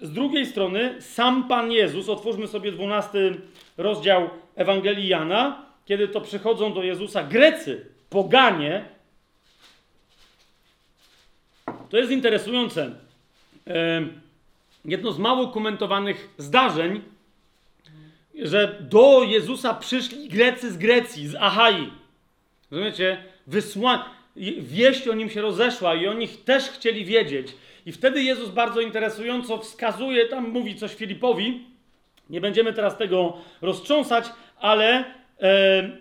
z 0.02 0.12
drugiej 0.12 0.46
strony, 0.46 1.02
sam 1.02 1.48
Pan 1.48 1.72
Jezus, 1.72 2.10
otwórzmy 2.10 2.48
sobie 2.48 2.72
12 2.72 3.34
rozdział 3.78 4.30
Ewangelii 4.56 5.08
Jana, 5.08 5.66
kiedy 5.86 6.08
to 6.08 6.22
przychodzą 6.22 6.74
do 6.74 6.84
Jezusa 6.84 7.24
Grecy, 7.24 7.86
poganie, 8.10 8.86
to 11.90 11.98
jest 11.98 12.12
interesujące. 12.12 12.92
Jedno 14.86 15.12
z 15.12 15.20
mało 15.20 15.48
komentowanych 15.48 16.30
zdarzeń, 16.38 17.02
że 18.36 18.86
do 18.90 19.24
Jezusa 19.24 19.74
przyszli 19.74 20.30
Grecy 20.30 20.72
z 20.72 20.78
Grecji, 20.78 21.28
z 21.28 21.36
Achai. 21.36 21.90
Rozumiecie? 22.72 23.24
Wysła... 23.48 24.06
Wieść 24.60 25.08
o 25.08 25.14
nim 25.14 25.30
się 25.30 25.42
rozeszła 25.42 25.96
i 25.96 26.08
o 26.08 26.14
nich 26.14 26.44
też 26.44 26.64
chcieli 26.64 27.06
wiedzieć. 27.06 27.48
I 27.86 27.92
wtedy 27.92 28.24
Jezus 28.24 28.50
bardzo 28.50 28.82
interesująco 28.82 29.58
wskazuje, 29.58 30.26
tam 30.26 30.50
mówi 30.50 30.76
coś 30.76 30.96
Filipowi. 30.96 31.64
Nie 32.30 32.42
będziemy 32.42 32.74
teraz 32.74 32.98
tego 32.98 33.38
roztrząsać, 33.62 34.26
ale 34.60 34.86
e, 34.94 35.04
e, 35.42 35.92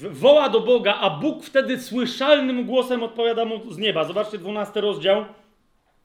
e, 0.00 0.10
woła 0.10 0.48
do 0.48 0.60
Boga, 0.60 0.94
a 0.94 1.10
Bóg 1.10 1.44
wtedy 1.44 1.80
słyszalnym 1.80 2.64
głosem 2.64 3.02
odpowiada 3.02 3.44
mu 3.44 3.72
z 3.72 3.78
nieba. 3.78 4.04
Zobaczcie 4.04 4.38
12 4.38 4.80
rozdział, 4.80 5.24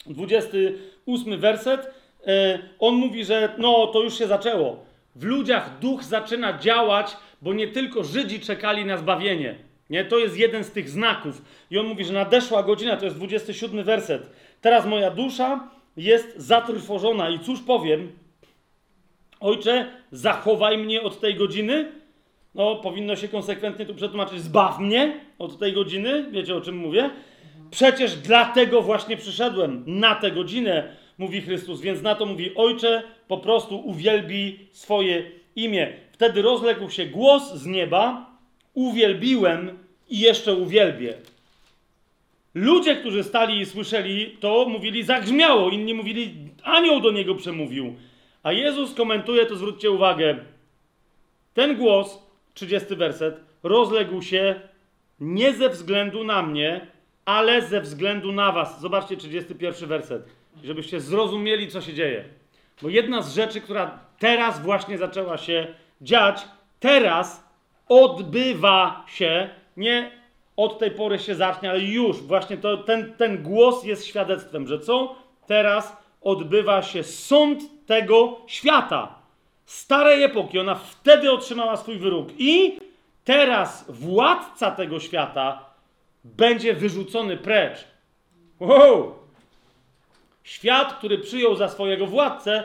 28 0.05 1.39
werset. 1.39 1.91
E, 2.27 2.59
on 2.79 2.95
mówi, 2.95 3.25
że 3.25 3.55
no 3.57 3.87
to 3.87 4.03
już 4.03 4.17
się 4.17 4.27
zaczęło. 4.27 4.85
W 5.15 5.23
ludziach 5.23 5.79
duch 5.79 6.03
zaczyna 6.03 6.57
działać, 6.57 7.17
bo 7.41 7.53
nie 7.53 7.67
tylko 7.67 8.03
Żydzi 8.03 8.39
czekali 8.39 8.85
na 8.85 8.97
zbawienie. 8.97 9.55
Nie, 9.89 10.05
to 10.05 10.17
jest 10.17 10.37
jeden 10.37 10.63
z 10.63 10.71
tych 10.71 10.89
znaków. 10.89 11.41
I 11.71 11.77
on 11.77 11.85
mówi, 11.85 12.05
że 12.05 12.13
nadeszła 12.13 12.63
godzina, 12.63 12.97
to 12.97 13.05
jest 13.05 13.17
27 13.17 13.83
werset. 13.83 14.23
Teraz 14.61 14.85
moja 14.85 15.11
dusza 15.11 15.69
jest 15.97 16.37
zatrwożona 16.37 17.29
i 17.29 17.39
cóż 17.39 17.59
powiem? 17.59 18.11
Ojcze, 19.39 19.91
zachowaj 20.11 20.77
mnie 20.77 21.01
od 21.01 21.19
tej 21.19 21.35
godziny, 21.35 21.91
no 22.55 22.75
powinno 22.75 23.15
się 23.15 23.27
konsekwentnie 23.27 23.85
tu 23.85 23.95
przetłumaczyć, 23.95 24.41
zbaw 24.41 24.79
mnie 24.79 25.19
od 25.39 25.59
tej 25.59 25.73
godziny, 25.73 26.25
wiecie 26.31 26.55
o 26.55 26.61
czym 26.61 26.77
mówię? 26.77 27.09
Przecież 27.71 28.15
dlatego 28.15 28.81
właśnie 28.81 29.17
przyszedłem, 29.17 29.83
na 29.87 30.15
tę 30.15 30.31
godzinę, 30.31 30.95
mówi 31.17 31.41
Chrystus, 31.41 31.81
więc 31.81 32.01
na 32.01 32.15
to 32.15 32.25
mówi 32.25 32.55
Ojcze, 32.55 33.03
po 33.27 33.37
prostu 33.37 33.77
uwielbi 33.79 34.59
swoje 34.71 35.31
imię. 35.55 35.93
Wtedy 36.11 36.41
rozległ 36.41 36.89
się 36.89 37.05
głos 37.05 37.53
z 37.53 37.65
nieba, 37.65 38.31
uwielbiłem 38.73 39.77
i 40.09 40.19
jeszcze 40.19 40.53
uwielbię. 40.53 41.13
Ludzie, 42.53 42.95
którzy 42.95 43.23
stali 43.23 43.59
i 43.59 43.65
słyszeli 43.65 44.37
to, 44.39 44.65
mówili 44.69 45.03
zagrzmiało, 45.03 45.69
inni 45.69 45.93
mówili 45.93 46.33
anioł 46.63 47.01
do 47.01 47.11
niego 47.11 47.35
przemówił. 47.35 47.95
A 48.43 48.51
Jezus 48.51 48.93
komentuje 48.93 49.45
to, 49.45 49.55
zwróćcie 49.55 49.91
uwagę, 49.91 50.37
ten 51.53 51.75
głos 51.75 52.19
30 52.53 52.95
werset, 52.95 53.39
rozległ 53.63 54.21
się 54.21 54.61
nie 55.19 55.53
ze 55.53 55.69
względu 55.69 56.23
na 56.23 56.41
mnie, 56.41 56.87
ale 57.27 57.61
ze 57.61 57.81
względu 57.81 58.31
na 58.31 58.51
was. 58.51 58.81
Zobaczcie 58.81 59.17
31 59.17 59.89
werset, 59.89 60.23
żebyście 60.63 60.99
zrozumieli, 60.99 61.67
co 61.67 61.81
się 61.81 61.93
dzieje. 61.93 62.23
Bo 62.81 62.89
jedna 62.89 63.21
z 63.21 63.35
rzeczy, 63.35 63.61
która 63.61 63.99
teraz 64.19 64.61
właśnie 64.61 64.97
zaczęła 64.97 65.37
się 65.37 65.67
dziać, 66.01 66.47
teraz 66.79 67.43
odbywa 67.89 69.05
się, 69.07 69.49
nie 69.77 70.11
od 70.55 70.79
tej 70.79 70.91
pory 70.91 71.19
się 71.19 71.35
zacznie, 71.35 71.69
ale 71.69 71.79
już 71.79 72.21
właśnie 72.21 72.57
to, 72.57 72.77
ten, 72.77 73.13
ten 73.13 73.43
głos 73.43 73.83
jest 73.83 74.05
świadectwem, 74.05 74.67
że 74.67 74.79
co? 74.79 75.15
Teraz 75.47 75.97
odbywa 76.21 76.81
się 76.81 77.03
sąd 77.03 77.63
tego 77.85 78.37
świata 78.47 79.15
starej 79.65 80.23
epoki. 80.23 80.59
Ona 80.59 80.75
wtedy 80.75 81.31
otrzymała 81.31 81.77
swój 81.77 81.97
wyrok. 81.97 82.27
I 82.37 82.79
teraz 83.23 83.85
władca 83.89 84.71
tego 84.71 84.99
świata 84.99 85.66
będzie 86.23 86.73
wyrzucony 86.73 87.37
precz. 87.37 87.85
Wow! 88.59 89.15
Świat, 90.43 90.93
który 90.93 91.17
przyjął 91.17 91.55
za 91.55 91.69
swojego 91.69 92.07
władcę, 92.07 92.63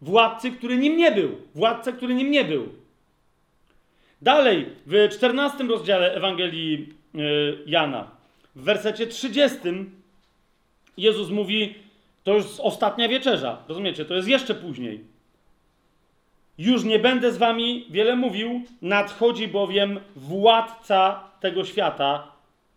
władcy, 0.00 0.50
który 0.50 0.76
nim 0.76 0.96
nie 0.96 1.12
był. 1.12 1.38
Władcę, 1.54 1.92
który 1.92 2.14
nim 2.14 2.30
nie 2.30 2.44
był. 2.44 2.68
Dalej, 4.22 4.66
w 4.86 5.08
14 5.12 5.64
rozdziale 5.64 6.14
Ewangelii 6.14 6.94
e, 7.14 7.18
Jana, 7.66 8.10
w 8.56 8.62
wersecie 8.62 9.06
30, 9.06 9.58
Jezus 10.96 11.30
mówi, 11.30 11.74
to 12.24 12.34
już 12.34 12.60
ostatnia 12.60 13.08
wieczerza, 13.08 13.62
rozumiecie, 13.68 14.04
to 14.04 14.14
jest 14.14 14.28
jeszcze 14.28 14.54
później. 14.54 15.04
Już 16.58 16.84
nie 16.84 16.98
będę 16.98 17.32
z 17.32 17.36
wami 17.38 17.86
wiele 17.90 18.16
mówił, 18.16 18.62
nadchodzi 18.82 19.48
bowiem 19.48 20.00
władca 20.16 21.24
tego 21.40 21.64
świata, 21.64 22.31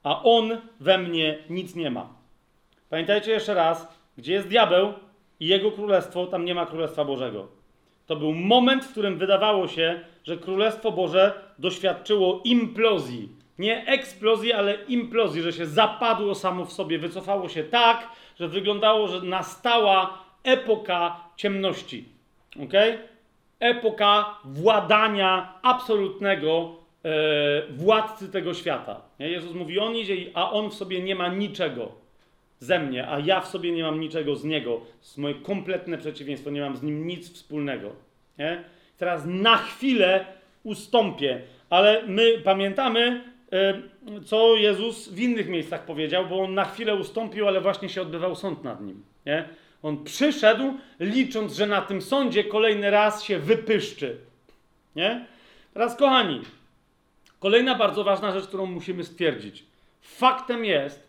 a 0.06 0.24
on 0.24 0.58
we 0.80 0.98
mnie 0.98 1.38
nic 1.50 1.76
nie 1.76 1.92
ma. 1.92 2.10
Pamiętajcie 2.90 3.32
jeszcze 3.32 3.54
raz, 3.54 4.00
gdzie 4.18 4.34
jest 4.34 4.48
diabeł 4.48 4.94
i 5.40 5.48
jego 5.48 5.72
królestwo, 5.72 6.26
tam 6.26 6.46
nie 6.46 6.56
ma 6.56 6.66
królestwa 6.66 7.06
Bożego. 7.06 7.48
To 8.06 8.16
był 8.16 8.34
moment, 8.34 8.86
w 8.86 8.92
którym 8.92 9.18
wydawało 9.18 9.68
się, 9.68 10.00
że 10.24 10.38
królestwo 10.38 10.92
Boże 10.92 11.34
doświadczyło 11.60 12.42
implozji. 12.44 13.30
Nie 13.60 13.86
eksplozji, 13.88 14.54
ale 14.54 14.74
implozji, 14.74 15.42
że 15.42 15.54
się 15.54 15.66
zapadło 15.66 16.36
samo 16.36 16.66
w 16.66 16.74
sobie, 16.74 17.00
wycofało 17.00 17.50
się 17.50 17.64
tak, 17.64 18.10
że 18.40 18.48
wyglądało, 18.48 19.08
że 19.08 19.22
nastała 19.22 20.24
epoka 20.44 21.20
ciemności. 21.38 22.06
Okay? 22.64 22.98
epoka 23.60 24.38
władania 24.44 25.54
absolutnego 25.62 26.76
władcy 27.70 28.32
tego 28.32 28.54
świata. 28.54 29.02
Jezus 29.20 29.54
mówi, 29.54 29.80
on 29.80 29.96
idzie, 29.96 30.16
a 30.34 30.52
on 30.52 30.70
w 30.70 30.74
sobie 30.74 31.02
nie 31.02 31.16
ma 31.16 31.28
niczego 31.28 31.92
ze 32.60 32.80
mnie, 32.80 33.10
a 33.10 33.20
ja 33.20 33.42
w 33.42 33.48
sobie 33.48 33.72
nie 33.72 33.84
mam 33.84 34.00
niczego 34.00 34.36
z 34.36 34.44
niego. 34.44 34.78
To 34.78 35.02
jest 35.02 35.18
moje 35.18 35.36
kompletne 35.36 35.98
przeciwieństwo, 35.98 36.52
nie 36.52 36.62
mam 36.62 36.78
z 36.78 36.84
nim 36.84 37.08
nic 37.08 37.34
wspólnego. 37.34 37.92
Nie? 38.38 38.64
Teraz 38.98 39.24
na 39.26 39.58
chwilę 39.58 40.26
ustąpię, 40.64 41.42
ale 41.70 42.04
my 42.08 42.40
pamiętamy, 42.44 43.24
e, 43.52 43.82
co 44.26 44.56
Jezus 44.56 45.10
w 45.10 45.20
innych 45.20 45.50
miejscach 45.50 45.86
powiedział, 45.86 46.28
bo 46.28 46.44
on 46.44 46.54
na 46.54 46.66
chwilę 46.66 46.96
ustąpił, 46.96 47.48
ale 47.48 47.62
właśnie 47.62 47.90
się 47.90 48.02
odbywał 48.02 48.36
sąd 48.36 48.64
nad 48.64 48.82
nim. 48.82 49.04
Nie? 49.26 49.50
On 49.84 50.04
przyszedł, 50.04 50.74
licząc, 51.00 51.56
że 51.56 51.68
na 51.68 51.82
tym 51.82 52.02
sądzie 52.02 52.44
kolejny 52.44 52.92
raz 52.92 53.24
się 53.24 53.40
wypyszczy. 53.40 54.18
Nie? 54.96 55.26
Teraz, 55.74 55.96
kochani, 55.96 56.42
kolejna 57.46 57.76
bardzo 57.76 58.04
ważna 58.04 58.32
rzecz, 58.32 58.48
którą 58.48 58.66
musimy 58.66 59.04
stwierdzić. 59.04 59.66
Faktem 60.02 60.66
jest, 60.66 61.08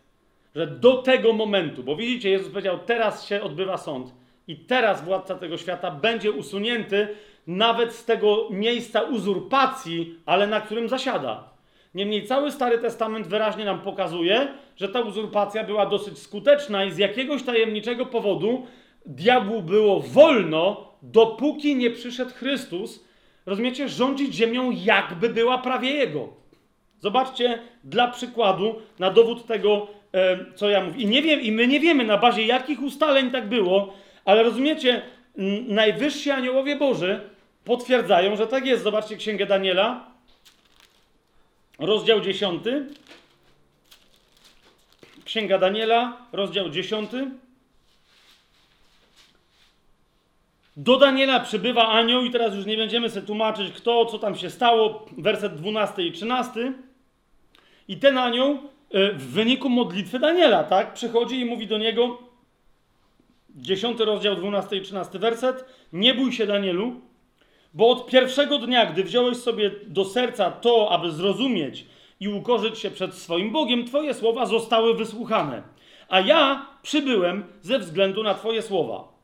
że 0.55 0.66
do 0.66 1.02
tego 1.02 1.32
momentu, 1.32 1.82
bo 1.82 1.97
widzicie, 1.97 2.31
Jezus 2.31 2.48
powiedział, 2.48 2.78
teraz 2.86 3.26
się 3.26 3.42
odbywa 3.42 3.76
sąd 3.76 4.15
i 4.48 4.56
teraz 4.56 5.05
władca 5.05 5.34
tego 5.34 5.56
świata 5.58 5.90
będzie 5.90 6.32
usunięty 6.32 7.08
nawet 7.47 7.92
z 7.92 8.05
tego 8.05 8.48
miejsca 8.50 9.02
uzurpacji, 9.02 10.18
ale 10.26 10.47
na 10.47 10.60
którym 10.60 10.89
zasiada. 10.89 11.48
Niemniej 11.94 12.26
cały 12.26 12.52
Stary 12.52 12.78
Testament 12.78 13.26
wyraźnie 13.26 13.65
nam 13.65 13.81
pokazuje, 13.81 14.48
że 14.76 14.89
ta 14.89 15.00
uzurpacja 15.00 15.65
była 15.65 15.86
dosyć 15.86 16.18
skuteczna 16.18 16.84
i 16.84 16.92
z 16.92 16.98
jakiegoś 16.98 17.42
tajemniczego 17.42 18.06
powodu 18.06 18.66
diabłu 19.06 19.62
było 19.62 20.00
wolno, 20.00 20.92
dopóki 21.02 21.76
nie 21.76 21.90
przyszedł 21.90 22.31
Chrystus, 22.31 23.06
rozumiecie, 23.47 23.89
rządzić 23.89 24.34
ziemią 24.34 24.70
jakby 24.70 25.28
była 25.28 25.58
prawie 25.58 25.91
jego. 25.91 26.28
Zobaczcie 26.99 27.58
dla 27.84 28.08
przykładu, 28.08 28.75
na 28.99 29.10
dowód 29.10 29.47
tego, 29.47 29.89
e, 30.12 30.39
co 30.55 30.70
ja 30.70 30.84
mówię. 30.84 31.02
I 31.02 31.07
nie 31.07 31.23
wiem, 31.23 31.41
i 31.41 31.52
my 31.52 31.66
nie 31.66 31.81
wiemy 31.81 32.05
na 32.05 32.18
bazie 32.18 32.47
jakich 32.47 32.83
ustaleń 32.83 33.31
tak 33.31 33.49
było, 33.49 33.94
ale 34.25 34.42
rozumiecie, 34.42 35.02
najwyżsi 35.68 36.31
aniołowie 36.31 36.76
Boży 36.76 37.20
potwierdzają, 37.65 38.36
że 38.36 38.47
tak 38.47 38.66
jest. 38.66 38.83
Zobaczcie 38.83 39.16
Księgę 39.16 39.47
Daniela, 39.47 40.10
rozdział 41.78 42.20
10. 42.20 42.62
Księga 45.25 45.58
Daniela, 45.58 46.16
rozdział 46.33 46.70
10. 46.70 47.10
Do 50.76 50.96
Daniela 50.96 51.40
przybywa 51.40 51.88
anioł 51.88 52.24
i 52.24 52.30
teraz 52.30 52.55
już 52.55 52.66
nie 52.66 52.76
będziemy 52.76 53.10
sobie 53.10 53.26
tłumaczyć 53.26 53.72
kto, 53.72 54.06
co 54.06 54.18
tam 54.18 54.36
się 54.36 54.50
stało, 54.50 55.06
werset 55.18 55.55
12 55.55 56.02
i 56.02 56.12
13. 56.12 56.72
I 57.88 57.96
ten 57.96 58.18
anioł 58.18 58.50
e, 58.90 59.12
w 59.12 59.26
wyniku 59.32 59.68
modlitwy 59.68 60.18
Daniela, 60.18 60.64
tak, 60.64 60.94
przychodzi 60.94 61.40
i 61.40 61.44
mówi 61.44 61.66
do 61.66 61.78
niego, 61.78 62.18
10 63.50 64.00
rozdział 64.00 64.36
12 64.36 64.76
i 64.76 64.82
13 64.82 65.18
werset, 65.18 65.64
nie 65.92 66.14
bój 66.14 66.32
się 66.32 66.46
Danielu, 66.46 67.00
bo 67.74 67.88
od 67.88 68.06
pierwszego 68.06 68.58
dnia, 68.58 68.86
gdy 68.86 69.05
wziąłeś 69.05 69.36
sobie 69.36 69.70
do 69.86 70.05
serca 70.05 70.50
to, 70.50 70.90
aby 70.90 71.10
zrozumieć 71.10 71.86
i 72.20 72.28
ukorzyć 72.28 72.78
się 72.78 72.90
przed 72.90 73.14
swoim 73.14 73.52
Bogiem, 73.52 73.84
twoje 73.84 74.14
słowa 74.14 74.46
zostały 74.46 74.94
wysłuchane. 74.94 75.62
A 76.08 76.20
ja 76.20 76.66
przybyłem 76.82 77.44
ze 77.62 77.78
względu 77.78 78.22
na 78.22 78.34
twoje 78.34 78.62
słowa. 78.62 79.15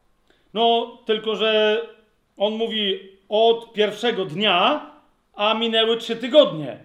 No, 0.54 0.98
tylko 1.04 1.36
że 1.36 1.80
on 2.36 2.52
mówi 2.52 2.98
od 3.28 3.72
pierwszego 3.72 4.24
dnia, 4.24 4.90
a 5.34 5.54
minęły 5.54 5.96
trzy 5.96 6.16
tygodnie. 6.16 6.78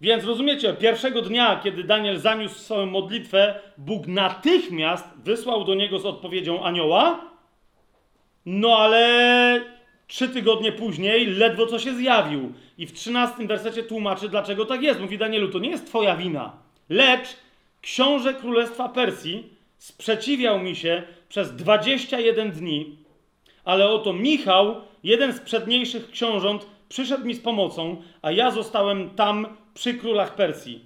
Więc 0.00 0.24
rozumiecie, 0.24 0.72
pierwszego 0.72 1.22
dnia, 1.22 1.60
kiedy 1.64 1.84
Daniel 1.84 2.18
zaniósł 2.18 2.58
swoją 2.58 2.86
modlitwę, 2.86 3.60
Bóg 3.78 4.06
natychmiast 4.06 5.04
wysłał 5.24 5.64
do 5.64 5.74
niego 5.74 5.98
z 5.98 6.06
odpowiedzią 6.06 6.64
anioła, 6.64 7.20
no 8.46 8.76
ale 8.78 9.60
trzy 10.06 10.28
tygodnie 10.28 10.72
później 10.72 11.26
ledwo 11.26 11.66
co 11.66 11.78
się 11.78 11.94
zjawił. 11.94 12.52
I 12.78 12.86
w 12.86 12.92
trzynastym 12.92 13.46
wersecie 13.46 13.82
tłumaczy, 13.82 14.28
dlaczego 14.28 14.64
tak 14.64 14.82
jest. 14.82 15.00
Mówi 15.00 15.18
Danielu, 15.18 15.48
to 15.48 15.58
nie 15.58 15.70
jest 15.70 15.86
twoja 15.86 16.16
wina, 16.16 16.52
lecz 16.88 17.36
książę 17.80 18.34
Królestwa 18.34 18.88
Persji 18.88 19.48
sprzeciwiał 19.78 20.58
mi 20.58 20.76
się 20.76 21.02
przez 21.36 21.56
21 21.56 22.50
dni, 22.50 22.96
ale 23.64 23.88
oto 23.88 24.12
Michał, 24.12 24.74
jeden 25.04 25.32
z 25.32 25.40
przedniejszych 25.40 26.10
książąt, 26.10 26.66
przyszedł 26.88 27.26
mi 27.26 27.34
z 27.34 27.40
pomocą, 27.40 28.02
a 28.22 28.30
ja 28.30 28.50
zostałem 28.50 29.10
tam 29.10 29.46
przy 29.74 29.94
królach 29.94 30.34
Persji. 30.34 30.84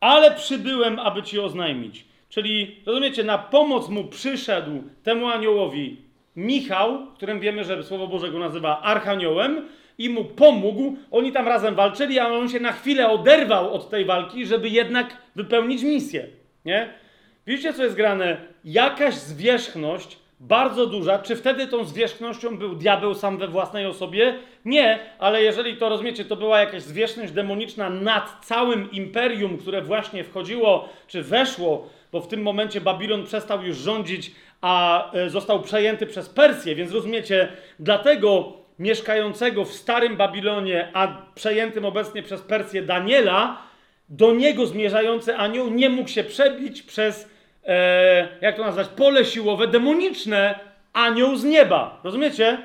Ale 0.00 0.30
przybyłem, 0.30 0.98
aby 0.98 1.22
ci 1.22 1.38
oznajmić. 1.38 2.04
Czyli, 2.28 2.76
rozumiecie, 2.86 3.24
na 3.24 3.38
pomoc 3.38 3.88
mu 3.88 4.04
przyszedł 4.04 4.82
temu 5.02 5.26
aniołowi 5.26 5.96
Michał, 6.36 7.06
którym 7.14 7.40
wiemy, 7.40 7.64
że 7.64 7.82
Słowo 7.82 8.06
Boże 8.06 8.30
go 8.30 8.38
nazywa 8.38 8.80
Archaniołem, 8.80 9.68
i 9.98 10.08
mu 10.08 10.24
pomógł. 10.24 10.96
Oni 11.10 11.32
tam 11.32 11.48
razem 11.48 11.74
walczyli, 11.74 12.18
a 12.18 12.28
on 12.28 12.48
się 12.48 12.60
na 12.60 12.72
chwilę 12.72 13.08
oderwał 13.08 13.74
od 13.74 13.90
tej 13.90 14.04
walki, 14.04 14.46
żeby 14.46 14.68
jednak 14.68 15.16
wypełnić 15.36 15.82
misję. 15.82 16.26
Nie? 16.64 16.88
Widzicie, 17.46 17.72
co 17.72 17.84
jest 17.84 17.96
grane? 17.96 18.51
Jakaś 18.64 19.14
zwierzchność, 19.14 20.18
bardzo 20.40 20.86
duża. 20.86 21.18
Czy 21.18 21.36
wtedy 21.36 21.66
tą 21.66 21.84
zwierzchnością 21.84 22.58
był 22.58 22.74
diabeł 22.74 23.14
sam 23.14 23.38
we 23.38 23.48
własnej 23.48 23.86
osobie? 23.86 24.34
Nie, 24.64 24.98
ale 25.18 25.42
jeżeli 25.42 25.76
to 25.76 25.88
rozumiecie, 25.88 26.24
to 26.24 26.36
była 26.36 26.60
jakaś 26.60 26.82
zwierzchność 26.82 27.32
demoniczna 27.32 27.90
nad 27.90 28.44
całym 28.44 28.90
imperium, 28.90 29.58
które 29.58 29.82
właśnie 29.82 30.24
wchodziło, 30.24 30.88
czy 31.06 31.22
weszło, 31.22 31.88
bo 32.12 32.20
w 32.20 32.28
tym 32.28 32.42
momencie 32.42 32.80
Babilon 32.80 33.24
przestał 33.24 33.62
już 33.62 33.76
rządzić, 33.76 34.32
a 34.60 35.12
e, 35.12 35.30
został 35.30 35.62
przejęty 35.62 36.06
przez 36.06 36.28
Persję, 36.28 36.74
więc 36.74 36.92
rozumiecie, 36.92 37.48
dlatego 37.78 38.52
mieszkającego 38.78 39.64
w 39.64 39.72
starym 39.72 40.16
Babilonie, 40.16 40.88
a 40.92 41.22
przejętym 41.34 41.84
obecnie 41.84 42.22
przez 42.22 42.40
Persję 42.40 42.82
Daniela, 42.82 43.62
do 44.08 44.34
niego 44.34 44.66
zmierzający 44.66 45.36
anioł 45.36 45.70
nie 45.70 45.90
mógł 45.90 46.08
się 46.08 46.24
przebić 46.24 46.82
przez, 46.82 47.28
e, 47.66 48.28
jak 48.40 48.56
to 48.56 48.62
nazwać, 48.62 48.88
pole 48.88 49.24
siłowe, 49.24 49.66
demoniczne, 49.66 50.58
anioł 50.92 51.36
z 51.36 51.44
nieba. 51.44 52.00
Rozumiecie? 52.04 52.58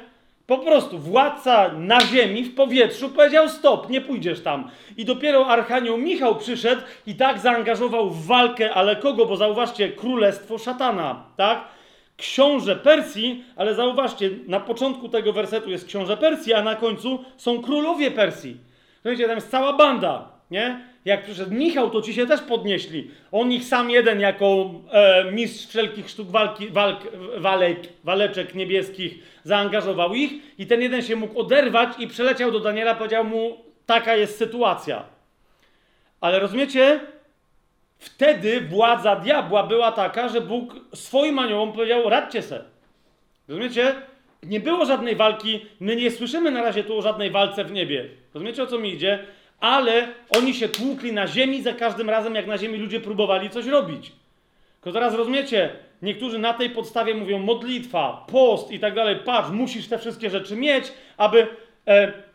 Po 0.48 0.58
prostu 0.58 1.00
władca 1.00 1.72
na 1.74 2.02
ziemi, 2.02 2.44
w 2.44 2.56
powietrzu 2.56 3.10
powiedział 3.10 3.50
stop, 3.50 3.90
nie 3.90 4.02
pójdziesz 4.02 4.42
tam. 4.42 4.70
I 4.98 5.06
dopiero 5.06 5.48
Archanioł 5.48 5.98
Michał 5.98 6.36
przyszedł 6.36 6.82
i 7.08 7.16
tak 7.16 7.40
zaangażował 7.40 8.10
w 8.10 8.26
walkę, 8.26 8.74
ale 8.74 8.96
kogo? 8.96 9.26
Bo 9.26 9.38
zauważcie, 9.38 9.90
królestwo 9.90 10.58
szatana, 10.58 11.24
tak? 11.38 11.64
Książę 12.18 12.76
Persji, 12.76 13.44
ale 13.56 13.76
zauważcie, 13.76 14.30
na 14.48 14.60
początku 14.60 15.10
tego 15.10 15.34
wersetu 15.34 15.70
jest 15.70 15.88
książę 15.88 16.18
Persji, 16.18 16.54
a 16.54 16.62
na 16.62 16.76
końcu 16.76 17.24
są 17.38 17.62
królowie 17.62 18.12
Persji. 18.12 18.58
Wiecie, 19.06 19.28
tam 19.28 19.36
jest 19.36 19.52
cała 19.52 19.74
banda, 19.74 20.30
nie? 20.52 20.80
Jak 21.08 21.24
przyszedł 21.24 21.54
Michał, 21.54 21.90
to 21.90 22.02
ci 22.02 22.14
się 22.14 22.28
też 22.28 22.42
podnieśli. 22.42 23.12
On 23.32 23.52
ich 23.52 23.64
sam 23.64 23.90
jeden 23.90 24.20
jako 24.20 24.72
e, 24.92 25.32
mistrz 25.32 25.68
wszelkich 25.68 26.10
sztuk 26.10 26.30
walki, 26.30 26.70
walk, 26.70 27.00
walek, 27.38 27.80
waleczek 28.04 28.56
niebieskich 28.56 29.20
zaangażował 29.44 30.14
ich 30.14 30.32
i 30.60 30.68
ten 30.68 30.82
jeden 30.82 31.02
się 31.02 31.16
mógł 31.16 31.40
oderwać 31.40 31.90
i 32.00 32.08
przeleciał 32.08 32.52
do 32.52 32.60
Daniela, 32.60 32.96
powiedział 32.96 33.24
mu, 33.24 33.58
taka 33.86 34.16
jest 34.16 34.38
sytuacja. 34.38 35.04
Ale 36.22 36.40
rozumiecie? 36.40 37.00
Wtedy 37.98 38.62
władza 38.62 39.16
diabła 39.16 39.64
była 39.64 39.92
taka, 39.92 40.30
że 40.30 40.42
Bóg 40.42 40.76
swoim 40.94 41.40
aniołom 41.40 41.74
powiedział, 41.74 42.10
radźcie 42.10 42.42
se. 42.42 42.64
Rozumiecie? 43.48 43.96
Nie 44.44 44.60
było 44.60 44.86
żadnej 44.86 45.16
walki, 45.16 45.66
my 45.80 45.96
nie 45.96 46.12
słyszymy 46.12 46.52
na 46.52 46.62
razie 46.62 46.84
tu 46.84 46.98
o 46.98 47.02
żadnej 47.02 47.32
walce 47.32 47.64
w 47.64 47.72
niebie. 47.72 48.10
Rozumiecie, 48.34 48.64
o 48.64 48.68
co 48.68 48.80
mi 48.80 48.94
idzie? 48.94 49.20
Ale 49.60 50.08
oni 50.30 50.54
się 50.54 50.70
tłukli 50.70 51.14
na 51.14 51.28
ziemi 51.28 51.62
za 51.62 51.74
każdym 51.74 52.10
razem, 52.10 52.36
jak 52.36 52.48
na 52.48 52.58
ziemi 52.58 52.78
ludzie 52.78 53.00
próbowali 53.00 53.50
coś 53.50 53.66
robić. 53.66 54.12
Tylko 54.82 54.92
teraz 55.00 55.14
rozumiecie, 55.14 55.70
niektórzy 56.02 56.40
na 56.40 56.54
tej 56.54 56.70
podstawie 56.70 57.14
mówią 57.14 57.40
modlitwa, 57.40 58.26
post 58.32 58.72
i 58.72 58.80
tak 58.80 58.96
dalej. 58.96 59.16
Patrz, 59.26 59.50
musisz 59.50 59.88
te 59.88 59.98
wszystkie 60.00 60.30
rzeczy 60.30 60.56
mieć, 60.56 60.94
aby. 61.18 61.48
E, 61.88 62.28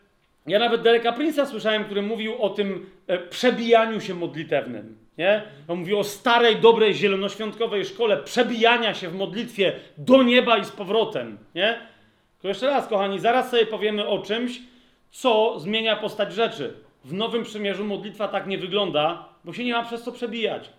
ja 0.47 0.59
nawet 0.59 0.81
Dereka 0.81 1.11
Prince'a 1.11 1.45
słyszałem, 1.45 1.83
który 1.83 2.01
mówił 2.01 2.41
o 2.41 2.49
tym 2.49 2.89
e, 3.07 3.17
przebijaniu 3.17 4.01
się 4.01 4.13
modlitewnym. 4.13 4.97
Nie? 5.17 5.41
On 5.67 5.79
mówi 5.79 5.93
o 5.93 6.03
starej, 6.03 6.55
dobrej, 6.55 6.93
zielonoświątkowej 6.93 7.85
szkole 7.85 8.17
przebijania 8.17 8.93
się 8.93 9.09
w 9.09 9.15
modlitwie 9.15 9.73
do 9.97 10.23
nieba 10.23 10.57
i 10.57 10.65
z 10.65 10.71
powrotem. 10.71 11.37
Nie? 11.55 11.79
To 12.41 12.47
jeszcze 12.47 12.67
raz, 12.67 12.87
kochani, 12.87 13.19
zaraz 13.19 13.51
sobie 13.51 13.65
powiemy 13.65 14.07
o 14.07 14.19
czymś, 14.19 14.59
co 15.11 15.59
zmienia 15.59 15.95
postać 15.95 16.33
rzeczy. 16.33 16.73
W 17.03 17.13
Nowym 17.13 17.43
Przymierzu 17.43 17.85
modlitwa 17.85 18.27
tak 18.27 18.47
nie 18.47 18.57
wygląda, 18.57 19.29
bo 19.45 19.53
się 19.53 19.63
nie 19.63 19.73
ma 19.73 19.83
przez 19.83 20.03
co 20.03 20.11
przebijać. 20.11 20.69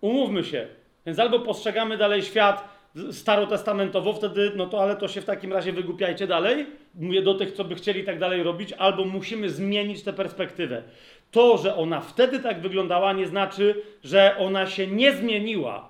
Umówmy 0.00 0.44
się. 0.44 0.68
Więc 1.06 1.18
albo 1.18 1.40
postrzegamy 1.40 1.96
dalej 1.96 2.22
świat 2.22 2.80
starotestamentowo, 3.12 4.12
wtedy, 4.12 4.52
no 4.56 4.66
to 4.66 4.82
ale 4.82 4.96
to 4.96 5.08
się 5.08 5.20
w 5.20 5.24
takim 5.24 5.52
razie 5.52 5.72
wygłupiajcie 5.72 6.26
dalej. 6.26 6.66
Mówię 6.94 7.22
do 7.22 7.34
tych, 7.34 7.52
co 7.52 7.64
by 7.64 7.74
chcieli 7.74 8.04
tak 8.04 8.18
dalej 8.18 8.42
robić, 8.42 8.72
albo 8.72 9.04
musimy 9.04 9.50
zmienić 9.50 10.02
tę 10.02 10.12
perspektywę. 10.12 10.82
To, 11.30 11.58
że 11.58 11.76
ona 11.76 12.00
wtedy 12.00 12.38
tak 12.40 12.60
wyglądała, 12.60 13.12
nie 13.12 13.26
znaczy, 13.26 13.82
że 14.04 14.36
ona 14.38 14.66
się 14.66 14.86
nie 14.86 15.12
zmieniła. 15.12 15.88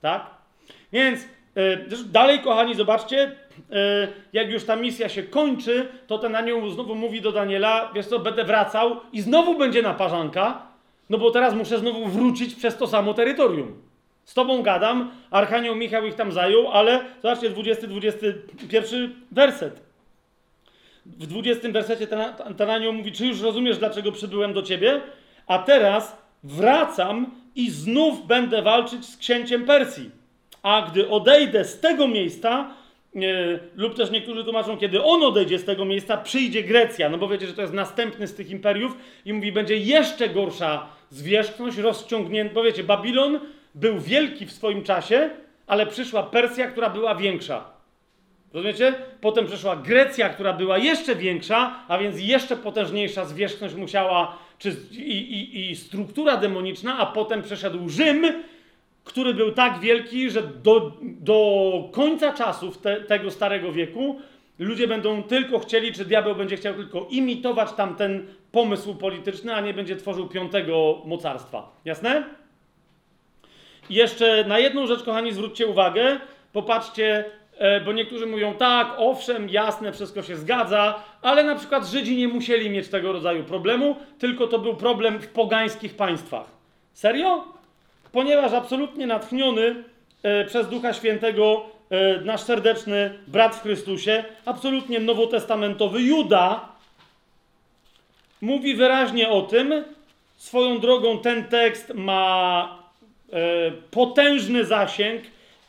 Tak? 0.00 0.30
Więc 0.92 1.20
dalej, 2.12 2.40
kochani, 2.40 2.74
zobaczcie, 2.74 3.36
E, 3.72 4.08
jak 4.32 4.50
już 4.50 4.64
ta 4.64 4.76
misja 4.76 5.08
się 5.08 5.22
kończy, 5.22 5.88
to 6.06 6.18
ten 6.18 6.36
anioł 6.36 6.70
znowu 6.70 6.94
mówi 6.94 7.20
do 7.20 7.32
Daniela, 7.32 7.90
wiesz 7.94 8.06
co, 8.06 8.18
będę 8.18 8.44
wracał 8.44 8.96
i 9.12 9.20
znowu 9.20 9.58
będzie 9.58 9.82
naparzanka, 9.82 10.62
no 11.10 11.18
bo 11.18 11.30
teraz 11.30 11.54
muszę 11.54 11.78
znowu 11.78 12.06
wrócić 12.06 12.54
przez 12.54 12.76
to 12.76 12.86
samo 12.86 13.14
terytorium. 13.14 13.82
Z 14.24 14.34
tobą 14.34 14.62
gadam, 14.62 15.10
Archanioł 15.30 15.76
Michał 15.76 16.06
ich 16.06 16.14
tam 16.14 16.32
zajął, 16.32 16.68
ale 16.68 17.04
zobaczcie, 17.22 17.50
20-21 17.50 19.08
werset. 19.32 19.80
W 21.06 21.26
20 21.26 21.68
wersecie 21.68 22.06
ten, 22.06 22.20
ten 22.56 22.70
anioł 22.70 22.92
mówi, 22.92 23.12
czy 23.12 23.26
już 23.26 23.40
rozumiesz, 23.40 23.78
dlaczego 23.78 24.12
przybyłem 24.12 24.52
do 24.52 24.62
ciebie? 24.62 25.00
A 25.46 25.58
teraz 25.58 26.16
wracam 26.44 27.30
i 27.54 27.70
znów 27.70 28.26
będę 28.26 28.62
walczyć 28.62 29.06
z 29.06 29.16
księciem 29.16 29.66
Persji. 29.66 30.17
A 30.62 30.88
gdy 30.90 31.08
odejdę 31.08 31.64
z 31.64 31.80
tego 31.80 32.08
miejsca, 32.08 32.70
e, 33.16 33.20
lub 33.76 33.96
też 33.96 34.10
niektórzy 34.10 34.44
tłumaczą, 34.44 34.78
kiedy 34.78 35.02
on 35.02 35.22
odejdzie 35.22 35.58
z 35.58 35.64
tego 35.64 35.84
miejsca, 35.84 36.16
przyjdzie 36.16 36.62
Grecja, 36.62 37.08
no 37.08 37.18
bo 37.18 37.28
wiecie, 37.28 37.46
że 37.46 37.54
to 37.54 37.62
jest 37.62 37.74
następny 37.74 38.26
z 38.26 38.34
tych 38.34 38.50
imperiów 38.50 38.96
i 39.24 39.32
mówi, 39.32 39.52
będzie 39.52 39.76
jeszcze 39.76 40.28
gorsza 40.28 40.86
zwierzchność, 41.10 41.78
rozciągnięta, 41.78 42.54
bo 42.54 42.62
wiecie, 42.62 42.84
Babilon 42.84 43.40
był 43.74 43.98
wielki 43.98 44.46
w 44.46 44.52
swoim 44.52 44.82
czasie, 44.82 45.30
ale 45.66 45.86
przyszła 45.86 46.22
Persja, 46.22 46.70
która 46.70 46.90
była 46.90 47.14
większa. 47.14 47.78
Rozumiecie? 48.52 48.94
Potem 49.20 49.46
przyszła 49.46 49.76
Grecja, 49.76 50.28
która 50.28 50.52
była 50.52 50.78
jeszcze 50.78 51.14
większa, 51.14 51.74
a 51.88 51.98
więc 51.98 52.20
jeszcze 52.20 52.56
potężniejsza 52.56 53.24
zwierzchność 53.24 53.74
musiała, 53.74 54.38
czy, 54.58 54.76
i, 54.92 55.32
i, 55.32 55.70
i 55.70 55.76
struktura 55.76 56.36
demoniczna, 56.36 56.98
a 56.98 57.06
potem 57.06 57.42
przeszedł 57.42 57.88
Rzym, 57.88 58.26
który 59.08 59.34
był 59.34 59.52
tak 59.52 59.80
wielki, 59.80 60.30
że 60.30 60.42
do, 60.42 60.92
do 61.02 61.88
końca 61.92 62.32
czasów 62.32 62.78
te, 62.78 63.00
tego 63.00 63.30
starego 63.30 63.72
wieku 63.72 64.20
ludzie 64.58 64.88
będą 64.88 65.22
tylko 65.22 65.58
chcieli, 65.58 65.92
czy 65.92 66.04
diabeł 66.04 66.34
będzie 66.34 66.56
chciał 66.56 66.74
tylko 66.74 67.06
imitować 67.10 67.72
tamten 67.72 68.26
pomysł 68.52 68.94
polityczny, 68.94 69.54
a 69.54 69.60
nie 69.60 69.74
będzie 69.74 69.96
tworzył 69.96 70.28
piątego 70.28 71.02
mocarstwa. 71.04 71.70
Jasne? 71.84 72.24
I 73.90 73.94
jeszcze 73.94 74.44
na 74.44 74.58
jedną 74.58 74.86
rzecz, 74.86 75.02
kochani, 75.02 75.32
zwróćcie 75.32 75.66
uwagę. 75.66 76.20
Popatrzcie, 76.52 77.24
e, 77.58 77.80
bo 77.80 77.92
niektórzy 77.92 78.26
mówią 78.26 78.54
tak, 78.54 78.94
owszem, 78.96 79.48
jasne, 79.48 79.92
wszystko 79.92 80.22
się 80.22 80.36
zgadza, 80.36 81.02
ale 81.22 81.44
na 81.44 81.54
przykład 81.54 81.86
Żydzi 81.86 82.16
nie 82.16 82.28
musieli 82.28 82.70
mieć 82.70 82.88
tego 82.88 83.12
rodzaju 83.12 83.44
problemu, 83.44 83.96
tylko 84.18 84.46
to 84.46 84.58
był 84.58 84.76
problem 84.76 85.18
w 85.18 85.28
pogańskich 85.28 85.94
państwach. 85.94 86.46
Serio? 86.92 87.57
Ponieważ 88.12 88.52
absolutnie 88.52 89.06
natchniony 89.06 89.84
e, 90.22 90.44
przez 90.44 90.68
Ducha 90.68 90.92
Świętego 90.92 91.64
e, 91.90 92.20
nasz 92.20 92.40
serdeczny 92.40 93.18
brat 93.26 93.56
w 93.56 93.62
Chrystusie, 93.62 94.24
absolutnie 94.44 95.00
nowotestamentowy 95.00 96.02
Juda, 96.02 96.68
mówi 98.40 98.74
wyraźnie 98.74 99.28
o 99.28 99.42
tym. 99.42 99.84
Swoją 100.36 100.78
drogą 100.78 101.18
ten 101.18 101.44
tekst 101.44 101.92
ma 101.94 102.78
e, 103.32 103.70
potężny 103.90 104.64
zasięg 104.64 105.22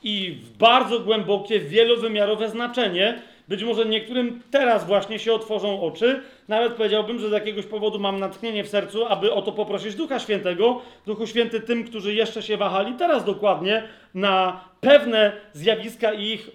i 0.03 0.37
bardzo 0.59 0.99
głębokie, 0.99 1.59
wielowymiarowe 1.59 2.49
znaczenie. 2.49 3.21
Być 3.49 3.63
może 3.63 3.85
niektórym 3.85 4.41
teraz 4.51 4.87
właśnie 4.87 5.19
się 5.19 5.33
otworzą 5.33 5.81
oczy. 5.81 6.21
Nawet 6.47 6.73
powiedziałbym, 6.73 7.19
że 7.19 7.29
z 7.29 7.31
jakiegoś 7.31 7.65
powodu 7.65 7.99
mam 7.99 8.19
natchnienie 8.19 8.63
w 8.63 8.69
sercu, 8.69 9.05
aby 9.05 9.33
o 9.33 9.41
to 9.41 9.51
poprosić 9.51 9.95
Ducha 9.95 10.19
Świętego. 10.19 10.81
Duchu 11.05 11.27
Święty 11.27 11.59
tym, 11.59 11.83
którzy 11.83 12.13
jeszcze 12.13 12.41
się 12.41 12.57
wahali, 12.57 12.93
teraz 12.93 13.25
dokładnie 13.25 13.83
na 14.13 14.63
pewne 14.81 15.31
zjawiska 15.53 16.13
i 16.13 16.23
ich 16.23 16.47
y, 16.47 16.49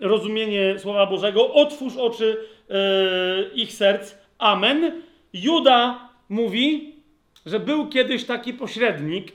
rozumienie 0.00 0.78
Słowa 0.78 1.06
Bożego. 1.06 1.52
Otwórz 1.54 1.96
oczy 1.96 2.36
y, 2.36 3.54
ich 3.54 3.72
serc. 3.72 4.14
Amen. 4.38 5.02
Juda 5.32 6.08
mówi, 6.28 6.94
że 7.46 7.60
był 7.60 7.88
kiedyś 7.88 8.24
taki 8.24 8.52
pośrednik, 8.54 9.32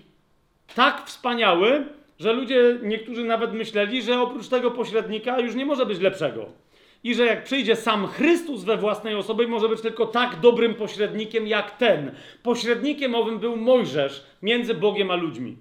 tak 0.75 1.03
wspaniały, 1.05 1.85
że 2.19 2.33
ludzie, 2.33 2.79
niektórzy 2.83 3.23
nawet 3.23 3.53
myśleli, 3.53 4.01
że 4.01 4.21
oprócz 4.21 4.47
tego 4.47 4.71
pośrednika 4.71 5.39
już 5.39 5.55
nie 5.55 5.65
może 5.65 5.85
być 5.85 5.99
lepszego. 5.99 6.63
I 7.03 7.15
że 7.15 7.25
jak 7.25 7.43
przyjdzie 7.43 7.75
sam 7.75 8.07
Chrystus 8.07 8.63
we 8.63 8.77
własnej 8.77 9.15
osobie, 9.15 9.47
może 9.47 9.69
być 9.69 9.81
tylko 9.81 10.05
tak 10.05 10.39
dobrym 10.39 10.75
pośrednikiem 10.75 11.47
jak 11.47 11.77
ten. 11.77 12.11
Pośrednikiem 12.43 13.15
owym 13.15 13.39
był 13.39 13.57
Mojżesz 13.57 14.23
między 14.41 14.73
Bogiem 14.73 15.11
a 15.11 15.15
ludźmi. 15.15 15.57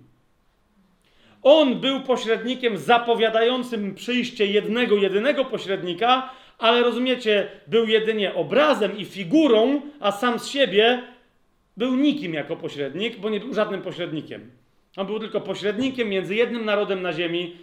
On 1.42 1.80
był 1.80 2.00
pośrednikiem 2.00 2.78
zapowiadającym 2.78 3.94
przyjście 3.94 4.46
jednego, 4.46 4.96
jedynego 4.96 5.44
pośrednika, 5.44 6.30
ale 6.58 6.82
rozumiecie, 6.82 7.48
był 7.66 7.86
jedynie 7.86 8.34
obrazem 8.34 8.98
i 8.98 9.04
figurą, 9.04 9.80
a 10.00 10.12
sam 10.12 10.38
z 10.38 10.48
siebie 10.48 11.02
był 11.76 11.96
nikim 11.96 12.34
jako 12.34 12.56
pośrednik, 12.56 13.18
bo 13.18 13.30
nie 13.30 13.40
był 13.40 13.54
żadnym 13.54 13.82
pośrednikiem. 13.82 14.50
On 14.96 15.06
był 15.06 15.18
tylko 15.18 15.40
pośrednikiem 15.40 16.08
między 16.08 16.34
jednym 16.34 16.64
narodem 16.64 17.02
na 17.02 17.12
ziemi 17.12 17.56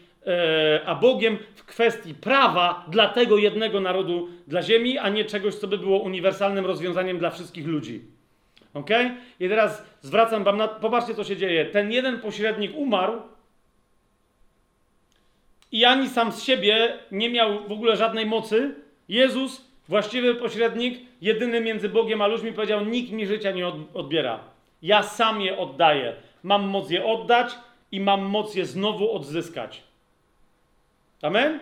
a 0.86 0.96
Bogiem 0.96 1.38
w 1.56 1.66
kwestii 1.66 2.14
prawa 2.14 2.86
dla 2.88 3.08
tego 3.08 3.38
jednego 3.38 3.80
narodu 3.80 4.30
dla 4.48 4.62
ziemi, 4.62 4.98
a 4.98 5.10
nie 5.10 5.26
czegoś, 5.26 5.56
co 5.56 5.68
by 5.68 5.78
było 5.78 6.00
uniwersalnym 6.00 6.66
rozwiązaniem 6.66 7.20
dla 7.20 7.30
wszystkich 7.30 7.68
ludzi. 7.68 8.02
Ok? 8.74 8.90
I 9.40 9.50
teraz 9.50 9.86
zwracam 10.02 10.44
wam 10.44 10.58
na. 10.58 10.68
Popatrzcie, 10.68 11.16
co 11.16 11.24
się 11.24 11.38
dzieje. 11.38 11.66
Ten 11.66 11.92
jeden 11.92 12.20
pośrednik 12.20 12.72
umarł 12.76 13.22
i 15.72 15.86
ani 15.86 16.10
sam 16.10 16.32
z 16.32 16.44
siebie 16.44 16.98
nie 17.12 17.30
miał 17.30 17.68
w 17.68 17.72
ogóle 17.72 17.98
żadnej 17.98 18.26
mocy. 18.26 18.76
Jezus, 19.10 19.66
właściwy 19.88 20.36
pośrednik, 20.36 21.00
jedyny 21.22 21.62
między 21.62 21.90
Bogiem 21.90 22.22
a 22.22 22.28
ludźmi, 22.28 22.54
powiedział: 22.54 22.86
Nikt 22.86 23.12
mi 23.12 23.28
życia 23.28 23.52
nie 23.52 23.68
odbiera. 23.94 24.40
Ja 24.82 25.04
sam 25.04 25.42
je 25.42 25.58
oddaję. 25.58 26.14
Mam 26.44 26.64
moc 26.68 26.90
je 26.90 27.06
oddać 27.06 27.56
i 27.92 28.00
mam 28.00 28.22
moc 28.22 28.56
je 28.56 28.66
znowu 28.66 29.12
odzyskać. 29.12 29.84
Amen? 31.22 31.60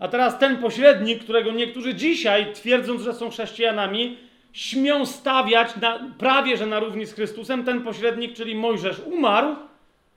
A 0.00 0.08
teraz 0.08 0.38
ten 0.38 0.56
pośrednik, 0.56 1.22
którego 1.24 1.52
niektórzy 1.52 1.94
dzisiaj, 1.94 2.52
twierdząc, 2.52 3.02
że 3.02 3.14
są 3.14 3.30
chrześcijanami, 3.30 4.16
śmią 4.52 5.06
stawiać 5.06 5.76
na, 5.76 6.00
prawie 6.18 6.56
że 6.56 6.66
na 6.66 6.80
równi 6.80 7.06
z 7.06 7.14
Chrystusem, 7.14 7.64
ten 7.64 7.82
pośrednik, 7.82 8.34
czyli 8.34 8.54
Mojżesz, 8.54 9.00
umarł. 9.06 9.56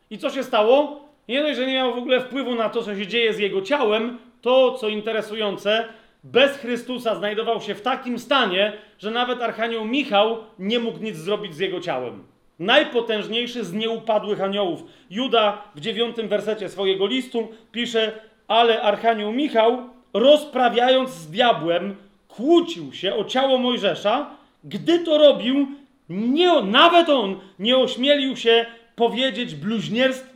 I 0.10 0.18
co 0.18 0.30
się 0.30 0.44
stało? 0.44 1.04
Nie 1.28 1.42
dość, 1.42 1.58
że 1.58 1.68
nie 1.68 1.74
miał 1.74 1.96
w 1.96 1.98
ogóle 1.98 2.22
wpływu 2.22 2.56
na 2.56 2.70
to, 2.70 2.84
co 2.84 2.96
się 2.96 3.08
dzieje 3.08 3.34
z 3.34 3.40
jego 3.40 3.62
ciałem, 3.62 4.18
to, 4.42 4.74
co 4.74 4.90
interesujące, 4.90 5.86
bez 6.24 6.58
Chrystusa 6.58 7.16
znajdował 7.16 7.62
się 7.62 7.76
w 7.76 7.82
takim 7.82 8.20
stanie, 8.20 8.74
że 9.00 9.12
nawet 9.12 9.42
Archanioł 9.42 9.86
Michał 9.86 10.38
nie 10.60 10.80
mógł 10.80 11.00
nic 11.00 11.16
zrobić 11.16 11.56
z 11.56 11.60
jego 11.60 11.80
ciałem. 11.80 12.24
Najpotężniejszy 12.60 13.64
z 13.64 13.74
nieupadłych 13.74 14.42
aniołów. 14.42 14.84
Juda 15.10 15.62
w 15.76 15.80
dziewiątym 15.80 16.28
wersecie 16.28 16.70
swojego 16.70 17.08
listu 17.08 17.48
pisze, 17.72 18.12
ale 18.48 18.82
Archanioł 18.82 19.32
Michał, 19.32 19.90
rozprawiając 20.14 21.10
z 21.10 21.32
diabłem, 21.32 21.96
kłócił 22.28 22.94
się 22.94 23.16
o 23.16 23.24
ciało 23.24 23.58
Mojżesza. 23.58 24.30
Gdy 24.64 25.00
to 25.00 25.18
robił, 25.18 25.68
nie, 26.10 26.62
nawet 26.62 27.10
on 27.10 27.40
nie 27.60 27.78
ośmielił 27.78 28.38
się 28.38 28.66
powiedzieć 28.96 29.56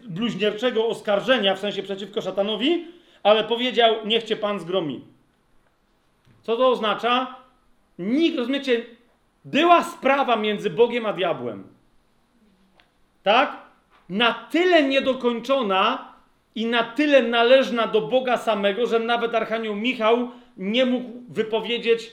bluźnierczego 0.07 0.87
oskarżenia, 0.87 1.55
w 1.55 1.59
sensie 1.59 1.83
przeciwko 1.83 2.21
szatanowi, 2.21 2.85
ale 3.23 3.43
powiedział, 3.43 3.95
niech 4.05 4.23
cię 4.23 4.35
Pan 4.35 4.59
zgromi. 4.59 5.01
Co 6.43 6.57
to 6.57 6.69
oznacza? 6.69 7.35
Nikt, 7.99 8.37
rozumiecie, 8.37 8.85
była 9.45 9.83
sprawa 9.83 10.35
między 10.35 10.69
Bogiem 10.69 11.05
a 11.05 11.13
diabłem. 11.13 11.63
Tak? 13.23 13.57
Na 14.09 14.33
tyle 14.33 14.83
niedokończona 14.83 16.06
i 16.57 16.65
na 16.65 16.83
tyle 16.83 17.21
należna 17.21 17.87
do 17.87 18.01
Boga 18.01 18.37
samego, 18.37 18.85
że 18.85 18.99
nawet 18.99 19.35
Archanioł 19.35 19.75
Michał 19.75 20.29
nie 20.57 20.85
mógł 20.85 21.09
wypowiedzieć 21.29 22.11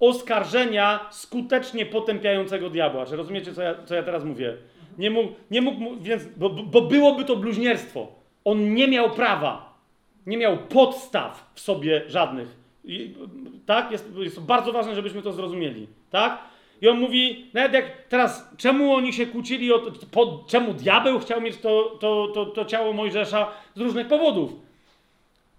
oskarżenia 0.00 1.06
skutecznie 1.10 1.86
potępiającego 1.86 2.70
diabła. 2.70 3.06
Czy 3.06 3.16
rozumiecie, 3.16 3.54
co 3.54 3.62
ja, 3.62 3.74
co 3.84 3.94
ja 3.94 4.02
teraz 4.02 4.24
mówię? 4.24 4.56
Nie 4.98 5.10
mógł, 5.10 5.32
nie 5.50 5.62
mógł 5.62 5.96
więc, 6.00 6.24
bo, 6.36 6.50
bo 6.50 6.80
byłoby 6.80 7.24
to 7.24 7.36
bluźnierstwo. 7.36 8.08
On 8.44 8.74
nie 8.74 8.88
miał 8.88 9.10
prawa, 9.10 9.74
nie 10.26 10.36
miał 10.36 10.58
podstaw 10.58 11.50
w 11.54 11.60
sobie 11.60 12.02
żadnych. 12.08 12.56
I, 12.84 13.14
tak? 13.66 13.90
Jest, 13.90 14.16
jest 14.16 14.40
bardzo 14.40 14.72
ważne, 14.72 14.94
żebyśmy 14.94 15.22
to 15.22 15.32
zrozumieli. 15.32 15.86
Tak? 16.10 16.38
I 16.82 16.88
on 16.88 16.98
mówi, 16.98 17.46
nawet 17.54 17.72
jak 17.72 17.84
teraz, 18.08 18.50
czemu 18.56 18.94
oni 18.94 19.12
się 19.12 19.26
kłócili, 19.26 19.72
o 19.72 19.78
to, 19.78 19.90
po, 20.10 20.44
czemu 20.48 20.74
diabeł 20.74 21.18
chciał 21.18 21.40
mieć 21.40 21.56
to, 21.56 21.98
to, 22.00 22.28
to, 22.34 22.46
to 22.46 22.64
ciało 22.64 22.92
Mojżesza 22.92 23.50
z 23.74 23.80
różnych 23.80 24.08
powodów. 24.08 24.52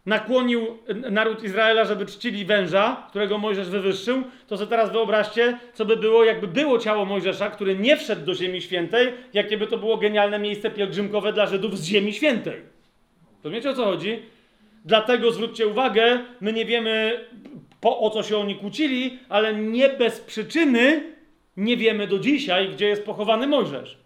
Nakłonił 0.06 0.78
naród 1.12 1.44
Izraela, 1.44 1.86
żeby 1.86 2.06
czcili 2.06 2.46
węża, 2.46 3.08
którego 3.10 3.38
Mojżesz 3.38 3.70
wywyższył, 3.70 4.24
to 4.48 4.58
sobie 4.58 4.70
teraz 4.70 4.92
wyobraźcie, 4.92 5.60
co 5.74 5.86
by 5.86 5.98
było, 5.98 6.24
jakby 6.24 6.48
było 6.48 6.80
ciało 6.80 7.06
Mojżesza, 7.06 7.50
który 7.50 7.78
nie 7.78 7.98
wszedł 7.98 8.26
do 8.26 8.36
Ziemi 8.36 8.62
Świętej, 8.62 9.14
jakie 9.34 9.58
by 9.58 9.68
to 9.68 9.78
było 9.78 9.98
genialne 9.98 10.40
miejsce 10.40 10.72
pielgrzymkowe 10.72 11.34
dla 11.34 11.46
Żydów 11.46 11.80
z 11.80 11.86
Ziemi 11.86 12.14
Świętej. 12.14 12.62
Rozumiecie 13.44 13.70
o 13.70 13.74
co 13.74 13.86
chodzi? 13.86 14.20
Dlatego 14.86 15.32
zwróćcie 15.32 15.68
uwagę, 15.68 16.20
my 16.42 16.54
nie 16.54 16.66
wiemy 16.66 17.26
po, 17.82 18.00
o 18.00 18.10
co 18.10 18.24
się 18.24 18.38
oni 18.38 18.56
kłócili, 18.56 19.20
ale 19.30 19.56
nie 19.56 19.90
bez 19.90 20.20
przyczyny 20.20 21.04
nie 21.58 21.78
wiemy 21.78 22.08
do 22.08 22.20
dzisiaj, 22.20 22.70
gdzie 22.70 22.88
jest 22.88 23.06
pochowany 23.06 23.48
Mojżesz. 23.48 23.98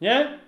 Nie? 0.00 0.38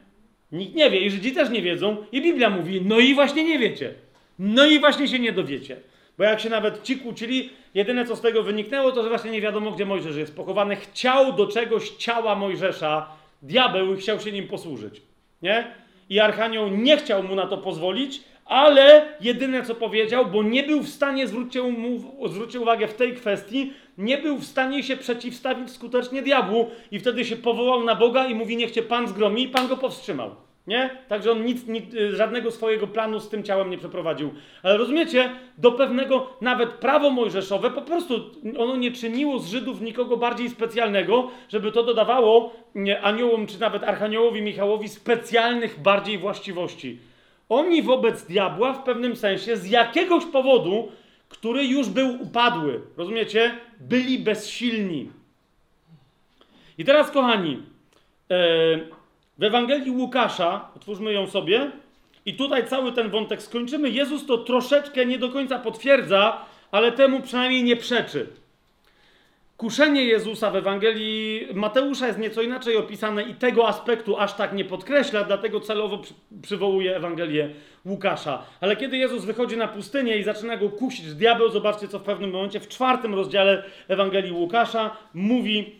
Nikt 0.52 0.74
nie 0.74 0.90
wie 0.90 1.00
i 1.00 1.10
Żydzi 1.10 1.32
też 1.32 1.50
nie 1.50 1.62
wiedzą 1.62 1.96
i 2.12 2.22
Biblia 2.22 2.50
mówi, 2.50 2.82
no 2.84 2.98
i 2.98 3.14
właśnie 3.14 3.44
nie 3.44 3.58
wiecie. 3.58 3.94
No 4.38 4.66
i 4.66 4.80
właśnie 4.80 5.08
się 5.08 5.18
nie 5.18 5.32
dowiecie. 5.32 5.76
Bo 6.18 6.24
jak 6.24 6.40
się 6.40 6.50
nawet 6.50 6.82
ci 6.82 6.96
kłócili, 6.96 7.50
jedyne 7.74 8.04
co 8.04 8.16
z 8.16 8.20
tego 8.20 8.42
wyniknęło, 8.42 8.92
to 8.92 9.02
że 9.02 9.08
właśnie 9.08 9.30
nie 9.30 9.40
wiadomo, 9.40 9.70
gdzie 9.70 9.86
Mojżesz 9.86 10.16
jest 10.16 10.36
pochowany. 10.36 10.76
Chciał 10.76 11.32
do 11.32 11.46
czegoś 11.46 11.90
ciała 11.90 12.34
Mojżesza 12.34 13.08
diabeł 13.42 13.94
i 13.94 13.96
chciał 13.96 14.20
się 14.20 14.32
nim 14.32 14.48
posłużyć. 14.48 15.02
Nie? 15.42 15.66
I 16.10 16.20
Archanioł 16.20 16.68
nie 16.68 16.96
chciał 16.96 17.22
mu 17.22 17.34
na 17.34 17.46
to 17.46 17.58
pozwolić, 17.58 18.22
ale 18.44 19.08
jedyne 19.20 19.62
co 19.62 19.74
powiedział, 19.74 20.26
bo 20.26 20.42
nie 20.42 20.62
był 20.62 20.82
w 20.82 20.88
stanie, 20.88 21.26
zwróćcie, 21.26 21.62
mu, 21.62 22.28
zwróćcie 22.28 22.60
uwagę 22.60 22.88
w 22.88 22.94
tej 22.94 23.14
kwestii, 23.14 23.72
nie 23.98 24.18
był 24.18 24.38
w 24.38 24.44
stanie 24.44 24.82
się 24.82 24.96
przeciwstawić 24.96 25.70
skutecznie 25.70 26.22
diabłu 26.22 26.70
i 26.90 26.98
wtedy 26.98 27.24
się 27.24 27.36
powołał 27.36 27.84
na 27.84 27.94
Boga 27.94 28.26
i 28.26 28.34
mówi, 28.34 28.56
niech 28.56 28.70
cię 28.70 28.82
Pan 28.82 29.08
zgromi 29.08 29.42
i 29.42 29.48
Pan 29.48 29.68
go 29.68 29.76
powstrzymał. 29.76 30.30
Nie? 30.66 30.90
Także 31.08 31.32
on 31.32 31.44
nic, 31.44 31.66
nic, 31.66 31.84
żadnego 32.10 32.50
swojego 32.50 32.86
planu 32.86 33.20
z 33.20 33.28
tym 33.28 33.42
ciałem 33.42 33.70
nie 33.70 33.78
przeprowadził. 33.78 34.30
Ale 34.62 34.76
rozumiecie, 34.76 35.30
do 35.58 35.72
pewnego, 35.72 36.36
nawet 36.40 36.70
prawo 36.70 37.10
mojżeszowe, 37.10 37.70
po 37.70 37.82
prostu 37.82 38.14
ono 38.58 38.76
nie 38.76 38.92
czyniło 38.92 39.38
z 39.38 39.48
Żydów 39.48 39.80
nikogo 39.80 40.16
bardziej 40.16 40.50
specjalnego, 40.50 41.30
żeby 41.48 41.72
to 41.72 41.82
dodawało 41.82 42.52
aniołom, 43.02 43.46
czy 43.46 43.60
nawet 43.60 43.84
archaniołowi 43.84 44.42
Michałowi 44.42 44.88
specjalnych 44.88 45.80
bardziej 45.80 46.18
właściwości. 46.18 46.98
Oni 47.52 47.82
wobec 47.82 48.22
diabła 48.22 48.72
w 48.72 48.82
pewnym 48.82 49.16
sensie 49.16 49.56
z 49.56 49.70
jakiegoś 49.70 50.24
powodu, 50.24 50.92
który 51.28 51.64
już 51.64 51.88
był 51.88 52.22
upadły, 52.22 52.80
rozumiecie, 52.96 53.54
byli 53.80 54.18
bezsilni. 54.18 55.10
I 56.78 56.84
teraz, 56.84 57.10
kochani, 57.10 57.50
yy, 57.50 58.88
w 59.38 59.42
Ewangelii 59.42 59.90
Łukasza, 59.90 60.68
otwórzmy 60.76 61.12
ją 61.12 61.26
sobie, 61.26 61.70
i 62.26 62.34
tutaj 62.34 62.68
cały 62.68 62.92
ten 62.92 63.10
wątek 63.10 63.42
skończymy. 63.42 63.90
Jezus 63.90 64.26
to 64.26 64.38
troszeczkę 64.38 65.06
nie 65.06 65.18
do 65.18 65.28
końca 65.28 65.58
potwierdza, 65.58 66.44
ale 66.70 66.92
temu 66.92 67.20
przynajmniej 67.20 67.64
nie 67.64 67.76
przeczy. 67.76 68.26
Kuszenie 69.62 70.04
Jezusa 70.04 70.50
w 70.50 70.56
Ewangelii 70.56 71.48
Mateusza 71.54 72.06
jest 72.06 72.18
nieco 72.18 72.42
inaczej 72.42 72.76
opisane 72.76 73.22
i 73.22 73.34
tego 73.34 73.68
aspektu 73.68 74.16
aż 74.16 74.34
tak 74.34 74.52
nie 74.52 74.64
podkreśla, 74.64 75.24
dlatego 75.24 75.60
celowo 75.60 75.98
przy, 75.98 76.14
przywołuje 76.42 76.96
Ewangelię 76.96 77.50
Łukasza. 77.86 78.42
Ale 78.60 78.76
kiedy 78.76 78.96
Jezus 78.96 79.24
wychodzi 79.24 79.56
na 79.56 79.68
pustynię 79.68 80.16
i 80.16 80.22
zaczyna 80.22 80.56
go 80.56 80.70
kusić 80.70 81.14
diabeł, 81.14 81.50
zobaczcie 81.50 81.88
co 81.88 81.98
w 81.98 82.02
pewnym 82.02 82.30
momencie 82.30 82.60
w 82.60 82.68
czwartym 82.68 83.14
rozdziale 83.14 83.64
Ewangelii 83.88 84.32
Łukasza 84.32 84.96
mówi 85.14 85.72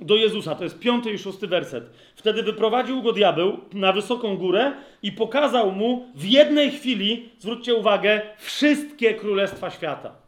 do 0.00 0.16
Jezusa. 0.16 0.54
To 0.54 0.64
jest 0.64 0.78
piąty 0.78 1.12
i 1.12 1.18
szósty 1.18 1.46
werset. 1.46 1.84
Wtedy 2.14 2.42
wyprowadził 2.42 3.02
go 3.02 3.12
diabeł 3.12 3.60
na 3.72 3.92
wysoką 3.92 4.36
górę 4.36 4.72
i 5.02 5.12
pokazał 5.12 5.72
mu 5.72 6.06
w 6.14 6.24
jednej 6.24 6.70
chwili, 6.70 7.28
zwróćcie 7.38 7.74
uwagę, 7.74 8.20
wszystkie 8.38 9.14
królestwa 9.14 9.70
świata. 9.70 10.19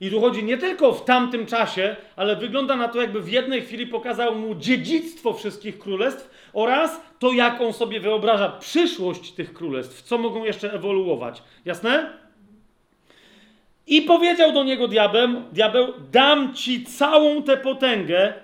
I 0.00 0.10
tu 0.10 0.20
chodzi 0.20 0.44
nie 0.44 0.58
tylko 0.58 0.92
w 0.92 1.04
tamtym 1.04 1.46
czasie, 1.46 1.96
ale 2.16 2.36
wygląda 2.36 2.76
na 2.76 2.88
to, 2.88 3.00
jakby 3.00 3.20
w 3.20 3.32
jednej 3.32 3.62
chwili 3.62 3.86
pokazał 3.86 4.34
mu 4.34 4.54
dziedzictwo 4.54 5.32
wszystkich 5.32 5.78
królestw 5.78 6.50
oraz 6.52 7.00
to, 7.18 7.32
jak 7.32 7.60
on 7.60 7.72
sobie 7.72 8.00
wyobraża 8.00 8.48
przyszłość 8.48 9.32
tych 9.32 9.54
królestw, 9.54 10.02
co 10.02 10.18
mogą 10.18 10.44
jeszcze 10.44 10.72
ewoluować. 10.72 11.42
Jasne? 11.64 12.10
I 13.86 14.02
powiedział 14.02 14.52
do 14.52 14.64
niego 14.64 14.88
diabeł, 14.88 15.28
diabeł, 15.52 15.92
dam 16.12 16.54
ci 16.54 16.84
całą 16.84 17.42
tę 17.42 17.56
potęgę 17.56 18.34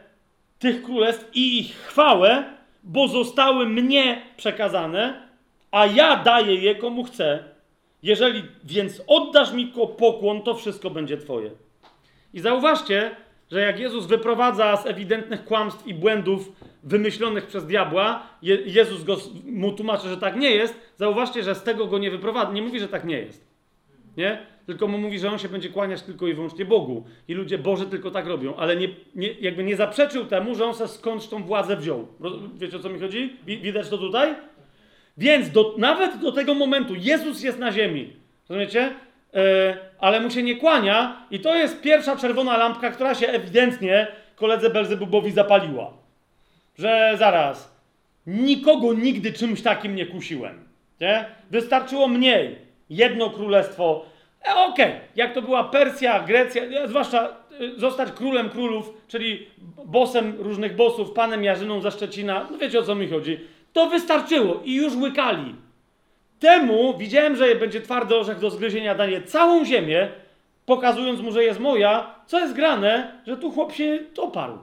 tych 0.58 0.82
królestw 0.82 1.30
i 1.34 1.58
ich 1.58 1.76
chwałę, 1.76 2.44
bo 2.82 3.08
zostały 3.08 3.66
mnie 3.66 4.22
przekazane, 4.36 5.28
a 5.70 5.86
ja 5.86 6.16
daję 6.16 6.54
je 6.54 6.74
komu 6.74 7.04
chcę. 7.04 7.49
Jeżeli 8.02 8.42
więc 8.64 9.02
oddasz 9.06 9.52
mi 9.52 9.66
pokłon, 9.98 10.42
to 10.42 10.54
wszystko 10.54 10.90
będzie 10.90 11.16
twoje. 11.16 11.50
I 12.34 12.40
zauważcie, 12.40 13.16
że 13.50 13.60
jak 13.60 13.78
Jezus 13.78 14.06
wyprowadza 14.06 14.76
z 14.76 14.86
ewidentnych 14.86 15.44
kłamstw 15.44 15.86
i 15.86 15.94
błędów 15.94 16.52
wymyślonych 16.82 17.46
przez 17.46 17.66
diabła, 17.66 18.22
Je 18.42 18.56
Jezus 18.56 19.04
go, 19.04 19.16
mu 19.44 19.72
tłumaczy, 19.72 20.08
że 20.08 20.16
tak 20.16 20.36
nie 20.36 20.50
jest, 20.50 20.74
zauważcie, 20.96 21.42
że 21.42 21.54
z 21.54 21.62
tego 21.62 21.86
go 21.86 21.98
nie 21.98 22.10
wyprowadza. 22.10 22.52
Nie 22.52 22.62
mówi, 22.62 22.80
że 22.80 22.88
tak 22.88 23.04
nie 23.04 23.18
jest. 23.18 23.50
Nie? 24.16 24.46
tylko 24.70 24.88
mu 24.88 24.98
mówi, 24.98 25.18
że 25.18 25.30
on 25.30 25.38
się 25.38 25.48
będzie 25.48 25.68
kłaniać 25.68 26.02
tylko 26.02 26.26
i 26.26 26.34
wyłącznie 26.34 26.64
Bogu. 26.64 27.04
I 27.28 27.34
ludzie 27.34 27.58
Boże 27.58 27.86
tylko 27.86 28.10
tak 28.10 28.26
robią, 28.26 28.56
ale 28.56 28.76
nie, 28.76 28.88
nie, 29.14 29.32
jakby 29.32 29.64
nie 29.64 29.76
zaprzeczył 29.76 30.24
temu, 30.24 30.54
że 30.54 30.64
on 30.64 30.74
se 30.74 30.88
skądś 30.88 31.26
tą 31.26 31.42
władzę 31.42 31.76
wziął. 31.76 32.06
Wiecie 32.54 32.76
o 32.76 32.80
co 32.80 32.88
mi 32.88 33.00
chodzi? 33.00 33.36
Widać 33.46 33.88
to 33.88 33.98
tutaj? 33.98 34.34
Więc 35.18 35.50
do, 35.50 35.74
nawet 35.78 36.16
do 36.16 36.32
tego 36.32 36.54
momentu 36.54 36.94
Jezus 36.94 37.42
jest 37.42 37.58
na 37.58 37.72
ziemi. 37.72 38.12
Rozumiecie? 38.48 38.90
E, 39.34 39.76
ale 39.98 40.20
mu 40.20 40.30
się 40.30 40.42
nie 40.42 40.56
kłania 40.56 41.26
i 41.30 41.40
to 41.40 41.54
jest 41.54 41.80
pierwsza 41.80 42.16
czerwona 42.16 42.56
lampka, 42.56 42.90
która 42.90 43.14
się 43.14 43.28
ewidentnie 43.28 44.06
koledze 44.36 44.70
Belzebubowi 44.70 45.30
zapaliła. 45.32 45.92
Że 46.78 47.14
zaraz, 47.18 47.74
nikogo 48.26 48.94
nigdy 48.94 49.32
czymś 49.32 49.62
takim 49.62 49.94
nie 49.94 50.06
kusiłem. 50.06 50.64
Nie? 51.00 51.24
Wystarczyło 51.50 52.08
mniej. 52.08 52.70
Jedno 52.90 53.30
królestwo 53.30 54.10
E, 54.48 54.54
Okej, 54.54 54.86
okay. 54.86 55.00
jak 55.16 55.34
to 55.34 55.42
była 55.42 55.64
Persja, 55.64 56.20
Grecja, 56.20 56.62
e, 56.62 56.88
zwłaszcza 56.88 57.28
e, 57.28 57.80
zostać 57.80 58.12
królem 58.12 58.50
królów, 58.50 58.92
czyli 59.08 59.46
bosem 59.84 60.34
różnych 60.38 60.76
bosów, 60.76 61.12
panem 61.12 61.44
Jarzyną 61.44 61.80
ze 61.80 61.90
Szczecina, 61.90 62.46
no 62.50 62.58
wiecie 62.58 62.78
o 62.78 62.82
co 62.82 62.94
mi 62.94 63.08
chodzi, 63.08 63.40
to 63.72 63.86
wystarczyło 63.86 64.60
i 64.64 64.74
już 64.74 64.96
łykali. 64.96 65.54
Temu 66.40 66.98
widziałem, 66.98 67.36
że 67.36 67.54
będzie 67.54 67.80
twardy 67.80 68.16
orzech 68.16 68.38
do 68.38 68.50
zgryzienia, 68.50 68.94
daje 68.94 69.22
całą 69.22 69.64
ziemię, 69.64 70.08
pokazując 70.66 71.20
mu, 71.20 71.32
że 71.32 71.44
jest 71.44 71.60
moja, 71.60 72.14
co 72.26 72.40
jest 72.40 72.54
grane, 72.54 73.22
że 73.26 73.36
tu 73.36 73.50
chłop 73.50 73.72
się 73.72 73.98
oparł. 74.18 74.58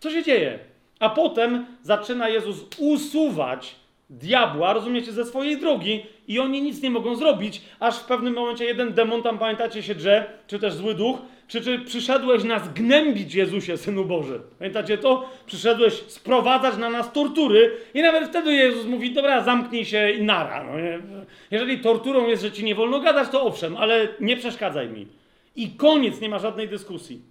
Co 0.00 0.10
się 0.10 0.22
dzieje? 0.22 0.58
A 1.00 1.10
potem 1.10 1.66
zaczyna 1.82 2.28
Jezus 2.28 2.64
usuwać 2.78 3.76
diabła, 4.10 4.72
rozumiecie, 4.72 5.12
ze 5.12 5.24
swojej 5.24 5.58
drogi 5.58 6.06
i 6.32 6.38
oni 6.38 6.62
nic 6.62 6.82
nie 6.82 6.90
mogą 6.90 7.14
zrobić, 7.14 7.62
aż 7.80 7.98
w 7.98 8.04
pewnym 8.04 8.34
momencie 8.34 8.64
jeden 8.64 8.92
demon 8.92 9.22
tam, 9.22 9.38
pamiętacie, 9.38 9.82
się 9.82 9.94
drze, 9.94 10.24
czy 10.46 10.58
też 10.58 10.74
zły 10.74 10.94
duch, 10.94 11.18
czy, 11.48 11.78
przyszedłeś 11.78 12.44
nas 12.44 12.72
gnębić, 12.72 13.34
Jezusie, 13.34 13.76
Synu 13.76 14.04
Boży. 14.04 14.40
Pamiętacie 14.58 14.98
to? 14.98 15.30
Przyszedłeś 15.46 15.94
sprowadzać 15.94 16.76
na 16.76 16.90
nas 16.90 17.12
tortury 17.12 17.76
i 17.94 18.02
nawet 18.02 18.28
wtedy 18.28 18.52
Jezus 18.52 18.86
mówi, 18.86 19.12
dobra, 19.12 19.42
zamknij 19.42 19.84
się 19.84 20.10
i 20.10 20.22
nara. 20.22 20.64
No? 20.64 20.72
Jeżeli 21.50 21.78
torturą 21.78 22.26
jest, 22.26 22.42
że 22.42 22.52
ci 22.52 22.64
nie 22.64 22.74
wolno 22.74 23.00
gadać, 23.00 23.28
to 23.28 23.42
owszem, 23.42 23.76
ale 23.76 24.08
nie 24.20 24.36
przeszkadzaj 24.36 24.88
mi. 24.88 25.06
I 25.56 25.70
koniec, 25.70 26.20
nie 26.20 26.28
ma 26.28 26.38
żadnej 26.38 26.68
dyskusji. 26.68 27.22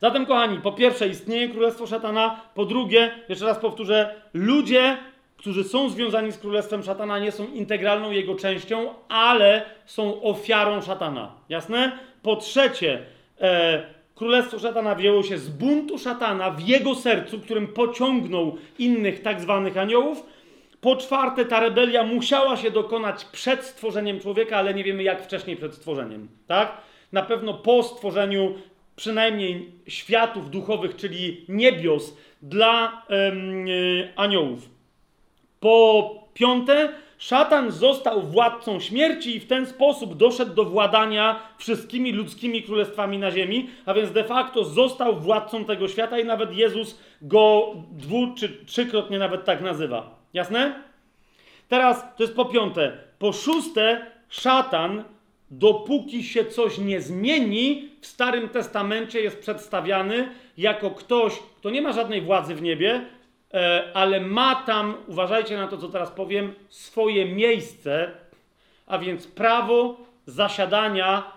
Zatem, 0.00 0.26
kochani, 0.26 0.58
po 0.58 0.72
pierwsze 0.72 1.08
istnieje 1.08 1.48
królestwo 1.48 1.86
szatana, 1.86 2.40
po 2.54 2.64
drugie, 2.64 3.10
jeszcze 3.28 3.44
raz 3.44 3.58
powtórzę, 3.58 4.14
ludzie 4.34 4.96
którzy 5.42 5.64
są 5.64 5.90
związani 5.90 6.32
z 6.32 6.38
królestwem 6.38 6.82
szatana, 6.82 7.18
nie 7.18 7.32
są 7.32 7.46
integralną 7.46 8.10
jego 8.10 8.34
częścią, 8.34 8.94
ale 9.08 9.62
są 9.86 10.22
ofiarą 10.22 10.82
szatana. 10.82 11.32
Jasne? 11.48 11.98
Po 12.22 12.36
trzecie, 12.36 13.02
e, 13.40 13.82
królestwo 14.14 14.58
szatana 14.58 14.94
wzięło 14.94 15.22
się 15.22 15.38
z 15.38 15.48
buntu 15.48 15.98
szatana 15.98 16.50
w 16.50 16.60
jego 16.60 16.94
sercu, 16.94 17.40
którym 17.40 17.66
pociągnął 17.66 18.56
innych 18.78 19.22
tak 19.22 19.40
zwanych 19.40 19.76
aniołów. 19.76 20.26
Po 20.80 20.96
czwarte, 20.96 21.44
ta 21.44 21.60
rebelia 21.60 22.02
musiała 22.02 22.56
się 22.56 22.70
dokonać 22.70 23.24
przed 23.24 23.64
stworzeniem 23.64 24.20
człowieka, 24.20 24.56
ale 24.56 24.74
nie 24.74 24.84
wiemy 24.84 25.02
jak 25.02 25.22
wcześniej 25.22 25.56
przed 25.56 25.74
stworzeniem. 25.74 26.28
Tak? 26.46 26.76
Na 27.12 27.22
pewno 27.22 27.54
po 27.54 27.82
stworzeniu 27.82 28.54
przynajmniej 28.96 29.70
światów 29.88 30.50
duchowych, 30.50 30.96
czyli 30.96 31.44
niebios 31.48 32.16
dla 32.42 33.02
aniołów. 34.16 34.71
Po 35.62 36.10
piąte, 36.34 36.88
szatan 37.18 37.70
został 37.70 38.22
władcą 38.22 38.80
śmierci 38.80 39.36
i 39.36 39.40
w 39.40 39.46
ten 39.46 39.66
sposób 39.66 40.16
doszedł 40.16 40.54
do 40.54 40.64
władania 40.64 41.40
wszystkimi 41.58 42.12
ludzkimi 42.12 42.62
królestwami 42.62 43.18
na 43.18 43.30
ziemi, 43.30 43.70
a 43.86 43.94
więc 43.94 44.12
de 44.12 44.24
facto 44.24 44.64
został 44.64 45.20
władcą 45.20 45.64
tego 45.64 45.88
świata 45.88 46.18
i 46.18 46.24
nawet 46.24 46.56
Jezus 46.56 46.98
go 47.22 47.72
dwu 47.90 48.34
czy 48.36 48.64
trzykrotnie 48.66 49.18
nawet 49.18 49.44
tak 49.44 49.60
nazywa. 49.60 50.18
Jasne? 50.34 50.74
Teraz 51.68 52.04
to 52.16 52.22
jest 52.22 52.36
po 52.36 52.44
piąte. 52.44 52.98
Po 53.18 53.32
szóste, 53.32 54.06
szatan, 54.28 55.04
dopóki 55.50 56.24
się 56.24 56.44
coś 56.44 56.78
nie 56.78 57.00
zmieni, 57.00 57.88
w 58.00 58.06
Starym 58.06 58.48
Testamencie 58.48 59.20
jest 59.20 59.38
przedstawiany 59.40 60.28
jako 60.58 60.90
ktoś, 60.90 61.38
kto 61.58 61.70
nie 61.70 61.82
ma 61.82 61.92
żadnej 61.92 62.22
władzy 62.22 62.54
w 62.54 62.62
niebie, 62.62 63.06
ale 63.94 64.20
ma 64.20 64.54
tam, 64.54 64.94
uważajcie 65.06 65.56
na 65.56 65.68
to, 65.68 65.78
co 65.78 65.88
teraz 65.88 66.10
powiem, 66.10 66.54
swoje 66.68 67.26
miejsce, 67.26 68.10
a 68.86 68.98
więc 68.98 69.26
prawo 69.26 69.96
zasiadania 70.26 71.32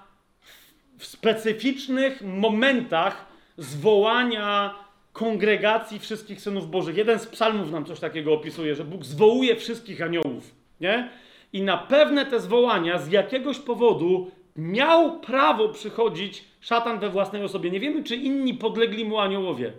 w 0.98 1.06
specyficznych 1.06 2.22
momentach 2.22 3.26
zwołania 3.58 4.76
kongregacji 5.14 6.00
wszystkich 6.00 6.42
synów 6.42 6.69
Bożych. 6.69 6.98
Jeden 6.98 7.19
z 7.19 7.27
psalmów 7.27 7.72
nam 7.72 7.85
coś 7.85 8.00
takiego 8.00 8.34
opisuje, 8.34 8.76
że 8.76 8.84
Bóg 8.84 9.06
zwołuje 9.06 9.56
wszystkich 9.56 10.02
aniołów, 10.02 10.56
nie? 10.82 11.10
I 11.53 11.61
na 11.61 11.77
pewne 11.77 12.26
te 12.26 12.40
zwołania 12.40 12.98
z 12.98 13.11
jakiegoś 13.11 13.60
powodu 13.60 14.32
miał 14.56 15.19
prawo 15.19 15.69
przychodzić 15.69 16.44
szatan 16.61 17.00
we 17.00 17.10
własnej 17.10 17.44
osobie. 17.44 17.72
Nie 17.72 17.80
wiemy, 17.80 18.03
czy 18.03 18.16
inni 18.16 18.53
podlegli 18.53 19.06
mu 19.06 19.19
aniołowie. 19.19 19.74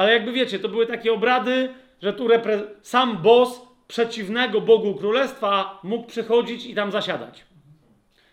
Ale 0.00 0.12
jakby 0.12 0.32
wiecie, 0.32 0.58
to 0.58 0.68
były 0.68 0.86
takie 0.86 1.12
obrady, 1.12 1.74
że 2.02 2.12
tu 2.12 2.28
sam 2.82 3.16
boss 3.16 3.60
przeciwnego 3.88 4.60
Bogu 4.60 4.94
Królestwa 4.94 5.80
mógł 5.82 6.06
przychodzić 6.06 6.66
i 6.66 6.74
tam 6.74 6.92
zasiadać. 6.92 7.44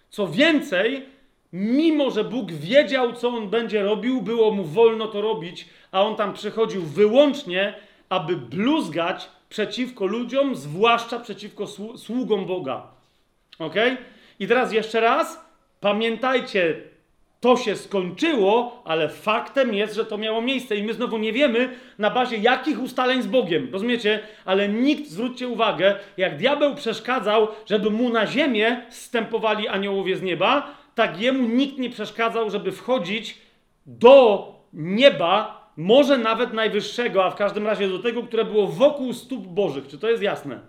Co 0.10 0.28
więcej, 0.28 1.06
mimo 1.54 2.12
że 2.12 2.24
Bóg 2.24 2.52
wiedział, 2.52 3.14
co 3.14 3.30
on 3.30 3.50
będzie 3.50 3.84
robił, 3.84 4.22
było 4.22 4.52
mu 4.52 4.64
wolno 4.64 5.08
to 5.08 5.22
robić, 5.22 5.70
a 5.92 6.02
on 6.02 6.16
tam 6.16 6.34
przychodził 6.34 6.82
wyłącznie, 6.82 7.74
aby 8.10 8.38
bluzgać 8.38 9.30
przeciwko 9.50 10.06
ludziom, 10.06 10.56
zwłaszcza 10.56 11.20
przeciwko 11.20 11.64
słu- 11.64 11.98
sługom 11.98 12.46
Boga. 12.46 12.88
Ok? 13.60 13.76
I 14.40 14.48
teraz 14.48 14.74
jeszcze 14.74 15.00
raz, 15.00 15.46
pamiętajcie, 15.80 16.82
to 17.40 17.58
się 17.58 17.76
skończyło, 17.76 18.82
ale 18.86 19.10
faktem 19.10 19.74
jest, 19.74 19.96
że 19.96 20.06
to 20.06 20.18
miało 20.18 20.42
miejsce 20.42 20.76
i 20.76 20.84
my 20.84 20.94
znowu 20.94 21.18
nie 21.18 21.34
wiemy 21.34 21.70
na 22.00 22.10
bazie 22.10 22.38
jakich 22.38 22.82
ustaleń 22.82 23.22
z 23.22 23.28
Bogiem, 23.28 23.70
rozumiecie? 23.72 24.20
Ale 24.46 24.70
nikt, 24.70 25.10
zwróćcie 25.10 25.48
uwagę, 25.48 25.96
jak 26.18 26.38
diabeł 26.38 26.76
przeszkadzał, 26.76 27.48
żeby 27.66 27.90
mu 27.90 28.10
na 28.10 28.28
ziemię 28.28 28.82
stępowali 28.90 29.68
aniołowie 29.68 30.16
z 30.16 30.22
nieba, 30.22 30.76
tak 30.96 31.22
jemu 31.22 31.48
nikt 31.48 31.78
nie 31.78 31.90
przeszkadzał, 31.90 32.50
żeby 32.50 32.72
wchodzić 32.72 33.38
do 33.86 34.48
nieba, 34.74 35.68
może 35.78 36.18
nawet 36.18 36.54
najwyższego, 36.54 37.26
a 37.26 37.30
w 37.30 37.36
każdym 37.36 37.68
razie 37.68 37.88
do 37.88 38.00
tego, 38.00 38.24
które 38.24 38.46
było 38.46 38.68
wokół 38.68 39.14
stóp 39.14 39.48
Bożych. 39.48 39.88
Czy 39.88 39.98
to 39.98 40.10
jest 40.10 40.24
jasne? 40.24 40.60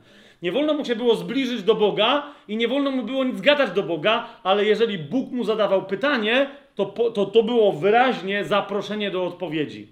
Nie 0.42 0.52
wolno 0.52 0.74
mu 0.74 0.84
się 0.84 0.96
było 0.96 1.14
zbliżyć 1.14 1.62
do 1.62 1.74
Boga 1.74 2.22
i 2.48 2.56
nie 2.56 2.68
wolno 2.68 2.90
mu 2.90 3.02
było 3.02 3.24
nic 3.24 3.40
gadać 3.40 3.70
do 3.70 3.82
Boga, 3.82 4.28
ale 4.42 4.64
jeżeli 4.64 4.98
Bóg 4.98 5.30
mu 5.30 5.44
zadawał 5.44 5.86
pytanie, 5.86 6.50
to 6.74 6.84
to, 6.86 7.26
to 7.26 7.42
było 7.42 7.72
wyraźnie 7.72 8.44
zaproszenie 8.44 9.10
do 9.10 9.24
odpowiedzi. 9.26 9.88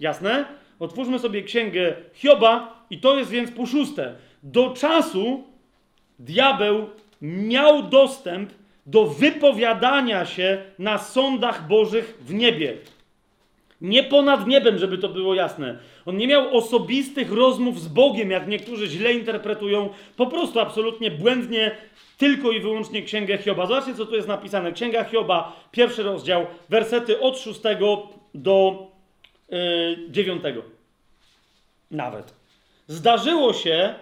Jasne? 0.00 0.44
Otwórzmy 0.78 1.18
sobie 1.18 1.42
księgę 1.42 1.96
Hioba 2.14 2.84
i 2.90 2.98
to 2.98 3.16
jest 3.16 3.30
więc 3.30 3.50
po 3.50 3.66
szóste. 3.66 4.14
Do 4.42 4.70
czasu 4.70 5.44
diabeł 6.18 6.86
miał 7.22 7.82
dostęp 7.82 8.52
do 8.86 9.06
wypowiadania 9.06 10.26
się 10.26 10.62
na 10.78 10.98
sądach 10.98 11.68
Bożych 11.68 12.18
w 12.20 12.34
niebie. 12.34 12.76
Nie 13.80 14.02
ponad 14.02 14.46
niebem, 14.46 14.78
żeby 14.78 14.98
to 14.98 15.08
było 15.08 15.34
jasne. 15.34 15.78
On 16.06 16.16
nie 16.16 16.26
miał 16.26 16.56
osobistych 16.56 17.32
rozmów 17.32 17.80
z 17.80 17.88
Bogiem, 17.88 18.30
jak 18.30 18.48
niektórzy 18.48 18.86
źle 18.86 19.12
interpretują, 19.12 19.88
po 20.16 20.26
prostu 20.26 20.60
absolutnie 20.60 21.10
błędnie, 21.10 21.76
tylko 22.18 22.50
i 22.50 22.60
wyłącznie 22.60 23.02
Księgę 23.02 23.38
Hioba. 23.38 23.66
Zobaczcie, 23.66 23.94
co 23.94 24.06
tu 24.06 24.16
jest 24.16 24.28
napisane. 24.28 24.72
Księga 24.72 25.04
Hioba, 25.04 25.66
pierwszy 25.72 26.02
rozdział, 26.02 26.46
wersety 26.68 27.20
od 27.20 27.38
6 27.38 27.60
do 28.34 28.86
yy, 29.50 29.58
9. 30.10 30.42
Nawet. 31.90 32.34
Zdarzyło 32.86 33.52
się 33.52 33.94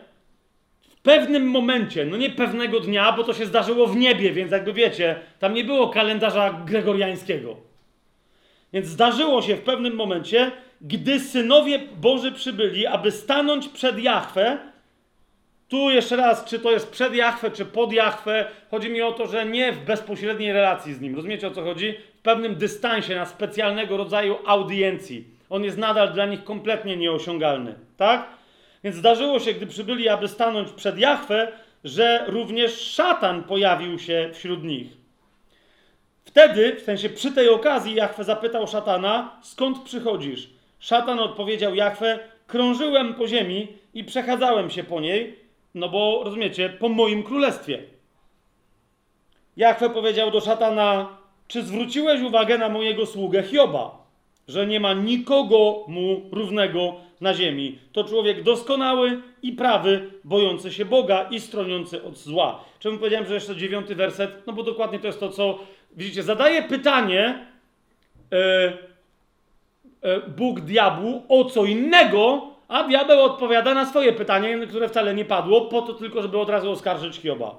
w 0.89 1.01
pewnym 1.03 1.51
momencie, 1.51 2.05
no 2.05 2.17
nie 2.17 2.31
pewnego 2.31 2.81
dnia, 2.81 3.13
bo 3.13 3.25
to 3.25 3.35
się 3.35 3.47
zdarzyło 3.47 3.87
w 3.87 3.97
niebie, 3.97 4.33
więc 4.33 4.53
jakby 4.53 4.73
wiecie, 4.73 5.21
tam 5.39 5.55
nie 5.55 5.65
było 5.65 5.89
kalendarza 5.89 6.63
gregoriańskiego. 6.67 7.66
Więc 8.73 8.87
zdarzyło 8.87 9.43
się 9.43 9.57
w 9.57 9.63
pewnym 9.63 9.95
momencie, 9.95 10.51
gdy 10.81 11.21
synowie 11.21 11.79
Boży 11.79 12.33
przybyli, 12.33 12.87
aby 12.87 13.11
stanąć 13.11 13.69
przed 13.69 13.99
Jahwe. 13.99 14.59
Tu 15.69 15.91
jeszcze 15.91 16.17
raz, 16.17 16.45
czy 16.45 16.59
to 16.59 16.71
jest 16.71 16.91
przed 16.91 17.15
Jahwe, 17.15 17.51
czy 17.51 17.65
pod 17.65 17.93
Jahwe. 17.93 18.47
Chodzi 18.71 18.91
mi 18.91 19.03
o 19.03 19.13
to, 19.13 19.27
że 19.27 19.47
nie 19.47 19.73
w 19.73 19.85
bezpośredniej 19.85 20.53
relacji 20.53 20.95
z 20.95 21.01
nim. 21.01 21.17
Rozumiecie 21.17 21.49
o 21.49 21.51
co 21.51 21.63
chodzi? 21.63 21.95
W 22.19 22.23
pewnym 22.23 22.55
dystansie, 22.55 23.15
na 23.15 23.27
specjalnego 23.27 23.97
rodzaju 23.97 24.37
audiencji. 24.47 25.25
On 25.51 25.65
jest 25.65 25.79
nadal 25.79 26.13
dla 26.13 26.27
nich 26.27 26.45
kompletnie 26.45 26.97
nieosiągalny. 26.97 27.75
Tak? 27.97 28.29
Więc 28.85 28.97
zdarzyło 28.97 29.41
się, 29.41 29.53
gdy 29.53 29.67
przybyli, 29.67 30.09
aby 30.09 30.29
stanąć 30.29 30.73
przed 30.73 30.99
Jahwe, 30.99 31.53
że 31.85 32.25
również 32.27 32.81
szatan 32.81 33.45
pojawił 33.45 33.99
się 33.99 34.31
wśród 34.33 34.65
nich. 34.65 35.06
Wtedy, 36.37 36.77
w 36.77 36.83
sensie 36.83 37.09
przy 37.09 37.33
tej 37.33 37.49
okazji, 37.49 37.95
Jachwę 37.95 38.25
zapytał 38.25 38.67
szatana, 38.67 39.39
skąd 39.43 39.83
przychodzisz? 39.83 40.51
Szatan 40.79 41.19
odpowiedział 41.19 41.75
Jachwę, 41.75 42.19
krążyłem 42.47 43.15
po 43.15 43.29
ziemi 43.29 43.69
i 43.95 44.05
przechadzałem 44.05 44.71
się 44.71 44.85
po 44.85 45.01
niej, 45.01 45.39
no 45.75 45.89
bo 45.89 46.21
rozumiecie, 46.25 46.69
po 46.69 46.89
moim 46.89 47.23
królestwie. 47.23 47.83
Jachwę 49.57 49.91
powiedział 49.91 50.31
do 50.31 50.41
szatana, 50.41 51.09
czy 51.49 51.63
zwróciłeś 51.63 52.21
uwagę 52.21 52.59
na 52.59 52.69
mojego 52.69 53.07
sługę 53.07 53.43
Hioba, 53.43 54.07
że 54.49 54.67
nie 54.67 54.81
ma 54.81 54.95
nikogo 54.95 55.85
mu 55.89 56.23
równego 56.33 56.95
na 57.21 57.35
ziemi. 57.35 57.79
To 57.93 58.05
człowiek 58.05 58.43
doskonały 58.43 59.23
i 59.43 59.53
prawy, 59.53 60.11
bojący 60.25 60.73
się 60.73 60.85
Boga 60.85 61.29
i 61.31 61.41
stroniący 61.41 62.05
od 62.05 62.17
zła. 62.17 62.65
Czemu 62.79 62.99
powiedziałem, 62.99 63.27
że 63.27 63.35
jeszcze 63.35 63.57
dziewiąty 63.57 63.95
werset? 63.95 64.31
No 64.47 64.53
bo 64.53 64.63
dokładnie 64.63 64.99
to 64.99 65.07
jest 65.07 65.21
to, 65.21 65.29
co 65.29 65.59
widzicie. 65.97 66.23
Zadaje 66.23 66.63
pytanie 66.63 67.47
e, 68.33 68.37
e, 70.03 70.21
Bóg 70.21 70.61
diabłu 70.61 71.23
o 71.29 71.45
co 71.45 71.65
innego, 71.65 72.51
a 72.69 72.85
diabeł 72.85 73.23
odpowiada 73.23 73.75
na 73.75 73.87
swoje 73.87 74.13
pytanie, 74.13 74.67
które 74.67 74.89
wcale 74.89 75.15
nie 75.15 75.25
padło, 75.25 75.61
po 75.61 75.83
to 75.83 75.95
tylko, 75.95 76.23
żeby 76.23 76.39
od 76.39 76.51
razu 76.51 76.71
oskarżyć 76.71 77.17
Hioba. 77.17 77.55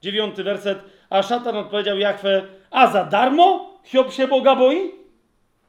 Dziewiąty 0.00 0.44
werset. 0.44 0.78
A 1.10 1.22
szatan 1.22 1.56
odpowiedział 1.56 1.98
Jachwę, 1.98 2.42
a 2.70 2.86
za 2.86 3.04
darmo 3.04 3.74
Hiob 3.84 4.12
się 4.12 4.28
Boga 4.28 4.56
boi? 4.56 4.90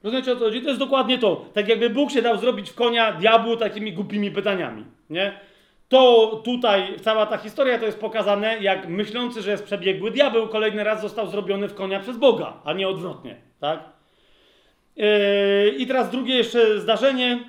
Rozumiecie 0.03 0.32
o 0.32 0.35
co 0.35 0.45
chodzi? 0.45 0.61
To 0.61 0.67
jest 0.67 0.80
dokładnie 0.80 1.17
to. 1.17 1.45
Tak 1.53 1.67
jakby 1.67 1.90
Bóg 1.90 2.11
się 2.11 2.22
dał 2.22 2.38
zrobić 2.38 2.69
w 2.69 2.75
konia 2.75 3.11
diabłu 3.11 3.57
takimi 3.57 3.93
głupimi 3.93 4.32
pytaniami, 4.32 4.85
nie? 5.09 5.40
To 5.89 6.41
tutaj, 6.45 6.99
cała 7.01 7.25
ta 7.25 7.38
historia 7.38 7.80
to 7.80 7.85
jest 7.85 7.99
pokazane, 7.99 8.57
jak 8.59 8.88
myślący, 8.88 9.41
że 9.41 9.51
jest 9.51 9.64
przebiegły 9.64 10.11
diabeł, 10.11 10.47
kolejny 10.47 10.83
raz 10.83 11.01
został 11.01 11.27
zrobiony 11.27 11.67
w 11.67 11.75
konia 11.75 11.99
przez 11.99 12.17
Boga, 12.17 12.53
a 12.64 12.73
nie 12.73 12.88
odwrotnie, 12.88 13.35
tak? 13.59 13.83
Yy, 14.95 15.75
I 15.77 15.88
teraz 15.88 16.09
drugie 16.09 16.35
jeszcze 16.35 16.80
zdarzenie, 16.80 17.43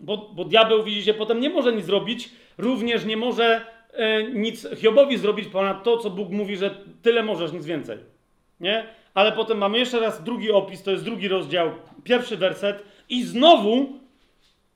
bo, 0.00 0.16
bo 0.16 0.44
diabeł, 0.44 0.82
widzicie, 0.82 1.14
potem 1.14 1.40
nie 1.40 1.50
może 1.50 1.72
nic 1.72 1.84
zrobić, 1.84 2.28
również 2.58 3.04
nie 3.04 3.16
może 3.16 3.66
yy, 3.98 4.32
nic 4.34 4.66
Hiobowi 4.76 5.18
zrobić 5.18 5.48
ponad 5.48 5.84
to, 5.84 5.96
co 5.96 6.10
Bóg 6.10 6.30
mówi, 6.30 6.56
że 6.56 6.70
tyle 7.02 7.22
możesz, 7.22 7.52
nic 7.52 7.66
więcej, 7.66 7.98
nie? 8.60 8.86
Ale 9.14 9.32
potem 9.32 9.58
mamy 9.58 9.78
jeszcze 9.78 10.00
raz 10.00 10.22
drugi 10.22 10.52
opis, 10.52 10.82
to 10.82 10.90
jest 10.90 11.04
drugi 11.04 11.28
rozdział, 11.28 11.70
pierwszy 12.04 12.36
werset 12.36 12.82
i 13.08 13.22
znowu 13.22 13.86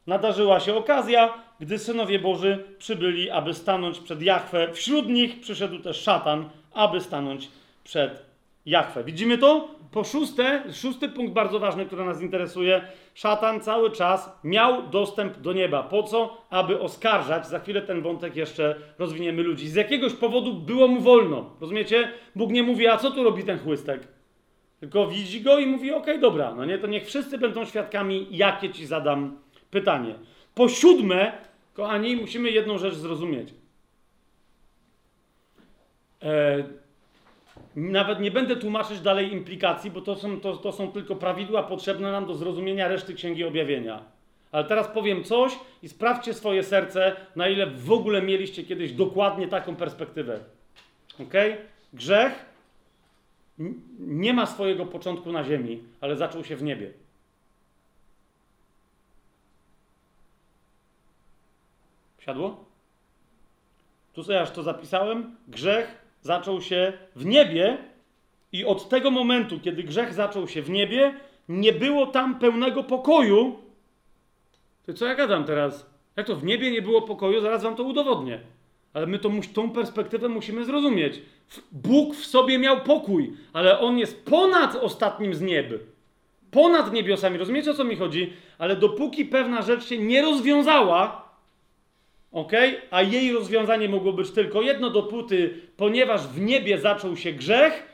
nadarzyła 0.06 0.60
się 0.60 0.74
okazja, 0.76 1.49
gdy 1.60 1.78
synowie 1.78 2.18
Boży 2.18 2.64
przybyli, 2.78 3.30
aby 3.30 3.54
stanąć 3.54 4.00
przed 4.00 4.22
Jachwę. 4.22 4.68
Wśród 4.72 5.08
nich 5.08 5.40
przyszedł 5.40 5.78
też 5.78 5.96
szatan, 5.96 6.48
aby 6.72 7.00
stanąć 7.00 7.48
przed 7.84 8.22
Jachwę. 8.66 9.04
Widzimy 9.04 9.38
to? 9.38 9.68
Po 9.92 10.04
szóste, 10.04 10.62
szósty 10.72 11.08
punkt 11.08 11.32
bardzo 11.32 11.58
ważny, 11.58 11.86
który 11.86 12.04
nas 12.04 12.22
interesuje. 12.22 12.82
Szatan 13.14 13.60
cały 13.60 13.90
czas 13.90 14.38
miał 14.44 14.88
dostęp 14.88 15.38
do 15.38 15.52
nieba. 15.52 15.82
Po 15.82 16.02
co? 16.02 16.36
Aby 16.50 16.80
oskarżać. 16.80 17.46
Za 17.46 17.58
chwilę 17.58 17.82
ten 17.82 18.02
wątek 18.02 18.36
jeszcze 18.36 18.74
rozwiniemy 18.98 19.42
ludzi. 19.42 19.68
Z 19.68 19.74
jakiegoś 19.74 20.12
powodu 20.12 20.54
było 20.54 20.88
mu 20.88 21.00
wolno. 21.00 21.50
Rozumiecie? 21.60 22.12
Bóg 22.36 22.50
nie 22.50 22.62
mówi, 22.62 22.88
a 22.88 22.96
co 22.96 23.10
tu 23.10 23.24
robi 23.24 23.44
ten 23.44 23.58
chłystek? 23.58 24.08
Tylko 24.80 25.06
widzi 25.06 25.40
go 25.40 25.58
i 25.58 25.66
mówi, 25.66 25.90
okej, 25.90 26.02
okay, 26.02 26.18
dobra, 26.18 26.54
no 26.54 26.64
nie, 26.64 26.78
to 26.78 26.86
niech 26.86 27.06
wszyscy 27.06 27.38
będą 27.38 27.64
świadkami, 27.64 28.26
jakie 28.30 28.70
ci 28.70 28.86
zadam 28.86 29.38
pytanie. 29.70 30.14
Po 30.54 30.68
siódme, 30.68 31.32
kochani, 31.74 32.16
musimy 32.16 32.50
jedną 32.50 32.78
rzecz 32.78 32.94
zrozumieć. 32.94 33.54
E, 36.22 36.64
nawet 37.76 38.20
nie 38.20 38.30
będę 38.30 38.56
tłumaczyć 38.56 39.00
dalej 39.00 39.32
implikacji, 39.32 39.90
bo 39.90 40.00
to 40.00 40.16
są, 40.16 40.40
to, 40.40 40.56
to 40.56 40.72
są 40.72 40.92
tylko 40.92 41.16
prawidła 41.16 41.62
potrzebne 41.62 42.12
nam 42.12 42.26
do 42.26 42.34
zrozumienia 42.34 42.88
reszty 42.88 43.14
Księgi 43.14 43.44
Objawienia. 43.44 44.02
Ale 44.52 44.64
teraz 44.64 44.88
powiem 44.88 45.24
coś 45.24 45.52
i 45.82 45.88
sprawdźcie 45.88 46.34
swoje 46.34 46.62
serce, 46.62 47.16
na 47.36 47.48
ile 47.48 47.66
w 47.66 47.92
ogóle 47.92 48.22
mieliście 48.22 48.64
kiedyś 48.64 48.92
dokładnie 48.92 49.48
taką 49.48 49.76
perspektywę. 49.76 50.40
Ok? 51.20 51.34
Grzech 51.92 52.44
nie 53.98 54.34
ma 54.34 54.46
swojego 54.46 54.86
początku 54.86 55.32
na 55.32 55.44
ziemi, 55.44 55.82
ale 56.00 56.16
zaczął 56.16 56.44
się 56.44 56.56
w 56.56 56.62
niebie. 56.62 56.90
Siadło? 62.20 62.64
Tu 64.12 64.22
sobie 64.24 64.40
aż 64.40 64.50
to 64.50 64.62
zapisałem. 64.62 65.36
Grzech 65.48 65.98
zaczął 66.22 66.60
się 66.60 66.92
w 67.16 67.24
niebie 67.24 67.78
i 68.52 68.64
od 68.64 68.88
tego 68.88 69.10
momentu, 69.10 69.60
kiedy 69.60 69.82
grzech 69.82 70.14
zaczął 70.14 70.48
się 70.48 70.62
w 70.62 70.70
niebie, 70.70 71.14
nie 71.48 71.72
było 71.72 72.06
tam 72.06 72.38
pełnego 72.38 72.84
pokoju. 72.84 73.58
To 74.86 74.94
co 74.94 75.06
ja 75.06 75.14
gadam 75.14 75.44
teraz? 75.44 75.90
Jak 76.16 76.26
to 76.26 76.36
w 76.36 76.44
niebie 76.44 76.70
nie 76.70 76.82
było 76.82 77.02
pokoju? 77.02 77.40
Zaraz 77.40 77.62
wam 77.62 77.76
to 77.76 77.82
udowodnię. 77.82 78.40
Ale 78.92 79.06
my 79.06 79.18
to, 79.18 79.30
tą 79.54 79.70
perspektywę 79.70 80.28
musimy 80.28 80.64
zrozumieć. 80.64 81.22
Bóg 81.72 82.14
w 82.14 82.26
sobie 82.26 82.58
miał 82.58 82.80
pokój, 82.80 83.32
ale 83.52 83.80
On 83.80 83.98
jest 83.98 84.24
ponad 84.24 84.76
ostatnim 84.76 85.34
z 85.34 85.40
nieb. 85.40 85.66
Ponad 86.50 86.92
niebiosami. 86.92 87.38
Rozumiecie, 87.38 87.70
o 87.70 87.74
co 87.74 87.84
mi 87.84 87.96
chodzi? 87.96 88.32
Ale 88.58 88.76
dopóki 88.76 89.24
pewna 89.24 89.62
rzecz 89.62 89.86
się 89.86 89.98
nie 89.98 90.22
rozwiązała, 90.22 91.29
ok? 92.32 92.52
A 92.90 93.02
jej 93.02 93.32
rozwiązanie 93.32 93.88
mogło 93.88 94.12
być 94.12 94.30
tylko 94.30 94.62
jedno, 94.62 94.90
dopóty, 94.90 95.54
ponieważ 95.76 96.26
w 96.26 96.40
niebie 96.40 96.78
zaczął 96.78 97.16
się 97.16 97.32
grzech, 97.32 97.90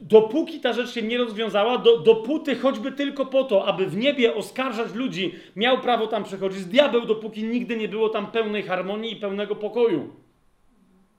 dopóki 0.00 0.60
ta 0.60 0.72
rzecz 0.72 0.90
się 0.90 1.02
nie 1.02 1.18
rozwiązała, 1.18 1.78
do, 1.78 1.98
dopóty 1.98 2.56
choćby 2.56 2.92
tylko 2.92 3.26
po 3.26 3.44
to, 3.44 3.66
aby 3.66 3.86
w 3.86 3.96
niebie 3.96 4.34
oskarżać 4.34 4.94
ludzi, 4.94 5.34
miał 5.56 5.78
prawo 5.78 6.06
tam 6.06 6.24
przechodzić 6.24 6.64
diabeł, 6.64 7.06
dopóki 7.06 7.44
nigdy 7.44 7.76
nie 7.76 7.88
było 7.88 8.08
tam 8.08 8.26
pełnej 8.26 8.62
harmonii 8.62 9.12
i 9.12 9.16
pełnego 9.16 9.56
pokoju. 9.56 10.10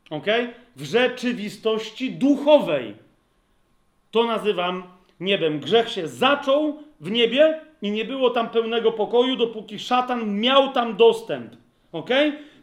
Ok? 0.09 0.25
W 0.75 0.83
rzeczywistości 0.83 2.11
duchowej. 2.11 2.93
To 4.11 4.23
nazywam 4.23 4.83
niebem. 5.19 5.59
Grzech 5.59 5.89
się 5.89 6.07
zaczął 6.07 6.79
w 6.99 7.11
niebie 7.11 7.61
i 7.81 7.91
nie 7.91 8.05
było 8.05 8.29
tam 8.29 8.49
pełnego 8.49 8.91
pokoju, 8.91 9.35
dopóki 9.35 9.79
szatan 9.79 10.39
miał 10.39 10.71
tam 10.71 10.95
dostęp. 10.95 11.62
Ok? 11.93 12.09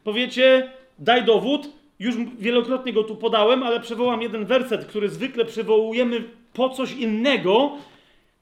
Powiecie, 0.04 0.72
daj 0.98 1.24
dowód. 1.24 1.68
Już 1.98 2.14
wielokrotnie 2.38 2.92
go 2.92 3.04
tu 3.04 3.16
podałem, 3.16 3.62
ale 3.62 3.80
przywołam 3.80 4.22
jeden 4.22 4.44
werset, 4.44 4.84
który 4.84 5.08
zwykle 5.08 5.44
przywołujemy 5.44 6.24
po 6.52 6.70
coś 6.70 6.92
innego. 6.92 7.76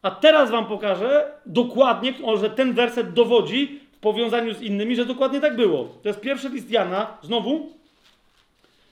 A 0.02 0.10
teraz 0.10 0.50
wam 0.50 0.66
pokażę 0.66 1.32
dokładnie, 1.46 2.14
że 2.40 2.50
ten 2.50 2.72
werset 2.72 3.12
dowodzi 3.12 3.80
w 3.92 3.98
powiązaniu 3.98 4.54
z 4.54 4.62
innymi, 4.62 4.96
że 4.96 5.04
dokładnie 5.04 5.40
tak 5.40 5.56
było. 5.56 5.84
To 6.02 6.08
jest 6.08 6.20
pierwszy 6.20 6.48
list 6.48 6.70
Jana, 6.70 7.18
znowu, 7.22 7.72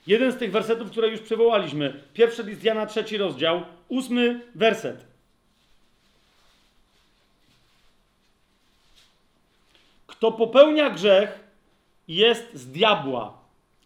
jeden 0.06 0.32
z 0.32 0.36
tych 0.36 0.52
wersetów, 0.52 0.90
które 0.90 1.08
już 1.08 1.20
przywołaliśmy. 1.20 2.00
Pierwszy 2.14 2.42
list 2.42 2.64
Jana, 2.64 2.86
trzeci 2.86 3.16
rozdział, 3.16 3.62
ósmy 3.88 4.40
werset. 4.54 5.06
Kto 10.06 10.32
popełnia 10.32 10.90
grzech, 10.90 11.45
jest 12.08 12.54
z 12.54 12.66
diabła. 12.70 13.38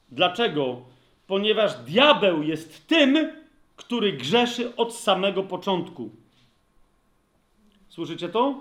Dlaczego? 0.08 0.82
Ponieważ 1.26 1.74
diabeł 1.74 2.42
jest 2.42 2.86
tym, 2.86 3.32
który 3.76 4.12
grzeszy 4.12 4.76
od 4.76 4.94
samego 4.94 5.42
początku. 5.42 6.10
Słyszycie 7.88 8.28
to? 8.28 8.54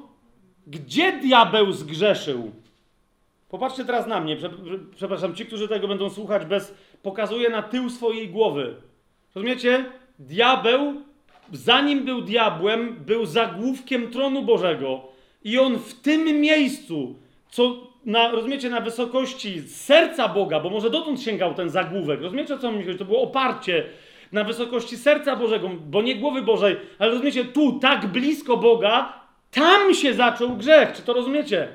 Gdzie 0.67 1.11
diabeł 1.11 1.71
zgrzeszył? 1.71 2.51
Popatrzcie 3.49 3.85
teraz 3.85 4.07
na 4.07 4.19
mnie. 4.19 4.35
Prze- 4.37 4.49
prze- 4.49 4.79
Przepraszam, 4.95 5.35
ci, 5.35 5.45
którzy 5.45 5.67
tego 5.67 5.87
będą 5.87 6.09
słuchać 6.09 6.45
bez. 6.45 6.73
Pokazuję 7.03 7.49
na 7.49 7.61
tył 7.63 7.89
swojej 7.89 8.29
głowy. 8.29 8.75
Rozumiecie? 9.35 9.85
Diabeł, 10.19 11.01
zanim 11.53 12.05
był 12.05 12.21
diabłem, 12.21 12.95
był 13.05 13.25
zagłówkiem 13.25 14.11
tronu 14.11 14.41
Bożego. 14.41 15.01
I 15.43 15.59
on 15.59 15.77
w 15.79 15.93
tym 15.93 16.41
miejscu, 16.41 17.15
co 17.51 17.88
na, 18.09 18.31
rozumiecie, 18.31 18.69
na 18.69 18.81
wysokości 18.81 19.61
serca 19.61 20.27
Boga, 20.27 20.59
bo 20.59 20.69
może 20.69 20.89
dotąd 20.89 21.21
sięgał 21.21 21.53
ten 21.53 21.69
zagłówek. 21.69 22.21
Rozumiecie, 22.21 22.57
co 22.57 22.71
mi 22.71 22.83
chodzi? 22.83 22.97
To 22.97 23.05
było 23.05 23.21
oparcie 23.21 23.83
na 24.31 24.43
wysokości 24.43 24.97
serca 24.97 25.35
Bożego, 25.35 25.69
bo 25.89 26.01
nie 26.01 26.15
głowy 26.15 26.41
Bożej, 26.41 26.77
ale 26.99 27.11
rozumiecie, 27.11 27.45
tu, 27.45 27.79
tak 27.79 28.07
blisko 28.07 28.57
Boga, 28.57 29.13
tam 29.51 29.93
się 29.93 30.13
zaczął 30.13 30.49
grzech. 30.49 30.93
Czy 30.93 31.01
to 31.01 31.13
rozumiecie? 31.13 31.67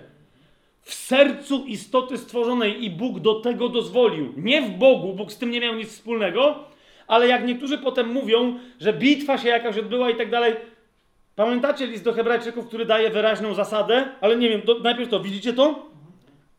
w 0.84 0.94
sercu 0.94 1.64
istoty 1.66 2.18
stworzonej 2.18 2.84
i 2.84 2.90
Bóg 2.90 3.20
do 3.20 3.34
tego 3.34 3.68
dozwolił. 3.68 4.32
Nie 4.36 4.62
w 4.62 4.70
Bogu, 4.70 5.12
Bóg 5.12 5.32
z 5.32 5.38
tym 5.38 5.50
nie 5.50 5.60
miał 5.60 5.74
nic 5.74 5.88
wspólnego, 5.88 6.64
ale 7.06 7.28
jak 7.28 7.46
niektórzy 7.46 7.78
potem 7.78 8.12
mówią, 8.12 8.58
że 8.80 8.92
bitwa 8.92 9.38
się 9.38 9.48
jakaś 9.48 9.78
odbyła 9.78 10.10
i 10.10 10.16
tak 10.16 10.30
dalej. 10.30 10.54
Pamiętacie 11.36 11.86
list 11.86 12.04
do 12.04 12.12
Hebrajczyków, 12.12 12.66
który 12.66 12.84
daje 12.84 13.10
wyraźną 13.10 13.54
zasadę, 13.54 14.08
ale 14.20 14.36
nie 14.36 14.48
wiem, 14.48 14.62
to, 14.62 14.78
najpierw 14.78 15.10
to 15.10 15.20
widzicie 15.20 15.52
to? 15.52 15.93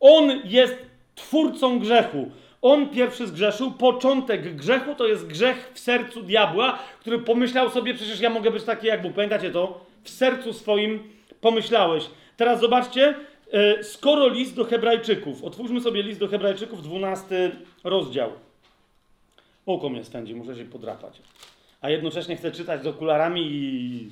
On 0.00 0.40
jest 0.44 0.76
twórcą 1.14 1.78
grzechu. 1.78 2.30
On 2.62 2.88
pierwszy 2.88 3.26
zgrzeszył. 3.26 3.70
Początek 3.70 4.56
grzechu 4.56 4.94
to 4.94 5.06
jest 5.06 5.26
grzech 5.26 5.70
w 5.74 5.78
sercu 5.78 6.22
diabła, 6.22 6.78
który 7.00 7.18
pomyślał 7.18 7.70
sobie, 7.70 7.94
przecież 7.94 8.20
ja 8.20 8.30
mogę 8.30 8.50
być 8.50 8.64
taki 8.64 8.86
jak 8.86 9.02
Bóg. 9.02 9.12
Pamiętacie 9.12 9.50
to? 9.50 9.86
W 10.02 10.10
sercu 10.10 10.52
swoim 10.52 11.02
pomyślałeś. 11.40 12.10
Teraz 12.36 12.60
zobaczcie, 12.60 13.14
e, 13.52 13.84
skoro 13.84 14.28
list 14.28 14.56
do 14.56 14.64
Hebrajczyków, 14.64 15.44
otwórzmy 15.44 15.80
sobie 15.80 16.02
list 16.02 16.20
do 16.20 16.28
Hebrajczyków, 16.28 16.82
12 16.82 17.50
rozdział. 17.84 18.32
Oko 19.66 19.88
mnie 19.88 20.04
stędzi, 20.04 20.34
muszę 20.34 20.56
się 20.56 20.64
podrapać. 20.64 21.20
A 21.80 21.90
jednocześnie 21.90 22.36
chcę 22.36 22.52
czytać 22.52 22.82
z 22.82 22.86
okularami 22.86 23.42
i 23.50 24.10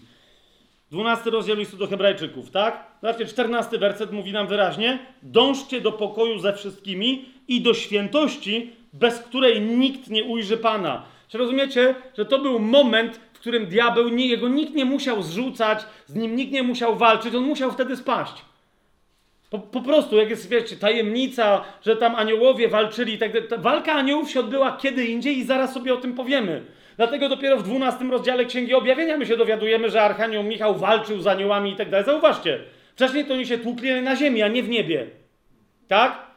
12 0.91 1.31
rozdział 1.31 1.57
listu 1.57 1.77
do 1.77 1.87
Hebrajczyków, 1.87 2.51
tak? 2.51 2.87
Zobaczcie, 3.03 3.27
14 3.27 3.79
werset 3.79 4.13
mówi 4.13 4.33
nam 4.33 4.47
wyraźnie: 4.47 4.99
Dążcie 5.23 5.81
do 5.81 5.93
pokoju 5.93 6.39
ze 6.39 6.53
wszystkimi 6.53 7.25
i 7.49 7.61
do 7.61 7.75
świętości, 7.75 8.71
bez 8.93 9.19
której 9.19 9.61
nikt 9.61 10.11
nie 10.11 10.25
ujrzy 10.25 10.57
Pana. 10.57 11.03
Czy 11.29 11.39
rozumiecie, 11.39 11.95
że 12.19 12.25
to 12.25 12.39
był 12.39 12.59
moment, 12.59 13.21
w 13.33 13.39
którym 13.39 13.67
diabeł, 13.67 14.09
jego 14.09 14.49
nikt 14.49 14.75
nie 14.75 14.85
musiał 14.85 15.23
zrzucać, 15.23 15.87
z 16.07 16.15
nim 16.15 16.37
nikt 16.37 16.53
nie 16.53 16.63
musiał 16.63 16.97
walczyć, 16.97 17.35
on 17.35 17.45
musiał 17.45 17.73
wtedy 17.73 17.97
spaść. 17.97 18.45
Po, 19.51 19.59
po 19.59 19.81
prostu, 19.81 20.17
jak 20.17 20.31
jest, 20.31 20.49
wiecie, 20.49 20.77
tajemnica, 20.77 21.65
że 21.83 21.97
tam 21.97 22.15
aniołowie 22.15 22.69
walczyli 22.69 23.13
i 23.13 23.19
tak 23.19 23.33
dalej. 23.33 23.49
Walka 23.59 23.93
aniołów 23.93 24.31
się 24.31 24.41
odbyła 24.41 24.77
kiedy 24.77 25.07
indziej 25.07 25.39
i 25.39 25.45
zaraz 25.45 25.73
sobie 25.75 25.95
o 25.95 25.97
tym 25.97 26.15
powiemy. 26.15 26.63
Dlatego 26.97 27.29
dopiero 27.29 27.57
w 27.57 27.63
12 27.63 28.05
rozdziale 28.05 28.45
Księgi 28.45 28.75
Objawienia 28.75 29.17
my 29.17 29.27
się 29.27 29.37
dowiadujemy, 29.37 29.91
że 29.91 30.03
Archanioł 30.03 30.43
Michał 30.43 30.75
walczył 30.75 31.21
z 31.21 31.27
aniołami 31.27 31.73
i 31.73 31.77
tak 31.77 31.91
dalej. 31.91 32.07
Zauważcie, 32.07 32.59
wcześniej 32.95 33.25
to 33.25 33.35
oni 33.35 33.47
się 33.47 33.59
tłukli 33.59 34.03
na 34.03 34.17
ziemi, 34.17 34.43
a 34.43 34.49
nie 34.49 34.63
w 34.63 34.69
niebie. 34.69 35.07
Tak? 35.89 36.35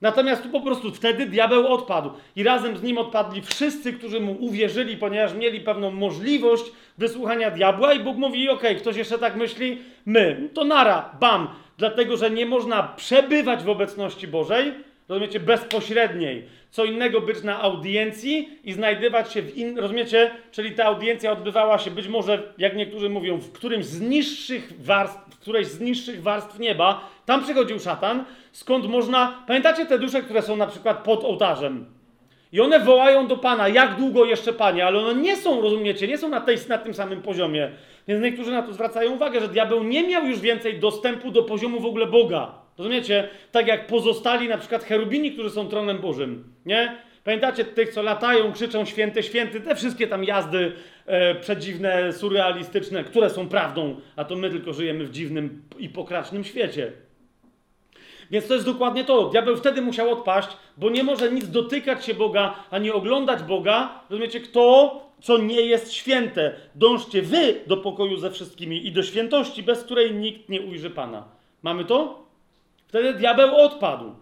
Natomiast 0.00 0.42
tu 0.42 0.48
po 0.48 0.60
prostu 0.60 0.92
wtedy 0.92 1.26
diabeł 1.26 1.66
odpadł 1.66 2.10
i 2.36 2.42
razem 2.42 2.76
z 2.76 2.82
nim 2.82 2.98
odpadli 2.98 3.42
wszyscy, 3.42 3.92
którzy 3.92 4.20
mu 4.20 4.32
uwierzyli, 4.32 4.96
ponieważ 4.96 5.34
mieli 5.34 5.60
pewną 5.60 5.90
możliwość 5.90 6.64
wysłuchania 6.98 7.50
diabła 7.50 7.92
i 7.92 8.00
Bóg 8.00 8.16
mówi, 8.16 8.48
okej, 8.48 8.76
ktoś 8.76 8.96
jeszcze 8.96 9.18
tak 9.18 9.36
myśli? 9.36 9.78
My. 10.06 10.48
To 10.54 10.64
nara, 10.64 11.10
bam. 11.20 11.48
Dlatego, 11.78 12.16
że 12.16 12.30
nie 12.30 12.46
można 12.46 12.82
przebywać 12.82 13.62
w 13.62 13.68
obecności 13.68 14.28
Bożej, 14.28 14.72
rozumiecie, 15.08 15.40
bezpośredniej. 15.40 16.44
Co 16.70 16.84
innego 16.84 17.20
być 17.20 17.42
na 17.42 17.62
audiencji 17.62 18.48
i 18.64 18.72
znajdywać 18.72 19.32
się 19.32 19.42
w 19.42 19.56
in... 19.56 19.78
rozumiecie? 19.78 20.30
Czyli 20.50 20.72
ta 20.72 20.84
audiencja 20.84 21.32
odbywała 21.32 21.78
się 21.78 21.90
być 21.90 22.08
może, 22.08 22.52
jak 22.58 22.76
niektórzy 22.76 23.08
mówią, 23.08 23.38
w 23.38 23.52
którymś 23.52 23.84
z 23.84 24.00
niższych 24.00 24.72
warstw, 24.78 25.34
w 25.34 25.38
którejś 25.38 25.66
z 25.66 25.80
niższych 25.80 26.22
warstw 26.22 26.58
nieba. 26.58 27.10
Tam 27.26 27.42
przychodził 27.44 27.78
szatan, 27.78 28.24
skąd 28.52 28.86
można... 28.86 29.44
Pamiętacie 29.46 29.86
te 29.86 29.98
dusze, 29.98 30.22
które 30.22 30.42
są 30.42 30.56
na 30.56 30.66
przykład 30.66 31.04
pod 31.04 31.24
ołtarzem? 31.24 31.86
I 32.52 32.60
one 32.60 32.80
wołają 32.80 33.26
do 33.26 33.36
Pana, 33.36 33.68
jak 33.68 33.96
długo 33.96 34.24
jeszcze 34.24 34.52
Panie, 34.52 34.86
ale 34.86 34.98
one 34.98 35.20
nie 35.20 35.36
są, 35.36 35.60
rozumiecie, 35.60 36.08
nie 36.08 36.18
są 36.18 36.28
na, 36.28 36.40
tej, 36.40 36.56
na 36.68 36.78
tym 36.78 36.94
samym 36.94 37.22
poziomie. 37.22 37.70
Więc 38.08 38.22
niektórzy 38.22 38.50
na 38.50 38.62
to 38.62 38.72
zwracają 38.72 39.12
uwagę, 39.12 39.40
że 39.40 39.48
diabeł 39.48 39.82
nie 39.82 40.08
miał 40.08 40.26
już 40.26 40.40
więcej 40.40 40.78
dostępu 40.78 41.30
do 41.30 41.42
poziomu 41.42 41.80
w 41.80 41.86
ogóle 41.86 42.06
Boga. 42.06 42.65
Rozumiecie? 42.78 43.28
Tak 43.52 43.66
jak 43.66 43.86
pozostali 43.86 44.48
na 44.48 44.58
przykład 44.58 44.84
cherubini, 44.84 45.32
którzy 45.32 45.50
są 45.50 45.68
tronem 45.68 45.98
Bożym, 45.98 46.44
nie? 46.66 46.96
Pamiętacie 47.24 47.64
tych, 47.64 47.92
co 47.92 48.02
latają, 48.02 48.52
krzyczą 48.52 48.84
święty, 48.84 49.22
święty, 49.22 49.60
te 49.60 49.74
wszystkie 49.74 50.06
tam 50.06 50.24
jazdy 50.24 50.72
e, 51.06 51.34
przedziwne, 51.34 52.12
surrealistyczne, 52.12 53.04
które 53.04 53.30
są 53.30 53.48
prawdą, 53.48 53.96
a 54.16 54.24
to 54.24 54.36
my 54.36 54.50
tylko 54.50 54.72
żyjemy 54.72 55.04
w 55.04 55.10
dziwnym 55.10 55.62
i 55.78 55.88
pokracznym 55.88 56.44
świecie. 56.44 56.92
Więc 58.30 58.46
to 58.46 58.54
jest 58.54 58.66
dokładnie 58.66 59.04
to. 59.04 59.28
Diabeł 59.28 59.56
wtedy 59.56 59.82
musiał 59.82 60.10
odpaść, 60.10 60.48
bo 60.76 60.90
nie 60.90 61.04
może 61.04 61.32
nic 61.32 61.48
dotykać 61.48 62.04
się 62.04 62.14
Boga, 62.14 62.54
ani 62.70 62.90
oglądać 62.90 63.42
Boga. 63.42 64.00
Rozumiecie, 64.10 64.40
kto, 64.40 65.00
co 65.20 65.38
nie 65.38 65.60
jest 65.60 65.92
święte. 65.92 66.54
Dążcie 66.74 67.22
wy 67.22 67.54
do 67.66 67.76
pokoju 67.76 68.16
ze 68.16 68.30
wszystkimi 68.30 68.86
i 68.86 68.92
do 68.92 69.02
świętości, 69.02 69.62
bez 69.62 69.84
której 69.84 70.14
nikt 70.14 70.48
nie 70.48 70.62
ujrzy 70.62 70.90
Pana. 70.90 71.28
Mamy 71.62 71.84
to? 71.84 72.25
Wtedy 72.86 73.14
diabeł 73.14 73.56
odpadł. 73.56 74.14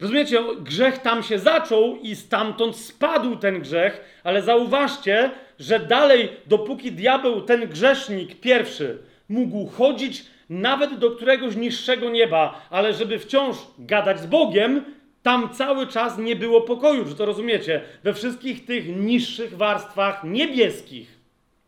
Rozumiecie, 0.00 0.40
grzech 0.60 0.98
tam 0.98 1.22
się 1.22 1.38
zaczął 1.38 1.96
i 1.96 2.16
stamtąd 2.16 2.76
spadł 2.76 3.36
ten 3.36 3.60
grzech, 3.60 4.20
ale 4.24 4.42
zauważcie, 4.42 5.30
że 5.58 5.80
dalej, 5.80 6.28
dopóki 6.46 6.92
diabeł, 6.92 7.42
ten 7.42 7.68
grzesznik 7.68 8.40
pierwszy, 8.40 8.98
mógł 9.28 9.66
chodzić 9.66 10.24
nawet 10.50 10.98
do 10.98 11.10
któregoś 11.10 11.56
niższego 11.56 12.10
nieba, 12.10 12.66
ale 12.70 12.94
żeby 12.94 13.18
wciąż 13.18 13.56
gadać 13.78 14.20
z 14.20 14.26
Bogiem, 14.26 14.84
tam 15.22 15.54
cały 15.54 15.86
czas 15.86 16.18
nie 16.18 16.36
było 16.36 16.60
pokoju, 16.60 17.04
czy 17.04 17.14
to 17.14 17.26
rozumiecie? 17.26 17.80
We 18.02 18.14
wszystkich 18.14 18.64
tych 18.64 18.96
niższych 18.96 19.56
warstwach 19.56 20.24
niebieskich, 20.24 21.18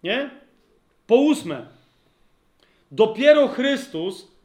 nie? 0.02 0.30
Po 1.06 1.16
ósme, 1.16 1.66
dopiero 2.90 3.48
Chrystus 3.48 4.35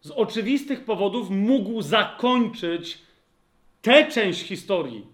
z 0.00 0.10
oczywistych 0.10 0.84
powodów 0.84 1.30
mógł 1.30 1.82
zakończyć 1.82 2.98
tę 3.82 4.06
część 4.06 4.42
historii. 4.42 5.06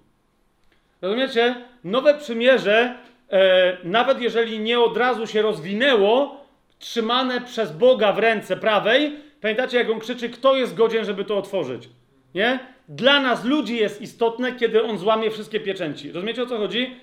Rozumiecie? 1.02 1.64
Nowe 1.84 2.18
przymierze, 2.18 2.98
e, 3.30 3.76
nawet 3.84 4.20
jeżeli 4.20 4.58
nie 4.58 4.80
od 4.80 4.96
razu 4.96 5.26
się 5.26 5.42
rozwinęło, 5.42 6.44
trzymane 6.78 7.40
przez 7.40 7.72
Boga 7.72 8.12
w 8.12 8.18
ręce 8.18 8.56
prawej, 8.56 9.12
pamiętacie 9.40 9.78
jak 9.78 9.90
on 9.90 10.00
krzyczy, 10.00 10.30
kto 10.30 10.56
jest 10.56 10.74
godzien, 10.74 11.04
żeby 11.04 11.24
to 11.24 11.38
otworzyć? 11.38 11.88
Nie? 12.34 12.76
dla 12.88 13.20
nas 13.20 13.44
ludzi 13.44 13.76
jest 13.76 14.02
istotne, 14.02 14.52
kiedy 14.52 14.82
on 14.82 14.98
złamie 14.98 15.30
wszystkie 15.30 15.60
pieczęci. 15.60 16.12
Rozumiecie 16.12 16.42
o 16.42 16.46
co 16.46 16.58
chodzi? 16.58 16.96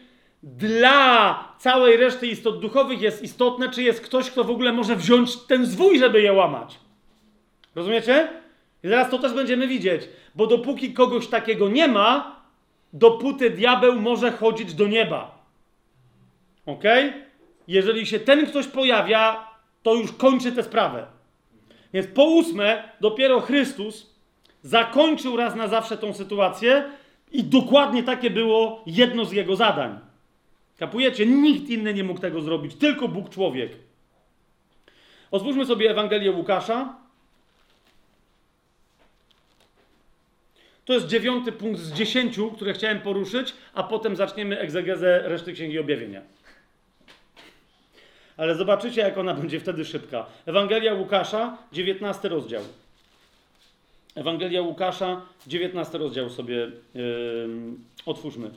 Dla 0.44 1.54
całej 1.60 1.98
reszty 1.98 2.28
istot 2.28 2.60
duchowych 2.60 3.02
jest 3.02 3.24
istotne, 3.24 3.70
czy 3.70 3.84
jest 3.84 4.02
ktoś, 4.02 4.32
kto 4.32 4.44
w 4.44 4.50
ogóle 4.50 4.74
może 4.74 4.96
wziąć 4.96 5.36
ten 5.38 5.66
zwój, 5.66 6.00
żeby 6.00 6.22
je 6.22 6.34
łamać. 6.34 6.80
Rozumiecie? 7.76 8.28
I 8.84 8.88
zaraz 8.88 9.10
to 9.10 9.20
też 9.20 9.34
będziemy 9.34 9.68
widzieć, 9.68 10.02
bo 10.36 10.48
dopóki 10.48 10.94
kogoś 10.94 11.28
takiego 11.28 11.70
nie 11.70 11.88
ma, 11.88 12.42
dopóty 12.94 13.50
diabeł 13.50 14.02
może 14.02 14.32
chodzić 14.32 14.74
do 14.74 14.88
nieba. 14.88 15.44
Ok? 16.66 16.84
Jeżeli 17.68 18.06
się 18.06 18.20
ten 18.20 18.46
ktoś 18.46 18.68
pojawia, 18.68 19.48
to 19.84 19.96
już 19.96 20.12
kończy 20.12 20.52
tę 20.52 20.64
sprawę. 20.64 21.06
Więc 21.94 22.08
po 22.08 22.24
ósme, 22.24 22.90
dopiero 23.02 23.42
Chrystus 23.42 24.14
zakończył 24.62 25.38
raz 25.38 25.56
na 25.56 25.68
zawsze 25.68 25.98
tą 25.98 26.14
sytuację 26.14 26.84
i 27.32 27.44
dokładnie 27.44 28.04
takie 28.04 28.30
było 28.30 28.84
jedno 28.86 29.26
z 29.26 29.32
jego 29.32 29.56
zadań. 29.56 30.00
Kapujecie? 30.78 31.26
Nikt 31.26 31.70
inny 31.70 31.94
nie 31.94 32.04
mógł 32.04 32.20
tego 32.20 32.42
zrobić, 32.42 32.76
tylko 32.76 33.08
Bóg 33.08 33.30
człowiek. 33.30 33.72
Otwórzmy 35.32 35.66
sobie 35.66 35.92
Ewangelię 35.92 36.32
Łukasza. 36.32 37.03
To 40.86 40.94
jest 40.94 41.08
dziewiąty 41.08 41.52
punkt 41.52 41.80
z 41.80 41.94
dziesięciu, 41.94 42.52
które 42.52 42.74
chciałem 42.74 43.02
poruszyć, 43.02 43.54
a 43.74 43.84
potem 43.84 44.16
zaczniemy 44.16 44.60
egzegezę 44.60 45.22
reszty 45.26 45.54
Księgi 45.54 45.80
Objawienia. 45.80 46.22
Ale 48.38 48.56
zobaczycie, 48.56 49.02
jak 49.02 49.18
ona 49.18 49.34
będzie 49.42 49.60
wtedy 49.60 49.86
szybka. 49.86 50.26
Ewangelia 50.46 50.94
Łukasza, 50.94 51.58
19 51.72 52.30
rozdział. 52.30 52.62
Ewangelia 54.16 54.62
Łukasza, 54.62 55.22
19 55.48 55.98
rozdział 55.98 56.30
sobie 56.30 56.56
yy, 56.56 57.50
otwórzmy. 58.06 58.50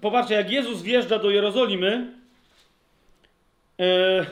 Popatrzcie, 0.00 0.34
jak 0.34 0.50
Jezus 0.50 0.82
wjeżdża 0.82 1.18
do 1.18 1.30
Jerozolimy, 1.30 2.12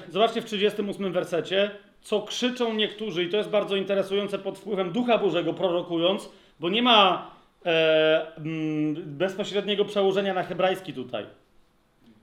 zobaczcie 0.08 0.42
w 0.42 0.44
38 0.44 1.12
wersecie, 1.12 1.70
co 2.04 2.22
krzyczą 2.22 2.74
niektórzy, 2.74 3.24
i 3.24 3.28
to 3.28 3.36
jest 3.36 3.48
bardzo 3.48 3.76
interesujące 3.76 4.38
pod 4.38 4.58
wpływem 4.58 4.92
Ducha 4.92 5.18
Bożego 5.18 5.54
prorokując, 5.54 6.30
bo 6.60 6.70
nie 6.70 6.82
ma 6.82 7.30
e, 7.66 8.36
mm, 8.36 8.94
bezpośredniego 9.06 9.84
przełożenia 9.84 10.34
na 10.34 10.42
hebrajski 10.42 10.92
tutaj. 10.92 11.26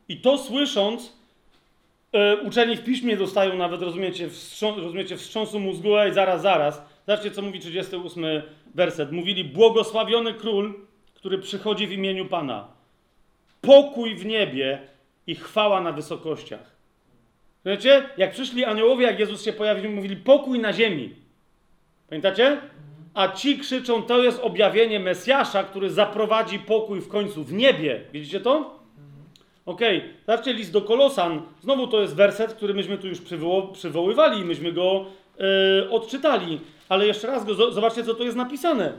I 0.09 0.17
to 0.17 0.37
słysząc, 0.37 1.17
e, 2.13 2.37
uczeni 2.37 2.77
w 2.77 2.83
piśmie 2.83 3.17
dostają 3.17 3.57
nawet, 3.57 3.81
rozumiecie, 3.81 4.29
wstrząs, 4.29 4.77
rozumiecie, 4.77 5.17
wstrząsu 5.17 5.59
mózgu, 5.59 5.89
i 6.09 6.13
zaraz, 6.13 6.41
zaraz. 6.41 6.81
Zobaczcie, 7.07 7.31
co 7.31 7.41
mówi 7.41 7.59
38 7.59 8.25
werset. 8.75 9.11
Mówili, 9.11 9.43
błogosławiony 9.43 10.33
król, 10.33 10.73
który 11.13 11.37
przychodzi 11.37 11.87
w 11.87 11.91
imieniu 11.91 12.25
Pana. 12.25 12.67
Pokój 13.61 14.15
w 14.15 14.25
niebie 14.25 14.81
i 15.27 15.35
chwała 15.35 15.81
na 15.81 15.91
wysokościach. 15.91 16.80
Wiecie, 17.65 18.09
jak 18.17 18.31
przyszli 18.31 18.65
aniołowie, 18.65 19.05
jak 19.05 19.19
Jezus 19.19 19.45
się 19.45 19.53
pojawił, 19.53 19.91
mówili 19.91 20.15
pokój 20.15 20.59
na 20.59 20.73
ziemi. 20.73 21.15
Pamiętacie? 22.09 22.57
A 23.13 23.27
ci 23.27 23.59
krzyczą, 23.59 24.03
to 24.03 24.23
jest 24.23 24.39
objawienie 24.39 24.99
Mesjasza, 24.99 25.63
który 25.63 25.89
zaprowadzi 25.89 26.59
pokój 26.59 27.01
w 27.01 27.07
końcu 27.07 27.43
w 27.43 27.53
niebie. 27.53 28.01
Widzicie 28.13 28.39
to? 28.39 28.79
Okej, 29.65 29.97
okay. 29.97 30.13
zobaczcie 30.27 30.53
list 30.53 30.71
do 30.71 30.81
Kolosan. 30.81 31.41
Znowu 31.61 31.87
to 31.87 32.01
jest 32.01 32.15
werset, 32.15 32.53
który 32.53 32.73
myśmy 32.73 32.97
tu 32.97 33.07
już 33.07 33.21
przywoł 33.21 33.71
przywoływali 33.71 34.41
i 34.41 34.45
myśmy 34.45 34.71
go 34.71 35.05
yy, 35.39 35.89
odczytali. 35.89 36.59
Ale 36.89 37.07
jeszcze 37.07 37.27
raz 37.27 37.45
go, 37.45 37.71
zobaczcie, 37.71 38.03
co 38.03 38.13
tu 38.13 38.23
jest 38.23 38.37
napisane. 38.37 38.93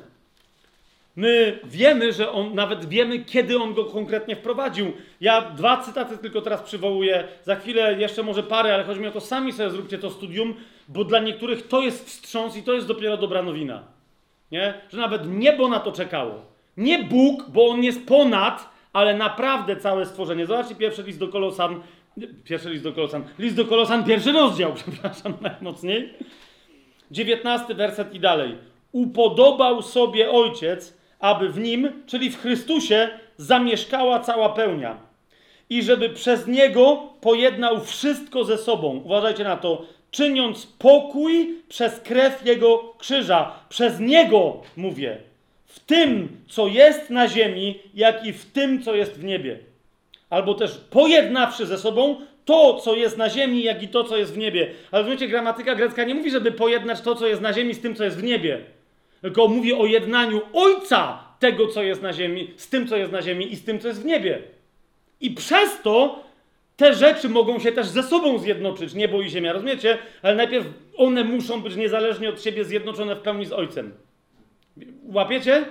My 1.16 1.60
wiemy, 1.64 2.12
że 2.12 2.32
on, 2.32 2.54
nawet 2.54 2.88
wiemy, 2.88 3.18
kiedy 3.18 3.58
on 3.58 3.74
go 3.74 3.84
konkretnie 3.84 4.36
wprowadził. 4.36 4.92
Ja 5.20 5.50
dwa 5.50 5.76
cytaty 5.76 6.18
tylko 6.18 6.40
teraz 6.40 6.62
przywołuję, 6.62 7.28
za 7.42 7.56
chwilę 7.56 7.96
jeszcze 7.98 8.22
może 8.22 8.42
parę, 8.42 8.74
ale 8.74 8.84
chodzi 8.84 9.00
mi 9.00 9.06
o 9.06 9.10
to, 9.10 9.20
sami 9.20 9.52
sobie 9.52 9.70
zróbcie 9.70 9.98
to 9.98 10.10
studium, 10.10 10.54
bo 10.88 11.04
dla 11.04 11.18
niektórych 11.18 11.68
to 11.68 11.80
jest 11.80 12.06
wstrząs 12.06 12.56
i 12.56 12.62
to 12.62 12.72
jest 12.74 12.86
dopiero 12.86 13.16
dobra 13.16 13.42
nowina. 13.42 13.82
Nie? 14.50 14.74
Że 14.92 14.98
nawet 14.98 15.22
niebo 15.26 15.68
na 15.68 15.80
to 15.80 15.92
czekało. 15.92 16.34
Nie 16.76 17.04
Bóg, 17.04 17.48
bo 17.48 17.68
on 17.68 17.84
jest 17.84 18.06
ponad, 18.06 18.68
ale 18.92 19.14
naprawdę 19.16 19.76
całe 19.76 20.06
stworzenie. 20.06 20.46
Zobaczcie 20.46 20.74
pierwszy 20.74 21.02
list 21.02 21.18
do 21.18 21.28
Kolosan. 21.28 21.80
Pierwszy 22.44 22.70
list 22.70 22.84
do 22.84 22.92
Kolosan. 22.92 23.24
List 23.38 23.56
do 23.56 23.64
Kolosan, 23.64 24.04
pierwszy 24.04 24.32
rozdział, 24.32 24.74
przepraszam 24.84 25.34
najmocniej. 25.40 26.14
Dziewiętnasty 27.10 27.74
werset 27.74 28.14
i 28.14 28.20
dalej. 28.20 28.56
Upodobał 28.92 29.82
sobie 29.82 30.30
ojciec, 30.30 31.01
aby 31.22 31.48
w 31.48 31.58
nim, 31.58 32.02
czyli 32.06 32.30
w 32.30 32.40
Chrystusie, 32.40 33.08
zamieszkała 33.36 34.20
cała 34.20 34.48
pełnia. 34.48 34.96
I 35.70 35.82
żeby 35.82 36.10
przez 36.10 36.46
niego 36.46 37.02
pojednał 37.20 37.80
wszystko 37.80 38.44
ze 38.44 38.58
sobą. 38.58 39.02
Uważajcie 39.04 39.44
na 39.44 39.56
to 39.56 39.86
czyniąc 40.10 40.66
pokój 40.66 41.54
przez 41.68 42.00
krew 42.00 42.46
Jego 42.46 42.94
krzyża. 42.98 43.52
Przez 43.68 44.00
Niego 44.00 44.60
mówię. 44.76 45.16
W 45.66 45.80
tym, 45.80 46.28
co 46.48 46.66
jest 46.66 47.10
na 47.10 47.28
ziemi, 47.28 47.78
jak 47.94 48.26
i 48.26 48.32
w 48.32 48.44
tym, 48.44 48.82
co 48.82 48.94
jest 48.94 49.12
w 49.12 49.24
niebie. 49.24 49.58
Albo 50.30 50.54
też 50.54 50.78
pojednawszy 50.90 51.66
ze 51.66 51.78
sobą 51.78 52.16
to, 52.44 52.74
co 52.74 52.94
jest 52.96 53.16
na 53.16 53.30
ziemi, 53.30 53.62
jak 53.62 53.82
i 53.82 53.88
to, 53.88 54.04
co 54.04 54.16
jest 54.16 54.34
w 54.34 54.38
niebie. 54.38 54.70
Ale 54.90 55.02
rozumiecie, 55.02 55.28
gramatyka 55.28 55.74
grecka 55.74 56.04
nie 56.04 56.14
mówi, 56.14 56.30
żeby 56.30 56.52
pojednać 56.52 57.00
to, 57.00 57.14
co 57.14 57.26
jest 57.26 57.42
na 57.42 57.52
ziemi, 57.52 57.74
z 57.74 57.80
tym, 57.80 57.94
co 57.94 58.04
jest 58.04 58.16
w 58.16 58.22
niebie. 58.22 58.60
Tylko 59.22 59.48
mówi 59.48 59.72
o 59.72 59.86
jednaniu 59.86 60.40
Ojca 60.52 61.24
tego, 61.38 61.68
co 61.68 61.82
jest 61.82 62.02
na 62.02 62.12
ziemi, 62.12 62.50
z 62.56 62.68
tym, 62.68 62.88
co 62.88 62.96
jest 62.96 63.12
na 63.12 63.22
ziemi 63.22 63.52
i 63.52 63.56
z 63.56 63.64
tym, 63.64 63.80
co 63.80 63.88
jest 63.88 64.02
w 64.02 64.04
niebie. 64.04 64.42
I 65.20 65.30
przez 65.30 65.82
to 65.82 66.24
te 66.76 66.94
rzeczy 66.94 67.28
mogą 67.28 67.58
się 67.58 67.72
też 67.72 67.86
ze 67.86 68.02
sobą 68.02 68.38
zjednoczyć, 68.38 68.94
niebo 68.94 69.22
i 69.22 69.30
ziemia, 69.30 69.52
rozumiecie? 69.52 69.98
Ale 70.22 70.34
najpierw 70.34 70.66
one 70.96 71.24
muszą 71.24 71.60
być 71.60 71.76
niezależnie 71.76 72.28
od 72.28 72.42
siebie 72.42 72.64
zjednoczone 72.64 73.16
w 73.16 73.20
pełni 73.20 73.46
z 73.46 73.52
Ojcem. 73.52 73.92
Łapiecie? 75.04 75.64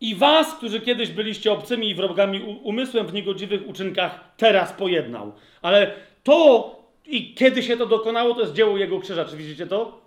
I 0.00 0.14
was, 0.14 0.54
którzy 0.54 0.80
kiedyś 0.80 1.10
byliście 1.10 1.52
obcymi 1.52 1.90
i 1.90 1.94
wrogami 1.94 2.58
umysłem 2.62 3.06
w 3.06 3.12
niegodziwych 3.12 3.68
uczynkach, 3.68 4.20
teraz 4.36 4.72
pojednał. 4.72 5.32
Ale 5.62 5.94
to 6.22 6.70
i 7.06 7.34
kiedy 7.34 7.62
się 7.62 7.76
to 7.76 7.86
dokonało, 7.86 8.34
to 8.34 8.40
jest 8.40 8.52
dzieło 8.52 8.78
Jego 8.78 9.00
krzyża. 9.00 9.24
Czy 9.24 9.36
widzicie 9.36 9.66
to? 9.66 10.00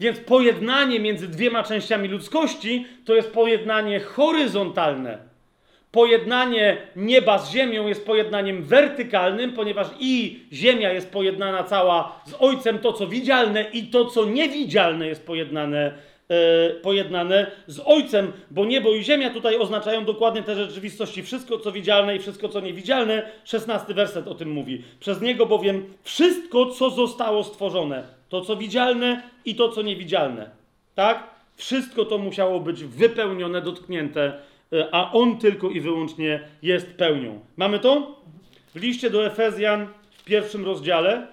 Więc 0.00 0.20
pojednanie 0.20 1.00
między 1.00 1.28
dwiema 1.28 1.62
częściami 1.62 2.08
ludzkości 2.08 2.86
to 3.04 3.14
jest 3.14 3.32
pojednanie 3.32 4.00
horyzontalne 4.00 5.32
pojednanie 5.92 6.76
nieba 6.96 7.38
z 7.38 7.52
ziemią 7.52 7.86
jest 7.86 8.06
pojednaniem 8.06 8.62
wertykalnym, 8.62 9.52
ponieważ 9.52 9.86
i 10.00 10.40
ziemia 10.52 10.92
jest 10.92 11.12
pojednana 11.12 11.64
cała 11.64 12.20
z 12.26 12.34
Ojcem, 12.38 12.78
to 12.78 12.92
co 12.92 13.06
widzialne, 13.06 13.64
i 13.72 13.82
to 13.86 14.04
co 14.04 14.24
niewidzialne 14.24 15.06
jest 15.06 15.26
pojednane, 15.26 15.92
e, 16.28 16.70
pojednane 16.70 17.46
z 17.66 17.80
Ojcem, 17.84 18.32
bo 18.50 18.64
niebo 18.64 18.92
i 18.92 19.04
ziemia 19.04 19.30
tutaj 19.30 19.56
oznaczają 19.56 20.04
dokładnie 20.04 20.42
te 20.42 20.54
rzeczywistości. 20.54 21.22
Wszystko 21.22 21.58
co 21.58 21.72
widzialne 21.72 22.16
i 22.16 22.18
wszystko 22.18 22.48
co 22.48 22.60
niewidzialne. 22.60 23.22
Szesnasty 23.44 23.94
werset 23.94 24.28
o 24.28 24.34
tym 24.34 24.50
mówi. 24.50 24.82
Przez 25.00 25.20
niego 25.20 25.46
bowiem 25.46 25.84
wszystko, 26.02 26.66
co 26.66 26.90
zostało 26.90 27.44
stworzone, 27.44 28.02
to 28.32 28.40
co 28.40 28.56
widzialne 28.56 29.22
i 29.44 29.54
to 29.54 29.68
co 29.68 29.82
niewidzialne. 29.82 30.50
Tak? 30.94 31.30
Wszystko 31.56 32.04
to 32.04 32.18
musiało 32.18 32.60
być 32.60 32.84
wypełnione, 32.84 33.62
dotknięte 33.62 34.38
E, 34.72 34.88
a 34.92 35.12
on 35.12 35.38
tylko 35.38 35.70
i 35.70 35.80
wyłącznie 35.80 36.40
jest 36.62 36.86
pełnią. 36.86 37.40
Mamy 37.56 37.78
to? 37.78 38.20
W 38.74 38.80
liście 38.80 39.10
do 39.10 39.26
Efezjan 39.26 39.86
w 40.10 40.24
pierwszym 40.24 40.64
rozdziale. 40.64 41.26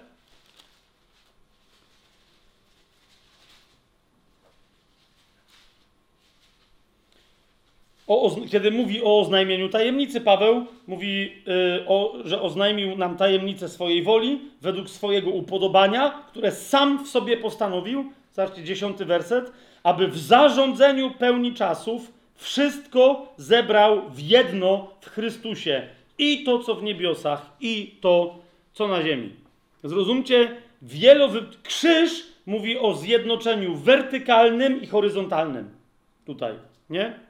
O, 8.10 8.36
kiedy 8.50 8.70
mówi 8.70 9.02
o 9.02 9.20
oznajmieniu 9.20 9.68
tajemnicy, 9.68 10.20
Paweł 10.20 10.66
mówi, 10.86 11.32
yy, 11.46 11.84
o, 11.86 12.14
że 12.24 12.42
oznajmił 12.42 12.96
nam 12.96 13.16
tajemnicę 13.16 13.68
swojej 13.68 14.02
woli 14.02 14.40
według 14.60 14.90
swojego 14.90 15.30
upodobania, 15.30 16.24
które 16.28 16.52
sam 16.52 17.04
w 17.04 17.08
sobie 17.08 17.36
postanowił. 17.36 18.12
Zobaczcie, 18.32 18.64
dziesiąty 18.64 19.04
werset. 19.04 19.52
Aby 19.82 20.08
w 20.08 20.18
zarządzeniu 20.18 21.10
pełni 21.10 21.54
czasów 21.54 22.12
wszystko 22.34 23.32
zebrał 23.36 24.10
w 24.10 24.20
jedno 24.20 24.90
w 25.00 25.10
Chrystusie. 25.10 25.82
I 26.18 26.44
to, 26.44 26.58
co 26.58 26.74
w 26.74 26.82
niebiosach, 26.82 27.50
i 27.60 27.94
to, 28.00 28.38
co 28.72 28.88
na 28.88 29.02
ziemi. 29.02 29.30
Zrozumcie, 29.84 30.56
wielowy... 30.82 31.42
krzyż 31.62 32.26
mówi 32.46 32.78
o 32.78 32.94
zjednoczeniu 32.94 33.74
wertykalnym 33.74 34.82
i 34.82 34.86
horyzontalnym. 34.86 35.70
Tutaj, 36.26 36.54
nie? 36.90 37.29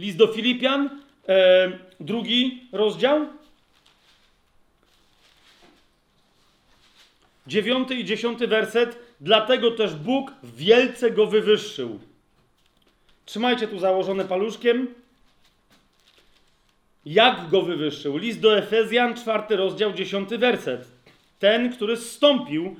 List 0.00 0.16
do 0.16 0.26
Filipian, 0.26 1.00
e, 1.28 1.78
drugi 2.00 2.68
rozdział. 2.72 3.26
dziewiąty 7.46 7.94
i 7.94 8.04
dziesiąty 8.04 8.46
werset. 8.46 8.98
Dlatego 9.20 9.70
też 9.70 9.94
Bóg 9.94 10.32
wielce 10.42 11.10
go 11.10 11.26
wywyższył. 11.26 12.00
Trzymajcie 13.24 13.68
tu 13.68 13.78
założone 13.78 14.24
paluszkiem. 14.24 14.94
Jak 17.04 17.48
go 17.48 17.62
wywyższył? 17.62 18.16
List 18.16 18.40
do 18.40 18.58
Efezjan, 18.58 19.14
czwarty 19.14 19.56
rozdział, 19.56 19.92
dziesiąty 19.92 20.38
werset. 20.38 20.88
Ten, 21.38 21.72
który 21.72 21.96
zstąpił, 21.96 22.76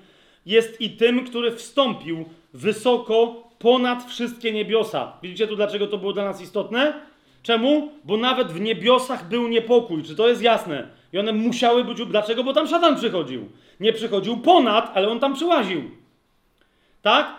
jest 0.46 0.80
i 0.80 0.90
tym, 0.90 1.24
który 1.24 1.56
wstąpił 1.56 2.24
wysoko 2.54 3.48
ponad 3.58 4.10
wszystkie 4.10 4.52
niebiosa. 4.52 5.12
Widzicie 5.22 5.46
tu, 5.46 5.56
dlaczego 5.56 5.86
to 5.86 5.98
było 5.98 6.12
dla 6.12 6.24
nas 6.24 6.42
istotne? 6.42 7.09
Czemu? 7.42 7.92
Bo 8.04 8.16
nawet 8.16 8.52
w 8.52 8.60
niebiosach 8.60 9.28
był 9.28 9.48
niepokój. 9.48 10.02
Czy 10.02 10.16
to 10.16 10.28
jest 10.28 10.42
jasne? 10.42 10.88
I 11.12 11.18
one 11.18 11.32
musiały 11.32 11.84
być. 11.84 11.98
Dlaczego? 12.06 12.44
Bo 12.44 12.52
tam 12.52 12.68
szatan 12.68 12.96
przychodził. 12.96 13.48
Nie 13.80 13.92
przychodził 13.92 14.36
ponad, 14.36 14.90
ale 14.94 15.08
on 15.08 15.20
tam 15.20 15.34
przyłaził. 15.34 15.90
Tak? 17.02 17.34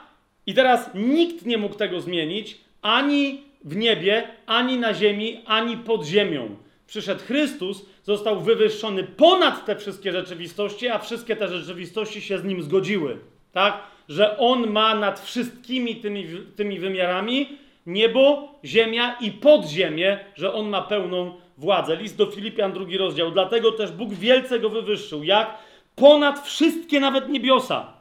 I 0.45 0.53
teraz 0.53 0.89
nikt 0.95 1.45
nie 1.45 1.57
mógł 1.57 1.75
tego 1.75 2.01
zmienić 2.01 2.57
ani 2.81 3.41
w 3.63 3.75
niebie, 3.75 4.27
ani 4.45 4.77
na 4.77 4.93
ziemi, 4.93 5.41
ani 5.45 5.77
pod 5.77 6.05
ziemią. 6.05 6.55
Przyszedł 6.87 7.21
Chrystus, 7.21 7.85
został 8.03 8.41
wywyższony 8.41 9.03
ponad 9.03 9.65
te 9.65 9.75
wszystkie 9.75 10.11
rzeczywistości, 10.11 10.87
a 10.87 10.99
wszystkie 10.99 11.35
te 11.35 11.47
rzeczywistości 11.47 12.21
się 12.21 12.37
z 12.37 12.43
nim 12.43 12.63
zgodziły. 12.63 13.17
Tak? 13.51 13.77
Że 14.09 14.37
on 14.37 14.69
ma 14.69 14.95
nad 14.95 15.19
wszystkimi 15.19 15.95
tymi, 15.95 16.25
tymi 16.55 16.79
wymiarami 16.79 17.57
niebo, 17.85 18.53
ziemia 18.65 19.17
i 19.21 19.31
podziemie, 19.31 20.19
że 20.35 20.53
on 20.53 20.69
ma 20.69 20.81
pełną 20.81 21.33
władzę. 21.57 21.95
List 21.95 22.17
do 22.17 22.25
Filipian, 22.25 22.73
drugi 22.73 22.97
rozdział. 22.97 23.31
Dlatego 23.31 23.71
też 23.71 23.91
Bóg 23.91 24.13
wielce 24.13 24.59
go 24.59 24.69
wywyższył. 24.69 25.23
Jak? 25.23 25.57
Ponad 25.95 26.47
wszystkie 26.47 26.99
nawet 26.99 27.29
niebiosa. 27.29 27.93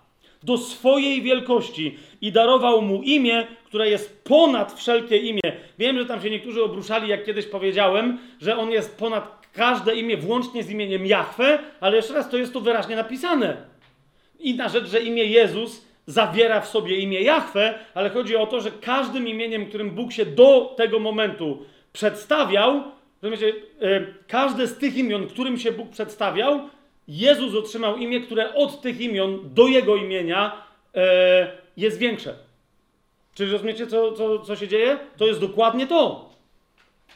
Do 0.43 0.59
swojej 0.59 1.23
wielkości 1.23 1.99
i 2.21 2.33
darował 2.33 2.83
mu 2.83 3.03
imię, 3.03 3.47
które 3.65 3.91
jest 3.91 4.25
ponad 4.25 4.73
wszelkie 4.73 5.17
imię. 5.17 5.41
Wiem, 5.79 5.99
że 5.99 6.07
tam 6.07 6.23
się 6.23 6.31
niektórzy 6.31 6.65
obruszali, 6.65 7.09
jak 7.09 7.25
kiedyś 7.25 7.47
powiedziałem, 7.47 8.19
że 8.41 8.59
on 8.59 8.71
jest 8.71 8.99
ponad 8.99 9.49
każde 9.53 9.97
imię, 9.97 10.17
włącznie 10.17 10.63
z 10.63 10.71
imieniem 10.71 11.07
Jahwe, 11.07 11.59
ale 11.81 11.97
jeszcze 11.97 12.15
raz 12.15 12.31
to 12.31 12.37
jest 12.37 12.53
tu 12.53 12.61
wyraźnie 12.61 12.97
napisane. 12.97 13.57
Inna 14.41 14.69
rzecz, 14.69 14.87
że 14.87 15.01
imię 15.01 15.25
Jezus 15.25 15.87
zawiera 16.07 16.61
w 16.61 16.69
sobie 16.69 16.97
imię 16.97 17.23
Jahwe, 17.23 17.79
ale 17.95 18.11
chodzi 18.11 18.37
o 18.37 18.47
to, 18.47 18.61
że 18.61 18.71
każdym 18.71 19.29
imieniem, 19.29 19.67
którym 19.67 19.91
Bóg 19.91 20.13
się 20.13 20.27
do 20.27 20.75
tego 20.77 20.99
momentu 20.99 21.67
przedstawiał, 21.93 22.83
rozumiecie, 23.23 23.53
e, 23.81 24.07
każde 24.29 24.67
z 24.67 24.79
tych 24.79 24.97
imion, 24.97 25.27
którym 25.27 25.59
się 25.59 25.73
Bóg 25.73 25.91
przedstawiał, 25.91 26.61
Jezus 27.09 27.55
otrzymał 27.55 27.97
imię, 27.97 28.21
które 28.21 28.55
od 28.55 28.81
tych 28.81 29.01
imion 29.01 29.41
do 29.55 29.67
jego 29.67 29.97
imienia 29.97 30.63
e, 30.95 31.53
jest 31.77 31.99
większe. 31.99 32.35
Czy 33.35 33.53
rozumiecie, 33.53 33.87
co, 33.87 34.13
co, 34.13 34.39
co 34.39 34.57
się 34.57 34.69
dzieje? 34.69 34.99
To 35.17 35.27
jest 35.27 35.41
dokładnie 35.41 35.87
to. 35.87 36.31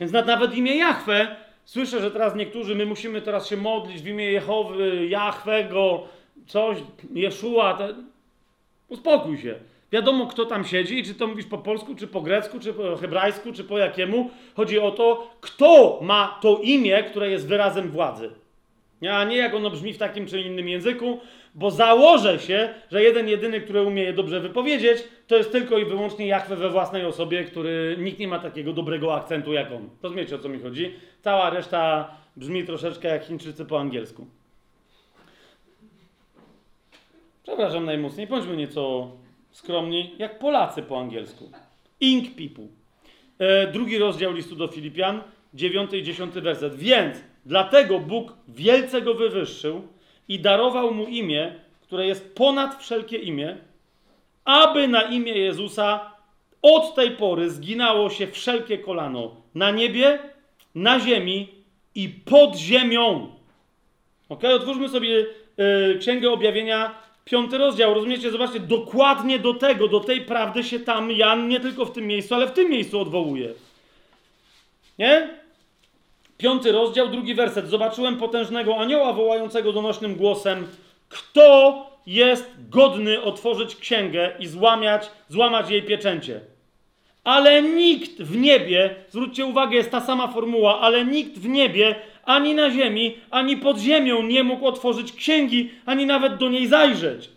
Więc 0.01 0.13
nawet 0.13 0.55
imię 0.55 0.77
Jahwe, 0.77 1.37
słyszę, 1.65 2.01
że 2.01 2.11
teraz 2.11 2.35
niektórzy, 2.35 2.75
my 2.75 2.87
musimy 2.87 3.23
teraz 3.23 3.49
się 3.49 3.57
modlić 3.57 4.03
w 4.03 4.07
imię 4.07 4.33
Jehowy, 4.33 5.07
Jahwego, 5.07 6.09
coś, 6.47 6.79
Jeszua. 7.15 7.79
Uspokój 8.89 9.39
się. 9.39 9.55
Wiadomo, 9.93 10.27
kto 10.27 10.45
tam 10.47 10.65
siedzi 10.65 10.99
i 10.99 11.05
czy 11.05 11.15
to 11.15 11.27
mówisz 11.27 11.47
po 11.47 11.59
polsku, 11.59 11.95
czy 11.95 12.07
po 12.07 12.21
grecku, 12.21 12.61
czy 12.61 12.73
po 12.73 12.97
hebrajsku, 12.97 13.53
czy 13.53 13.65
po 13.65 13.79
jakiemu. 13.79 14.31
Chodzi 14.55 14.79
o 14.79 14.91
to, 14.91 15.31
kto 15.41 15.99
ma 16.03 16.39
to 16.43 16.61
imię, 16.63 17.03
które 17.03 17.31
jest 17.31 17.49
wyrazem 17.49 17.91
władzy. 17.91 18.31
A 19.11 19.25
nie 19.25 19.37
jak 19.37 19.55
ono 19.55 19.71
brzmi 19.71 19.93
w 19.93 19.99
takim 19.99 20.27
czy 20.27 20.41
innym 20.41 20.69
języku, 20.69 21.19
bo 21.55 21.71
założę 21.71 22.39
się, 22.39 22.75
że 22.91 23.03
jeden 23.03 23.29
jedyny, 23.29 23.61
który 23.61 23.83
umie 23.83 24.03
je 24.03 24.13
dobrze 24.13 24.41
wypowiedzieć, 24.41 25.05
to 25.27 25.37
jest 25.37 25.53
tylko 25.53 25.79
i 25.79 25.85
wyłącznie 25.85 26.27
Jachwę 26.27 26.57
we 26.57 26.71
własnej 26.71 27.05
osobie, 27.05 27.45
który 27.45 27.97
nikt 27.99 28.19
nie 28.19 28.29
ma 28.29 28.39
takiego 28.39 28.73
dobrego 28.73 29.15
akcentu 29.15 29.53
jak 29.53 29.73
on. 29.73 29.89
Rozumiecie 30.03 30.37
o 30.37 30.39
co 30.39 30.49
mi 30.49 30.61
chodzi? 30.61 30.95
Cała 31.23 31.51
reszta 31.51 32.11
brzmi 32.37 32.65
troszeczkę 32.65 33.09
jak 33.09 33.25
Chińczycy 33.25 33.65
po 33.65 33.81
angielsku. 33.81 34.27
Przepraszam 37.44 37.84
najmocniej, 37.84 38.26
bądźmy 38.26 38.56
nieco 38.56 39.10
skromni, 39.50 40.14
jak 40.18 40.39
Polacy 40.39 40.82
po 40.82 41.00
angielsku. 41.00 41.50
Ink 42.00 42.28
people. 42.28 42.64
E, 43.39 43.73
drugi 43.73 43.98
rozdział 43.98 44.32
listu 44.32 44.56
do 44.56 44.68
Filipian, 44.68 45.23
dziewiąty 45.55 45.98
i 45.98 46.02
dziesiąty 46.02 46.40
werset. 46.40 46.76
Więc 46.76 47.16
dlatego 47.47 48.00
Bóg 48.00 48.36
wielce 48.48 49.02
go 49.02 49.14
wywyższył 49.14 49.82
i 50.28 50.40
darował 50.40 50.94
mu 50.94 51.06
imię, 51.06 51.55
które 51.82 52.06
jest 52.06 52.34
ponad 52.34 52.82
wszelkie 52.82 53.16
imię, 53.16 53.56
aby 54.44 54.89
na 54.89 55.02
imię 55.02 55.32
Jezusa 55.32 56.12
od 56.62 56.94
tej 56.94 57.10
pory 57.10 57.50
zginało 57.50 58.10
się 58.10 58.26
wszelkie 58.26 58.78
kolano 58.78 59.36
na 59.55 59.70
niebie, 59.70 60.18
na 60.74 61.00
ziemi 61.00 61.48
i 61.94 62.08
pod 62.08 62.56
ziemią. 62.56 63.34
Ok, 64.28 64.44
otwórzmy 64.44 64.89
sobie 64.89 65.26
y, 65.92 65.98
Księgę 65.98 66.31
Objawienia, 66.31 67.03
piąty 67.25 67.59
rozdział. 67.59 67.94
Rozumiecie? 67.94 68.31
Zobaczcie, 68.31 68.61
dokładnie 68.61 69.39
do 69.39 69.55
tego, 69.55 69.89
do 69.89 70.01
tej 70.01 70.20
prawdy 70.20 70.65
się 70.65 70.81
tam 70.81 71.11
Jan 71.11 71.49
nie 71.49 71.61
tylko 71.61 71.85
w 71.85 71.93
tym 71.93 72.07
miejscu, 72.07 72.35
ale 72.35 72.47
w 72.47 72.53
tym 72.53 72.70
miejscu 72.70 73.01
odwołuje. 73.01 73.53
Nie? 74.99 75.28
Piąty 76.39 76.73
rozdział, 76.73 77.09
drugi 77.09 77.35
werset. 77.35 77.69
Zobaczyłem 77.69 78.17
potężnego 78.17 78.77
anioła 78.77 79.12
wołającego 79.12 79.73
donośnym 79.73 80.15
głosem: 80.15 80.67
Kto 81.09 81.86
jest 82.07 82.51
godny 82.70 83.23
otworzyć 83.23 83.77
księgę 83.77 84.33
i 84.39 84.47
złamać, 84.47 85.11
złamać 85.28 85.70
jej 85.70 85.83
pieczęcie? 85.83 86.41
Ale 87.25 87.62
nikt 87.62 88.23
w 88.23 88.36
niebie, 88.36 88.94
zwróćcie 89.09 89.47
uwagę, 89.47 89.77
jest 89.77 89.91
ta 89.91 90.01
sama 90.01 90.28
formuła, 90.28 90.81
ale 90.81 91.05
nikt 91.05 91.39
w 91.39 91.49
niebie, 91.49 91.94
ani 92.27 92.55
na 92.55 92.70
ziemi, 92.70 93.17
ani 93.31 93.57
pod 93.57 93.78
ziemią 93.78 94.23
nie 94.23 94.44
mógł 94.44 94.67
otworzyć 94.67 95.12
księgi, 95.12 95.70
ani 95.86 96.07
nawet 96.07 96.36
do 96.36 96.49
niej 96.49 96.67
zajrzeć. 96.67 97.31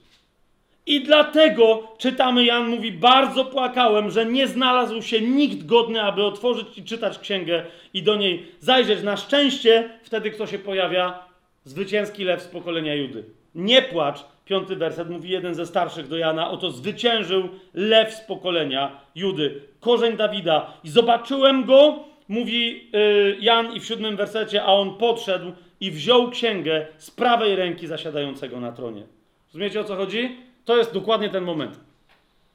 I 0.87 1.01
dlatego, 1.01 1.87
czytamy, 1.97 2.45
Jan 2.45 2.67
mówi, 2.67 2.91
bardzo 2.91 3.45
płakałem, 3.45 4.11
że 4.11 4.25
nie 4.25 4.47
znalazł 4.47 5.01
się 5.01 5.21
nikt 5.21 5.65
godny, 5.65 6.01
aby 6.01 6.23
otworzyć 6.23 6.67
i 6.77 6.83
czytać 6.83 7.19
księgę 7.19 7.63
i 7.93 8.03
do 8.03 8.15
niej 8.15 8.45
zajrzeć. 8.59 9.03
Na 9.03 9.17
szczęście 9.17 9.89
wtedy 10.03 10.31
kto 10.31 10.47
się 10.47 10.59
pojawia? 10.59 11.19
Zwycięski 11.63 12.23
lew 12.23 12.41
z 12.41 12.47
pokolenia 12.47 12.95
Judy. 12.95 13.23
Nie 13.55 13.81
płacz, 13.81 14.25
piąty 14.45 14.75
werset 14.75 15.09
mówi 15.09 15.29
jeden 15.29 15.55
ze 15.55 15.65
starszych 15.65 16.07
do 16.07 16.17
Jana, 16.17 16.49
oto 16.49 16.71
zwyciężył 16.71 17.49
lew 17.73 18.13
z 18.13 18.21
pokolenia 18.21 19.01
Judy, 19.15 19.61
korzeń 19.79 20.17
Dawida. 20.17 20.73
I 20.83 20.89
zobaczyłem 20.89 21.65
go, 21.65 22.03
mówi 22.27 22.89
yy, 22.93 23.37
Jan 23.39 23.73
i 23.73 23.79
w 23.79 23.85
siódmym 23.85 24.15
wersecie, 24.15 24.63
a 24.63 24.73
on 24.73 24.97
podszedł 24.97 25.51
i 25.79 25.91
wziął 25.91 26.29
księgę 26.29 26.87
z 26.97 27.11
prawej 27.11 27.55
ręki 27.55 27.87
zasiadającego 27.87 28.59
na 28.59 28.71
tronie. 28.71 29.03
Rozumiecie 29.47 29.81
o 29.81 29.83
co 29.83 29.95
chodzi? 29.95 30.37
To 30.65 30.77
jest 30.77 30.93
dokładnie 30.93 31.29
ten 31.29 31.43
moment. 31.43 31.79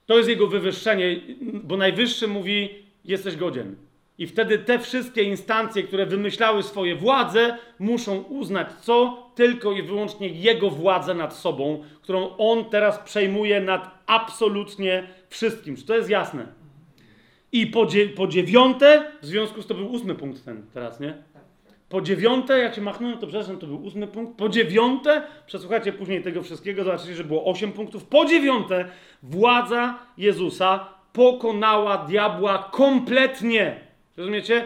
To 0.06 0.16
jest 0.16 0.28
jego 0.28 0.46
wywyższenie, 0.46 1.20
bo 1.40 1.76
najwyższy 1.76 2.28
mówi: 2.28 2.68
Jesteś 3.04 3.36
godzien. 3.36 3.76
I 4.18 4.26
wtedy 4.26 4.58
te 4.58 4.78
wszystkie 4.78 5.22
instancje, 5.22 5.82
które 5.82 6.06
wymyślały 6.06 6.62
swoje 6.62 6.96
władze, 6.96 7.58
muszą 7.78 8.22
uznać 8.22 8.68
co? 8.72 9.26
Tylko 9.34 9.72
i 9.72 9.82
wyłącznie 9.82 10.28
jego 10.28 10.70
władzę 10.70 11.14
nad 11.14 11.36
sobą, 11.36 11.84
którą 12.02 12.36
on 12.36 12.64
teraz 12.64 12.98
przejmuje 12.98 13.60
nad 13.60 13.90
absolutnie 14.06 15.08
wszystkim. 15.28 15.76
Czy 15.76 15.86
to 15.86 15.96
jest 15.96 16.10
jasne? 16.10 16.46
I 17.52 17.66
po, 17.66 17.86
po 18.16 18.26
dziewiąte, 18.26 19.12
w 19.22 19.26
związku 19.26 19.62
z 19.62 19.66
to 19.66 19.74
był 19.74 19.92
ósmy 19.92 20.14
punkt 20.14 20.44
ten 20.44 20.66
teraz, 20.74 21.00
nie? 21.00 21.14
Po 21.88 22.00
dziewiąte, 22.00 22.58
jak 22.58 22.74
się 22.74 22.80
machnąłem, 22.80 23.18
to 23.18 23.26
przepraszam, 23.26 23.58
to 23.58 23.66
był 23.66 23.84
ósmy 23.84 24.06
punkt. 24.06 24.38
Po 24.38 24.48
dziewiąte, 24.48 25.22
przesłuchajcie 25.46 25.92
później 25.92 26.22
tego 26.22 26.42
wszystkiego, 26.42 26.84
zobaczycie, 26.84 27.14
że 27.14 27.24
było 27.24 27.44
osiem 27.44 27.72
punktów. 27.72 28.04
Po 28.04 28.24
dziewiąte, 28.24 28.88
władza 29.22 29.98
Jezusa 30.18 30.88
pokonała 31.12 31.98
diabła 31.98 32.70
kompletnie. 32.72 33.80
Rozumiecie? 34.16 34.64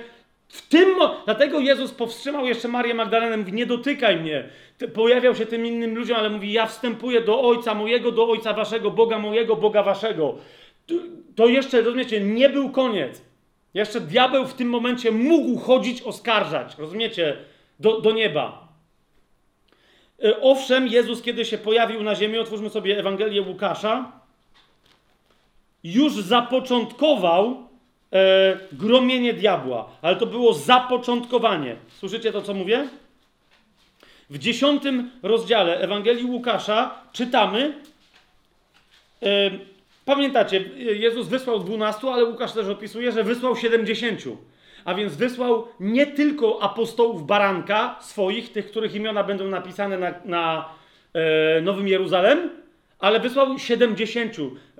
W 0.48 0.68
tym, 0.68 0.88
dlatego 1.24 1.60
Jezus 1.60 1.92
powstrzymał 1.92 2.46
jeszcze 2.46 2.68
Marię 2.68 2.94
Magdalenę, 2.94 3.36
mówi, 3.36 3.52
nie 3.52 3.66
dotykaj 3.66 4.20
mnie. 4.20 4.48
Pojawiał 4.94 5.34
się 5.34 5.46
tym 5.46 5.66
innym 5.66 5.94
ludziom, 5.94 6.16
ale 6.16 6.30
mówi, 6.30 6.52
ja 6.52 6.66
wstępuję 6.66 7.20
do 7.20 7.40
Ojca 7.40 7.74
mojego, 7.74 8.12
do 8.12 8.28
Ojca 8.28 8.52
waszego, 8.52 8.90
Boga 8.90 9.18
mojego, 9.18 9.56
Boga 9.56 9.82
waszego. 9.82 10.34
To 11.36 11.46
jeszcze, 11.46 11.82
rozumiecie, 11.82 12.20
nie 12.20 12.48
był 12.48 12.70
koniec. 12.70 13.22
Jeszcze 13.74 14.00
diabeł 14.00 14.46
w 14.46 14.54
tym 14.54 14.68
momencie 14.68 15.12
mógł 15.12 15.60
chodzić, 15.60 16.02
oskarżać, 16.02 16.78
rozumiecie, 16.78 17.36
do, 17.80 18.00
do 18.00 18.12
nieba. 18.12 18.68
E, 20.24 20.40
owszem, 20.40 20.86
Jezus, 20.86 21.22
kiedy 21.22 21.44
się 21.44 21.58
pojawił 21.58 22.02
na 22.02 22.14
ziemi, 22.14 22.38
otwórzmy 22.38 22.70
sobie 22.70 22.98
Ewangelię 22.98 23.42
Łukasza, 23.42 24.12
już 25.84 26.12
zapoczątkował 26.12 27.68
e, 28.12 28.58
gromienie 28.72 29.32
diabła, 29.32 29.88
ale 30.02 30.16
to 30.16 30.26
było 30.26 30.54
zapoczątkowanie. 30.54 31.76
Słyszycie 31.88 32.32
to, 32.32 32.42
co 32.42 32.54
mówię? 32.54 32.88
W 34.30 34.38
dziesiątym 34.38 35.10
rozdziale 35.22 35.80
Ewangelii 35.80 36.24
Łukasza 36.24 37.02
czytamy, 37.12 37.74
e, 39.22 39.50
pamiętacie, 40.06 40.64
Jezus 40.76 41.28
wysłał 41.28 41.58
dwunastu, 41.58 42.10
ale 42.10 42.24
Łukasz 42.24 42.52
też 42.52 42.68
opisuje, 42.68 43.12
że 43.12 43.24
wysłał 43.24 43.56
siedemdziesięciu. 43.56 44.36
A 44.84 44.94
więc 44.94 45.16
wysłał 45.16 45.68
nie 45.80 46.06
tylko 46.06 46.62
apostołów 46.62 47.26
baranka 47.26 47.96
swoich, 48.00 48.52
tych, 48.52 48.70
których 48.70 48.94
imiona 48.94 49.24
będą 49.24 49.48
napisane 49.48 49.98
na, 49.98 50.14
na 50.24 50.68
e, 51.12 51.60
Nowym 51.60 51.88
Jeruzalem, 51.88 52.50
ale 52.98 53.20
wysłał 53.20 53.58
70 53.58 54.36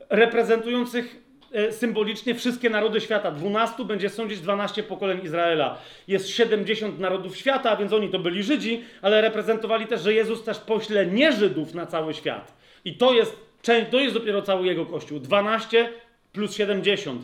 reprezentujących 0.09 1.23
e, 1.53 1.73
symbolicznie 1.73 2.35
wszystkie 2.35 2.71
narody 2.71 3.01
świata. 3.01 3.31
12 3.31 3.85
będzie 3.85 4.11
sądzić 4.11 4.41
12 4.41 4.83
pokoleń 4.83 5.21
Izraela. 5.25 5.79
Jest 6.09 6.29
70 6.29 6.99
narodów 6.99 7.37
świata, 7.37 7.71
a 7.71 7.77
więc 7.77 7.93
oni 7.93 8.09
to 8.09 8.19
byli 8.19 8.43
Żydzi, 8.43 8.85
ale 9.03 9.21
reprezentowali 9.21 9.87
też, 9.87 10.01
że 10.01 10.15
Jezus 10.15 10.45
też 10.45 10.59
pośle 10.59 11.07
nie 11.07 11.33
Żydów 11.33 11.75
na 11.75 11.87
cały 11.87 12.15
świat. 12.15 12.57
I 12.85 12.95
to 12.95 13.13
jest, 13.13 13.46
to 13.91 14.01
jest 14.01 14.15
dopiero 14.15 14.43
cały 14.43 14.67
jego 14.67 14.87
kościół. 14.87 15.21
12 15.21 15.89
plus 16.33 16.55
70. 16.55 17.23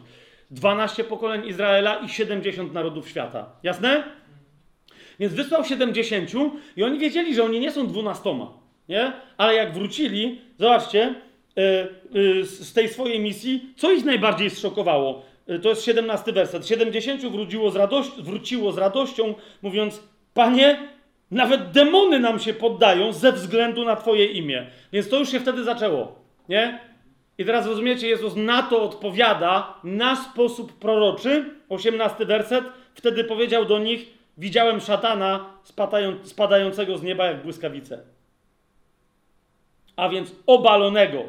12 0.50 1.04
pokoleń 1.04 1.46
Izraela 1.46 1.96
i 1.96 2.08
70 2.08 2.72
narodów 2.72 3.08
świata. 3.08 3.46
Jasne? 3.62 4.04
Więc 5.20 5.34
wysłał 5.34 5.64
70 5.64 6.30
i 6.76 6.82
oni 6.82 6.98
wiedzieli, 6.98 7.34
że 7.34 7.44
oni 7.44 7.60
nie 7.60 7.70
są 7.70 7.86
dwunastoma. 7.86 8.52
Nie? 8.88 9.12
Ale 9.36 9.54
jak 9.54 9.74
wrócili, 9.74 10.40
zobaczcie, 10.58 11.14
yy, 11.56 12.22
yy, 12.22 12.44
z 12.44 12.72
tej 12.72 12.88
swojej 12.88 13.20
misji, 13.20 13.74
co 13.76 13.92
ich 13.92 14.04
najbardziej 14.04 14.50
zszokowało? 14.50 15.22
Yy, 15.46 15.58
to 15.58 15.68
jest 15.68 15.84
17 15.84 16.32
werset. 16.32 16.66
70 16.66 17.22
wróciło 17.22 17.70
z, 17.70 17.76
wróciło 18.18 18.72
z 18.72 18.78
radością, 18.78 19.34
mówiąc: 19.62 20.02
Panie, 20.34 20.88
nawet 21.30 21.70
demony 21.70 22.20
nam 22.20 22.38
się 22.38 22.54
poddają 22.54 23.12
ze 23.12 23.32
względu 23.32 23.84
na 23.84 23.96
Twoje 23.96 24.26
imię. 24.26 24.66
Więc 24.92 25.08
to 25.08 25.18
już 25.18 25.30
się 25.30 25.40
wtedy 25.40 25.64
zaczęło. 25.64 26.21
Nie? 26.48 26.80
I 27.38 27.44
teraz 27.44 27.66
rozumiecie, 27.66 28.08
Jezus 28.08 28.36
na 28.36 28.62
to 28.62 28.82
odpowiada 28.82 29.74
na 29.84 30.16
sposób 30.16 30.78
proroczy. 30.78 31.44
18 31.68 32.26
werset. 32.26 32.64
Wtedy 32.94 33.24
powiedział 33.24 33.64
do 33.64 33.78
nich: 33.78 34.06
Widziałem 34.38 34.80
szatana 34.80 35.46
spadającego 36.24 36.98
z 36.98 37.02
nieba 37.02 37.26
jak 37.26 37.42
błyskawice. 37.42 38.02
A 39.96 40.08
więc 40.08 40.36
obalonego. 40.46 41.22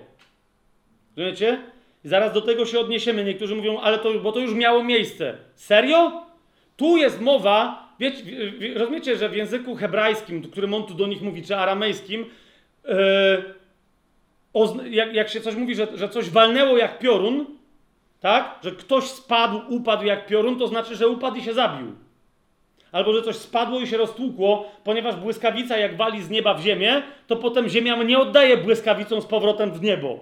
Rozumiecie? 1.17 1.61
I 2.05 2.07
zaraz 2.07 2.33
do 2.33 2.41
tego 2.41 2.65
się 2.65 2.79
odniesiemy. 2.79 3.23
Niektórzy 3.23 3.55
mówią, 3.55 3.79
ale 3.79 3.99
to, 3.99 4.13
bo 4.13 4.31
to 4.31 4.39
już 4.39 4.53
miało 4.53 4.83
miejsce. 4.83 5.37
Serio? 5.55 6.25
Tu 6.77 6.97
jest 6.97 7.21
mowa, 7.21 7.89
wiecie, 7.99 8.23
rozumiecie, 8.75 9.17
że 9.17 9.29
w 9.29 9.35
języku 9.35 9.75
hebrajskim, 9.75 10.41
którym 10.41 10.73
on 10.73 10.85
tu 10.85 10.93
do 10.93 11.07
nich 11.07 11.21
mówi, 11.21 11.43
czy 11.43 11.55
aramejskim, 11.55 12.25
yy, 12.85 12.93
jak, 14.89 15.13
jak, 15.13 15.29
się 15.29 15.41
coś 15.41 15.55
mówi, 15.55 15.75
że, 15.75 15.87
że 15.95 16.09
coś 16.09 16.29
walnęło 16.29 16.77
jak 16.77 16.99
piorun, 16.99 17.45
tak? 18.19 18.59
Że 18.63 18.71
ktoś 18.71 19.03
spadł, 19.03 19.61
upadł 19.69 20.05
jak 20.05 20.27
piorun, 20.27 20.59
to 20.59 20.67
znaczy, 20.67 20.95
że 20.95 21.07
upadł 21.07 21.37
i 21.37 21.43
się 21.43 21.53
zabił. 21.53 21.91
Albo 22.91 23.13
że 23.13 23.21
coś 23.21 23.35
spadło 23.35 23.79
i 23.79 23.87
się 23.87 23.97
roztłukło, 23.97 24.71
ponieważ 24.83 25.15
błyskawica 25.15 25.77
jak 25.77 25.97
wali 25.97 26.23
z 26.23 26.29
nieba 26.29 26.53
w 26.53 26.61
ziemię, 26.61 27.01
to 27.27 27.35
potem 27.35 27.69
ziemia 27.69 28.03
nie 28.03 28.19
oddaje 28.19 28.57
błyskawicą 28.57 29.21
z 29.21 29.25
powrotem 29.25 29.71
w 29.71 29.81
niebo. 29.81 30.19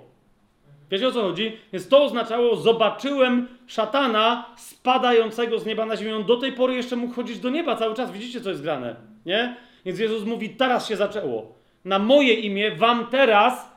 Wiecie 0.91 1.07
o 1.07 1.11
co 1.11 1.21
chodzi? 1.21 1.57
Więc 1.73 1.87
to 1.87 2.03
oznaczało, 2.03 2.55
zobaczyłem 2.55 3.47
szatana 3.67 4.45
spadającego 4.57 5.59
z 5.59 5.65
nieba 5.65 5.85
na 5.85 5.97
ziemię. 5.97 6.15
On 6.15 6.23
do 6.23 6.37
tej 6.37 6.53
pory 6.53 6.75
jeszcze 6.75 6.95
mógł 6.95 7.13
chodzić 7.13 7.39
do 7.39 7.49
nieba 7.49 7.75
cały 7.75 7.95
czas. 7.95 8.11
Widzicie, 8.11 8.41
co 8.41 8.49
jest 8.49 8.61
grane, 8.61 8.95
nie? 9.25 9.55
Więc 9.85 9.99
Jezus 9.99 10.23
mówi, 10.23 10.49
teraz 10.49 10.87
się 10.87 10.95
zaczęło. 10.95 11.55
Na 11.85 11.99
moje 11.99 12.33
imię 12.33 12.75
wam 12.75 13.07
teraz 13.07 13.70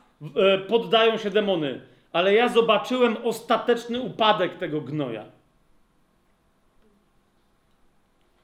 poddają 0.69 1.19
się 1.19 1.31
demony. 1.31 1.81
Ale 2.13 2.35
ja 2.35 2.49
zobaczyłem 2.49 3.17
ostateczny 3.25 4.01
upadek 4.01 4.59
tego 4.59 4.81
gnoja. 4.81 5.25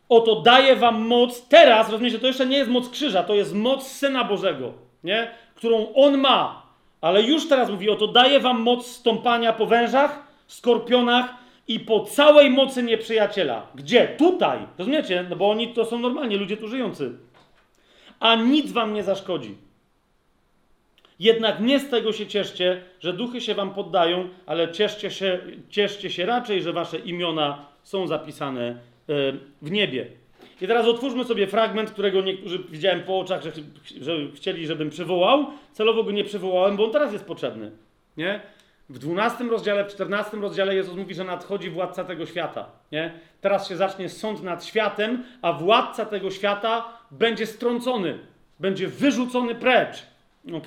Oto 0.08 0.40
daję 0.40 0.76
wam 0.76 1.06
moc 1.06 1.48
teraz, 1.48 1.90
rozumiecie, 1.90 2.18
to 2.18 2.26
jeszcze 2.26 2.46
nie 2.46 2.58
jest 2.58 2.70
moc 2.70 2.88
krzyża, 2.88 3.22
to 3.22 3.34
jest 3.34 3.54
moc 3.54 3.86
Syna 3.86 4.24
Bożego, 4.24 4.72
nie? 5.04 5.30
którą 5.54 5.92
On 5.94 6.18
ma. 6.18 6.62
Ale 7.00 7.22
już 7.22 7.48
teraz 7.48 7.70
mówi, 7.70 7.90
oto 7.90 8.06
daję 8.06 8.40
wam 8.40 8.60
moc 8.60 8.86
stąpania 8.86 9.52
po 9.52 9.66
wężach, 9.66 10.26
skorpionach 10.46 11.34
i 11.68 11.80
po 11.80 12.04
całej 12.04 12.50
mocy 12.50 12.82
nieprzyjaciela. 12.82 13.66
Gdzie? 13.74 14.08
Tutaj. 14.08 14.58
Rozumiecie? 14.78 15.26
No 15.30 15.36
bo 15.36 15.50
oni 15.50 15.74
to 15.74 15.84
są 15.84 15.98
normalnie 15.98 16.36
ludzie 16.36 16.56
tu 16.56 16.68
żyjący. 16.68 17.12
A 18.20 18.34
nic 18.34 18.72
wam 18.72 18.94
nie 18.94 19.02
zaszkodzi. 19.02 19.69
Jednak 21.20 21.60
nie 21.60 21.80
z 21.80 21.90
tego 21.90 22.12
się 22.12 22.26
cieszcie, 22.26 22.82
że 23.00 23.12
duchy 23.12 23.40
się 23.40 23.54
wam 23.54 23.74
poddają, 23.74 24.28
ale 24.46 24.72
cieszcie 24.72 25.10
się, 25.10 25.38
cieszcie 25.70 26.10
się 26.10 26.26
raczej, 26.26 26.62
że 26.62 26.72
wasze 26.72 26.98
imiona 26.98 27.66
są 27.82 28.06
zapisane 28.06 28.76
w 29.62 29.70
niebie. 29.70 30.06
I 30.60 30.66
teraz 30.66 30.86
otwórzmy 30.86 31.24
sobie 31.24 31.46
fragment, 31.46 31.90
którego 31.90 32.20
niektórzy 32.20 32.58
widziałem 32.58 33.02
po 33.02 33.18
oczach, 33.18 33.42
że, 33.42 33.50
że 34.00 34.16
chcieli, 34.34 34.66
żebym 34.66 34.90
przywołał. 34.90 35.46
Celowo 35.72 36.04
go 36.04 36.10
nie 36.10 36.24
przywołałem, 36.24 36.76
bo 36.76 36.84
on 36.84 36.92
teraz 36.92 37.12
jest 37.12 37.24
potrzebny. 37.24 37.70
Nie? 38.16 38.40
W 38.88 38.98
12 38.98 39.44
rozdziale, 39.44 39.84
w 39.84 39.88
14 39.88 40.36
rozdziale 40.36 40.74
Jezus 40.74 40.96
mówi, 40.96 41.14
że 41.14 41.24
nadchodzi 41.24 41.70
władca 41.70 42.04
tego 42.04 42.26
świata. 42.26 42.66
Nie? 42.92 43.12
Teraz 43.40 43.68
się 43.68 43.76
zacznie 43.76 44.08
sąd 44.08 44.42
nad 44.42 44.64
światem, 44.64 45.24
a 45.42 45.52
władca 45.52 46.06
tego 46.06 46.30
świata 46.30 46.98
będzie 47.10 47.46
strącony, 47.46 48.18
będzie 48.60 48.88
wyrzucony 48.88 49.54
precz. 49.54 50.06
Ok? 50.52 50.66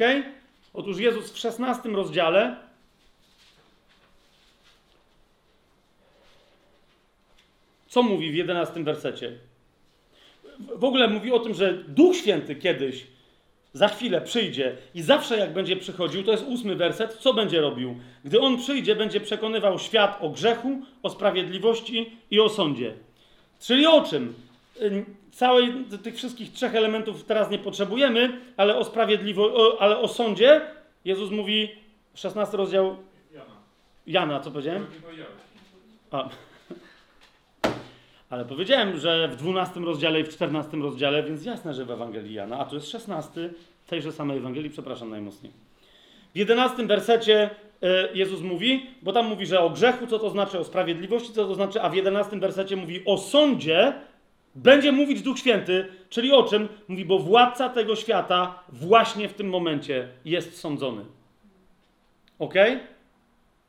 Otóż 0.73 0.99
Jezus 0.99 1.31
w 1.31 1.37
16 1.37 1.89
rozdziale 1.89 2.55
Co 7.93 8.03
mówi 8.03 8.31
w 8.31 8.35
11 8.35 8.83
wersecie? 8.83 9.37
W 10.75 10.83
ogóle 10.83 11.07
mówi 11.07 11.31
o 11.31 11.39
tym, 11.39 11.53
że 11.53 11.73
Duch 11.73 12.15
Święty 12.15 12.55
kiedyś, 12.55 13.07
za 13.73 13.87
chwilę 13.87 14.21
przyjdzie 14.21 14.77
i 14.95 15.01
zawsze 15.01 15.37
jak 15.37 15.53
będzie 15.53 15.75
przychodził, 15.77 16.23
to 16.23 16.31
jest 16.31 16.43
ósmy 16.47 16.75
werset, 16.75 17.13
co 17.13 17.33
będzie 17.33 17.61
robił? 17.61 17.95
Gdy 18.25 18.39
On 18.39 18.57
przyjdzie, 18.57 18.95
będzie 18.95 19.19
przekonywał 19.19 19.79
świat 19.79 20.17
o 20.21 20.29
grzechu, 20.29 20.81
o 21.03 21.09
sprawiedliwości 21.09 22.17
i 22.31 22.39
o 22.39 22.49
sądzie. 22.49 22.93
Czyli 23.59 23.85
o 23.85 24.01
czym? 24.01 24.33
Całej 25.33 25.73
tych 26.03 26.15
wszystkich 26.15 26.51
trzech 26.51 26.75
elementów 26.75 27.23
teraz 27.23 27.49
nie 27.49 27.59
potrzebujemy, 27.59 28.41
ale 28.57 28.75
o 28.75 28.83
sprawiedliwości, 28.83 29.57
ale 29.79 29.97
o 29.97 30.07
sądzie 30.07 30.61
Jezus 31.05 31.31
mówi, 31.31 31.69
16 32.15 32.57
rozdział 32.57 32.95
Jana. 33.33 33.55
Jana, 34.07 34.39
co 34.39 34.51
powiedziałem? 34.51 34.85
A. 36.11 36.29
Ale 38.29 38.45
powiedziałem, 38.45 38.97
że 38.97 39.27
w 39.27 39.35
12 39.35 39.79
rozdziale 39.79 40.19
i 40.19 40.23
w 40.23 40.29
14 40.29 40.77
rozdziale, 40.77 41.23
więc 41.23 41.45
jasne, 41.45 41.73
że 41.73 41.85
w 41.85 41.91
Ewangelii 41.91 42.33
Jana, 42.33 42.59
a 42.59 42.65
tu 42.65 42.75
jest 42.75 42.89
16 42.89 43.49
tejże 43.87 44.11
samej 44.11 44.37
Ewangelii, 44.37 44.69
przepraszam 44.69 45.09
najmocniej. 45.09 45.51
W 46.33 46.37
11 46.37 46.87
wersecie 46.87 47.49
e, 47.81 48.13
Jezus 48.13 48.41
mówi, 48.41 48.85
bo 49.01 49.13
tam 49.13 49.25
mówi, 49.25 49.45
że 49.45 49.59
o 49.59 49.69
grzechu, 49.69 50.07
co 50.07 50.19
to 50.19 50.29
znaczy, 50.29 50.59
o 50.59 50.63
sprawiedliwości, 50.63 51.33
co 51.33 51.47
to 51.47 51.55
znaczy, 51.55 51.81
a 51.81 51.89
w 51.89 51.95
11 51.95 52.39
wersecie 52.39 52.75
mówi 52.75 53.05
o 53.05 53.17
sądzie, 53.17 53.93
będzie 54.55 54.91
mówić 54.91 55.21
Duch 55.21 55.39
Święty, 55.39 55.87
czyli 56.09 56.31
o 56.31 56.43
czym? 56.43 56.69
Mówi, 56.87 57.05
bo 57.05 57.19
władca 57.19 57.69
tego 57.69 57.95
świata 57.95 58.63
właśnie 58.69 59.29
w 59.29 59.33
tym 59.33 59.49
momencie 59.49 60.07
jest 60.25 60.59
sądzony. 60.59 61.05
Ok? 62.39 62.53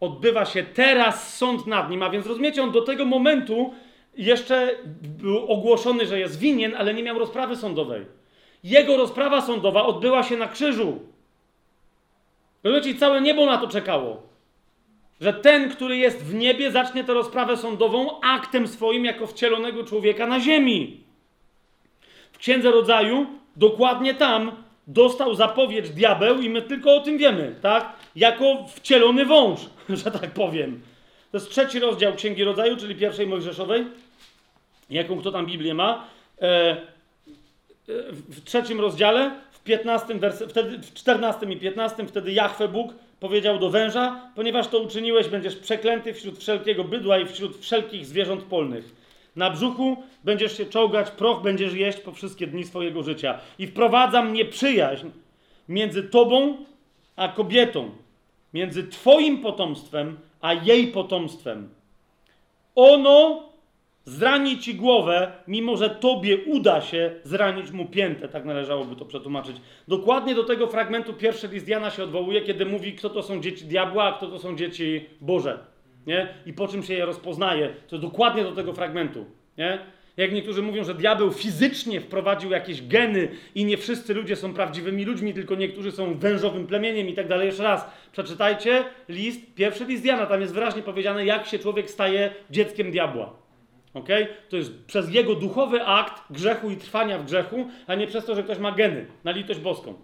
Odbywa 0.00 0.44
się 0.44 0.62
teraz 0.62 1.36
sąd 1.36 1.66
nad 1.66 1.90
nim, 1.90 2.02
a 2.02 2.10
więc 2.10 2.26
rozumiecie, 2.26 2.62
on 2.62 2.72
do 2.72 2.82
tego 2.82 3.04
momentu 3.04 3.74
jeszcze 4.16 4.70
był 5.02 5.38
ogłoszony, 5.52 6.06
że 6.06 6.18
jest 6.18 6.38
winien, 6.38 6.74
ale 6.76 6.94
nie 6.94 7.02
miał 7.02 7.18
rozprawy 7.18 7.56
sądowej. 7.56 8.06
Jego 8.64 8.96
rozprawa 8.96 9.40
sądowa 9.40 9.86
odbyła 9.86 10.22
się 10.22 10.36
na 10.36 10.48
krzyżu. 10.48 10.98
Rozumiecie, 12.64 12.98
całe 12.98 13.20
niebo 13.20 13.46
na 13.46 13.58
to 13.58 13.68
czekało. 13.68 14.33
Że 15.20 15.32
ten, 15.32 15.70
który 15.70 15.96
jest 15.96 16.24
w 16.24 16.34
niebie, 16.34 16.70
zacznie 16.70 17.04
tę 17.04 17.14
rozprawę 17.14 17.56
sądową 17.56 18.20
aktem 18.20 18.68
swoim 18.68 19.04
jako 19.04 19.26
wcielonego 19.26 19.84
człowieka 19.84 20.26
na 20.26 20.40
ziemi. 20.40 21.00
W 22.32 22.38
Księdze 22.38 22.70
Rodzaju, 22.70 23.26
dokładnie 23.56 24.14
tam, 24.14 24.52
dostał 24.86 25.34
zapowiedź 25.34 25.90
diabeł 25.90 26.40
i 26.40 26.50
my 26.50 26.62
tylko 26.62 26.96
o 26.96 27.00
tym 27.00 27.18
wiemy, 27.18 27.54
tak? 27.62 27.92
Jako 28.16 28.66
wcielony 28.74 29.24
wąż, 29.24 29.60
że 30.04 30.10
tak 30.10 30.30
powiem. 30.30 30.80
To 31.30 31.38
jest 31.38 31.50
trzeci 31.50 31.80
rozdział 31.80 32.14
Księgi 32.14 32.44
Rodzaju, 32.44 32.76
czyli 32.76 32.94
pierwszej 32.94 33.26
Mojżeszowej 33.26 33.86
jaką 34.90 35.20
kto 35.20 35.32
tam 35.32 35.46
Biblię 35.46 35.74
ma, 35.74 36.04
e, 36.40 36.46
e, 36.46 36.76
w 38.12 38.44
trzecim 38.44 38.80
rozdziale, 38.80 39.30
w 39.50 39.60
15 39.60 40.14
werse, 40.14 40.48
wtedy, 40.48 40.78
w 40.78 40.94
14 40.94 41.46
i 41.46 41.56
15 41.56 42.06
wtedy 42.06 42.32
Jahwe 42.32 42.68
Bóg 42.68 42.94
powiedział 43.20 43.58
do 43.58 43.70
węża, 43.70 44.30
ponieważ 44.34 44.68
to 44.68 44.78
uczyniłeś, 44.78 45.28
będziesz 45.28 45.56
przeklęty 45.56 46.14
wśród 46.14 46.38
wszelkiego 46.38 46.84
bydła 46.84 47.18
i 47.18 47.26
wśród 47.26 47.56
wszelkich 47.56 48.06
zwierząt 48.06 48.42
polnych. 48.42 48.94
Na 49.36 49.50
brzuchu 49.50 49.96
będziesz 50.24 50.56
się 50.56 50.66
czołgać, 50.66 51.10
proch 51.10 51.42
będziesz 51.42 51.74
jeść 51.74 52.00
po 52.00 52.12
wszystkie 52.12 52.46
dni 52.46 52.64
swojego 52.64 53.02
życia. 53.02 53.38
I 53.58 53.66
wprowadzam 53.66 54.32
nieprzyjaźń 54.32 55.06
między 55.68 56.02
tobą 56.02 56.56
a 57.16 57.28
kobietą, 57.28 57.90
między 58.54 58.88
twoim 58.88 59.38
potomstwem 59.38 60.16
a 60.40 60.54
jej 60.54 60.86
potomstwem. 60.86 61.68
Ono 62.74 63.42
zrani 64.04 64.58
ci 64.58 64.74
głowę, 64.74 65.32
mimo 65.48 65.76
że 65.76 65.90
tobie 65.90 66.38
uda 66.46 66.80
się 66.80 67.10
zranić 67.22 67.70
mu 67.70 67.86
piętę. 67.86 68.28
Tak 68.28 68.44
należałoby 68.44 68.96
to 68.96 69.04
przetłumaczyć. 69.04 69.56
Dokładnie 69.88 70.34
do 70.34 70.44
tego 70.44 70.66
fragmentu 70.66 71.12
pierwszy 71.14 71.48
list 71.48 71.68
Jana 71.68 71.90
się 71.90 72.04
odwołuje, 72.04 72.40
kiedy 72.40 72.66
mówi, 72.66 72.92
kto 72.92 73.10
to 73.10 73.22
są 73.22 73.40
dzieci 73.40 73.64
diabła, 73.64 74.04
a 74.04 74.12
kto 74.12 74.26
to 74.26 74.38
są 74.38 74.56
dzieci 74.56 75.06
Boże. 75.20 75.58
Nie? 76.06 76.28
I 76.46 76.52
po 76.52 76.68
czym 76.68 76.82
się 76.82 76.94
je 76.94 77.06
rozpoznaje. 77.06 77.74
To 77.88 77.98
dokładnie 77.98 78.42
do 78.42 78.52
tego 78.52 78.72
fragmentu. 78.72 79.26
Nie? 79.58 79.78
Jak 80.16 80.32
niektórzy 80.32 80.62
mówią, 80.62 80.84
że 80.84 80.94
diabeł 80.94 81.32
fizycznie 81.32 82.00
wprowadził 82.00 82.50
jakieś 82.50 82.86
geny 82.86 83.28
i 83.54 83.64
nie 83.64 83.76
wszyscy 83.76 84.14
ludzie 84.14 84.36
są 84.36 84.54
prawdziwymi 84.54 85.04
ludźmi, 85.04 85.34
tylko 85.34 85.54
niektórzy 85.54 85.92
są 85.92 86.18
wężowym 86.18 86.66
plemieniem 86.66 87.08
i 87.08 87.14
tak 87.14 87.28
dalej. 87.28 87.46
Jeszcze 87.46 87.62
raz, 87.62 87.86
przeczytajcie 88.12 88.84
list, 89.08 89.54
pierwszy 89.54 89.84
list 89.84 90.04
Jana, 90.04 90.26
tam 90.26 90.40
jest 90.40 90.54
wyraźnie 90.54 90.82
powiedziane, 90.82 91.26
jak 91.26 91.46
się 91.46 91.58
człowiek 91.58 91.90
staje 91.90 92.34
dzieckiem 92.50 92.90
diabła. 92.90 93.43
Ok? 93.94 94.08
To 94.48 94.56
jest 94.56 94.84
przez 94.86 95.14
jego 95.14 95.34
duchowy 95.34 95.84
akt 95.84 96.22
grzechu 96.30 96.70
i 96.70 96.76
trwania 96.76 97.18
w 97.18 97.24
grzechu, 97.24 97.68
a 97.86 97.94
nie 97.94 98.06
przez 98.06 98.24
to, 98.24 98.34
że 98.34 98.42
ktoś 98.42 98.58
ma 98.58 98.72
geny 98.72 99.06
na 99.24 99.30
litość 99.30 99.60
boską. 99.60 99.94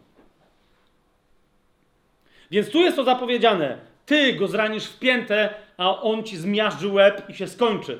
Więc 2.51 2.71
tu 2.71 2.81
jest 2.81 2.97
to 2.97 3.05
zapowiedziane. 3.05 3.79
Ty 4.07 4.33
go 4.33 4.49
zranisz 4.49 4.85
w 4.85 4.99
piętę, 4.99 5.55
a 5.77 6.03
on 6.03 6.25
ci 6.25 6.37
zmiażdży 6.37 6.89
łeb 6.89 7.23
i 7.29 7.35
się 7.35 7.47
skończy. 7.47 7.99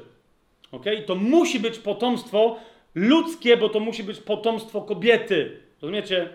Ok? 0.73 0.85
To 1.07 1.15
musi 1.15 1.61
być 1.61 1.79
potomstwo 1.79 2.57
ludzkie, 2.95 3.57
bo 3.57 3.69
to 3.69 3.81
musi 3.81 4.05
być 4.05 4.21
potomstwo 4.21 4.83
kobiety. 4.83 5.61
Rozumiecie? 5.83 6.29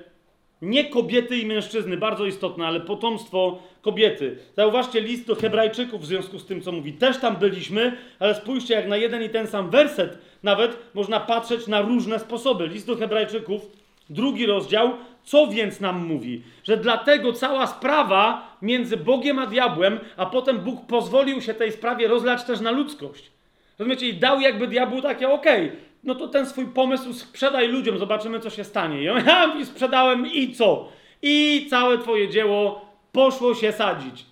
Nie 0.61 0.85
kobiety 0.85 1.37
i 1.37 1.45
mężczyzny, 1.45 1.97
bardzo 1.97 2.25
istotne, 2.25 2.67
ale 2.67 2.79
potomstwo 2.79 3.59
kobiety. 3.85 4.37
Zauważcie 4.55 5.01
list 5.01 5.27
do 5.27 5.35
Hebrajczyków 5.35 6.01
w 6.01 6.05
związku 6.05 6.39
z 6.39 6.45
tym, 6.45 6.61
co 6.61 6.71
mówi. 6.71 6.93
Też 6.93 7.17
tam 7.17 7.35
byliśmy, 7.35 7.97
ale 8.19 8.35
spójrzcie, 8.35 8.73
jak 8.73 8.87
na 8.87 8.97
jeden 8.97 9.23
i 9.23 9.29
ten 9.29 9.47
sam 9.47 9.69
werset 9.69 10.17
nawet 10.43 10.77
można 10.93 11.19
patrzeć 11.19 11.67
na 11.67 11.81
różne 11.81 12.19
sposoby. 12.19 12.67
List 12.67 12.87
do 12.87 12.95
Hebrajczyków, 12.95 13.61
drugi 14.09 14.45
rozdział, 14.45 14.93
co 15.23 15.47
więc 15.47 15.79
nam 15.79 16.05
mówi? 16.05 16.41
Że 16.63 16.77
dlatego 16.77 17.33
cała 17.33 17.67
sprawa 17.67 18.57
między 18.61 18.97
Bogiem 18.97 19.39
a 19.39 19.45
diabłem, 19.45 19.99
a 20.17 20.25
potem 20.25 20.59
Bóg 20.59 20.85
pozwolił 20.85 21.41
się 21.41 21.53
tej 21.53 21.71
sprawie 21.71 22.07
rozlać 22.07 22.43
też 22.43 22.61
na 22.61 22.71
ludzkość. 22.71 23.31
Rozumiecie? 23.79 24.09
I 24.09 24.13
dał 24.13 24.39
jakby 24.41 24.67
diabłu 24.67 25.01
takie, 25.01 25.29
okej, 25.29 25.65
okay, 25.65 25.77
no 26.03 26.15
to 26.15 26.27
ten 26.27 26.45
swój 26.45 26.65
pomysł 26.65 27.13
sprzedaj 27.13 27.67
ludziom, 27.67 27.97
zobaczymy, 27.97 28.39
co 28.39 28.49
się 28.49 28.63
stanie. 28.63 29.01
I 29.01 29.09
on, 29.09 29.25
ja 29.25 29.65
sprzedałem 29.65 30.27
i 30.33 30.53
co? 30.53 30.89
I 31.21 31.67
całe 31.69 31.97
twoje 31.97 32.29
dzieło 32.29 32.84
poszło 33.15 33.55
się 33.55 33.71
sadzić. 33.71 34.25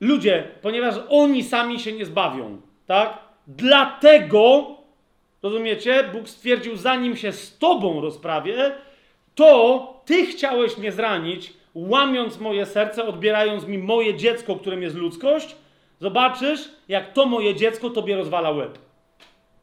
Ludzie, 0.00 0.48
ponieważ 0.62 0.94
oni 1.08 1.44
sami 1.44 1.80
się 1.80 1.92
nie 1.92 2.06
zbawią, 2.06 2.60
tak? 2.86 3.18
Dlatego, 3.46 4.66
rozumiecie, 5.42 6.04
Bóg 6.12 6.28
stwierdził, 6.28 6.76
zanim 6.76 7.16
się 7.16 7.32
z 7.32 7.58
tobą 7.58 8.00
rozprawię, 8.00 8.72
to 9.34 10.02
ty 10.04 10.26
chciałeś 10.26 10.78
mnie 10.78 10.92
zranić, 10.92 11.52
łamiąc 11.74 12.40
moje 12.40 12.66
serce, 12.66 13.04
odbierając 13.04 13.66
mi 13.66 13.78
moje 13.78 14.14
dziecko, 14.14 14.56
którym 14.56 14.82
jest 14.82 14.96
ludzkość, 14.96 15.56
zobaczysz, 16.00 16.70
jak 16.88 17.12
to 17.12 17.26
moje 17.26 17.54
dziecko 17.54 17.90
tobie 17.90 18.16
rozwala 18.16 18.50
łeb. 18.50 18.78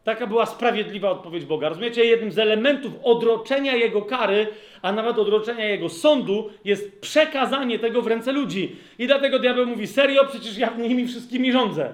Taka 0.04 0.28
była 0.28 0.46
sprawiedliwa 0.46 1.12
odpowiedź 1.12 1.46
Boga. 1.46 1.70
Rozumiecie, 1.70 2.06
jednym 2.06 2.32
z 2.32 2.40
elementów 2.40 2.94
odroczenia 3.04 3.76
Jego 3.76 4.02
kary, 4.02 4.48
a 4.82 4.92
nawet 4.92 5.20
odroczenia 5.20 5.66
Jego 5.66 5.90
sądu 5.90 6.50
jest 6.66 7.02
przekazanie 7.02 7.80
tego 7.80 8.02
w 8.02 8.08
ręce 8.08 8.32
ludzi. 8.32 8.76
I 9.00 9.08
dlatego 9.08 9.40
diabeł 9.40 9.66
mówi, 9.66 9.88
serio, 9.88 10.26
przecież 10.26 10.58
ja 10.58 10.74
nimi 10.78 11.08
wszystkimi 11.08 11.52
rządzę. 11.52 11.94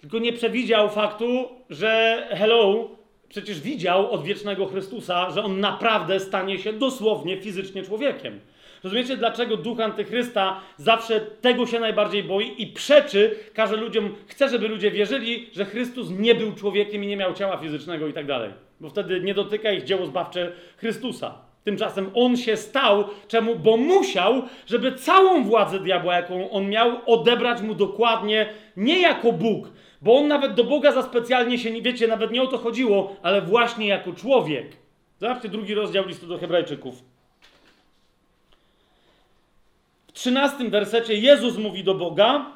Tylko 0.00 0.18
nie 0.18 0.32
przewidział 0.32 0.90
faktu, 0.90 1.48
że 1.70 2.22
hello, 2.30 2.88
przecież 3.28 3.60
widział 3.60 4.10
od 4.10 4.24
wiecznego 4.24 4.66
Chrystusa, 4.66 5.30
że 5.30 5.44
On 5.44 5.60
naprawdę 5.60 6.20
stanie 6.20 6.58
się 6.58 6.72
dosłownie 6.72 7.36
fizycznie 7.36 7.82
człowiekiem. 7.82 8.40
Rozumiecie, 8.84 9.16
dlaczego 9.16 9.56
duch 9.56 9.80
antychrysta 9.80 10.60
zawsze 10.76 11.20
tego 11.20 11.66
się 11.66 11.80
najbardziej 11.80 12.22
boi 12.22 12.54
i 12.58 12.66
przeczy, 12.66 13.36
każe 13.54 13.76
ludziom, 13.76 14.14
chce, 14.26 14.48
żeby 14.48 14.68
ludzie 14.68 14.90
wierzyli, 14.90 15.50
że 15.52 15.64
Chrystus 15.64 16.10
nie 16.10 16.34
był 16.34 16.52
człowiekiem 16.52 17.04
i 17.04 17.06
nie 17.06 17.16
miał 17.16 17.34
ciała 17.34 17.56
fizycznego 17.56 18.08
i 18.08 18.12
tak 18.12 18.26
dalej. 18.26 18.50
Bo 18.80 18.88
wtedy 18.88 19.20
nie 19.20 19.34
dotyka 19.34 19.72
ich 19.72 19.84
dzieło 19.84 20.06
zbawcze 20.06 20.52
Chrystusa. 20.76 21.46
Tymczasem 21.64 22.10
on 22.14 22.36
się 22.36 22.56
stał, 22.56 23.04
czemu? 23.28 23.56
Bo 23.56 23.76
musiał, 23.76 24.42
żeby 24.66 24.92
całą 24.92 25.44
władzę 25.44 25.80
diabła, 25.80 26.16
jaką 26.16 26.50
on 26.50 26.68
miał, 26.68 26.92
odebrać 27.06 27.62
mu 27.62 27.74
dokładnie, 27.74 28.48
nie 28.76 29.00
jako 29.00 29.32
Bóg, 29.32 29.70
bo 30.02 30.18
on 30.18 30.28
nawet 30.28 30.54
do 30.54 30.64
Boga 30.64 30.92
za 30.92 31.02
specjalnie 31.02 31.58
się, 31.58 31.70
nie 31.70 31.82
wiecie, 31.82 32.08
nawet 32.08 32.30
nie 32.30 32.42
o 32.42 32.46
to 32.46 32.58
chodziło, 32.58 33.16
ale 33.22 33.42
właśnie 33.42 33.88
jako 33.88 34.12
człowiek. 34.12 34.66
Zobaczcie 35.18 35.48
drugi 35.48 35.74
rozdział 35.74 36.06
listu 36.06 36.26
do 36.26 36.38
Hebrajczyków. 36.38 37.15
13 40.16 40.70
wersecie 40.70 41.14
Jezus 41.14 41.58
mówi 41.58 41.84
do 41.84 41.94
Boga: 41.94 42.46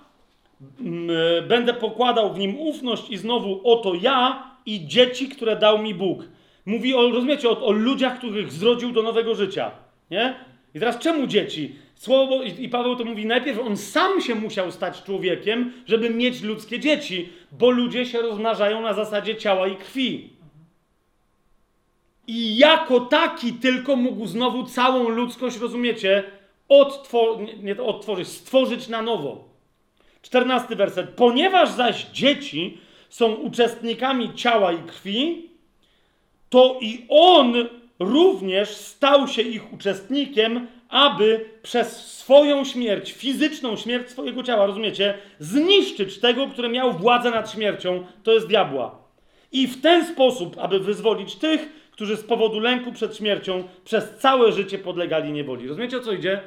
Będę 1.48 1.74
pokładał 1.74 2.34
w 2.34 2.38
nim 2.38 2.60
ufność, 2.60 3.10
i 3.10 3.16
znowu 3.16 3.60
oto 3.64 3.94
ja 3.94 4.50
i 4.66 4.86
dzieci, 4.86 5.28
które 5.28 5.56
dał 5.56 5.78
mi 5.78 5.94
Bóg. 5.94 6.22
Mówi 6.66 6.94
o, 6.94 7.10
rozumiecie, 7.10 7.48
o, 7.48 7.66
o 7.66 7.72
ludziach, 7.72 8.18
których 8.18 8.52
zrodził 8.52 8.92
do 8.92 9.02
nowego 9.02 9.34
życia. 9.34 9.70
Nie? 10.10 10.34
I 10.74 10.80
teraz 10.80 10.98
czemu 10.98 11.26
dzieci? 11.26 11.74
Słowo, 11.94 12.42
i 12.42 12.68
Paweł 12.68 12.96
to 12.96 13.04
mówi, 13.04 13.26
najpierw 13.26 13.58
on 13.58 13.76
sam 13.76 14.20
się 14.20 14.34
musiał 14.34 14.72
stać 14.72 15.02
człowiekiem, 15.02 15.72
żeby 15.86 16.10
mieć 16.10 16.42
ludzkie 16.42 16.78
dzieci, 16.78 17.28
bo 17.52 17.70
ludzie 17.70 18.06
się 18.06 18.22
rozmnażają 18.22 18.80
na 18.80 18.94
zasadzie 18.94 19.36
ciała 19.36 19.68
i 19.68 19.76
krwi. 19.76 20.30
I 22.26 22.56
jako 22.56 23.00
taki 23.00 23.52
tylko 23.52 23.96
mógł 23.96 24.26
znowu 24.26 24.64
całą 24.64 25.08
ludzkość, 25.08 25.58
rozumiecie, 25.58 26.39
odtwor 26.70 27.38
nie 27.62 27.82
odtworzyć, 27.82 28.28
stworzyć 28.28 28.88
na 28.88 29.02
nowo. 29.02 29.44
Czternasty 30.22 30.76
werset. 30.76 31.10
Ponieważ 31.10 31.70
zaś 31.70 32.06
dzieci 32.06 32.78
są 33.08 33.34
uczestnikami 33.34 34.34
ciała 34.34 34.72
i 34.72 34.78
krwi, 34.78 35.50
to 36.50 36.78
i 36.80 37.06
on 37.08 37.54
również 37.98 38.68
stał 38.68 39.28
się 39.28 39.42
ich 39.42 39.72
uczestnikiem, 39.72 40.66
aby 40.88 41.50
przez 41.62 42.06
swoją 42.06 42.64
śmierć, 42.64 43.12
fizyczną 43.12 43.76
śmierć 43.76 44.10
swojego 44.10 44.42
ciała, 44.42 44.66
rozumiecie, 44.66 45.14
zniszczyć 45.38 46.18
tego, 46.18 46.46
który 46.46 46.68
miał 46.68 46.92
władzę 46.92 47.30
nad 47.30 47.52
śmiercią, 47.52 48.06
to 48.22 48.32
jest 48.32 48.46
diabła. 48.46 48.98
I 49.52 49.66
w 49.66 49.80
ten 49.80 50.06
sposób, 50.06 50.56
aby 50.58 50.80
wyzwolić 50.80 51.36
tych, 51.36 51.90
którzy 51.90 52.16
z 52.16 52.22
powodu 52.22 52.60
lęku 52.60 52.92
przed 52.92 53.16
śmiercią 53.16 53.64
przez 53.84 54.18
całe 54.18 54.52
życie 54.52 54.78
podlegali 54.78 55.32
niewoli. 55.32 55.68
Rozumiecie 55.68 55.96
o 55.96 56.00
co 56.00 56.12
idzie? 56.12 56.40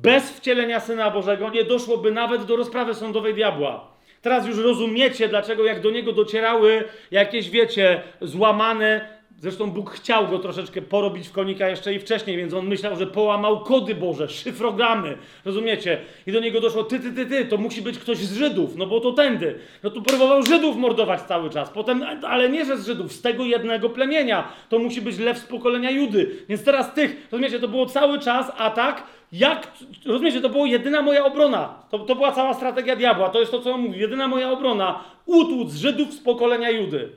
Bez 0.00 0.30
wcielenia 0.30 0.80
Syna 0.80 1.10
Bożego 1.10 1.50
nie 1.50 1.64
doszłoby 1.64 2.12
nawet 2.12 2.44
do 2.44 2.56
rozprawy 2.56 2.94
sądowej 2.94 3.34
diabła. 3.34 3.92
Teraz 4.22 4.46
już 4.46 4.58
rozumiecie, 4.58 5.28
dlaczego 5.28 5.64
jak 5.64 5.80
do 5.80 5.90
niego 5.90 6.12
docierały 6.12 6.84
jakieś, 7.10 7.50
wiecie, 7.50 8.02
złamane. 8.20 9.22
Zresztą 9.38 9.70
Bóg 9.70 9.90
chciał 9.90 10.28
go 10.28 10.38
troszeczkę 10.38 10.82
porobić 10.82 11.28
w 11.28 11.32
konika 11.32 11.68
jeszcze 11.68 11.94
i 11.94 11.98
wcześniej, 11.98 12.36
więc 12.36 12.54
on 12.54 12.66
myślał, 12.66 12.96
że 12.96 13.06
połamał 13.06 13.60
kody 13.60 13.94
Boże, 13.94 14.28
szyfrogramy. 14.28 15.16
Rozumiecie? 15.44 15.98
I 16.26 16.32
do 16.32 16.40
niego 16.40 16.60
doszło, 16.60 16.84
ty, 16.84 17.00
ty, 17.00 17.12
ty, 17.12 17.26
ty, 17.26 17.44
to 17.44 17.56
musi 17.56 17.82
być 17.82 17.98
ktoś 17.98 18.18
z 18.18 18.36
Żydów, 18.36 18.76
no 18.76 18.86
bo 18.86 19.00
to 19.00 19.12
tędy. 19.12 19.58
No 19.82 19.90
tu 19.90 20.02
próbował 20.02 20.42
Żydów 20.42 20.76
mordować 20.76 21.20
cały 21.22 21.50
czas. 21.50 21.70
Potem, 21.70 22.04
ale 22.22 22.48
nie, 22.48 22.64
że 22.64 22.76
z 22.76 22.86
Żydów, 22.86 23.12
z 23.12 23.22
tego 23.22 23.44
jednego 23.44 23.90
plemienia. 23.90 24.52
To 24.68 24.78
musi 24.78 25.02
być 25.02 25.18
lew 25.18 25.38
z 25.38 25.44
pokolenia 25.44 25.90
Judy. 25.90 26.30
Więc 26.48 26.64
teraz 26.64 26.94
tych, 26.94 27.28
rozumiecie, 27.32 27.60
to 27.60 27.68
było 27.68 27.86
cały 27.86 28.18
czas 28.18 28.52
atak 28.56 29.02
jak, 29.32 29.72
rozumiecie, 30.06 30.40
to 30.40 30.48
była 30.48 30.66
jedyna 30.66 31.02
moja 31.02 31.24
obrona. 31.24 31.74
To, 31.90 31.98
to 31.98 32.14
była 32.14 32.32
cała 32.32 32.54
strategia 32.54 32.96
diabła. 32.96 33.28
To 33.28 33.40
jest 33.40 33.52
to, 33.52 33.60
co 33.60 33.72
on 33.72 33.80
mówi. 33.80 34.00
Jedyna 34.00 34.28
moja 34.28 34.50
obrona. 34.50 35.04
Utłuc 35.26 35.74
Żydów 35.74 36.12
z 36.12 36.20
pokolenia 36.20 36.70
Judy. 36.70 37.08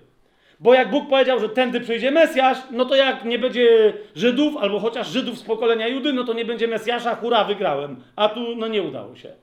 Bo 0.60 0.74
jak 0.74 0.90
Bóg 0.92 1.10
powiedział, 1.10 1.40
że 1.40 1.50
tędy 1.50 1.80
przyjdzie 1.80 2.12
Mesjasz, 2.12 2.58
no 2.72 2.86
to 2.86 2.96
jak 2.96 3.26
nie 3.26 3.40
będzie 3.40 3.94
Żydów, 4.16 4.58
albo 4.58 4.80
chociaż 4.80 5.08
Żydów 5.08 5.38
z 5.38 5.44
pokolenia 5.44 5.88
Judy, 5.88 6.14
no 6.14 6.24
to 6.24 6.34
nie 6.34 6.46
będzie 6.46 6.68
Mesjasza, 6.68 7.16
hura, 7.16 7.44
wygrałem. 7.44 8.04
A 8.16 8.30
tu, 8.30 8.56
no 8.56 8.68
nie 8.68 8.84
udało 8.84 9.16
się. 9.16 9.34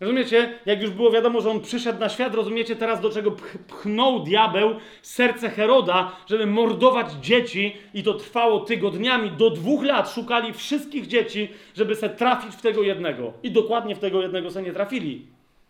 Rozumiecie? 0.00 0.58
Jak 0.66 0.82
już 0.82 0.90
było 0.90 1.10
wiadomo, 1.10 1.40
że 1.40 1.50
on 1.50 1.60
przyszedł 1.60 2.00
na 2.00 2.08
świat, 2.08 2.34
rozumiecie 2.34 2.76
teraz 2.76 3.00
do 3.00 3.10
czego 3.10 3.30
pchnął 3.68 4.20
diabeł 4.20 4.74
serce 5.02 5.50
Heroda, 5.50 6.12
żeby 6.26 6.46
mordować 6.46 7.12
dzieci 7.12 7.76
i 7.94 8.02
to 8.02 8.14
trwało 8.14 8.60
tygodniami. 8.60 9.30
Do 9.30 9.50
dwóch 9.50 9.84
lat 9.84 10.10
szukali 10.10 10.52
wszystkich 10.52 11.06
dzieci, 11.06 11.48
żeby 11.74 11.94
se 11.94 12.10
trafić 12.10 12.54
w 12.54 12.62
tego 12.62 12.82
jednego. 12.82 13.32
I 13.42 13.50
dokładnie 13.50 13.94
w 13.94 13.98
tego 13.98 14.22
jednego 14.22 14.50
se 14.50 14.62
nie 14.62 14.72
trafili. 14.72 15.26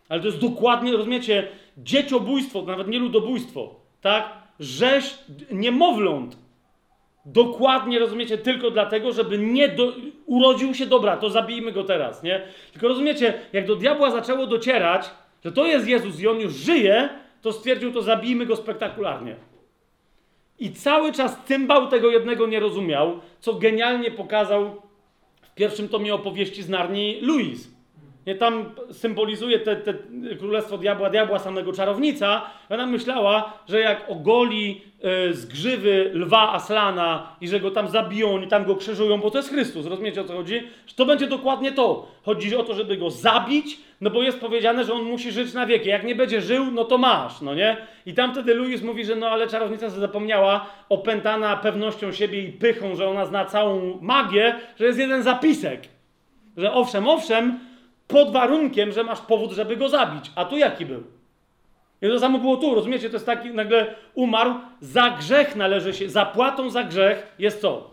Ale 0.08 0.20
to 0.20 0.26
jest 0.26 0.40
dokładnie, 0.40 0.92
rozumiecie, 0.92 1.48
dzieciobójstwo, 1.78 2.62
nawet 2.62 2.88
nie 2.88 2.98
ludobójstwo, 2.98 3.74
tak? 4.00 4.32
Rzeź 4.60 5.18
niemowląt. 5.50 6.45
Dokładnie, 7.26 7.98
rozumiecie, 7.98 8.38
tylko 8.38 8.70
dlatego, 8.70 9.12
żeby 9.12 9.38
nie 9.38 9.68
do... 9.68 9.92
urodził 10.26 10.74
się, 10.74 10.86
dobra, 10.86 11.16
to 11.16 11.30
zabijmy 11.30 11.72
go 11.72 11.84
teraz, 11.84 12.22
nie? 12.22 12.42
Tylko 12.72 12.88
rozumiecie, 12.88 13.34
jak 13.52 13.66
do 13.66 13.76
diabła 13.76 14.10
zaczęło 14.10 14.46
docierać, 14.46 15.10
że 15.44 15.52
to 15.52 15.66
jest 15.66 15.88
Jezus 15.88 16.20
i 16.20 16.28
on 16.28 16.40
już 16.40 16.52
żyje, 16.52 17.08
to 17.42 17.52
stwierdził, 17.52 17.92
to 17.92 18.02
zabijmy 18.02 18.46
go 18.46 18.56
spektakularnie. 18.56 19.36
I 20.58 20.70
cały 20.70 21.12
czas 21.12 21.38
cymbał 21.44 21.88
tego 21.88 22.10
jednego 22.10 22.46
nie 22.46 22.60
rozumiał, 22.60 23.20
co 23.40 23.54
genialnie 23.54 24.10
pokazał 24.10 24.82
w 25.42 25.54
pierwszym 25.54 25.88
tomie 25.88 26.14
opowieści 26.14 26.62
z 26.62 26.68
Narni 26.68 27.20
Louis. 27.20 27.75
Nie, 28.26 28.34
tam 28.34 28.64
symbolizuje 28.92 29.58
te, 29.58 29.76
te 29.76 29.94
królestwo 30.38 30.78
diabła, 30.78 31.10
diabła 31.10 31.38
samego 31.38 31.72
czarownica. 31.72 32.42
Ona 32.70 32.86
myślała, 32.86 33.52
że 33.68 33.80
jak 33.80 34.10
ogoli 34.10 34.80
y, 35.30 35.34
z 35.34 35.46
grzywy 35.46 36.10
lwa 36.14 36.52
Aslana 36.52 37.36
i 37.40 37.48
że 37.48 37.60
go 37.60 37.70
tam 37.70 37.88
zabiją, 37.88 38.34
oni 38.34 38.48
tam 38.48 38.64
go 38.64 38.76
krzyżują, 38.76 39.20
bo 39.20 39.30
to 39.30 39.38
jest 39.38 39.50
Chrystus, 39.50 39.86
rozumiecie 39.86 40.20
o 40.20 40.24
co 40.24 40.36
chodzi? 40.36 40.62
Że 40.86 40.94
to 40.94 41.06
będzie 41.06 41.26
dokładnie 41.26 41.72
to. 41.72 42.08
Chodzi 42.22 42.56
o 42.56 42.62
to, 42.62 42.74
żeby 42.74 42.96
go 42.96 43.10
zabić, 43.10 43.78
no 44.00 44.10
bo 44.10 44.22
jest 44.22 44.40
powiedziane, 44.40 44.84
że 44.84 44.94
on 44.94 45.02
musi 45.02 45.32
żyć 45.32 45.54
na 45.54 45.66
wieki. 45.66 45.88
Jak 45.88 46.04
nie 46.04 46.14
będzie 46.14 46.40
żył, 46.40 46.66
no 46.72 46.84
to 46.84 46.98
masz, 46.98 47.40
no 47.40 47.54
nie? 47.54 47.76
I 48.06 48.14
tam 48.14 48.32
wtedy 48.32 48.54
Louis 48.54 48.82
mówi, 48.82 49.04
że 49.04 49.16
no 49.16 49.28
ale 49.28 49.48
czarownica 49.48 49.90
zapomniała, 49.90 50.66
opętana 50.88 51.56
pewnością 51.56 52.12
siebie 52.12 52.42
i 52.42 52.52
pychą, 52.52 52.96
że 52.96 53.08
ona 53.08 53.26
zna 53.26 53.44
całą 53.44 53.98
magię, 54.00 54.54
że 54.78 54.86
jest 54.86 54.98
jeden 54.98 55.22
zapisek. 55.22 55.80
Że 56.56 56.72
owszem, 56.72 57.08
owszem, 57.08 57.58
pod 58.08 58.32
warunkiem, 58.32 58.92
że 58.92 59.04
masz 59.04 59.20
powód, 59.20 59.52
żeby 59.52 59.76
go 59.76 59.88
zabić. 59.88 60.30
A 60.34 60.44
tu 60.44 60.56
jaki 60.56 60.86
był? 60.86 61.02
I 62.02 62.08
to 62.08 62.20
samo 62.20 62.38
było 62.38 62.56
tu, 62.56 62.74
rozumiecie? 62.74 63.10
To 63.10 63.16
jest 63.16 63.26
taki, 63.26 63.50
nagle 63.50 63.94
umarł, 64.14 64.54
za 64.80 65.10
grzech 65.10 65.56
należy 65.56 65.94
się, 65.94 66.10
zapłatą 66.10 66.70
za 66.70 66.84
grzech 66.84 67.34
jest 67.38 67.60
co? 67.60 67.90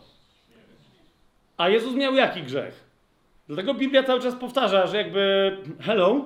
A 1.58 1.70
Jezus 1.70 1.96
miał 1.96 2.16
jaki 2.16 2.44
grzech? 2.44 2.84
Dlatego 3.48 3.74
Biblia 3.74 4.04
cały 4.04 4.22
czas 4.22 4.36
powtarza, 4.36 4.88
że 4.88 4.98
jakby, 4.98 5.58
hello, 5.80 6.26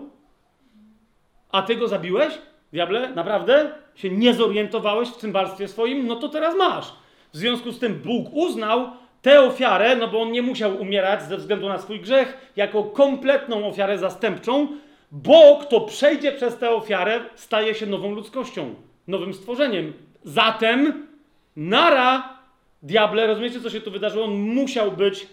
a 1.51 1.61
ty 1.61 1.75
go 1.75 1.87
zabiłeś? 1.87 2.37
Diable, 2.73 3.09
naprawdę? 3.09 3.71
Się 3.95 4.09
nie 4.09 4.33
zorientowałeś 4.33 5.09
w 5.09 5.17
cymbalstwie 5.17 5.67
swoim? 5.67 6.07
No 6.07 6.15
to 6.15 6.29
teraz 6.29 6.55
masz. 6.55 6.93
W 7.33 7.37
związku 7.37 7.71
z 7.71 7.79
tym 7.79 7.93
Bóg 7.93 8.33
uznał, 8.33 8.89
tę 9.21 9.41
ofiarę, 9.41 9.95
no 9.95 10.07
bo 10.07 10.21
on 10.21 10.31
nie 10.31 10.41
musiał 10.41 10.81
umierać 10.81 11.23
ze 11.23 11.37
względu 11.37 11.69
na 11.69 11.77
swój 11.77 11.99
grzech, 11.99 12.51
jako 12.55 12.83
kompletną 12.83 13.67
ofiarę 13.67 13.97
zastępczą, 13.97 14.67
bo 15.11 15.59
kto 15.61 15.81
przejdzie 15.81 16.31
przez 16.31 16.57
tę 16.57 16.69
ofiarę, 16.69 17.19
staje 17.35 17.75
się 17.75 17.85
nową 17.85 18.11
ludzkością, 18.11 18.75
nowym 19.07 19.33
stworzeniem. 19.33 19.93
Zatem, 20.23 21.07
nara, 21.55 22.37
diable, 22.83 23.27
rozumiecie, 23.27 23.61
co 23.61 23.69
się 23.69 23.81
tu 23.81 23.91
wydarzyło? 23.91 24.25
On 24.25 24.31
musiał 24.33 24.91
być 24.91 25.27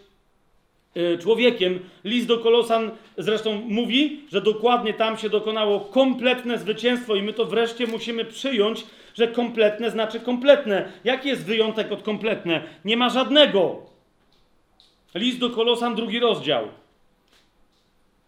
y, 0.96 1.18
człowiekiem. 1.18 1.80
List 2.04 2.28
do 2.28 2.38
Kolosan 2.38 2.90
zresztą 3.18 3.62
mówi, 3.68 4.20
że 4.32 4.40
dokładnie 4.40 4.94
tam 4.94 5.16
się 5.16 5.28
dokonało 5.28 5.80
kompletne 5.80 6.58
zwycięstwo 6.58 7.14
i 7.14 7.22
my 7.22 7.32
to 7.32 7.44
wreszcie 7.44 7.86
musimy 7.86 8.24
przyjąć, 8.24 8.86
że 9.14 9.28
kompletne 9.28 9.90
znaczy 9.90 10.20
kompletne. 10.20 10.92
Jaki 11.04 11.28
jest 11.28 11.44
wyjątek 11.44 11.92
od 11.92 12.02
kompletne? 12.02 12.62
Nie 12.84 12.96
ma 12.96 13.10
żadnego. 13.10 13.82
List 15.14 15.38
do 15.38 15.50
Kolosan, 15.50 15.94
drugi 15.94 16.20
rozdział. 16.20 16.68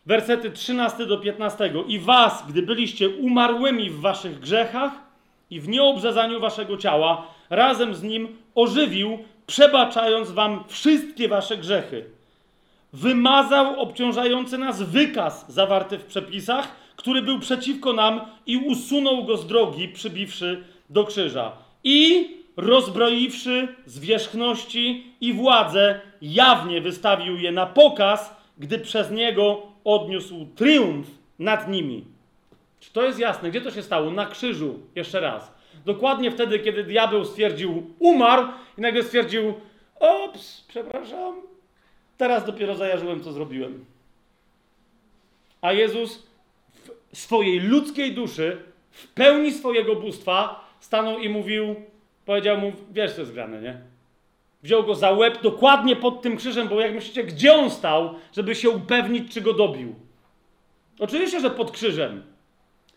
Wersety 0.07 0.51
13 0.51 1.07
do 1.07 1.19
15. 1.19 1.73
I 1.89 1.99
was, 1.99 2.45
gdy 2.49 2.63
byliście 2.63 3.09
umarłymi 3.09 3.91
w 3.91 4.01
waszych 4.01 4.41
grzechach 4.41 4.93
i 5.51 5.61
w 5.61 5.69
nieobrzezaniu 5.69 6.41
waszego 6.41 6.77
ciała, 6.77 7.27
razem 7.51 7.95
z 7.95 8.03
nim 8.03 8.29
ożywił, 8.55 9.19
przebaczając 9.47 10.31
wam 10.31 10.65
wszystkie 10.69 11.29
wasze 11.29 11.57
grzechy. 11.57 12.05
Wymazał 12.93 13.81
obciążający 13.81 14.59
nas 14.59 14.83
wykaz 14.83 15.53
zawarty 15.53 15.99
w 15.99 16.05
przepisach, 16.05 16.77
który 16.97 17.23
był 17.23 17.39
przeciwko 17.39 17.93
nam 17.93 18.21
i 18.47 18.57
usunął 18.57 19.25
go 19.25 19.37
z 19.37 19.47
drogi, 19.47 19.89
przybiwszy 19.89 20.65
do 20.91 21.05
krzyża. 21.05 21.53
I 21.85 22.31
rozbroiwszy 22.57 23.69
zwierzchności 23.87 25.13
i 25.21 25.33
władzę, 25.33 26.01
jawnie 26.23 26.81
wystawił 26.81 27.37
je 27.37 27.53
na 27.53 27.67
pokaz, 27.67 28.37
gdy 28.59 28.79
przez 28.79 29.11
niego 29.11 29.63
odniósł 29.85 30.47
triumf 30.57 31.07
nad 31.39 31.69
nimi. 31.69 32.05
Czy 32.81 32.93
to 32.93 33.03
jest 33.03 33.19
jasne? 33.19 33.51
Gdzie 33.51 33.61
to 33.61 33.71
się 33.71 33.83
stało? 33.83 34.11
Na 34.11 34.27
krzyżu. 34.27 34.79
Jeszcze 34.95 35.21
raz. 35.21 35.53
Dokładnie 35.87 36.31
wtedy, 36.31 36.59
kiedy 36.59 36.85
diabeł 36.85 37.25
stwierdził, 37.25 37.91
umarł 37.99 38.49
i 38.79 38.81
nagle 38.81 39.03
stwierdził, 39.03 39.55
ops, 40.01 40.65
przepraszam, 40.69 41.35
teraz 42.17 42.47
dopiero 42.47 42.75
zajarzyłem, 42.75 43.25
co 43.25 43.33
zrobiłem. 43.33 43.85
A 45.61 45.73
Jezus 45.73 46.27
w 47.13 47.19
swojej 47.19 47.61
ludzkiej 47.61 48.15
duszy, 48.15 48.63
w 48.91 49.09
pełni 49.09 49.53
swojego 49.53 49.97
bóstwa, 49.97 50.66
stanął 50.87 51.19
i 51.19 51.29
mówił, 51.29 51.75
powiedział 52.25 52.59
mu, 52.59 52.73
wiesz 52.91 53.13
co 53.13 53.21
jest 53.21 53.33
grane, 53.33 53.63
nie? 53.63 53.81
Wziął 54.63 54.85
go 54.85 54.95
za 54.95 55.11
łeb 55.11 55.43
dokładnie 55.43 55.97
pod 55.97 56.23
tym 56.23 56.37
krzyżem, 56.37 56.69
bo 56.69 56.81
jak 56.81 56.95
myślicie, 56.95 57.25
gdzie 57.25 57.55
on 57.55 57.71
stał, 57.71 58.15
żeby 58.33 58.55
się 58.55 58.71
upewnić, 58.71 59.35
czy 59.35 59.41
go 59.41 59.53
dobił? 59.53 59.95
Oczywiście, 60.99 61.41
że 61.41 61.51
pod 61.51 61.71
krzyżem. 61.71 62.23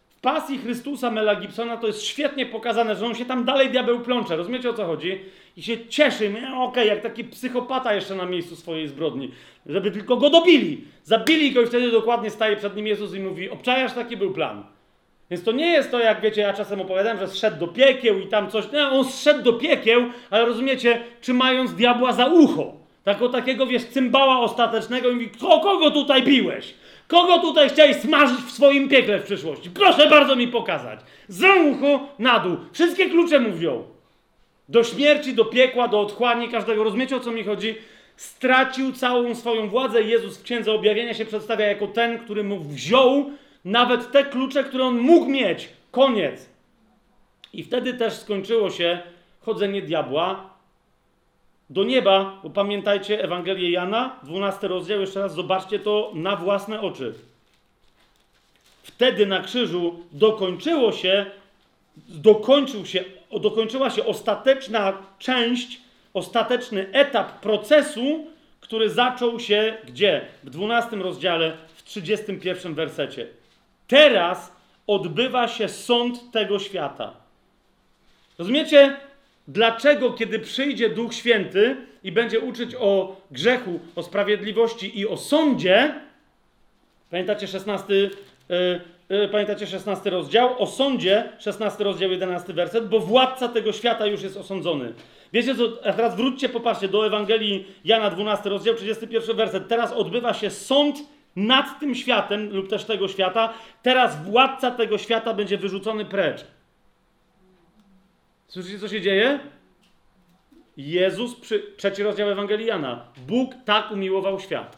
W 0.09 0.21
pasji 0.21 0.57
Chrystusa 0.57 1.11
Mela 1.11 1.35
Gibsona 1.35 1.77
to 1.77 1.87
jest 1.87 2.03
świetnie 2.03 2.45
pokazane, 2.45 2.95
że 2.95 3.05
on 3.05 3.15
się 3.15 3.25
tam 3.25 3.45
dalej 3.45 3.69
diabeł 3.69 3.99
plącze, 3.99 4.35
rozumiecie 4.35 4.69
o 4.69 4.73
co 4.73 4.85
chodzi? 4.85 5.21
I 5.57 5.63
się 5.63 5.87
cieszy, 5.87 6.29
okej, 6.29 6.53
okay, 6.55 6.85
jak 6.85 7.01
taki 7.01 7.23
psychopata 7.23 7.93
jeszcze 7.93 8.15
na 8.15 8.25
miejscu 8.25 8.55
swojej 8.55 8.87
zbrodni, 8.87 9.31
żeby 9.65 9.91
tylko 9.91 10.17
go 10.17 10.29
dobili. 10.29 10.83
Zabili 11.03 11.51
go 11.51 11.61
i 11.61 11.65
wtedy 11.65 11.91
dokładnie 11.91 12.29
staje 12.29 12.55
przed 12.55 12.75
nim 12.75 12.87
Jezus 12.87 13.13
i 13.13 13.19
mówi, 13.19 13.49
obczajasz, 13.49 13.93
taki 13.93 14.17
był 14.17 14.33
plan. 14.33 14.63
Więc 15.31 15.43
to 15.43 15.51
nie 15.51 15.71
jest 15.71 15.91
to, 15.91 15.99
jak 15.99 16.21
wiecie, 16.21 16.41
ja 16.41 16.53
czasem 16.53 16.81
opowiadałem, 16.81 17.19
że 17.19 17.27
zszedł 17.27 17.59
do 17.59 17.67
piekieł 17.67 18.19
i 18.19 18.27
tam 18.27 18.49
coś. 18.51 18.65
No, 18.71 18.91
on 18.91 19.05
zszedł 19.05 19.43
do 19.43 19.53
piekieł, 19.53 20.01
ale 20.29 20.45
rozumiecie, 20.45 21.01
trzymając 21.21 21.73
diabła 21.73 22.13
za 22.13 22.25
ucho. 22.25 22.73
Tako, 23.03 23.29
takiego, 23.29 23.67
wiesz, 23.67 23.85
cymbała 23.85 24.39
ostatecznego 24.39 25.09
i 25.09 25.13
mówi, 25.13 25.29
o 25.41 25.59
kogo 25.59 25.91
tutaj 25.91 26.23
biłeś? 26.23 26.73
Kogo 27.07 27.39
tutaj 27.39 27.69
chciałeś 27.69 27.95
smażyć 27.95 28.37
w 28.39 28.51
swoim 28.51 28.89
piekle 28.89 29.19
w 29.19 29.23
przyszłości? 29.23 29.69
Proszę 29.69 30.09
bardzo 30.09 30.35
mi 30.35 30.47
pokazać. 30.47 30.99
Za 31.27 31.55
ucho 31.55 32.07
na 32.19 32.39
dół. 32.39 32.57
Wszystkie 32.71 33.09
klucze 33.09 33.39
mu 33.39 33.51
wziął. 33.51 33.83
Do 34.69 34.83
śmierci, 34.83 35.33
do 35.33 35.45
piekła, 35.45 35.87
do 35.87 35.99
otchłani 36.01 36.49
każdego. 36.49 36.83
Rozumiecie, 36.83 37.15
o 37.15 37.19
co 37.19 37.31
mi 37.31 37.43
chodzi? 37.43 37.75
Stracił 38.15 38.93
całą 38.93 39.35
swoją 39.35 39.69
władzę. 39.69 40.01
Jezus 40.01 40.37
w 40.37 40.43
Księdze 40.43 40.71
Objawienia 40.71 41.13
się 41.13 41.25
przedstawia 41.25 41.65
jako 41.65 41.87
ten, 41.87 42.19
który 42.19 42.43
mu 42.43 42.59
wziął 42.59 43.31
nawet 43.65 44.11
te 44.11 44.23
klucze, 44.23 44.63
które 44.63 44.83
on 44.83 44.97
mógł 44.97 45.29
mieć. 45.29 45.69
Koniec. 45.91 46.49
I 47.53 47.63
wtedy 47.63 47.93
też 47.93 48.13
skończyło 48.13 48.69
się 48.69 49.01
chodzenie 49.41 49.81
diabła 49.81 50.49
do 51.69 51.83
nieba, 51.83 52.39
bo 52.43 52.49
pamiętajcie 52.49 53.23
Ewangelię 53.23 53.71
Jana, 53.71 54.19
12 54.23 54.67
rozdział, 54.67 55.01
jeszcze 55.01 55.21
raz 55.21 55.33
zobaczcie 55.33 55.79
to 55.79 56.11
na 56.15 56.35
własne 56.35 56.81
oczy. 56.81 57.13
Wtedy 58.83 59.25
na 59.25 59.39
krzyżu 59.39 59.99
dokończyło 60.11 60.91
się, 60.91 61.25
dokończył 61.97 62.85
się, 62.85 63.03
dokończyła 63.41 63.89
się 63.89 64.05
ostateczna 64.05 64.97
część, 65.19 65.81
ostateczny 66.13 66.89
etap 66.91 67.39
procesu, 67.39 68.27
który 68.59 68.89
zaczął 68.89 69.39
się 69.39 69.77
gdzie? 69.87 70.25
W 70.43 70.49
12 70.49 70.95
rozdziale, 70.95 71.57
w 71.75 71.83
31 71.83 72.73
wersecie. 72.73 73.27
Teraz 73.89 74.51
odbywa 74.87 75.47
się 75.47 75.69
sąd 75.69 76.31
tego 76.31 76.59
świata. 76.59 77.13
Rozumiecie, 78.37 78.97
dlaczego, 79.47 80.13
kiedy 80.13 80.39
przyjdzie 80.39 80.89
Duch 80.89 81.13
Święty 81.13 81.77
i 82.03 82.11
będzie 82.11 82.39
uczyć 82.39 82.75
o 82.79 83.21
grzechu, 83.31 83.79
o 83.95 84.03
sprawiedliwości 84.03 84.99
i 84.99 85.07
o 85.07 85.17
sądzie, 85.17 85.93
pamiętacie 87.11 87.47
16, 87.47 87.93
yy, 87.93 88.09
yy, 89.09 89.27
pamiętacie 89.27 89.67
16 89.67 90.09
rozdział? 90.09 90.63
O 90.63 90.67
sądzie, 90.67 91.29
16 91.39 91.83
rozdział, 91.83 92.11
11 92.11 92.53
werset, 92.53 92.89
bo 92.89 92.99
władca 92.99 93.47
tego 93.47 93.71
świata 93.71 94.05
już 94.05 94.21
jest 94.21 94.37
osądzony. 94.37 94.93
Wiecie 95.33 95.55
co, 95.55 95.63
a 95.85 95.93
teraz 95.93 96.15
wróćcie, 96.15 96.49
popatrzcie, 96.49 96.87
do 96.87 97.07
Ewangelii 97.07 97.67
Jana 97.85 98.09
12 98.09 98.49
rozdział, 98.49 98.75
31 98.75 99.35
werset. 99.35 99.67
Teraz 99.67 99.93
odbywa 99.93 100.33
się 100.33 100.49
sąd 100.49 100.97
nad 101.47 101.79
tym 101.79 101.95
światem 101.95 102.49
lub 102.53 102.69
też 102.69 102.85
tego 102.85 103.07
świata, 103.07 103.53
teraz 103.83 104.23
władca 104.23 104.71
tego 104.71 104.97
świata 104.97 105.33
będzie 105.33 105.57
wyrzucony 105.57 106.05
precz. 106.05 106.45
Słyszycie, 108.47 108.79
co 108.79 108.87
się 108.87 109.01
dzieje? 109.01 109.39
Jezus, 110.77 111.35
przy, 111.35 111.63
trzeci 111.77 112.03
rozdział 112.03 112.29
Ewangelii 112.29 112.65
Jana. 112.65 113.05
Bóg 113.27 113.51
tak 113.65 113.91
umiłował 113.91 114.39
świat. 114.39 114.77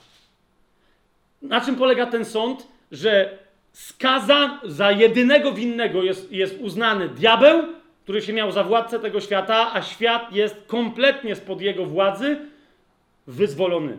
Na 1.41 1.61
czym 1.61 1.75
polega 1.75 2.05
ten 2.05 2.25
sąd? 2.25 2.67
Że 2.91 3.37
skazan 3.71 4.59
za 4.63 4.91
jedynego 4.91 5.51
winnego 5.51 6.03
jest, 6.03 6.31
jest 6.31 6.61
uznany 6.61 7.09
diabeł, 7.09 7.63
który 8.03 8.21
się 8.21 8.33
miał 8.33 8.51
za 8.51 8.63
władcę 8.63 8.99
tego 8.99 9.21
świata, 9.21 9.73
a 9.73 9.81
świat 9.81 10.33
jest 10.33 10.65
kompletnie 10.67 11.35
spod 11.35 11.61
jego 11.61 11.85
władzy 11.85 12.39
wyzwolony. 13.27 13.97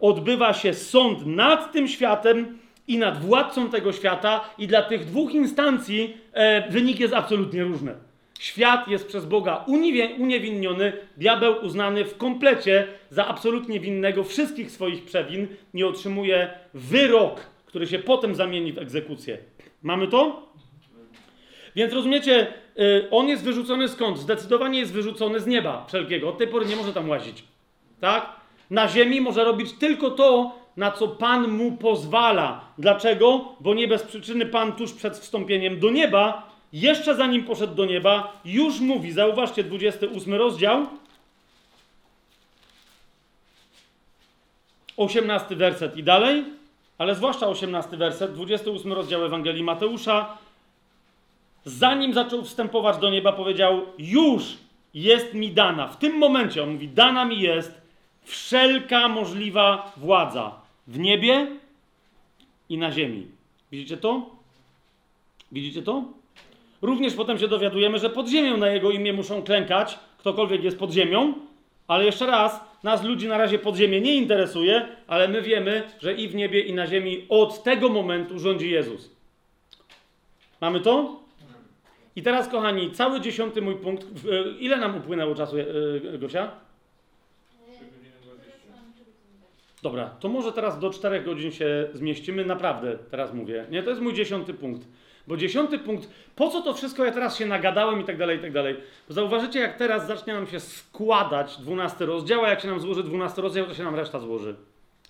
Odbywa 0.00 0.52
się 0.52 0.74
sąd 0.74 1.26
nad 1.26 1.72
tym 1.72 1.88
światem 1.88 2.58
i 2.88 2.98
nad 2.98 3.24
władcą 3.24 3.70
tego 3.70 3.92
świata, 3.92 4.50
i 4.58 4.66
dla 4.66 4.82
tych 4.82 5.04
dwóch 5.04 5.34
instancji 5.34 6.16
e, 6.32 6.70
wynik 6.70 7.00
jest 7.00 7.14
absolutnie 7.14 7.64
różny. 7.64 7.94
Świat 8.40 8.88
jest 8.88 9.06
przez 9.06 9.26
Boga 9.26 9.64
uniewinniony, 10.18 10.92
diabeł 11.16 11.64
uznany 11.64 12.04
w 12.04 12.16
komplecie 12.16 12.86
za 13.10 13.26
absolutnie 13.26 13.80
winnego 13.80 14.24
wszystkich 14.24 14.70
swoich 14.70 15.04
przewin, 15.04 15.48
nie 15.74 15.86
otrzymuje 15.86 16.50
wyrok, 16.74 17.40
który 17.66 17.86
się 17.86 17.98
potem 17.98 18.34
zamieni 18.34 18.72
w 18.72 18.78
egzekucję. 18.78 19.38
Mamy 19.82 20.08
to? 20.08 20.50
Więc 21.76 21.92
rozumiecie, 21.92 22.46
y, 22.78 23.10
on 23.10 23.28
jest 23.28 23.44
wyrzucony 23.44 23.88
skąd? 23.88 24.18
Zdecydowanie 24.18 24.78
jest 24.78 24.92
wyrzucony 24.92 25.40
z 25.40 25.46
nieba 25.46 25.84
wszelkiego. 25.88 26.28
Od 26.28 26.38
tej 26.38 26.48
pory 26.48 26.66
nie 26.66 26.76
może 26.76 26.92
tam 26.92 27.08
łazić. 27.08 27.44
Tak? 28.00 28.39
Na 28.70 28.88
ziemi 28.88 29.20
może 29.20 29.44
robić 29.44 29.72
tylko 29.72 30.10
to, 30.10 30.52
na 30.76 30.90
co 30.90 31.08
Pan 31.08 31.48
mu 31.48 31.72
pozwala. 31.72 32.60
Dlaczego? 32.78 33.44
Bo 33.60 33.74
nie 33.74 33.88
bez 33.88 34.02
przyczyny 34.02 34.46
Pan 34.46 34.72
tuż 34.72 34.92
przed 34.92 35.18
wstąpieniem 35.18 35.80
do 35.80 35.90
nieba, 35.90 36.50
jeszcze 36.72 37.14
zanim 37.14 37.44
poszedł 37.44 37.74
do 37.74 37.84
nieba, 37.84 38.32
już 38.44 38.80
mówi, 38.80 39.12
zauważcie 39.12 39.64
28 39.64 40.34
rozdział, 40.34 40.86
18 44.96 45.56
werset 45.56 45.96
i 45.96 46.02
dalej, 46.02 46.44
ale 46.98 47.14
zwłaszcza 47.14 47.46
18 47.46 47.96
werset, 47.96 48.32
28 48.32 48.92
rozdział 48.92 49.24
Ewangelii 49.24 49.62
Mateusza, 49.62 50.38
zanim 51.64 52.14
zaczął 52.14 52.44
wstępować 52.44 52.98
do 52.98 53.10
nieba, 53.10 53.32
powiedział: 53.32 53.80
Już 53.98 54.42
jest 54.94 55.34
mi 55.34 55.50
dana. 55.50 55.88
W 55.88 55.96
tym 55.96 56.18
momencie 56.18 56.62
on 56.62 56.72
mówi: 56.72 56.88
Dana 56.88 57.24
mi 57.24 57.40
jest 57.40 57.80
wszelka 58.24 59.08
możliwa 59.08 59.92
władza 59.96 60.52
w 60.86 60.98
niebie 60.98 61.46
i 62.68 62.78
na 62.78 62.92
ziemi. 62.92 63.26
Widzicie 63.72 63.96
to? 63.96 64.30
Widzicie 65.52 65.82
to? 65.82 66.04
Również 66.82 67.14
potem 67.14 67.38
się 67.38 67.48
dowiadujemy, 67.48 67.98
że 67.98 68.10
pod 68.10 68.28
ziemią 68.28 68.56
na 68.56 68.68
jego 68.68 68.90
imię 68.90 69.12
muszą 69.12 69.42
klękać, 69.42 69.98
ktokolwiek 70.18 70.64
jest 70.64 70.78
pod 70.78 70.90
ziemią, 70.92 71.34
ale 71.88 72.04
jeszcze 72.04 72.26
raz, 72.26 72.60
nas 72.82 73.02
ludzi 73.04 73.28
na 73.28 73.38
razie 73.38 73.58
podziemie 73.58 74.00
nie 74.00 74.14
interesuje, 74.14 74.88
ale 75.06 75.28
my 75.28 75.42
wiemy, 75.42 75.82
że 76.00 76.14
i 76.14 76.28
w 76.28 76.34
niebie, 76.34 76.60
i 76.60 76.72
na 76.72 76.86
ziemi 76.86 77.24
od 77.28 77.62
tego 77.62 77.88
momentu 77.88 78.38
rządzi 78.38 78.70
Jezus. 78.70 79.10
Mamy 80.60 80.80
to? 80.80 81.20
I 82.16 82.22
teraz, 82.22 82.48
kochani, 82.48 82.90
cały 82.90 83.20
dziesiąty 83.20 83.62
mój 83.62 83.74
punkt. 83.74 84.04
W- 84.04 84.56
Ile 84.60 84.76
nam 84.76 84.96
upłynęło 84.96 85.34
czasu, 85.34 85.56
e, 85.58 86.18
Gosia? 86.18 86.50
Dobra, 89.82 90.10
to 90.20 90.28
może 90.28 90.52
teraz 90.52 90.78
do 90.78 90.90
4 90.90 91.20
godzin 91.20 91.52
się 91.52 91.88
zmieścimy. 91.92 92.44
Naprawdę, 92.44 92.98
teraz 93.10 93.34
mówię. 93.34 93.64
Nie, 93.70 93.82
to 93.82 93.90
jest 93.90 94.02
mój 94.02 94.14
dziesiąty 94.14 94.54
punkt. 94.54 94.88
Bo 95.26 95.36
dziesiąty 95.36 95.78
punkt, 95.78 96.10
po 96.36 96.48
co 96.48 96.62
to 96.62 96.74
wszystko 96.74 97.04
ja 97.04 97.12
teraz 97.12 97.38
się 97.38 97.46
nagadałem 97.46 98.00
i 98.00 98.04
tak 98.04 98.16
dalej, 98.16 98.38
i 98.38 98.40
tak 98.40 98.52
dalej. 98.52 98.76
Zauważycie, 99.08 99.60
jak 99.60 99.76
teraz 99.76 100.06
zacznie 100.06 100.32
nam 100.32 100.46
się 100.46 100.60
składać 100.60 101.56
dwunasty 101.56 102.06
rozdział, 102.06 102.44
a 102.44 102.48
jak 102.48 102.60
się 102.60 102.68
nam 102.68 102.80
złoży 102.80 103.02
dwunasty 103.02 103.42
rozdział, 103.42 103.66
to 103.66 103.74
się 103.74 103.82
nam 103.82 103.94
reszta 103.94 104.18
złoży. 104.18 104.54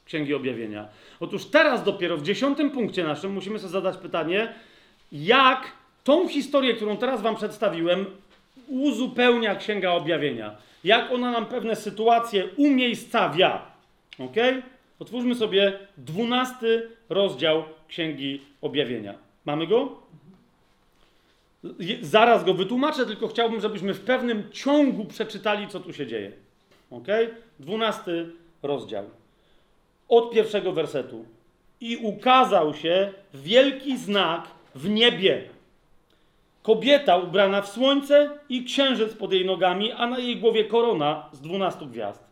Księgi 0.05 0.35
Objawienia. 0.35 0.89
Otóż 1.21 1.45
teraz 1.45 1.85
dopiero 1.85 2.17
w 2.17 2.23
dziesiątym 2.23 2.71
punkcie 2.71 3.05
naszym 3.05 3.33
musimy 3.33 3.59
sobie 3.59 3.71
zadać 3.71 3.97
pytanie, 3.97 4.55
jak 5.13 5.73
tą 6.05 6.29
historię, 6.29 6.75
którą 6.75 6.97
teraz 6.97 7.23
wam 7.23 7.37
przedstawiłem, 7.37 8.07
uzupełnia 8.69 9.55
Księga 9.55 9.91
Objawienia. 9.93 10.57
Jak 10.85 11.13
ona 11.13 11.31
nam 11.31 11.47
pewne 11.47 11.77
sytuacje 11.77 12.49
umiejscawia. 12.57 13.70
Ok? 14.21 14.37
Otwórzmy 14.99 15.35
sobie 15.35 15.79
dwunasty 15.97 16.89
rozdział 17.09 17.65
Księgi 17.89 18.41
Objawienia. 18.61 19.15
Mamy 19.45 19.67
go? 19.67 19.97
Zaraz 22.01 22.45
go 22.45 22.55
wytłumaczę, 22.55 23.07
tylko 23.07 23.29
chciałbym, 23.29 23.61
żebyśmy 23.61 23.95
w 23.95 24.01
pewnym 24.01 24.53
ciągu 24.53 25.05
przeczytali, 25.05 25.69
co 25.69 25.81
tu 25.81 25.93
się 25.93 26.07
dzieje. 26.07 26.33
Ok? 26.91 27.07
Dwunasty 27.61 28.33
rozdział. 28.63 29.05
Od 30.09 30.31
pierwszego 30.31 30.73
wersetu. 30.73 31.25
I 31.81 31.97
ukazał 31.97 32.75
się 32.75 33.13
wielki 33.35 33.99
znak 33.99 34.49
w 34.75 34.89
niebie. 34.89 35.45
Kobieta 36.63 37.17
ubrana 37.17 37.63
w 37.63 37.69
słońce 37.69 38.39
i 38.49 38.65
księżyc 38.65 39.15
pod 39.15 39.33
jej 39.33 39.47
nogami, 39.47 39.93
a 39.93 40.07
na 40.07 40.19
jej 40.19 40.37
głowie 40.37 40.65
korona 40.65 41.29
z 41.33 41.41
dwunastu 41.41 41.87
gwiazd. 41.87 42.30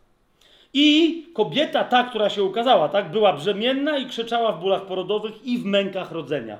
I 0.73 1.25
kobieta 1.33 1.83
ta, 1.83 2.03
która 2.03 2.29
się 2.29 2.43
ukazała, 2.43 2.89
tak, 2.89 3.11
była 3.11 3.33
brzemienna 3.33 3.97
i 3.97 4.05
krzyczała 4.05 4.51
w 4.51 4.59
bólach 4.59 4.85
porodowych 4.85 5.45
i 5.45 5.57
w 5.57 5.65
mękach 5.65 6.11
rodzenia. 6.11 6.57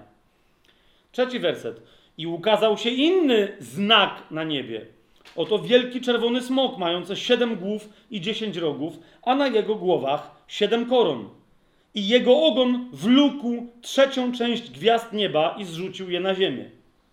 Trzeci 1.12 1.40
werset. 1.40 1.82
I 2.18 2.28
ukazał 2.28 2.78
się 2.78 2.90
inny 2.90 3.58
znak 3.60 4.24
na 4.32 4.44
niebie. 4.44 4.86
Oto 5.36 5.60
wielki 5.60 6.02
czerwony 6.02 6.42
smok, 6.42 6.78
mający 6.78 7.16
siedem 7.16 7.56
głów 7.56 7.90
i 8.12 8.22
dziesięć 8.22 8.58
rogów, 8.58 9.00
a 9.24 9.36
na 9.36 9.48
jego 9.48 9.76
głowach 9.76 10.32
siedem 10.48 10.86
koron. 10.86 11.30
I 11.96 12.08
jego 12.08 12.44
ogon 12.44 12.90
wlókł 12.94 13.68
trzecią 13.82 14.32
część 14.32 14.72
gwiazd 14.72 15.14
nieba 15.14 15.56
i 15.58 15.66
zrzucił 15.66 16.10
je 16.10 16.20
na 16.20 16.36
ziemię. 16.36 16.70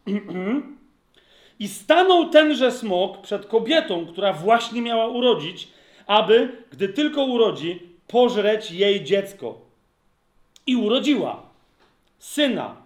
I 1.58 1.68
stanął 1.68 2.28
tenże 2.28 2.72
smok 2.72 3.20
przed 3.20 3.46
kobietą, 3.46 4.06
która 4.06 4.32
właśnie 4.32 4.82
miała 4.82 5.06
urodzić, 5.06 5.68
aby, 6.06 6.48
gdy 6.70 6.88
tylko 6.88 7.24
urodzi, 7.24 7.82
pożreć 8.06 8.70
jej 8.70 9.04
dziecko. 9.04 9.60
I 10.66 10.76
urodziła 10.76 11.42
syna, 12.18 12.76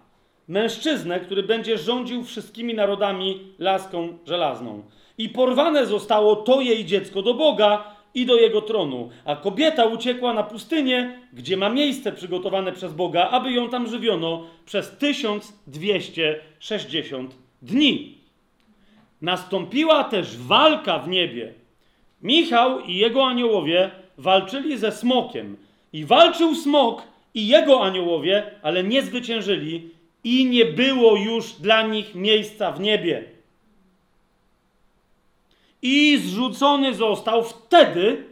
mężczyznę, 0.47 1.19
który 1.19 1.43
będzie 1.43 1.77
rządził 1.77 2.23
wszystkimi 2.23 2.73
narodami 2.73 3.53
laską 3.59 4.17
żelazną. 4.25 4.83
I 5.17 5.29
porwane 5.29 5.85
zostało 5.85 6.35
to 6.35 6.61
jej 6.61 6.85
dziecko 6.85 7.21
do 7.21 7.33
Boga 7.33 7.95
i 8.13 8.25
do 8.25 8.35
jego 8.35 8.61
tronu, 8.61 9.09
a 9.25 9.35
kobieta 9.35 9.85
uciekła 9.85 10.33
na 10.33 10.43
pustynię, 10.43 11.19
gdzie 11.33 11.57
ma 11.57 11.69
miejsce 11.69 12.11
przygotowane 12.11 12.71
przez 12.71 12.93
Boga, 12.93 13.29
aby 13.29 13.51
ją 13.51 13.69
tam 13.69 13.87
żywiono 13.87 14.45
przez 14.65 14.97
1260 14.97 17.35
dni. 17.61 18.17
Nastąpiła 19.21 20.03
też 20.03 20.37
walka 20.37 20.99
w 20.99 21.07
niebie. 21.07 21.60
Michał 22.23 22.79
i 22.79 22.95
jego 22.95 23.27
aniołowie 23.27 23.91
walczyli 24.17 24.77
ze 24.77 24.91
smokiem. 24.91 25.57
I 25.93 26.05
walczył 26.05 26.55
smok 26.55 27.03
i 27.33 27.47
jego 27.47 27.83
aniołowie, 27.83 28.51
ale 28.61 28.83
nie 28.83 29.01
zwyciężyli 29.01 29.89
i 30.23 30.45
nie 30.45 30.65
było 30.65 31.15
już 31.15 31.53
dla 31.53 31.87
nich 31.87 32.15
miejsca 32.15 32.71
w 32.71 32.79
niebie. 32.79 33.23
I 35.81 36.17
zrzucony 36.17 36.93
został 36.93 37.43
wtedy 37.43 38.25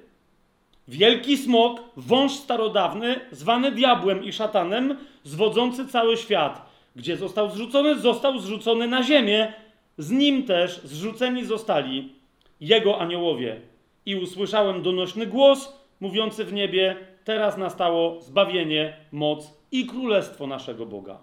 wielki 0.88 1.38
smok, 1.38 1.82
wąż 1.98 2.32
starodawny, 2.32 3.20
zwany 3.32 3.72
diabłem 3.72 4.24
i 4.24 4.34
szatanem, 4.34 4.98
zwodzący 5.24 5.88
cały 5.88 6.18
świat. 6.18 6.70
Gdzie 6.96 7.18
został 7.18 7.52
zrzucony? 7.52 8.00
Został 8.00 8.40
zrzucony 8.40 8.88
na 8.88 9.04
ziemię. 9.04 9.54
Z 9.98 10.12
nim 10.12 10.44
też 10.44 10.82
zrzuceni 10.84 11.46
zostali 11.46 12.14
jego 12.62 13.00
aniołowie. 13.00 13.62
I 14.10 14.16
usłyszałem 14.16 14.82
donośny 14.82 15.28
głos 15.28 15.74
mówiący 16.00 16.46
w 16.46 16.54
niebie: 16.54 16.96
Teraz 17.24 17.58
nastało 17.58 18.22
zbawienie, 18.22 18.98
moc 19.12 19.58
i 19.72 19.86
królestwo 19.86 20.48
naszego 20.48 20.86
Boga. 20.86 21.18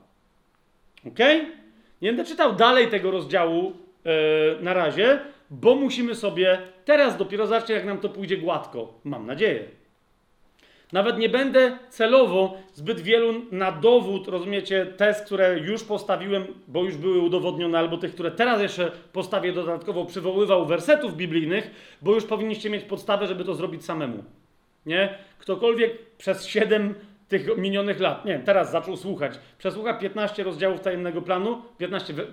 Ok? 1.07 1.19
Nie 2.03 2.09
będę 2.09 2.25
czytał 2.25 2.55
dalej 2.55 2.89
tego 2.89 3.11
rozdziału 3.11 3.73
e, 4.05 4.63
na 4.63 4.75
razie, 4.75 5.19
bo 5.51 5.75
musimy 5.75 6.15
sobie 6.15 6.59
teraz 6.85 7.17
dopiero 7.17 7.47
zobaczcie, 7.47 7.75
jak 7.75 7.85
nam 7.85 7.99
to 7.99 8.09
pójdzie 8.09 8.37
gładko. 8.37 9.01
Mam 9.05 9.27
nadzieję. 9.27 9.65
Nawet 10.93 11.19
nie 11.19 11.29
będę 11.29 11.79
celowo 11.89 12.57
zbyt 12.73 13.01
wielu 13.01 13.43
na 13.53 13.73
dowód, 13.73 14.29
rozumiecie, 14.29 14.87
test, 14.87 15.25
które 15.25 15.59
już 15.59 15.85
postawiłem, 15.85 16.47
bo 16.69 16.85
już 16.85 16.97
były 16.97 17.19
udowodnione, 17.19 17.79
albo 17.79 17.97
tych, 17.97 18.13
które 18.13 18.31
teraz 18.31 18.61
jeszcze 18.61 18.93
postawię 19.13 19.53
dodatkowo, 19.53 20.05
przywoływał 20.05 20.67
wersetów 20.67 21.17
biblijnych, 21.17 21.71
bo 22.03 22.15
już 22.15 22.25
powinniście 22.25 22.71
mieć 22.71 22.85
podstawę, 22.85 23.27
żeby 23.27 23.45
to 23.45 23.55
zrobić 23.55 23.85
samemu. 23.85 24.25
Nie? 24.87 25.19
Ktokolwiek 25.39 26.17
przez 26.19 26.47
7 26.47 26.95
tych 27.29 27.57
minionych 27.57 28.01
lat, 28.01 28.25
nie, 28.25 28.39
teraz 28.39 28.71
zaczął 28.71 28.97
słuchać, 28.97 29.33
przesłucha 29.59 29.95
15 29.95 30.43
rozdziałów 30.43 30.81
tajemnego 30.81 31.23
planu, 31.23 31.63
15 31.79 32.13
we... 32.13 32.25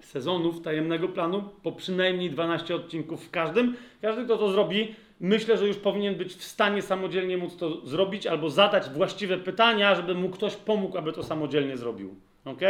sezonów 0.00 0.62
tajemnego 0.62 1.08
planu, 1.08 1.42
po 1.62 1.72
przynajmniej 1.72 2.30
12 2.30 2.74
odcinków 2.74 3.26
w 3.26 3.30
każdym. 3.30 3.76
Każdy, 4.02 4.24
kto 4.24 4.36
to 4.36 4.52
zrobi, 4.52 4.94
myślę, 5.20 5.58
że 5.58 5.66
już 5.66 5.76
powinien 5.76 6.14
być 6.14 6.34
w 6.34 6.44
stanie 6.44 6.82
samodzielnie 6.82 7.36
móc 7.36 7.56
to 7.56 7.86
zrobić 7.86 8.26
albo 8.26 8.50
zadać 8.50 8.90
właściwe 8.90 9.38
pytania, 9.38 9.94
żeby 9.94 10.14
mu 10.14 10.28
ktoś 10.28 10.56
pomógł, 10.56 10.98
aby 10.98 11.12
to 11.12 11.22
samodzielnie 11.22 11.76
zrobił. 11.76 12.14
Ok? 12.44 12.60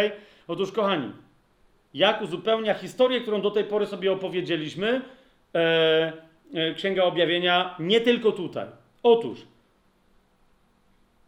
Otóż, 0.49 0.73
kochani, 0.73 1.12
jak 1.94 2.23
uzupełnia 2.23 2.75
historię, 2.75 3.20
którą 3.20 3.41
do 3.41 3.51
tej 3.51 3.65
pory 3.65 3.86
sobie 3.86 4.12
opowiedzieliśmy, 4.12 5.01
e, 5.55 6.12
e, 6.55 6.75
Księga 6.75 7.05
Objawienia, 7.05 7.77
nie 7.78 8.01
tylko 8.01 8.33
tutaj. 8.33 8.67
Otóż, 9.02 9.39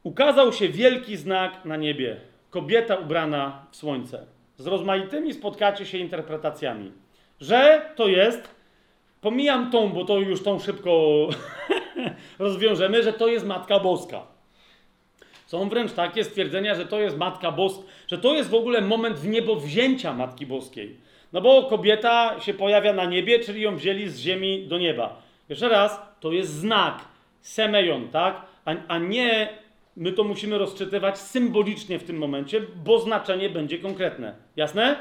ukazał 0.02 0.52
się 0.52 0.68
wielki 0.68 1.16
znak 1.16 1.64
na 1.64 1.76
niebie. 1.76 2.16
Kobieta 2.50 2.96
ubrana 2.96 3.66
w 3.70 3.76
słońce. 3.76 4.26
Z 4.56 4.66
rozmaitymi 4.66 5.34
spotkacie 5.34 5.86
się 5.86 5.98
interpretacjami. 5.98 6.92
Że 7.40 7.90
to 7.96 8.08
jest, 8.08 8.59
pomijam 9.20 9.70
tą, 9.70 9.88
bo 9.88 10.04
to 10.04 10.18
już 10.18 10.42
tą 10.42 10.58
szybko 10.58 11.28
rozwiążemy, 12.38 13.02
że 13.02 13.12
to 13.12 13.28
jest 13.28 13.46
Matka 13.46 13.80
Boska. 13.80 14.22
Są 15.46 15.68
wręcz 15.68 15.92
takie 15.92 16.24
stwierdzenia, 16.24 16.74
że 16.74 16.86
to 16.86 17.00
jest 17.00 17.16
Matka 17.16 17.52
Boska, 17.52 17.82
że 18.08 18.18
to 18.18 18.34
jest 18.34 18.50
w 18.50 18.54
ogóle 18.54 18.80
moment 18.80 19.18
w 19.18 19.28
niebo 19.28 19.56
wzięcia 19.56 20.12
Matki 20.12 20.46
Boskiej. 20.46 20.96
No 21.32 21.40
bo 21.40 21.62
kobieta 21.62 22.40
się 22.40 22.54
pojawia 22.54 22.92
na 22.92 23.04
niebie, 23.04 23.38
czyli 23.38 23.62
ją 23.62 23.76
wzięli 23.76 24.08
z 24.08 24.18
ziemi 24.18 24.66
do 24.68 24.78
nieba. 24.78 25.22
Jeszcze 25.48 25.68
raz, 25.68 26.00
to 26.20 26.32
jest 26.32 26.50
znak, 26.50 27.04
semejon, 27.40 28.08
tak? 28.08 28.42
A, 28.64 28.74
a 28.88 28.98
nie 28.98 29.48
my 29.96 30.12
to 30.12 30.24
musimy 30.24 30.58
rozczytywać 30.58 31.18
symbolicznie 31.18 31.98
w 31.98 32.04
tym 32.04 32.18
momencie, 32.18 32.60
bo 32.84 32.98
znaczenie 32.98 33.50
będzie 33.50 33.78
konkretne. 33.78 34.34
Jasne? 34.56 34.96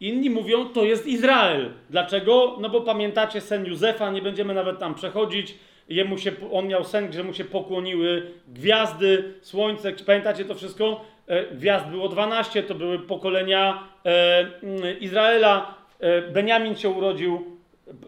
Inni 0.00 0.30
mówią, 0.30 0.68
to 0.68 0.84
jest 0.84 1.06
Izrael. 1.06 1.70
Dlaczego? 1.90 2.56
No 2.60 2.68
bo 2.70 2.80
pamiętacie 2.80 3.40
sen 3.40 3.66
Józefa, 3.66 4.10
nie 4.10 4.22
będziemy 4.22 4.54
nawet 4.54 4.78
tam 4.78 4.94
przechodzić. 4.94 5.54
Jemu 5.88 6.18
się, 6.18 6.32
on 6.52 6.66
miał 6.66 6.84
sen, 6.84 7.12
że 7.12 7.24
mu 7.24 7.34
się 7.34 7.44
pokłoniły 7.44 8.32
gwiazdy, 8.48 9.34
słońce. 9.40 9.92
Pamiętacie 10.06 10.44
to 10.44 10.54
wszystko? 10.54 11.04
E, 11.26 11.54
gwiazd 11.54 11.86
było 11.86 12.08
12, 12.08 12.62
to 12.62 12.74
były 12.74 12.98
pokolenia 12.98 13.88
e, 14.04 14.38
mm, 14.62 15.00
Izraela. 15.00 15.74
E, 16.00 16.22
Beniamin 16.22 16.76
się 16.76 16.88
urodził. 16.88 17.56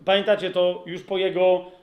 Pamiętacie 0.05 0.51
to 0.51 0.85
już 0.87 1.03
po 1.03 1.19
jego 1.19 1.79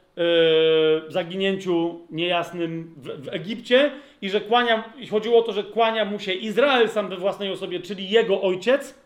zaginięciu 1.08 2.00
niejasnym 2.11 2.95
w, 2.98 3.25
w 3.25 3.34
Egipcie 3.34 3.92
i 4.22 4.30
że 4.30 4.42
kłania, 4.42 4.93
chodziło 5.11 5.40
o 5.40 5.42
to, 5.42 5.51
że 5.51 5.64
kłania 5.64 6.06
mu 6.06 6.19
się 6.19 6.34
Izrael 6.34 6.90
sam 6.90 7.09
we 7.09 7.17
własnej 7.17 7.51
osobie, 7.51 7.80
czyli 7.80 8.09
jego 8.09 8.42
ojciec. 8.42 9.05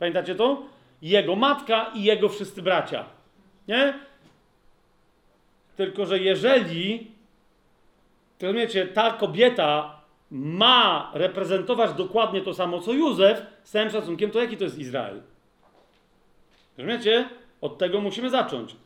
Pamiętacie 0.00 0.34
to? 0.34 0.62
Jego 1.02 1.36
matka 1.36 1.90
i 1.94 2.02
jego 2.02 2.28
wszyscy 2.28 2.62
bracia. 2.62 3.04
Nie? 3.68 3.94
Tylko, 5.76 6.06
że 6.06 6.18
jeżeli, 6.18 7.10
rozumiecie, 8.42 8.86
ta 8.86 9.10
kobieta 9.12 10.00
ma 10.30 11.10
reprezentować 11.14 11.92
dokładnie 11.92 12.40
to 12.40 12.54
samo 12.54 12.80
co 12.80 12.92
Józef, 12.92 13.46
z 13.62 13.70
całym 13.70 13.90
szacunkiem, 13.90 14.30
to 14.30 14.40
jaki 14.40 14.56
to 14.56 14.64
jest 14.64 14.78
Izrael? 14.78 15.22
Rozumiecie? 16.78 17.28
Od 17.60 17.78
tego 17.78 18.00
musimy 18.00 18.30
zacząć. 18.30 18.76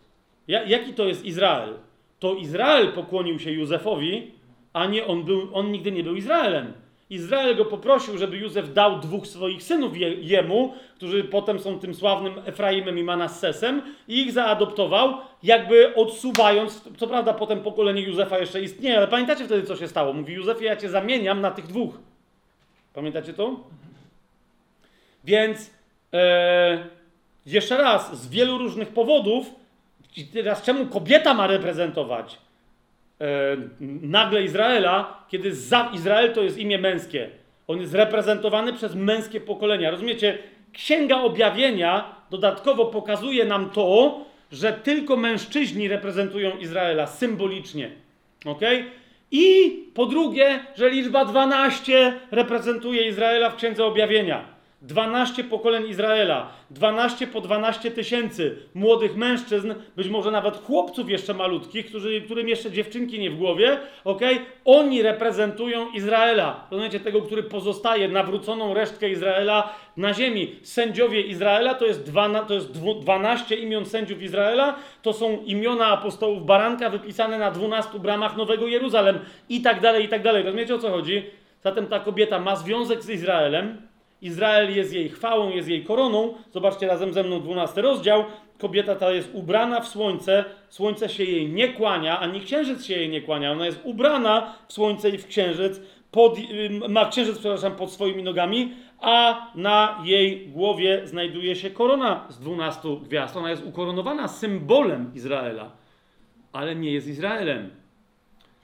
Ja, 0.48 0.62
jaki 0.62 0.94
to 0.94 1.04
jest 1.04 1.24
Izrael? 1.24 1.78
To 2.18 2.34
Izrael 2.34 2.92
pokłonił 2.92 3.38
się 3.38 3.50
Józefowi, 3.50 4.32
a 4.72 4.86
nie 4.86 5.06
on, 5.06 5.24
był, 5.24 5.48
on 5.52 5.72
nigdy 5.72 5.92
nie 5.92 6.02
był 6.02 6.14
Izraelem. 6.14 6.72
Izrael 7.10 7.56
go 7.56 7.64
poprosił, 7.64 8.18
żeby 8.18 8.36
Józef 8.36 8.72
dał 8.72 9.00
dwóch 9.00 9.26
swoich 9.26 9.62
synów 9.62 9.96
je, 9.96 10.14
jemu, 10.14 10.74
którzy 10.96 11.24
potem 11.24 11.58
są 11.58 11.78
tym 11.78 11.94
sławnym 11.94 12.34
Efraimem 12.44 12.98
i 12.98 13.02
Manassesem, 13.02 13.82
i 14.08 14.22
ich 14.22 14.32
zaadoptował, 14.32 15.16
jakby 15.42 15.94
odsuwając, 15.94 16.84
co 16.96 17.06
prawda 17.06 17.34
potem 17.34 17.60
pokolenie 17.60 18.02
Józefa 18.02 18.38
jeszcze 18.38 18.62
istnieje, 18.62 18.98
ale 18.98 19.08
pamiętacie 19.08 19.44
wtedy, 19.44 19.66
co 19.66 19.76
się 19.76 19.88
stało? 19.88 20.12
Mówi 20.12 20.34
Józefie, 20.34 20.64
ja 20.64 20.76
cię 20.76 20.88
zamieniam 20.88 21.40
na 21.40 21.50
tych 21.50 21.66
dwóch. 21.66 21.98
Pamiętacie 22.94 23.34
to? 23.34 23.56
Więc 25.24 25.70
e, 26.12 26.88
jeszcze 27.46 27.76
raz, 27.76 28.22
z 28.22 28.28
wielu 28.28 28.58
różnych 28.58 28.88
powodów, 28.88 29.46
i 30.16 30.24
teraz 30.26 30.62
czemu 30.62 30.86
kobieta 30.86 31.34
ma 31.34 31.46
reprezentować 31.46 32.38
nagle 34.02 34.42
Izraela, 34.42 35.24
kiedy 35.28 35.54
za 35.54 35.90
Izrael 35.94 36.32
to 36.32 36.42
jest 36.42 36.58
imię 36.58 36.78
męskie. 36.78 37.28
On 37.66 37.80
jest 37.80 37.94
reprezentowany 37.94 38.72
przez 38.72 38.94
męskie 38.94 39.40
pokolenia. 39.40 39.90
Rozumiecie? 39.90 40.38
Księga 40.72 41.20
Objawienia 41.20 42.14
dodatkowo 42.30 42.86
pokazuje 42.86 43.44
nam 43.44 43.70
to, 43.70 44.20
że 44.52 44.72
tylko 44.72 45.16
mężczyźni 45.16 45.88
reprezentują 45.88 46.58
Izraela 46.58 47.06
symbolicznie. 47.06 47.90
Ok? 48.44 48.60
I 49.30 49.70
po 49.94 50.06
drugie, 50.06 50.64
że 50.76 50.90
liczba 50.90 51.24
12 51.24 52.12
reprezentuje 52.30 53.08
Izraela 53.08 53.50
w 53.50 53.56
Księdze 53.56 53.84
Objawienia. 53.84 54.53
12 54.84 55.44
pokoleń 55.44 55.88
Izraela, 55.88 56.48
12 56.70 57.26
po 57.26 57.40
12 57.40 57.90
tysięcy 57.90 58.56
młodych 58.74 59.16
mężczyzn, 59.16 59.74
być 59.96 60.08
może 60.08 60.30
nawet 60.30 60.56
chłopców 60.56 61.10
jeszcze 61.10 61.34
malutkich, 61.34 61.86
którzy, 61.86 62.20
którym 62.20 62.48
jeszcze 62.48 62.70
dziewczynki 62.70 63.18
nie 63.18 63.30
w 63.30 63.36
głowie, 63.36 63.78
ok? 64.04 64.20
Oni 64.64 65.02
reprezentują 65.02 65.92
Izraela. 65.92 66.66
Rozumiecie, 66.70 67.00
tego, 67.00 67.22
który 67.22 67.42
pozostaje, 67.42 68.08
nawróconą 68.08 68.74
resztkę 68.74 69.10
Izraela 69.10 69.74
na 69.96 70.14
ziemi. 70.14 70.56
Sędziowie 70.62 71.20
Izraela 71.20 71.74
to 71.74 71.86
jest, 71.86 72.02
dwa, 72.02 72.44
to 72.44 72.54
jest 72.54 72.72
12 73.00 73.56
imion 73.56 73.86
sędziów 73.86 74.22
Izraela, 74.22 74.76
to 75.02 75.12
są 75.12 75.42
imiona 75.44 75.86
apostołów 75.86 76.46
Baranka 76.46 76.90
wypisane 76.90 77.38
na 77.38 77.50
12 77.50 77.98
bramach 77.98 78.36
Nowego 78.36 78.66
Jeruzalem 78.66 79.18
i 79.48 79.62
tak 79.62 79.80
dalej, 79.80 80.04
i 80.04 80.08
tak 80.08 80.22
dalej. 80.22 80.42
Rozumiecie, 80.42 80.74
o 80.74 80.78
co 80.78 80.90
chodzi? 80.90 81.22
Zatem 81.62 81.86
ta 81.86 82.00
kobieta 82.00 82.38
ma 82.38 82.56
związek 82.56 83.02
z 83.02 83.10
Izraelem, 83.10 83.93
Izrael 84.24 84.76
jest 84.76 84.92
jej 84.92 85.08
chwałą, 85.08 85.50
jest 85.50 85.68
jej 85.68 85.84
koroną. 85.84 86.34
Zobaczcie 86.50 86.86
razem 86.86 87.12
ze 87.12 87.22
mną 87.22 87.40
12 87.40 87.82
rozdział. 87.82 88.24
Kobieta 88.58 88.94
ta 88.94 89.10
jest 89.10 89.30
ubrana 89.32 89.80
w 89.80 89.88
słońce, 89.88 90.44
słońce 90.68 91.08
się 91.08 91.24
jej 91.24 91.48
nie 91.48 91.68
kłania, 91.68 92.20
ani 92.20 92.40
księżyc 92.40 92.84
się 92.84 92.94
jej 92.94 93.08
nie 93.08 93.22
kłania. 93.22 93.52
Ona 93.52 93.66
jest 93.66 93.80
ubrana 93.84 94.54
w 94.68 94.72
słońce 94.72 95.10
i 95.10 95.18
w 95.18 95.26
księżyc, 95.26 95.80
pod, 96.10 96.38
ma 96.88 97.08
księżyc, 97.08 97.38
przepraszam, 97.38 97.76
pod 97.76 97.92
swoimi 97.92 98.22
nogami, 98.22 98.72
a 99.00 99.46
na 99.54 100.02
jej 100.04 100.48
głowie 100.48 101.02
znajduje 101.04 101.56
się 101.56 101.70
korona 101.70 102.26
z 102.28 102.38
12 102.38 102.88
gwiazd. 103.02 103.36
Ona 103.36 103.50
jest 103.50 103.64
ukoronowana 103.64 104.28
symbolem 104.28 105.10
Izraela, 105.14 105.70
ale 106.52 106.76
nie 106.76 106.92
jest 106.92 107.08
Izraelem. 107.08 107.83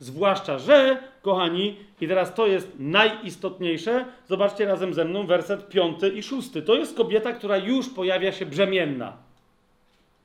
Zwłaszcza, 0.00 0.58
że, 0.58 1.02
kochani, 1.22 1.76
i 2.00 2.08
teraz 2.08 2.34
to 2.34 2.46
jest 2.46 2.72
najistotniejsze, 2.78 4.04
zobaczcie 4.28 4.66
razem 4.66 4.94
ze 4.94 5.04
mną 5.04 5.26
werset 5.26 5.68
piąty 5.68 6.08
i 6.08 6.22
szósty. 6.22 6.62
To 6.62 6.74
jest 6.74 6.96
kobieta, 6.96 7.32
która 7.32 7.56
już 7.56 7.88
pojawia 7.88 8.32
się 8.32 8.46
brzemienna. 8.46 9.16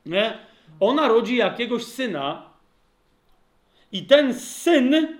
Nie? 0.06 0.32
Ona 0.80 1.08
rodzi 1.08 1.36
jakiegoś 1.36 1.84
syna 1.84 2.42
i 3.92 4.02
ten 4.02 4.34
syn, 4.34 5.18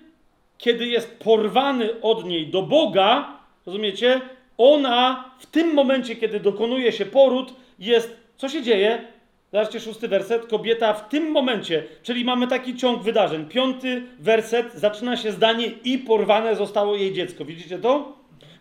kiedy 0.58 0.86
jest 0.86 1.18
porwany 1.18 2.00
od 2.00 2.24
niej 2.24 2.46
do 2.46 2.62
Boga, 2.62 3.38
rozumiecie, 3.66 4.20
ona 4.58 5.30
w 5.38 5.46
tym 5.46 5.74
momencie, 5.74 6.16
kiedy 6.16 6.40
dokonuje 6.40 6.92
się 6.92 7.06
poród, 7.06 7.54
jest, 7.78 8.16
co 8.36 8.48
się 8.48 8.62
dzieje? 8.62 9.15
Zobaczcie 9.52 9.80
szósty 9.80 10.08
werset. 10.08 10.46
Kobieta 10.46 10.92
w 10.92 11.08
tym 11.08 11.30
momencie, 11.30 11.84
czyli 12.02 12.24
mamy 12.24 12.46
taki 12.46 12.76
ciąg 12.76 13.02
wydarzeń. 13.02 13.44
Piąty 13.44 14.02
werset 14.18 14.74
zaczyna 14.74 15.16
się 15.16 15.32
zdanie 15.32 15.66
i 15.84 15.98
porwane 15.98 16.56
zostało 16.56 16.96
jej 16.96 17.12
dziecko. 17.12 17.44
Widzicie 17.44 17.78
to? 17.78 18.12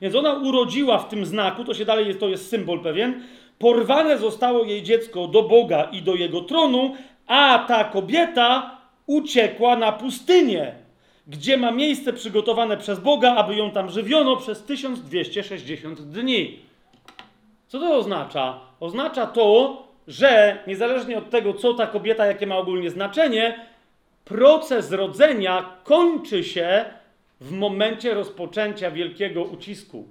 Więc 0.01 0.15
ona 0.15 0.33
urodziła 0.33 0.97
w 0.97 1.09
tym 1.09 1.25
znaku, 1.25 1.63
to 1.63 1.73
się 1.73 1.85
dalej 1.85 2.07
jest, 2.07 2.19
to 2.19 2.29
jest 2.29 2.49
symbol 2.49 2.79
pewien. 2.79 3.23
Porwane 3.59 4.17
zostało 4.17 4.63
jej 4.63 4.83
dziecko 4.83 5.27
do 5.27 5.43
Boga 5.43 5.83
i 5.83 6.01
do 6.01 6.15
jego 6.15 6.41
tronu, 6.41 6.95
a 7.27 7.65
ta 7.67 7.83
kobieta 7.83 8.77
uciekła 9.05 9.75
na 9.75 9.91
pustynię, 9.91 10.75
gdzie 11.27 11.57
ma 11.57 11.71
miejsce 11.71 12.13
przygotowane 12.13 12.77
przez 12.77 12.99
Boga, 12.99 13.35
aby 13.35 13.55
ją 13.55 13.71
tam 13.71 13.89
żywiono 13.89 14.37
przez 14.37 14.63
1260 14.63 16.01
dni. 16.01 16.59
Co 17.67 17.79
to 17.79 17.95
oznacza? 17.95 18.59
Oznacza 18.79 19.25
to, 19.25 19.83
że 20.07 20.57
niezależnie 20.67 21.17
od 21.17 21.29
tego, 21.29 21.53
co 21.53 21.73
ta 21.73 21.87
kobieta, 21.87 22.25
jakie 22.25 22.47
ma 22.47 22.57
ogólnie 22.57 22.89
znaczenie, 22.89 23.59
proces 24.25 24.91
rodzenia 24.91 25.69
kończy 25.83 26.43
się 26.43 26.85
w 27.41 27.51
momencie 27.51 28.13
rozpoczęcia 28.13 28.91
wielkiego 28.91 29.43
ucisku. 29.43 30.07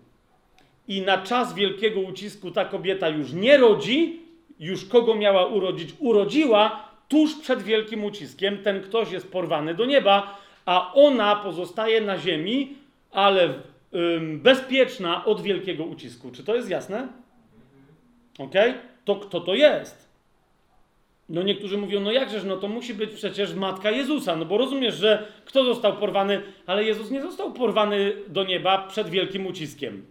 I 0.88 1.02
na 1.02 1.18
czas 1.18 1.54
wielkiego 1.54 2.00
ucisku 2.00 2.50
ta 2.50 2.64
kobieta 2.64 3.08
już 3.08 3.32
nie 3.32 3.56
rodzi, 3.56 4.20
już 4.60 4.84
kogo 4.84 5.14
miała 5.14 5.46
urodzić, 5.46 5.90
urodziła 5.98 6.88
tuż 7.08 7.34
przed 7.34 7.62
wielkim 7.62 8.04
uciskiem. 8.04 8.58
Ten 8.58 8.82
ktoś 8.82 9.12
jest 9.12 9.32
porwany 9.32 9.74
do 9.74 9.84
nieba, 9.84 10.38
a 10.66 10.92
ona 10.94 11.36
pozostaje 11.36 12.00
na 12.00 12.18
ziemi, 12.18 12.76
ale 13.10 13.54
bezpieczna 14.22 15.24
od 15.24 15.40
wielkiego 15.40 15.84
ucisku. 15.84 16.30
Czy 16.30 16.44
to 16.44 16.54
jest 16.54 16.70
jasne? 16.70 17.08
Ok? 18.38 18.54
To 19.04 19.16
kto 19.16 19.40
to 19.40 19.54
jest. 19.54 20.04
No 21.28 21.42
niektórzy 21.42 21.78
mówią, 21.78 22.00
no 22.00 22.12
jakżeż, 22.12 22.44
no 22.44 22.56
to 22.56 22.68
musi 22.68 22.94
być 22.94 23.10
przecież 23.10 23.54
matka 23.54 23.90
Jezusa, 23.90 24.36
no 24.36 24.44
bo 24.44 24.58
rozumiesz, 24.58 24.94
że 24.94 25.26
kto 25.44 25.64
został 25.64 25.96
porwany, 25.96 26.42
ale 26.66 26.84
Jezus 26.84 27.10
nie 27.10 27.22
został 27.22 27.52
porwany 27.52 28.12
do 28.28 28.44
nieba 28.44 28.78
przed 28.88 29.08
wielkim 29.08 29.46
uciskiem. 29.46 30.06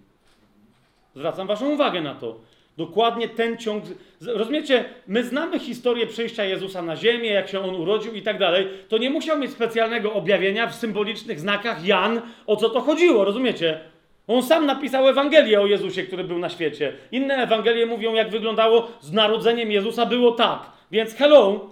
Zwracam 1.15 1.47
waszą 1.47 1.69
uwagę 1.69 2.01
na 2.01 2.15
to. 2.15 2.39
Dokładnie 2.77 3.29
ten 3.29 3.57
ciąg. 3.57 3.83
Rozumiecie, 4.21 4.85
my 5.07 5.23
znamy 5.23 5.59
historię 5.59 6.07
przyjścia 6.07 6.43
Jezusa 6.43 6.81
na 6.81 6.95
ziemię, 6.95 7.29
jak 7.29 7.49
się 7.49 7.59
on 7.59 7.75
urodził 7.75 8.13
i 8.13 8.21
tak 8.21 8.39
dalej. 8.39 8.67
To 8.89 8.97
nie 8.97 9.09
musiał 9.09 9.39
mieć 9.39 9.51
specjalnego 9.51 10.13
objawienia 10.13 10.67
w 10.67 10.75
symbolicznych 10.75 11.39
znakach 11.39 11.85
Jan, 11.85 12.21
o 12.47 12.55
co 12.55 12.69
to 12.69 12.81
chodziło, 12.81 13.25
rozumiecie? 13.25 13.79
On 14.27 14.43
sam 14.43 14.65
napisał 14.65 15.07
Ewangelię 15.07 15.61
o 15.61 15.65
Jezusie, 15.65 16.03
który 16.03 16.23
był 16.23 16.39
na 16.39 16.49
świecie. 16.49 16.93
Inne 17.11 17.35
Ewangelie 17.35 17.85
mówią, 17.85 18.13
jak 18.13 18.29
wyglądało 18.29 18.87
z 19.01 19.11
narodzeniem 19.11 19.71
Jezusa, 19.71 20.05
było 20.05 20.31
tak. 20.31 20.71
Więc 20.91 21.15
hello, 21.15 21.69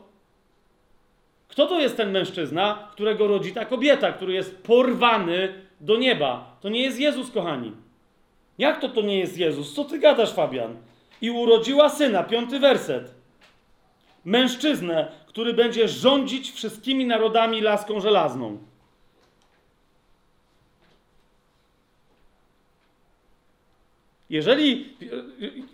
kto 1.48 1.68
to 1.68 1.80
jest 1.80 1.98
ten 1.98 2.12
mężczyzna, 2.12 2.88
którego 2.92 3.28
rodzi 3.28 3.54
ta 3.54 3.66
kobieta, 3.66 4.12
który 4.12 4.34
jest 4.34 4.64
porwany 4.64 5.54
do 5.82 5.98
nieba? 5.98 6.58
To 6.62 6.70
nie 6.70 6.82
jest 6.82 7.00
Jezus, 7.00 7.32
kochani. 7.32 7.72
Jak 8.58 8.80
to 8.82 8.90
to 8.90 9.02
nie 9.02 9.20
jest 9.20 9.38
Jezus? 9.38 9.74
Co 9.74 9.86
ty 9.86 10.00
gadasz, 10.00 10.34
Fabian? 10.34 10.76
I 11.22 11.32
urodziła 11.32 11.90
syna, 11.90 12.24
piąty 12.24 12.60
werset. 12.60 13.14
Mężczyznę, 14.26 15.08
który 15.28 15.54
będzie 15.54 15.88
rządzić 15.88 16.52
wszystkimi 16.52 17.06
narodami 17.06 17.62
laską 17.62 18.00
żelazną. 18.00 18.58
Jeżeli, 24.32 24.90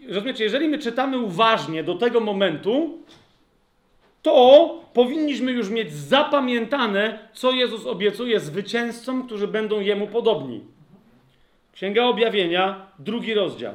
rozumiecie, 0.07 0.43
jeżeli 0.43 0.67
my 0.67 0.79
czytamy 0.79 1.17
uważnie 1.17 1.83
do 1.83 1.95
tego 1.95 2.19
momentu, 2.19 2.99
to 4.21 4.83
powinniśmy 4.93 5.51
już 5.51 5.69
mieć 5.69 5.93
zapamiętane, 5.93 7.19
co 7.33 7.51
Jezus 7.51 7.85
obiecuje 7.85 8.39
zwycięzcom, 8.39 9.25
którzy 9.25 9.47
będą 9.47 9.79
Jemu 9.79 10.07
podobni. 10.07 10.61
Księga 11.73 12.03
Objawienia, 12.03 12.87
drugi 12.99 13.33
rozdział. 13.33 13.73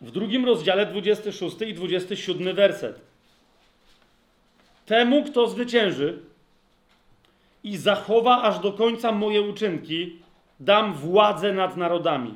W 0.00 0.10
drugim 0.10 0.44
rozdziale 0.44 0.86
26 0.86 1.56
i 1.60 1.74
27 1.74 2.56
werset. 2.56 3.00
Temu, 4.86 5.24
kto 5.24 5.46
zwycięży 5.46 6.18
i 7.64 7.76
zachowa 7.76 8.42
aż 8.42 8.58
do 8.58 8.72
końca 8.72 9.12
moje 9.12 9.42
uczynki, 9.42 10.16
dam 10.60 10.94
władzę 10.94 11.52
nad 11.52 11.76
narodami 11.76 12.34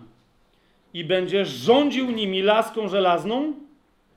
i 0.94 1.04
będzie 1.04 1.46
rządził 1.46 2.10
nimi 2.10 2.42
laską 2.42 2.88
żelazną, 2.88 3.52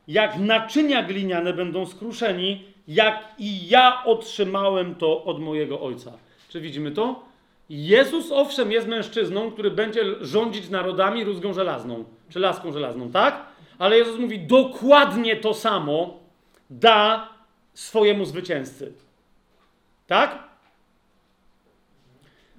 jak 0.07 0.39
naczynia 0.39 1.03
gliniane 1.03 1.53
będą 1.53 1.85
skruszeni, 1.85 2.63
jak 2.87 3.23
i 3.37 3.67
ja 3.69 4.03
otrzymałem 4.05 4.95
to 4.95 5.23
od 5.23 5.39
mojego 5.39 5.81
ojca. 5.81 6.11
Czy 6.49 6.61
widzimy 6.61 6.91
to? 6.91 7.23
Jezus 7.69 8.31
owszem 8.31 8.71
jest 8.71 8.87
mężczyzną, 8.87 9.51
który 9.51 9.71
będzie 9.71 10.03
rządzić 10.21 10.69
narodami 10.69 11.23
rózgą 11.23 11.53
żelazną, 11.53 12.05
czy 12.29 12.39
laską 12.39 12.71
żelazną, 12.71 13.11
tak? 13.11 13.45
Ale 13.79 13.97
Jezus 13.97 14.19
mówi 14.19 14.39
dokładnie 14.39 15.35
to 15.35 15.53
samo 15.53 16.19
da 16.69 17.29
swojemu 17.73 18.25
zwycięzcy. 18.25 18.93
Tak? 20.07 20.43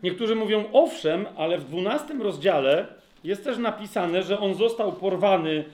Niektórzy 0.02 0.34
mówią 0.34 0.64
owszem, 0.72 1.26
ale 1.36 1.58
w 1.58 1.64
12 1.64 2.14
rozdziale 2.14 2.97
jest 3.24 3.44
też 3.44 3.58
napisane, 3.58 4.22
że 4.22 4.40
on 4.40 4.54
został 4.54 4.92
porwany, 4.92 5.64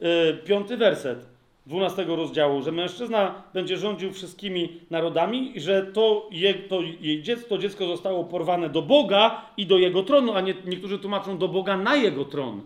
yy, 0.00 0.38
piąty 0.44 0.76
werset 0.76 1.34
12 1.66 2.04
rozdziału, 2.04 2.62
że 2.62 2.72
mężczyzna 2.72 3.42
będzie 3.54 3.76
rządził 3.76 4.12
wszystkimi 4.12 4.80
narodami 4.90 5.56
i 5.56 5.60
że 5.60 5.82
to, 5.82 6.28
je, 6.30 6.54
to 6.54 6.80
jej 7.00 7.22
dziecko, 7.22 7.48
to 7.48 7.58
dziecko 7.58 7.86
zostało 7.86 8.24
porwane 8.24 8.68
do 8.68 8.82
Boga 8.82 9.42
i 9.56 9.66
do 9.66 9.78
jego 9.78 10.02
tronu, 10.02 10.32
a 10.32 10.40
nie, 10.40 10.54
niektórzy 10.64 10.98
tłumaczą 10.98 11.38
do 11.38 11.48
Boga 11.48 11.76
na 11.76 11.96
jego 11.96 12.24
tron. 12.24 12.62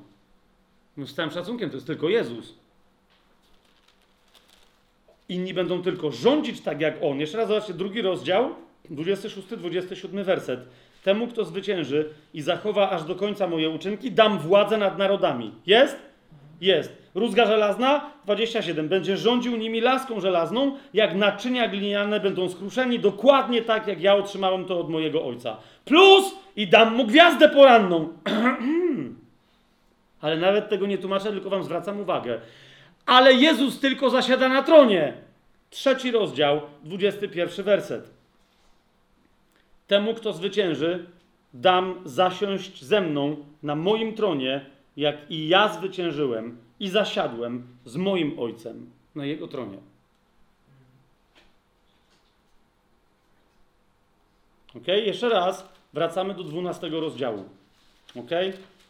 No 0.97 1.07
z 1.07 1.15
całym 1.15 1.31
szacunkiem, 1.31 1.71
to 1.71 1.77
jest 1.77 1.87
tylko 1.87 2.09
Jezus. 2.09 2.55
Inni 5.29 5.55
będą 5.55 5.83
tylko 5.83 6.11
rządzić 6.11 6.61
tak 6.61 6.81
jak 6.81 7.03
on. 7.03 7.21
Jeszcze 7.21 7.39
raz 7.39 7.49
zobaczcie, 7.49 7.75
drugi 7.75 8.03
rozdział, 8.03 8.55
26-27 8.91 10.25
werset. 10.25 10.61
Temu, 11.05 11.27
kto 11.27 11.45
zwycięży 11.45 12.11
i 12.35 12.43
zachowa 12.43 12.91
aż 12.91 13.05
do 13.05 13.15
końca 13.15 13.47
moje 13.47 13.71
uczynki, 13.71 14.13
dam 14.13 14.39
władzę 14.39 14.77
nad 14.77 14.99
narodami. 14.99 15.53
Jest? 15.67 15.99
Jest. 16.61 16.99
Rózga 17.15 17.47
żelazna, 17.47 18.11
27. 18.25 18.89
Będzie 18.89 19.17
rządził 19.17 19.57
nimi 19.57 19.81
laską 19.81 20.21
żelazną, 20.21 20.77
jak 20.95 21.15
naczynia 21.15 21.69
gliniane 21.69 22.21
będą 22.21 22.49
skruszeni, 22.49 22.99
dokładnie 22.99 23.63
tak, 23.63 23.87
jak 23.87 24.01
ja 24.01 24.15
otrzymałem 24.15 24.65
to 24.65 24.81
od 24.81 24.91
mojego 24.91 25.25
ojca. 25.25 25.57
Plus 25.85 26.35
i 26.57 26.67
dam 26.67 26.95
mu 26.95 27.07
gwiazdę 27.07 27.49
poranną. 27.49 28.09
Ale 30.21 30.37
nawet 30.37 30.69
tego 30.69 30.87
nie 30.87 30.99
tłumaczę, 30.99 31.31
tylko 31.31 31.51
wam 31.51 31.63
zwracam 31.63 32.01
uwagę. 32.01 32.41
Ale 33.07 33.35
Jezus 33.35 33.81
tylko 33.81 34.11
zasiada 34.11 34.49
na 34.49 34.63
tronie. 34.63 35.13
Trzeci 35.71 36.11
rozdział, 36.11 36.61
21 36.85 37.65
werset. 37.65 38.18
Temu, 39.89 40.15
kto 40.15 40.33
zwycięży, 40.33 41.07
dam 41.55 42.01
zasiąść 42.05 42.85
ze 42.85 43.01
mną 43.01 43.37
na 43.63 43.75
moim 43.75 44.15
tronie, 44.15 44.67
jak 44.97 45.31
i 45.31 45.49
ja 45.49 45.69
zwyciężyłem 45.69 46.59
i 46.81 46.89
zasiadłem 46.89 47.67
z 47.85 47.97
moim 47.97 48.39
ojcem 48.39 48.91
na 49.15 49.25
jego 49.25 49.49
tronie. 49.49 49.79
Ok? 54.77 54.87
Jeszcze 54.87 55.29
raz 55.29 55.69
wracamy 55.93 56.35
do 56.35 56.45
12 56.45 56.89
rozdziału. 56.89 57.45
Ok? 58.17 58.31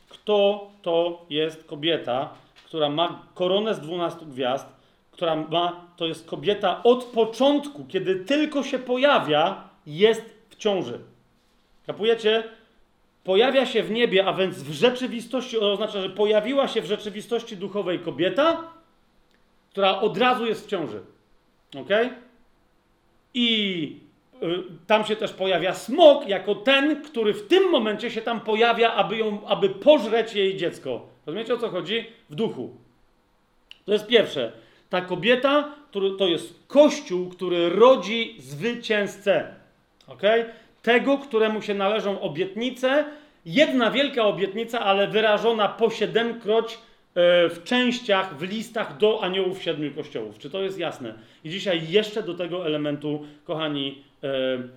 Kto 0.09 0.71
to 0.83 1.27
jest 1.31 1.65
kobieta, 1.65 2.35
która 2.65 2.89
ma 2.89 3.23
koronę 3.35 3.75
z 3.75 3.81
12 3.81 4.27
gwiazd, 4.27 4.67
która 5.11 5.37
ma, 5.37 5.87
to 5.97 6.07
jest 6.07 6.27
kobieta 6.27 6.83
od 6.83 7.05
początku, 7.05 7.85
kiedy 7.85 8.17
tylko 8.17 8.63
się 8.63 8.79
pojawia, 8.79 9.69
jest 9.87 10.38
ciąży. 10.59 11.01
Kapujecie? 11.87 12.45
Pojawia 13.25 13.67
się 13.67 13.83
w 13.83 13.91
niebie, 13.91 14.27
a 14.27 14.33
więc 14.33 14.63
w 14.63 14.73
rzeczywistości, 14.73 15.59
oznacza, 15.59 16.03
że 16.03 16.11
pojawiła 16.11 16.69
się 16.69 16.83
w 16.83 16.87
rzeczywistości 16.87 17.57
duchowej 17.57 17.99
kobieta, 17.99 18.73
która 19.71 20.01
od 20.01 20.19
razu 20.19 20.47
jest 20.47 20.67
w 20.67 20.71
ciąży. 20.71 21.01
Ok? 21.81 21.89
I 23.35 24.01
y, 24.43 24.47
tam 24.87 25.05
się 25.05 25.17
też 25.17 25.33
pojawia 25.33 25.75
smok, 25.75 26.29
jako 26.29 26.55
ten, 26.55 27.03
który 27.03 27.35
w 27.35 27.47
tym 27.47 27.71
momencie 27.71 28.11
się 28.11 28.23
tam 28.23 28.41
pojawia, 28.41 28.95
aby, 28.95 29.17
ją, 29.17 29.47
aby 29.47 29.69
pożreć 29.69 30.35
jej 30.35 30.57
dziecko. 30.57 31.07
Rozumiecie 31.27 31.55
o 31.55 31.59
co 31.59 31.69
chodzi? 31.69 32.07
W 32.31 32.35
duchu. 32.35 32.77
To 33.85 33.93
jest 33.93 34.07
pierwsze. 34.07 34.53
Ta 34.91 35.01
kobieta 35.01 35.75
to 36.19 36.27
jest 36.27 36.55
kościół, 36.67 37.29
który 37.29 37.69
rodzi 37.69 38.37
zwycięzcę. 38.39 39.58
Ok? 40.09 40.23
Tego, 40.83 41.19
któremu 41.19 41.63
się 41.63 41.75
należą 41.75 42.21
obietnice, 42.21 43.05
jedna 43.47 43.91
wielka 43.91 44.25
obietnica, 44.25 44.81
ale 44.81 45.09
wyrażona 45.09 45.69
po 45.69 45.91
siedemkroć 45.91 46.75
e, 46.75 46.79
w 47.49 47.61
częściach, 47.65 48.37
w 48.39 48.43
listach 48.43 48.97
do 48.97 49.23
aniołów 49.23 49.63
siedmiu 49.63 49.95
kościołów. 49.95 50.39
Czy 50.39 50.51
to 50.51 50.63
jest 50.63 50.79
jasne? 50.79 51.15
I 51.45 51.51
dzisiaj 51.51 51.91
jeszcze 51.91 52.23
do 52.23 52.35
tego 52.35 52.67
elementu, 52.67 53.27
kochani, 53.45 54.05
e, 54.23 54.29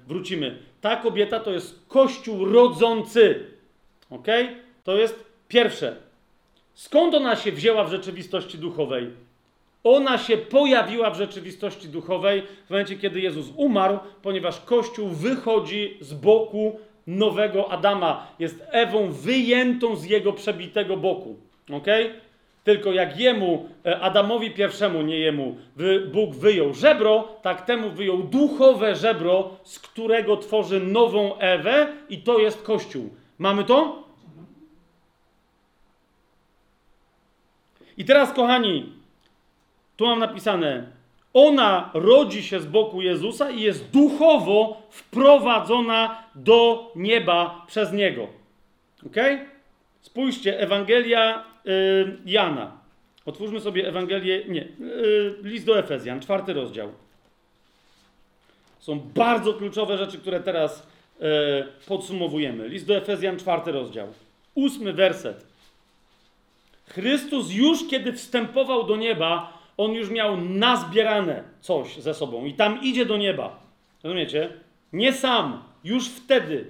wrócimy. 0.07 0.57
Ta 0.81 0.95
kobieta 0.95 1.39
to 1.39 1.51
jest 1.51 1.85
kościół 1.87 2.45
rodzący. 2.45 3.45
Ok? 4.09 4.27
To 4.83 4.97
jest 4.97 5.25
pierwsze. 5.47 5.95
Skąd 6.73 7.15
ona 7.15 7.35
się 7.35 7.51
wzięła 7.51 7.83
w 7.83 7.91
rzeczywistości 7.91 8.57
duchowej? 8.57 9.07
Ona 9.83 10.17
się 10.17 10.37
pojawiła 10.37 11.09
w 11.09 11.17
rzeczywistości 11.17 11.87
duchowej 11.87 12.43
w 12.65 12.69
momencie, 12.69 12.95
kiedy 12.95 13.19
Jezus 13.19 13.47
umarł, 13.55 13.99
ponieważ 14.21 14.59
Kościół 14.59 15.09
wychodzi 15.09 15.97
z 16.01 16.13
boku 16.13 16.79
nowego 17.07 17.71
Adama. 17.71 18.27
Jest 18.39 18.63
Ewą 18.71 19.11
wyjętą 19.11 19.95
z 19.95 20.05
jego 20.05 20.33
przebitego 20.33 20.97
boku. 20.97 21.35
Ok? 21.71 21.87
Tylko 22.63 22.91
jak 22.91 23.19
jemu, 23.19 23.69
e, 23.85 23.99
Adamowi 23.99 24.51
pierwszemu, 24.51 25.01
nie 25.01 25.19
jemu, 25.19 25.57
Bóg 26.13 26.35
wyjął 26.35 26.73
żebro, 26.73 27.27
tak 27.41 27.65
temu 27.65 27.89
wyjął 27.89 28.23
duchowe 28.23 28.95
żebro, 28.95 29.49
z 29.63 29.79
którego 29.79 30.37
tworzy 30.37 30.79
nową 30.79 31.37
Ewę, 31.37 31.87
i 32.09 32.17
to 32.17 32.39
jest 32.39 32.61
Kościół. 32.61 33.09
Mamy 33.39 33.63
to? 33.63 34.03
I 37.97 38.05
teraz, 38.05 38.33
kochani, 38.33 38.93
tu 40.01 40.07
mam 40.07 40.19
napisane, 40.19 40.87
ona 41.33 41.91
rodzi 41.93 42.43
się 42.43 42.59
z 42.59 42.65
boku 42.65 43.01
Jezusa 43.01 43.51
i 43.51 43.61
jest 43.61 43.89
duchowo 43.89 44.81
wprowadzona 44.89 46.23
do 46.35 46.91
nieba 46.95 47.65
przez 47.67 47.93
Niego. 47.93 48.27
Ok? 49.05 49.15
Spójrzcie, 50.01 50.59
Ewangelia 50.59 51.43
y, 51.67 52.17
Jana, 52.25 52.81
Otwórzmy 53.25 53.61
sobie 53.61 53.87
Ewangelię, 53.87 54.45
nie, 54.47 54.67
yy, 54.79 55.35
list 55.43 55.65
do 55.65 55.79
Efezjan, 55.79 56.19
czwarty 56.21 56.53
rozdział. 56.53 56.89
Są 58.79 58.99
bardzo 58.99 59.53
kluczowe 59.53 59.97
rzeczy, 59.97 60.17
które 60.17 60.39
teraz 60.39 60.87
yy, 61.19 61.27
podsumowujemy. 61.87 62.67
List 62.67 62.87
do 62.87 62.95
Efezjan, 62.95 63.39
czwarty 63.39 63.71
rozdział. 63.71 64.07
Ósmy 64.55 64.93
werset. 64.93 65.45
Chrystus 66.87 67.51
już 67.51 67.87
kiedy 67.89 68.13
wstępował 68.13 68.83
do 68.83 68.95
nieba, 68.95 69.60
on 69.83 69.93
już 69.93 70.09
miał 70.09 70.37
nazbierane 70.37 71.43
coś 71.61 71.97
ze 71.97 72.13
sobą 72.13 72.45
i 72.45 72.53
tam 72.53 72.83
idzie 72.83 73.05
do 73.05 73.17
nieba. 73.17 73.59
Rozumiecie? 74.03 74.49
Nie 74.93 75.13
sam, 75.13 75.63
już 75.83 76.09
wtedy. 76.09 76.65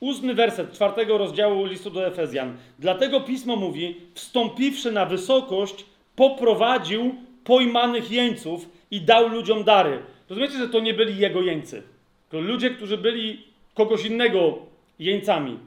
Ósmy 0.00 0.34
werset 0.34 0.72
czwartego 0.72 1.18
rozdziału 1.18 1.64
listu 1.64 1.90
do 1.90 2.06
Efezjan. 2.06 2.56
Dlatego 2.78 3.20
pismo 3.20 3.56
mówi: 3.56 3.96
Wstąpiwszy 4.14 4.92
na 4.92 5.06
wysokość, 5.06 5.84
poprowadził 6.16 7.14
pojmanych 7.44 8.10
jeńców 8.10 8.68
i 8.90 9.00
dał 9.00 9.28
ludziom 9.28 9.64
dary. 9.64 10.02
Rozumiecie, 10.28 10.58
że 10.58 10.68
to 10.68 10.80
nie 10.80 10.94
byli 10.94 11.18
jego 11.18 11.42
jeńcy, 11.42 11.82
tylko 12.28 12.46
ludzie, 12.46 12.70
którzy 12.70 12.98
byli 12.98 13.44
kogoś 13.74 14.04
innego 14.04 14.58
jeńcami. 14.98 15.58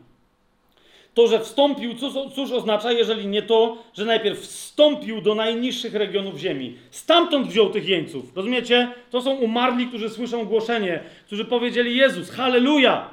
To, 1.13 1.27
że 1.27 1.39
wstąpił, 1.39 1.93
cóż, 2.35 2.51
oznacza, 2.51 2.91
jeżeli 2.91 3.27
nie 3.27 3.41
to, 3.41 3.77
że 3.93 4.05
najpierw 4.05 4.39
wstąpił 4.39 5.21
do 5.21 5.35
najniższych 5.35 5.95
regionów 5.95 6.37
ziemi. 6.37 6.77
Stamtąd 6.91 7.47
wziął 7.47 7.69
tych 7.69 7.87
jeńców. 7.87 8.25
Rozumiecie? 8.35 8.91
To 9.11 9.21
są 9.21 9.35
umarli, 9.35 9.87
którzy 9.87 10.09
słyszą 10.09 10.45
głoszenie, 10.45 11.03
którzy 11.25 11.45
powiedzieli 11.45 11.95
Jezus, 11.95 12.29
halleluja! 12.29 13.09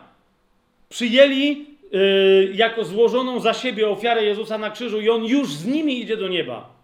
Przyjęli 0.89 1.67
yy, 1.93 2.53
jako 2.55 2.85
złożoną 2.85 3.41
za 3.41 3.55
siebie 3.55 3.89
ofiarę 3.89 4.25
Jezusa 4.25 4.59
na 4.59 4.70
krzyżu 4.70 5.01
i 5.01 5.11
on 5.11 5.25
już 5.25 5.49
z 5.49 5.67
nimi 5.67 6.01
idzie 6.01 6.17
do 6.17 6.29
nieba. 6.29 6.81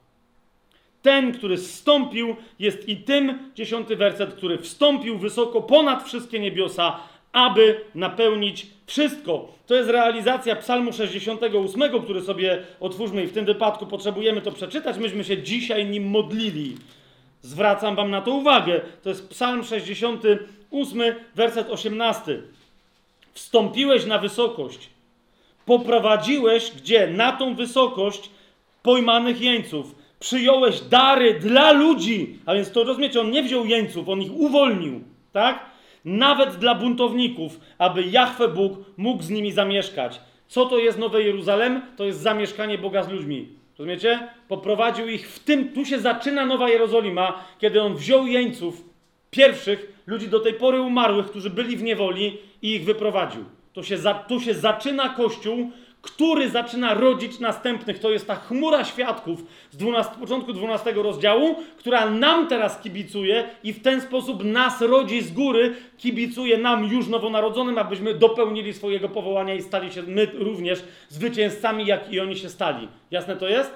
Ten, 1.03 1.33
który 1.33 1.59
zstąpił, 1.59 2.37
jest 2.59 2.89
i 2.89 2.97
tym, 2.97 3.39
dziesiąty 3.55 3.97
werset, 3.97 4.35
który 4.35 4.59
wstąpił 4.59 5.19
wysoko 5.19 5.63
ponad 5.63 6.05
wszystkie 6.05 6.39
niebiosa, 6.39 7.01
aby 7.37 7.81
napełnić 7.95 8.67
wszystko. 8.87 9.49
To 9.67 9.75
jest 9.75 9.91
realizacja 9.91 10.57
Psalmu 10.57 10.93
68, 10.93 12.03
który 12.03 12.23
sobie 12.23 12.63
otwórzmy 12.81 13.25
i 13.25 13.27
w 13.27 13.33
tym 13.33 13.45
wypadku 13.45 13.87
potrzebujemy 13.87 14.41
to 14.41 14.53
przeczytać. 14.53 14.99
Myśmy 14.99 15.25
się 15.25 15.43
dzisiaj 15.43 15.87
nim 15.87 16.11
modlili. 16.11 16.77
Zwracam 17.43 17.97
Wam 17.97 18.11
na 18.11 18.21
to 18.23 18.31
uwagę. 18.31 18.81
To 19.03 19.09
jest 19.09 19.29
Psalm 19.29 19.65
68, 19.65 21.03
werset 21.35 21.71
18. 21.71 22.43
Wstąpiłeś 23.33 24.07
na 24.07 24.19
wysokość, 24.19 24.91
poprowadziłeś 25.67 26.71
gdzie? 26.77 27.07
Na 27.07 27.33
tą 27.33 27.55
wysokość 27.55 28.31
pojmanych 28.83 29.41
jeńców. 29.41 29.95
Przyjąłeś 30.21 30.81
dary 30.81 31.41
dla 31.41 31.73
ludzi. 31.73 32.39
A 32.47 32.55
więc 32.55 32.73
to 32.73 32.85
rozumiecie, 32.85 33.21
on 33.21 33.31
nie 33.31 33.43
wziął 33.43 33.67
jeńców, 33.67 34.09
on 34.09 34.23
ich 34.23 34.33
uwolnił. 34.33 35.01
Tak? 35.33 35.66
Nawet 36.07 36.57
dla 36.57 36.75
buntowników, 36.75 37.61
aby 37.79 38.03
Jahwe 38.03 38.49
Bóg 38.49 38.73
mógł 38.97 39.23
z 39.23 39.31
nimi 39.31 39.53
zamieszkać. 39.53 40.21
Co 40.47 40.67
to 40.67 40.79
jest 40.79 40.99
Nowe 40.99 41.23
Jeruzalem? 41.23 41.83
To 41.97 42.05
jest 42.05 42.21
zamieszkanie 42.21 42.79
Boga 42.79 43.03
z 43.03 43.09
ludźmi. 43.09 43.49
Rozumiecie? 43.79 44.29
Poprowadził 44.49 45.09
ich 45.09 45.31
w 45.31 45.39
tym, 45.39 45.69
tu 45.73 45.85
się 45.85 45.99
zaczyna 45.99 46.47
Nowa 46.47 46.69
Jerozolima, 46.69 47.45
kiedy 47.59 47.83
on 47.83 47.95
wziął 47.97 48.27
jeńców, 48.27 48.85
pierwszych 49.31 50.03
ludzi 50.07 50.29
do 50.29 50.41
tej 50.41 50.55
pory 50.55 50.81
umarłych, 50.81 51.27
którzy 51.27 51.51
byli 51.51 51.77
w 51.77 51.83
niewoli 51.83 52.39
i 52.63 52.75
ich 52.75 52.85
wyprowadził. 52.85 53.45
To 53.73 53.83
się 53.83 53.99
za, 53.99 54.15
tu 54.15 54.41
się 54.41 54.55
zaczyna 54.55 55.09
Kościół, 55.09 55.71
który 56.07 56.51
zaczyna 56.51 56.95
rodzić 56.95 57.39
następnych. 57.39 57.99
To 57.99 58.11
jest 58.11 58.27
ta 58.27 58.35
chmura 58.35 58.85
świadków 58.85 59.45
z 59.71 59.77
12, 59.77 60.13
początku 60.21 60.53
12 60.53 60.93
rozdziału, 60.93 61.57
która 61.79 62.11
nam 62.11 62.49
teraz 62.49 62.81
kibicuje 62.81 63.49
i 63.65 63.73
w 63.73 63.83
ten 63.83 64.01
sposób 64.01 64.45
nas 64.45 64.81
rodzi 64.81 65.23
z 65.23 65.33
góry, 65.33 65.75
kibicuje 65.99 66.59
nam 66.59 66.85
już 66.85 67.09
nowonarodzonym, 67.09 67.79
abyśmy 67.79 68.15
dopełnili 68.15 68.73
swojego 68.73 69.09
powołania 69.09 69.55
i 69.55 69.63
stali 69.63 69.93
się 69.93 70.03
my 70.03 70.27
również 70.35 70.85
zwycięzcami, 71.09 71.87
jak 71.87 72.13
i 72.13 72.21
oni 72.21 72.37
się 72.37 72.49
stali. 72.49 72.89
Jasne 73.11 73.37
to 73.37 73.49
jest? 73.49 73.71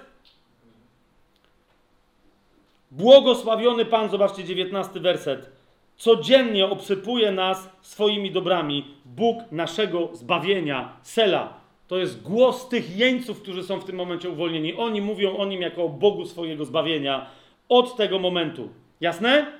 Błogosławiony 2.91 3.85
Pan, 3.85 4.09
zobaczcie 4.09 4.45
19 4.45 5.01
werset. 5.01 5.51
Codziennie 5.97 6.67
obsypuje 6.67 7.33
nas 7.33 7.69
swoimi 7.81 8.31
dobrami. 8.31 8.95
Bóg 9.05 9.39
naszego 9.53 10.09
zbawienia. 10.13 10.97
Sela. 11.03 11.60
To 11.91 11.99
jest 11.99 12.23
głos 12.23 12.69
tych 12.69 12.97
jeńców, 12.97 13.43
którzy 13.43 13.63
są 13.63 13.81
w 13.81 13.85
tym 13.85 13.97
momencie 13.97 14.31
uwolnieni. 14.31 14.75
Oni 14.75 15.01
mówią 15.03 15.37
o 15.37 15.47
nim 15.47 15.63
jako 15.63 15.85
o 15.85 15.89
Bogu 15.89 16.27
swojego 16.27 16.65
zbawienia 16.65 17.31
od 17.69 17.97
tego 17.97 18.19
momentu. 18.19 18.71
Jasne? 19.01 19.53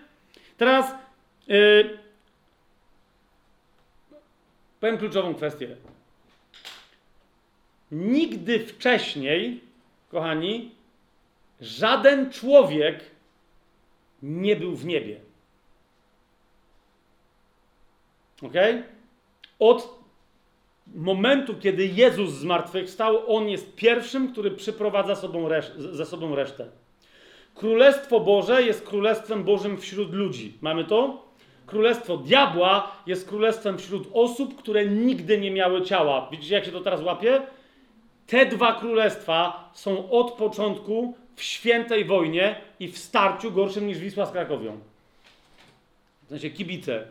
Teraz 0.57 0.95
yy, 1.49 1.99
powiem 4.81 4.99
kluczową 4.99 5.35
kwestię. 5.35 5.77
Nigdy 7.93 8.67
wcześniej, 8.67 9.61
kochani, 10.09 10.71
żaden 11.61 12.33
człowiek 12.33 13.01
nie 14.23 14.57
był 14.57 14.77
w 14.77 14.85
niebie. 14.87 15.21
Ok? 18.43 18.55
Od 19.59 20.00
momentu, 20.95 21.55
kiedy 21.55 21.87
Jezus 21.87 22.31
zmartwychwstał, 22.31 23.37
On 23.37 23.49
jest 23.49 23.75
pierwszym, 23.75 24.33
który 24.33 24.51
przyprowadza 24.51 25.17
sobą 25.17 25.49
ze 25.77 26.07
sobą 26.07 26.35
resztę. 26.35 26.67
Królestwo 27.55 28.21
Boże 28.21 28.63
jest 28.63 28.87
królestwem 28.87 29.45
Bożym 29.45 29.79
wśród 29.79 30.15
ludzi. 30.15 30.55
Mamy 30.61 30.85
to? 30.85 31.31
Królestwo 31.67 32.17
diabła 32.17 32.93
jest 33.07 33.29
królestwem 33.29 33.79
wśród 33.79 34.09
osób, 34.13 34.59
które 34.59 34.87
nigdy 34.87 35.39
nie 35.39 35.51
miały 35.51 35.83
ciała. 35.83 36.29
Widzicie, 36.31 36.55
jak 36.55 36.65
się 36.65 36.73
to 36.73 36.81
teraz 36.81 37.03
łapie? 37.03 37.43
Te 38.27 38.47
dwa 38.47 38.73
królestwa 38.73 39.71
są 39.75 40.11
od 40.11 40.33
początku 40.33 41.15
w 41.37 41.43
świętej 41.43 42.05
wojnie 42.05 42.61
i 42.81 42.89
w 42.89 42.99
starciu 42.99 43.53
gorszym 43.53 43.87
niż 43.87 43.99
Wisła 43.99 44.27
z 44.27 44.31
Krakowią. 44.33 44.79
W 46.27 46.29
sensie 46.29 46.51
kibice. 46.51 47.07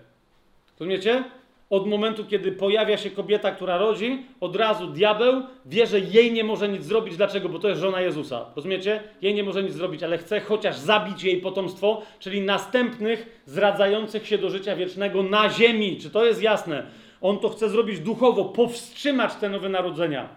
Rozumiecie? 0.79 1.23
Od 1.69 1.87
momentu, 1.87 2.25
kiedy 2.25 2.51
pojawia 2.51 2.97
się 2.97 3.09
kobieta, 3.09 3.51
która 3.51 3.77
rodzi, 3.77 4.23
od 4.39 4.55
razu 4.55 4.87
diabeł 4.87 5.43
wie, 5.65 5.87
że 5.87 5.99
jej 5.99 6.31
nie 6.31 6.43
może 6.43 6.69
nic 6.69 6.83
zrobić. 6.83 7.17
Dlaczego? 7.17 7.49
Bo 7.49 7.59
to 7.59 7.69
jest 7.69 7.81
żona 7.81 8.01
Jezusa. 8.01 8.45
Rozumiecie? 8.55 9.03
Jej 9.21 9.35
nie 9.35 9.43
może 9.43 9.63
nic 9.63 9.73
zrobić, 9.73 10.03
ale 10.03 10.17
chce 10.17 10.39
chociaż 10.39 10.77
zabić 10.77 11.23
jej 11.23 11.41
potomstwo, 11.41 12.01
czyli 12.19 12.41
następnych 12.41 13.41
zradzających 13.45 14.27
się 14.27 14.37
do 14.37 14.49
życia 14.49 14.75
wiecznego 14.75 15.23
na 15.23 15.49
ziemi. 15.49 15.97
Czy 16.01 16.09
to 16.09 16.25
jest 16.25 16.41
jasne? 16.41 16.83
On 17.21 17.39
to 17.39 17.49
chce 17.49 17.69
zrobić 17.69 17.99
duchowo, 17.99 18.45
powstrzymać 18.45 19.35
te 19.35 19.49
nowe 19.49 19.69
narodzenia. 19.69 20.29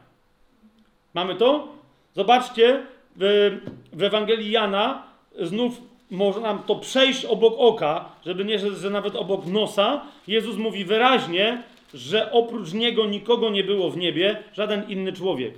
Mamy 1.15 1.35
to? 1.35 1.69
Zobaczcie 2.15 2.87
w, 3.17 4.03
Ewangelii 4.03 4.51
Jana 4.51 5.03
znów 5.41 5.92
może 6.13 6.41
nam 6.41 6.63
to 6.63 6.77
przejść 6.77 7.25
obok 7.25 7.55
oka, 7.57 8.05
żeby 8.27 8.45
nie, 8.45 8.59
że, 8.59 8.77
że 8.77 8.91
nawet 8.91 9.17
obok 9.17 9.47
nosa. 9.47 10.03
Jezus 10.27 10.57
mówi 10.57 10.85
wyraźnie, 10.85 11.63
że 11.95 12.33
oprócz 12.33 12.73
Niego 12.73 13.07
nikogo 13.07 13.51
nie 13.51 13.65
było 13.65 13.91
w 13.91 13.97
niebie, 13.97 14.43
żaden 14.53 14.89
inny 14.89 15.13
człowiek. 15.13 15.55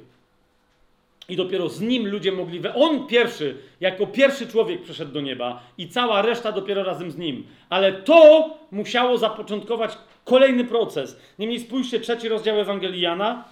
I 1.29 1.37
dopiero 1.37 1.69
z 1.69 1.81
Nim 1.81 2.07
ludzie 2.07 2.33
mogli... 2.33 2.61
We... 2.61 2.75
On 2.75 3.07
pierwszy, 3.07 3.57
jako 3.81 4.07
pierwszy 4.07 4.49
człowiek 4.49 4.83
przyszedł 4.83 5.13
do 5.13 5.21
nieba 5.21 5.63
i 5.79 5.89
cała 5.89 6.23
reszta 6.23 6.53
dopiero 6.53 6.85
razem 6.85 7.11
z 7.11 7.17
Nim. 7.17 7.47
Ale 7.69 7.93
to 7.93 8.51
musiało 8.71 9.19
zapoczątkować 9.19 9.99
kolejny 10.25 10.65
proces. 10.65 11.21
Niemniej 11.39 11.61
spójrzcie, 11.61 12.01
trzeci 12.01 12.29
rozdział 12.29 12.61
Ewangelii 12.61 13.01
Jana. 13.01 13.45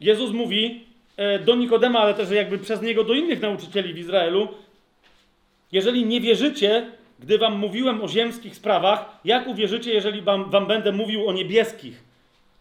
Jezus 0.00 0.30
mówi, 0.30 0.89
do 1.44 1.54
Nikodema, 1.54 1.98
ale 1.98 2.14
też 2.14 2.30
jakby 2.30 2.58
przez 2.58 2.82
niego 2.82 3.04
do 3.04 3.14
innych 3.14 3.40
nauczycieli 3.40 3.94
w 3.94 3.98
Izraelu. 3.98 4.48
Jeżeli 5.72 6.06
nie 6.06 6.20
wierzycie, 6.20 6.86
gdy 7.20 7.38
wam 7.38 7.58
mówiłem 7.58 8.02
o 8.02 8.08
ziemskich 8.08 8.56
sprawach, 8.56 9.20
jak 9.24 9.46
uwierzycie, 9.46 9.94
jeżeli 9.94 10.22
wam, 10.22 10.50
wam 10.50 10.66
będę 10.66 10.92
mówił 10.92 11.28
o 11.28 11.32
niebieskich? 11.32 12.04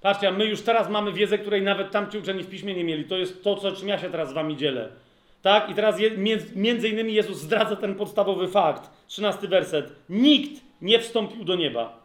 Patrzcie, 0.01 0.27
a 0.27 0.31
my 0.31 0.45
już 0.45 0.61
teraz 0.61 0.89
mamy 0.89 1.13
wiedzę, 1.13 1.37
której 1.37 1.61
nawet 1.61 1.91
tamci 1.91 2.17
uczeni 2.17 2.43
w 2.43 2.49
piśmie 2.49 2.73
nie 2.73 2.83
mieli. 2.83 3.05
To 3.05 3.17
jest 3.17 3.43
to, 3.43 3.55
co, 3.55 3.71
czym 3.71 3.87
ja 3.87 3.99
się 3.99 4.09
teraz 4.09 4.29
z 4.29 4.33
wami 4.33 4.57
dzielę. 4.57 4.89
Tak? 5.41 5.69
I 5.69 5.73
teraz 5.73 5.99
je, 5.99 6.11
między 6.55 6.89
innymi 6.89 7.13
Jezus 7.13 7.37
zdradza 7.37 7.75
ten 7.75 7.95
podstawowy 7.95 8.47
fakt. 8.47 8.89
13 9.07 9.47
werset. 9.47 9.95
Nikt 10.09 10.61
nie 10.81 10.99
wstąpił 10.99 11.43
do 11.43 11.55
nieba. 11.55 11.99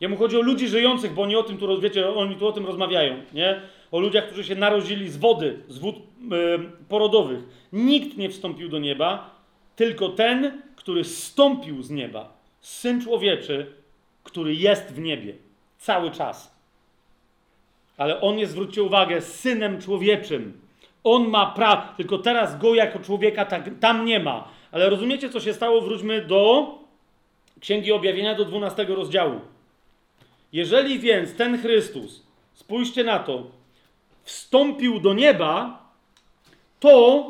Jemu 0.00 0.16
chodzi 0.16 0.36
o 0.36 0.40
ludzi 0.40 0.68
żyjących, 0.68 1.12
bo 1.12 1.22
oni 1.22 1.36
o 1.36 1.42
tym 1.42 1.58
tu, 1.58 1.80
wiecie, 1.80 2.08
oni 2.10 2.36
tu 2.36 2.46
o 2.46 2.52
tym 2.52 2.66
rozmawiają, 2.66 3.16
nie? 3.32 3.60
O 3.92 4.00
ludziach, 4.00 4.26
którzy 4.26 4.44
się 4.44 4.54
narodzili 4.54 5.08
z 5.08 5.16
wody, 5.16 5.58
z 5.68 5.78
wód 5.78 5.96
porodowych. 6.88 7.40
Nikt 7.72 8.16
nie 8.16 8.30
wstąpił 8.30 8.68
do 8.68 8.78
nieba, 8.78 9.30
tylko 9.76 10.08
ten, 10.08 10.62
który 10.76 11.04
zstąpił 11.04 11.82
z 11.82 11.90
nieba. 11.90 12.32
Syn 12.60 13.00
człowieczy, 13.02 13.72
który 14.24 14.54
jest 14.54 14.92
w 14.92 14.98
niebie 14.98 15.34
cały 15.78 16.10
czas. 16.10 16.58
Ale 17.96 18.20
on 18.20 18.38
jest, 18.38 18.52
zwróćcie 18.52 18.82
uwagę, 18.82 19.20
synem 19.20 19.80
człowieczym. 19.80 20.60
On 21.04 21.28
ma 21.28 21.46
prawo, 21.46 21.82
tylko 21.96 22.18
teraz 22.18 22.58
go 22.58 22.74
jako 22.74 22.98
człowieka 22.98 23.44
tak, 23.44 23.70
tam 23.80 24.04
nie 24.04 24.20
ma. 24.20 24.48
Ale 24.72 24.90
rozumiecie, 24.90 25.30
co 25.30 25.40
się 25.40 25.54
stało? 25.54 25.80
Wróćmy 25.80 26.22
do 26.22 26.74
Księgi 27.60 27.92
Objawienia, 27.92 28.34
do 28.34 28.44
12 28.44 28.84
rozdziału. 28.84 29.40
Jeżeli 30.52 30.98
więc 30.98 31.34
ten 31.34 31.58
Chrystus, 31.58 32.22
spójrzcie 32.54 33.04
na 33.04 33.18
to, 33.18 33.46
wstąpił 34.28 35.00
do 35.00 35.14
nieba, 35.14 35.82
to 36.80 37.26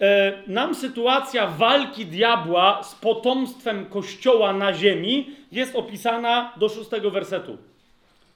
e, 0.00 0.32
nam 0.46 0.74
sytuacja 0.74 1.46
walki 1.46 2.06
diabła 2.06 2.82
z 2.82 2.94
potomstwem 2.94 3.86
Kościoła 3.86 4.52
na 4.52 4.74
ziemi 4.74 5.30
jest 5.52 5.76
opisana 5.76 6.52
do 6.56 6.68
szóstego 6.68 7.10
wersetu. 7.10 7.58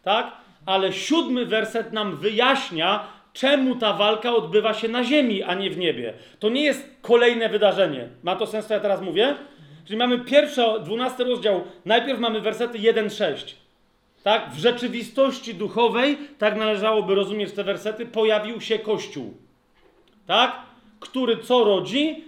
Tak? 0.02 0.32
Ale 0.66 0.92
siódmy 0.92 1.46
werset 1.46 1.92
nam 1.92 2.16
wyjaśnia, 2.16 3.06
czemu 3.32 3.76
ta 3.76 3.92
walka 3.92 4.34
odbywa 4.34 4.74
się 4.74 4.88
na 4.88 5.04
ziemi, 5.04 5.42
a 5.42 5.54
nie 5.54 5.70
w 5.70 5.78
niebie. 5.78 6.12
To 6.38 6.48
nie 6.48 6.62
jest 6.62 6.90
kolejne 7.02 7.48
wydarzenie. 7.48 8.08
Ma 8.22 8.36
to 8.36 8.46
sens, 8.46 8.66
co 8.66 8.74
ja 8.74 8.80
teraz 8.80 9.00
mówię? 9.00 9.34
Czyli 9.84 9.98
mamy 9.98 10.18
pierwszy, 10.18 10.62
dwunasty 10.84 11.24
rozdział. 11.24 11.64
Najpierw 11.84 12.20
mamy 12.20 12.40
wersety 12.40 12.78
1-6. 12.78 13.65
Tak? 14.26 14.50
W 14.50 14.58
rzeczywistości 14.58 15.54
duchowej, 15.54 16.18
tak 16.38 16.56
należałoby 16.56 17.14
rozumieć 17.14 17.52
te 17.52 17.64
wersety, 17.64 18.06
pojawił 18.06 18.60
się 18.60 18.78
Kościół. 18.78 19.34
Tak? 20.26 20.56
Który 21.00 21.36
co 21.36 21.64
rodzi? 21.64 22.24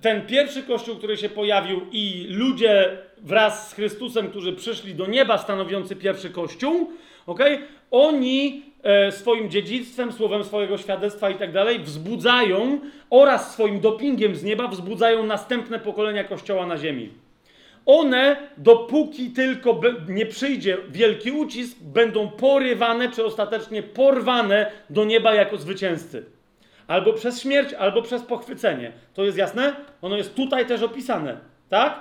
Ten 0.00 0.26
pierwszy 0.26 0.62
Kościół, 0.62 0.96
który 0.96 1.16
się 1.16 1.28
pojawił 1.28 1.80
i 1.92 2.26
ludzie 2.30 2.98
wraz 3.18 3.70
z 3.70 3.74
Chrystusem, 3.74 4.30
którzy 4.30 4.52
przyszli 4.52 4.94
do 4.94 5.06
nieba, 5.06 5.38
stanowiący 5.38 5.96
pierwszy 5.96 6.30
Kościół, 6.30 6.92
okay? 7.26 7.58
oni 7.90 8.62
e, 8.82 9.12
swoim 9.12 9.50
dziedzictwem, 9.50 10.12
słowem 10.12 10.44
swojego 10.44 10.78
świadectwa 10.78 11.30
i 11.30 11.34
tak 11.34 11.52
dalej 11.52 11.78
wzbudzają 11.78 12.80
oraz 13.10 13.52
swoim 13.52 13.80
dopingiem 13.80 14.36
z 14.36 14.44
nieba 14.44 14.68
wzbudzają 14.68 15.26
następne 15.26 15.78
pokolenia 15.78 16.24
Kościoła 16.24 16.66
na 16.66 16.76
ziemi. 16.76 17.10
One, 17.90 18.36
dopóki 18.56 19.30
tylko 19.30 19.80
nie 20.08 20.26
przyjdzie 20.26 20.78
wielki 20.88 21.30
ucisk, 21.30 21.76
będą 21.80 22.28
porywane 22.28 23.08
czy 23.08 23.24
ostatecznie 23.24 23.82
porwane 23.82 24.70
do 24.90 25.04
nieba 25.04 25.34
jako 25.34 25.56
zwycięzcy. 25.56 26.24
Albo 26.86 27.12
przez 27.12 27.42
śmierć, 27.42 27.72
albo 27.72 28.02
przez 28.02 28.22
pochwycenie. 28.22 28.92
To 29.14 29.24
jest 29.24 29.38
jasne? 29.38 29.76
Ono 30.02 30.16
jest 30.16 30.34
tutaj 30.34 30.66
też 30.66 30.82
opisane, 30.82 31.40
tak? 31.68 32.00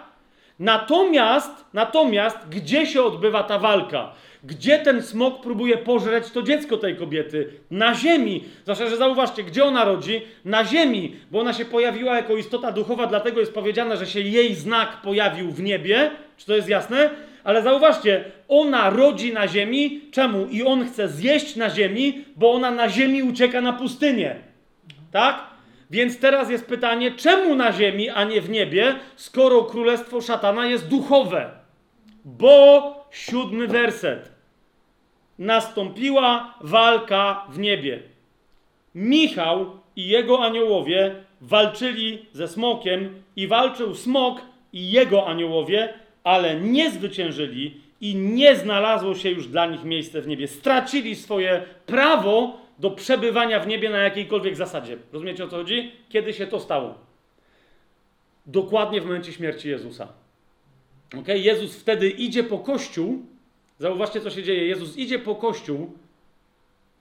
Natomiast, 0.59 1.65
natomiast, 1.73 2.37
gdzie 2.49 2.85
się 2.85 3.03
odbywa 3.03 3.43
ta 3.43 3.59
walka? 3.59 4.11
Gdzie 4.43 4.79
ten 4.79 5.03
smok 5.03 5.41
próbuje 5.41 5.77
pożreć 5.77 6.31
to 6.31 6.41
dziecko 6.41 6.77
tej 6.77 6.95
kobiety? 6.95 7.49
Na 7.71 7.95
ziemi. 7.95 8.43
Zwłaszcza, 8.63 8.87
że 8.87 8.97
zauważcie, 8.97 9.43
gdzie 9.43 9.65
ona 9.65 9.85
rodzi? 9.85 10.21
Na 10.45 10.65
ziemi, 10.65 11.15
bo 11.31 11.39
ona 11.39 11.53
się 11.53 11.65
pojawiła 11.65 12.15
jako 12.15 12.37
istota 12.37 12.71
duchowa, 12.71 13.07
dlatego 13.07 13.39
jest 13.39 13.53
powiedziane, 13.53 13.97
że 13.97 14.05
się 14.05 14.19
jej 14.19 14.55
znak 14.55 15.01
pojawił 15.01 15.51
w 15.51 15.61
niebie. 15.61 16.11
Czy 16.37 16.45
to 16.45 16.55
jest 16.55 16.69
jasne? 16.69 17.09
Ale 17.43 17.61
zauważcie, 17.61 18.23
ona 18.47 18.89
rodzi 18.89 19.33
na 19.33 19.47
ziemi. 19.47 20.01
Czemu? 20.11 20.47
I 20.47 20.63
on 20.63 20.87
chce 20.87 21.07
zjeść 21.07 21.55
na 21.55 21.69
ziemi, 21.69 22.25
bo 22.35 22.51
ona 22.51 22.71
na 22.71 22.89
ziemi 22.89 23.23
ucieka 23.23 23.61
na 23.61 23.73
pustynię. 23.73 24.35
Tak? 25.11 25.43
Więc 25.91 26.19
teraz 26.19 26.49
jest 26.49 26.65
pytanie, 26.65 27.11
czemu 27.11 27.55
na 27.55 27.71
ziemi, 27.71 28.09
a 28.09 28.23
nie 28.23 28.41
w 28.41 28.49
niebie, 28.49 28.95
skoro 29.15 29.63
królestwo 29.63 30.21
szatana 30.21 30.65
jest 30.65 30.87
duchowe? 30.87 31.49
Bo 32.25 32.98
siódmy 33.11 33.67
werset. 33.67 34.31
Nastąpiła 35.39 36.53
walka 36.61 37.45
w 37.49 37.59
niebie. 37.59 37.99
Michał 38.95 39.79
i 39.95 40.07
jego 40.07 40.43
aniołowie 40.43 41.15
walczyli 41.41 42.25
ze 42.33 42.47
smokiem 42.47 43.23
i 43.35 43.47
walczył 43.47 43.95
smok 43.95 44.41
i 44.73 44.91
jego 44.91 45.27
aniołowie, 45.27 45.93
ale 46.23 46.55
nie 46.55 46.91
zwyciężyli 46.91 47.81
i 48.01 48.15
nie 48.15 48.55
znalazło 48.55 49.15
się 49.15 49.29
już 49.29 49.47
dla 49.47 49.65
nich 49.65 49.83
miejsce 49.83 50.21
w 50.21 50.27
niebie. 50.27 50.47
Stracili 50.47 51.15
swoje 51.15 51.63
prawo 51.85 52.57
do 52.79 52.91
przebywania 52.91 53.59
w 53.59 53.67
niebie 53.67 53.89
na 53.89 53.97
jakiejkolwiek 53.97 54.55
zasadzie. 54.55 54.97
Rozumiecie 55.13 55.43
o 55.43 55.47
co 55.47 55.57
chodzi? 55.57 55.91
Kiedy 56.09 56.33
się 56.33 56.47
to 56.47 56.59
stało? 56.59 56.95
Dokładnie 58.45 59.01
w 59.01 59.05
momencie 59.05 59.33
śmierci 59.33 59.69
Jezusa. 59.69 60.07
Okay? 61.17 61.39
Jezus 61.39 61.75
wtedy 61.75 62.09
idzie 62.09 62.43
po 62.43 62.59
kościół. 62.59 63.25
Zauważcie, 63.79 64.21
co 64.21 64.29
się 64.29 64.43
dzieje. 64.43 64.67
Jezus 64.67 64.97
idzie 64.97 65.19
po 65.19 65.35
kościół, 65.35 65.93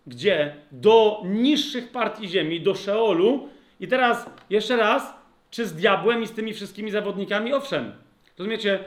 gdzie? 0.07 0.55
Do 0.73 1.23
niższych 1.25 1.93
partii 1.93 2.29
ziemi, 2.29 2.61
do 2.61 2.75
Szeolu. 2.75 3.49
I 3.81 3.89
teraz 3.89 4.31
jeszcze 4.51 4.77
raz, 4.77 5.15
czy 5.51 5.67
z 5.67 5.75
diabłem 5.75 6.23
i 6.23 6.27
z 6.27 6.33
tymi 6.33 6.55
wszystkimi 6.55 6.91
zawodnikami? 6.91 7.53
Owszem. 7.53 7.93
Rozumiecie? 8.39 8.85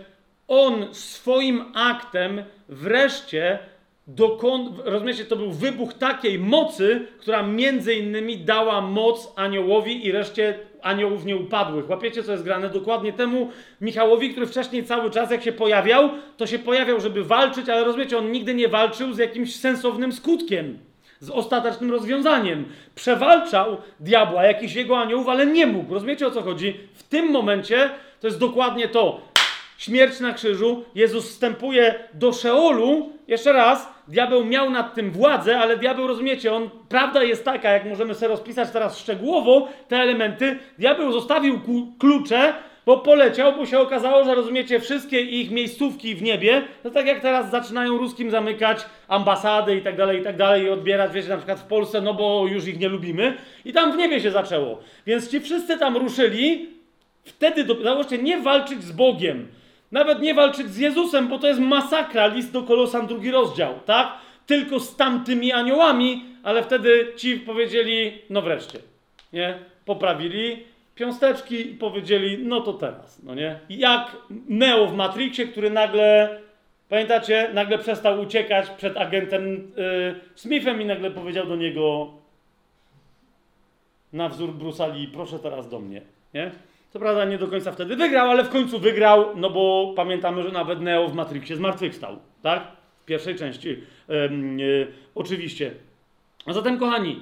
On 0.48 0.88
swoim 0.92 1.64
aktem 1.74 2.44
wreszcie 2.70 3.60
dokąd, 4.08 4.80
rozumiecie, 4.86 5.26
to 5.26 5.36
był 5.36 5.52
wybuch 5.52 5.94
takiej 5.94 6.40
mocy, 6.40 7.08
która 7.20 7.44
między 7.44 7.94
innymi 7.94 8.38
dała 8.38 8.82
moc 8.82 9.34
aniołowi 9.36 10.06
i 10.06 10.12
reszcie 10.12 10.60
aniołów 10.82 11.26
nieupadłych. 11.26 11.90
Łapiecie, 11.90 12.24
co 12.24 12.32
jest 12.32 12.44
grane? 12.44 12.70
Dokładnie 12.70 13.14
temu 13.14 13.50
Michałowi, 13.82 14.30
który 14.30 14.46
wcześniej 14.46 14.84
cały 14.84 15.12
czas, 15.12 15.32
jak 15.32 15.44
się 15.44 15.52
pojawiał, 15.52 16.10
to 16.38 16.48
się 16.48 16.60
pojawiał, 16.60 17.00
żeby 17.00 17.24
walczyć, 17.24 17.70
ale 17.70 17.84
rozumiecie, 17.84 18.18
on 18.18 18.32
nigdy 18.32 18.54
nie 18.54 18.68
walczył 18.68 19.14
z 19.14 19.18
jakimś 19.18 19.56
sensownym 19.56 20.12
skutkiem, 20.12 20.80
z 21.20 21.30
ostatecznym 21.30 21.92
rozwiązaniem. 21.92 22.66
Przewalczał 22.96 23.78
diabła, 24.00 24.44
jakiś 24.44 24.76
jego 24.76 24.98
aniołów, 24.98 25.30
ale 25.30 25.46
nie 25.46 25.68
mógł. 25.68 25.94
Rozumiecie, 25.94 26.28
o 26.28 26.32
co 26.32 26.42
chodzi? 26.42 26.80
W 26.94 27.04
tym 27.04 27.32
momencie 27.32 27.90
to 28.20 28.28
jest 28.28 28.40
dokładnie 28.40 28.88
to 28.88 29.22
śmierć 29.82 30.20
na 30.20 30.34
krzyżu, 30.34 30.84
Jezus 30.96 31.30
wstępuje 31.30 31.96
do 32.14 32.34
Szeolu. 32.34 33.10
Jeszcze 33.28 33.54
raz, 33.54 33.94
diabeł 34.08 34.46
miał 34.46 34.70
nad 34.70 34.96
tym 34.96 35.12
władzę, 35.12 35.60
ale 35.60 35.78
diabeł, 35.78 36.08
rozumiecie, 36.08 36.54
on, 36.54 36.70
prawda 36.90 37.24
jest 37.24 37.46
taka, 37.46 37.70
jak 37.70 37.86
możemy 37.86 38.16
sobie 38.16 38.28
rozpisać 38.28 38.72
teraz 38.72 39.00
szczegółowo 39.00 39.68
te 39.88 39.98
elementy, 39.98 40.58
diabeł 40.78 41.12
zostawił 41.12 41.60
klucze, 42.00 42.54
bo 42.86 42.98
poleciał, 42.98 43.54
bo 43.54 43.66
się 43.66 43.80
okazało, 43.80 44.24
że 44.24 44.36
rozumiecie, 44.36 44.80
wszystkie 44.80 45.22
ich 45.22 45.52
miejscówki 45.52 46.16
w 46.16 46.22
niebie, 46.22 46.62
to 46.84 46.92
tak 46.92 47.06
jak 47.06 47.20
teraz 47.22 47.52
zaczynają 47.52 47.98
ruskim 47.98 48.32
zamykać 48.32 48.86
ambasady 49.08 49.76
i 49.76 49.82
tak 49.82 49.98
dalej, 49.98 50.20
i 50.20 50.24
tak 50.24 50.38
dalej, 50.38 50.64
i 50.64 50.70
odbierać, 50.70 51.12
wiecie, 51.12 51.30
na 51.30 51.38
przykład 51.38 51.60
w 51.60 51.68
Polsce, 51.68 52.02
no 52.02 52.14
bo 52.14 52.48
już 52.48 52.68
ich 52.68 52.80
nie 52.80 52.90
lubimy, 52.90 53.38
i 53.66 53.74
tam 53.74 53.92
w 53.92 53.98
niebie 53.98 54.20
się 54.20 54.32
zaczęło. 54.32 54.80
Więc 55.06 55.32
ci 55.32 55.40
wszyscy 55.40 55.78
tam 55.78 55.98
ruszyli, 55.98 56.70
wtedy, 57.24 57.64
do, 57.64 57.76
nie 58.22 58.40
walczyć 58.40 58.84
z 58.84 58.92
Bogiem, 58.92 59.48
nawet 59.92 60.22
nie 60.22 60.34
walczyć 60.34 60.68
z 60.68 60.78
Jezusem, 60.78 61.28
bo 61.28 61.40
to 61.40 61.48
jest 61.48 61.60
masakra, 61.60 62.28
list 62.28 62.52
do 62.52 62.64
Kolosan, 62.64 63.08
drugi 63.08 63.32
rozdział, 63.32 63.74
tak? 63.86 64.14
Tylko 64.46 64.80
z 64.80 64.96
tamtymi 64.96 65.52
aniołami, 65.52 66.26
ale 66.44 66.64
wtedy 66.64 67.14
ci 67.16 67.38
powiedzieli, 67.38 68.12
no 68.30 68.42
wreszcie, 68.42 68.80
nie? 69.34 69.60
Poprawili 69.86 70.64
piąsteczki 70.96 71.72
i 71.72 71.76
powiedzieli, 71.76 72.38
no 72.46 72.62
to 72.62 72.74
teraz, 72.74 73.24
no 73.24 73.36
nie? 73.36 73.60
Jak 73.70 74.18
Neo 74.48 74.88
w 74.88 74.96
Matrixie, 74.96 75.48
który 75.48 75.70
nagle, 75.70 76.40
pamiętacie, 76.90 77.50
nagle 77.54 77.78
przestał 77.78 78.22
uciekać 78.22 78.70
przed 78.70 78.98
agentem 78.98 79.72
yy, 79.78 80.16
Smithem 80.36 80.82
i 80.82 80.86
nagle 80.86 81.12
powiedział 81.12 81.48
do 81.48 81.56
niego 81.56 82.12
na 84.14 84.30
wzór 84.30 84.54
Brusali, 84.54 85.08
proszę 85.08 85.40
teraz 85.40 85.70
do 85.70 85.80
mnie, 85.80 86.02
nie? 86.34 86.52
Co 86.94 87.00
prawda 87.00 87.26
nie 87.26 87.38
do 87.38 87.48
końca 87.48 87.72
wtedy 87.72 87.96
wygrał, 87.96 88.30
ale 88.30 88.44
w 88.44 88.50
końcu 88.50 88.80
wygrał, 88.80 89.38
no 89.38 89.50
bo 89.50 89.94
pamiętamy, 89.96 90.44
że 90.44 90.52
nawet 90.52 90.82
Neo 90.82 91.08
w 91.08 91.14
Matrixie 91.14 91.56
zmartwychwstał, 91.56 92.20
tak? 92.42 92.68
W 93.02 93.06
pierwszej 93.06 93.36
części. 93.36 93.70
Yy, 94.08 94.88
oczywiście. 95.16 95.72
A 96.46 96.54
zatem, 96.54 96.80
kochani, 96.80 97.20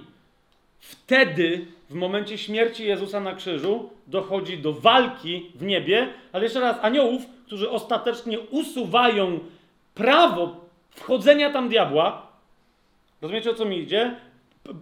wtedy, 0.80 1.66
w 1.90 1.94
momencie 1.94 2.38
śmierci 2.38 2.86
Jezusa 2.88 3.20
na 3.20 3.36
krzyżu, 3.36 3.90
dochodzi 4.08 4.58
do 4.58 4.74
walki 4.74 5.52
w 5.56 5.64
niebie, 5.64 6.08
ale 6.32 6.44
jeszcze 6.44 6.60
raz, 6.60 6.78
aniołów, 6.82 7.22
którzy 7.46 7.70
ostatecznie 7.70 8.40
usuwają 8.40 9.40
prawo 9.96 10.66
wchodzenia 10.90 11.50
tam 11.50 11.70
diabła. 11.70 12.28
Rozumiecie, 13.22 13.52
o 13.52 13.54
co 13.54 13.66
mi 13.66 13.80
idzie? 13.80 14.16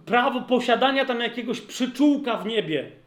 Prawo 0.06 0.40
posiadania 0.40 1.04
tam 1.04 1.20
jakiegoś 1.20 1.60
przyczółka 1.60 2.36
w 2.36 2.46
niebie. 2.46 2.97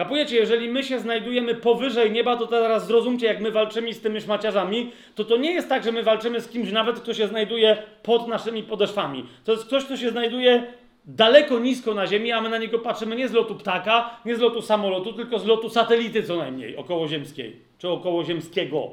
Kapujecie, 0.00 0.36
jeżeli 0.36 0.68
my 0.68 0.84
się 0.84 1.00
znajdujemy 1.00 1.54
powyżej 1.54 2.10
nieba, 2.10 2.36
to 2.36 2.46
teraz 2.46 2.86
zrozumcie, 2.86 3.26
jak 3.26 3.40
my 3.40 3.50
walczymy 3.50 3.94
z 3.94 4.00
tymi 4.00 4.20
szmaciarzami, 4.20 4.92
to 5.14 5.24
to 5.24 5.36
nie 5.36 5.52
jest 5.52 5.68
tak, 5.68 5.84
że 5.84 5.92
my 5.92 6.02
walczymy 6.02 6.40
z 6.40 6.48
kimś 6.48 6.72
nawet, 6.72 7.00
kto 7.00 7.14
się 7.14 7.28
znajduje 7.28 7.82
pod 8.02 8.28
naszymi 8.28 8.62
podeszwami. 8.62 9.26
To 9.44 9.52
jest 9.52 9.64
ktoś, 9.64 9.84
kto 9.84 9.96
się 9.96 10.10
znajduje 10.10 10.72
daleko 11.04 11.58
nisko 11.58 11.94
na 11.94 12.06
ziemi, 12.06 12.32
a 12.32 12.40
my 12.40 12.48
na 12.48 12.58
niego 12.58 12.78
patrzymy 12.78 13.16
nie 13.16 13.28
z 13.28 13.32
lotu 13.32 13.54
ptaka, 13.54 14.10
nie 14.24 14.36
z 14.36 14.40
lotu 14.40 14.62
samolotu, 14.62 15.12
tylko 15.12 15.38
z 15.38 15.46
lotu 15.46 15.68
satelity 15.68 16.22
co 16.22 16.36
najmniej, 16.36 16.76
okołoziemskiej, 16.76 17.56
czy 17.78 17.88
okołoziemskiego. 17.88 18.88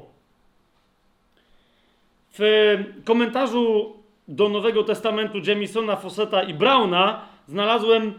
W 2.38 2.76
komentarzu 3.04 3.96
do 4.28 4.48
Nowego 4.48 4.84
Testamentu 4.84 5.38
Jamisona, 5.46 5.96
Fosseta 5.96 6.42
i 6.42 6.54
Brauna 6.54 7.20
znalazłem 7.46 8.18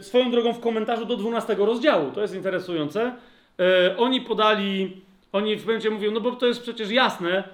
swoją 0.00 0.30
drogą 0.30 0.52
w 0.52 0.60
komentarzu 0.60 1.04
do 1.04 1.16
12 1.16 1.54
rozdziału, 1.58 2.10
to 2.10 2.22
jest 2.22 2.34
interesujące, 2.34 3.14
e, 3.58 3.96
oni 3.96 4.20
podali, 4.20 5.02
oni 5.32 5.56
w 5.56 5.66
momencie 5.66 5.90
mówią, 5.90 6.10
no 6.10 6.20
bo 6.20 6.32
to 6.32 6.46
jest 6.46 6.62
przecież 6.62 6.90
jasne, 6.90 7.44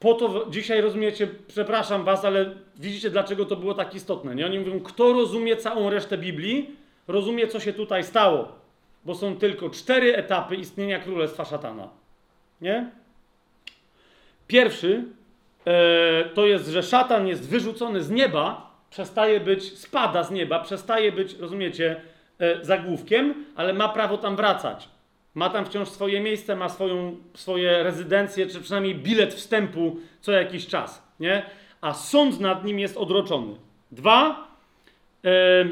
po 0.00 0.14
to 0.14 0.46
dzisiaj 0.50 0.80
rozumiecie, 0.80 1.28
przepraszam 1.48 2.04
was, 2.04 2.24
ale 2.24 2.50
widzicie 2.76 3.10
dlaczego 3.10 3.44
to 3.44 3.56
było 3.56 3.74
tak 3.74 3.94
istotne, 3.94 4.34
nie? 4.34 4.46
Oni 4.46 4.58
mówią, 4.58 4.80
kto 4.80 5.12
rozumie 5.12 5.56
całą 5.56 5.90
resztę 5.90 6.18
Biblii, 6.18 6.70
rozumie 7.08 7.48
co 7.48 7.60
się 7.60 7.72
tutaj 7.72 8.04
stało, 8.04 8.52
bo 9.04 9.14
są 9.14 9.36
tylko 9.36 9.70
cztery 9.70 10.16
etapy 10.16 10.56
istnienia 10.56 10.98
Królestwa 10.98 11.44
Szatana, 11.44 11.88
nie? 12.60 12.90
Pierwszy 14.46 15.04
e, 15.64 16.24
to 16.24 16.46
jest, 16.46 16.68
że 16.68 16.82
szatan 16.82 17.26
jest 17.26 17.48
wyrzucony 17.48 18.02
z 18.02 18.10
nieba, 18.10 18.65
przestaje 18.90 19.40
być, 19.40 19.78
spada 19.78 20.22
z 20.22 20.30
nieba, 20.30 20.60
przestaje 20.60 21.12
być, 21.12 21.34
rozumiecie, 21.34 22.00
e, 22.38 22.64
zagłówkiem, 22.64 23.44
ale 23.56 23.74
ma 23.74 23.88
prawo 23.88 24.18
tam 24.18 24.36
wracać. 24.36 24.88
Ma 25.34 25.50
tam 25.50 25.66
wciąż 25.66 25.88
swoje 25.88 26.20
miejsce, 26.20 26.56
ma 26.56 26.68
swoją, 26.68 27.16
swoje 27.34 27.82
rezydencje, 27.82 28.46
czy 28.46 28.60
przynajmniej 28.60 28.94
bilet 28.94 29.34
wstępu 29.34 29.96
co 30.20 30.32
jakiś 30.32 30.66
czas, 30.66 31.02
nie? 31.20 31.42
A 31.80 31.94
sąd 31.94 32.40
nad 32.40 32.64
nim 32.64 32.78
jest 32.78 32.96
odroczony. 32.96 33.54
Dwa, 33.92 34.48
e, 35.24 35.64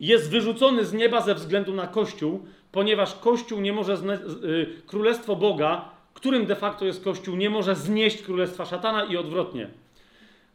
jest 0.00 0.30
wyrzucony 0.30 0.84
z 0.84 0.92
nieba 0.92 1.20
ze 1.20 1.34
względu 1.34 1.74
na 1.74 1.86
Kościół, 1.86 2.46
ponieważ 2.72 3.14
Kościół 3.14 3.60
nie 3.60 3.72
może, 3.72 3.94
y, 3.94 4.82
Królestwo 4.86 5.36
Boga, 5.36 5.88
którym 6.14 6.46
de 6.46 6.56
facto 6.56 6.84
jest 6.84 7.04
Kościół, 7.04 7.36
nie 7.36 7.50
może 7.50 7.74
znieść 7.74 8.22
Królestwa 8.22 8.64
Szatana 8.64 9.04
i 9.04 9.16
odwrotnie. 9.16 9.68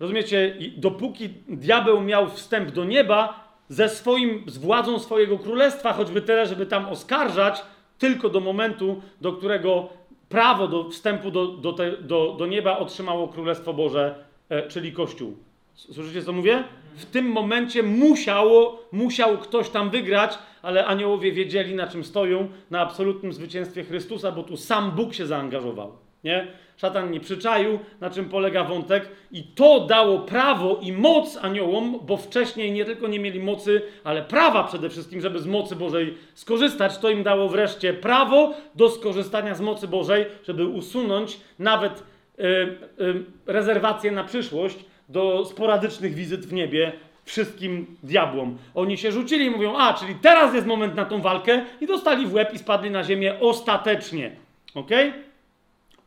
Rozumiecie? 0.01 0.55
Dopóki 0.77 1.29
diabeł 1.47 2.01
miał 2.01 2.29
wstęp 2.29 2.71
do 2.71 2.85
nieba, 2.85 3.47
ze 3.69 3.89
swoim, 3.89 4.43
z 4.47 4.57
władzą 4.57 4.99
swojego 4.99 5.39
królestwa, 5.39 5.93
choćby 5.93 6.21
tyle, 6.21 6.45
żeby 6.45 6.65
tam 6.65 6.85
oskarżać, 6.85 7.61
tylko 7.99 8.29
do 8.29 8.39
momentu, 8.39 9.01
do 9.21 9.33
którego 9.33 9.89
prawo 10.29 10.67
do 10.67 10.89
wstępu 10.89 11.31
do, 11.31 11.47
do, 11.47 11.73
te, 11.73 11.91
do, 11.91 12.35
do 12.39 12.45
nieba 12.45 12.77
otrzymało 12.77 13.27
Królestwo 13.27 13.73
Boże, 13.73 14.15
e, 14.49 14.67
czyli 14.67 14.91
Kościół. 14.91 15.37
Słyszycie, 15.73 16.23
co 16.23 16.33
mówię? 16.33 16.63
W 16.95 17.05
tym 17.05 17.25
momencie 17.25 17.83
musiało, 17.83 18.83
musiał 18.91 19.37
ktoś 19.37 19.69
tam 19.69 19.89
wygrać, 19.89 20.37
ale 20.61 20.85
aniołowie 20.85 21.31
wiedzieli, 21.31 21.75
na 21.75 21.87
czym 21.87 22.03
stoją, 22.03 22.47
na 22.71 22.79
absolutnym 22.79 23.33
zwycięstwie 23.33 23.83
Chrystusa, 23.83 24.31
bo 24.31 24.43
tu 24.43 24.57
sam 24.57 24.91
Bóg 24.91 25.13
się 25.13 25.25
zaangażował. 25.25 25.91
Nie? 26.23 26.47
Szatan 26.77 27.11
nie 27.11 27.19
przyczaił, 27.19 27.79
na 28.01 28.09
czym 28.09 28.29
polega 28.29 28.63
wątek, 28.63 29.09
i 29.31 29.43
to 29.43 29.79
dało 29.79 30.19
prawo 30.19 30.79
i 30.81 30.91
moc 30.91 31.37
aniołom, 31.37 31.99
bo 32.01 32.17
wcześniej 32.17 32.71
nie 32.71 32.85
tylko 32.85 33.07
nie 33.07 33.19
mieli 33.19 33.39
mocy, 33.39 33.81
ale 34.03 34.21
prawa 34.21 34.63
przede 34.63 34.89
wszystkim, 34.89 35.21
żeby 35.21 35.39
z 35.39 35.47
mocy 35.47 35.75
Bożej 35.75 36.17
skorzystać. 36.33 36.97
To 36.97 37.09
im 37.09 37.23
dało 37.23 37.49
wreszcie 37.49 37.93
prawo 37.93 38.53
do 38.75 38.89
skorzystania 38.89 39.55
z 39.55 39.61
mocy 39.61 39.87
Bożej, 39.87 40.25
żeby 40.43 40.67
usunąć 40.67 41.39
nawet 41.59 42.03
y, 42.39 42.43
y, 42.43 43.23
rezerwacje 43.45 44.11
na 44.11 44.23
przyszłość 44.23 44.77
do 45.09 45.45
sporadycznych 45.45 46.13
wizyt 46.13 46.45
w 46.45 46.53
niebie 46.53 46.91
wszystkim 47.23 47.97
diabłom. 48.03 48.57
Oni 48.75 48.97
się 48.97 49.11
rzucili 49.11 49.45
i 49.45 49.49
mówią, 49.49 49.77
a, 49.77 49.93
czyli 49.93 50.15
teraz 50.15 50.53
jest 50.53 50.67
moment 50.67 50.95
na 50.95 51.05
tą 51.05 51.21
walkę 51.21 51.65
i 51.81 51.87
dostali 51.87 52.27
w 52.27 52.33
łeb 52.33 52.53
i 52.53 52.57
spadli 52.57 52.91
na 52.91 53.03
ziemię 53.03 53.39
ostatecznie. 53.39 54.31
Okej? 54.75 55.13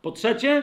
Po 0.05 0.13
trzecie, 0.13 0.63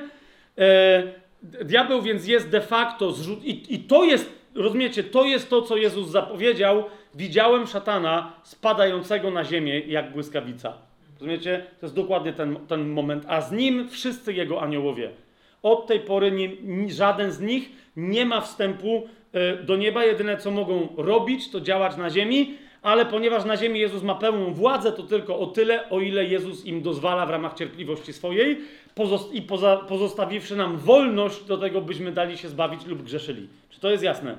e, 0.58 1.04
diabeł 1.44 2.02
więc 2.02 2.28
jest 2.28 2.50
de 2.50 2.62
facto 2.62 3.12
zrzut... 3.12 3.46
I, 3.46 3.76
I 3.76 3.80
to 3.80 4.04
jest, 4.04 4.32
rozumiecie, 4.56 5.04
to 5.04 5.26
jest 5.26 5.50
to, 5.50 5.62
co 5.62 5.78
Jezus 5.78 6.10
zapowiedział. 6.10 6.84
Widziałem 7.16 7.68
szatana 7.68 8.34
spadającego 8.44 9.32
na 9.32 9.44
ziemię 9.44 9.80
jak 9.80 10.14
błyskawica. 10.14 10.74
Rozumiecie? 11.14 11.66
To 11.80 11.86
jest 11.86 11.96
dokładnie 11.96 12.34
ten, 12.34 12.56
ten 12.68 12.90
moment. 12.90 13.26
A 13.28 13.42
z 13.42 13.52
nim 13.52 13.90
wszyscy 13.90 14.34
jego 14.34 14.62
aniołowie. 14.62 15.10
Od 15.64 15.88
tej 15.88 16.00
pory 16.00 16.32
nie, 16.32 16.48
ni- 16.48 16.94
żaden 16.94 17.32
z 17.32 17.40
nich 17.40 17.70
nie 17.96 18.26
ma 18.26 18.42
wstępu 18.42 19.08
e, 19.34 19.64
do 19.64 19.76
nieba. 19.76 20.06
Jedyne, 20.06 20.38
co 20.38 20.52
mogą 20.52 20.88
robić, 20.98 21.52
to 21.52 21.62
działać 21.62 21.98
na 21.98 22.10
ziemi, 22.10 22.58
ale 22.82 23.06
ponieważ 23.06 23.46
na 23.46 23.58
ziemi 23.58 23.80
Jezus 23.80 24.04
ma 24.04 24.16
pełną 24.16 24.54
władzę, 24.54 24.92
to 24.92 25.04
tylko 25.04 25.40
o 25.40 25.48
tyle, 25.48 25.90
o 25.90 26.00
ile 26.00 26.26
Jezus 26.26 26.66
im 26.66 26.82
dozwala 26.82 27.26
w 27.26 27.30
ramach 27.30 27.54
cierpliwości 27.54 28.14
swojej 28.14 28.58
i 29.32 29.42
poza, 29.42 29.78
pozostawiwszy 29.78 30.56
nam 30.56 30.78
wolność 30.78 31.44
do 31.44 31.58
tego, 31.58 31.82
byśmy 31.82 32.12
dali 32.12 32.38
się 32.38 32.50
zbawić 32.50 32.86
lub 32.86 33.04
grzeszyli. 33.04 33.48
Czy 33.70 33.80
to 33.80 33.90
jest 33.90 34.04
jasne? 34.04 34.38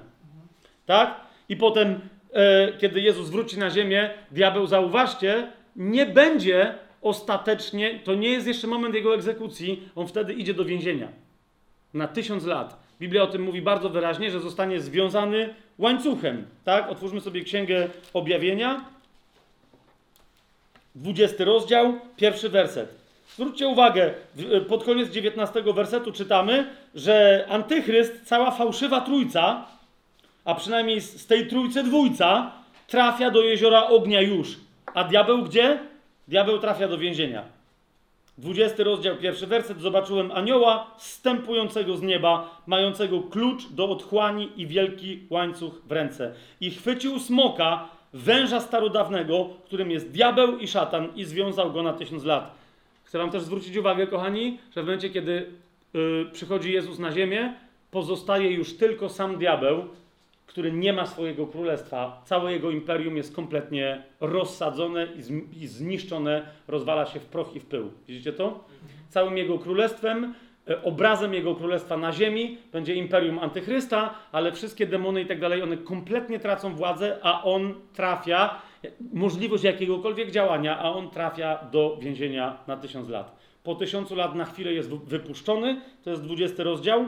Tak? 0.87 1.21
I 1.49 1.57
potem, 1.57 2.01
e, 2.33 2.73
kiedy 2.79 3.01
Jezus 3.01 3.31
wróci 3.31 3.59
na 3.59 3.71
ziemię, 3.71 4.11
diabeł, 4.31 4.67
zauważcie, 4.67 5.53
nie 5.77 6.07
będzie 6.07 6.75
ostatecznie, 7.03 8.01
to 8.05 8.15
nie 8.15 8.29
jest 8.29 8.47
jeszcze 8.47 8.67
moment 8.67 8.95
jego 8.95 9.15
egzekucji, 9.15 9.89
on 9.97 10.07
wtedy 10.07 10.33
idzie 10.33 10.55
do 10.55 10.65
więzienia. 10.65 11.09
Na 11.95 12.09
tysiąc 12.09 12.45
lat. 12.45 12.83
Biblia 13.01 13.23
o 13.23 13.27
tym 13.27 13.43
mówi 13.43 13.63
bardzo 13.63 13.91
wyraźnie, 13.91 14.31
że 14.31 14.41
zostanie 14.41 14.81
związany 14.81 15.55
łańcuchem. 15.79 16.47
Tak? 16.65 16.91
Otwórzmy 16.91 17.21
sobie 17.21 17.41
Księgę 17.41 17.89
Objawienia. 18.15 18.85
20 20.95 21.45
rozdział, 21.45 22.01
pierwszy 22.17 22.49
werset. 22.49 23.02
Zwróćcie 23.35 23.69
uwagę, 23.69 24.15
w- 24.35 24.65
pod 24.67 24.85
koniec 24.85 25.11
19 25.11 25.73
wersetu 25.73 26.13
czytamy, 26.13 26.67
że 26.95 27.47
antychryst, 27.51 28.21
cała 28.25 28.51
fałszywa 28.51 29.01
trójca, 29.01 29.67
a 30.45 30.55
przynajmniej 30.55 31.01
z 31.01 31.27
tej 31.27 31.47
trójcy 31.47 31.83
dwójca, 31.83 32.53
trafia 32.89 33.31
do 33.31 33.43
jeziora 33.43 33.87
ognia 33.87 34.21
już. 34.21 34.49
A 34.95 35.05
diabeł 35.05 35.43
gdzie? 35.43 35.79
Diabeł 36.29 36.59
trafia 36.59 36.89
do 36.89 36.99
więzienia. 36.99 37.43
20 38.39 38.85
rozdział, 38.85 39.17
pierwszy 39.17 39.47
werset. 39.47 39.81
Zobaczyłem 39.81 40.33
anioła 40.33 40.91
zstępującego 40.99 41.97
z 41.97 42.03
nieba, 42.03 42.61
mającego 42.67 43.21
klucz 43.21 43.69
do 43.71 43.89
otchłani 43.91 44.49
i 44.57 44.67
wielki 44.67 45.21
łańcuch 45.31 45.73
w 45.87 45.93
ręce. 45.93 46.33
I 46.61 46.71
chwycił 46.71 47.19
smoka, 47.21 47.89
węża 48.13 48.61
starodawnego, 48.61 49.49
którym 49.65 49.91
jest 49.91 50.11
diabeł 50.11 50.59
i 50.59 50.69
szatan, 50.69 51.09
i 51.17 51.25
związał 51.25 51.73
go 51.73 51.83
na 51.83 51.93
tysiąc 51.93 52.25
lat. 52.25 52.62
Chcę 53.13 53.19
wam 53.19 53.31
też 53.31 53.43
zwrócić 53.43 53.77
uwagę, 53.77 54.07
kochani, 54.07 54.59
że 54.75 54.83
w 54.83 54.85
momencie, 54.85 55.11
kiedy 55.11 55.47
y, 55.95 56.27
przychodzi 56.33 56.73
Jezus 56.73 56.99
na 56.99 57.13
ziemię, 57.13 57.55
pozostaje 57.91 58.51
już 58.51 58.77
tylko 58.77 59.09
sam 59.09 59.39
diabeł, 59.39 59.85
który 60.47 60.73
nie 60.73 60.93
ma 60.93 61.07
swojego 61.07 61.47
królestwa. 61.47 62.23
Całe 62.25 62.53
jego 62.53 62.71
imperium 62.71 63.17
jest 63.17 63.37
kompletnie 63.37 64.03
rozsadzone 64.21 65.09
i, 65.61 65.67
zniszczone, 65.67 66.47
rozwala 66.69 67.07
się 67.07 67.21
w 67.21 67.27
proch 67.27 67.57
i 67.57 67.61
w 67.61 67.67
pył. 67.67 67.91
Widzicie 68.09 68.33
to? 68.33 68.65
Całym 69.09 69.37
jego 69.37 69.59
królestwem, 69.59 70.35
e, 70.69 70.83
obrazem 70.83 71.35
jego 71.35 71.55
królestwa 71.55 71.97
na 71.97 72.13
ziemi 72.13 72.59
będzie 72.73 72.95
imperium 72.95 73.39
antychrysta, 73.39 74.15
ale 74.33 74.53
wszystkie 74.53 74.87
demony 74.87 75.23
i 75.23 75.27
tak 75.27 75.41
dalej, 75.41 75.63
one 75.63 75.77
kompletnie 75.77 76.39
tracą 76.39 76.75
władzę, 76.75 77.19
a 77.23 77.43
on 77.43 77.75
trafia, 77.95 78.63
możliwość 79.13 79.65
jakiegokolwiek 79.65 80.31
działania, 80.31 80.79
a 80.79 80.93
on 80.93 81.11
trafia 81.11 81.59
do 81.73 81.97
więzienia 82.01 82.59
na 82.67 82.77
tysiąc 82.77 83.09
lat. 83.09 83.37
Po 83.65 83.75
tysiącu 83.75 84.15
lat 84.15 84.35
na 84.35 84.45
chwilę 84.45 84.73
jest 84.73 84.91
wy- 84.91 85.07
wypuszczony, 85.07 85.81
to 86.05 86.11
jest 86.11 86.23
20 86.23 86.63
rozdział, 86.63 87.05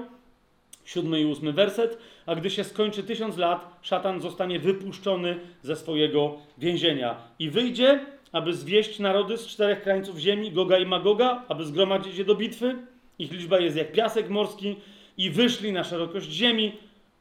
siódmy 0.85 1.21
i 1.21 1.25
ósmy 1.27 1.53
werset, 1.53 1.99
a 2.27 2.35
gdy 2.35 2.51
się 2.51 2.65
skończy 2.65 3.03
tysiąc 3.03 3.37
lat, 3.37 3.79
szatan 3.83 4.21
zostanie 4.21 4.59
wypuszczony 4.59 5.37
ze 5.63 5.77
swojego 5.77 6.37
więzienia 6.59 7.17
i 7.39 7.51
wyjdzie, 7.51 8.01
aby 8.33 8.55
zwieść 8.55 8.99
narody 8.99 9.37
z 9.37 9.47
czterech 9.47 9.83
krańców 9.83 10.19
ziemi, 10.19 10.53
Goga 10.53 10.79
i 10.79 10.87
Magoga, 10.87 11.45
aby 11.49 11.65
zgromadzić 11.65 12.17
je 12.19 12.25
do 12.25 12.35
bitwy. 12.35 12.77
Ich 13.19 13.33
liczba 13.33 13.61
jest 13.61 13.77
jak 13.77 13.93
piasek 13.93 14.29
morski 14.31 14.77
i 15.19 15.31
wyszli 15.31 15.73
na 15.73 15.85
szerokość 15.85 16.31
ziemi, 16.31 16.73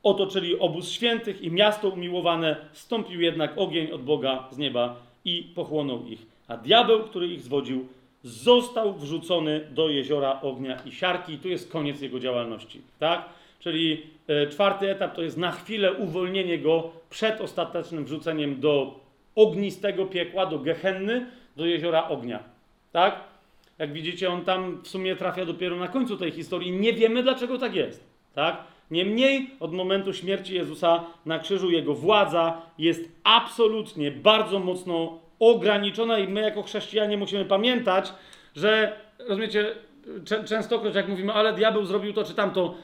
otoczyli 0.03 0.59
obóz 0.59 0.91
świętych 0.91 1.41
i 1.41 1.51
miasto 1.51 1.89
umiłowane, 1.89 2.55
wstąpił 2.71 3.21
jednak 3.21 3.53
ogień 3.55 3.91
od 3.91 4.03
Boga 4.03 4.47
z 4.51 4.57
nieba 4.57 4.95
i 5.25 5.51
pochłonął 5.55 6.05
ich. 6.05 6.25
A 6.47 6.57
diabeł, 6.57 7.03
który 7.03 7.27
ich 7.27 7.41
zwodził, 7.41 7.87
został 8.23 8.93
wrzucony 8.93 9.67
do 9.71 9.89
jeziora 9.89 10.41
ognia 10.41 10.77
i 10.85 10.91
siarki. 10.91 11.33
I 11.33 11.37
tu 11.37 11.49
jest 11.49 11.71
koniec 11.71 12.01
jego 12.01 12.19
działalności. 12.19 12.81
Tak? 12.99 13.25
Czyli 13.59 14.01
e, 14.27 14.47
czwarty 14.47 14.91
etap 14.91 15.15
to 15.15 15.21
jest 15.21 15.37
na 15.37 15.51
chwilę 15.51 15.93
uwolnienie 15.93 16.59
go 16.59 16.91
przed 17.09 17.41
ostatecznym 17.41 18.05
wrzuceniem 18.05 18.59
do 18.59 18.99
ognistego 19.35 20.05
piekła, 20.05 20.45
do 20.45 20.59
gehenny, 20.59 21.25
do 21.55 21.65
jeziora 21.65 22.07
ognia. 22.07 22.43
Tak? 22.91 23.19
Jak 23.77 23.93
widzicie, 23.93 24.29
on 24.29 24.45
tam 24.45 24.81
w 24.83 24.87
sumie 24.87 25.15
trafia 25.15 25.45
dopiero 25.45 25.75
na 25.75 25.87
końcu 25.87 26.17
tej 26.17 26.31
historii. 26.31 26.71
Nie 26.71 26.93
wiemy, 26.93 27.23
dlaczego 27.23 27.57
tak 27.57 27.75
jest. 27.75 28.03
Tak? 28.35 28.63
Niemniej 28.93 29.49
od 29.59 29.73
momentu 29.73 30.13
śmierci 30.13 30.55
Jezusa 30.55 31.03
na 31.25 31.39
krzyżu 31.39 31.71
jego 31.71 31.93
władza 31.93 32.61
jest 32.77 33.11
absolutnie 33.23 34.11
bardzo 34.11 34.59
mocno 34.59 35.19
ograniczona 35.39 36.19
i 36.19 36.27
my 36.27 36.41
jako 36.41 36.63
chrześcijanie 36.63 37.17
musimy 37.17 37.45
pamiętać, 37.45 38.13
że 38.55 38.95
rozumiecie, 39.19 39.75
czę- 40.23 40.43
częstokroć 40.43 40.95
jak 40.95 41.07
mówimy, 41.07 41.33
ale 41.33 41.53
diabeł 41.53 41.85
zrobił 41.85 42.13
to 42.13 42.23
czy 42.23 42.33
tamto, 42.33 42.75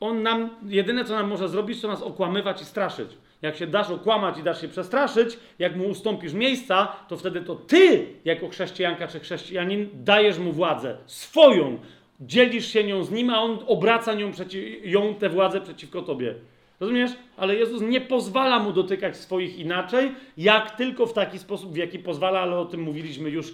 on 0.00 0.22
nam, 0.22 0.50
jedyne 0.66 1.04
co 1.04 1.14
nam 1.14 1.28
może 1.28 1.48
zrobić, 1.48 1.80
to 1.80 1.88
nas 1.88 2.02
okłamywać 2.02 2.62
i 2.62 2.64
straszyć. 2.64 3.10
Jak 3.42 3.56
się 3.56 3.66
dasz 3.66 3.90
okłamać 3.90 4.38
i 4.38 4.42
dasz 4.42 4.60
się 4.60 4.68
przestraszyć, 4.68 5.38
jak 5.58 5.76
mu 5.76 5.88
ustąpisz 5.88 6.32
miejsca, 6.32 6.96
to 7.08 7.16
wtedy 7.16 7.40
to 7.40 7.54
ty, 7.54 8.06
jako 8.24 8.48
chrześcijanka 8.48 9.08
czy 9.08 9.20
chrześcijanin, 9.20 9.88
dajesz 9.94 10.38
mu 10.38 10.52
władzę 10.52 10.96
swoją. 11.06 11.78
Dzielisz 12.20 12.66
się 12.66 12.84
nią 12.84 13.04
z 13.04 13.10
nim, 13.10 13.30
a 13.30 13.42
on 13.42 13.58
obraca 13.66 14.14
nią, 14.14 14.32
przeciw, 14.32 14.62
ją 14.84 15.14
tę 15.14 15.28
władzę 15.28 15.60
przeciwko 15.60 16.02
tobie. 16.02 16.34
Rozumiesz? 16.80 17.10
Ale 17.36 17.56
Jezus 17.56 17.82
nie 17.82 18.00
pozwala 18.00 18.58
mu 18.58 18.72
dotykać 18.72 19.16
swoich 19.16 19.58
inaczej, 19.58 20.12
jak 20.36 20.70
tylko 20.70 21.06
w 21.06 21.12
taki 21.12 21.38
sposób, 21.38 21.72
w 21.72 21.76
jaki 21.76 21.98
pozwala, 21.98 22.40
ale 22.40 22.58
o 22.58 22.64
tym 22.64 22.80
mówiliśmy 22.80 23.30
już 23.30 23.48
e, 23.48 23.52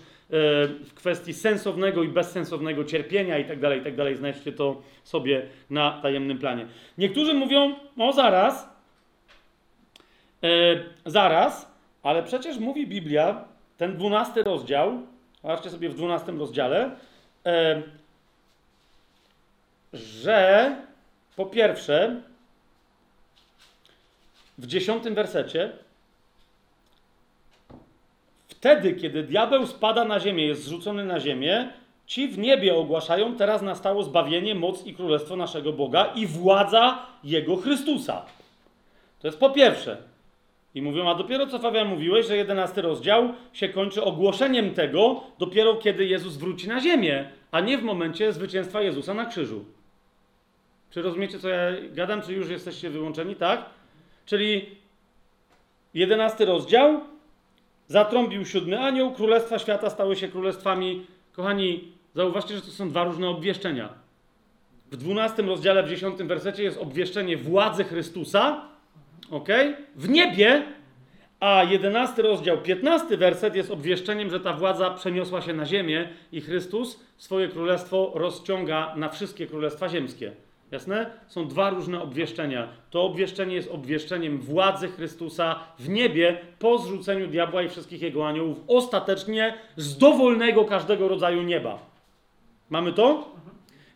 w 0.69 0.95
kwestii 0.95 1.33
sensownego 1.33 2.03
i 2.03 2.09
bezsensownego 2.09 2.85
cierpienia 2.85 3.39
i 3.39 3.45
tak 3.45 3.61
dalej, 3.61 3.81
i 3.81 3.83
tak 3.83 3.97
dalej. 3.97 4.17
Znajdźcie 4.17 4.53
to 4.53 4.83
sobie 5.05 5.43
na 5.71 6.01
tajemnym 6.03 6.39
planie. 6.39 6.67
Niektórzy 6.99 7.35
mówią, 7.35 7.75
no 7.97 8.13
zaraz, 8.13 8.69
e, 10.43 10.49
zaraz, 11.07 11.73
ale 12.03 12.23
przecież 12.23 12.59
mówi 12.59 12.87
Biblia, 12.87 13.45
ten 13.77 13.97
dwunasty 13.97 14.43
rozdział, 14.43 15.01
zobaczcie 15.43 15.71
sobie 15.71 15.89
w 15.89 15.95
dwunastym 15.95 16.39
rozdziale, 16.39 16.91
e, 17.47 17.83
że 19.97 20.77
po 21.37 21.47
pierwsze, 21.47 22.23
w 24.59 24.67
dziesiątym 24.67 25.15
wersecie, 25.15 25.73
wtedy, 28.49 28.93
kiedy 28.93 29.23
diabeł 29.23 29.67
spada 29.67 30.05
na 30.05 30.21
ziemię, 30.21 30.47
jest 30.47 30.63
zrzucony 30.63 31.05
na 31.05 31.21
ziemię, 31.21 31.69
ci 32.07 32.29
w 32.29 32.39
niebie 32.39 32.75
ogłaszają, 32.75 33.37
teraz 33.37 33.63
nastało 33.63 34.03
zbawienie, 34.03 34.55
moc 34.55 34.87
i 34.87 34.95
królestwo 34.95 35.37
naszego 35.37 35.73
Boga 35.73 36.13
i 36.15 36.27
władza 36.27 37.07
Jego 37.25 37.57
Chrystusa. 37.57 38.27
To 39.21 39.29
jest 39.29 39.41
po 39.41 39.51
pierwsze. 39.51 39.97
I 40.75 40.83
mówią, 40.83 41.09
a 41.09 41.15
dopiero 41.15 41.47
co 41.47 41.59
Fabian 41.59 41.89
mówiłeś, 41.89 42.27
że 42.27 42.37
jedenasty 42.37 42.83
rozdział 42.83 43.29
się 43.53 43.69
kończy 43.69 44.05
ogłoszeniem 44.05 44.75
tego, 44.75 45.21
dopiero 45.39 45.75
kiedy 45.75 46.05
Jezus 46.05 46.37
wróci 46.37 46.69
na 46.69 46.81
ziemię, 46.81 47.31
a 47.51 47.61
nie 47.61 47.79
w 47.79 47.83
momencie 47.83 48.33
zwycięstwa 48.33 48.83
Jezusa 48.83 49.15
na 49.15 49.25
krzyżu. 49.25 49.65
Czy 50.91 51.03
rozumiecie, 51.03 51.39
co 51.39 51.49
ja 51.49 51.61
gadam, 51.93 52.23
czy 52.23 52.33
już 52.33 52.49
jesteście 52.49 52.91
wyłączeni, 52.91 53.37
tak? 53.37 53.65
Czyli 54.27 54.67
jedenasty 55.95 56.45
rozdział, 56.45 57.01
zatrąbił 57.89 58.45
siódmy 58.45 58.81
anioł, 58.81 59.13
królestwa 59.13 59.59
świata 59.59 59.91
stały 59.91 60.17
się 60.17 60.29
królestwami. 60.29 61.07
Kochani, 61.33 61.93
zauważcie, 62.15 62.55
że 62.57 62.63
to 62.63 62.71
są 62.71 62.91
dwa 62.91 63.05
różne 63.05 63.29
obwieszczenia. 63.29 63.89
W 64.91 64.97
dwunastym 64.97 65.49
rozdziale, 65.49 65.83
w 65.83 65.89
dziesiątym 65.89 66.29
wersecie 66.29 66.63
jest 66.63 66.79
obwieszczenie 66.79 67.37
władzy 67.37 67.85
Chrystusa, 67.85 68.69
ok? 69.31 69.49
W 69.97 70.09
niebie, 70.09 70.63
a 71.41 71.65
jedenasty 71.65 72.23
rozdział, 72.23 72.59
piętnasty 72.63 73.17
werset 73.17 73.57
jest 73.57 73.71
obwieszczeniem, 73.71 74.31
że 74.31 74.41
ta 74.41 74.53
władza 74.53 74.91
przeniosła 74.91 75.43
się 75.43 75.53
na 75.53 75.67
ziemię 75.67 76.09
i 76.33 76.41
Chrystus 76.41 77.01
swoje 77.17 77.49
królestwo 77.49 78.13
rozciąga 78.15 78.93
na 78.97 79.09
wszystkie 79.09 79.47
królestwa 79.47 79.89
ziemskie. 79.89 80.33
Jasne? 80.71 81.11
Są 81.27 81.49
dwa 81.49 81.71
różne 81.71 82.03
obwieszczenia. 82.03 82.69
To 82.91 83.03
obwieszczenie 83.03 83.55
jest 83.55 83.71
obwieszczeniem 83.71 84.39
władzy 84.39 84.89
Chrystusa 84.89 85.61
w 85.79 85.89
niebie 85.89 86.39
po 86.59 86.79
zrzuceniu 86.79 87.27
diabła 87.27 87.63
i 87.63 87.69
wszystkich 87.69 88.03
jego 88.03 88.29
aniołów, 88.29 88.61
ostatecznie 88.69 89.55
z 89.77 89.99
dowolnego 89.99 90.65
każdego 90.65 91.09
rodzaju 91.09 91.43
nieba. 91.43 91.79
Mamy 92.71 92.93
to? 92.93 93.31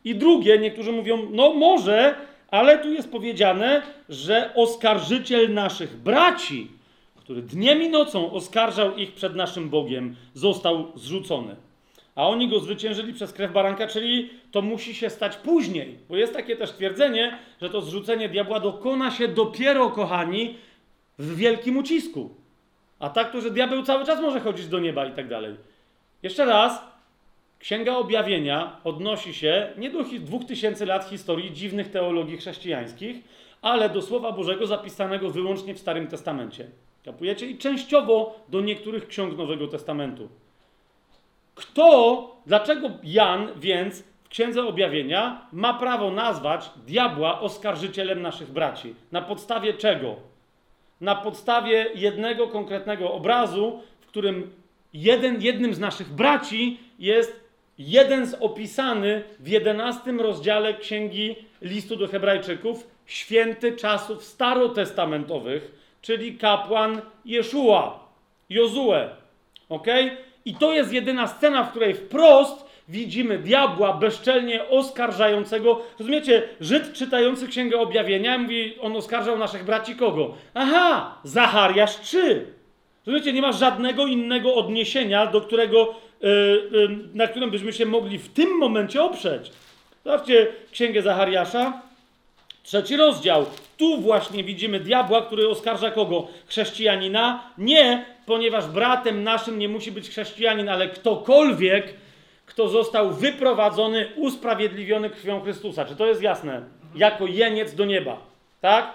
I 0.04 0.14
drugie, 0.14 0.58
niektórzy 0.58 0.92
mówią, 0.92 1.28
no 1.30 1.54
może, 1.54 2.14
ale 2.50 2.78
tu 2.78 2.92
jest 2.92 3.12
powiedziane, 3.12 3.82
że 4.08 4.54
oskarżyciel 4.54 5.54
naszych 5.54 5.96
braci, 5.96 6.70
który 7.16 7.42
dniem 7.42 7.82
i 7.82 7.88
nocą 7.88 8.32
oskarżał 8.32 8.96
ich 8.96 9.14
przed 9.14 9.34
naszym 9.34 9.68
Bogiem, 9.68 10.16
został 10.34 10.92
zrzucony 10.94 11.56
a 12.20 12.26
oni 12.26 12.48
go 12.48 12.60
zwyciężyli 12.60 13.14
przez 13.14 13.32
krew 13.32 13.52
baranka, 13.52 13.86
czyli 13.86 14.30
to 14.50 14.62
musi 14.62 14.94
się 14.94 15.10
stać 15.10 15.36
później. 15.36 15.98
Bo 16.08 16.16
jest 16.16 16.32
takie 16.32 16.56
też 16.56 16.72
twierdzenie, 16.72 17.38
że 17.62 17.70
to 17.70 17.80
zrzucenie 17.80 18.28
diabła 18.28 18.60
dokona 18.60 19.10
się 19.10 19.28
dopiero, 19.28 19.90
kochani, 19.90 20.54
w 21.18 21.36
wielkim 21.36 21.76
ucisku. 21.76 22.30
A 22.98 23.10
tak 23.10 23.32
to, 23.32 23.40
że 23.40 23.50
diabeł 23.50 23.82
cały 23.82 24.04
czas 24.04 24.20
może 24.20 24.40
chodzić 24.40 24.66
do 24.66 24.78
nieba 24.78 25.06
i 25.06 25.12
tak 25.12 25.28
dalej. 25.28 25.56
Jeszcze 26.22 26.44
raz, 26.44 26.84
Księga 27.58 27.96
Objawienia 27.96 28.76
odnosi 28.84 29.34
się 29.34 29.72
nie 29.78 29.90
do 29.90 30.04
dwóch 30.04 30.44
tysięcy 30.44 30.86
lat 30.86 31.04
historii 31.04 31.52
dziwnych 31.52 31.90
teologii 31.90 32.36
chrześcijańskich, 32.36 33.16
ale 33.62 33.88
do 33.88 34.02
Słowa 34.02 34.32
Bożego 34.32 34.66
zapisanego 34.66 35.30
wyłącznie 35.30 35.74
w 35.74 35.78
Starym 35.78 36.06
Testamencie. 36.06 36.66
Kapujecie? 37.04 37.46
I 37.46 37.58
częściowo 37.58 38.40
do 38.48 38.60
niektórych 38.60 39.08
ksiąg 39.08 39.38
Nowego 39.38 39.68
Testamentu. 39.68 40.28
Kto, 41.60 42.36
dlaczego 42.46 42.90
Jan 43.02 43.48
więc 43.56 44.02
w 44.24 44.28
Księdze 44.28 44.66
Objawienia 44.66 45.46
ma 45.52 45.74
prawo 45.74 46.10
nazwać 46.10 46.70
diabła 46.86 47.40
oskarżycielem 47.40 48.22
naszych 48.22 48.50
braci? 48.50 48.94
Na 49.12 49.22
podstawie 49.22 49.74
czego? 49.74 50.16
Na 51.00 51.14
podstawie 51.14 51.86
jednego 51.94 52.48
konkretnego 52.48 53.12
obrazu, 53.12 53.82
w 54.00 54.06
którym 54.06 54.50
jeden, 54.92 55.42
jednym 55.42 55.74
z 55.74 55.78
naszych 55.78 56.08
braci 56.08 56.80
jest 56.98 57.40
jeden 57.78 58.26
z 58.26 58.34
opisany 58.34 59.22
w 59.40 59.48
jedenastym 59.48 60.20
rozdziale 60.20 60.74
Księgi 60.74 61.36
Listu 61.62 61.96
do 61.96 62.08
Hebrajczyków, 62.08 62.86
święty 63.06 63.76
czasów 63.76 64.24
starotestamentowych, 64.24 65.72
czyli 66.02 66.38
kapłan 66.38 67.00
Jeszua, 67.24 68.08
Jozue. 68.50 69.08
Okej? 69.68 70.29
I 70.44 70.54
to 70.54 70.72
jest 70.72 70.92
jedyna 70.92 71.26
scena, 71.26 71.64
w 71.64 71.70
której 71.70 71.94
wprost 71.94 72.70
widzimy 72.88 73.38
diabła 73.38 73.92
bezczelnie 73.92 74.68
oskarżającego. 74.68 75.82
Rozumiecie, 75.98 76.42
Żyd 76.60 76.92
czytający 76.92 77.48
Księgę 77.48 77.78
Objawienia 77.78 78.38
mówi, 78.38 78.76
on 78.80 78.96
oskarżał 78.96 79.38
naszych 79.38 79.64
braci 79.64 79.96
kogo? 79.96 80.34
Aha, 80.54 81.14
Zachariasz 81.24 82.00
3. 82.00 82.46
Rozumiecie, 83.06 83.32
nie 83.32 83.42
ma 83.42 83.52
żadnego 83.52 84.06
innego 84.06 84.54
odniesienia, 84.54 85.26
do 85.26 85.40
którego, 85.40 85.94
yy, 86.20 86.28
yy, 86.72 86.98
na 87.14 87.26
którym 87.26 87.50
byśmy 87.50 87.72
się 87.72 87.86
mogli 87.86 88.18
w 88.18 88.28
tym 88.28 88.58
momencie 88.58 89.02
oprzeć. 89.02 89.52
Zobaczcie 90.04 90.46
Księgę 90.72 91.02
Zachariasza, 91.02 91.82
trzeci 92.62 92.96
rozdział. 92.96 93.46
Tu 93.80 94.00
właśnie 94.00 94.44
widzimy 94.44 94.80
diabła, 94.80 95.22
który 95.22 95.48
oskarża 95.48 95.90
kogo? 95.90 96.28
Chrześcijanina? 96.46 97.42
Nie, 97.58 98.04
ponieważ 98.26 98.66
bratem 98.66 99.22
naszym 99.24 99.58
nie 99.58 99.68
musi 99.68 99.92
być 99.92 100.08
chrześcijanin, 100.08 100.68
ale 100.68 100.88
ktokolwiek, 100.88 101.94
kto 102.46 102.68
został 102.68 103.10
wyprowadzony, 103.10 104.08
usprawiedliwiony 104.16 105.10
krwią 105.10 105.40
Chrystusa. 105.40 105.84
Czy 105.84 105.96
to 105.96 106.06
jest 106.06 106.22
jasne? 106.22 106.62
Jako 106.94 107.26
jeniec 107.26 107.74
do 107.74 107.84
nieba. 107.84 108.20
Tak? 108.60 108.92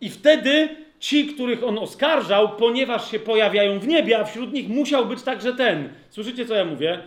I 0.00 0.10
wtedy 0.10 0.68
ci, 1.00 1.26
których 1.26 1.64
on 1.64 1.78
oskarżał, 1.78 2.48
ponieważ 2.48 3.10
się 3.10 3.18
pojawiają 3.18 3.78
w 3.78 3.88
niebie, 3.88 4.18
a 4.18 4.24
wśród 4.24 4.52
nich 4.52 4.68
musiał 4.68 5.06
być 5.06 5.22
także 5.22 5.52
ten. 5.52 5.88
Słyszycie, 6.10 6.46
co 6.46 6.54
ja 6.54 6.64
mówię? 6.64 6.98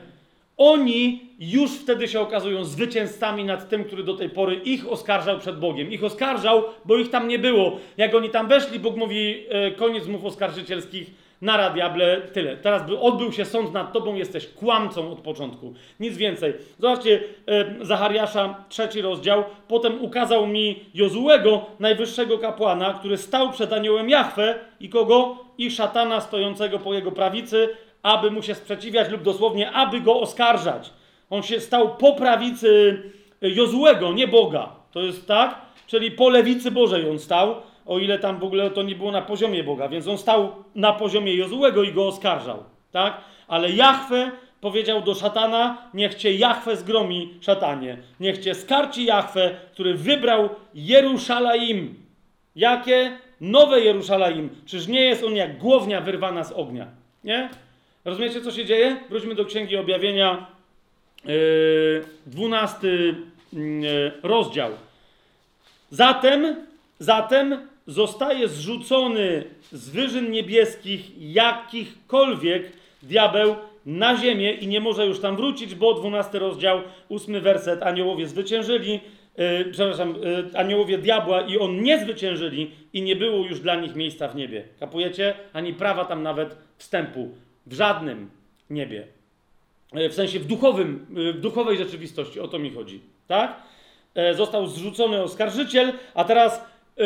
Oni 0.58 1.27
już 1.40 1.72
wtedy 1.72 2.08
się 2.08 2.20
okazują 2.20 2.64
zwycięzcami 2.64 3.44
nad 3.44 3.70
tym, 3.70 3.84
który 3.84 4.04
do 4.04 4.14
tej 4.14 4.30
pory 4.30 4.56
ich 4.56 4.92
oskarżał 4.92 5.40
przed 5.40 5.60
Bogiem. 5.60 5.92
Ich 5.92 6.04
oskarżał, 6.04 6.64
bo 6.86 6.98
ich 6.98 7.10
tam 7.10 7.28
nie 7.28 7.40
było. 7.40 7.78
Jak 7.98 8.16
oni 8.16 8.30
tam 8.30 8.48
weszli, 8.48 8.80
Bóg 8.80 8.96
mówi, 8.96 9.46
e, 9.50 9.72
koniec 9.72 10.08
mów 10.08 10.26
oskarżycielskich, 10.26 11.12
na 11.42 11.70
diable, 11.70 12.22
tyle. 12.22 12.58
Teraz 12.58 12.86
by 12.88 13.00
odbył 13.00 13.32
się 13.32 13.46
sąd 13.46 13.74
nad 13.74 13.94
tobą, 13.94 14.16
jesteś 14.16 14.48
kłamcą 14.48 15.12
od 15.12 15.20
początku. 15.20 15.74
Nic 16.00 16.18
więcej. 16.18 16.54
Zobaczcie, 16.80 17.20
e, 17.48 17.86
Zachariasza, 17.86 18.56
trzeci 18.70 19.02
rozdział. 19.02 19.44
Potem 19.68 20.04
ukazał 20.04 20.48
mi 20.48 20.80
Jozułego, 20.94 21.66
najwyższego 21.80 22.38
kapłana, 22.38 22.94
który 22.94 23.18
stał 23.18 23.52
przed 23.52 23.74
aniołem 23.74 24.10
Jahwe 24.10 24.60
i 24.80 24.90
kogo? 24.90 25.38
I 25.58 25.72
szatana 25.72 26.22
stojącego 26.22 26.80
po 26.80 26.94
jego 26.94 27.12
prawicy, 27.12 27.70
aby 28.04 28.32
mu 28.32 28.42
się 28.42 28.56
sprzeciwiać 28.56 29.10
lub 29.10 29.22
dosłownie, 29.22 29.72
aby 29.72 30.02
go 30.02 30.20
oskarżać. 30.20 30.92
On 31.30 31.44
się 31.44 31.60
stał 31.60 31.96
po 31.96 32.14
prawicy 32.14 33.02
Jozułego, 33.42 34.14
nie 34.14 34.28
Boga. 34.28 34.70
To 34.92 35.02
jest 35.02 35.28
tak? 35.28 35.62
Czyli 35.88 36.12
po 36.12 36.30
lewicy 36.30 36.72
Bożej 36.72 37.10
on 37.10 37.20
stał 37.20 37.56
o 37.88 38.00
ile 38.00 38.20
tam 38.20 38.40
w 38.40 38.44
ogóle 38.44 38.72
to 38.72 38.84
nie 38.84 38.96
było 38.96 39.12
na 39.12 39.22
poziomie 39.22 39.64
Boga, 39.64 39.90
więc 39.90 40.08
on 40.08 40.18
stał 40.18 40.52
na 40.76 40.94
poziomie 40.94 41.36
Jozułego 41.36 41.84
i 41.84 41.94
go 41.94 42.08
oskarżał, 42.08 42.64
tak? 42.92 43.22
Ale 43.48 43.72
Jahwe 43.72 44.32
powiedział 44.62 45.02
do 45.02 45.16
szatana, 45.16 45.78
niech 45.94 46.16
cię 46.16 46.34
Jahwe 46.34 46.76
zgromi, 46.76 47.34
szatanie, 47.42 47.98
niech 48.20 48.38
cię 48.38 48.56
skarci 48.56 49.06
Jahwe, 49.06 49.56
który 49.72 49.94
wybrał 49.94 50.50
Jeruszalaim. 50.74 51.96
Jakie? 52.56 53.18
Nowe 53.42 53.82
Jeruszalaim. 53.82 54.50
Czyż 54.66 54.88
nie 54.88 55.02
jest 55.06 55.24
on 55.24 55.36
jak 55.36 55.58
głownia 55.58 56.02
wyrwana 56.02 56.44
z 56.44 56.52
ognia? 56.52 56.88
Nie? 57.24 57.50
Rozumiecie, 58.06 58.42
co 58.42 58.52
się 58.52 58.66
dzieje? 58.66 58.98
Wróćmy 59.10 59.36
do 59.36 59.46
Księgi 59.46 59.78
Objawienia, 59.78 60.48
yy, 61.28 62.04
dwunasty 62.26 63.16
yy, 63.54 64.12
rozdział. 64.24 64.72
Zatem, 65.90 66.56
zatem 67.00 67.68
zostaje 67.88 68.48
zrzucony 68.48 69.44
z 69.72 69.90
wyżyn 69.90 70.32
niebieskich 70.32 71.22
jakichkolwiek 71.34 72.72
diabeł 73.04 73.56
na 73.86 74.18
ziemię 74.18 74.54
i 74.54 74.68
nie 74.68 74.80
może 74.80 75.06
już 75.06 75.20
tam 75.20 75.36
wrócić, 75.36 75.76
bo 75.76 75.94
12 75.94 76.40
rozdział, 76.40 76.82
8 77.10 77.42
werset, 77.42 77.84
aniołowie 77.84 78.28
zwyciężyli, 78.28 79.00
yy, 79.38 79.66
przepraszam, 79.72 80.16
yy, 80.22 80.60
aniołowie 80.60 80.98
diabła 80.98 81.42
i 81.42 81.58
on 81.58 81.82
nie 81.82 82.00
zwyciężyli 82.00 82.72
i 82.94 83.02
nie 83.02 83.16
było 83.16 83.46
już 83.46 83.60
dla 83.60 83.76
nich 83.76 83.96
miejsca 83.96 84.28
w 84.28 84.36
niebie. 84.36 84.64
Kapujecie? 84.80 85.34
Ani 85.54 85.74
prawa 85.74 86.06
tam 86.06 86.24
nawet 86.24 86.58
wstępu. 86.78 87.30
W 87.66 87.74
żadnym 87.74 88.30
niebie. 88.70 89.17
Yy, 89.94 90.10
w 90.10 90.14
sensie 90.14 90.40
w 90.40 90.46
duchowym, 90.46 91.06
yy, 91.14 91.34
w 91.34 91.40
duchowej 91.40 91.78
rzeczywistości, 91.78 92.40
o 92.40 92.48
to 92.48 92.60
mi 92.60 92.72
chodzi. 92.72 93.02
Tak? 93.28 93.64
Yy, 94.16 94.34
został 94.34 94.68
zrzucony 94.68 95.24
oskarżyciel, 95.24 95.94
a 96.14 96.24
teraz 96.24 96.62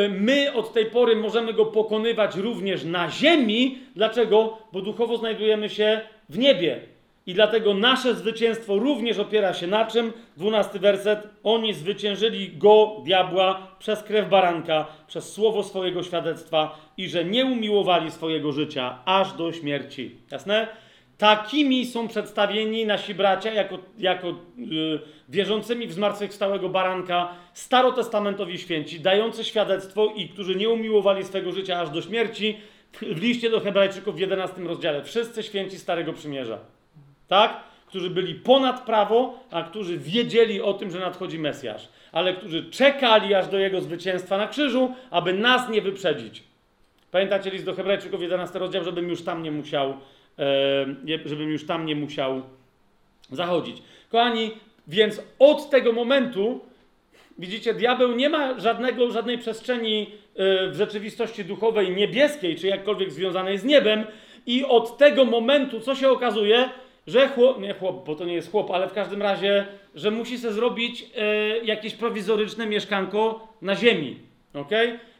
my 0.10 0.54
od 0.54 0.74
tej 0.74 0.86
pory 0.86 1.16
możemy 1.16 1.54
go 1.54 1.66
pokonywać 1.66 2.36
również 2.36 2.84
na 2.84 3.10
ziemi. 3.10 3.78
Dlaczego? 3.96 4.58
Bo 4.74 4.82
duchowo 4.82 5.18
znajdujemy 5.18 5.70
się 5.70 6.02
w 6.30 6.38
niebie. 6.38 6.82
I 7.26 7.34
dlatego 7.34 7.74
nasze 7.74 8.16
zwycięstwo 8.16 8.80
również 8.80 9.20
opiera 9.20 9.54
się 9.54 9.68
na 9.68 9.86
czym? 9.86 10.14
Dwunasty 10.38 10.80
werset. 10.80 11.28
Oni 11.44 11.74
zwyciężyli 11.74 12.58
go, 12.58 13.02
diabła, 13.06 13.68
przez 13.80 14.04
krew 14.04 14.30
baranka, 14.30 14.86
przez 15.08 15.34
słowo 15.34 15.64
swojego 15.64 16.04
świadectwa 16.04 16.80
i 16.98 17.10
że 17.10 17.26
nie 17.26 17.46
umiłowali 17.46 18.12
swojego 18.12 18.52
życia 18.52 18.98
aż 19.06 19.34
do 19.34 19.54
śmierci. 19.54 20.16
Jasne? 20.32 20.68
Takimi 21.22 21.86
są 21.86 22.08
przedstawieni 22.08 22.86
nasi 22.86 23.16
bracia 23.16 23.54
jako, 23.54 23.78
jako 24.00 24.28
yy, 24.58 25.00
wierzącymi 25.30 25.88
w 25.88 25.94
zmartwychwstałego 25.94 26.70
baranka, 26.70 27.34
starotestamentowi 27.54 28.58
święci, 28.58 29.00
dający 29.00 29.44
świadectwo 29.44 30.06
i 30.16 30.30
którzy 30.30 30.56
nie 30.56 30.70
umiłowali 30.70 31.24
swego 31.24 31.52
życia 31.52 31.80
aż 31.80 31.90
do 31.90 32.02
śmierci, 32.02 32.58
w 33.02 33.22
liście 33.22 33.50
do 33.50 33.60
Hebrajczyków 33.60 34.16
w 34.16 34.20
11 34.20 34.62
rozdziale. 34.62 35.04
Wszyscy 35.04 35.44
święci 35.44 35.80
Starego 35.80 36.14
Przymierza. 36.14 36.58
Tak? 37.28 37.64
Którzy 37.88 38.10
byli 38.10 38.36
ponad 38.36 38.86
prawo, 38.86 39.40
a 39.52 39.64
którzy 39.64 39.98
wiedzieli 39.98 40.62
o 40.62 40.74
tym, 40.74 40.92
że 40.92 41.00
nadchodzi 41.00 41.40
Mesjasz. 41.40 41.88
Ale 42.12 42.34
którzy 42.34 42.70
czekali 42.70 43.34
aż 43.34 43.48
do 43.48 43.60
jego 43.60 43.82
zwycięstwa 43.82 44.38
na 44.38 44.48
krzyżu, 44.48 44.94
aby 45.12 45.34
nas 45.34 45.70
nie 45.70 45.82
wyprzedzić. 45.82 46.44
Pamiętacie 47.12 47.50
list 47.50 47.66
do 47.66 47.74
Hebrajczyków 47.74 48.22
11 48.22 48.60
rozdział, 48.60 48.84
żebym 48.84 49.10
już 49.10 49.24
tam 49.24 49.44
nie 49.44 49.52
musiał, 49.52 49.94
żebym 51.26 51.50
już 51.50 51.66
tam 51.66 51.86
nie 51.86 51.96
musiał 51.96 52.42
zachodzić. 53.32 53.78
Kochani, 54.10 54.52
więc 54.88 55.22
od 55.40 55.70
tego 55.70 55.92
momentu 55.92 56.60
Widzicie, 57.42 57.74
diabeł 57.74 58.16
nie 58.16 58.30
ma 58.30 58.60
żadnego, 58.60 59.12
żadnej 59.12 59.38
przestrzeni 59.38 60.08
w 60.36 60.74
rzeczywistości 60.74 61.46
duchowej 61.46 61.96
niebieskiej, 61.96 62.56
czy 62.56 62.68
jakkolwiek 62.68 63.12
związanej 63.12 63.58
z 63.58 63.64
niebem, 63.64 64.04
i 64.46 64.66
od 64.66 64.98
tego 64.98 65.26
momentu, 65.26 65.80
co 65.80 65.96
się 65.96 66.10
okazuje, 66.10 66.70
że 67.08 67.28
chłop, 67.28 67.62
nie 67.62 67.74
chłop, 67.74 68.06
bo 68.06 68.16
to 68.16 68.26
nie 68.26 68.34
jest 68.34 68.52
chłop, 68.52 68.72
ale 68.72 68.90
w 68.90 68.94
każdym 68.94 69.22
razie, 69.22 69.66
że 69.96 70.12
musi 70.12 70.38
sobie 70.38 70.54
zrobić 70.54 71.06
e, 71.18 71.58
jakieś 71.58 71.94
prowizoryczne 71.94 72.68
mieszkanko 72.68 73.48
na 73.62 73.76
ziemi. 73.76 74.20
ok? 74.54 74.72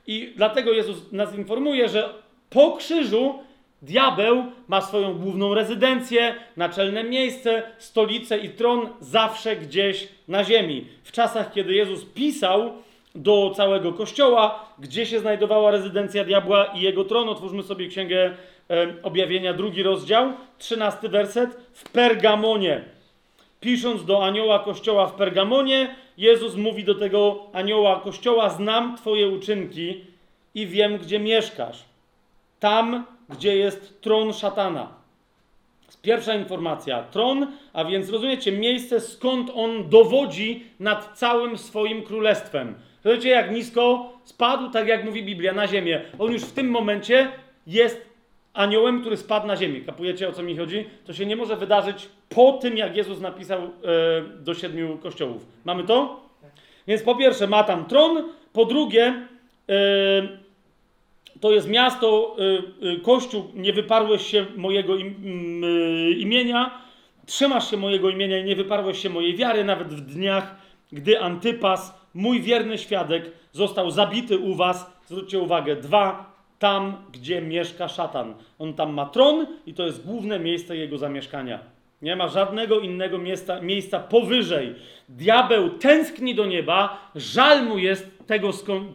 I 0.08 0.34
dlatego 0.36 0.72
Jezus 0.72 1.12
nas 1.12 1.38
informuje, 1.38 1.90
że 1.90 2.14
po 2.50 2.72
krzyżu 2.72 3.40
Diabeł 3.82 4.46
ma 4.68 4.82
swoją 4.82 5.14
główną 5.14 5.54
rezydencję, 5.54 6.36
naczelne 6.58 7.04
miejsce, 7.04 7.64
stolicę 7.78 8.38
i 8.38 8.50
tron 8.50 8.90
zawsze 9.00 9.56
gdzieś 9.56 10.08
na 10.28 10.44
ziemi. 10.44 10.86
W 11.04 11.12
czasach, 11.12 11.54
kiedy 11.54 11.74
Jezus 11.74 12.06
pisał 12.06 12.72
do 13.16 13.52
całego 13.56 13.94
kościoła, 13.94 14.66
gdzie 14.80 15.06
się 15.06 15.20
znajdowała 15.20 15.72
rezydencja 15.72 16.24
diabła 16.24 16.66
i 16.66 16.82
jego 16.82 17.04
tron, 17.04 17.30
otwórzmy 17.30 17.64
sobie 17.64 17.88
księgę 17.88 18.34
e, 18.70 18.94
objawienia, 19.04 19.54
drugi 19.54 19.84
rozdział, 19.84 20.34
trzynasty 20.58 21.10
werset, 21.10 21.58
w 21.74 21.90
Pergamonie. 21.90 22.84
Pisząc 23.60 24.06
do 24.06 24.26
anioła 24.26 24.60
kościoła 24.60 25.08
w 25.08 25.14
Pergamonie, 25.14 25.96
Jezus 26.18 26.56
mówi 26.56 26.84
do 26.84 26.96
tego 26.96 27.44
anioła 27.54 28.00
kościoła: 28.00 28.50
Znam 28.50 28.98
Twoje 28.98 29.28
uczynki 29.28 30.02
i 30.56 30.68
wiem, 30.68 30.98
gdzie 30.98 31.20
mieszkasz. 31.20 31.84
Tam 32.60 33.06
gdzie 33.32 33.58
jest 33.58 34.02
tron 34.02 34.34
szatana. 34.34 35.02
Pierwsza 36.02 36.36
informacja, 36.36 37.04
tron, 37.04 37.48
a 37.74 37.86
więc 37.86 38.10
rozumiecie, 38.10 38.52
miejsce 38.52 39.00
skąd 39.00 39.52
on 39.56 39.90
dowodzi 39.90 40.64
nad 40.80 41.18
całym 41.18 41.58
swoim 41.58 42.04
królestwem. 42.04 42.76
Rozumiecie, 43.04 43.30
jak 43.30 43.52
nisko 43.52 44.14
spadł, 44.24 44.70
tak 44.70 44.88
jak 44.88 45.06
mówi 45.06 45.24
Biblia, 45.24 45.54
na 45.54 45.68
ziemię. 45.68 46.02
On 46.20 46.32
już 46.32 46.42
w 46.42 46.52
tym 46.52 46.70
momencie 46.70 47.32
jest 47.68 48.06
aniołem, 48.54 49.02
który 49.02 49.18
spadł 49.18 49.48
na 49.48 49.56
ziemię. 49.56 49.82
Kapujecie, 49.82 50.30
o 50.30 50.32
co 50.32 50.44
mi 50.44 50.58
chodzi? 50.58 50.86
To 51.06 51.14
się 51.14 51.26
nie 51.26 51.36
może 51.36 51.58
wydarzyć 51.58 52.10
po 52.30 52.52
tym, 52.52 52.78
jak 52.78 52.96
Jezus 52.96 53.20
napisał 53.20 53.62
e, 53.62 53.70
do 54.40 54.54
siedmiu 54.54 54.98
kościołów. 54.98 55.46
Mamy 55.66 55.84
to? 55.84 56.26
Więc 56.88 57.04
po 57.04 57.16
pierwsze 57.16 57.48
ma 57.48 57.64
tam 57.64 57.86
tron, 57.86 58.24
po 58.54 58.66
drugie... 58.66 59.28
E, 59.70 60.41
to 61.42 61.52
jest 61.52 61.70
miasto, 61.70 62.36
y, 62.82 62.88
y, 62.88 63.00
Kościół, 63.00 63.44
nie 63.54 63.74
wyparłeś 63.74 64.26
się 64.26 64.46
mojego 64.58 64.96
im, 64.96 65.64
y, 65.64 66.12
imienia, 66.12 66.82
trzymasz 67.26 67.72
się 67.72 67.78
mojego 67.78 68.10
imienia 68.10 68.38
i 68.38 68.44
nie 68.44 68.56
wyparłeś 68.56 68.98
się 68.98 69.10
mojej 69.10 69.36
wiary, 69.36 69.64
nawet 69.64 69.94
w 69.94 70.02
dniach, 70.02 70.56
gdy 70.92 71.22
Antypas, 71.22 72.02
mój 72.14 72.42
wierny 72.42 72.78
świadek, 72.78 73.32
został 73.52 73.92
zabity 73.92 74.38
u 74.38 74.56
was. 74.56 74.92
Zwróćcie 75.06 75.40
uwagę, 75.40 75.76
dwa, 75.76 76.34
tam, 76.60 76.98
gdzie 77.12 77.42
mieszka 77.42 77.88
szatan. 77.88 78.34
On 78.60 78.74
tam 78.74 78.94
ma 78.94 79.06
tron 79.06 79.48
i 79.66 79.74
to 79.74 79.86
jest 79.86 80.06
główne 80.06 80.40
miejsce 80.40 80.78
jego 80.78 80.98
zamieszkania. 80.98 81.60
Nie 82.02 82.16
ma 82.16 82.28
żadnego 82.28 82.80
innego 82.80 83.18
miejsca, 83.18 83.62
miejsca 83.62 84.00
powyżej. 84.00 84.76
Diabeł 85.10 85.70
tęskni 85.70 86.36
do 86.36 86.46
nieba, 86.46 87.12
żal 87.16 87.66
mu 87.66 87.78
jest 87.78 88.28
tego, 88.28 88.50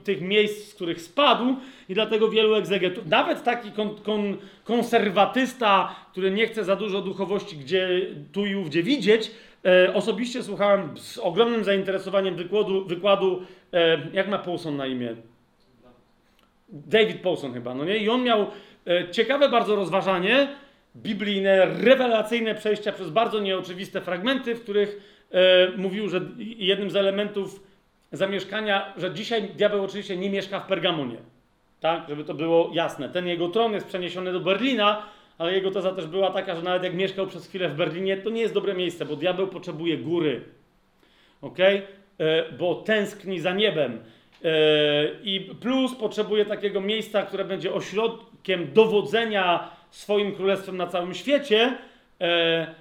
tych 0.05 0.20
miejsc, 0.20 0.70
z 0.70 0.75
których 0.75 1.02
spadł, 1.02 1.57
i 1.89 1.94
dlatego 1.94 2.28
wielu 2.28 2.55
egzegetów, 2.55 3.06
nawet 3.06 3.42
taki 3.42 3.73
kon, 3.73 3.94
kon, 3.94 4.36
konserwatysta, 4.65 5.94
który 6.12 6.31
nie 6.31 6.47
chce 6.47 6.65
za 6.65 6.76
dużo 6.76 7.00
duchowości 7.00 7.56
gdzie, 7.56 7.89
tu 8.32 8.47
i 8.47 8.55
ówdzie 8.55 8.82
widzieć, 8.82 9.31
e, 9.65 9.94
osobiście 9.94 10.42
słuchałem 10.42 10.98
z 10.98 11.18
ogromnym 11.18 11.65
zainteresowaniem 11.65 12.36
wykładu, 12.36 12.84
wykładu 12.84 13.42
e, 13.73 13.98
jak 14.12 14.28
ma 14.28 14.39
Paulson 14.39 14.76
na 14.76 14.86
imię? 14.86 15.16
David 16.68 17.20
Paulson 17.20 17.52
chyba, 17.52 17.74
no 17.74 17.84
nie? 17.84 17.97
I 17.97 18.08
on 18.08 18.23
miał 18.23 18.47
e, 18.86 19.10
ciekawe 19.10 19.48
bardzo 19.48 19.76
rozważanie, 19.76 20.48
biblijne, 20.97 21.66
rewelacyjne 21.66 22.55
przejścia 22.55 22.92
przez 22.92 23.10
bardzo 23.10 23.40
nieoczywiste 23.40 24.00
fragmenty, 24.00 24.55
w 24.55 24.62
których 24.62 25.00
e, 25.31 25.68
mówił, 25.76 26.08
że 26.08 26.20
jednym 26.39 26.90
z 26.90 26.97
elementów 26.97 27.66
zamieszkania, 28.12 28.92
że 28.97 29.15
dzisiaj 29.15 29.42
diabeł 29.42 29.84
oczywiście 29.84 30.16
nie 30.16 30.31
mieszka 30.31 30.60
w 30.60 30.66
Pergamonie. 30.66 31.16
Tak, 31.80 32.08
żeby 32.08 32.24
to 32.24 32.34
było 32.34 32.70
jasne. 32.72 33.08
Ten 33.08 33.26
jego 33.26 33.48
tron 33.48 33.72
jest 33.72 33.86
przeniesiony 33.86 34.32
do 34.32 34.40
Berlina, 34.40 35.02
ale 35.38 35.55
jego 35.55 35.70
teza 35.70 35.92
też 35.92 36.06
była 36.06 36.30
taka, 36.30 36.56
że 36.56 36.62
nawet 36.62 36.82
jak 36.82 36.94
mieszkał 36.94 37.26
przez 37.26 37.48
chwilę 37.48 37.68
w 37.68 37.74
Berlinie, 37.74 38.16
to 38.16 38.30
nie 38.30 38.40
jest 38.40 38.55
dobre 38.55 38.74
miejsce, 38.74 39.05
bo 39.05 39.16
diabeł 39.16 39.48
potrzebuje 39.48 39.98
góry. 39.98 40.40
Ok? 41.42 41.58
E, 41.58 41.82
bo 42.58 42.74
tęskni 42.74 43.40
za 43.40 43.52
niebem. 43.52 43.98
E, 44.44 44.50
I 45.22 45.40
plus 45.60 45.94
potrzebuje 45.94 46.44
takiego 46.44 46.80
miejsca, 46.80 47.22
które 47.22 47.44
będzie 47.44 47.74
ośrodkiem 47.74 48.72
dowodzenia 48.72 49.70
swoim 49.90 50.34
królestwem 50.34 50.76
na 50.76 50.86
całym 50.86 51.14
świecie, 51.14 51.78
e, 52.20 52.74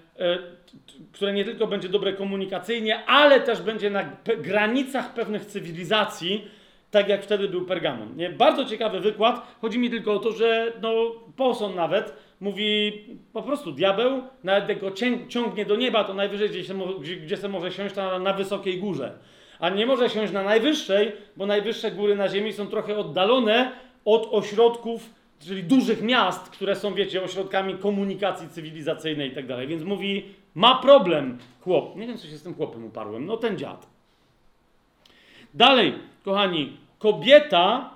które 1.12 1.34
nie 1.34 1.46
tylko 1.46 1.68
będzie 1.68 1.90
dobre 1.90 2.14
komunikacyjnie, 2.14 3.06
ale 3.06 3.40
też 3.40 3.62
będzie 3.62 3.90
na 3.90 4.04
granicach 4.38 5.14
pewnych 5.14 5.46
cywilizacji, 5.46 6.48
tak 6.96 7.10
jak 7.10 7.24
wtedy 7.24 7.48
był 7.48 7.66
Pergamon. 7.66 8.16
Nie? 8.16 8.30
Bardzo 8.30 8.66
ciekawy 8.66 9.00
wykład. 9.00 9.58
Chodzi 9.62 9.80
mi 9.80 9.90
tylko 9.90 10.14
o 10.14 10.20
to, 10.20 10.32
że 10.32 10.74
no, 10.82 10.94
Paulson 11.38 11.76
nawet 11.76 12.14
mówi 12.40 12.94
po 13.34 13.44
prostu 13.44 13.72
diabeł, 13.72 14.22
nawet 14.44 14.70
jak 14.70 14.80
go 14.80 14.92
ciągnie 15.28 15.66
do 15.66 15.76
nieba, 15.76 16.04
to 16.04 16.14
najwyżej 16.14 16.50
gdzie, 16.50 16.64
się, 16.64 16.74
gdzie, 17.02 17.16
gdzie 17.16 17.48
może 17.48 17.72
siąść 17.72 17.96
na, 17.96 18.20
na 18.20 18.34
wysokiej 18.34 18.80
górze. 18.80 19.18
A 19.60 19.70
nie 19.70 19.86
może 19.86 20.10
siąść 20.10 20.34
na 20.34 20.44
najwyższej, 20.44 21.12
bo 21.38 21.46
najwyższe 21.46 21.92
góry 21.92 22.16
na 22.16 22.30
ziemi 22.30 22.54
są 22.54 22.68
trochę 22.68 22.98
oddalone 22.98 23.72
od 24.06 24.28
ośrodków 24.32 25.10
czyli 25.40 25.64
dużych 25.64 26.02
miast, 26.02 26.50
które 26.50 26.76
są, 26.76 26.94
wiecie, 26.94 27.24
ośrodkami 27.24 27.78
komunikacji 27.78 28.50
cywilizacyjnej 28.50 29.32
i 29.32 29.36
tak 29.36 29.48
dalej. 29.48 29.68
Więc 29.68 29.84
mówi, 29.84 30.26
ma 30.56 30.76
problem 30.76 31.38
chłop. 31.62 31.96
Nie 31.96 32.08
wiem, 32.08 32.18
co 32.18 32.28
się 32.28 32.38
z 32.38 32.44
tym 32.44 32.54
chłopem 32.54 32.86
uparłem. 32.86 33.26
No 33.26 33.38
ten 33.38 33.58
dziad. 33.58 33.88
Dalej, 35.54 35.94
kochani, 36.26 36.85
kobieta, 37.06 37.90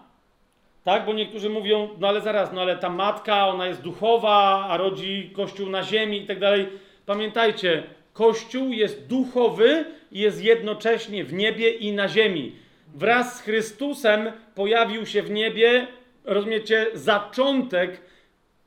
tak, 0.84 1.06
bo 1.06 1.14
niektórzy 1.14 1.50
mówią, 1.50 1.90
no 2.00 2.08
ale 2.08 2.22
zaraz, 2.22 2.54
no 2.54 2.62
ale 2.62 2.78
ta 2.78 2.90
matka, 2.90 3.48
ona 3.48 3.68
jest 3.68 3.82
duchowa, 3.82 4.66
a 4.70 4.78
rodzi 4.78 5.32
kościół 5.34 5.70
na 5.70 5.84
ziemi 5.84 6.22
i 6.22 6.26
tak 6.28 6.40
dalej. 6.40 6.68
Pamiętajcie, 7.06 7.84
kościół 8.14 8.72
jest 8.72 9.08
duchowy 9.08 9.86
i 10.12 10.20
jest 10.20 10.44
jednocześnie 10.44 11.24
w 11.24 11.34
niebie 11.34 11.70
i 11.70 11.92
na 11.92 12.08
ziemi. 12.08 12.56
Wraz 12.96 13.38
z 13.38 13.42
Chrystusem 13.42 14.32
pojawił 14.56 15.06
się 15.06 15.22
w 15.22 15.32
niebie, 15.32 15.88
rozumiecie, 16.26 16.88
zaczątek 16.94 18.02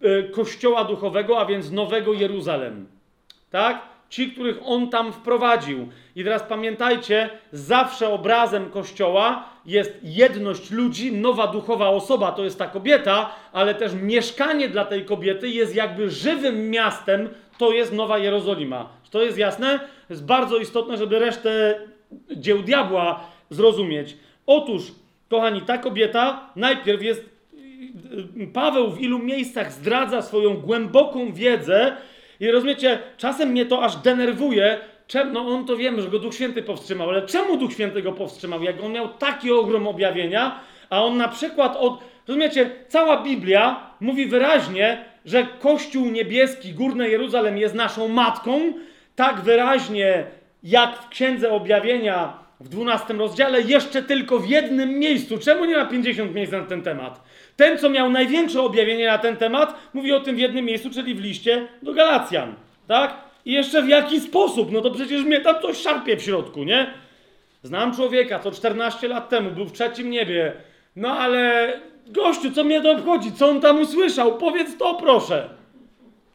y, 0.05 0.31
kościoła 0.35 0.85
duchowego, 0.85 1.41
a 1.41 1.47
więc 1.47 1.71
nowego 1.71 2.13
Jeruzalem. 2.13 2.87
Tak? 3.51 3.83
Ci, 4.09 4.31
których 4.31 4.59
on 4.65 4.91
tam 4.91 5.13
wprowadził. 5.13 5.89
I 6.17 6.25
teraz 6.25 6.43
pamiętajcie, 6.43 7.31
zawsze 7.53 8.09
obrazem 8.09 8.71
kościoła 8.71 9.52
jest 9.67 9.99
jedność 10.03 10.71
ludzi, 10.71 11.13
nowa 11.13 11.47
duchowa 11.47 11.89
osoba 11.89 12.33
to 12.33 12.45
jest 12.45 12.59
ta 12.59 12.67
kobieta, 12.67 13.31
ale 13.53 13.75
też 13.75 13.93
mieszkanie 13.95 14.69
dla 14.69 14.85
tej 14.85 15.05
kobiety 15.05 15.49
jest 15.49 15.75
jakby 15.75 16.11
żywym 16.11 16.71
miastem, 16.71 17.29
to 17.59 17.73
jest 17.73 17.93
Nowa 17.93 18.19
Jerozolima. 18.19 18.89
Czy 19.05 19.11
to 19.11 19.23
jest 19.23 19.39
jasne? 19.39 19.81
Jest 20.11 20.25
bardzo 20.25 20.59
istotne, 20.59 20.97
żeby 20.97 21.19
resztę 21.19 21.81
dzieł 22.37 22.63
diabła 22.63 23.25
zrozumieć. 23.51 24.17
Otóż, 24.47 24.83
kochani, 25.31 25.61
ta 25.63 25.79
kobieta 25.79 26.51
najpierw 26.57 27.03
jest. 27.03 27.33
Paweł 28.53 28.91
w 28.91 29.01
ilu 29.01 29.19
miejscach 29.19 29.73
zdradza 29.73 30.23
swoją 30.23 30.55
głęboką 30.55 31.33
wiedzę, 31.33 31.97
i 32.41 32.51
rozumiecie, 32.51 32.99
czasem 33.17 33.49
mnie 33.49 33.67
to 33.67 33.85
aż 33.85 33.97
denerwuje. 33.97 34.79
Czem, 35.13 35.33
no 35.33 35.41
on 35.41 35.67
to 35.67 35.77
wiemy, 35.77 36.03
że 36.03 36.09
go 36.09 36.19
Duch 36.19 36.35
Święty 36.35 36.63
powstrzymał, 36.63 37.09
ale 37.09 37.27
czemu 37.27 37.57
Duch 37.57 37.73
Święty 37.73 38.03
go 38.03 38.13
powstrzymał? 38.13 38.63
Jak 38.63 38.85
on 38.85 38.93
miał 38.93 39.09
taki 39.09 39.53
ogrom 39.53 39.87
objawienia, 39.87 40.61
a 40.91 41.05
on 41.05 41.17
na 41.17 41.29
przykład 41.29 41.77
od. 41.77 42.05
Rozumiecie, 42.29 42.71
cała 42.89 43.23
Biblia 43.23 43.91
mówi 44.01 44.27
wyraźnie, 44.27 45.05
że 45.25 45.47
Kościół 45.61 46.11
niebieski, 46.11 46.73
Górny 46.73 47.09
Jeruzalem 47.09 47.59
jest 47.59 47.75
naszą 47.75 48.09
matką, 48.09 48.73
tak 49.17 49.41
wyraźnie 49.41 50.25
jak 50.63 50.99
w 50.99 51.09
Księdze 51.09 51.51
Objawienia 51.51 52.33
w 52.61 52.69
12 52.69 53.15
rozdziale, 53.15 53.63
jeszcze 53.63 54.03
tylko 54.03 54.39
w 54.39 54.49
jednym 54.49 54.99
miejscu. 54.99 55.39
Czemu 55.39 55.65
nie 55.65 55.77
ma 55.77 55.87
50 55.87 56.35
miejsc 56.35 56.53
na 56.53 56.61
ten 56.63 56.83
temat? 56.83 57.23
Ten, 57.57 57.79
co 57.79 57.91
miał 57.91 58.11
największe 58.11 58.63
objawienie 58.63 59.07
na 59.07 59.19
ten 59.19 59.37
temat, 59.37 59.75
mówi 59.95 60.13
o 60.13 60.21
tym 60.21 60.37
w 60.37 60.39
jednym 60.39 60.65
miejscu, 60.65 60.91
czyli 60.91 61.15
w 61.15 61.21
liście 61.21 61.69
do 61.83 61.95
Galacjan. 61.95 62.55
Tak? 62.87 63.32
I 63.45 63.53
jeszcze 63.53 63.83
w 63.83 63.89
jaki 63.89 64.21
sposób? 64.21 64.73
No 64.73 64.81
to 64.81 64.91
przecież 64.91 65.25
mnie 65.25 65.41
tam 65.41 65.63
coś 65.63 65.77
szarpie 65.77 66.17
w 66.17 66.23
środku, 66.23 66.65
nie? 66.65 66.95
Znam 67.63 67.95
człowieka, 67.95 68.39
co 68.39 68.51
14 68.51 69.09
lat 69.09 69.29
temu 69.29 69.51
był 69.51 69.65
w 69.65 69.73
trzecim 69.73 70.11
niebie. 70.11 70.53
No 70.97 71.09
ale 71.09 71.73
gościu, 72.07 72.53
co 72.53 72.65
mnie 72.65 72.81
to 72.81 72.93
obchodzi? 72.93 73.33
Co 73.33 73.49
on 73.49 73.61
tam 73.61 73.81
usłyszał? 73.81 74.39
Powiedz 74.39 74.77
to 74.77 74.95
proszę. 74.95 75.49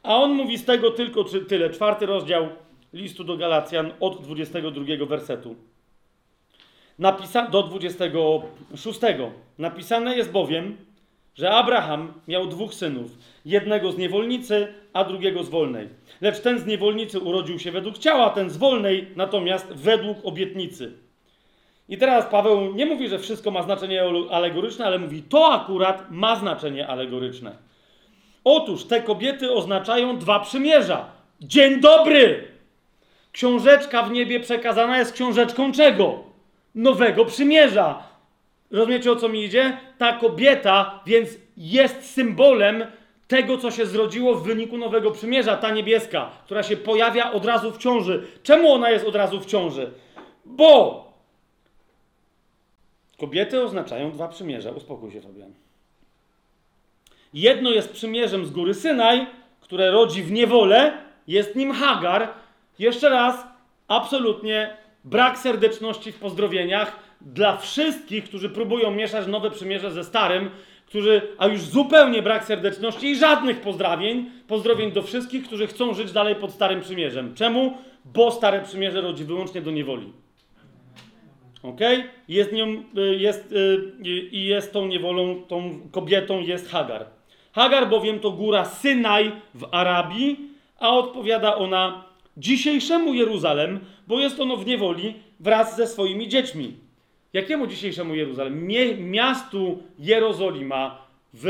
A 0.02 0.16
on 0.16 0.32
mówi 0.32 0.58
z 0.58 0.64
tego 0.64 0.90
tylko 0.90 1.24
tyle. 1.48 1.70
Czwarty 1.70 2.06
rozdział 2.06 2.48
listu 2.92 3.24
do 3.24 3.36
Galacjan 3.36 3.92
od 4.00 4.22
22 4.22 5.06
wersetu. 5.06 5.56
Napisa 6.98 7.46
do 7.46 7.62
26. 7.62 9.00
Napisane 9.58 10.16
jest 10.16 10.30
bowiem, 10.30 10.76
że 11.34 11.50
Abraham 11.50 12.12
miał 12.28 12.46
dwóch 12.46 12.74
synów, 12.74 13.18
jednego 13.48 13.92
z 13.92 13.98
niewolnicy, 13.98 14.74
a 14.92 15.04
drugiego 15.04 15.44
z 15.44 15.48
wolnej. 15.48 15.88
Lecz 16.20 16.40
ten 16.40 16.58
z 16.58 16.66
niewolnicy 16.66 17.20
urodził 17.20 17.58
się 17.58 17.72
według 17.72 17.98
ciała, 17.98 18.30
ten 18.30 18.50
z 18.50 18.56
wolnej 18.56 19.06
natomiast 19.16 19.72
według 19.72 20.18
obietnicy. 20.24 20.92
I 21.88 21.98
teraz 21.98 22.26
Paweł 22.26 22.74
nie 22.74 22.86
mówi, 22.86 23.08
że 23.08 23.18
wszystko 23.18 23.50
ma 23.50 23.62
znaczenie 23.62 24.02
alegoryczne, 24.30 24.86
ale 24.86 24.98
mówi, 24.98 25.22
to 25.22 25.52
akurat 25.52 26.10
ma 26.10 26.36
znaczenie 26.36 26.86
alegoryczne. 26.86 27.56
Otóż 28.44 28.84
te 28.84 29.02
kobiety 29.02 29.52
oznaczają 29.52 30.18
dwa 30.18 30.40
przymierza. 30.40 31.06
Dzień 31.40 31.80
dobry! 31.80 32.48
Książeczka 33.32 34.02
w 34.02 34.10
niebie 34.10 34.40
przekazana 34.40 34.98
jest 34.98 35.12
książeczką 35.12 35.72
czego? 35.72 36.24
Nowego 36.74 37.24
przymierza. 37.24 38.02
Rozumiecie 38.70 39.12
o 39.12 39.16
co 39.16 39.28
mi 39.28 39.44
idzie? 39.44 39.78
Ta 39.98 40.12
kobieta 40.12 41.00
więc 41.06 41.30
jest 41.56 42.10
symbolem 42.14 42.84
tego, 43.28 43.58
co 43.58 43.70
się 43.70 43.86
zrodziło 43.86 44.34
w 44.34 44.44
wyniku 44.44 44.78
Nowego 44.78 45.10
Przymierza, 45.10 45.56
ta 45.56 45.70
niebieska, 45.70 46.30
która 46.44 46.62
się 46.62 46.76
pojawia 46.76 47.32
od 47.32 47.44
razu 47.44 47.72
w 47.72 47.78
ciąży. 47.78 48.26
Czemu 48.42 48.72
ona 48.72 48.90
jest 48.90 49.06
od 49.06 49.14
razu 49.14 49.40
w 49.40 49.46
ciąży? 49.46 49.90
Bo 50.44 51.04
kobiety 53.18 53.62
oznaczają 53.62 54.12
dwa 54.12 54.28
przymierza. 54.28 54.70
Uspokój 54.70 55.12
się, 55.12 55.20
Fabian. 55.20 55.52
Jedno 57.34 57.70
jest 57.70 57.92
przymierzem 57.92 58.46
z 58.46 58.50
góry 58.50 58.74
Synaj, 58.74 59.26
które 59.60 59.90
rodzi 59.90 60.22
w 60.22 60.32
niewolę, 60.32 60.92
jest 61.26 61.56
nim 61.56 61.72
Hagar. 61.72 62.28
Jeszcze 62.78 63.08
raz, 63.08 63.46
absolutnie 63.88 64.76
brak 65.04 65.38
serdeczności 65.38 66.12
w 66.12 66.18
pozdrowieniach 66.18 66.96
dla 67.20 67.56
wszystkich, 67.56 68.24
którzy 68.24 68.50
próbują 68.50 68.90
mieszać 68.90 69.26
nowe 69.26 69.50
przymierze 69.50 69.90
ze 69.90 70.04
starym, 70.04 70.50
którzy, 70.88 71.22
a 71.38 71.46
już 71.46 71.60
zupełnie 71.60 72.22
brak 72.22 72.44
serdeczności 72.44 73.06
i 73.06 73.16
żadnych 73.16 73.60
pozdrawień, 73.60 74.30
pozdrowień 74.46 74.92
do 74.92 75.02
wszystkich, 75.02 75.44
którzy 75.44 75.66
chcą 75.66 75.94
żyć 75.94 76.12
dalej 76.12 76.34
pod 76.34 76.52
starym 76.52 76.80
przymierzem. 76.80 77.34
Czemu? 77.34 77.74
Bo 78.04 78.30
stare 78.30 78.62
przymierze 78.62 79.00
rodzi 79.00 79.24
wyłącznie 79.24 79.60
do 79.60 79.70
niewoli. 79.70 80.12
Ok? 81.62 81.80
Jest 82.28 82.52
nią, 82.52 82.82
y, 82.98 83.16
jest, 83.16 83.52
y, 83.52 84.28
i 84.32 84.44
jest 84.44 84.72
tą 84.72 84.86
niewolą, 84.86 85.42
tą 85.42 85.80
kobietą 85.92 86.40
jest 86.40 86.68
Hagar. 86.68 87.06
Hagar 87.52 87.88
bowiem 87.88 88.20
to 88.20 88.30
góra 88.30 88.64
Synaj 88.64 89.32
w 89.54 89.68
Arabii, 89.70 90.36
a 90.78 90.90
odpowiada 90.90 91.56
ona 91.56 92.04
dzisiejszemu 92.36 93.14
Jeruzalem, 93.14 93.80
bo 94.06 94.20
jest 94.20 94.40
ono 94.40 94.56
w 94.56 94.66
niewoli 94.66 95.14
wraz 95.40 95.76
ze 95.76 95.86
swoimi 95.86 96.28
dziećmi. 96.28 96.87
Jakiemu 97.32 97.66
dzisiejszemu 97.66 98.14
Jeruzalem? 98.14 98.66
Mie 98.66 98.96
miastu 98.96 99.82
Jerozolima 99.98 101.08
w 101.34 101.46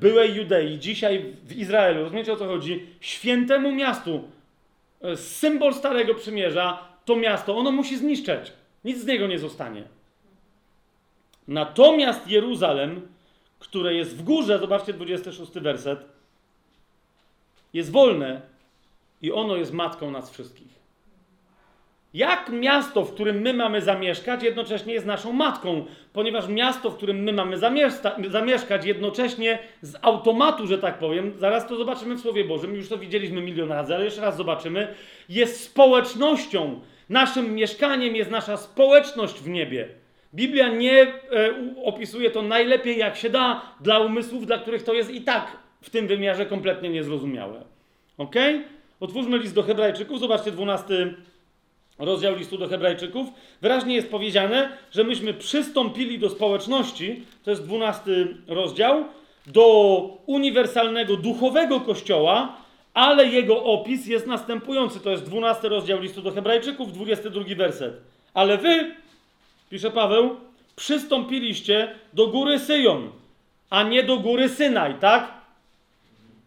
byłej 0.00 0.34
Judei, 0.34 0.78
dzisiaj 0.78 1.34
w 1.44 1.56
Izraelu. 1.56 2.02
Rozumiecie 2.02 2.32
o 2.32 2.36
co 2.36 2.46
chodzi? 2.46 2.86
Świętemu 3.00 3.72
miastu, 3.72 4.28
e, 5.00 5.16
symbol 5.16 5.74
Starego 5.74 6.14
Przymierza, 6.14 6.88
to 7.04 7.16
miasto, 7.16 7.56
ono 7.56 7.70
musi 7.70 7.96
zniszczeć. 7.96 8.52
Nic 8.84 8.98
z 8.98 9.06
niego 9.06 9.26
nie 9.26 9.38
zostanie. 9.38 9.84
Natomiast 11.48 12.28
Jeruzalem, 12.28 13.08
które 13.58 13.94
jest 13.94 14.16
w 14.16 14.22
górze, 14.22 14.58
zobaczcie 14.58 14.92
26 14.92 15.52
werset, 15.52 16.00
jest 17.72 17.90
wolne 17.90 18.40
i 19.22 19.32
ono 19.32 19.56
jest 19.56 19.72
matką 19.72 20.10
nas 20.10 20.30
wszystkich. 20.30 20.79
Jak 22.14 22.48
miasto, 22.48 23.04
w 23.04 23.14
którym 23.14 23.40
my 23.40 23.54
mamy 23.54 23.82
zamieszkać, 23.82 24.42
jednocześnie 24.42 24.94
jest 24.94 25.06
naszą 25.06 25.32
matką, 25.32 25.84
ponieważ 26.12 26.48
miasto, 26.48 26.90
w 26.90 26.96
którym 26.96 27.22
my 27.22 27.32
mamy 27.32 27.56
zamieszkać, 28.28 28.84
jednocześnie 28.84 29.58
z 29.82 29.96
automatu, 30.02 30.66
że 30.66 30.78
tak 30.78 30.98
powiem, 30.98 31.32
zaraz 31.36 31.66
to 31.66 31.76
zobaczymy 31.76 32.14
w 32.14 32.20
Słowie 32.20 32.44
Bożym, 32.44 32.74
już 32.74 32.88
to 32.88 32.98
widzieliśmy 32.98 33.40
milion 33.40 33.72
razy, 33.72 33.94
ale 33.94 34.04
jeszcze 34.04 34.20
raz 34.20 34.36
zobaczymy, 34.36 34.94
jest 35.28 35.64
społecznością. 35.64 36.80
Naszym 37.08 37.54
mieszkaniem 37.54 38.16
jest 38.16 38.30
nasza 38.30 38.56
społeczność 38.56 39.40
w 39.40 39.48
niebie. 39.48 39.88
Biblia 40.34 40.68
nie 40.68 41.02
e, 41.02 41.12
opisuje 41.84 42.30
to 42.30 42.42
najlepiej 42.42 42.98
jak 42.98 43.16
się 43.16 43.30
da 43.30 43.62
dla 43.80 43.98
umysłów, 43.98 44.46
dla 44.46 44.58
których 44.58 44.82
to 44.82 44.94
jest 44.94 45.10
i 45.10 45.20
tak 45.20 45.56
w 45.80 45.90
tym 45.90 46.06
wymiarze 46.06 46.46
kompletnie 46.46 46.88
niezrozumiałe. 46.88 47.64
Ok? 48.18 48.34
Otwórzmy 49.00 49.38
list 49.38 49.54
do 49.54 49.62
Hebrajczyków, 49.62 50.20
zobaczcie 50.20 50.50
12 50.50 51.14
rozdział 52.00 52.36
listu 52.36 52.58
do 52.58 52.68
Hebrajczyków, 52.68 53.28
wyraźnie 53.60 53.94
jest 53.94 54.10
powiedziane, 54.10 54.68
że 54.92 55.04
myśmy 55.04 55.34
przystąpili 55.34 56.18
do 56.18 56.30
społeczności, 56.30 57.22
to 57.44 57.50
jest 57.50 57.64
12 57.64 58.10
rozdział, 58.48 59.04
do 59.46 60.18
uniwersalnego 60.26 61.16
duchowego 61.16 61.80
kościoła, 61.80 62.56
ale 62.94 63.26
jego 63.26 63.64
opis 63.64 64.06
jest 64.06 64.26
następujący. 64.26 65.00
To 65.00 65.10
jest 65.10 65.24
12 65.24 65.68
rozdział 65.68 66.00
listu 66.00 66.22
do 66.22 66.30
Hebrajczyków, 66.30 66.92
22 66.92 67.44
werset. 67.56 67.94
Ale 68.34 68.58
wy, 68.58 68.94
pisze 69.70 69.90
Paweł, 69.90 70.36
przystąpiliście 70.76 71.94
do 72.12 72.26
góry 72.26 72.58
Syjon, 72.58 73.10
a 73.70 73.82
nie 73.82 74.02
do 74.02 74.16
góry 74.16 74.48
Synaj, 74.48 74.94
tak? 75.00 75.39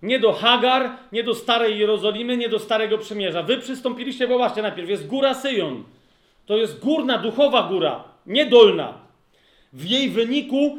Nie 0.03 0.19
do 0.19 0.33
Hagar, 0.33 0.97
nie 1.11 1.23
do 1.23 1.35
Starej 1.35 1.79
Jerozolimy, 1.79 2.37
nie 2.37 2.49
do 2.49 2.59
Starego 2.59 2.97
Przymierza. 2.97 3.43
Wy 3.43 3.57
przystąpiliście, 3.57 4.27
bo 4.27 4.37
właśnie 4.37 4.61
najpierw 4.61 4.89
jest 4.89 5.07
góra 5.07 5.33
Syjon. 5.33 5.83
To 6.45 6.57
jest 6.57 6.79
górna, 6.79 7.17
duchowa 7.17 7.63
góra, 7.63 8.03
nie 8.25 8.45
dolna. 8.45 8.93
W 9.73 9.85
jej 9.85 10.09
wyniku 10.09 10.77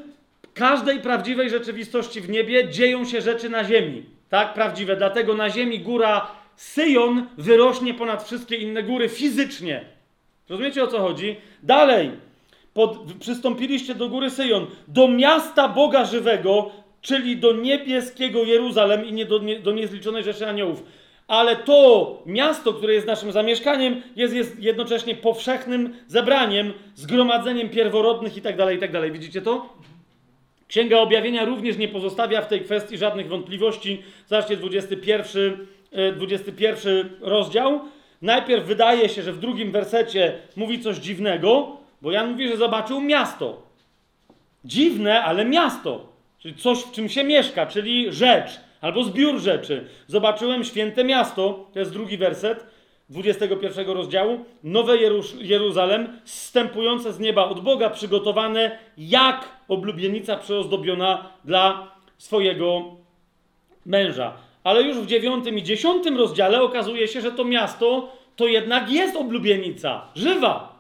każdej 0.55 1.01
prawdziwej 1.01 1.51
rzeczywistości 1.51 2.21
w 2.21 2.31
niebie 2.31 2.69
dzieją 2.69 3.05
się 3.05 3.21
rzeczy 3.21 3.51
na 3.51 3.65
ziemi. 3.65 4.03
Tak, 4.29 4.55
prawdziwe. 4.55 4.97
Dlatego 4.97 5.35
na 5.35 5.51
ziemi 5.51 5.81
góra 5.81 6.31
Syjon 6.57 7.27
wyrośnie 7.39 7.95
ponad 7.95 8.25
wszystkie 8.25 8.57
inne 8.57 8.83
góry 8.83 9.09
fizycznie. 9.09 9.85
Rozumiecie 10.49 10.85
o 10.85 10.87
co 10.87 10.99
chodzi? 10.99 11.37
Dalej. 11.63 12.11
Pod, 12.75 12.99
przystąpiliście 13.21 13.95
do 13.95 14.09
góry 14.09 14.31
Syjon, 14.31 14.67
do 14.89 15.09
miasta 15.09 15.69
Boga 15.69 16.05
żywego, 16.05 16.71
czyli 17.05 17.37
do 17.37 17.53
niebieskiego 17.53 18.45
Jeruzalem 18.45 19.07
i 19.07 19.13
nie 19.13 19.27
do, 19.27 19.39
nie, 19.39 19.61
do 19.61 19.73
niezliczonej 19.73 20.25
rzeszy 20.25 20.47
aniołów. 20.47 20.83
ale 21.29 21.57
to 21.57 22.23
miasto, 22.27 22.73
które 22.73 22.95
jest 22.95 23.07
naszym 23.07 23.33
zamieszkaniem, 23.33 24.03
jest, 24.17 24.35
jest 24.35 24.63
jednocześnie 24.63 25.15
powszechnym 25.15 25.95
zebraniem, 26.07 26.73
zgromadzeniem 26.95 27.69
pierworodnych 27.69 28.37
itd., 28.37 28.57
tak 28.65 28.75
itd. 28.75 29.01
Tak 29.01 29.13
Widzicie 29.13 29.43
to? 29.43 29.75
Księga 30.69 30.99
Objawienia 30.99 31.45
również 31.45 31.77
nie 31.77 31.89
pozostawia 31.89 32.43
w 32.43 32.49
tej 32.49 32.61
kwestii 32.61 32.99
żadnych 32.99 33.29
wątpliwości. 33.29 34.03
Zobaczcie 34.27 34.57
21, 34.57 35.67
21 36.17 36.97
e, 36.97 37.11
rozdział. 37.21 37.81
Najpierw 38.23 38.67
wydaje 38.67 39.09
się, 39.09 39.23
że 39.23 39.33
w 39.33 39.39
drugim 39.39 39.73
wersecie 39.73 40.39
mówi 40.57 40.81
coś 40.81 40.97
dziwnego, 40.97 41.77
bo 42.03 42.13
Jan 42.13 42.31
mówi, 42.31 42.49
że 42.49 42.57
zobaczył 42.57 43.01
miasto. 43.01 43.63
Dziwne, 44.65 45.23
ale 45.25 45.45
miasto. 45.45 46.14
Czyli 46.45 46.55
coś, 46.55 46.79
w 46.79 46.93
czym 46.93 47.09
się 47.09 47.25
mieszka, 47.25 47.67
czyli 47.67 48.13
rzecz 48.13 48.61
albo 48.81 49.05
zbiór 49.05 49.39
rzeczy. 49.39 49.89
Zobaczyłem 50.07 50.65
święte 50.65 51.05
miasto, 51.05 51.71
to 51.73 51.79
jest 51.79 51.93
drugi 51.93 52.19
werset 52.19 52.67
21 53.09 53.87
rozdziału, 53.87 54.45
Nowe 54.65 54.97
Jeruz 54.97 55.35
Jeruzalem, 55.39 56.21
zstępujące 56.25 57.13
z 57.13 57.19
nieba 57.19 57.45
od 57.45 57.61
Boga, 57.61 57.91
przygotowane 57.91 58.79
jak 58.99 59.49
oblubienica 59.69 60.37
przeozdobiona 60.37 61.31
dla 61.45 61.95
swojego 62.19 62.83
męża. 63.87 64.33
Ale 64.65 64.83
już 64.83 64.97
w 64.97 65.07
dziewiątym 65.07 65.59
i 65.59 65.63
dziesiątym 65.63 66.17
rozdziale 66.17 66.63
okazuje 66.63 67.09
się, 67.09 67.21
że 67.21 67.33
to 67.33 67.45
miasto 67.45 68.13
to 68.37 68.47
jednak 68.47 68.91
jest 68.91 69.17
oblubienica, 69.17 70.09
żywa. 70.15 70.74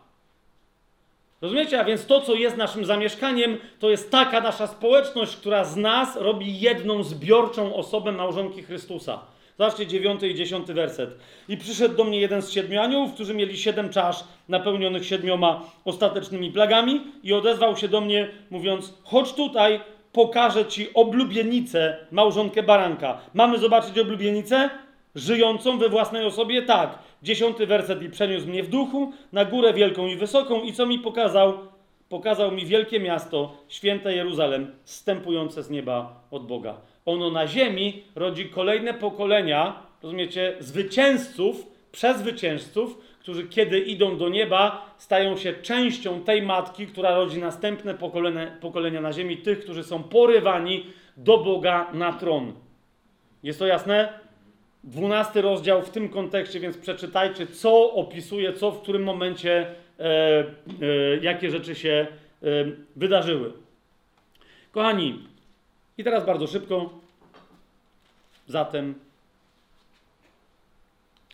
Rozumiecie? 1.44 1.80
A 1.80 1.84
więc 1.84 2.06
to, 2.06 2.20
co 2.20 2.34
jest 2.34 2.56
naszym 2.56 2.84
zamieszkaniem, 2.84 3.58
to 3.78 3.90
jest 3.90 4.10
taka 4.10 4.40
nasza 4.40 4.66
społeczność, 4.66 5.36
która 5.36 5.64
z 5.64 5.76
nas 5.76 6.16
robi 6.16 6.60
jedną 6.60 7.02
zbiorczą 7.02 7.74
osobę 7.74 8.12
małżonki 8.12 8.62
Chrystusa. 8.62 9.20
Zobaczcie 9.58 9.86
dziewiąty 9.86 10.28
i 10.28 10.34
dziesiąty 10.34 10.74
werset. 10.74 11.10
I 11.48 11.56
przyszedł 11.56 11.96
do 11.96 12.04
mnie 12.04 12.20
jeden 12.20 12.42
z 12.42 12.50
siedmiu 12.50 12.80
aniołów, 12.80 13.14
którzy 13.14 13.34
mieli 13.34 13.58
siedem 13.58 13.90
czasz 13.90 14.24
napełnionych 14.48 15.06
siedmioma 15.06 15.62
ostatecznymi 15.84 16.52
plagami 16.52 17.00
i 17.22 17.32
odezwał 17.32 17.76
się 17.76 17.88
do 17.88 18.00
mnie, 18.00 18.28
mówiąc, 18.50 18.94
chodź 19.02 19.32
tutaj, 19.32 19.80
pokażę 20.12 20.66
ci 20.66 20.94
oblubienicę, 20.94 21.96
małżonkę 22.10 22.62
baranka. 22.62 23.18
Mamy 23.34 23.58
zobaczyć 23.58 23.98
oblubienicę? 23.98 24.70
Żyjącą 25.14 25.78
we 25.78 25.88
własnej 25.88 26.26
osobie? 26.26 26.62
Tak. 26.62 26.98
Dziesiąty 27.24 27.66
werset 27.66 28.02
i 28.02 28.10
przeniósł 28.10 28.46
mnie 28.46 28.62
w 28.62 28.68
duchu 28.68 29.12
na 29.32 29.44
górę 29.44 29.72
wielką 29.72 30.06
i 30.06 30.16
wysoką 30.16 30.62
i 30.62 30.72
co 30.72 30.86
mi 30.86 30.98
pokazał? 30.98 31.58
Pokazał 32.08 32.52
mi 32.52 32.66
wielkie 32.66 33.00
miasto, 33.00 33.56
święte 33.68 34.14
Jeruzalem, 34.14 34.72
stępujące 34.84 35.62
z 35.62 35.70
nieba 35.70 36.20
od 36.30 36.46
Boga. 36.46 36.76
Ono 37.06 37.30
na 37.30 37.46
ziemi 37.46 38.02
rodzi 38.14 38.48
kolejne 38.48 38.94
pokolenia, 38.94 39.82
rozumiecie, 40.02 40.56
zwycięzców, 40.60 41.66
przezwycięzców, 41.92 42.98
którzy 43.20 43.48
kiedy 43.48 43.78
idą 43.80 44.18
do 44.18 44.28
nieba, 44.28 44.94
stają 44.98 45.36
się 45.36 45.52
częścią 45.52 46.20
tej 46.20 46.42
matki, 46.42 46.86
która 46.86 47.16
rodzi 47.16 47.38
następne 47.38 47.94
pokolenia, 47.94 48.56
pokolenia 48.60 49.00
na 49.00 49.12
ziemi, 49.12 49.36
tych, 49.36 49.60
którzy 49.60 49.84
są 49.84 50.02
porywani 50.02 50.86
do 51.16 51.38
Boga 51.38 51.90
na 51.92 52.12
tron. 52.12 52.52
Jest 53.42 53.58
to 53.58 53.66
jasne? 53.66 54.23
Dwunasty 54.84 55.42
rozdział 55.42 55.82
w 55.82 55.90
tym 55.90 56.08
kontekście, 56.08 56.60
więc 56.60 56.78
przeczytajcie, 56.78 57.46
co 57.46 57.92
opisuje, 57.92 58.52
co 58.52 58.70
w 58.70 58.82
którym 58.82 59.02
momencie, 59.02 59.74
e, 60.00 60.04
e, 60.04 60.46
jakie 61.22 61.50
rzeczy 61.50 61.74
się 61.74 62.06
e, 62.42 62.46
wydarzyły. 62.96 63.52
Kochani, 64.72 65.28
i 65.98 66.04
teraz 66.04 66.26
bardzo 66.26 66.46
szybko. 66.46 66.90
Zatem 68.46 68.94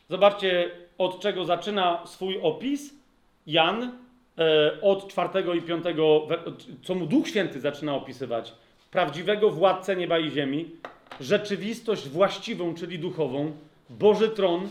zobaczcie, 0.08 0.70
od 0.98 1.20
czego 1.20 1.44
zaczyna 1.44 2.06
swój 2.06 2.40
opis 2.42 2.94
Jan 3.46 3.82
e, 4.38 4.80
od 4.82 5.08
czwartego 5.08 5.54
i 5.54 5.62
piątego, 5.62 6.28
co 6.82 6.94
mu 6.94 7.06
Duch 7.06 7.28
Święty 7.28 7.60
zaczyna 7.60 7.94
opisywać. 7.94 8.52
Prawdziwego 8.90 9.50
władcę 9.50 9.96
nieba 9.96 10.18
i 10.18 10.30
ziemi, 10.30 10.70
rzeczywistość 11.20 12.08
właściwą, 12.08 12.74
czyli 12.74 12.98
duchową, 12.98 13.52
Boży 13.90 14.28
tron, 14.28 14.68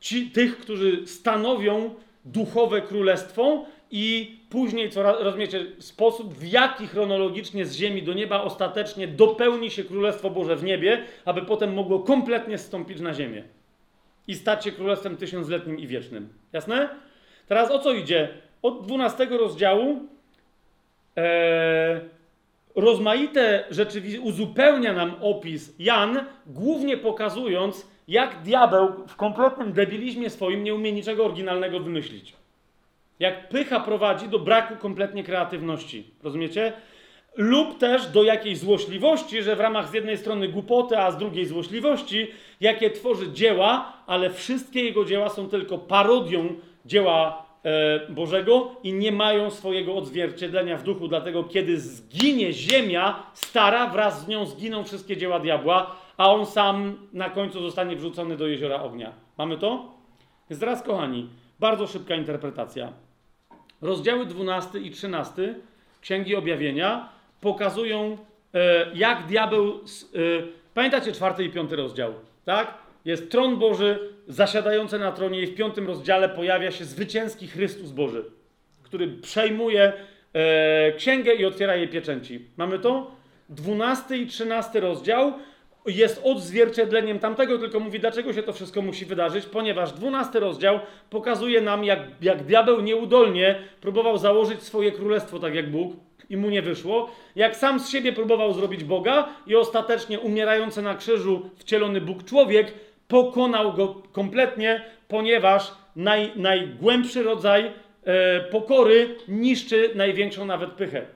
ci, 0.00 0.30
tych, 0.30 0.58
którzy 0.58 1.06
stanowią 1.06 1.94
duchowe 2.24 2.82
królestwo 2.82 3.64
i 3.90 4.36
później, 4.50 4.90
co 4.90 5.02
rozumiecie, 5.22 5.66
sposób, 5.78 6.34
w 6.34 6.46
jaki 6.46 6.86
chronologicznie 6.86 7.66
z 7.66 7.74
ziemi 7.74 8.02
do 8.02 8.14
nieba 8.14 8.42
ostatecznie 8.42 9.08
dopełni 9.08 9.70
się 9.70 9.84
Królestwo 9.84 10.30
Boże 10.30 10.56
w 10.56 10.64
niebie, 10.64 11.04
aby 11.24 11.42
potem 11.42 11.74
mogło 11.74 11.98
kompletnie 11.98 12.58
zstąpić 12.58 13.00
na 13.00 13.14
ziemię 13.14 13.42
i 14.28 14.34
stać 14.34 14.64
się 14.64 14.72
królestwem 14.72 15.16
tysiącletnim 15.16 15.78
i 15.78 15.86
wiecznym. 15.86 16.28
Jasne? 16.52 16.88
Teraz 17.48 17.70
o 17.70 17.78
co 17.78 17.92
idzie? 17.92 18.28
Od 18.62 18.86
12 18.86 19.26
rozdziału 19.26 19.98
ee, 21.16 22.00
rozmaite 22.74 23.64
rzeczy 23.70 24.02
uzupełnia 24.22 24.92
nam 24.92 25.14
opis 25.20 25.74
Jan, 25.78 26.24
głównie 26.46 26.96
pokazując, 26.96 27.86
jak 28.08 28.42
diabeł 28.42 28.88
w 29.08 29.16
kompletnym 29.16 29.72
debilizmie 29.72 30.30
swoim 30.30 30.64
nie 30.64 30.74
umie 30.74 30.92
niczego 30.92 31.24
oryginalnego 31.24 31.80
wymyślić. 31.80 32.32
Jak 33.20 33.48
pycha 33.48 33.80
prowadzi 33.80 34.28
do 34.28 34.38
braku 34.38 34.76
kompletnie 34.76 35.24
kreatywności. 35.24 36.04
Rozumiecie? 36.22 36.72
Lub 37.36 37.78
też 37.78 38.06
do 38.06 38.22
jakiejś 38.22 38.58
złośliwości, 38.58 39.42
że 39.42 39.56
w 39.56 39.60
ramach 39.60 39.88
z 39.88 39.92
jednej 39.92 40.18
strony 40.18 40.48
głupoty, 40.48 40.98
a 40.98 41.10
z 41.10 41.16
drugiej 41.16 41.46
złośliwości, 41.46 42.26
jakie 42.60 42.90
tworzy 42.90 43.32
dzieła, 43.32 43.92
ale 44.06 44.30
wszystkie 44.30 44.84
jego 44.84 45.04
dzieła 45.04 45.28
są 45.28 45.48
tylko 45.48 45.78
parodią 45.78 46.54
dzieła 46.86 47.49
Bożego 48.08 48.76
i 48.82 48.92
nie 48.92 49.12
mają 49.12 49.50
swojego 49.50 49.94
odzwierciedlenia 49.94 50.76
w 50.76 50.82
duchu. 50.82 51.08
Dlatego, 51.08 51.44
kiedy 51.44 51.80
zginie 51.80 52.52
ziemia 52.52 53.22
stara, 53.34 53.86
wraz 53.86 54.24
z 54.24 54.28
nią 54.28 54.46
zginą 54.46 54.84
wszystkie 54.84 55.16
dzieła 55.16 55.40
diabła, 55.40 55.96
a 56.16 56.30
on 56.34 56.46
sam 56.46 56.96
na 57.12 57.30
końcu 57.30 57.62
zostanie 57.62 57.96
wrzucony 57.96 58.36
do 58.36 58.46
jeziora 58.46 58.82
ognia. 58.82 59.12
Mamy 59.38 59.58
to? 59.58 59.94
Teraz, 60.60 60.82
kochani, 60.82 61.28
bardzo 61.60 61.86
szybka 61.86 62.14
interpretacja. 62.14 62.92
Rozdziały 63.82 64.26
12 64.26 64.78
i 64.78 64.90
13 64.90 65.54
Księgi 66.00 66.36
Objawienia 66.36 67.08
pokazują, 67.40 68.18
e, 68.54 68.86
jak 68.94 69.26
diabeł. 69.26 69.68
E, 69.68 69.78
pamiętacie 70.74 71.12
czwarty 71.12 71.44
i 71.44 71.50
piąty 71.50 71.76
rozdział, 71.76 72.14
tak? 72.44 72.74
Jest 73.04 73.30
tron 73.30 73.56
Boży 73.56 73.98
zasiadający 74.28 74.98
na 74.98 75.12
tronie, 75.12 75.42
i 75.42 75.46
w 75.46 75.54
piątym 75.54 75.86
rozdziale 75.86 76.28
pojawia 76.28 76.70
się 76.70 76.84
zwycięski 76.84 77.46
Chrystus 77.46 77.90
Boży, 77.90 78.24
który 78.82 79.08
przejmuje 79.08 79.92
e, 80.32 80.92
księgę 80.92 81.34
i 81.34 81.44
otwiera 81.44 81.76
jej 81.76 81.88
pieczęci. 81.88 82.44
Mamy 82.56 82.78
to? 82.78 83.10
12 83.48 84.16
i 84.16 84.26
13 84.26 84.80
rozdział 84.80 85.32
jest 85.86 86.20
odzwierciedleniem 86.24 87.18
tamtego, 87.18 87.58
tylko 87.58 87.80
mówi, 87.80 88.00
dlaczego 88.00 88.32
się 88.32 88.42
to 88.42 88.52
wszystko 88.52 88.82
musi 88.82 89.04
wydarzyć, 89.06 89.46
ponieważ 89.46 89.92
12 89.92 90.40
rozdział 90.40 90.80
pokazuje 91.10 91.60
nam, 91.60 91.84
jak, 91.84 92.00
jak 92.22 92.42
diabeł 92.42 92.80
nieudolnie 92.80 93.58
próbował 93.80 94.18
założyć 94.18 94.62
swoje 94.62 94.92
królestwo, 94.92 95.38
tak 95.38 95.54
jak 95.54 95.70
Bóg, 95.70 95.92
i 96.30 96.36
mu 96.36 96.50
nie 96.50 96.62
wyszło, 96.62 97.10
jak 97.36 97.56
sam 97.56 97.80
z 97.80 97.90
siebie 97.90 98.12
próbował 98.12 98.52
zrobić 98.52 98.84
Boga 98.84 99.28
i 99.46 99.56
ostatecznie 99.56 100.20
umierający 100.20 100.82
na 100.82 100.94
krzyżu 100.94 101.50
wcielony 101.56 102.00
Bóg 102.00 102.24
człowiek 102.24 102.74
pokonał 103.10 103.72
go 103.72 104.02
kompletnie, 104.12 104.84
ponieważ 105.08 105.72
naj, 105.96 106.32
najgłębszy 106.36 107.22
rodzaj 107.22 107.72
e, 108.04 108.40
pokory 108.40 109.16
niszczy 109.28 109.90
największą 109.94 110.44
nawet 110.44 110.70
pychę. 110.70 111.06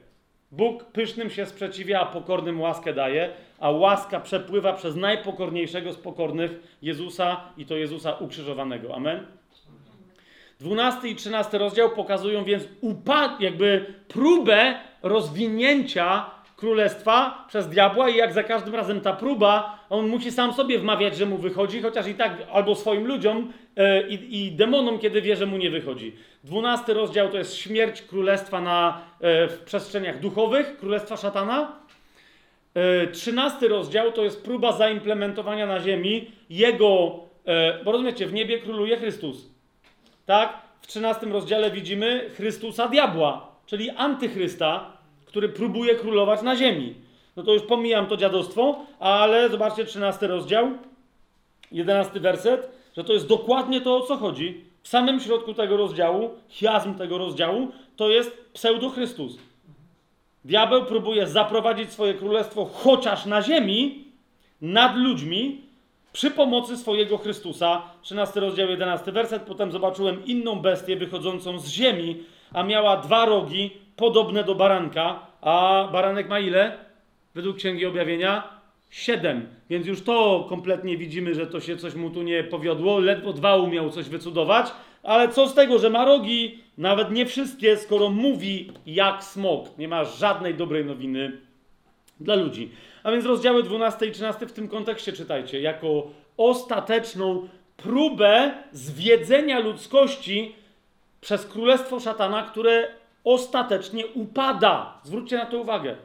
Bóg 0.53 0.85
pysznym 0.85 1.31
się 1.31 1.47
sprzeciwia, 1.47 2.01
a 2.01 2.07
pokornym 2.07 2.61
łaskę 2.61 2.95
daje, 2.95 3.31
a 3.59 3.71
łaska 3.71 4.21
przepływa 4.21 4.73
przez 4.73 4.97
najpokorniejszego 4.97 5.93
z 5.93 5.97
pokornych 5.97 6.77
Jezusa 6.83 7.41
i 7.57 7.67
to 7.67 7.77
Jezusa 7.77 8.13
ukrzyżowanego. 8.13 8.95
Amen. 8.95 9.27
12 10.61 11.09
i 11.09 11.15
13 11.17 11.59
rozdział 11.59 11.91
pokazują 11.91 12.45
więc 12.45 12.65
upad, 12.81 13.41
jakby 13.41 13.95
próbę 14.09 14.79
rozwinięcia 15.03 16.31
królestwa 16.57 17.45
przez 17.49 17.69
diabła 17.69 18.09
i 18.09 18.17
jak 18.17 18.33
za 18.33 18.43
każdym 18.43 18.75
razem 18.75 19.01
ta 19.01 19.13
próba, 19.13 19.79
on 19.91 20.09
musi 20.09 20.31
sam 20.31 20.53
sobie 20.53 20.79
wmawiać, 20.79 21.17
że 21.17 21.27
mu 21.27 21.39
wychodzi, 21.39 21.83
chociaż 21.83 22.07
i 22.07 22.15
tak 22.15 22.33
albo 22.53 22.75
swoim 22.75 23.07
ludziom 23.07 23.53
yy, 23.77 24.01
i, 24.11 24.53
demonom, 24.53 24.99
kiedy 24.99 25.23
wie, 25.23 25.37
że 25.37 25.47
mu 25.47 25.57
nie 25.57 25.71
wychodzi. 25.71 26.17
Dwunasty 26.45 26.95
rozdział 26.95 27.29
to 27.29 27.39
jest 27.39 27.57
śmierć 27.57 28.03
królestwa 28.03 28.61
na, 28.61 29.01
yy, 29.21 29.49
w 29.49 29.63
przestrzeniach 29.65 30.21
duchowych, 30.21 30.79
królestwa 30.79 31.17
szatana. 31.17 31.73
Yy, 32.75 33.09
trzynasty 33.13 33.69
rozdział 33.69 34.13
to 34.13 34.25
jest 34.25 34.45
próba 34.45 34.73
zaimplementowania 34.73 35.67
na 35.67 35.81
ziemi 35.81 36.31
jego, 36.51 37.21
bo 37.85 37.93
rozumiecie, 37.93 38.27
w 38.27 38.33
niebie 38.33 38.59
króluje 38.59 38.97
Chrystus. 38.97 39.51
Tak? 40.27 40.59
W 40.81 40.87
trzynastym 40.87 41.33
rozdziale 41.33 41.71
widzimy 41.71 42.31
Chrystusa 42.35 42.89
diabła, 42.89 43.49
czyli 43.67 43.91
antychrysta, 43.91 44.97
który 45.35 45.49
próbuje 45.49 45.95
królować 45.95 46.43
na 46.43 46.57
ziemi. 46.57 46.95
No 47.37 47.43
to 47.43 47.53
już 47.53 47.63
pomijam 47.63 48.07
to 48.07 48.17
dziadostwo, 48.17 48.77
ale 49.01 49.49
zobaczcie 49.49 49.85
13 49.85 50.27
rozdział. 50.27 50.71
jedenasty 51.73 52.21
werset, 52.21 52.71
że 52.97 53.05
to 53.05 53.13
jest 53.13 53.27
dokładnie 53.27 53.81
to, 53.81 53.97
o 53.97 54.01
co 54.01 54.17
chodzi. 54.17 54.65
W 54.83 54.89
samym 54.89 55.21
środku 55.21 55.55
tego 55.55 55.77
rozdziału, 55.77 56.31
chiasm 56.49 56.95
tego 56.95 57.19
rozdziału, 57.19 57.69
to 57.97 58.11
jest 58.11 58.51
pseudo-Chrystus. 58.53 59.39
Diabeł 60.45 60.85
próbuje 60.85 61.27
zaprowadzić 61.27 61.93
swoje 61.93 62.15
królestwo 62.15 62.65
chociaż 62.65 63.27
na 63.27 63.43
ziemi, 63.43 64.05
nad 64.61 64.97
ludźmi, 64.97 65.61
przy 66.13 66.31
pomocy 66.31 66.77
swojego 66.77 67.19
Chrystusa. 67.19 67.83
13 68.03 68.41
rozdział, 68.41 68.69
11 68.69 69.13
werset. 69.13 69.43
Potem 69.43 69.73
zobaczyłem 69.73 70.25
inną 70.25 70.57
bestię 70.57 70.97
wychodzącą 70.97 71.59
z 71.59 71.69
ziemi, 71.69 72.25
a 72.53 72.63
miała 72.63 72.97
dwa 72.97 73.25
rogi, 73.25 73.84
podobne 73.97 74.45
do 74.45 74.55
baranka. 74.55 75.27
A 75.41 75.89
baranek 75.93 76.29
ma 76.29 76.39
ile? 76.41 76.79
Według 77.35 77.57
Księgi 77.57 77.87
Objawienia? 77.87 78.49
Siedem. 78.91 79.47
Więc 79.71 79.87
już 79.87 80.03
to 80.03 80.47
kompletnie 80.49 80.97
widzimy, 80.97 81.35
że 81.35 81.47
to 81.47 81.61
się 81.61 81.77
coś 81.77 81.95
mu 81.95 82.11
tu 82.11 82.23
nie 82.23 82.45
powiodło. 82.45 82.99
Ledwo 82.99 83.33
dwa 83.33 83.57
umiał 83.57 83.91
coś 83.91 84.09
wycudować. 84.09 84.67
Ale 85.03 85.29
co 85.29 85.49
z 85.49 85.55
tego, 85.55 85.79
że 85.79 85.91
ma 85.91 86.05
rogi? 86.05 86.59
Nawet 86.79 87.11
nie 87.11 87.27
wszystkie, 87.27 87.77
skoro 87.77 88.11
mówi 88.11 88.73
jak 88.87 89.25
smok. 89.25 89.79
Nie 89.79 89.89
ma 89.89 90.05
żadnej 90.05 90.55
dobrej 90.55 90.85
nowiny 90.85 91.41
dla 92.21 92.35
ludzi. 92.35 92.71
A 93.03 93.11
więc 93.11 93.27
rozdziały 93.27 93.63
12 93.63 94.07
i 94.07 94.13
13 94.13 94.47
w 94.47 94.53
tym 94.53 94.69
kontekście 94.69 95.13
czytajcie, 95.13 95.61
jako 95.61 96.07
ostateczną 96.37 97.49
próbę 97.77 98.55
zwiedzenia 98.73 99.59
ludzkości 99.59 100.55
przez 101.21 101.47
królestwo 101.47 102.01
szatana, 102.01 102.43
które 102.43 102.89
ostatecznie 103.25 104.07
upada. 104.07 104.95
Zwróćcie 105.03 105.37
na 105.37 105.47
to 105.47 105.59
uwagę. 105.59 105.97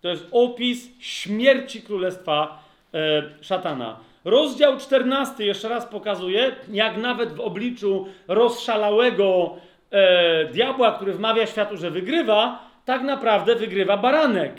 To 0.00 0.08
jest 0.08 0.26
opis 0.32 0.88
śmierci 1.00 1.82
królestwa 1.82 2.62
e, 2.94 3.22
szatana. 3.40 3.96
Rozdział 4.24 4.78
14 4.78 5.44
jeszcze 5.44 5.68
raz 5.68 5.86
pokazuje, 5.86 6.56
jak 6.72 6.96
nawet 6.96 7.32
w 7.32 7.40
obliczu 7.40 8.06
rozszalałego 8.28 9.56
e, 9.90 10.44
diabła, 10.44 10.92
który 10.92 11.12
wmawia 11.12 11.46
światu, 11.46 11.76
że 11.76 11.90
wygrywa, 11.90 12.68
tak 12.84 13.02
naprawdę 13.02 13.56
wygrywa 13.56 13.96
baranek. 13.96 14.52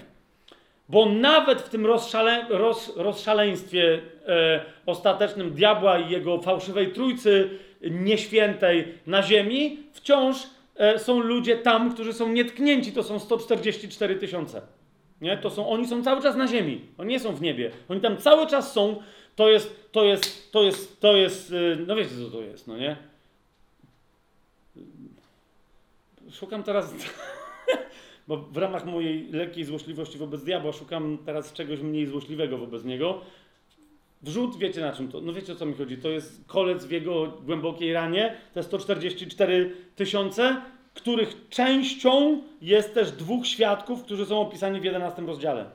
Bo 0.89 1.05
nawet 1.05 1.61
w 1.61 1.69
tym 1.69 1.85
rozszale, 1.85 2.45
roz, 2.49 2.97
rozszaleństwie 2.97 3.99
e, 4.27 4.61
ostatecznym 4.85 5.51
diabła 5.51 5.99
i 5.99 6.09
jego 6.09 6.41
fałszywej 6.41 6.93
trójcy 6.93 7.49
nieświętej 7.81 8.93
na 9.07 9.23
ziemi, 9.23 9.79
wciąż 9.93 10.37
są 10.97 11.19
ludzie 11.19 11.57
tam, 11.57 11.93
którzy 11.93 12.13
są 12.13 12.31
nietknięci. 12.31 12.91
To 12.91 13.03
są 13.03 13.19
144 13.19 14.15
tysiące. 14.15 14.61
Nie? 15.21 15.37
To 15.37 15.49
są, 15.49 15.69
oni 15.69 15.87
są 15.87 16.03
cały 16.03 16.21
czas 16.21 16.35
na 16.35 16.47
ziemi. 16.47 16.81
Oni 16.97 17.09
nie 17.09 17.19
są 17.19 17.35
w 17.35 17.41
niebie. 17.41 17.71
Oni 17.89 18.01
tam 18.01 18.17
cały 18.17 18.47
czas 18.47 18.73
są. 18.73 19.01
To 19.35 19.49
jest, 19.49 19.91
to 19.91 20.03
jest, 20.03 20.51
to 20.51 20.63
jest, 20.63 21.01
to 21.01 21.15
jest, 21.15 21.51
y, 21.51 21.77
no 21.87 21.95
wiecie 21.95 22.11
co 22.25 22.31
to 22.31 22.41
jest, 22.41 22.67
no 22.67 22.77
nie? 22.77 22.95
Szukam 26.31 26.63
teraz, 26.63 26.93
bo 28.27 28.37
w 28.37 28.57
ramach 28.57 28.85
mojej 28.85 29.31
lekkiej 29.31 29.63
złośliwości 29.63 30.17
wobec 30.17 30.43
diabła 30.43 30.73
szukam 30.73 31.17
teraz 31.25 31.53
czegoś 31.53 31.79
mniej 31.79 32.05
złośliwego 32.05 32.57
wobec 32.57 32.83
niego. 32.83 33.21
Wrzut, 34.27 34.57
wiecie 34.57 34.81
na 34.81 34.91
czym 34.91 35.07
to, 35.07 35.21
no 35.21 35.33
wiecie 35.33 35.53
o 35.53 35.55
co 35.55 35.65
mi 35.65 35.73
chodzi, 35.73 35.97
to 35.97 36.09
jest 36.09 36.47
kolec 36.47 36.85
w 36.85 36.91
jego 36.91 37.27
głębokiej 37.27 37.93
ranie, 37.93 38.35
te 38.53 38.63
144 38.63 39.75
tysiące, 39.95 40.61
których 40.93 41.49
częścią 41.49 42.41
jest 42.61 42.93
też 42.93 43.11
dwóch 43.11 43.47
świadków, 43.47 44.03
którzy 44.03 44.25
są 44.25 44.41
opisani 44.41 44.79
w 44.79 44.83
11 44.83 45.21
rozdziale. 45.21 45.65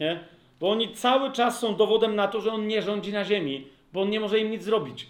Nie? 0.00 0.20
Bo 0.60 0.70
oni 0.70 0.94
cały 0.94 1.32
czas 1.32 1.58
są 1.58 1.76
dowodem 1.76 2.16
na 2.16 2.28
to, 2.28 2.40
że 2.40 2.52
on 2.52 2.66
nie 2.66 2.82
rządzi 2.82 3.12
na 3.12 3.24
ziemi, 3.24 3.66
bo 3.92 4.00
on 4.00 4.10
nie 4.10 4.20
może 4.20 4.38
im 4.38 4.50
nic 4.50 4.62
zrobić. 4.62 5.06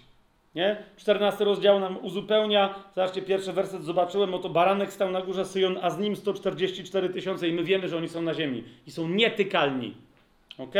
Nie? 0.55 0.83
14 0.97 1.45
rozdział 1.45 1.79
nam 1.79 1.97
uzupełnia. 2.05 2.75
Zobaczcie, 2.95 3.21
pierwszy 3.21 3.53
werset 3.53 3.83
zobaczyłem, 3.83 4.33
oto 4.33 4.49
baranek 4.49 4.93
stał 4.93 5.11
na 5.11 5.21
górze 5.21 5.45
Syjon, 5.45 5.79
a 5.81 5.89
z 5.89 5.99
nim 5.99 6.15
144 6.15 7.09
tysiące 7.09 7.47
i 7.47 7.53
my 7.53 7.63
wiemy, 7.63 7.87
że 7.87 7.97
oni 7.97 8.09
są 8.09 8.21
na 8.21 8.33
ziemi. 8.33 8.63
I 8.87 8.91
są 8.91 9.07
nietykalni. 9.07 9.93
Ok? 10.57 10.73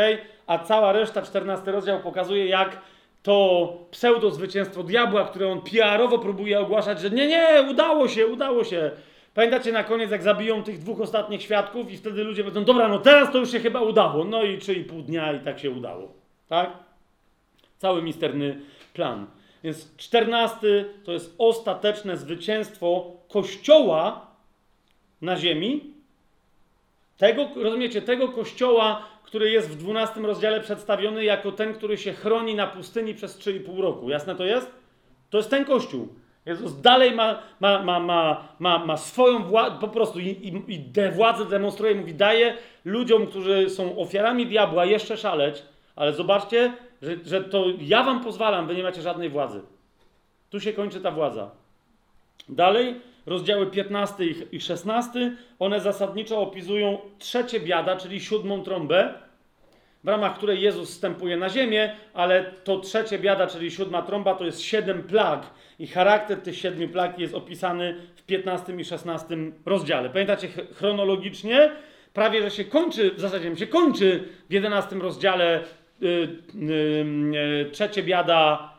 A 0.46 0.58
cała 0.58 0.92
reszta, 0.92 1.22
14 1.22 1.72
rozdział 1.72 2.00
pokazuje, 2.00 2.46
jak 2.46 2.80
to 3.22 3.72
pseudo 3.90 4.30
zwycięstwo 4.30 4.82
diabła, 4.82 5.24
które 5.24 5.52
on 5.52 5.60
PR-owo 5.60 6.18
próbuje 6.18 6.60
ogłaszać, 6.60 7.00
że 7.00 7.10
nie, 7.10 7.26
nie, 7.26 7.66
udało 7.70 8.08
się, 8.08 8.26
udało 8.26 8.64
się. 8.64 8.90
Pamiętacie 9.34 9.72
na 9.72 9.84
koniec, 9.84 10.10
jak 10.10 10.22
zabiją 10.22 10.62
tych 10.62 10.78
dwóch 10.78 11.00
ostatnich 11.00 11.42
świadków 11.42 11.92
i 11.92 11.96
wtedy 11.96 12.24
ludzie 12.24 12.44
powiedzą, 12.44 12.64
dobra, 12.64 12.88
no 12.88 12.98
teraz 12.98 13.32
to 13.32 13.38
już 13.38 13.52
się 13.52 13.60
chyba 13.60 13.80
udało. 13.80 14.24
No 14.24 14.42
i 14.42 14.58
3,5 14.58 15.02
dnia 15.02 15.32
i 15.32 15.40
tak 15.40 15.58
się 15.58 15.70
udało. 15.70 16.12
Tak? 16.48 16.70
Cały 17.78 18.02
misterny 18.02 18.60
plan. 18.94 19.26
Więc 19.64 19.96
14 19.96 20.84
to 21.04 21.12
jest 21.12 21.34
ostateczne 21.38 22.16
zwycięstwo 22.16 23.12
Kościoła 23.28 24.26
na 25.22 25.36
ziemi. 25.36 25.94
Tego, 27.18 27.48
rozumiecie, 27.56 28.02
tego 28.02 28.28
Kościoła, 28.28 29.02
który 29.24 29.50
jest 29.50 29.70
w 29.70 29.76
12 29.76 30.20
rozdziale 30.20 30.60
przedstawiony 30.60 31.24
jako 31.24 31.52
ten, 31.52 31.74
który 31.74 31.98
się 31.98 32.12
chroni 32.12 32.54
na 32.54 32.66
pustyni 32.66 33.14
przez 33.14 33.38
3,5 33.38 33.80
roku. 33.80 34.10
Jasne 34.10 34.36
to 34.36 34.44
jest? 34.44 34.70
To 35.30 35.36
jest 35.38 35.50
ten 35.50 35.64
Kościół. 35.64 36.08
Jezus 36.46 36.80
dalej 36.80 37.12
ma, 37.12 37.42
ma, 37.60 37.82
ma, 37.82 38.00
ma, 38.00 38.48
ma, 38.58 38.86
ma 38.86 38.96
swoją 38.96 39.42
władzę, 39.42 39.76
po 39.80 39.88
prostu 39.88 40.20
i, 40.20 40.28
i, 40.28 40.74
i 40.74 40.78
de 40.78 41.10
władzę 41.10 41.44
demonstruje, 41.44 41.94
mówi, 41.94 42.14
daje 42.14 42.56
ludziom, 42.84 43.26
którzy 43.26 43.70
są 43.70 43.98
ofiarami 43.98 44.46
diabła, 44.46 44.84
jeszcze 44.84 45.16
szaleć, 45.16 45.62
ale 45.96 46.12
zobaczcie, 46.12 46.72
że, 47.02 47.16
że 47.24 47.44
to 47.44 47.64
ja 47.80 48.02
wam 48.02 48.24
pozwalam, 48.24 48.66
wy 48.66 48.74
nie 48.74 48.82
macie 48.82 49.02
żadnej 49.02 49.30
władzy. 49.30 49.60
Tu 50.50 50.60
się 50.60 50.72
kończy 50.72 51.00
ta 51.00 51.10
władza. 51.10 51.50
Dalej, 52.48 53.00
rozdziały 53.26 53.66
15 53.66 54.24
i 54.52 54.60
16, 54.60 55.36
one 55.58 55.80
zasadniczo 55.80 56.40
opisują 56.40 56.98
trzecie 57.18 57.60
biada, 57.60 57.96
czyli 57.96 58.20
siódmą 58.20 58.62
trąbę, 58.62 59.14
w 60.04 60.08
ramach 60.08 60.36
której 60.36 60.60
Jezus 60.60 60.90
wstępuje 60.90 61.36
na 61.36 61.48
ziemię, 61.48 61.96
ale 62.14 62.44
to 62.64 62.78
trzecie 62.78 63.18
biada, 63.18 63.46
czyli 63.46 63.70
siódma 63.70 64.02
trąba, 64.02 64.34
to 64.34 64.44
jest 64.44 64.60
siedem 64.60 65.02
plag. 65.02 65.50
I 65.78 65.86
charakter 65.86 66.40
tych 66.40 66.56
siedmiu 66.56 66.88
plag 66.88 67.18
jest 67.18 67.34
opisany 67.34 67.96
w 68.16 68.22
15 68.22 68.72
i 68.72 68.84
16 68.84 69.36
rozdziale. 69.66 70.10
Pamiętacie 70.10 70.48
chronologicznie? 70.74 71.70
Prawie, 72.12 72.42
że 72.42 72.50
się 72.50 72.64
kończy, 72.64 73.10
w 73.10 73.20
zasadzie 73.20 73.56
się 73.56 73.66
kończy 73.66 74.28
w 74.50 74.52
11 74.52 74.96
rozdziale 74.96 75.60
yy, 76.00 76.28
yy, 76.54 77.70
trzecie 77.72 78.02
biada, 78.02 78.73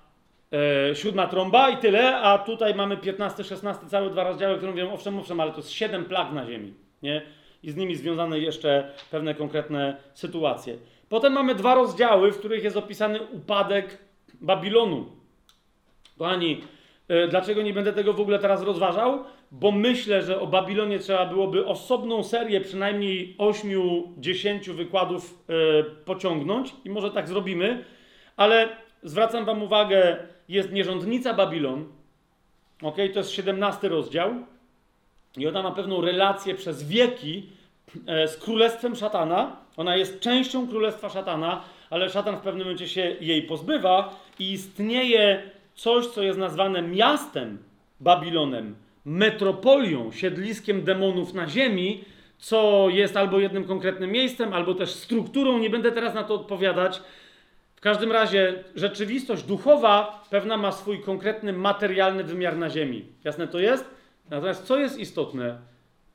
yy, 0.88 0.95
siódma 0.95 1.27
trąba 1.27 1.69
i 1.69 1.77
tyle, 1.77 2.17
a 2.17 2.38
tutaj 2.38 2.75
mamy 2.75 2.98
15, 2.98 3.43
16, 3.43 3.88
całe 3.88 4.09
dwa 4.09 4.24
rozdziały, 4.24 4.58
które 4.58 4.72
mówią, 4.72 4.93
owszem, 4.93 5.19
owszem, 5.19 5.40
ale 5.40 5.51
to 5.51 5.58
jest 5.58 5.72
siedem 5.72 6.06
plag 6.06 6.32
na 6.32 6.45
ziemi, 6.45 6.74
nie? 7.03 7.22
I 7.64 7.72
z 7.72 7.75
nimi 7.75 7.95
związane 7.95 8.40
jeszcze 8.40 8.92
pewne 9.11 9.35
konkretne 9.35 9.98
sytuacje. 10.14 10.77
Potem 11.09 11.34
mamy 11.34 11.56
dwa 11.56 11.75
rozdziały, 11.75 12.32
w 12.32 12.40
których 12.40 12.64
jest 12.64 12.77
opisany 12.77 13.19
upadek 13.22 13.98
Babilonu. 14.42 15.06
Kochani, 16.17 16.61
dlaczego 17.30 17.61
nie 17.61 17.74
będę 17.74 17.93
tego 17.93 18.14
w 18.14 18.22
ogóle 18.22 18.40
teraz 18.40 18.64
rozważał? 18.64 19.24
Bo 19.51 19.72
myślę, 19.72 20.22
że 20.22 20.40
o 20.40 20.48
Babilonie 20.48 21.00
trzeba 21.00 21.25
byłoby 21.25 21.66
osobną 21.66 22.24
serię, 22.24 22.61
przynajmniej 22.61 23.35
8-10 23.38 24.72
wykładów 24.72 25.45
pociągnąć 26.06 26.75
i 26.85 26.90
może 26.90 27.11
tak 27.11 27.27
zrobimy, 27.27 27.84
ale 28.38 28.69
zwracam 29.03 29.45
Wam 29.45 29.64
uwagę, 29.64 30.17
jest 30.50 30.72
nierządnica 30.72 31.34
Babilon, 31.34 31.86
ok, 32.82 32.96
to 33.14 33.20
jest 33.20 33.32
17 33.32 33.90
rozdział 33.90 34.34
i 35.38 35.48
ona 35.48 35.64
ma 35.64 35.72
pewną 35.72 36.02
relację 36.02 36.56
przez 36.56 36.88
wieki 36.88 37.50
z 38.06 38.38
królestwem 38.38 38.96
szatana. 38.96 39.56
Ona 39.78 39.96
jest 39.96 40.20
częścią 40.20 40.68
królestwa 40.68 41.10
szatana, 41.10 41.64
ale 41.90 42.10
szatan 42.10 42.38
w 42.38 42.42
pewnym 42.42 42.64
momencie 42.64 42.88
się 42.88 43.16
jej 43.22 43.44
pozbywa 43.44 44.20
i 44.40 44.52
istnieje 44.52 45.52
coś, 45.76 46.08
co 46.08 46.24
jest 46.24 46.40
nazwane 46.40 46.82
miastem 46.82 47.58
Babilonem, 48.00 48.76
metropolią, 49.06 50.12
siedliskiem 50.12 50.84
demonów 50.84 51.34
na 51.34 51.50
ziemi, 51.50 52.04
co 52.38 52.88
jest 52.90 53.18
albo 53.18 53.40
jednym 53.40 53.64
konkretnym 53.64 54.12
miejscem, 54.12 54.54
albo 54.54 54.74
też 54.74 54.90
strukturą. 54.90 55.58
Nie 55.58 55.70
będę 55.70 55.92
teraz 55.92 56.14
na 56.16 56.24
to 56.24 56.34
odpowiadać. 56.34 57.02
Każdym 57.86 58.12
razie 58.12 58.64
rzeczywistość 58.76 59.44
duchowa 59.44 60.24
pewna 60.30 60.58
ma 60.58 60.72
swój 60.72 61.02
konkretny 61.02 61.54
materialny 61.54 62.24
wymiar 62.24 62.58
na 62.58 62.70
ziemi. 62.70 63.06
Jasne 63.24 63.48
to 63.48 63.60
jest? 63.60 63.86
Natomiast 64.30 64.64
co 64.64 64.80
jest 64.80 65.00
istotne? 65.00 65.58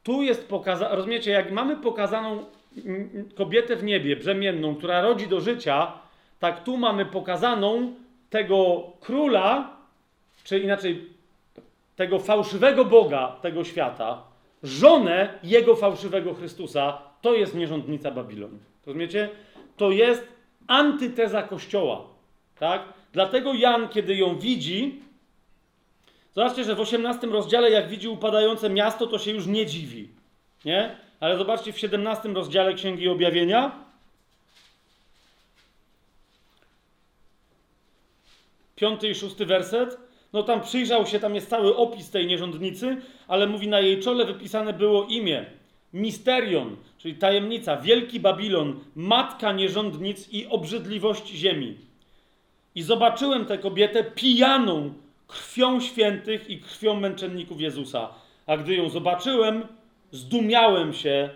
Tu 0.03 0.23
jest 0.23 0.49
pokazane, 0.49 0.97
rozumiecie, 0.97 1.31
jak 1.31 1.53
mamy 1.53 1.77
pokazaną 1.77 2.45
kobietę 3.37 3.77
w 3.77 3.85
niebie, 3.85 4.17
brzemienną, 4.17 4.75
która 4.75 5.01
rodzi 5.03 5.29
do 5.29 5.41
życia, 5.41 5.93
tak 6.39 6.65
tu 6.65 6.77
mamy 6.77 7.07
pokazaną 7.07 7.95
tego 8.31 8.83
króla, 9.01 9.77
czy 10.45 10.59
inaczej 10.59 11.09
tego 11.97 12.19
fałszywego 12.19 12.85
Boga 12.85 13.37
tego 13.43 13.65
świata, 13.65 14.23
żonę 14.63 15.39
jego 15.43 15.77
fałszywego 15.77 16.35
Chrystusa, 16.35 16.99
to 17.23 17.35
jest 17.35 17.55
nierządnica 17.55 18.11
Babilon. 18.11 18.59
Rozumiecie? 18.87 19.29
To 19.77 19.91
jest 19.91 20.40
antyteza 20.71 21.43
Kościoła. 21.43 22.07
Tak? 22.59 22.83
Dlatego 23.13 23.55
Jan, 23.55 23.89
kiedy 23.89 24.17
ją 24.17 24.39
widzi, 24.39 25.03
zobaczcie, 26.35 26.65
że 26.65 26.75
w 26.75 26.81
18 26.81 27.27
rozdziale, 27.27 27.71
jak 27.71 27.89
widzi 27.89 28.09
upadające 28.09 28.71
miasto, 28.71 29.07
to 29.07 29.19
się 29.19 29.31
już 29.31 29.47
nie 29.47 29.67
dziwi. 29.67 30.09
Nie? 30.65 30.97
Ale 31.21 31.37
zobaczcie 31.37 31.73
w 31.73 31.79
17 31.79 32.29
rozdziale 32.29 32.75
Księgi 32.75 33.09
Objawienia. 33.09 33.85
Piąty 38.77 39.09
i 39.09 39.15
szósty 39.15 39.47
werset. 39.47 39.99
No 40.33 40.43
tam 40.43 40.61
przyjrzał 40.61 41.07
się, 41.07 41.21
tam 41.21 41.35
jest 41.35 41.51
cały 41.51 41.77
opis 41.77 42.11
tej 42.11 42.27
nierządnicy, 42.27 42.97
ale 43.29 43.47
mówi 43.47 43.69
na 43.69 43.81
jej 43.81 44.03
czole 44.03 44.25
wypisane 44.25 44.73
było 44.73 45.05
imię. 45.05 45.60
Misterion, 45.93 46.77
czyli 46.99 47.15
tajemnica, 47.15 47.77
wielki 47.77 48.21
Babilon, 48.21 48.81
matka 48.97 49.53
nierządnic 49.53 50.29
i 50.33 50.47
obrzydliwości 50.47 51.37
ziemi. 51.37 51.77
I 52.75 52.83
zobaczyłem 52.83 53.47
tę 53.47 53.59
kobietę 53.59 54.05
pijaną 54.05 54.95
krwią 55.27 55.81
świętych 55.81 56.51
i 56.51 56.59
krwią 56.59 57.01
męczenników 57.01 57.61
Jezusa. 57.61 58.09
A 58.47 58.57
gdy 58.57 58.75
ją 58.75 58.89
zobaczyłem, 58.89 59.67
zdumiałem 60.13 60.93
się 60.93 61.31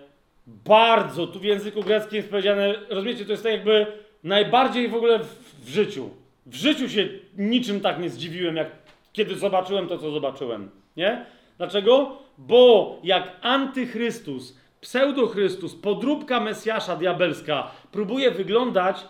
bardzo. 0.46 1.26
Tu 1.26 1.40
w 1.40 1.44
języku 1.44 1.82
greckim 1.82 2.16
jest 2.16 2.30
powiedziane, 2.30 2.74
rozumiecie, 2.88 3.24
to 3.24 3.32
jest 3.32 3.42
tak 3.42 3.52
jakby 3.52 3.86
najbardziej 4.24 4.88
w 4.88 4.94
ogóle 4.94 5.18
w, 5.18 5.64
w 5.64 5.68
życiu. 5.68 6.10
W 6.46 6.54
życiu 6.54 6.88
się 6.88 7.08
niczym 7.38 7.80
tak 7.80 8.00
nie 8.00 8.10
zdziwiłem, 8.10 8.56
jak 8.56 8.70
kiedy 9.12 9.36
zobaczyłem 9.36 9.88
to, 9.88 9.98
co 9.98 10.10
zobaczyłem. 10.10 10.70
Nie? 10.96 11.26
Dlaczego? 11.58 12.16
Bo 12.38 12.98
jak 13.02 13.36
antychrystus, 13.42 14.58
pseudochrystus, 14.80 15.74
podróbka 15.74 16.40
Mesjasza 16.40 16.96
diabelska 16.96 17.70
próbuje 17.92 18.30
wyglądać 18.30 19.06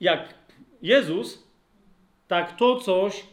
jak 0.00 0.34
Jezus, 0.82 1.48
tak 2.28 2.56
to 2.56 2.76
coś 2.76 3.24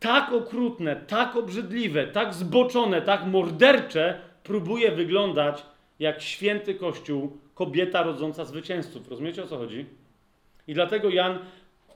tak 0.00 0.32
okrutne, 0.32 0.96
tak 0.96 1.36
obrzydliwe, 1.36 2.06
tak 2.06 2.34
zboczone, 2.34 3.02
tak 3.02 3.26
mordercze 3.26 4.20
próbuje 4.44 4.92
wyglądać 4.92 5.62
jak 5.98 6.22
święty 6.22 6.74
Kościół, 6.74 7.36
kobieta 7.54 8.02
rodząca 8.02 8.44
zwycięzców. 8.44 9.08
Rozumiecie 9.08 9.42
o 9.42 9.46
co 9.46 9.58
chodzi? 9.58 9.86
I 10.68 10.74
dlatego 10.74 11.10
Jan, 11.10 11.38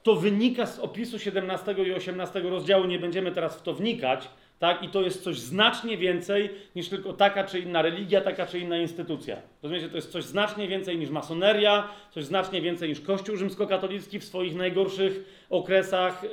to 0.02 0.16
wynika 0.16 0.66
z 0.66 0.78
opisu 0.78 1.18
17 1.18 1.72
i 1.72 1.92
18 1.92 2.40
rozdziału, 2.40 2.84
nie 2.84 2.98
będziemy 2.98 3.32
teraz 3.32 3.58
w 3.58 3.62
to 3.62 3.74
wnikać, 3.74 4.28
tak? 4.59 4.83
I 4.83 4.89
to 4.89 5.02
jest 5.02 5.23
coś 5.23 5.39
znacznie 5.39 5.99
więcej 5.99 6.51
niż 6.76 6.89
tylko 6.89 7.12
taka 7.12 7.44
czy 7.44 7.59
inna 7.59 7.83
religia, 7.83 8.20
taka 8.20 8.47
czy 8.47 8.59
inna 8.59 8.78
instytucja. 8.78 9.36
Rozumiecie? 9.62 9.89
To 9.89 9.97
jest 9.97 10.12
coś 10.12 10.25
znacznie 10.25 10.68
więcej 10.68 10.99
niż 10.99 11.10
masoneria, 11.10 11.89
coś 12.10 12.25
znacznie 12.25 12.62
więcej 12.62 12.89
niż 12.89 13.01
Kościół 13.01 13.36
rzymskokatolicki 13.36 14.18
w 14.18 14.25
swoich 14.25 14.55
najgorszych 14.55 15.44
okresach 15.51 16.23
yy, 16.23 16.28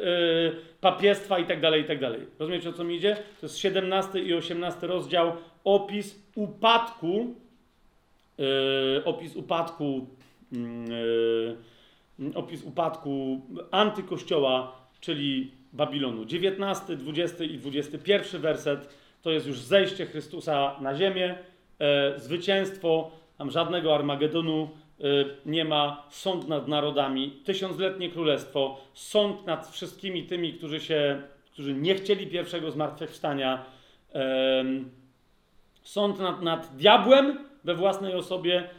papiestwa 0.82 1.40
i 1.40 1.45
tak 1.45 1.61
dalej, 1.61 1.82
i 1.82 1.85
tak. 1.85 1.98
Rozumiecie 2.40 2.69
o 2.69 2.74
co 2.74 2.84
mi 2.84 2.95
idzie? 2.95 3.16
To 3.16 3.45
jest 3.45 3.58
17 3.58 4.19
i 4.19 4.34
18 4.34 4.88
rozdział, 4.88 5.32
opis 5.64 6.19
upadku, 6.35 7.35
yy, 8.38 8.45
opis 9.06 9.35
upadku, 9.35 10.08
yy, 10.52 11.58
opis 12.35 12.64
upadku 12.64 13.42
antykościoła, 13.72 14.76
czyli 15.02 15.52
Babilonu. 15.74 16.26
19, 16.26 16.95
20 16.95 17.43
i 17.43 17.58
21 17.58 18.42
werset 18.42 19.03
to 19.22 19.32
jest 19.32 19.48
już 19.48 19.60
zejście 19.60 20.06
Chrystusa 20.06 20.76
na 20.82 20.95
ziemię, 20.95 21.35
e, 21.80 22.19
zwycięstwo, 22.19 23.11
tam 23.38 23.52
żadnego 23.52 23.95
Armagedonu 23.95 24.69
e, 25.00 25.03
nie 25.45 25.66
ma, 25.66 26.08
sąd 26.10 26.48
nad 26.48 26.68
narodami, 26.68 27.32
tysiącletnie 27.32 28.10
królestwo, 28.10 28.82
sąd 28.93 29.45
nad 29.45 29.68
wszystkimi 29.68 30.24
tymi, 30.24 30.53
którzy 30.53 30.80
się, 30.80 31.22
którzy 31.52 31.74
nie 31.74 31.95
chcieli 31.95 32.27
pierwszego 32.27 32.72
zmartwychwstania, 32.72 33.66
e, 34.16 34.64
sąd 35.84 36.19
nad, 36.19 36.42
nad 36.42 36.76
diabłem 36.76 37.40
we 37.64 37.76
własnej 37.76 38.14
osobie, 38.14 38.69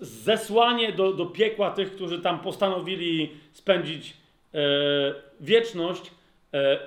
zesłanie 0.00 0.92
do, 0.92 1.12
do 1.12 1.26
piekła 1.26 1.70
tych, 1.70 1.94
którzy 1.94 2.18
tam 2.18 2.40
postanowili 2.40 3.30
spędzić 3.52 4.16
e, 4.54 4.58
wieczność 5.40 6.10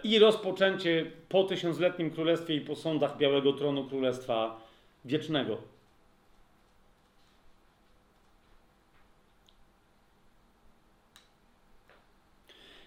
i 0.04 0.20
rozpoczęcie 0.20 1.12
po 1.30 1.44
tysiącletnim 1.44 2.12
królestwie 2.12 2.56
i 2.56 2.62
po 2.62 2.76
sądach 2.76 3.18
Białego 3.18 3.54
Tronu 3.54 3.84
Królestwa 3.84 4.62
Wiecznego. 5.06 5.58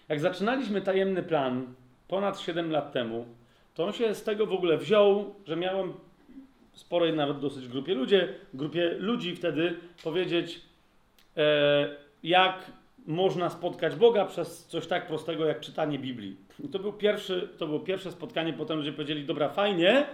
Jak 0.09 0.19
zaczynaliśmy 0.19 0.81
tajemny 0.81 1.23
plan 1.23 1.73
ponad 2.07 2.39
7 2.39 2.71
lat 2.71 2.93
temu, 2.93 3.25
to 3.75 3.85
on 3.85 3.93
się 3.93 4.15
z 4.15 4.23
tego 4.23 4.45
w 4.45 4.53
ogóle 4.53 4.77
wziął, 4.77 5.35
że 5.47 5.55
miałem 5.55 5.93
sporej 6.73 7.13
nawet 7.13 7.39
dosyć 7.39 7.67
grupie 7.67 7.93
ludzi, 7.93 8.15
grupie 8.53 8.89
ludzi 8.99 9.35
wtedy 9.35 9.79
powiedzieć, 10.03 10.61
e, 11.37 11.95
jak 12.23 12.71
można 13.07 13.49
spotkać 13.49 13.95
Boga 13.95 14.25
przez 14.25 14.65
coś 14.65 14.87
tak 14.87 15.07
prostego 15.07 15.45
jak 15.45 15.59
czytanie 15.59 15.99
Biblii. 15.99 16.37
I 16.63 16.67
to, 16.67 16.79
był 16.79 16.93
pierwszy, 16.93 17.49
to 17.57 17.67
było 17.67 17.79
pierwsze 17.79 18.11
spotkanie, 18.11 18.53
potem 18.53 18.77
ludzie 18.77 18.93
powiedzieli, 18.93 19.25
dobra, 19.25 19.49
fajnie, 19.49 20.05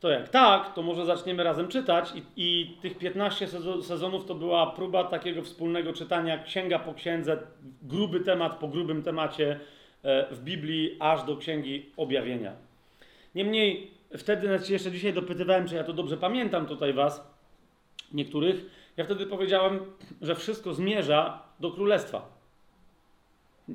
to 0.00 0.10
jak 0.10 0.28
tak, 0.28 0.74
to 0.74 0.82
może 0.82 1.06
zaczniemy 1.06 1.44
razem 1.44 1.68
czytać 1.68 2.12
i, 2.14 2.22
i 2.36 2.76
tych 2.82 2.98
15 2.98 3.48
sezonów 3.82 4.24
to 4.24 4.34
była 4.34 4.66
próba 4.66 5.04
takiego 5.04 5.42
wspólnego 5.42 5.92
czytania 5.92 6.38
księga 6.38 6.78
po 6.78 6.94
księdze, 6.94 7.38
gruby 7.82 8.20
temat 8.20 8.58
po 8.58 8.68
grubym 8.68 9.02
temacie 9.02 9.60
e, 10.02 10.34
w 10.34 10.40
Biblii, 10.44 10.96
aż 11.00 11.24
do 11.24 11.36
księgi 11.36 11.90
objawienia. 11.96 12.52
Niemniej 13.34 13.90
wtedy, 14.16 14.46
znaczy 14.46 14.72
jeszcze 14.72 14.90
dzisiaj 14.90 15.12
dopytywałem, 15.12 15.68
czy 15.68 15.74
ja 15.74 15.84
to 15.84 15.92
dobrze 15.92 16.16
pamiętam 16.16 16.66
tutaj 16.66 16.92
was, 16.92 17.36
niektórych, 18.12 18.66
ja 18.96 19.04
wtedy 19.04 19.26
powiedziałem, 19.26 19.80
że 20.22 20.34
wszystko 20.34 20.74
zmierza 20.74 21.45
do 21.60 21.70
królestwa. 21.70 22.36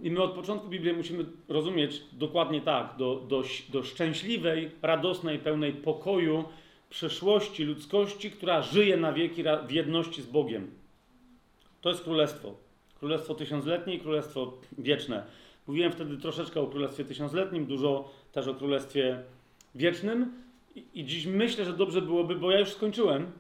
I 0.04 0.12
my 0.12 0.22
od 0.22 0.32
początku 0.32 0.68
Biblii 0.68 0.94
musimy 0.94 1.26
rozumieć 1.50 2.02
dokładnie 2.12 2.62
tak, 2.62 2.96
do, 2.98 3.16
do, 3.16 3.44
do 3.70 3.84
szczęśliwej, 3.84 4.72
radosnej, 4.82 5.40
pełnej 5.40 5.74
pokoju 5.74 6.44
przyszłości 6.90 7.64
ludzkości, 7.64 8.32
która 8.32 8.62
żyje 8.62 8.98
na 8.98 9.14
wieki 9.14 9.44
w 9.68 9.72
jedności 9.72 10.22
z 10.22 10.26
Bogiem. 10.26 10.72
To 11.82 11.90
jest 11.90 12.04
królestwo. 12.04 12.56
Królestwo 13.00 13.36
tysiącletnie 13.36 13.96
i 13.96 14.00
królestwo 14.00 14.54
wieczne. 14.78 15.24
Mówiłem 15.68 15.92
wtedy 15.92 16.18
troszeczkę 16.18 16.62
o 16.62 16.68
królestwie 16.68 17.06
tysiącletnim, 17.06 17.66
dużo 17.66 18.12
też 18.32 18.48
o 18.48 18.56
królestwie 18.56 19.24
wiecznym. 19.76 20.34
I, 20.76 20.84
i 20.94 21.06
dziś 21.06 21.26
myślę, 21.26 21.66
że 21.66 21.74
dobrze 21.74 22.02
byłoby, 22.02 22.36
bo 22.36 22.52
ja 22.52 22.60
już 22.60 22.70
skończyłem. 22.70 23.32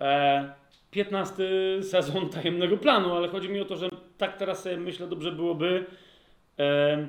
E, 0.00 0.54
15 0.96 1.42
sezon 1.82 2.28
tajemnego 2.34 2.76
planu, 2.76 3.14
ale 3.14 3.28
chodzi 3.28 3.48
mi 3.48 3.60
o 3.60 3.64
to, 3.64 3.76
że 3.76 3.88
tak 4.18 4.36
teraz 4.36 4.62
sobie 4.62 4.76
myślę, 4.76 5.06
dobrze 5.06 5.32
byłoby 5.32 5.86
e, 6.58 7.06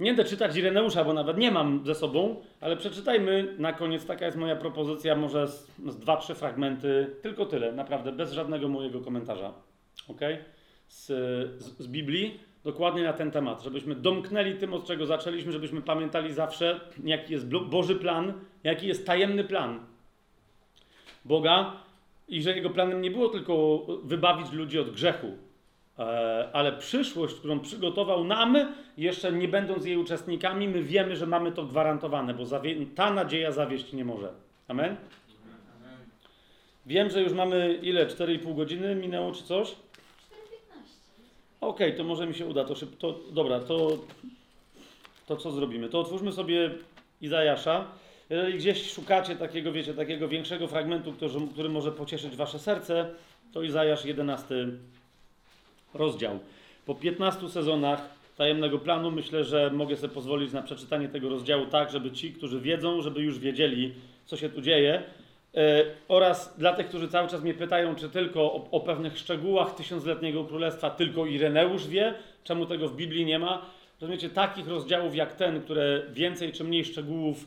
nie 0.00 0.10
będę 0.10 0.24
czytać 0.24 0.56
Ireneusza, 0.56 1.04
bo 1.04 1.12
nawet 1.12 1.38
nie 1.38 1.50
mam 1.50 1.86
ze 1.86 1.94
sobą, 1.94 2.36
ale 2.60 2.76
przeczytajmy 2.76 3.54
na 3.58 3.72
koniec, 3.72 4.06
taka 4.06 4.26
jest 4.26 4.38
moja 4.38 4.56
propozycja, 4.56 5.16
może 5.16 5.48
z, 5.48 5.66
z 5.86 5.96
dwa, 5.96 6.16
trzy 6.16 6.34
fragmenty, 6.34 7.16
tylko 7.22 7.46
tyle, 7.46 7.72
naprawdę, 7.72 8.12
bez 8.12 8.32
żadnego 8.32 8.68
mojego 8.68 9.00
komentarza, 9.00 9.52
ok? 10.08 10.20
Z, 10.88 11.06
z, 11.62 11.78
z 11.78 11.86
Biblii, 11.86 12.40
dokładnie 12.64 13.02
na 13.02 13.12
ten 13.12 13.30
temat, 13.30 13.62
żebyśmy 13.62 13.94
domknęli 13.94 14.54
tym, 14.54 14.74
od 14.74 14.84
czego 14.84 15.06
zaczęliśmy, 15.06 15.52
żebyśmy 15.52 15.82
pamiętali 15.82 16.32
zawsze, 16.32 16.80
jaki 17.04 17.32
jest 17.32 17.48
Boży 17.48 17.96
plan, 17.96 18.32
jaki 18.64 18.86
jest 18.86 19.06
tajemny 19.06 19.44
plan 19.44 19.80
Boga, 21.24 21.72
i 22.28 22.42
że 22.42 22.56
jego 22.56 22.70
planem 22.70 23.02
nie 23.02 23.10
było 23.10 23.28
tylko 23.28 23.86
wybawić 24.02 24.52
ludzi 24.52 24.78
od 24.78 24.90
grzechu, 24.90 25.26
e, 25.98 26.48
ale 26.52 26.72
przyszłość, 26.72 27.34
którą 27.34 27.60
przygotował 27.60 28.24
nam, 28.24 28.56
jeszcze 28.96 29.32
nie 29.32 29.48
będąc 29.48 29.84
jej 29.84 29.96
uczestnikami, 29.96 30.68
my 30.68 30.82
wiemy, 30.82 31.16
że 31.16 31.26
mamy 31.26 31.52
to 31.52 31.64
gwarantowane, 31.64 32.34
bo 32.34 32.44
ta 32.94 33.10
nadzieja 33.10 33.52
zawieść 33.52 33.92
nie 33.92 34.04
może. 34.04 34.32
Amen? 34.68 34.96
Wiem, 36.86 37.10
że 37.10 37.22
już 37.22 37.32
mamy 37.32 37.78
ile? 37.82 38.06
4,5 38.06 38.56
godziny 38.56 38.94
minęło 38.94 39.32
czy 39.32 39.42
coś? 39.42 39.68
4,15. 39.68 39.74
Okej, 41.60 41.86
okay, 41.86 41.92
to 41.92 42.04
może 42.04 42.26
mi 42.26 42.34
się 42.34 42.46
uda. 42.46 42.64
To, 42.64 42.74
to 42.98 43.20
dobra, 43.32 43.60
to, 43.60 43.98
to 45.26 45.36
co 45.36 45.50
zrobimy? 45.50 45.88
To 45.88 46.00
otwórzmy 46.00 46.32
sobie 46.32 46.70
Izajasza. 47.20 47.84
Jeżeli 48.30 48.58
gdzieś 48.58 48.92
szukacie 48.92 49.36
takiego, 49.36 49.72
wiecie, 49.72 49.94
takiego 49.94 50.28
większego 50.28 50.68
fragmentu, 50.68 51.12
który, 51.12 51.32
który 51.52 51.68
może 51.68 51.92
pocieszyć 51.92 52.36
wasze 52.36 52.58
serce, 52.58 53.10
to 53.52 53.62
Izajasz 53.62 54.04
11 54.04 54.54
rozdział. 55.94 56.38
Po 56.86 56.94
15 56.94 57.48
sezonach 57.48 58.18
tajemnego 58.36 58.78
planu 58.78 59.10
myślę, 59.10 59.44
że 59.44 59.70
mogę 59.70 59.96
sobie 59.96 60.14
pozwolić 60.14 60.52
na 60.52 60.62
przeczytanie 60.62 61.08
tego 61.08 61.28
rozdziału 61.28 61.66
tak, 61.66 61.90
żeby 61.90 62.10
ci, 62.10 62.32
którzy 62.32 62.60
wiedzą, 62.60 63.02
żeby 63.02 63.22
już 63.22 63.38
wiedzieli, 63.38 63.94
co 64.26 64.36
się 64.36 64.48
tu 64.48 64.62
dzieje. 64.62 65.02
E, 65.54 65.84
oraz 66.08 66.54
dla 66.58 66.72
tych, 66.72 66.88
którzy 66.88 67.08
cały 67.08 67.28
czas 67.28 67.42
mnie 67.42 67.54
pytają, 67.54 67.94
czy 67.94 68.08
tylko 68.08 68.40
o, 68.40 68.68
o 68.70 68.80
pewnych 68.80 69.18
szczegółach 69.18 69.74
tysiącletniego 69.74 70.44
królestwa 70.44 70.90
tylko 70.90 71.26
Ireneusz 71.26 71.86
wie, 71.86 72.14
czemu 72.44 72.66
tego 72.66 72.88
w 72.88 72.96
Biblii 72.96 73.24
nie 73.24 73.38
ma. 73.38 73.66
Rozumiecie, 74.00 74.30
takich 74.30 74.68
rozdziałów 74.68 75.14
jak 75.14 75.36
ten, 75.36 75.60
które 75.60 76.02
więcej 76.12 76.52
czy 76.52 76.64
mniej 76.64 76.84
szczegółów 76.84 77.46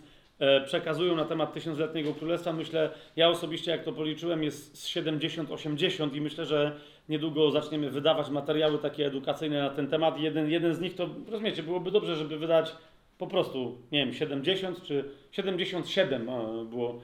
przekazują 0.65 1.15
na 1.15 1.25
temat 1.25 1.53
tysiącletniego 1.53 2.13
królestwa, 2.13 2.53
myślę, 2.53 2.89
ja 3.15 3.29
osobiście 3.29 3.71
jak 3.71 3.83
to 3.83 3.93
policzyłem 3.93 4.43
jest 4.43 4.77
z 4.77 4.87
70-80 4.87 6.15
i 6.15 6.21
myślę, 6.21 6.45
że 6.45 6.75
niedługo 7.09 7.51
zaczniemy 7.51 7.89
wydawać 7.89 8.29
materiały 8.29 8.77
takie 8.77 9.05
edukacyjne 9.05 9.61
na 9.61 9.69
ten 9.69 9.87
temat. 9.87 10.19
Jeden, 10.19 10.49
jeden 10.49 10.75
z 10.75 10.79
nich 10.79 10.95
to, 10.95 11.09
rozumiecie, 11.29 11.63
byłoby 11.63 11.91
dobrze, 11.91 12.15
żeby 12.15 12.37
wydać 12.37 12.75
po 13.17 13.27
prostu, 13.27 13.77
nie 13.91 14.05
wiem, 14.05 14.13
70 14.13 14.83
czy 14.83 15.03
77 15.31 16.29
a, 16.29 16.63
było 16.63 17.01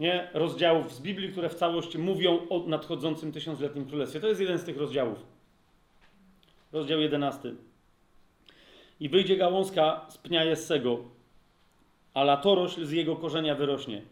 nie, 0.00 0.28
rozdziałów 0.34 0.92
z 0.94 1.00
Biblii, 1.00 1.32
które 1.32 1.48
w 1.48 1.54
całości 1.54 1.98
mówią 1.98 2.38
o 2.50 2.64
nadchodzącym 2.66 3.32
tysiącletnim 3.32 3.86
królestwie. 3.86 4.20
To 4.20 4.28
jest 4.28 4.40
jeden 4.40 4.58
z 4.58 4.64
tych 4.64 4.76
rozdziałów. 4.76 5.18
Rozdział 6.72 7.00
11. 7.00 7.54
I 9.00 9.08
wyjdzie 9.08 9.36
gałązka 9.36 10.06
z 10.08 10.18
pnia 10.18 10.44
Jessego, 10.44 11.15
a 12.16 12.24
latorośl 12.24 12.84
z 12.84 12.92
jego 12.92 13.16
korzenia 13.16 13.54
wyrośnie. 13.54 14.02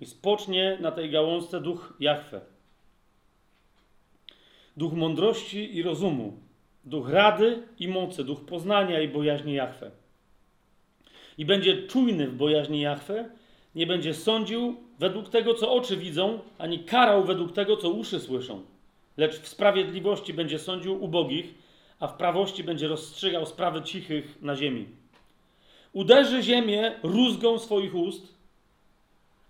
I 0.00 0.06
spocznie 0.06 0.78
na 0.80 0.92
tej 0.92 1.10
gałązce 1.10 1.60
duch 1.60 1.92
Jahwe. 2.00 2.40
Duch 4.76 4.92
mądrości 4.92 5.76
i 5.76 5.82
rozumu, 5.82 6.32
duch 6.84 7.08
rady 7.10 7.62
i 7.78 7.88
mocy, 7.88 8.24
duch 8.24 8.44
poznania 8.44 9.00
i 9.00 9.08
bojaźni 9.08 9.54
Jahwe. 9.54 9.90
I 11.38 11.44
będzie 11.44 11.86
czujny 11.86 12.28
w 12.28 12.36
bojaźni 12.36 12.80
Jahwe, 12.80 13.30
nie 13.74 13.86
będzie 13.86 14.14
sądził 14.14 14.76
według 14.98 15.28
tego, 15.28 15.54
co 15.54 15.72
oczy 15.72 15.96
widzą, 15.96 16.38
ani 16.58 16.78
karał 16.78 17.24
według 17.24 17.52
tego, 17.52 17.76
co 17.76 17.90
uszy 17.90 18.20
słyszą. 18.20 18.62
Lecz 19.16 19.38
w 19.38 19.48
sprawiedliwości 19.48 20.34
będzie 20.34 20.58
sądził 20.58 21.04
ubogich, 21.04 21.54
a 22.00 22.06
w 22.06 22.16
prawości 22.16 22.64
będzie 22.64 22.88
rozstrzygał 22.88 23.46
sprawy 23.46 23.82
cichych 23.82 24.42
na 24.42 24.56
ziemi. 24.56 24.86
Uderzy 25.96 26.42
ziemię 26.42 26.94
rózgą 27.02 27.58
swoich 27.58 27.94
ust, 27.94 28.34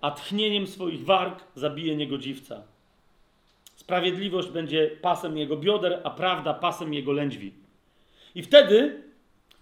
a 0.01 0.11
tchnieniem 0.11 0.67
swoich 0.67 1.05
warg 1.05 1.45
zabije 1.55 1.97
niegodziwca. 1.97 2.63
Sprawiedliwość 3.77 4.49
będzie 4.49 4.91
pasem 5.03 5.39
jego 5.39 5.57
bioder, 5.57 6.01
a 6.05 6.11
prawda 6.11 6.55
pasem 6.55 6.95
jego 6.95 7.13
lędźwi. 7.13 7.53
I 8.35 8.43
wtedy 8.43 9.03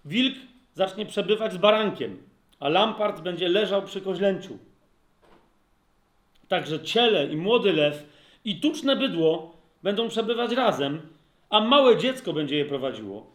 wilk 0.04 0.34
zacznie 0.74 1.06
przebywać 1.06 1.52
z 1.52 1.56
barankiem, 1.56 2.22
a 2.60 2.68
lampart 2.68 3.20
będzie 3.20 3.48
leżał 3.48 3.82
przy 3.82 4.00
koźlęciu. 4.00 4.58
Także 6.48 6.80
ciele 6.80 7.26
i 7.26 7.36
młody 7.36 7.72
lew 7.72 8.06
i 8.44 8.60
tuczne 8.60 8.96
bydło 8.96 9.56
będą 9.82 10.08
przebywać 10.08 10.52
razem, 10.52 11.00
a 11.50 11.60
małe 11.60 11.96
dziecko 11.96 12.32
będzie 12.32 12.56
je 12.56 12.64
prowadziło. 12.64 13.33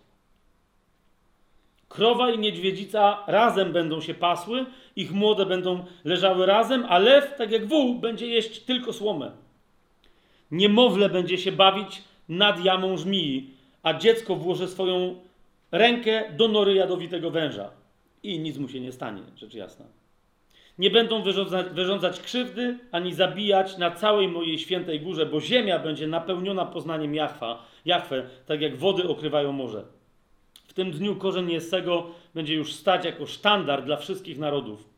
Krowa 1.89 2.31
i 2.31 2.39
niedźwiedzica 2.39 3.23
razem 3.27 3.73
będą 3.73 4.01
się 4.01 4.13
pasły, 4.13 4.65
ich 4.95 5.11
młode 5.11 5.45
będą 5.45 5.85
leżały 6.03 6.45
razem, 6.45 6.85
a 6.89 6.97
lew, 6.97 7.35
tak 7.37 7.51
jak 7.51 7.67
wół, 7.67 7.99
będzie 7.99 8.27
jeść 8.27 8.59
tylko 8.59 8.93
słomę. 8.93 9.31
Niemowlę 10.51 11.09
będzie 11.09 11.37
się 11.37 11.51
bawić 11.51 12.03
nad 12.29 12.65
jamą 12.65 12.97
żmii, 12.97 13.53
a 13.83 13.93
dziecko 13.93 14.35
włoży 14.35 14.67
swoją 14.67 15.15
rękę 15.71 16.23
do 16.37 16.47
nory 16.47 16.73
jadowitego 16.73 17.31
węża. 17.31 17.71
I 18.23 18.39
nic 18.39 18.57
mu 18.57 18.67
się 18.69 18.79
nie 18.79 18.91
stanie, 18.91 19.21
rzecz 19.35 19.53
jasna. 19.53 19.85
Nie 20.77 20.91
będą 20.91 21.21
wyrządzać, 21.21 21.69
wyrządzać 21.69 22.19
krzywdy, 22.19 22.77
ani 22.91 23.13
zabijać 23.13 23.77
na 23.77 23.91
całej 23.91 24.27
mojej 24.27 24.59
świętej 24.59 25.01
górze, 25.01 25.25
bo 25.25 25.41
ziemia 25.41 25.79
będzie 25.79 26.07
napełniona 26.07 26.65
poznaniem 26.65 27.15
Jachwa, 27.15 27.65
Jachwę, 27.85 28.29
tak 28.45 28.61
jak 28.61 28.77
wody 28.77 29.07
okrywają 29.07 29.51
morze. 29.51 29.98
W 30.69 30.73
tym 30.73 30.91
dniu 30.91 31.15
korzeń 31.15 31.51
Jessego 31.51 32.07
będzie 32.35 32.55
już 32.55 32.73
stać 32.73 33.05
jako 33.05 33.25
sztandar 33.25 33.85
dla 33.85 33.97
wszystkich 33.97 34.37
narodów. 34.37 34.89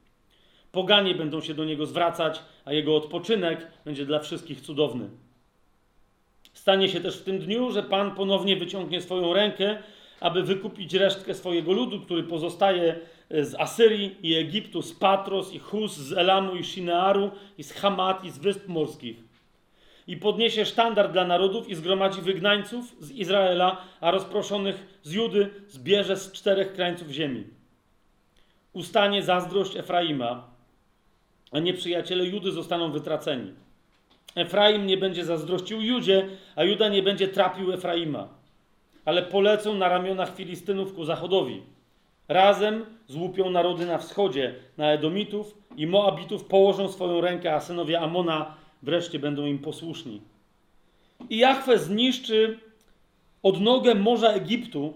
Poganie 0.72 1.16
będą 1.16 1.41
się 1.41 1.53
do 1.53 1.66
niego 1.66 1.85
zwracać, 1.85 2.41
a 2.66 2.74
jego 2.74 2.95
odpoczynek 2.95 3.67
będzie 3.85 4.06
dla 4.06 4.19
wszystkich 4.19 4.61
cudowny. 4.61 5.09
Stanie 6.53 6.90
się 6.90 7.00
też 7.00 7.17
w 7.17 7.24
tym 7.24 7.40
dniu, 7.40 7.72
że 7.72 7.83
Pan 7.83 8.16
ponownie 8.16 8.56
wyciągnie 8.56 9.01
swoją 9.01 9.33
rękę, 9.33 9.77
aby 10.19 10.43
wykupić 10.43 10.93
resztkę 10.93 11.33
swojego 11.33 11.72
ludu, 11.72 12.00
który 12.00 12.24
pozostaje 12.24 13.00
z 13.30 13.56
Asyrii 13.56 14.16
i 14.24 14.35
Egiptu, 14.35 14.82
z 14.82 14.93
Patros 14.93 15.53
i 15.53 15.59
Hus, 15.59 15.98
z 15.98 16.14
Elamu 16.14 16.56
i 16.56 16.64
Shinearu, 16.64 17.32
i 17.58 17.64
z 17.64 17.74
Hamat, 17.74 18.25
i 18.25 18.30
z 18.30 18.38
Wysp 18.38 18.67
Morskich. 18.67 19.31
I 20.07 20.17
podniesie 20.17 20.65
sztandar 20.65 21.11
dla 21.11 21.27
narodów 21.27 21.69
i 21.69 21.75
zgromadzi 21.75 22.21
wygnańców 22.21 22.95
z 22.99 23.11
Izraela, 23.11 23.77
a 24.01 24.11
rozproszonych 24.11 24.99
z 25.03 25.13
Judy 25.13 25.49
zbierze 25.67 26.17
z 26.17 26.31
czterech 26.31 26.73
krańców 26.73 27.09
ziemi. 27.09 27.47
Ustanie 28.73 29.23
zazdrość 29.23 29.75
Efraima, 29.75 30.47
a 31.51 31.59
nieprzyjaciele 31.59 32.25
Judy 32.25 32.51
zostaną 32.51 32.91
wytraceni. 32.91 33.53
Efraim 34.35 34.85
nie 34.88 34.97
będzie 34.97 35.25
zazdrościł 35.25 35.81
Judzie, 35.81 36.27
a 36.55 36.63
Juda 36.63 36.89
nie 36.89 37.03
będzie 37.03 37.27
trapił 37.27 37.73
Efraima. 37.73 38.27
Ale 39.05 39.23
polecą 39.23 39.75
na 39.75 39.89
ramionach 39.89 40.35
Filistynów 40.35 40.95
ku 40.95 41.05
zachodowi 41.05 41.61
Razem 42.31 42.85
złupią 43.07 43.49
narody 43.49 43.85
na 43.85 43.97
wschodzie, 43.97 44.55
na 44.77 44.91
Edomitów 44.91 45.57
i 45.77 45.88
Moabitów 45.88 46.45
położą 46.45 46.88
swoją 46.88 47.21
rękę, 47.21 47.55
a 47.55 47.59
synowie 47.59 47.99
Amona 47.99 48.55
wreszcie 48.82 49.19
będą 49.19 49.45
im 49.45 49.60
posłuszni. 49.60 50.22
I 51.30 51.38
Jachwę 51.38 51.80
zniszczy 51.80 52.60
odnogę 53.43 53.95
Morza 53.95 54.27
Egiptu, 54.27 54.93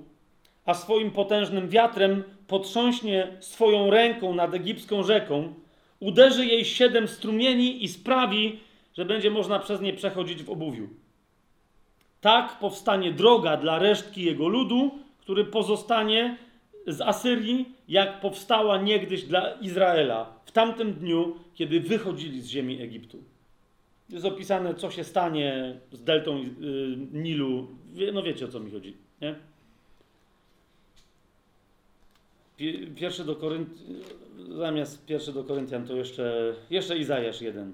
a 0.65 0.73
swoim 0.73 1.11
potężnym 1.11 1.69
wiatrem 1.69 2.23
potrząśnie 2.47 3.37
swoją 3.39 3.89
ręką 3.89 4.35
nad 4.35 4.53
egipską 4.53 5.03
rzeką, 5.03 5.53
uderzy 5.99 6.45
jej 6.45 6.65
siedem 6.65 7.07
strumieni 7.07 7.83
i 7.83 7.87
sprawi, 7.87 8.59
że 8.97 9.05
będzie 9.05 9.31
można 9.31 9.59
przez 9.59 9.81
nie 9.81 9.93
przechodzić 9.93 10.43
w 10.43 10.49
obuwiu. 10.49 10.89
Tak 12.21 12.59
powstanie 12.59 13.11
droga 13.11 13.57
dla 13.57 13.79
resztki 13.79 14.23
jego 14.23 14.47
ludu, 14.47 14.91
który 15.19 15.45
pozostanie 15.45 16.37
z 16.87 17.01
Asyrii, 17.01 17.65
jak 17.87 18.19
powstała 18.19 18.77
niegdyś 18.77 19.23
dla 19.23 19.51
Izraela 19.51 20.39
w 20.45 20.51
tamtym 20.51 20.93
dniu, 20.93 21.35
kiedy 21.53 21.79
wychodzili 21.79 22.41
z 22.41 22.47
ziemi 22.47 22.81
Egiptu. 22.81 23.23
Jest 24.09 24.25
opisane, 24.25 24.75
co 24.75 24.91
się 24.91 25.03
stanie 25.03 25.79
z 25.91 26.03
deltą 26.03 26.37
y, 26.37 26.47
Nilu. 27.11 27.67
No 28.13 28.23
wiecie, 28.23 28.45
o 28.45 28.47
co 28.47 28.59
mi 28.59 28.71
chodzi, 28.71 28.97
nie? 29.21 29.35
Pierwszy 32.95 33.25
do 33.25 33.35
Koryntian, 33.35 33.85
zamiast 34.49 35.05
pierwszy 35.05 35.33
do 35.33 35.43
Koryntian, 35.43 35.87
to 35.87 35.95
jeszcze, 35.95 36.55
jeszcze 36.69 36.97
Izajasz 36.97 37.41
1. 37.41 37.73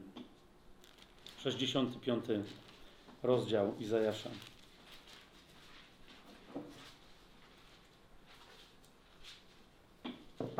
65 1.37 2.25
rozdział 3.23 3.75
Izajasza. 3.79 4.29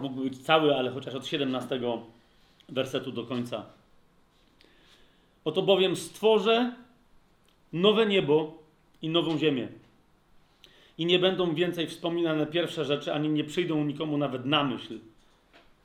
mógłby 0.01 0.30
być 0.30 0.45
cały, 0.45 0.75
ale 0.75 0.91
chociaż 0.91 1.16
od 1.16 1.27
17 1.27 1.80
wersetu 2.69 3.11
do 3.11 3.24
końca. 3.25 3.66
Oto 5.45 5.61
bowiem 5.61 5.95
stworzę 5.95 6.74
nowe 7.74 8.06
niebo 8.06 8.64
i 9.02 9.10
nową 9.10 9.38
ziemię. 9.38 9.68
I 10.98 11.06
nie 11.06 11.20
będą 11.20 11.56
więcej 11.56 11.88
wspominane 11.88 12.45
pierwsze 12.45 12.86
rzeczy, 12.86 13.14
ani 13.14 13.30
nie 13.30 13.44
przyjdą 13.44 13.84
nikomu 13.86 14.18
nawet 14.18 14.45
na 14.45 14.64
myśl. 14.64 15.00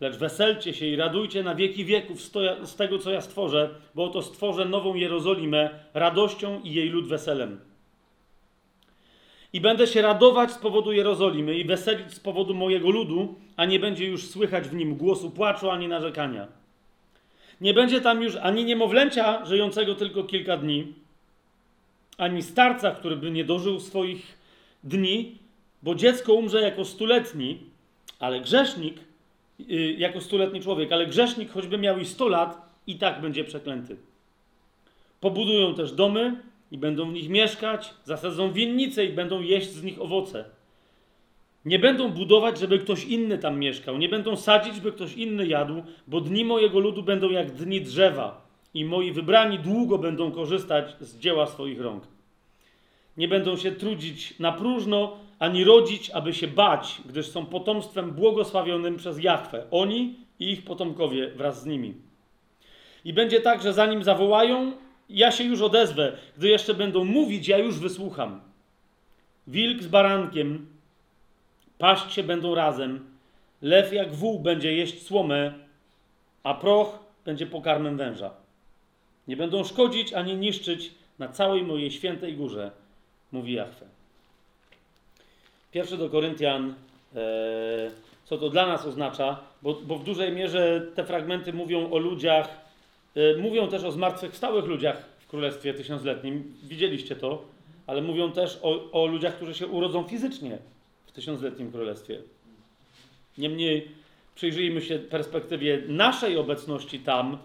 Lecz 0.00 0.16
weselcie 0.16 0.74
się 0.74 0.86
i 0.86 0.96
radujcie 0.96 1.42
na 1.42 1.54
wieki 1.54 1.84
wieków 1.84 2.20
z 2.64 2.76
tego, 2.76 2.98
co 2.98 3.10
ja 3.10 3.20
stworzę, 3.20 3.74
bo 3.94 4.04
oto 4.04 4.22
stworzę 4.22 4.64
nową 4.64 4.94
Jerozolimę 4.94 5.70
radością 5.94 6.60
i 6.64 6.74
jej 6.74 6.88
lud 6.88 7.08
weselem. 7.08 7.60
I 9.52 9.60
będę 9.60 9.86
się 9.86 10.02
radować 10.02 10.52
z 10.52 10.58
powodu 10.58 10.92
Jerozolimy 10.92 11.54
i 11.54 11.64
weselić 11.64 12.12
z 12.12 12.20
powodu 12.20 12.54
mojego 12.54 12.90
ludu, 12.90 13.34
a 13.56 13.64
nie 13.64 13.80
będzie 13.80 14.06
już 14.06 14.28
słychać 14.28 14.68
w 14.68 14.74
nim 14.74 14.96
głosu 14.96 15.30
płaczu 15.30 15.70
ani 15.70 15.88
narzekania. 15.88 16.48
Nie 17.60 17.74
będzie 17.74 18.00
tam 18.00 18.22
już 18.22 18.36
ani 18.36 18.64
niemowlęcia 18.64 19.44
żyjącego 19.44 19.94
tylko 19.94 20.24
kilka 20.24 20.56
dni, 20.56 20.92
ani 22.18 22.42
starca, 22.42 22.90
który 22.90 23.16
by 23.16 23.30
nie 23.30 23.44
dożył 23.44 23.80
swoich 23.80 24.38
dni, 24.84 25.38
bo 25.82 25.94
dziecko 25.94 26.34
umrze 26.34 26.62
jako 26.62 26.84
stuletni, 26.84 27.58
ale 28.18 28.40
grzesznik, 28.40 28.96
yy, 29.58 29.92
jako 29.92 30.20
stuletni 30.20 30.60
człowiek, 30.60 30.92
ale 30.92 31.06
grzesznik, 31.06 31.50
choćby 31.50 31.78
miał 31.78 31.98
i 31.98 32.04
sto 32.04 32.28
lat, 32.28 32.66
i 32.86 32.96
tak 32.96 33.20
będzie 33.20 33.44
przeklęty. 33.44 33.96
Pobudują 35.20 35.74
też 35.74 35.92
domy, 35.92 36.36
i 36.70 36.78
będą 36.78 37.10
w 37.10 37.12
nich 37.12 37.28
mieszkać, 37.28 37.94
zasadzą 38.04 38.52
winnice 38.52 39.04
i 39.04 39.12
będą 39.12 39.40
jeść 39.40 39.70
z 39.70 39.82
nich 39.82 40.00
owoce. 40.00 40.44
Nie 41.66 41.78
będą 41.78 42.08
budować, 42.08 42.58
żeby 42.58 42.78
ktoś 42.78 43.04
inny 43.04 43.38
tam 43.38 43.58
mieszkał, 43.58 43.98
nie 43.98 44.08
będą 44.08 44.36
sadzić, 44.36 44.80
by 44.80 44.92
ktoś 44.92 45.14
inny 45.14 45.46
jadł, 45.46 45.82
bo 46.06 46.20
dni 46.20 46.44
mojego 46.44 46.78
ludu 46.78 47.02
będą 47.02 47.30
jak 47.30 47.50
dni 47.50 47.80
drzewa 47.80 48.46
i 48.74 48.84
moi 48.84 49.12
wybrani 49.12 49.58
długo 49.58 49.98
będą 49.98 50.30
korzystać 50.30 50.96
z 51.00 51.18
dzieła 51.18 51.46
swoich 51.46 51.80
rąk. 51.80 52.04
Nie 53.16 53.28
będą 53.28 53.56
się 53.56 53.72
trudzić 53.72 54.38
na 54.38 54.52
próżno, 54.52 55.16
ani 55.38 55.64
rodzić, 55.64 56.10
aby 56.10 56.34
się 56.34 56.48
bać, 56.48 57.02
gdyż 57.08 57.26
są 57.26 57.46
potomstwem 57.46 58.10
błogosławionym 58.10 58.96
przez 58.96 59.22
Jahwe. 59.22 59.64
Oni 59.70 60.14
i 60.38 60.50
ich 60.50 60.64
potomkowie 60.64 61.30
wraz 61.30 61.62
z 61.62 61.66
nimi. 61.66 61.94
I 63.04 63.12
będzie 63.12 63.40
tak, 63.40 63.62
że 63.62 63.72
zanim 63.72 64.02
zawołają, 64.02 64.72
ja 65.10 65.32
się 65.32 65.44
już 65.44 65.60
odezwę. 65.60 66.12
Gdy 66.36 66.48
jeszcze 66.48 66.74
będą 66.74 67.04
mówić, 67.04 67.48
ja 67.48 67.58
już 67.58 67.78
wysłucham. 67.78 68.40
Wilk 69.46 69.82
z 69.82 69.86
barankiem 69.86 70.75
paść 71.78 72.12
się 72.12 72.22
będą 72.22 72.54
razem. 72.54 73.16
Lew 73.62 73.92
jak 73.92 74.14
wół 74.14 74.38
będzie 74.38 74.72
jeść 74.72 75.06
słomę, 75.06 75.52
a 76.42 76.54
proch 76.54 76.98
będzie 77.24 77.46
pokarmem 77.46 77.96
węża. 77.96 78.30
Nie 79.28 79.36
będą 79.36 79.64
szkodzić 79.64 80.12
ani 80.12 80.34
niszczyć 80.34 80.94
na 81.18 81.28
całej 81.28 81.62
mojej 81.62 81.90
świętej 81.90 82.34
górze, 82.36 82.70
mówi 83.32 83.52
Jahwe. 83.52 83.86
Pierwszy 85.72 85.96
do 85.96 86.10
Koryntian, 86.10 86.74
e, 87.14 87.90
co 88.24 88.38
to 88.38 88.50
dla 88.50 88.66
nas 88.66 88.86
oznacza, 88.86 89.40
bo, 89.62 89.74
bo 89.74 89.96
w 89.98 90.04
dużej 90.04 90.32
mierze 90.32 90.86
te 90.94 91.04
fragmenty 91.04 91.52
mówią 91.52 91.90
o 91.90 91.98
ludziach, 91.98 92.60
e, 93.16 93.36
mówią 93.36 93.68
też 93.68 93.84
o 93.84 93.92
zmartwychwstałych 93.92 94.64
ludziach 94.64 95.04
w 95.18 95.26
Królestwie 95.26 95.74
Tysiącletnim. 95.74 96.56
Widzieliście 96.62 97.16
to, 97.16 97.44
ale 97.86 98.02
mówią 98.02 98.32
też 98.32 98.58
o, 98.62 99.02
o 99.02 99.06
ludziach, 99.06 99.36
którzy 99.36 99.54
się 99.54 99.66
urodzą 99.66 100.04
fizycznie 100.04 100.58
Tysiącletnim 101.16 101.72
Królestwie. 101.72 102.22
Niemniej 103.38 103.88
przyjrzyjmy 104.34 104.82
się 104.82 104.98
perspektywie 104.98 105.82
naszej 105.88 106.38
obecności 106.38 107.00
tam, 107.00 107.38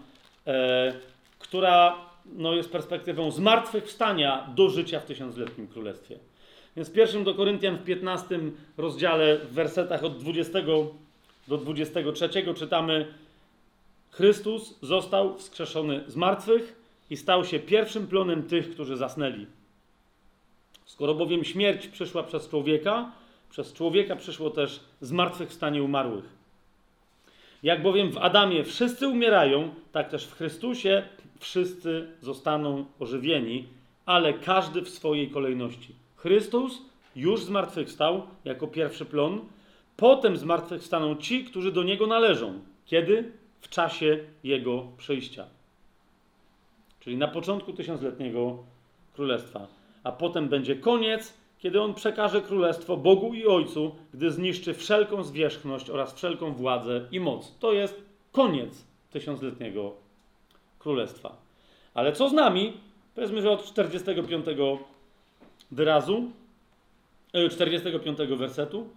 e, 0.46 0.92
która 1.38 1.96
no, 2.26 2.54
jest 2.54 2.72
perspektywą 2.72 3.30
zmartwychwstania 3.30 4.52
do 4.56 4.70
życia 4.70 5.00
w 5.00 5.04
Tysiącletnim 5.04 5.68
Królestwie. 5.68 6.18
Więc 6.76 6.88
w 6.88 6.92
pierwszym 6.92 7.24
do 7.24 7.34
Koryntian 7.34 7.76
w 7.76 7.84
15 7.84 8.40
rozdziale, 8.76 9.38
w 9.38 9.52
wersetach 9.52 10.04
od 10.04 10.18
20 10.18 10.58
do 11.48 11.58
23 11.58 12.28
czytamy 12.54 13.06
Chrystus 14.10 14.78
został 14.82 15.38
wskrzeszony 15.38 16.04
z 16.06 16.16
martwych 16.16 16.82
i 17.10 17.16
stał 17.16 17.44
się 17.44 17.58
pierwszym 17.58 18.06
plonem 18.06 18.42
tych, 18.42 18.70
którzy 18.70 18.96
zasnęli. 18.96 19.46
Skoro 20.84 21.14
bowiem 21.14 21.44
śmierć 21.44 21.88
przyszła 21.88 22.22
przez 22.22 22.48
człowieka, 22.48 23.12
przez 23.52 23.72
człowieka 23.72 24.16
przyszło 24.16 24.50
też 24.50 24.80
zmartwychwstanie 25.00 25.82
umarłych. 25.82 26.24
Jak 27.62 27.82
bowiem 27.82 28.10
w 28.12 28.18
Adamie 28.18 28.64
wszyscy 28.64 29.08
umierają, 29.08 29.74
tak 29.92 30.10
też 30.10 30.26
w 30.26 30.36
Chrystusie 30.36 31.02
wszyscy 31.38 32.06
zostaną 32.20 32.84
ożywieni, 32.98 33.64
ale 34.06 34.32
każdy 34.32 34.82
w 34.82 34.88
swojej 34.88 35.30
kolejności. 35.30 35.94
Chrystus 36.16 36.82
już 37.16 37.44
zmartwychwstał 37.44 38.22
jako 38.44 38.66
pierwszy 38.66 39.04
plon, 39.04 39.40
potem 39.96 40.36
zmartwychwstaną 40.36 41.16
ci, 41.16 41.44
którzy 41.44 41.72
do 41.72 41.82
Niego 41.82 42.06
należą. 42.06 42.60
Kiedy? 42.86 43.32
W 43.60 43.68
czasie 43.68 44.18
Jego 44.44 44.86
przyjścia. 44.96 45.46
Czyli 47.00 47.16
na 47.16 47.28
początku 47.28 47.72
tysiącletniego 47.72 48.58
królestwa. 49.14 49.66
A 50.04 50.12
potem 50.12 50.48
będzie 50.48 50.76
koniec, 50.76 51.41
kiedy 51.62 51.80
On 51.80 51.94
przekaże 51.94 52.40
królestwo 52.40 52.96
Bogu 52.96 53.34
i 53.34 53.46
Ojcu, 53.46 53.94
gdy 54.14 54.30
zniszczy 54.30 54.74
wszelką 54.74 55.24
zwierzchność 55.24 55.90
oraz 55.90 56.14
wszelką 56.14 56.52
władzę 56.52 57.08
i 57.12 57.20
moc. 57.20 57.58
To 57.58 57.72
jest 57.72 58.02
koniec 58.32 58.84
tysiącletniego 59.10 59.92
królestwa. 60.78 61.36
Ale 61.94 62.12
co 62.12 62.28
z 62.28 62.32
nami? 62.32 62.72
Powiedzmy, 63.14 63.42
że 63.42 63.50
od 63.50 63.64
45 63.64 64.46
wyrazu, 65.70 66.30
45 67.50 68.18
wersetu 68.18 68.88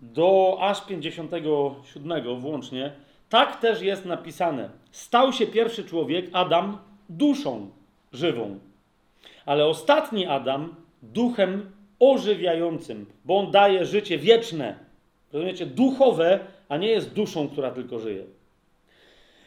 do 0.00 0.58
aż 0.60 0.86
57 0.86 2.40
włącznie, 2.40 2.92
tak 3.28 3.60
też 3.60 3.82
jest 3.82 4.04
napisane. 4.04 4.70
Stał 4.90 5.32
się 5.32 5.46
pierwszy 5.46 5.84
człowiek, 5.84 6.26
Adam, 6.32 6.78
duszą 7.08 7.70
żywą, 8.12 8.58
ale 9.50 9.66
ostatni 9.66 10.26
Adam 10.26 10.74
duchem 11.02 11.70
ożywiającym, 11.98 13.06
bo 13.24 13.38
on 13.38 13.50
daje 13.50 13.84
życie 13.84 14.18
wieczne. 14.18 14.78
Rozumiecie? 15.32 15.66
Duchowe, 15.66 16.40
a 16.68 16.76
nie 16.76 16.88
jest 16.88 17.14
duszą, 17.14 17.48
która 17.48 17.70
tylko 17.70 17.98
żyje. 17.98 18.24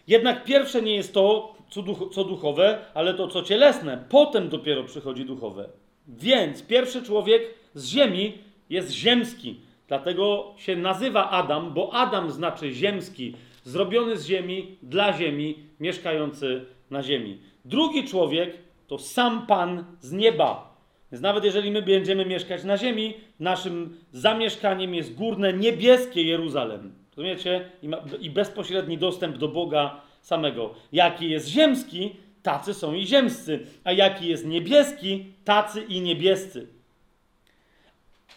Jednak 0.07 0.43
pierwsze 0.43 0.81
nie 0.81 0.95
jest 0.95 1.13
to, 1.13 1.55
co, 1.69 1.81
duch, 1.81 2.09
co 2.13 2.23
duchowe, 2.23 2.79
ale 2.93 3.13
to, 3.13 3.27
co 3.27 3.41
cielesne. 3.41 4.03
Potem 4.09 4.49
dopiero 4.49 4.83
przychodzi 4.83 5.25
duchowe. 5.25 5.69
Więc 6.07 6.63
pierwszy 6.63 7.03
człowiek 7.03 7.41
z 7.73 7.85
ziemi 7.85 8.37
jest 8.69 8.91
ziemski. 8.91 9.59
Dlatego 9.87 10.53
się 10.57 10.75
nazywa 10.75 11.29
Adam, 11.29 11.73
bo 11.73 11.93
Adam 11.93 12.31
znaczy 12.31 12.71
ziemski, 12.71 13.35
zrobiony 13.63 14.17
z 14.17 14.25
ziemi, 14.25 14.77
dla 14.81 15.17
ziemi, 15.17 15.55
mieszkający 15.79 16.65
na 16.89 17.03
ziemi. 17.03 17.37
Drugi 17.65 18.07
człowiek 18.07 18.63
to 18.93 18.99
sam 18.99 19.47
Pan 19.47 19.85
z 19.99 20.11
nieba. 20.11 20.75
Więc 21.11 21.21
nawet 21.21 21.43
jeżeli 21.43 21.71
my 21.71 21.81
będziemy 21.81 22.25
mieszkać 22.25 22.63
na 22.63 22.77
ziemi, 22.77 23.13
naszym 23.39 23.97
zamieszkaniem 24.11 24.95
jest 24.95 25.15
górne, 25.15 25.53
niebieskie 25.53 26.23
Jeruzalem. 26.23 26.93
Rozumiecie? 27.17 27.69
I, 27.81 27.87
ma, 27.87 27.97
I 28.21 28.29
bezpośredni 28.29 28.97
dostęp 28.97 29.37
do 29.37 29.47
Boga 29.47 30.01
samego. 30.21 30.73
Jaki 30.91 31.29
jest 31.29 31.47
ziemski, 31.47 32.15
tacy 32.43 32.73
są 32.73 32.93
i 32.93 33.07
ziemscy. 33.07 33.67
A 33.83 33.91
jaki 33.91 34.27
jest 34.27 34.45
niebieski, 34.45 35.25
tacy 35.45 35.81
i 35.81 36.01
niebiescy. 36.01 36.67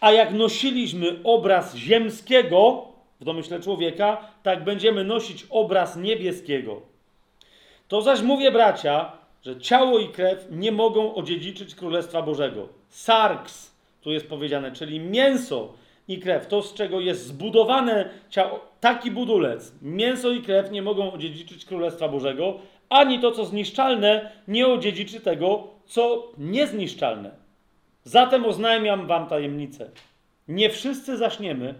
A 0.01 0.12
jak 0.12 0.33
nosiliśmy 0.33 1.20
obraz 1.25 1.76
ziemskiego 1.76 2.89
w 3.20 3.25
domyśle 3.25 3.60
człowieka, 3.60 4.31
tak 4.43 4.65
będziemy 4.65 5.05
nosić 5.05 5.47
obraz 5.51 5.97
niebieskiego. 5.97 6.83
To 7.89 8.02
zaś 8.02 8.23
mówię, 8.23 8.52
bracia, 8.52 9.25
że 9.42 9.60
ciało 9.60 9.98
i 9.98 10.08
krew 10.08 10.47
nie 10.50 10.73
mogą 10.73 11.15
odziedziczyć 11.15 11.74
Królestwa 11.74 12.23
Bożego. 12.23 12.68
Sarks, 12.89 13.76
tu 14.00 14.12
jest 14.12 14.28
powiedziane, 14.28 14.73
czyli 14.73 15.00
mięso 15.00 15.73
i 16.08 16.18
krew, 16.18 16.47
to 16.47 16.62
z 16.62 16.74
czego 16.74 17.00
jest 17.00 17.26
zbudowane 17.26 18.10
ciało, 18.31 18.60
taki 18.81 19.10
budulec, 19.10 19.73
mięso 19.82 20.31
i 20.31 20.42
krew 20.42 20.70
nie 20.70 20.82
mogą 20.82 21.12
odziedziczyć 21.12 21.65
Królestwa 21.65 22.08
Bożego, 22.08 22.58
ani 22.89 23.20
to, 23.20 23.31
co 23.31 23.44
zniszczalne, 23.44 24.32
nie 24.48 24.66
odziedziczy 24.66 25.20
tego, 25.20 25.68
co 25.86 26.32
niezniszczalne. 26.39 27.31
Zatem 28.05 28.44
oznajmiam 28.44 29.06
wam 29.06 29.26
tajemnicę. 29.26 29.90
Nie 30.48 30.70
wszyscy 30.70 31.16
zaśniemy, 31.16 31.74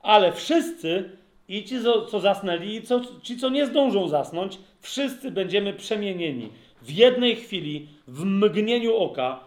ale 0.00 0.32
wszyscy, 0.32 1.10
i 1.48 1.64
ci, 1.64 1.76
co 2.10 2.20
zasnęli, 2.20 2.74
i 2.74 2.82
co, 2.82 3.00
ci, 3.22 3.36
co 3.36 3.48
nie 3.48 3.66
zdążą 3.66 4.08
zasnąć, 4.08 4.58
wszyscy 4.80 5.30
będziemy 5.30 5.72
przemienieni 5.72 6.50
w 6.82 6.90
jednej 6.90 7.36
chwili, 7.36 7.88
w 8.08 8.24
mgnieniu 8.24 8.96
oka. 8.96 9.40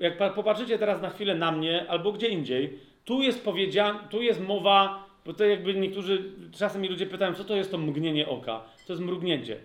Jak 0.00 0.34
popatrzycie 0.34 0.78
teraz 0.78 1.02
na 1.02 1.10
chwilę 1.10 1.34
na 1.34 1.52
mnie 1.52 1.86
albo 1.88 2.12
gdzie 2.12 2.28
indziej, 2.28 2.78
tu 3.04 3.22
jest 3.22 3.44
powiedziane, 3.44 3.98
tu 4.10 4.22
jest 4.22 4.40
mowa, 4.40 5.06
bo 5.26 5.32
to 5.32 5.44
jakby 5.44 5.74
niektórzy, 5.74 6.32
czasem 6.52 6.82
mi 6.82 6.88
ludzie 6.88 7.06
pytają, 7.06 7.34
co 7.34 7.44
to 7.44 7.56
jest 7.56 7.70
to 7.70 7.78
mgnienie 7.78 8.28
oka? 8.28 8.62
To 8.86 8.92
jest 8.92 9.02
mrugnięcie. 9.02 9.56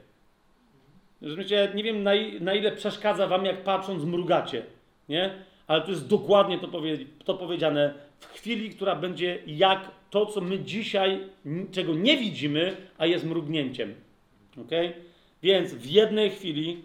Rozumiecie, 1.22 1.72
nie 1.76 1.84
wiem 1.84 2.04
na, 2.04 2.12
na 2.40 2.54
ile 2.54 2.72
przeszkadza 2.72 3.28
wam, 3.28 3.46
jak 3.46 3.64
patrząc 3.64 4.04
mrugacie, 4.04 4.64
nie? 5.10 5.34
Ale 5.68 5.82
tu 5.82 5.92
jest 5.92 6.08
dokładnie 6.08 6.60
to, 6.60 6.68
powie, 6.68 6.98
to 7.26 7.34
powiedziane 7.34 7.94
w 8.20 8.26
chwili, 8.26 8.70
która 8.70 8.96
będzie 8.96 9.40
jak 9.48 9.92
to, 10.10 10.26
co 10.26 10.42
my 10.42 10.60
dzisiaj, 10.60 11.20
czego 11.72 11.94
nie 11.94 12.18
widzimy, 12.18 12.78
a 12.98 13.06
jest 13.06 13.26
mrugnięciem. 13.26 13.96
Okay? 14.66 14.94
Więc 15.44 15.74
w 15.74 15.86
jednej 15.86 16.30
chwili, 16.30 16.82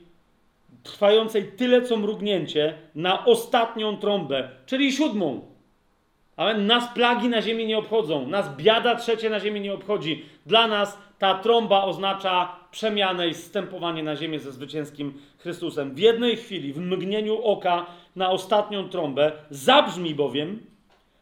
trwającej 0.83 1.53
tyle 1.53 1.83
co 1.83 1.97
mrugnięcie, 1.97 2.75
na 2.95 3.25
ostatnią 3.25 3.97
trąbę, 3.97 4.49
czyli 4.67 4.93
siódmą. 4.93 5.41
Ale 6.37 6.59
nas 6.59 6.95
plagi 6.95 7.29
na 7.29 7.43
ziemi 7.43 7.67
nie 7.67 7.79
obchodzą, 7.79 8.27
nas 8.27 8.57
biada 8.57 8.95
trzecie 8.97 9.31
na 9.31 9.41
ziemi 9.41 9.61
nie 9.61 9.75
obchodzi. 9.75 10.25
Dla 10.47 10.67
nas 10.67 10.99
ta 11.19 11.35
trąba 11.35 11.85
oznacza 11.85 12.57
przemianę 12.71 13.29
i 13.29 13.35
zstępowanie 13.35 14.03
na 14.03 14.17
ziemię 14.17 14.41
ze 14.41 14.53
zwycięskim 14.53 15.15
Chrystusem. 15.39 15.95
W 15.95 15.99
jednej 15.99 16.37
chwili, 16.37 16.73
w 16.73 16.79
mgnieniu 16.79 17.43
oka, 17.43 17.87
na 18.17 18.31
ostatnią 18.31 18.89
trąbę, 18.89 19.33
zabrzmi 19.51 20.15
bowiem, 20.15 20.61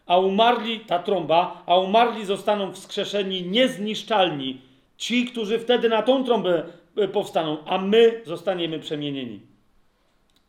a 0.07 0.19
umarli, 0.19 0.81
ta 0.81 0.99
trąba, 0.99 1.63
a 1.67 1.77
umarli 1.77 2.25
zostaną 2.25 2.73
wskrzeszeni 2.73 3.43
niezniszczalni. 3.43 4.61
Ci, 4.97 5.25
którzy 5.25 5.59
wtedy 5.59 5.89
na 5.89 6.03
tą 6.03 6.25
trąbę 6.25 6.63
powstaną, 7.13 7.65
a 7.65 7.79
my 7.79 8.21
zostaniemy 8.25 8.79
przemienieni. 8.79 9.41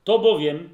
To 0.04 0.20
bowiem, 0.20 0.70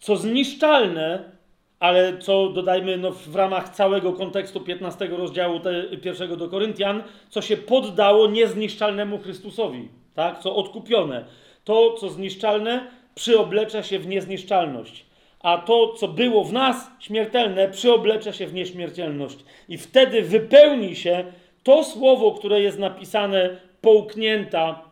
co 0.00 0.16
zniszczalne, 0.16 1.32
ale 1.80 2.18
co 2.18 2.48
dodajmy 2.48 2.96
no, 2.96 3.10
w 3.10 3.36
ramach 3.36 3.68
całego 3.68 4.12
kontekstu 4.12 4.60
15 4.60 5.06
rozdziału 5.06 5.60
te, 5.60 5.84
pierwszego 5.96 6.36
do 6.36 6.48
Koryntian, 6.48 7.02
co 7.30 7.42
się 7.42 7.56
poddało 7.56 8.26
niezniszczalnemu 8.26 9.18
Chrystusowi, 9.18 9.88
tak? 10.14 10.38
co 10.38 10.56
odkupione. 10.56 11.24
To, 11.64 11.92
co 11.92 12.08
zniszczalne, 12.08 12.86
przyoblecza 13.14 13.82
się 13.82 13.98
w 13.98 14.06
niezniszczalność, 14.06 15.06
a 15.40 15.58
to, 15.58 15.92
co 15.92 16.08
było 16.08 16.44
w 16.44 16.52
nas 16.52 16.90
śmiertelne, 17.00 17.68
przyoblecza 17.68 18.32
się 18.32 18.46
w 18.46 18.54
nieśmiertelność. 18.54 19.38
I 19.68 19.78
wtedy 19.78 20.22
wypełni 20.22 20.96
się 20.96 21.24
to 21.62 21.84
słowo, 21.84 22.32
które 22.32 22.60
jest 22.60 22.78
napisane, 22.78 23.56
połknięta 23.82 24.84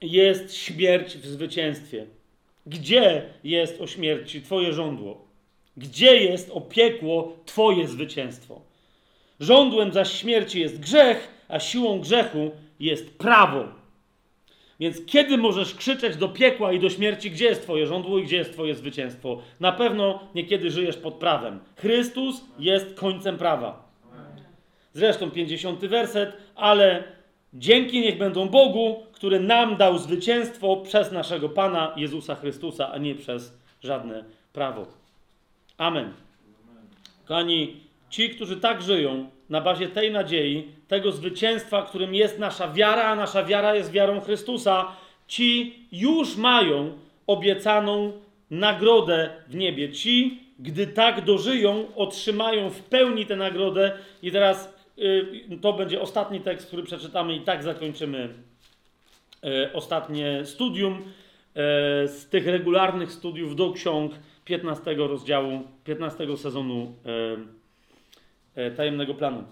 jest 0.00 0.56
śmierć 0.56 1.16
w 1.16 1.26
zwycięstwie. 1.26 2.06
Gdzie 2.66 3.22
jest 3.44 3.80
o 3.80 3.86
śmierci 3.86 4.42
Twoje 4.42 4.72
żądło? 4.72 5.24
Gdzie 5.76 6.16
jest 6.16 6.50
o 6.50 6.60
piekło 6.60 7.36
Twoje 7.44 7.88
zwycięstwo? 7.88 8.60
Żądłem 9.40 9.92
zaś 9.92 10.12
śmierci 10.12 10.60
jest 10.60 10.80
grzech, 10.80 11.28
a 11.48 11.60
siłą 11.60 12.00
grzechu 12.00 12.50
jest 12.80 13.18
prawo. 13.18 13.64
Więc 14.80 15.06
kiedy 15.06 15.38
możesz 15.38 15.74
krzyczeć 15.74 16.16
do 16.16 16.28
piekła 16.28 16.72
i 16.72 16.80
do 16.80 16.90
śmierci, 16.90 17.30
gdzie 17.30 17.44
jest 17.44 17.62
Twoje 17.62 17.86
żądło 17.86 18.18
i 18.18 18.24
gdzie 18.24 18.36
jest 18.36 18.52
Twoje 18.52 18.74
zwycięstwo? 18.74 19.42
Na 19.60 19.72
pewno 19.72 20.28
niekiedy 20.34 20.70
żyjesz 20.70 20.96
pod 20.96 21.14
prawem. 21.14 21.60
Chrystus 21.76 22.44
jest 22.58 22.94
końcem 22.94 23.38
prawa. 23.38 23.88
Zresztą 24.92 25.30
50 25.30 25.80
werset, 25.84 26.32
ale 26.54 27.13
dzięki 27.54 28.00
niech 28.00 28.18
będą 28.18 28.48
Bogu, 28.48 29.06
który 29.12 29.40
nam 29.40 29.76
dał 29.76 29.98
zwycięstwo 29.98 30.76
przez 30.76 31.12
naszego 31.12 31.48
Pana 31.48 31.92
Jezusa 31.96 32.34
Chrystusa, 32.34 32.92
a 32.92 32.98
nie 32.98 33.14
przez 33.14 33.58
żadne 33.82 34.24
prawo. 34.52 34.86
Amen. 35.78 36.12
Kochani, 37.24 37.76
ci, 38.10 38.30
którzy 38.30 38.56
tak 38.56 38.82
żyją, 38.82 39.28
na 39.50 39.60
bazie 39.60 39.88
tej 39.88 40.12
nadziei, 40.12 40.68
tego 40.88 41.12
zwycięstwa, 41.12 41.82
którym 41.82 42.14
jest 42.14 42.38
nasza 42.38 42.68
wiara, 42.68 43.02
a 43.02 43.14
nasza 43.14 43.44
wiara 43.44 43.74
jest 43.74 43.90
wiarą 43.90 44.20
Chrystusa, 44.20 44.86
ci 45.28 45.78
już 45.92 46.36
mają 46.36 46.92
obiecaną 47.26 48.12
nagrodę 48.50 49.30
w 49.48 49.54
niebie. 49.54 49.92
Ci, 49.92 50.40
gdy 50.58 50.86
tak 50.86 51.24
dożyją, 51.24 51.84
otrzymają 51.96 52.70
w 52.70 52.80
pełni 52.80 53.26
tę 53.26 53.36
nagrodę. 53.36 53.92
I 54.22 54.32
teraz 54.32 54.73
to 55.60 55.72
będzie 55.72 56.00
ostatni 56.00 56.40
tekst, 56.40 56.66
który 56.66 56.82
przeczytamy, 56.82 57.36
i 57.36 57.40
tak 57.40 57.62
zakończymy 57.62 58.34
y, 59.44 59.72
ostatnie 59.72 60.44
studium 60.44 60.94
y, 60.94 61.02
z 62.08 62.28
tych 62.30 62.46
regularnych 62.46 63.12
studiów 63.12 63.56
do 63.56 63.72
ksiąg 63.72 64.12
15 64.44 64.94
rozdziału, 64.94 65.62
15 65.84 66.36
sezonu 66.36 66.94
tajemnego 68.76 69.14
planu. 69.14 69.44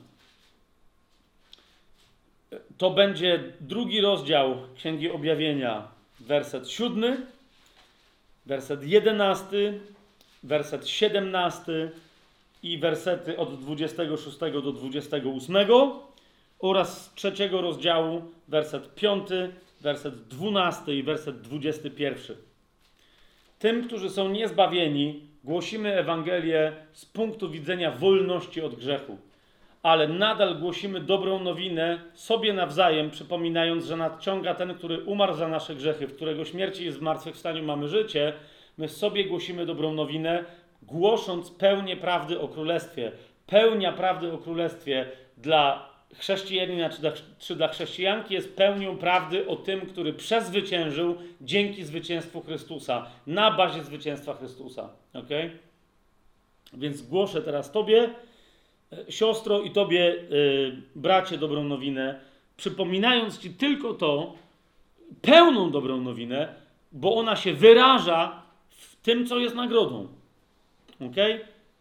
To 2.78 2.90
będzie 2.90 3.40
drugi 3.60 4.00
rozdział 4.00 4.56
Księgi 4.76 5.10
Objawienia, 5.10 5.88
werset 6.20 6.70
7, 6.70 7.26
werset 8.46 8.84
11, 8.84 9.80
werset 10.42 10.88
17 10.88 11.90
i 12.62 12.78
wersety 12.78 13.36
od 13.36 13.60
26 13.60 14.39
do 14.39 14.73
28 14.73 15.57
oraz 16.58 17.05
z 17.05 17.15
trzeciego 17.15 17.60
rozdziału 17.60 18.23
werset 18.49 18.94
5, 18.94 19.28
werset 19.81 20.15
12 20.28 20.94
i 20.94 21.02
werset 21.02 21.41
21. 21.41 22.36
Tym, 23.58 23.84
którzy 23.84 24.10
są 24.10 24.28
niezbawieni, 24.28 25.20
głosimy 25.44 25.94
Ewangelię 25.94 26.73
z 26.92 27.07
punktu 27.07 27.50
widzenia 27.50 27.91
wolności 27.91 28.62
od 28.62 28.74
grzechu, 28.74 29.18
ale 29.82 30.08
nadal 30.08 30.58
głosimy 30.58 31.00
dobrą 31.00 31.41
nowinę 31.41 32.00
sobie 32.15 32.52
nawzajem, 32.52 33.10
przypominając, 33.10 33.84
że 33.84 33.97
nadciąga 33.97 34.55
ten, 34.55 34.74
który 34.74 35.05
umarł 35.05 35.34
za 35.34 35.49
nasze 35.49 35.74
grzechy, 35.74 36.07
w 36.07 36.16
którego 36.16 36.44
śmierci 36.44 36.91
w 36.91 36.94
zmartwychwstaniu 36.94 37.62
mamy 37.62 37.89
życie. 37.89 38.32
My 38.78 38.89
sobie 38.89 39.24
głosimy 39.24 39.66
dobrą 39.66 39.94
nowinę, 39.94 40.44
głosząc 40.92 41.50
pełnię 41.50 41.96
prawdy 41.96 42.40
o 42.40 42.48
Królestwie. 42.48 43.12
Pełnia 43.46 43.92
prawdy 43.92 44.32
o 44.32 44.38
Królestwie 44.38 45.06
dla 45.36 45.92
chrześcijanina 46.14 46.90
czy 46.90 47.00
dla, 47.00 47.12
czy 47.38 47.56
dla 47.56 47.68
chrześcijanki 47.68 48.34
jest 48.34 48.56
pełnią 48.56 48.96
prawdy 48.96 49.48
o 49.48 49.56
tym, 49.56 49.80
który 49.80 50.12
przezwyciężył 50.12 51.16
dzięki 51.40 51.84
zwycięstwu 51.84 52.40
Chrystusa, 52.40 53.06
na 53.26 53.50
bazie 53.50 53.84
zwycięstwa 53.84 54.34
Chrystusa. 54.34 54.88
Ok? 55.14 55.28
Więc 56.72 57.02
głoszę 57.02 57.42
teraz 57.42 57.72
Tobie, 57.72 58.10
e, 58.92 59.12
siostro, 59.12 59.60
i 59.60 59.70
Tobie, 59.70 59.98
yy, 59.98 60.82
bracie, 60.94 61.38
dobrą 61.38 61.64
nowinę, 61.64 62.20
przypominając 62.56 63.38
Ci 63.38 63.50
tylko 63.50 63.94
to, 63.94 64.34
pełną 65.22 65.70
dobrą 65.70 66.00
nowinę, 66.00 66.54
bo 66.92 67.16
ona 67.16 67.36
się 67.36 67.54
wyraża 67.54 68.42
w 68.70 68.96
tym, 68.96 69.26
co 69.26 69.38
jest 69.38 69.54
nagrodą. 69.54 70.08
Ok? 71.06 71.16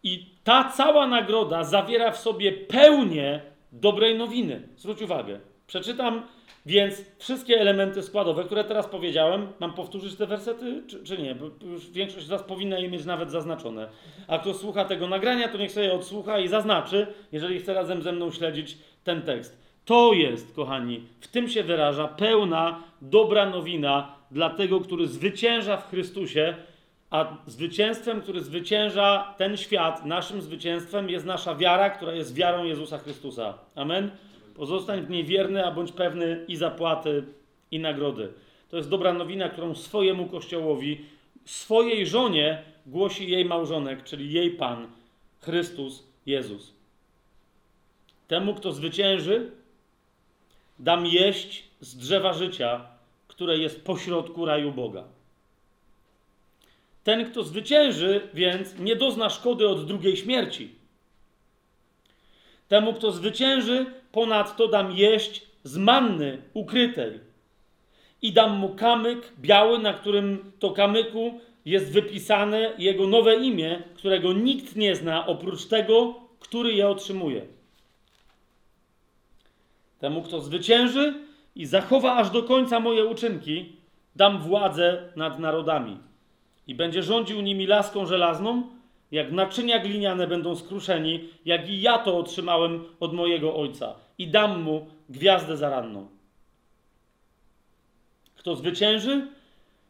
I 0.02 0.26
ta 0.44 0.72
cała 0.76 1.06
nagroda 1.06 1.64
zawiera 1.64 2.10
w 2.10 2.18
sobie 2.18 2.52
pełnię 2.52 3.40
dobrej 3.72 4.18
nowiny. 4.18 4.68
Zwróć 4.76 5.02
uwagę. 5.02 5.40
Przeczytam 5.66 6.22
więc 6.66 7.04
wszystkie 7.18 7.60
elementy 7.60 8.02
składowe, 8.02 8.44
które 8.44 8.64
teraz 8.64 8.86
powiedziałem. 8.86 9.48
Mam 9.60 9.72
powtórzyć 9.72 10.16
te 10.16 10.26
wersety, 10.26 10.82
czy, 10.86 11.04
czy, 11.04 11.18
nie? 11.18 11.34
Bo 11.34 11.66
już 11.66 11.90
większość 11.90 12.26
z 12.26 12.28
Was 12.28 12.42
powinna 12.42 12.78
je 12.78 12.88
mieć 12.88 13.04
nawet 13.04 13.30
zaznaczone. 13.30 13.88
A 14.28 14.38
kto 14.38 14.54
słucha 14.54 14.84
tego 14.84 15.08
nagrania, 15.08 15.48
to 15.48 15.58
niech 15.58 15.72
sobie 15.72 15.92
odsłucha 15.92 16.38
i 16.38 16.48
zaznaczy, 16.48 17.06
jeżeli 17.32 17.58
chce 17.58 17.74
razem 17.74 18.02
ze 18.02 18.12
mną 18.12 18.30
śledzić 18.30 18.78
ten 19.04 19.22
tekst. 19.22 19.62
To 19.84 20.12
jest, 20.12 20.54
kochani, 20.54 21.04
w 21.20 21.28
tym 21.28 21.48
się 21.48 21.62
wyraża 21.62 22.08
pełna, 22.08 22.82
dobra 23.02 23.50
nowina 23.50 24.14
dla 24.30 24.50
tego, 24.50 24.80
który 24.80 25.06
zwycięża 25.06 25.76
w 25.76 25.90
Chrystusie 25.90 26.54
a 27.12 27.36
zwycięstwem, 27.46 28.20
który 28.20 28.40
zwycięża 28.40 29.34
ten 29.38 29.56
świat, 29.56 30.04
naszym 30.04 30.42
zwycięstwem 30.42 31.10
jest 31.10 31.26
nasza 31.26 31.54
wiara, 31.54 31.90
która 31.90 32.12
jest 32.12 32.34
wiarą 32.34 32.64
Jezusa 32.64 32.98
Chrystusa. 32.98 33.58
Amen? 33.74 34.10
Pozostań 34.54 35.02
w 35.02 35.10
niej 35.10 35.24
wierny, 35.24 35.66
a 35.66 35.72
bądź 35.72 35.92
pewny 35.92 36.44
i 36.48 36.56
zapłaty, 36.56 37.24
i 37.70 37.78
nagrody. 37.78 38.32
To 38.70 38.76
jest 38.76 38.88
dobra 38.88 39.12
nowina, 39.12 39.48
którą 39.48 39.74
swojemu 39.74 40.26
Kościołowi, 40.26 41.00
swojej 41.44 42.06
żonie 42.06 42.62
głosi 42.86 43.30
jej 43.30 43.44
małżonek, 43.44 44.04
czyli 44.04 44.32
jej 44.32 44.50
Pan, 44.50 44.86
Chrystus 45.40 46.06
Jezus. 46.26 46.72
Temu, 48.28 48.54
kto 48.54 48.72
zwycięży, 48.72 49.50
dam 50.78 51.06
jeść 51.06 51.64
z 51.80 51.96
drzewa 51.96 52.32
życia, 52.32 52.86
które 53.28 53.58
jest 53.58 53.84
pośrodku 53.84 54.44
raju 54.44 54.72
Boga. 54.72 55.04
Ten, 57.04 57.30
kto 57.30 57.42
zwycięży, 57.42 58.28
więc 58.34 58.78
nie 58.78 58.96
dozna 58.96 59.30
szkody 59.30 59.68
od 59.68 59.86
drugiej 59.86 60.16
śmierci. 60.16 60.74
Temu, 62.68 62.94
kto 62.94 63.12
zwycięży, 63.12 63.86
ponadto 64.12 64.68
dam 64.68 64.92
jeść 64.92 65.46
z 65.64 65.76
manny 65.76 66.42
ukrytej. 66.54 67.20
I 68.22 68.32
dam 68.32 68.58
mu 68.58 68.68
kamyk 68.68 69.32
biały, 69.40 69.78
na 69.78 69.92
którym 69.92 70.52
to 70.58 70.70
kamyku 70.70 71.40
jest 71.64 71.92
wypisane 71.92 72.72
jego 72.78 73.06
nowe 73.06 73.36
imię, 73.36 73.82
którego 73.94 74.32
nikt 74.32 74.76
nie 74.76 74.96
zna 74.96 75.26
oprócz 75.26 75.66
tego, 75.66 76.14
który 76.40 76.72
je 76.72 76.88
otrzymuje. 76.88 77.46
Temu, 79.98 80.22
kto 80.22 80.40
zwycięży 80.40 81.14
i 81.56 81.66
zachowa 81.66 82.16
aż 82.16 82.30
do 82.30 82.42
końca 82.42 82.80
moje 82.80 83.04
uczynki, 83.04 83.76
dam 84.16 84.38
władzę 84.38 85.12
nad 85.16 85.38
narodami 85.38 86.11
i 86.66 86.74
będzie 86.74 87.02
rządził 87.02 87.40
nimi 87.40 87.66
laską 87.66 88.06
żelazną, 88.06 88.62
jak 89.12 89.32
naczynia 89.32 89.78
gliniane 89.78 90.26
będą 90.26 90.56
skruszeni, 90.56 91.28
jak 91.44 91.68
i 91.68 91.80
ja 91.80 91.98
to 91.98 92.18
otrzymałem 92.18 92.84
od 93.00 93.12
mojego 93.12 93.56
ojca 93.56 93.94
i 94.18 94.28
dam 94.28 94.62
mu 94.62 94.86
gwiazdę 95.08 95.56
zaranną. 95.56 96.08
Kto 98.36 98.56
zwycięży, 98.56 99.26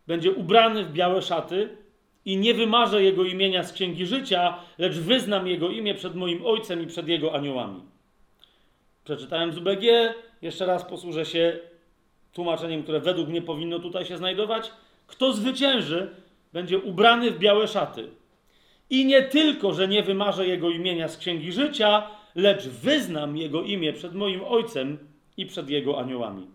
będzie 0.07 0.33
ubrany 0.33 0.85
w 0.85 0.93
białe 0.93 1.23
szaty 1.23 1.77
i 2.25 2.37
nie 2.37 2.55
wymarzę 2.55 3.03
jego 3.03 3.25
imienia 3.25 3.63
z 3.63 3.73
księgi 3.73 4.07
życia, 4.07 4.59
lecz 4.79 4.99
wyznam 4.99 5.47
jego 5.47 5.71
imię 5.71 5.95
przed 5.95 6.15
moim 6.15 6.47
ojcem 6.47 6.83
i 6.83 6.87
przed 6.87 7.09
jego 7.09 7.35
aniołami. 7.35 7.83
Przeczytałem 9.05 9.53
z 9.53 9.59
UBG, 9.59 9.85
jeszcze 10.43 10.67
raz 10.67 10.85
posłużę 10.85 11.25
się 11.27 11.59
tłumaczeniem, 12.33 12.83
które 12.83 13.01
według 13.01 13.29
mnie 13.29 13.43
powinno 13.43 13.79
tutaj 13.79 14.05
się 14.05 14.17
znajdować. 14.17 14.73
Kto 15.07 15.33
zwycięży, 15.33 16.15
będzie 16.53 16.79
ubrany 16.79 17.31
w 17.31 17.39
białe 17.39 17.69
szaty. 17.69 18.09
I 18.91 19.07
nie 19.07 19.23
tylko, 19.23 19.73
że 19.73 19.89
nie 19.89 20.03
wymarzę 20.03 20.47
jego 20.47 20.71
imienia 20.71 21.09
z 21.09 21.17
księgi 21.17 21.53
życia, 21.53 22.09
lecz 22.35 22.69
wyznam 22.69 23.37
jego 23.37 23.63
imię 23.63 23.93
przed 23.93 24.15
moim 24.15 24.45
ojcem 24.45 24.99
i 25.37 25.47
przed 25.47 25.71
jego 25.71 26.01
aniołami. 26.01 26.47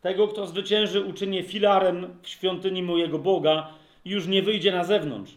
Tego, 0.00 0.28
kto 0.28 0.46
zwycięży, 0.46 1.00
uczynię 1.04 1.42
filarem 1.42 2.18
w 2.22 2.28
świątyni 2.28 2.82
mojego 2.82 3.18
Boga 3.18 3.68
i 4.04 4.10
już 4.10 4.26
nie 4.26 4.42
wyjdzie 4.42 4.72
na 4.72 4.84
zewnątrz. 4.84 5.32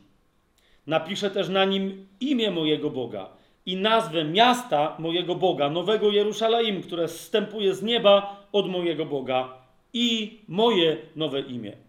Napiszę 0.88 1.30
też 1.32 1.50
na 1.50 1.66
nim 1.66 2.08
imię 2.20 2.52
mojego 2.52 2.90
Boga 2.90 3.30
i 3.66 3.76
nazwę 3.76 4.24
miasta 4.24 4.96
mojego 5.00 5.36
Boga, 5.36 5.70
nowego 5.70 6.12
Jerusalem, 6.12 6.82
które 6.82 7.08
zstępuje 7.08 7.76
z 7.76 7.84
nieba 7.84 8.46
od 8.52 8.70
mojego 8.70 9.06
Boga 9.06 9.54
i 9.94 10.40
moje 10.48 10.98
nowe 11.16 11.42
imię. 11.42 11.87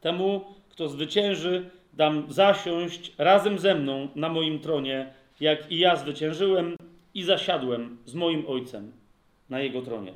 Temu, 0.00 0.44
kto 0.68 0.88
zwycięży, 0.88 1.70
dam 1.92 2.32
zasiąść 2.32 3.12
razem 3.18 3.58
ze 3.58 3.74
mną 3.74 4.08
na 4.14 4.28
moim 4.28 4.58
tronie, 4.58 5.12
jak 5.40 5.72
i 5.72 5.78
ja 5.78 5.96
zwyciężyłem 5.96 6.76
i 7.14 7.22
zasiadłem 7.22 7.98
z 8.04 8.14
moim 8.14 8.44
Ojcem 8.48 8.92
na 9.50 9.60
jego 9.60 9.82
tronie. 9.82 10.12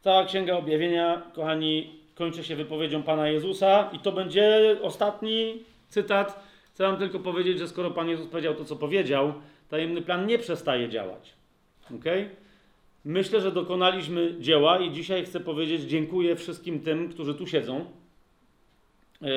Cała 0.00 0.24
Księga 0.24 0.56
Objawienia, 0.56 1.22
kochani, 1.34 1.90
kończy 2.14 2.44
się 2.44 2.56
wypowiedzią 2.56 3.02
Pana 3.02 3.28
Jezusa 3.28 3.90
i 3.92 3.98
to 3.98 4.12
będzie 4.12 4.76
ostatni 4.82 5.62
cytat. 5.88 6.42
Chcę 6.74 6.84
wam 6.84 6.96
tylko 6.96 7.18
powiedzieć, 7.18 7.58
że 7.58 7.68
skoro 7.68 7.90
Pan 7.90 8.08
Jezus 8.08 8.26
powiedział 8.26 8.54
to, 8.54 8.64
co 8.64 8.76
powiedział, 8.76 9.32
tajemny 9.68 10.02
plan 10.02 10.26
nie 10.26 10.38
przestaje 10.38 10.88
działać. 10.88 11.32
ok? 11.94 12.04
Myślę, 13.04 13.40
że 13.40 13.52
dokonaliśmy 13.52 14.34
dzieła 14.40 14.78
i 14.78 14.92
dzisiaj 14.92 15.24
chcę 15.24 15.40
powiedzieć 15.40 15.82
dziękuję 15.82 16.36
wszystkim 16.36 16.80
tym, 16.80 17.08
którzy 17.08 17.34
tu 17.34 17.46
siedzą, 17.46 17.84
yy, 19.20 19.28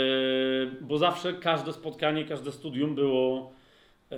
bo 0.82 0.98
zawsze 0.98 1.34
każde 1.34 1.74
spotkanie, 1.74 2.26
każde 2.26 2.52
studium 2.52 2.96
było 2.96 3.52
yy, 4.12 4.18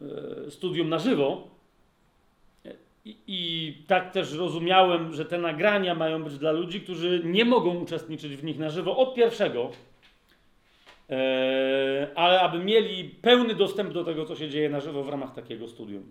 yy, 0.00 0.50
studium 0.50 0.88
na 0.88 0.98
żywo. 0.98 1.50
I, 3.26 3.74
tak 3.86 4.12
też 4.12 4.32
rozumiałem, 4.32 5.14
że 5.14 5.24
te 5.24 5.38
nagrania 5.38 5.94
mają 5.94 6.24
być 6.24 6.38
dla 6.38 6.52
ludzi, 6.52 6.80
którzy 6.80 7.22
nie 7.24 7.44
mogą 7.44 7.74
uczestniczyć 7.74 8.36
w 8.36 8.44
nich 8.44 8.58
na 8.58 8.70
żywo 8.70 8.96
od 8.96 9.14
pierwszego, 9.14 9.70
ale 12.14 12.40
aby 12.40 12.58
mieli 12.58 13.04
pełny 13.08 13.54
dostęp 13.54 13.92
do 13.92 14.04
tego, 14.04 14.24
co 14.24 14.36
się 14.36 14.48
dzieje 14.48 14.70
na 14.70 14.80
żywo 14.80 15.04
w 15.04 15.08
ramach 15.08 15.34
takiego 15.34 15.68
studium. 15.68 16.02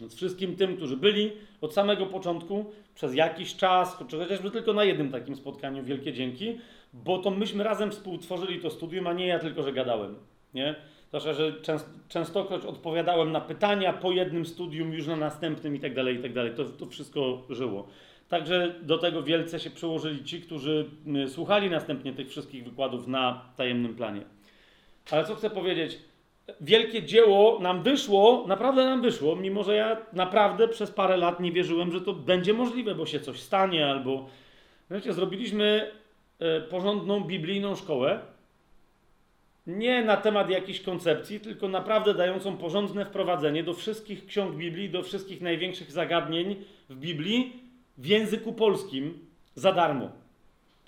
Więc 0.00 0.14
wszystkim 0.14 0.56
tym, 0.56 0.76
którzy 0.76 0.96
byli 0.96 1.32
od 1.60 1.74
samego 1.74 2.06
początku, 2.06 2.64
przez 2.94 3.14
jakiś 3.14 3.56
czas, 3.56 3.94
chociażby 3.94 4.50
tylko 4.50 4.72
na 4.72 4.84
jednym 4.84 5.10
takim 5.10 5.36
spotkaniu, 5.36 5.84
wielkie 5.84 6.12
dzięki, 6.12 6.58
bo 6.92 7.18
to 7.18 7.30
myśmy 7.30 7.64
razem 7.64 7.90
współtworzyli 7.90 8.60
to 8.60 8.70
studium, 8.70 9.06
a 9.06 9.12
nie 9.12 9.26
ja 9.26 9.38
tylko, 9.38 9.62
że 9.62 9.72
gadałem. 9.72 10.14
Nie? 10.54 10.74
Zwłaszcza, 11.08 11.32
że 11.32 11.52
częst, 11.52 11.90
częstokroć 12.08 12.64
odpowiadałem 12.64 13.32
na 13.32 13.40
pytania 13.40 13.92
po 13.92 14.12
jednym 14.12 14.46
studium, 14.46 14.92
już 14.92 15.06
na 15.06 15.16
następnym 15.16 15.76
i 15.76 15.80
tak 15.80 15.94
dalej, 15.94 16.16
i 16.16 16.22
tak 16.22 16.32
dalej. 16.32 16.52
To, 16.54 16.64
to 16.64 16.86
wszystko 16.86 17.42
żyło. 17.50 17.88
Także 18.28 18.74
do 18.82 18.98
tego 18.98 19.22
wielce 19.22 19.60
się 19.60 19.70
przyłożyli 19.70 20.24
ci, 20.24 20.40
którzy 20.40 20.90
słuchali 21.28 21.70
następnie 21.70 22.12
tych 22.12 22.28
wszystkich 22.28 22.64
wykładów 22.64 23.06
na 23.06 23.44
tajemnym 23.56 23.94
planie. 23.94 24.22
Ale 25.10 25.24
co 25.24 25.34
chcę 25.34 25.50
powiedzieć? 25.50 25.98
Wielkie 26.60 27.02
dzieło 27.02 27.58
nam 27.60 27.82
wyszło, 27.82 28.44
naprawdę 28.48 28.84
nam 28.84 29.02
wyszło, 29.02 29.36
mimo 29.36 29.64
że 29.64 29.74
ja 29.76 29.96
naprawdę 30.12 30.68
przez 30.68 30.90
parę 30.90 31.16
lat 31.16 31.40
nie 31.40 31.52
wierzyłem, 31.52 31.92
że 31.92 32.00
to 32.00 32.12
będzie 32.12 32.52
możliwe, 32.52 32.94
bo 32.94 33.06
się 33.06 33.20
coś 33.20 33.40
stanie, 33.40 33.86
albo. 33.86 34.28
Wiecie, 34.90 35.12
zrobiliśmy 35.12 35.90
e, 36.38 36.60
porządną 36.60 37.20
biblijną 37.20 37.76
szkołę. 37.76 38.20
Nie 39.66 40.04
na 40.04 40.16
temat 40.16 40.50
jakiejś 40.50 40.80
koncepcji, 40.80 41.40
tylko 41.40 41.68
naprawdę 41.68 42.14
dającą 42.14 42.56
porządne 42.56 43.04
wprowadzenie 43.04 43.62
do 43.62 43.74
wszystkich 43.74 44.26
ksiąg 44.26 44.56
Biblii, 44.56 44.90
do 44.90 45.02
wszystkich 45.02 45.40
największych 45.40 45.92
zagadnień 45.92 46.56
w 46.88 46.96
Biblii 46.96 47.62
w 47.98 48.06
języku 48.06 48.52
polskim 48.52 49.26
za 49.54 49.72
darmo. 49.72 50.10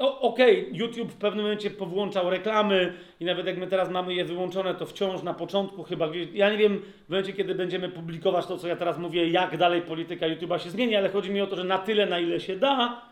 No, 0.02 0.20
Okej, 0.20 0.60
okay, 0.60 0.78
YouTube 0.78 1.12
w 1.12 1.17
pewnym 1.17 1.44
momencie 1.44 1.70
powłączał 1.70 2.31
reklamy 2.31 2.92
i 3.20 3.24
nawet 3.24 3.47
jak 3.47 3.58
my 3.58 3.67
teraz 3.67 3.90
mamy 3.90 4.15
je 4.15 4.24
wyłączone, 4.24 4.74
to 4.74 4.86
wciąż 4.86 5.22
na 5.22 5.35
początku 5.35 5.83
chyba. 5.83 6.08
Ja 6.35 6.51
nie 6.51 6.58
wiem 6.58 6.83
w 7.06 7.10
momencie, 7.10 7.33
kiedy 7.33 7.54
będziemy 7.54 7.88
publikować 7.88 8.47
to, 8.47 8.58
co 8.58 8.68
ja 8.68 8.76
teraz 8.76 8.99
mówię, 8.99 9.28
jak 9.28 9.56
dalej 9.56 9.83
polityka 9.83 10.26
YouTube'a 10.26 10.58
się 10.58 10.70
zmieni, 10.70 10.97
ale 10.97 11.08
chodzi 11.08 11.31
mi 11.31 11.40
o 11.40 11.47
to, 11.47 11.56
że 11.56 11.65
na 11.65 11.78
tyle, 11.78 12.06
na 12.06 12.18
ile 12.18 12.40
się 12.40 12.56
da, 12.56 13.02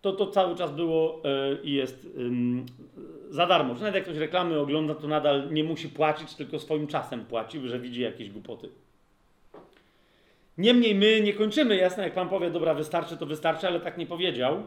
to 0.00 0.12
to 0.12 0.26
cały 0.26 0.56
czas 0.56 0.72
było 0.72 1.22
yy, 1.24 1.58
i 1.62 1.72
jest 1.72 2.04
yy, 2.04 2.24
za 3.30 3.46
darmo. 3.46 3.74
Że 3.74 3.80
nawet 3.80 3.94
jak 3.94 4.04
ktoś 4.04 4.16
reklamy 4.16 4.58
ogląda, 4.58 4.94
to 4.94 5.08
nadal 5.08 5.52
nie 5.52 5.64
musi 5.64 5.88
płacić, 5.88 6.34
tylko 6.34 6.58
swoim 6.58 6.86
czasem 6.86 7.24
płaci, 7.24 7.60
że 7.68 7.78
widzi 7.78 8.00
jakieś 8.00 8.30
głupoty. 8.30 8.68
Niemniej 10.58 10.94
my 10.94 11.20
nie 11.20 11.32
kończymy, 11.32 11.76
jasne, 11.76 12.02
jak 12.02 12.14
Pan 12.14 12.28
powie, 12.28 12.50
dobra, 12.50 12.74
wystarczy, 12.74 13.16
to 13.16 13.26
wystarczy, 13.26 13.66
ale 13.66 13.80
tak 13.80 13.98
nie 13.98 14.06
powiedział 14.06 14.62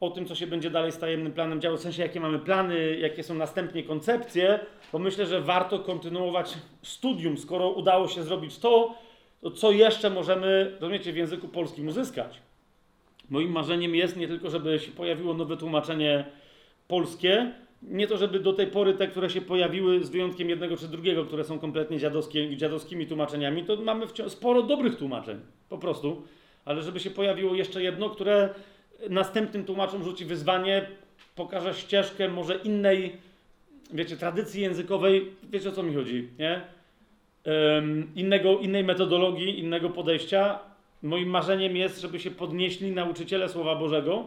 o 0.00 0.10
tym, 0.10 0.26
co 0.26 0.34
się 0.34 0.46
będzie 0.46 0.70
dalej 0.70 0.92
z 0.92 0.98
tajemnym 0.98 1.32
planem 1.32 1.60
działo, 1.60 1.76
w 1.76 1.80
sensie 1.80 2.02
jakie 2.02 2.20
mamy 2.20 2.38
plany, 2.38 2.96
jakie 2.98 3.22
są 3.22 3.34
następnie 3.34 3.82
koncepcje, 3.82 4.60
bo 4.92 4.98
myślę, 4.98 5.26
że 5.26 5.40
warto 5.40 5.78
kontynuować 5.78 6.54
studium, 6.82 7.38
skoro 7.38 7.70
udało 7.70 8.08
się 8.08 8.22
zrobić 8.22 8.58
to, 8.58 8.94
to 9.40 9.50
co 9.50 9.70
jeszcze 9.70 10.10
możemy, 10.10 10.76
rozumiecie, 10.80 11.12
w 11.12 11.16
języku 11.16 11.48
polskim 11.48 11.88
uzyskać. 11.88 12.38
Moim 13.30 13.52
marzeniem 13.52 13.94
jest 13.94 14.16
nie 14.16 14.28
tylko, 14.28 14.50
żeby 14.50 14.78
się 14.78 14.92
pojawiło 14.92 15.34
nowe 15.34 15.56
tłumaczenie 15.56 16.24
polskie, 16.88 17.52
nie 17.82 18.06
to, 18.06 18.16
żeby 18.16 18.40
do 18.40 18.52
tej 18.52 18.66
pory 18.66 18.94
te, 18.94 19.08
które 19.08 19.30
się 19.30 19.40
pojawiły, 19.40 20.04
z 20.04 20.10
wyjątkiem 20.10 20.48
jednego 20.48 20.76
czy 20.76 20.88
drugiego, 20.88 21.24
które 21.24 21.44
są 21.44 21.58
kompletnie 21.58 21.98
dziadowskie, 21.98 22.56
dziadowskimi 22.56 23.06
tłumaczeniami, 23.06 23.64
to 23.64 23.76
mamy 23.76 24.06
sporo 24.28 24.62
dobrych 24.62 24.96
tłumaczeń, 24.96 25.40
po 25.68 25.78
prostu, 25.78 26.22
ale 26.64 26.82
żeby 26.82 27.00
się 27.00 27.10
pojawiło 27.10 27.54
jeszcze 27.54 27.82
jedno, 27.82 28.10
które 28.10 28.54
następnym 29.10 29.64
tłumaczom 29.64 30.04
rzuci 30.04 30.24
wyzwanie, 30.24 30.86
pokaże 31.34 31.74
ścieżkę 31.74 32.28
może 32.28 32.54
innej, 32.54 33.16
wiecie, 33.92 34.16
tradycji 34.16 34.62
językowej, 34.62 35.32
wiecie 35.50 35.68
o 35.68 35.72
co 35.72 35.82
mi 35.82 35.94
chodzi, 35.94 36.28
nie? 36.38 36.60
Um, 37.44 38.12
innego, 38.16 38.58
innej 38.58 38.84
metodologii, 38.84 39.58
innego 39.58 39.90
podejścia. 39.90 40.58
Moim 41.02 41.28
marzeniem 41.28 41.76
jest, 41.76 42.00
żeby 42.00 42.20
się 42.20 42.30
podnieśli 42.30 42.90
nauczyciele 42.90 43.48
Słowa 43.48 43.74
Bożego. 43.76 44.24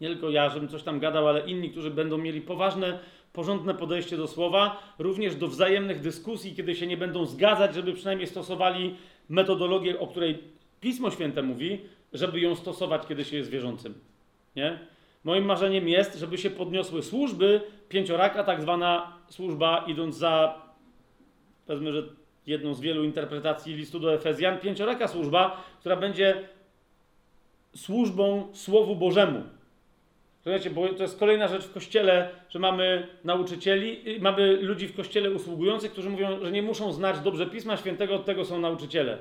Nie 0.00 0.08
tylko 0.08 0.30
ja, 0.30 0.48
żebym 0.48 0.68
coś 0.68 0.82
tam 0.82 1.00
gadał, 1.00 1.28
ale 1.28 1.40
inni, 1.40 1.70
którzy 1.70 1.90
będą 1.90 2.18
mieli 2.18 2.40
poważne, 2.40 2.98
porządne 3.32 3.74
podejście 3.74 4.16
do 4.16 4.28
słowa, 4.28 4.94
również 4.98 5.34
do 5.36 5.48
wzajemnych 5.48 6.00
dyskusji, 6.00 6.54
kiedy 6.54 6.74
się 6.74 6.86
nie 6.86 6.96
będą 6.96 7.26
zgadzać, 7.26 7.74
żeby 7.74 7.92
przynajmniej 7.92 8.26
stosowali 8.28 8.96
metodologię, 9.28 9.98
o 9.98 10.06
której 10.06 10.38
Pismo 10.80 11.10
Święte 11.10 11.42
mówi, 11.42 11.80
żeby 12.12 12.40
ją 12.40 12.54
stosować, 12.54 13.06
kiedy 13.06 13.24
się 13.24 13.36
jest 13.36 13.50
wierzącym. 13.50 13.94
Nie? 14.56 14.78
Moim 15.24 15.44
marzeniem 15.44 15.88
jest, 15.88 16.14
żeby 16.14 16.38
się 16.38 16.50
podniosły 16.50 17.02
służby, 17.02 17.60
pięcioraka, 17.88 18.44
tak 18.44 18.62
zwana 18.62 19.16
służba, 19.28 19.84
idąc 19.86 20.16
za, 20.16 20.62
powiedzmy, 21.66 21.92
że 21.92 22.02
jedną 22.46 22.74
z 22.74 22.80
wielu 22.80 23.04
interpretacji 23.04 23.74
listu 23.74 24.00
do 24.00 24.14
Efezjan, 24.14 24.58
pięcioraka 24.58 25.08
służba, 25.08 25.64
która 25.80 25.96
będzie 25.96 26.48
służbą 27.76 28.48
Słowu 28.52 28.96
Bożemu. 28.96 29.42
Rozumiecie, 30.44 30.70
bo 30.70 30.88
to 30.88 31.02
jest 31.02 31.18
kolejna 31.18 31.48
rzecz 31.48 31.64
w 31.64 31.72
kościele, 31.72 32.30
że 32.48 32.58
mamy 32.58 33.06
nauczycieli, 33.24 34.20
mamy 34.20 34.56
ludzi 34.56 34.88
w 34.88 34.96
kościele 34.96 35.30
usługujących, 35.30 35.92
którzy 35.92 36.10
mówią, 36.10 36.44
że 36.44 36.52
nie 36.52 36.62
muszą 36.62 36.92
znać 36.92 37.20
dobrze 37.20 37.46
Pisma 37.46 37.76
Świętego, 37.76 38.14
od 38.14 38.24
tego 38.24 38.44
są 38.44 38.60
nauczyciele. 38.60 39.18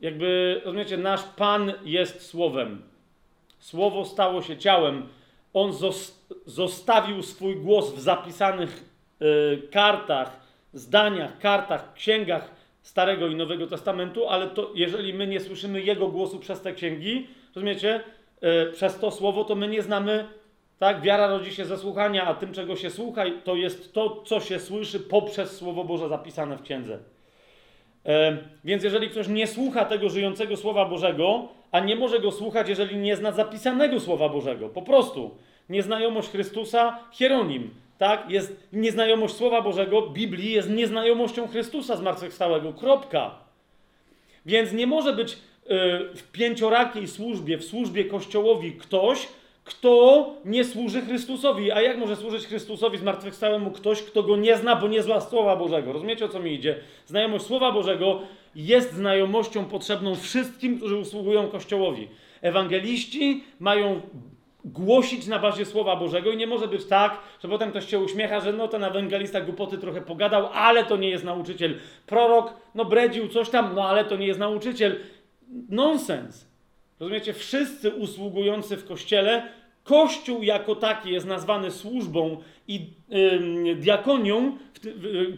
Jakby, 0.00 0.60
rozumiecie, 0.64 0.96
nasz 0.96 1.22
Pan 1.22 1.72
jest 1.84 2.26
Słowem. 2.26 2.82
Słowo 3.58 4.04
stało 4.04 4.42
się 4.42 4.56
ciałem. 4.56 5.06
On 5.52 5.72
zostawił 6.46 7.22
swój 7.22 7.56
głos 7.56 7.94
w 7.94 8.00
zapisanych 8.00 8.84
y, 9.22 9.68
kartach, 9.72 10.40
zdaniach, 10.72 11.38
kartach, 11.38 11.92
księgach 11.94 12.50
Starego 12.82 13.26
i 13.26 13.34
Nowego 13.34 13.66
Testamentu, 13.66 14.28
ale 14.28 14.46
to, 14.46 14.70
jeżeli 14.74 15.14
my 15.14 15.26
nie 15.26 15.40
słyszymy 15.40 15.82
Jego 15.82 16.08
głosu 16.08 16.38
przez 16.38 16.60
te 16.60 16.72
księgi, 16.72 17.26
rozumiecie, 17.54 18.00
y, 18.68 18.72
przez 18.72 18.98
to 18.98 19.10
słowo, 19.10 19.44
to 19.44 19.54
my 19.54 19.68
nie 19.68 19.82
znamy, 19.82 20.28
tak? 20.78 21.00
Wiara 21.00 21.26
rodzi 21.26 21.54
się 21.54 21.64
ze 21.64 21.78
słuchania, 21.78 22.26
a 22.26 22.34
tym, 22.34 22.52
czego 22.52 22.76
się 22.76 22.90
słucha, 22.90 23.24
to 23.44 23.54
jest 23.54 23.92
to, 23.92 24.22
co 24.26 24.40
się 24.40 24.58
słyszy 24.58 25.00
poprzez 25.00 25.56
Słowo 25.56 25.84
Boże 25.84 26.08
zapisane 26.08 26.56
w 26.56 26.62
księdze. 26.62 26.98
E, 28.06 28.38
więc 28.64 28.84
jeżeli 28.84 29.08
ktoś 29.10 29.28
nie 29.28 29.46
słucha 29.46 29.84
tego 29.84 30.08
żyjącego 30.08 30.56
Słowa 30.56 30.84
Bożego, 30.84 31.48
a 31.72 31.80
nie 31.80 31.96
może 31.96 32.20
go 32.20 32.32
słuchać, 32.32 32.68
jeżeli 32.68 32.96
nie 32.96 33.16
zna 33.16 33.32
zapisanego 33.32 34.00
Słowa 34.00 34.28
Bożego, 34.28 34.68
po 34.68 34.82
prostu 34.82 35.34
nieznajomość 35.68 36.28
Chrystusa, 36.28 36.98
hieronim, 37.12 37.70
tak? 37.98 38.30
Jest 38.30 38.68
nieznajomość 38.72 39.34
Słowa 39.34 39.62
Bożego, 39.62 40.02
Biblii 40.02 40.52
jest 40.52 40.70
nieznajomością 40.70 41.48
Chrystusa 41.48 41.96
zmartwychwstałego, 41.96 42.72
kropka. 42.72 43.34
Więc 44.46 44.72
nie 44.72 44.86
może 44.86 45.12
być 45.12 45.32
e, 45.32 45.36
w 46.14 46.22
pięciorakiej 46.32 47.08
służbie, 47.08 47.58
w 47.58 47.64
służbie 47.64 48.04
Kościołowi 48.04 48.72
ktoś, 48.72 49.28
kto 49.70 50.34
nie 50.44 50.64
służy 50.64 51.00
Chrystusowi. 51.00 51.72
A 51.72 51.80
jak 51.80 51.98
może 51.98 52.16
służyć 52.16 52.46
Chrystusowi 52.46 52.98
zmartwychwstałemu 52.98 53.70
ktoś, 53.70 54.02
kto 54.02 54.22
go 54.22 54.36
nie 54.36 54.56
zna, 54.56 54.76
bo 54.76 54.88
nie 54.88 55.02
zna 55.02 55.20
Słowa 55.20 55.56
Bożego? 55.56 55.92
Rozumiecie, 55.92 56.24
o 56.24 56.28
co 56.28 56.40
mi 56.40 56.54
idzie? 56.54 56.76
Znajomość 57.06 57.44
Słowa 57.44 57.72
Bożego 57.72 58.20
jest 58.54 58.94
znajomością 58.94 59.64
potrzebną 59.64 60.14
wszystkim, 60.14 60.76
którzy 60.76 60.96
usługują 60.96 61.48
Kościołowi. 61.48 62.08
Ewangeliści 62.42 63.44
mają 63.60 64.00
głosić 64.64 65.26
na 65.26 65.38
bazie 65.38 65.64
Słowa 65.64 65.96
Bożego 65.96 66.30
i 66.32 66.36
nie 66.36 66.46
może 66.46 66.68
być 66.68 66.84
tak, 66.84 67.18
że 67.42 67.48
potem 67.48 67.70
ktoś 67.70 67.90
się 67.90 67.98
uśmiecha, 67.98 68.40
że 68.40 68.52
no 68.52 68.68
ten 68.68 68.84
ewangelista 68.84 69.40
głupoty 69.40 69.78
trochę 69.78 70.00
pogadał, 70.00 70.48
ale 70.52 70.84
to 70.84 70.96
nie 70.96 71.10
jest 71.10 71.24
nauczyciel. 71.24 71.78
Prorok, 72.06 72.54
no 72.74 72.84
bredził 72.84 73.28
coś 73.28 73.50
tam, 73.50 73.74
no 73.74 73.88
ale 73.88 74.04
to 74.04 74.16
nie 74.16 74.26
jest 74.26 74.40
nauczyciel. 74.40 74.96
Nonsens. 75.68 76.50
Rozumiecie? 77.00 77.32
Wszyscy 77.32 77.90
usługujący 77.90 78.76
w 78.76 78.86
Kościele, 78.88 79.42
Kościół 79.90 80.42
jako 80.42 80.74
taki 80.74 81.10
jest 81.10 81.26
nazwany 81.26 81.70
służbą 81.70 82.36
i 82.68 82.86
yy, 83.08 83.76
diakonią 83.76 84.56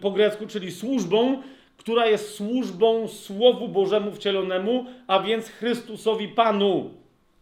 po 0.00 0.10
grecku, 0.10 0.46
czyli 0.46 0.70
służbą, 0.72 1.42
która 1.76 2.06
jest 2.06 2.34
służbą 2.34 3.08
Słowu 3.08 3.68
Bożemu 3.68 4.12
wcielonemu, 4.12 4.86
a 5.06 5.20
więc 5.20 5.48
Chrystusowi 5.48 6.28
Panu. 6.28 6.90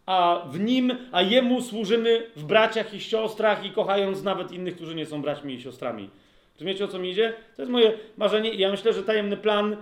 A 0.06 0.46
w 0.50 0.60
nim, 0.60 0.96
a 1.12 1.22
jemu 1.22 1.62
służymy 1.62 2.26
w 2.36 2.44
braciach 2.44 2.94
i 2.94 3.00
siostrach 3.00 3.64
i 3.64 3.70
kochając 3.70 4.22
nawet 4.22 4.52
innych, 4.52 4.76
którzy 4.76 4.94
nie 4.94 5.06
są 5.06 5.22
braćmi 5.22 5.54
i 5.54 5.60
siostrami. 5.60 6.10
Rozumiecie 6.54 6.84
o 6.84 6.88
co 6.88 6.98
mi 6.98 7.10
idzie? 7.10 7.32
To 7.56 7.62
jest 7.62 7.72
moje 7.72 7.92
marzenie 8.16 8.50
i 8.50 8.58
ja 8.58 8.70
myślę, 8.70 8.92
że 8.92 9.02
tajemny 9.02 9.36
plan 9.36 9.76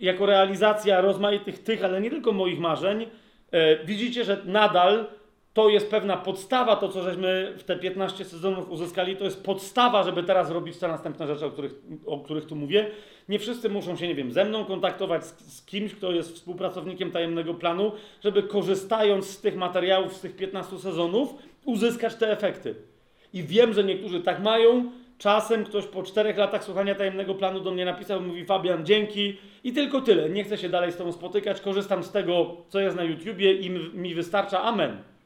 jako 0.00 0.26
realizacja 0.26 1.00
rozmaitych 1.00 1.58
tych, 1.58 1.84
ale 1.84 2.00
nie 2.00 2.10
tylko 2.10 2.32
moich 2.32 2.58
marzeń, 2.58 3.06
e, 3.50 3.84
widzicie, 3.84 4.24
że 4.24 4.42
nadal 4.44 5.17
to 5.58 5.68
jest 5.68 5.90
pewna 5.90 6.16
podstawa, 6.16 6.76
to 6.76 6.88
co 6.88 7.02
żeśmy 7.02 7.54
w 7.56 7.64
te 7.64 7.76
15 7.76 8.24
sezonów 8.24 8.70
uzyskali, 8.70 9.16
to 9.16 9.24
jest 9.24 9.44
podstawa, 9.44 10.02
żeby 10.02 10.22
teraz 10.22 10.50
robić 10.50 10.76
te 10.76 10.88
następne 10.88 11.26
rzeczy, 11.26 11.46
o 11.46 11.50
których, 11.50 11.74
o 12.06 12.18
których 12.20 12.46
tu 12.46 12.56
mówię. 12.56 12.90
Nie 13.28 13.38
wszyscy 13.38 13.68
muszą 13.68 13.96
się, 13.96 14.08
nie 14.08 14.14
wiem, 14.14 14.32
ze 14.32 14.44
mną 14.44 14.64
kontaktować, 14.64 15.24
z, 15.24 15.56
z 15.56 15.64
kimś, 15.64 15.94
kto 15.94 16.12
jest 16.12 16.34
współpracownikiem 16.34 17.10
tajemnego 17.10 17.54
planu, 17.54 17.92
żeby 18.24 18.42
korzystając 18.42 19.30
z 19.30 19.40
tych 19.40 19.56
materiałów, 19.56 20.16
z 20.16 20.20
tych 20.20 20.36
15 20.36 20.78
sezonów, 20.78 21.34
uzyskać 21.64 22.14
te 22.14 22.30
efekty. 22.30 22.74
I 23.32 23.42
wiem, 23.42 23.72
że 23.72 23.84
niektórzy 23.84 24.20
tak 24.20 24.42
mają. 24.42 24.90
Czasem 25.18 25.64
ktoś 25.64 25.86
po 25.86 26.02
czterech 26.02 26.38
latach 26.38 26.64
słuchania 26.64 26.94
tajemnego 26.94 27.34
planu 27.34 27.60
do 27.60 27.70
mnie 27.70 27.84
napisał, 27.84 28.20
mówi 28.20 28.44
Fabian, 28.44 28.86
dzięki 28.86 29.36
i 29.64 29.72
tylko 29.72 30.00
tyle. 30.00 30.30
Nie 30.30 30.44
chcę 30.44 30.58
się 30.58 30.68
dalej 30.68 30.92
z 30.92 30.96
Tobą 30.96 31.12
spotykać, 31.12 31.60
korzystam 31.60 32.04
z 32.04 32.10
tego, 32.10 32.56
co 32.68 32.80
jest 32.80 32.96
na 32.96 33.02
YouTubie 33.02 33.52
i 33.52 33.70
mi 33.70 34.14
wystarcza. 34.14 34.62
Amen. 34.62 35.17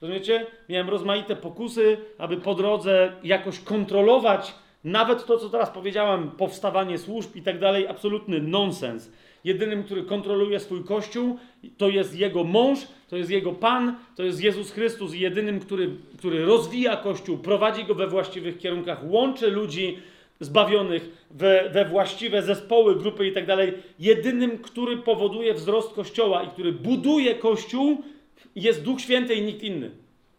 Rozumiecie? 0.00 0.46
Miałem 0.68 0.88
rozmaite 0.88 1.36
pokusy, 1.36 1.96
aby 2.18 2.36
po 2.36 2.54
drodze 2.54 3.12
jakoś 3.24 3.60
kontrolować 3.60 4.54
nawet 4.84 5.26
to, 5.26 5.38
co 5.38 5.48
teraz 5.48 5.70
powiedziałem, 5.70 6.30
powstawanie 6.30 6.98
służb 6.98 7.36
i 7.36 7.42
tak 7.42 7.58
dalej, 7.58 7.88
absolutny 7.88 8.40
nonsens. 8.40 9.12
Jedynym, 9.44 9.84
który 9.84 10.02
kontroluje 10.02 10.60
swój 10.60 10.84
kościół, 10.84 11.38
to 11.76 11.88
jest 11.88 12.18
jego 12.18 12.44
mąż, 12.44 12.78
to 13.08 13.16
jest 13.16 13.30
jego 13.30 13.52
pan, 13.52 13.96
to 14.16 14.22
jest 14.22 14.42
Jezus 14.42 14.72
Chrystus. 14.72 15.14
Jedynym, 15.14 15.60
który, 15.60 15.90
który 16.18 16.44
rozwija 16.44 16.96
kościół, 16.96 17.38
prowadzi 17.38 17.84
go 17.84 17.94
we 17.94 18.06
właściwych 18.06 18.58
kierunkach, 18.58 19.10
łączy 19.10 19.50
ludzi 19.50 19.98
zbawionych 20.40 21.26
we, 21.30 21.70
we 21.70 21.84
właściwe 21.84 22.42
zespoły, 22.42 22.96
grupy 22.96 23.26
i 23.26 23.32
tak 23.32 23.46
dalej. 23.46 23.72
Jedynym, 23.98 24.58
który 24.58 24.96
powoduje 24.96 25.54
wzrost 25.54 25.94
kościoła 25.94 26.42
i 26.42 26.48
który 26.48 26.72
buduje 26.72 27.34
kościół, 27.34 28.02
jest 28.62 28.82
Duch 28.82 29.00
Święty 29.00 29.34
i 29.34 29.42
nikt 29.42 29.62
inny. 29.62 29.90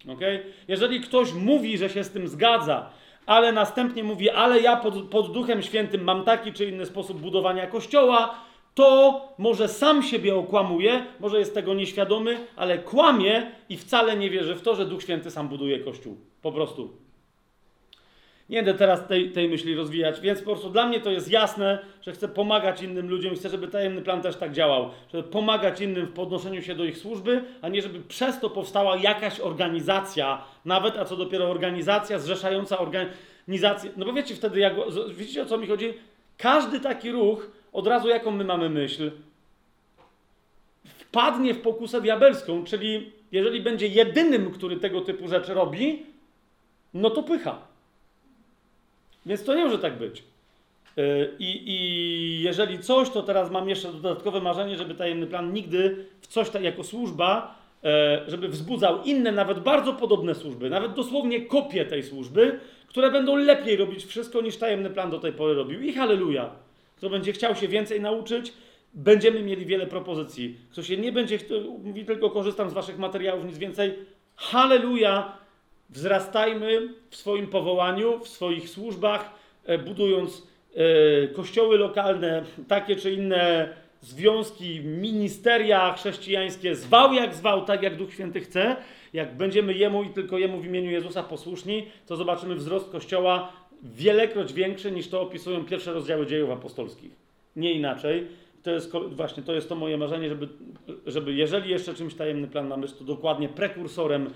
Okay? 0.07 0.43
Jeżeli 0.67 1.01
ktoś 1.01 1.33
mówi, 1.33 1.77
że 1.77 1.89
się 1.89 2.03
z 2.03 2.09
tym 2.09 2.27
zgadza, 2.27 2.89
ale 3.25 3.51
następnie 3.51 4.03
mówi, 4.03 4.29
ale 4.29 4.61
ja 4.61 4.75
pod, 4.75 5.09
pod 5.09 5.31
Duchem 5.31 5.61
Świętym 5.61 6.03
mam 6.03 6.23
taki 6.23 6.53
czy 6.53 6.65
inny 6.65 6.85
sposób 6.85 7.21
budowania 7.21 7.67
kościoła, 7.67 8.35
to 8.73 9.21
może 9.37 9.67
sam 9.67 10.03
siebie 10.03 10.35
okłamuje, 10.35 11.05
może 11.19 11.39
jest 11.39 11.53
tego 11.53 11.73
nieświadomy, 11.73 12.37
ale 12.55 12.77
kłamie 12.77 13.51
i 13.69 13.77
wcale 13.77 14.17
nie 14.17 14.29
wierzy 14.29 14.55
w 14.55 14.61
to, 14.61 14.75
że 14.75 14.85
Duch 14.85 15.01
Święty 15.01 15.31
sam 15.31 15.47
buduje 15.47 15.79
Kościół. 15.79 16.17
Po 16.41 16.51
prostu. 16.51 17.06
Nie 18.49 18.63
będę 18.63 18.79
teraz 18.79 19.07
tej, 19.07 19.31
tej 19.31 19.49
myśli 19.49 19.75
rozwijać, 19.75 20.21
więc 20.21 20.39
po 20.39 20.45
prostu 20.45 20.69
dla 20.69 20.87
mnie 20.87 20.99
to 20.99 21.11
jest 21.11 21.31
jasne, 21.31 21.79
że 22.01 22.11
chcę 22.11 22.27
pomagać 22.27 22.81
innym 22.81 23.09
ludziom 23.09 23.33
i 23.33 23.35
chcę, 23.35 23.49
żeby 23.49 23.67
tajemny 23.67 24.01
plan 24.01 24.21
też 24.21 24.35
tak 24.35 24.51
działał. 24.51 24.89
Żeby 25.13 25.29
pomagać 25.29 25.81
innym 25.81 26.05
w 26.05 26.13
podnoszeniu 26.13 26.61
się 26.61 26.75
do 26.75 26.85
ich 26.85 26.97
służby, 26.97 27.43
a 27.61 27.69
nie 27.69 27.81
żeby 27.81 27.99
przez 27.99 28.39
to 28.39 28.49
powstała 28.49 28.97
jakaś 28.97 29.39
organizacja, 29.39 30.43
nawet, 30.65 30.97
a 30.97 31.05
co 31.05 31.15
dopiero 31.15 31.49
organizacja 31.49 32.19
zrzeszająca 32.19 32.77
organizację. 32.77 33.91
No 33.97 34.05
bo 34.05 34.13
wiecie 34.13 34.35
wtedy, 34.35 34.59
jak, 34.59 34.73
widzicie 35.09 35.41
o 35.41 35.45
co 35.45 35.57
mi 35.57 35.67
chodzi? 35.67 35.93
Każdy 36.37 36.79
taki 36.79 37.11
ruch, 37.11 37.51
od 37.73 37.87
razu 37.87 38.09
jaką 38.09 38.31
my 38.31 38.43
mamy 38.43 38.69
myśl, 38.69 39.11
wpadnie 40.85 41.53
w 41.53 41.61
pokusę 41.61 42.01
diabelską, 42.01 42.63
czyli 42.63 43.11
jeżeli 43.31 43.61
będzie 43.61 43.87
jedynym, 43.87 44.51
który 44.51 44.77
tego 44.77 45.01
typu 45.01 45.27
rzeczy 45.27 45.53
robi, 45.53 46.05
no 46.93 47.09
to 47.09 47.23
pycha. 47.23 47.66
Więc 49.27 49.43
to 49.43 49.55
nie 49.55 49.65
może 49.65 49.79
tak 49.79 49.97
być. 49.97 50.23
Y, 50.97 51.29
I, 51.39 51.63
I, 51.65 52.41
jeżeli 52.41 52.79
coś, 52.79 53.09
to 53.09 53.23
teraz 53.23 53.51
mam 53.51 53.69
jeszcze 53.69 53.93
dodatkowe 53.93 54.41
marzenie, 54.41 54.77
żeby 54.77 54.95
tajemny 54.95 55.27
plan 55.27 55.53
nigdy 55.53 56.05
w 56.21 56.27
coś 56.27 56.49
tak 56.49 56.63
jako 56.63 56.83
służba, 56.83 57.55
e, 57.83 58.23
żeby 58.27 58.47
wzbudzał 58.47 59.03
inne, 59.03 59.31
nawet 59.31 59.59
bardzo 59.59 59.93
podobne 59.93 60.35
służby, 60.35 60.69
nawet 60.69 60.93
dosłownie 60.93 61.41
kopie 61.41 61.85
tej 61.85 62.03
służby, 62.03 62.59
które 62.87 63.11
będą 63.11 63.35
lepiej 63.35 63.75
robić 63.77 64.05
wszystko 64.05 64.41
niż 64.41 64.57
tajemny 64.57 64.89
plan 64.89 65.09
do 65.09 65.19
tej 65.19 65.33
pory 65.33 65.53
robił. 65.53 65.81
I 65.81 65.93
halleluja. 65.93 66.49
Kto 66.95 67.09
będzie 67.09 67.33
chciał 67.33 67.55
się 67.55 67.67
więcej 67.67 68.01
nauczyć, 68.01 68.53
będziemy 68.93 69.43
mieli 69.43 69.65
wiele 69.65 69.87
propozycji. 69.87 70.57
Kto 70.71 70.83
się 70.83 70.97
nie 70.97 71.11
będzie, 71.11 71.39
mówi 71.83 72.05
tylko 72.05 72.29
korzystam 72.29 72.69
z 72.69 72.73
waszych 72.73 72.97
materiałów, 72.97 73.45
nic 73.45 73.57
więcej. 73.57 73.93
Halleluja 74.35 75.37
Wzrastajmy 75.89 76.93
w 77.09 77.15
swoim 77.15 77.47
powołaniu, 77.47 78.19
w 78.19 78.27
swoich 78.27 78.69
służbach, 78.69 79.29
e, 79.65 79.77
budując 79.77 80.47
e, 80.75 81.27
kościoły 81.27 81.77
lokalne, 81.77 82.43
takie 82.67 82.95
czy 82.95 83.11
inne 83.13 83.73
związki, 84.01 84.79
ministeria 84.79 85.93
chrześcijańskie, 85.93 86.75
zwał 86.75 87.13
jak 87.13 87.35
zwał, 87.35 87.65
tak 87.65 87.83
jak 87.83 87.95
Duch 87.95 88.13
Święty 88.13 88.39
chce. 88.39 88.75
Jak 89.13 89.37
będziemy 89.37 89.73
Jemu 89.73 90.03
i 90.03 90.09
tylko 90.09 90.37
Jemu 90.37 90.59
w 90.59 90.65
imieniu 90.65 90.91
Jezusa 90.91 91.23
posłuszni, 91.23 91.87
to 92.05 92.15
zobaczymy 92.15 92.55
wzrost 92.55 92.89
Kościoła 92.91 93.53
wielekroć 93.83 94.53
większy 94.53 94.91
niż 94.91 95.09
to 95.09 95.21
opisują 95.21 95.65
pierwsze 95.65 95.93
rozdziały 95.93 96.25
dziejów 96.25 96.49
apostolskich. 96.49 97.11
Nie 97.55 97.73
inaczej. 97.73 98.27
To 98.63 98.71
jest 98.71 98.91
właśnie 98.91 99.43
to 99.43 99.53
jest 99.53 99.69
to 99.69 99.75
moje 99.75 99.97
marzenie, 99.97 100.29
żeby, 100.29 100.47
żeby 101.05 101.33
jeżeli 101.33 101.69
jeszcze 101.69 101.93
czymś 101.93 102.13
tajemny 102.13 102.47
plan 102.47 102.67
na 102.67 102.77
myśl, 102.77 102.93
to 102.97 103.03
dokładnie 103.03 103.49
prekursorem 103.49 104.29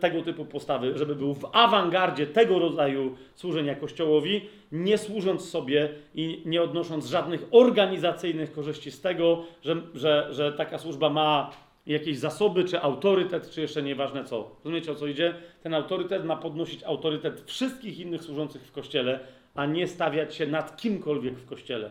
tego 0.00 0.22
typu 0.22 0.44
postawy, 0.44 0.98
żeby 0.98 1.14
był 1.14 1.34
w 1.34 1.46
awangardzie 1.52 2.26
tego 2.26 2.58
rodzaju 2.58 3.16
służenia 3.34 3.74
Kościołowi, 3.74 4.48
nie 4.72 4.98
służąc 4.98 5.50
sobie 5.50 5.88
i 6.14 6.42
nie 6.46 6.62
odnosząc 6.62 7.06
żadnych 7.06 7.46
organizacyjnych 7.50 8.52
korzyści 8.52 8.90
z 8.90 9.00
tego, 9.00 9.44
że, 9.62 9.76
że, 9.94 10.28
że 10.30 10.52
taka 10.52 10.78
służba 10.78 11.10
ma 11.10 11.50
jakieś 11.86 12.18
zasoby, 12.18 12.64
czy 12.64 12.80
autorytet, 12.80 13.50
czy 13.50 13.60
jeszcze 13.60 13.82
nieważne 13.82 14.24
co. 14.24 14.50
Rozumiecie 14.64 14.92
o 14.92 14.94
co 14.94 15.06
idzie? 15.06 15.34
Ten 15.62 15.74
autorytet 15.74 16.24
ma 16.24 16.36
podnosić 16.36 16.84
autorytet 16.84 17.42
wszystkich 17.46 18.00
innych 18.00 18.22
służących 18.22 18.62
w 18.62 18.72
Kościele, 18.72 19.20
a 19.54 19.66
nie 19.66 19.86
stawiać 19.86 20.34
się 20.34 20.46
nad 20.46 20.76
kimkolwiek 20.76 21.34
w 21.34 21.46
Kościele. 21.46 21.90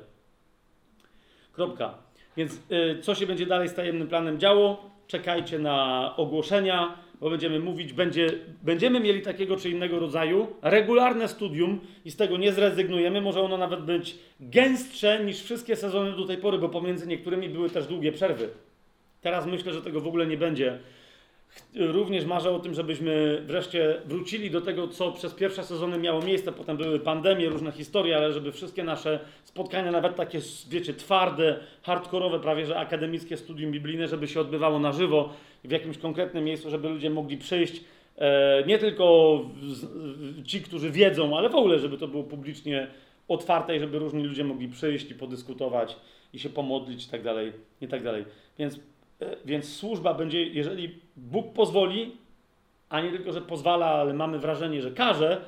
Kropka. 1.51 1.93
Więc 2.37 2.59
y, 2.71 2.99
co 3.01 3.15
się 3.15 3.27
będzie 3.27 3.45
dalej 3.45 3.69
z 3.69 3.73
tajemnym 3.73 4.07
planem 4.07 4.39
działo? 4.39 4.89
Czekajcie 5.07 5.59
na 5.59 6.13
ogłoszenia 6.17 6.97
bo 7.21 7.29
będziemy 7.29 7.59
mówić, 7.59 7.93
będzie, 7.93 8.27
będziemy 8.63 8.99
mieli 8.99 9.21
takiego 9.21 9.57
czy 9.57 9.69
innego 9.69 9.99
rodzaju 9.99 10.47
regularne 10.61 11.27
studium 11.27 11.79
i 12.05 12.11
z 12.11 12.15
tego 12.15 12.37
nie 12.37 12.53
zrezygnujemy. 12.53 13.21
Może 13.21 13.41
ono 13.41 13.57
nawet 13.57 13.81
być 13.81 14.15
gęstsze 14.39 15.25
niż 15.25 15.43
wszystkie 15.43 15.75
sezony 15.75 16.11
do 16.11 16.25
tej 16.25 16.37
pory, 16.37 16.57
bo 16.57 16.69
pomiędzy 16.69 17.07
niektórymi 17.07 17.49
były 17.49 17.69
też 17.69 17.87
długie 17.87 18.11
przerwy. 18.11 18.49
Teraz 19.21 19.45
myślę, 19.45 19.73
że 19.73 19.81
tego 19.81 20.01
w 20.01 20.07
ogóle 20.07 20.27
nie 20.27 20.37
będzie. 20.37 20.79
Również 21.75 22.25
marzę 22.25 22.51
o 22.51 22.59
tym, 22.59 22.73
żebyśmy 22.73 23.41
wreszcie 23.45 24.01
wrócili 24.05 24.51
do 24.51 24.61
tego, 24.61 24.87
co 24.87 25.11
przez 25.11 25.33
pierwsze 25.33 25.63
sezony 25.63 25.97
miało 25.97 26.21
miejsce. 26.21 26.51
Potem 26.51 26.77
były 26.77 26.99
pandemie, 26.99 27.49
różne 27.49 27.71
historie, 27.71 28.17
ale 28.17 28.33
żeby 28.33 28.51
wszystkie 28.51 28.83
nasze 28.83 29.19
spotkania, 29.43 29.91
nawet 29.91 30.15
takie, 30.15 30.39
wiecie, 30.69 30.93
twarde, 30.93 31.59
hardkorowe, 31.81 32.39
prawie 32.39 32.65
że 32.65 32.77
akademickie 32.79 33.37
studium 33.37 33.71
biblijne, 33.71 34.07
żeby 34.07 34.27
się 34.27 34.41
odbywało 34.41 34.79
na 34.79 34.91
żywo 34.91 35.33
w 35.63 35.71
jakimś 35.71 35.97
konkretnym 35.97 36.43
miejscu, 36.43 36.69
żeby 36.69 36.89
ludzie 36.89 37.09
mogli 37.09 37.37
przyjść. 37.37 37.81
E, 38.17 38.63
nie 38.67 38.77
tylko 38.77 39.39
ci, 40.45 40.61
którzy 40.61 40.91
wiedzą, 40.91 41.37
ale 41.37 41.49
w 41.49 41.55
ogóle, 41.55 41.79
żeby 41.79 41.97
to 41.97 42.07
było 42.07 42.23
publicznie 42.23 42.87
otwarte 43.27 43.75
i 43.75 43.79
żeby 43.79 43.99
różni 43.99 44.23
ludzie 44.23 44.43
mogli 44.43 44.67
przyjść 44.67 45.11
i 45.11 45.15
podyskutować 45.15 45.97
i 46.33 46.39
się 46.39 46.49
pomodlić 46.49 47.05
i 47.05 47.09
tak 47.09 47.23
dalej, 47.23 47.53
i 47.81 47.87
tak 47.87 48.03
dalej. 48.03 48.25
Więc 48.59 48.79
więc 49.45 49.75
służba 49.75 50.13
będzie, 50.13 50.43
jeżeli 50.43 50.99
Bóg 51.17 51.53
pozwoli, 51.53 52.15
a 52.89 53.01
nie 53.01 53.11
tylko, 53.11 53.33
że 53.33 53.41
pozwala, 53.41 53.85
ale 53.85 54.13
mamy 54.13 54.39
wrażenie, 54.39 54.81
że 54.81 54.91
każe, 54.91 55.41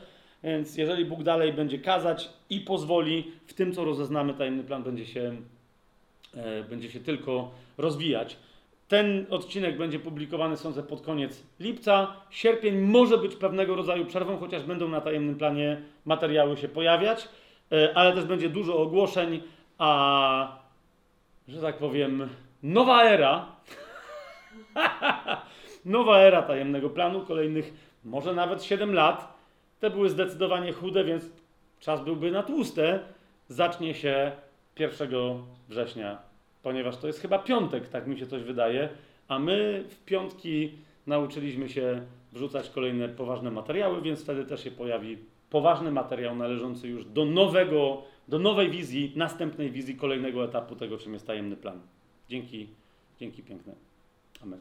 więc 0.43 0.77
jeżeli 0.77 1.05
Bóg 1.05 1.23
dalej 1.23 1.53
będzie 1.53 1.79
kazać 1.79 2.29
i 2.49 2.61
pozwoli, 2.61 3.31
w 3.47 3.53
tym, 3.53 3.73
co 3.73 3.85
rozeznamy, 3.85 4.33
tajemny 4.33 4.63
plan 4.63 4.83
będzie 4.83 5.05
się, 5.05 5.35
e, 6.35 6.63
będzie 6.63 6.91
się 6.91 6.99
tylko 6.99 7.51
rozwijać. 7.77 8.37
Ten 8.87 9.25
odcinek 9.29 9.77
będzie 9.77 9.99
publikowany, 9.99 10.57
sądzę, 10.57 10.83
pod 10.83 11.01
koniec 11.01 11.43
lipca. 11.59 12.15
Sierpień 12.29 12.77
może 12.77 13.17
być 13.17 13.35
pewnego 13.35 13.75
rodzaju 13.75 14.05
przerwą, 14.05 14.37
chociaż 14.37 14.63
będą 14.63 14.87
na 14.87 15.01
tajemnym 15.01 15.35
planie 15.35 15.81
materiały 16.05 16.57
się 16.57 16.69
pojawiać, 16.69 17.29
e, 17.71 17.97
ale 17.97 18.13
też 18.13 18.25
będzie 18.25 18.49
dużo 18.49 18.77
ogłoszeń, 18.77 19.41
a 19.77 20.59
że 21.47 21.61
tak 21.61 21.77
powiem, 21.77 22.29
nowa 22.63 23.03
era. 23.03 23.55
nowa 25.85 26.19
era 26.19 26.41
tajemnego 26.41 26.89
planu, 26.89 27.25
kolejnych 27.25 27.73
może 28.05 28.33
nawet 28.33 28.63
7 28.63 28.93
lat. 28.93 29.39
Te 29.79 29.89
były 29.89 30.09
zdecydowanie 30.09 30.73
chude, 30.73 31.03
więc 31.03 31.25
czas 31.79 32.03
byłby 32.03 32.31
na 32.31 32.43
tłuste. 32.43 32.99
Zacznie 33.47 33.93
się 33.93 34.31
1 34.79 35.09
września, 35.69 36.17
ponieważ 36.63 36.97
to 36.97 37.07
jest 37.07 37.21
chyba 37.21 37.39
piątek, 37.39 37.87
tak 37.87 38.07
mi 38.07 38.19
się 38.19 38.27
coś 38.27 38.43
wydaje, 38.43 38.89
a 39.27 39.39
my 39.39 39.83
w 39.89 40.05
piątki 40.05 40.71
nauczyliśmy 41.07 41.69
się 41.69 42.01
wrzucać 42.31 42.69
kolejne 42.69 43.09
poważne 43.09 43.51
materiały, 43.51 44.01
więc 44.01 44.23
wtedy 44.23 44.45
też 44.45 44.63
się 44.63 44.71
pojawi 44.71 45.17
poważny 45.49 45.91
materiał 45.91 46.35
należący 46.35 46.87
już 46.87 47.05
do 47.05 47.25
nowego, 47.25 48.03
do 48.27 48.39
nowej 48.39 48.69
wizji, 48.69 49.13
następnej 49.15 49.71
wizji 49.71 49.95
kolejnego 49.95 50.45
etapu 50.45 50.75
tego, 50.75 50.97
czym 50.97 51.13
jest 51.13 51.27
tajemny 51.27 51.55
plan. 51.55 51.81
Dzięki, 52.29 52.67
dzięki 53.19 53.43
piękne. 53.43 53.73
Amen. 54.41 54.59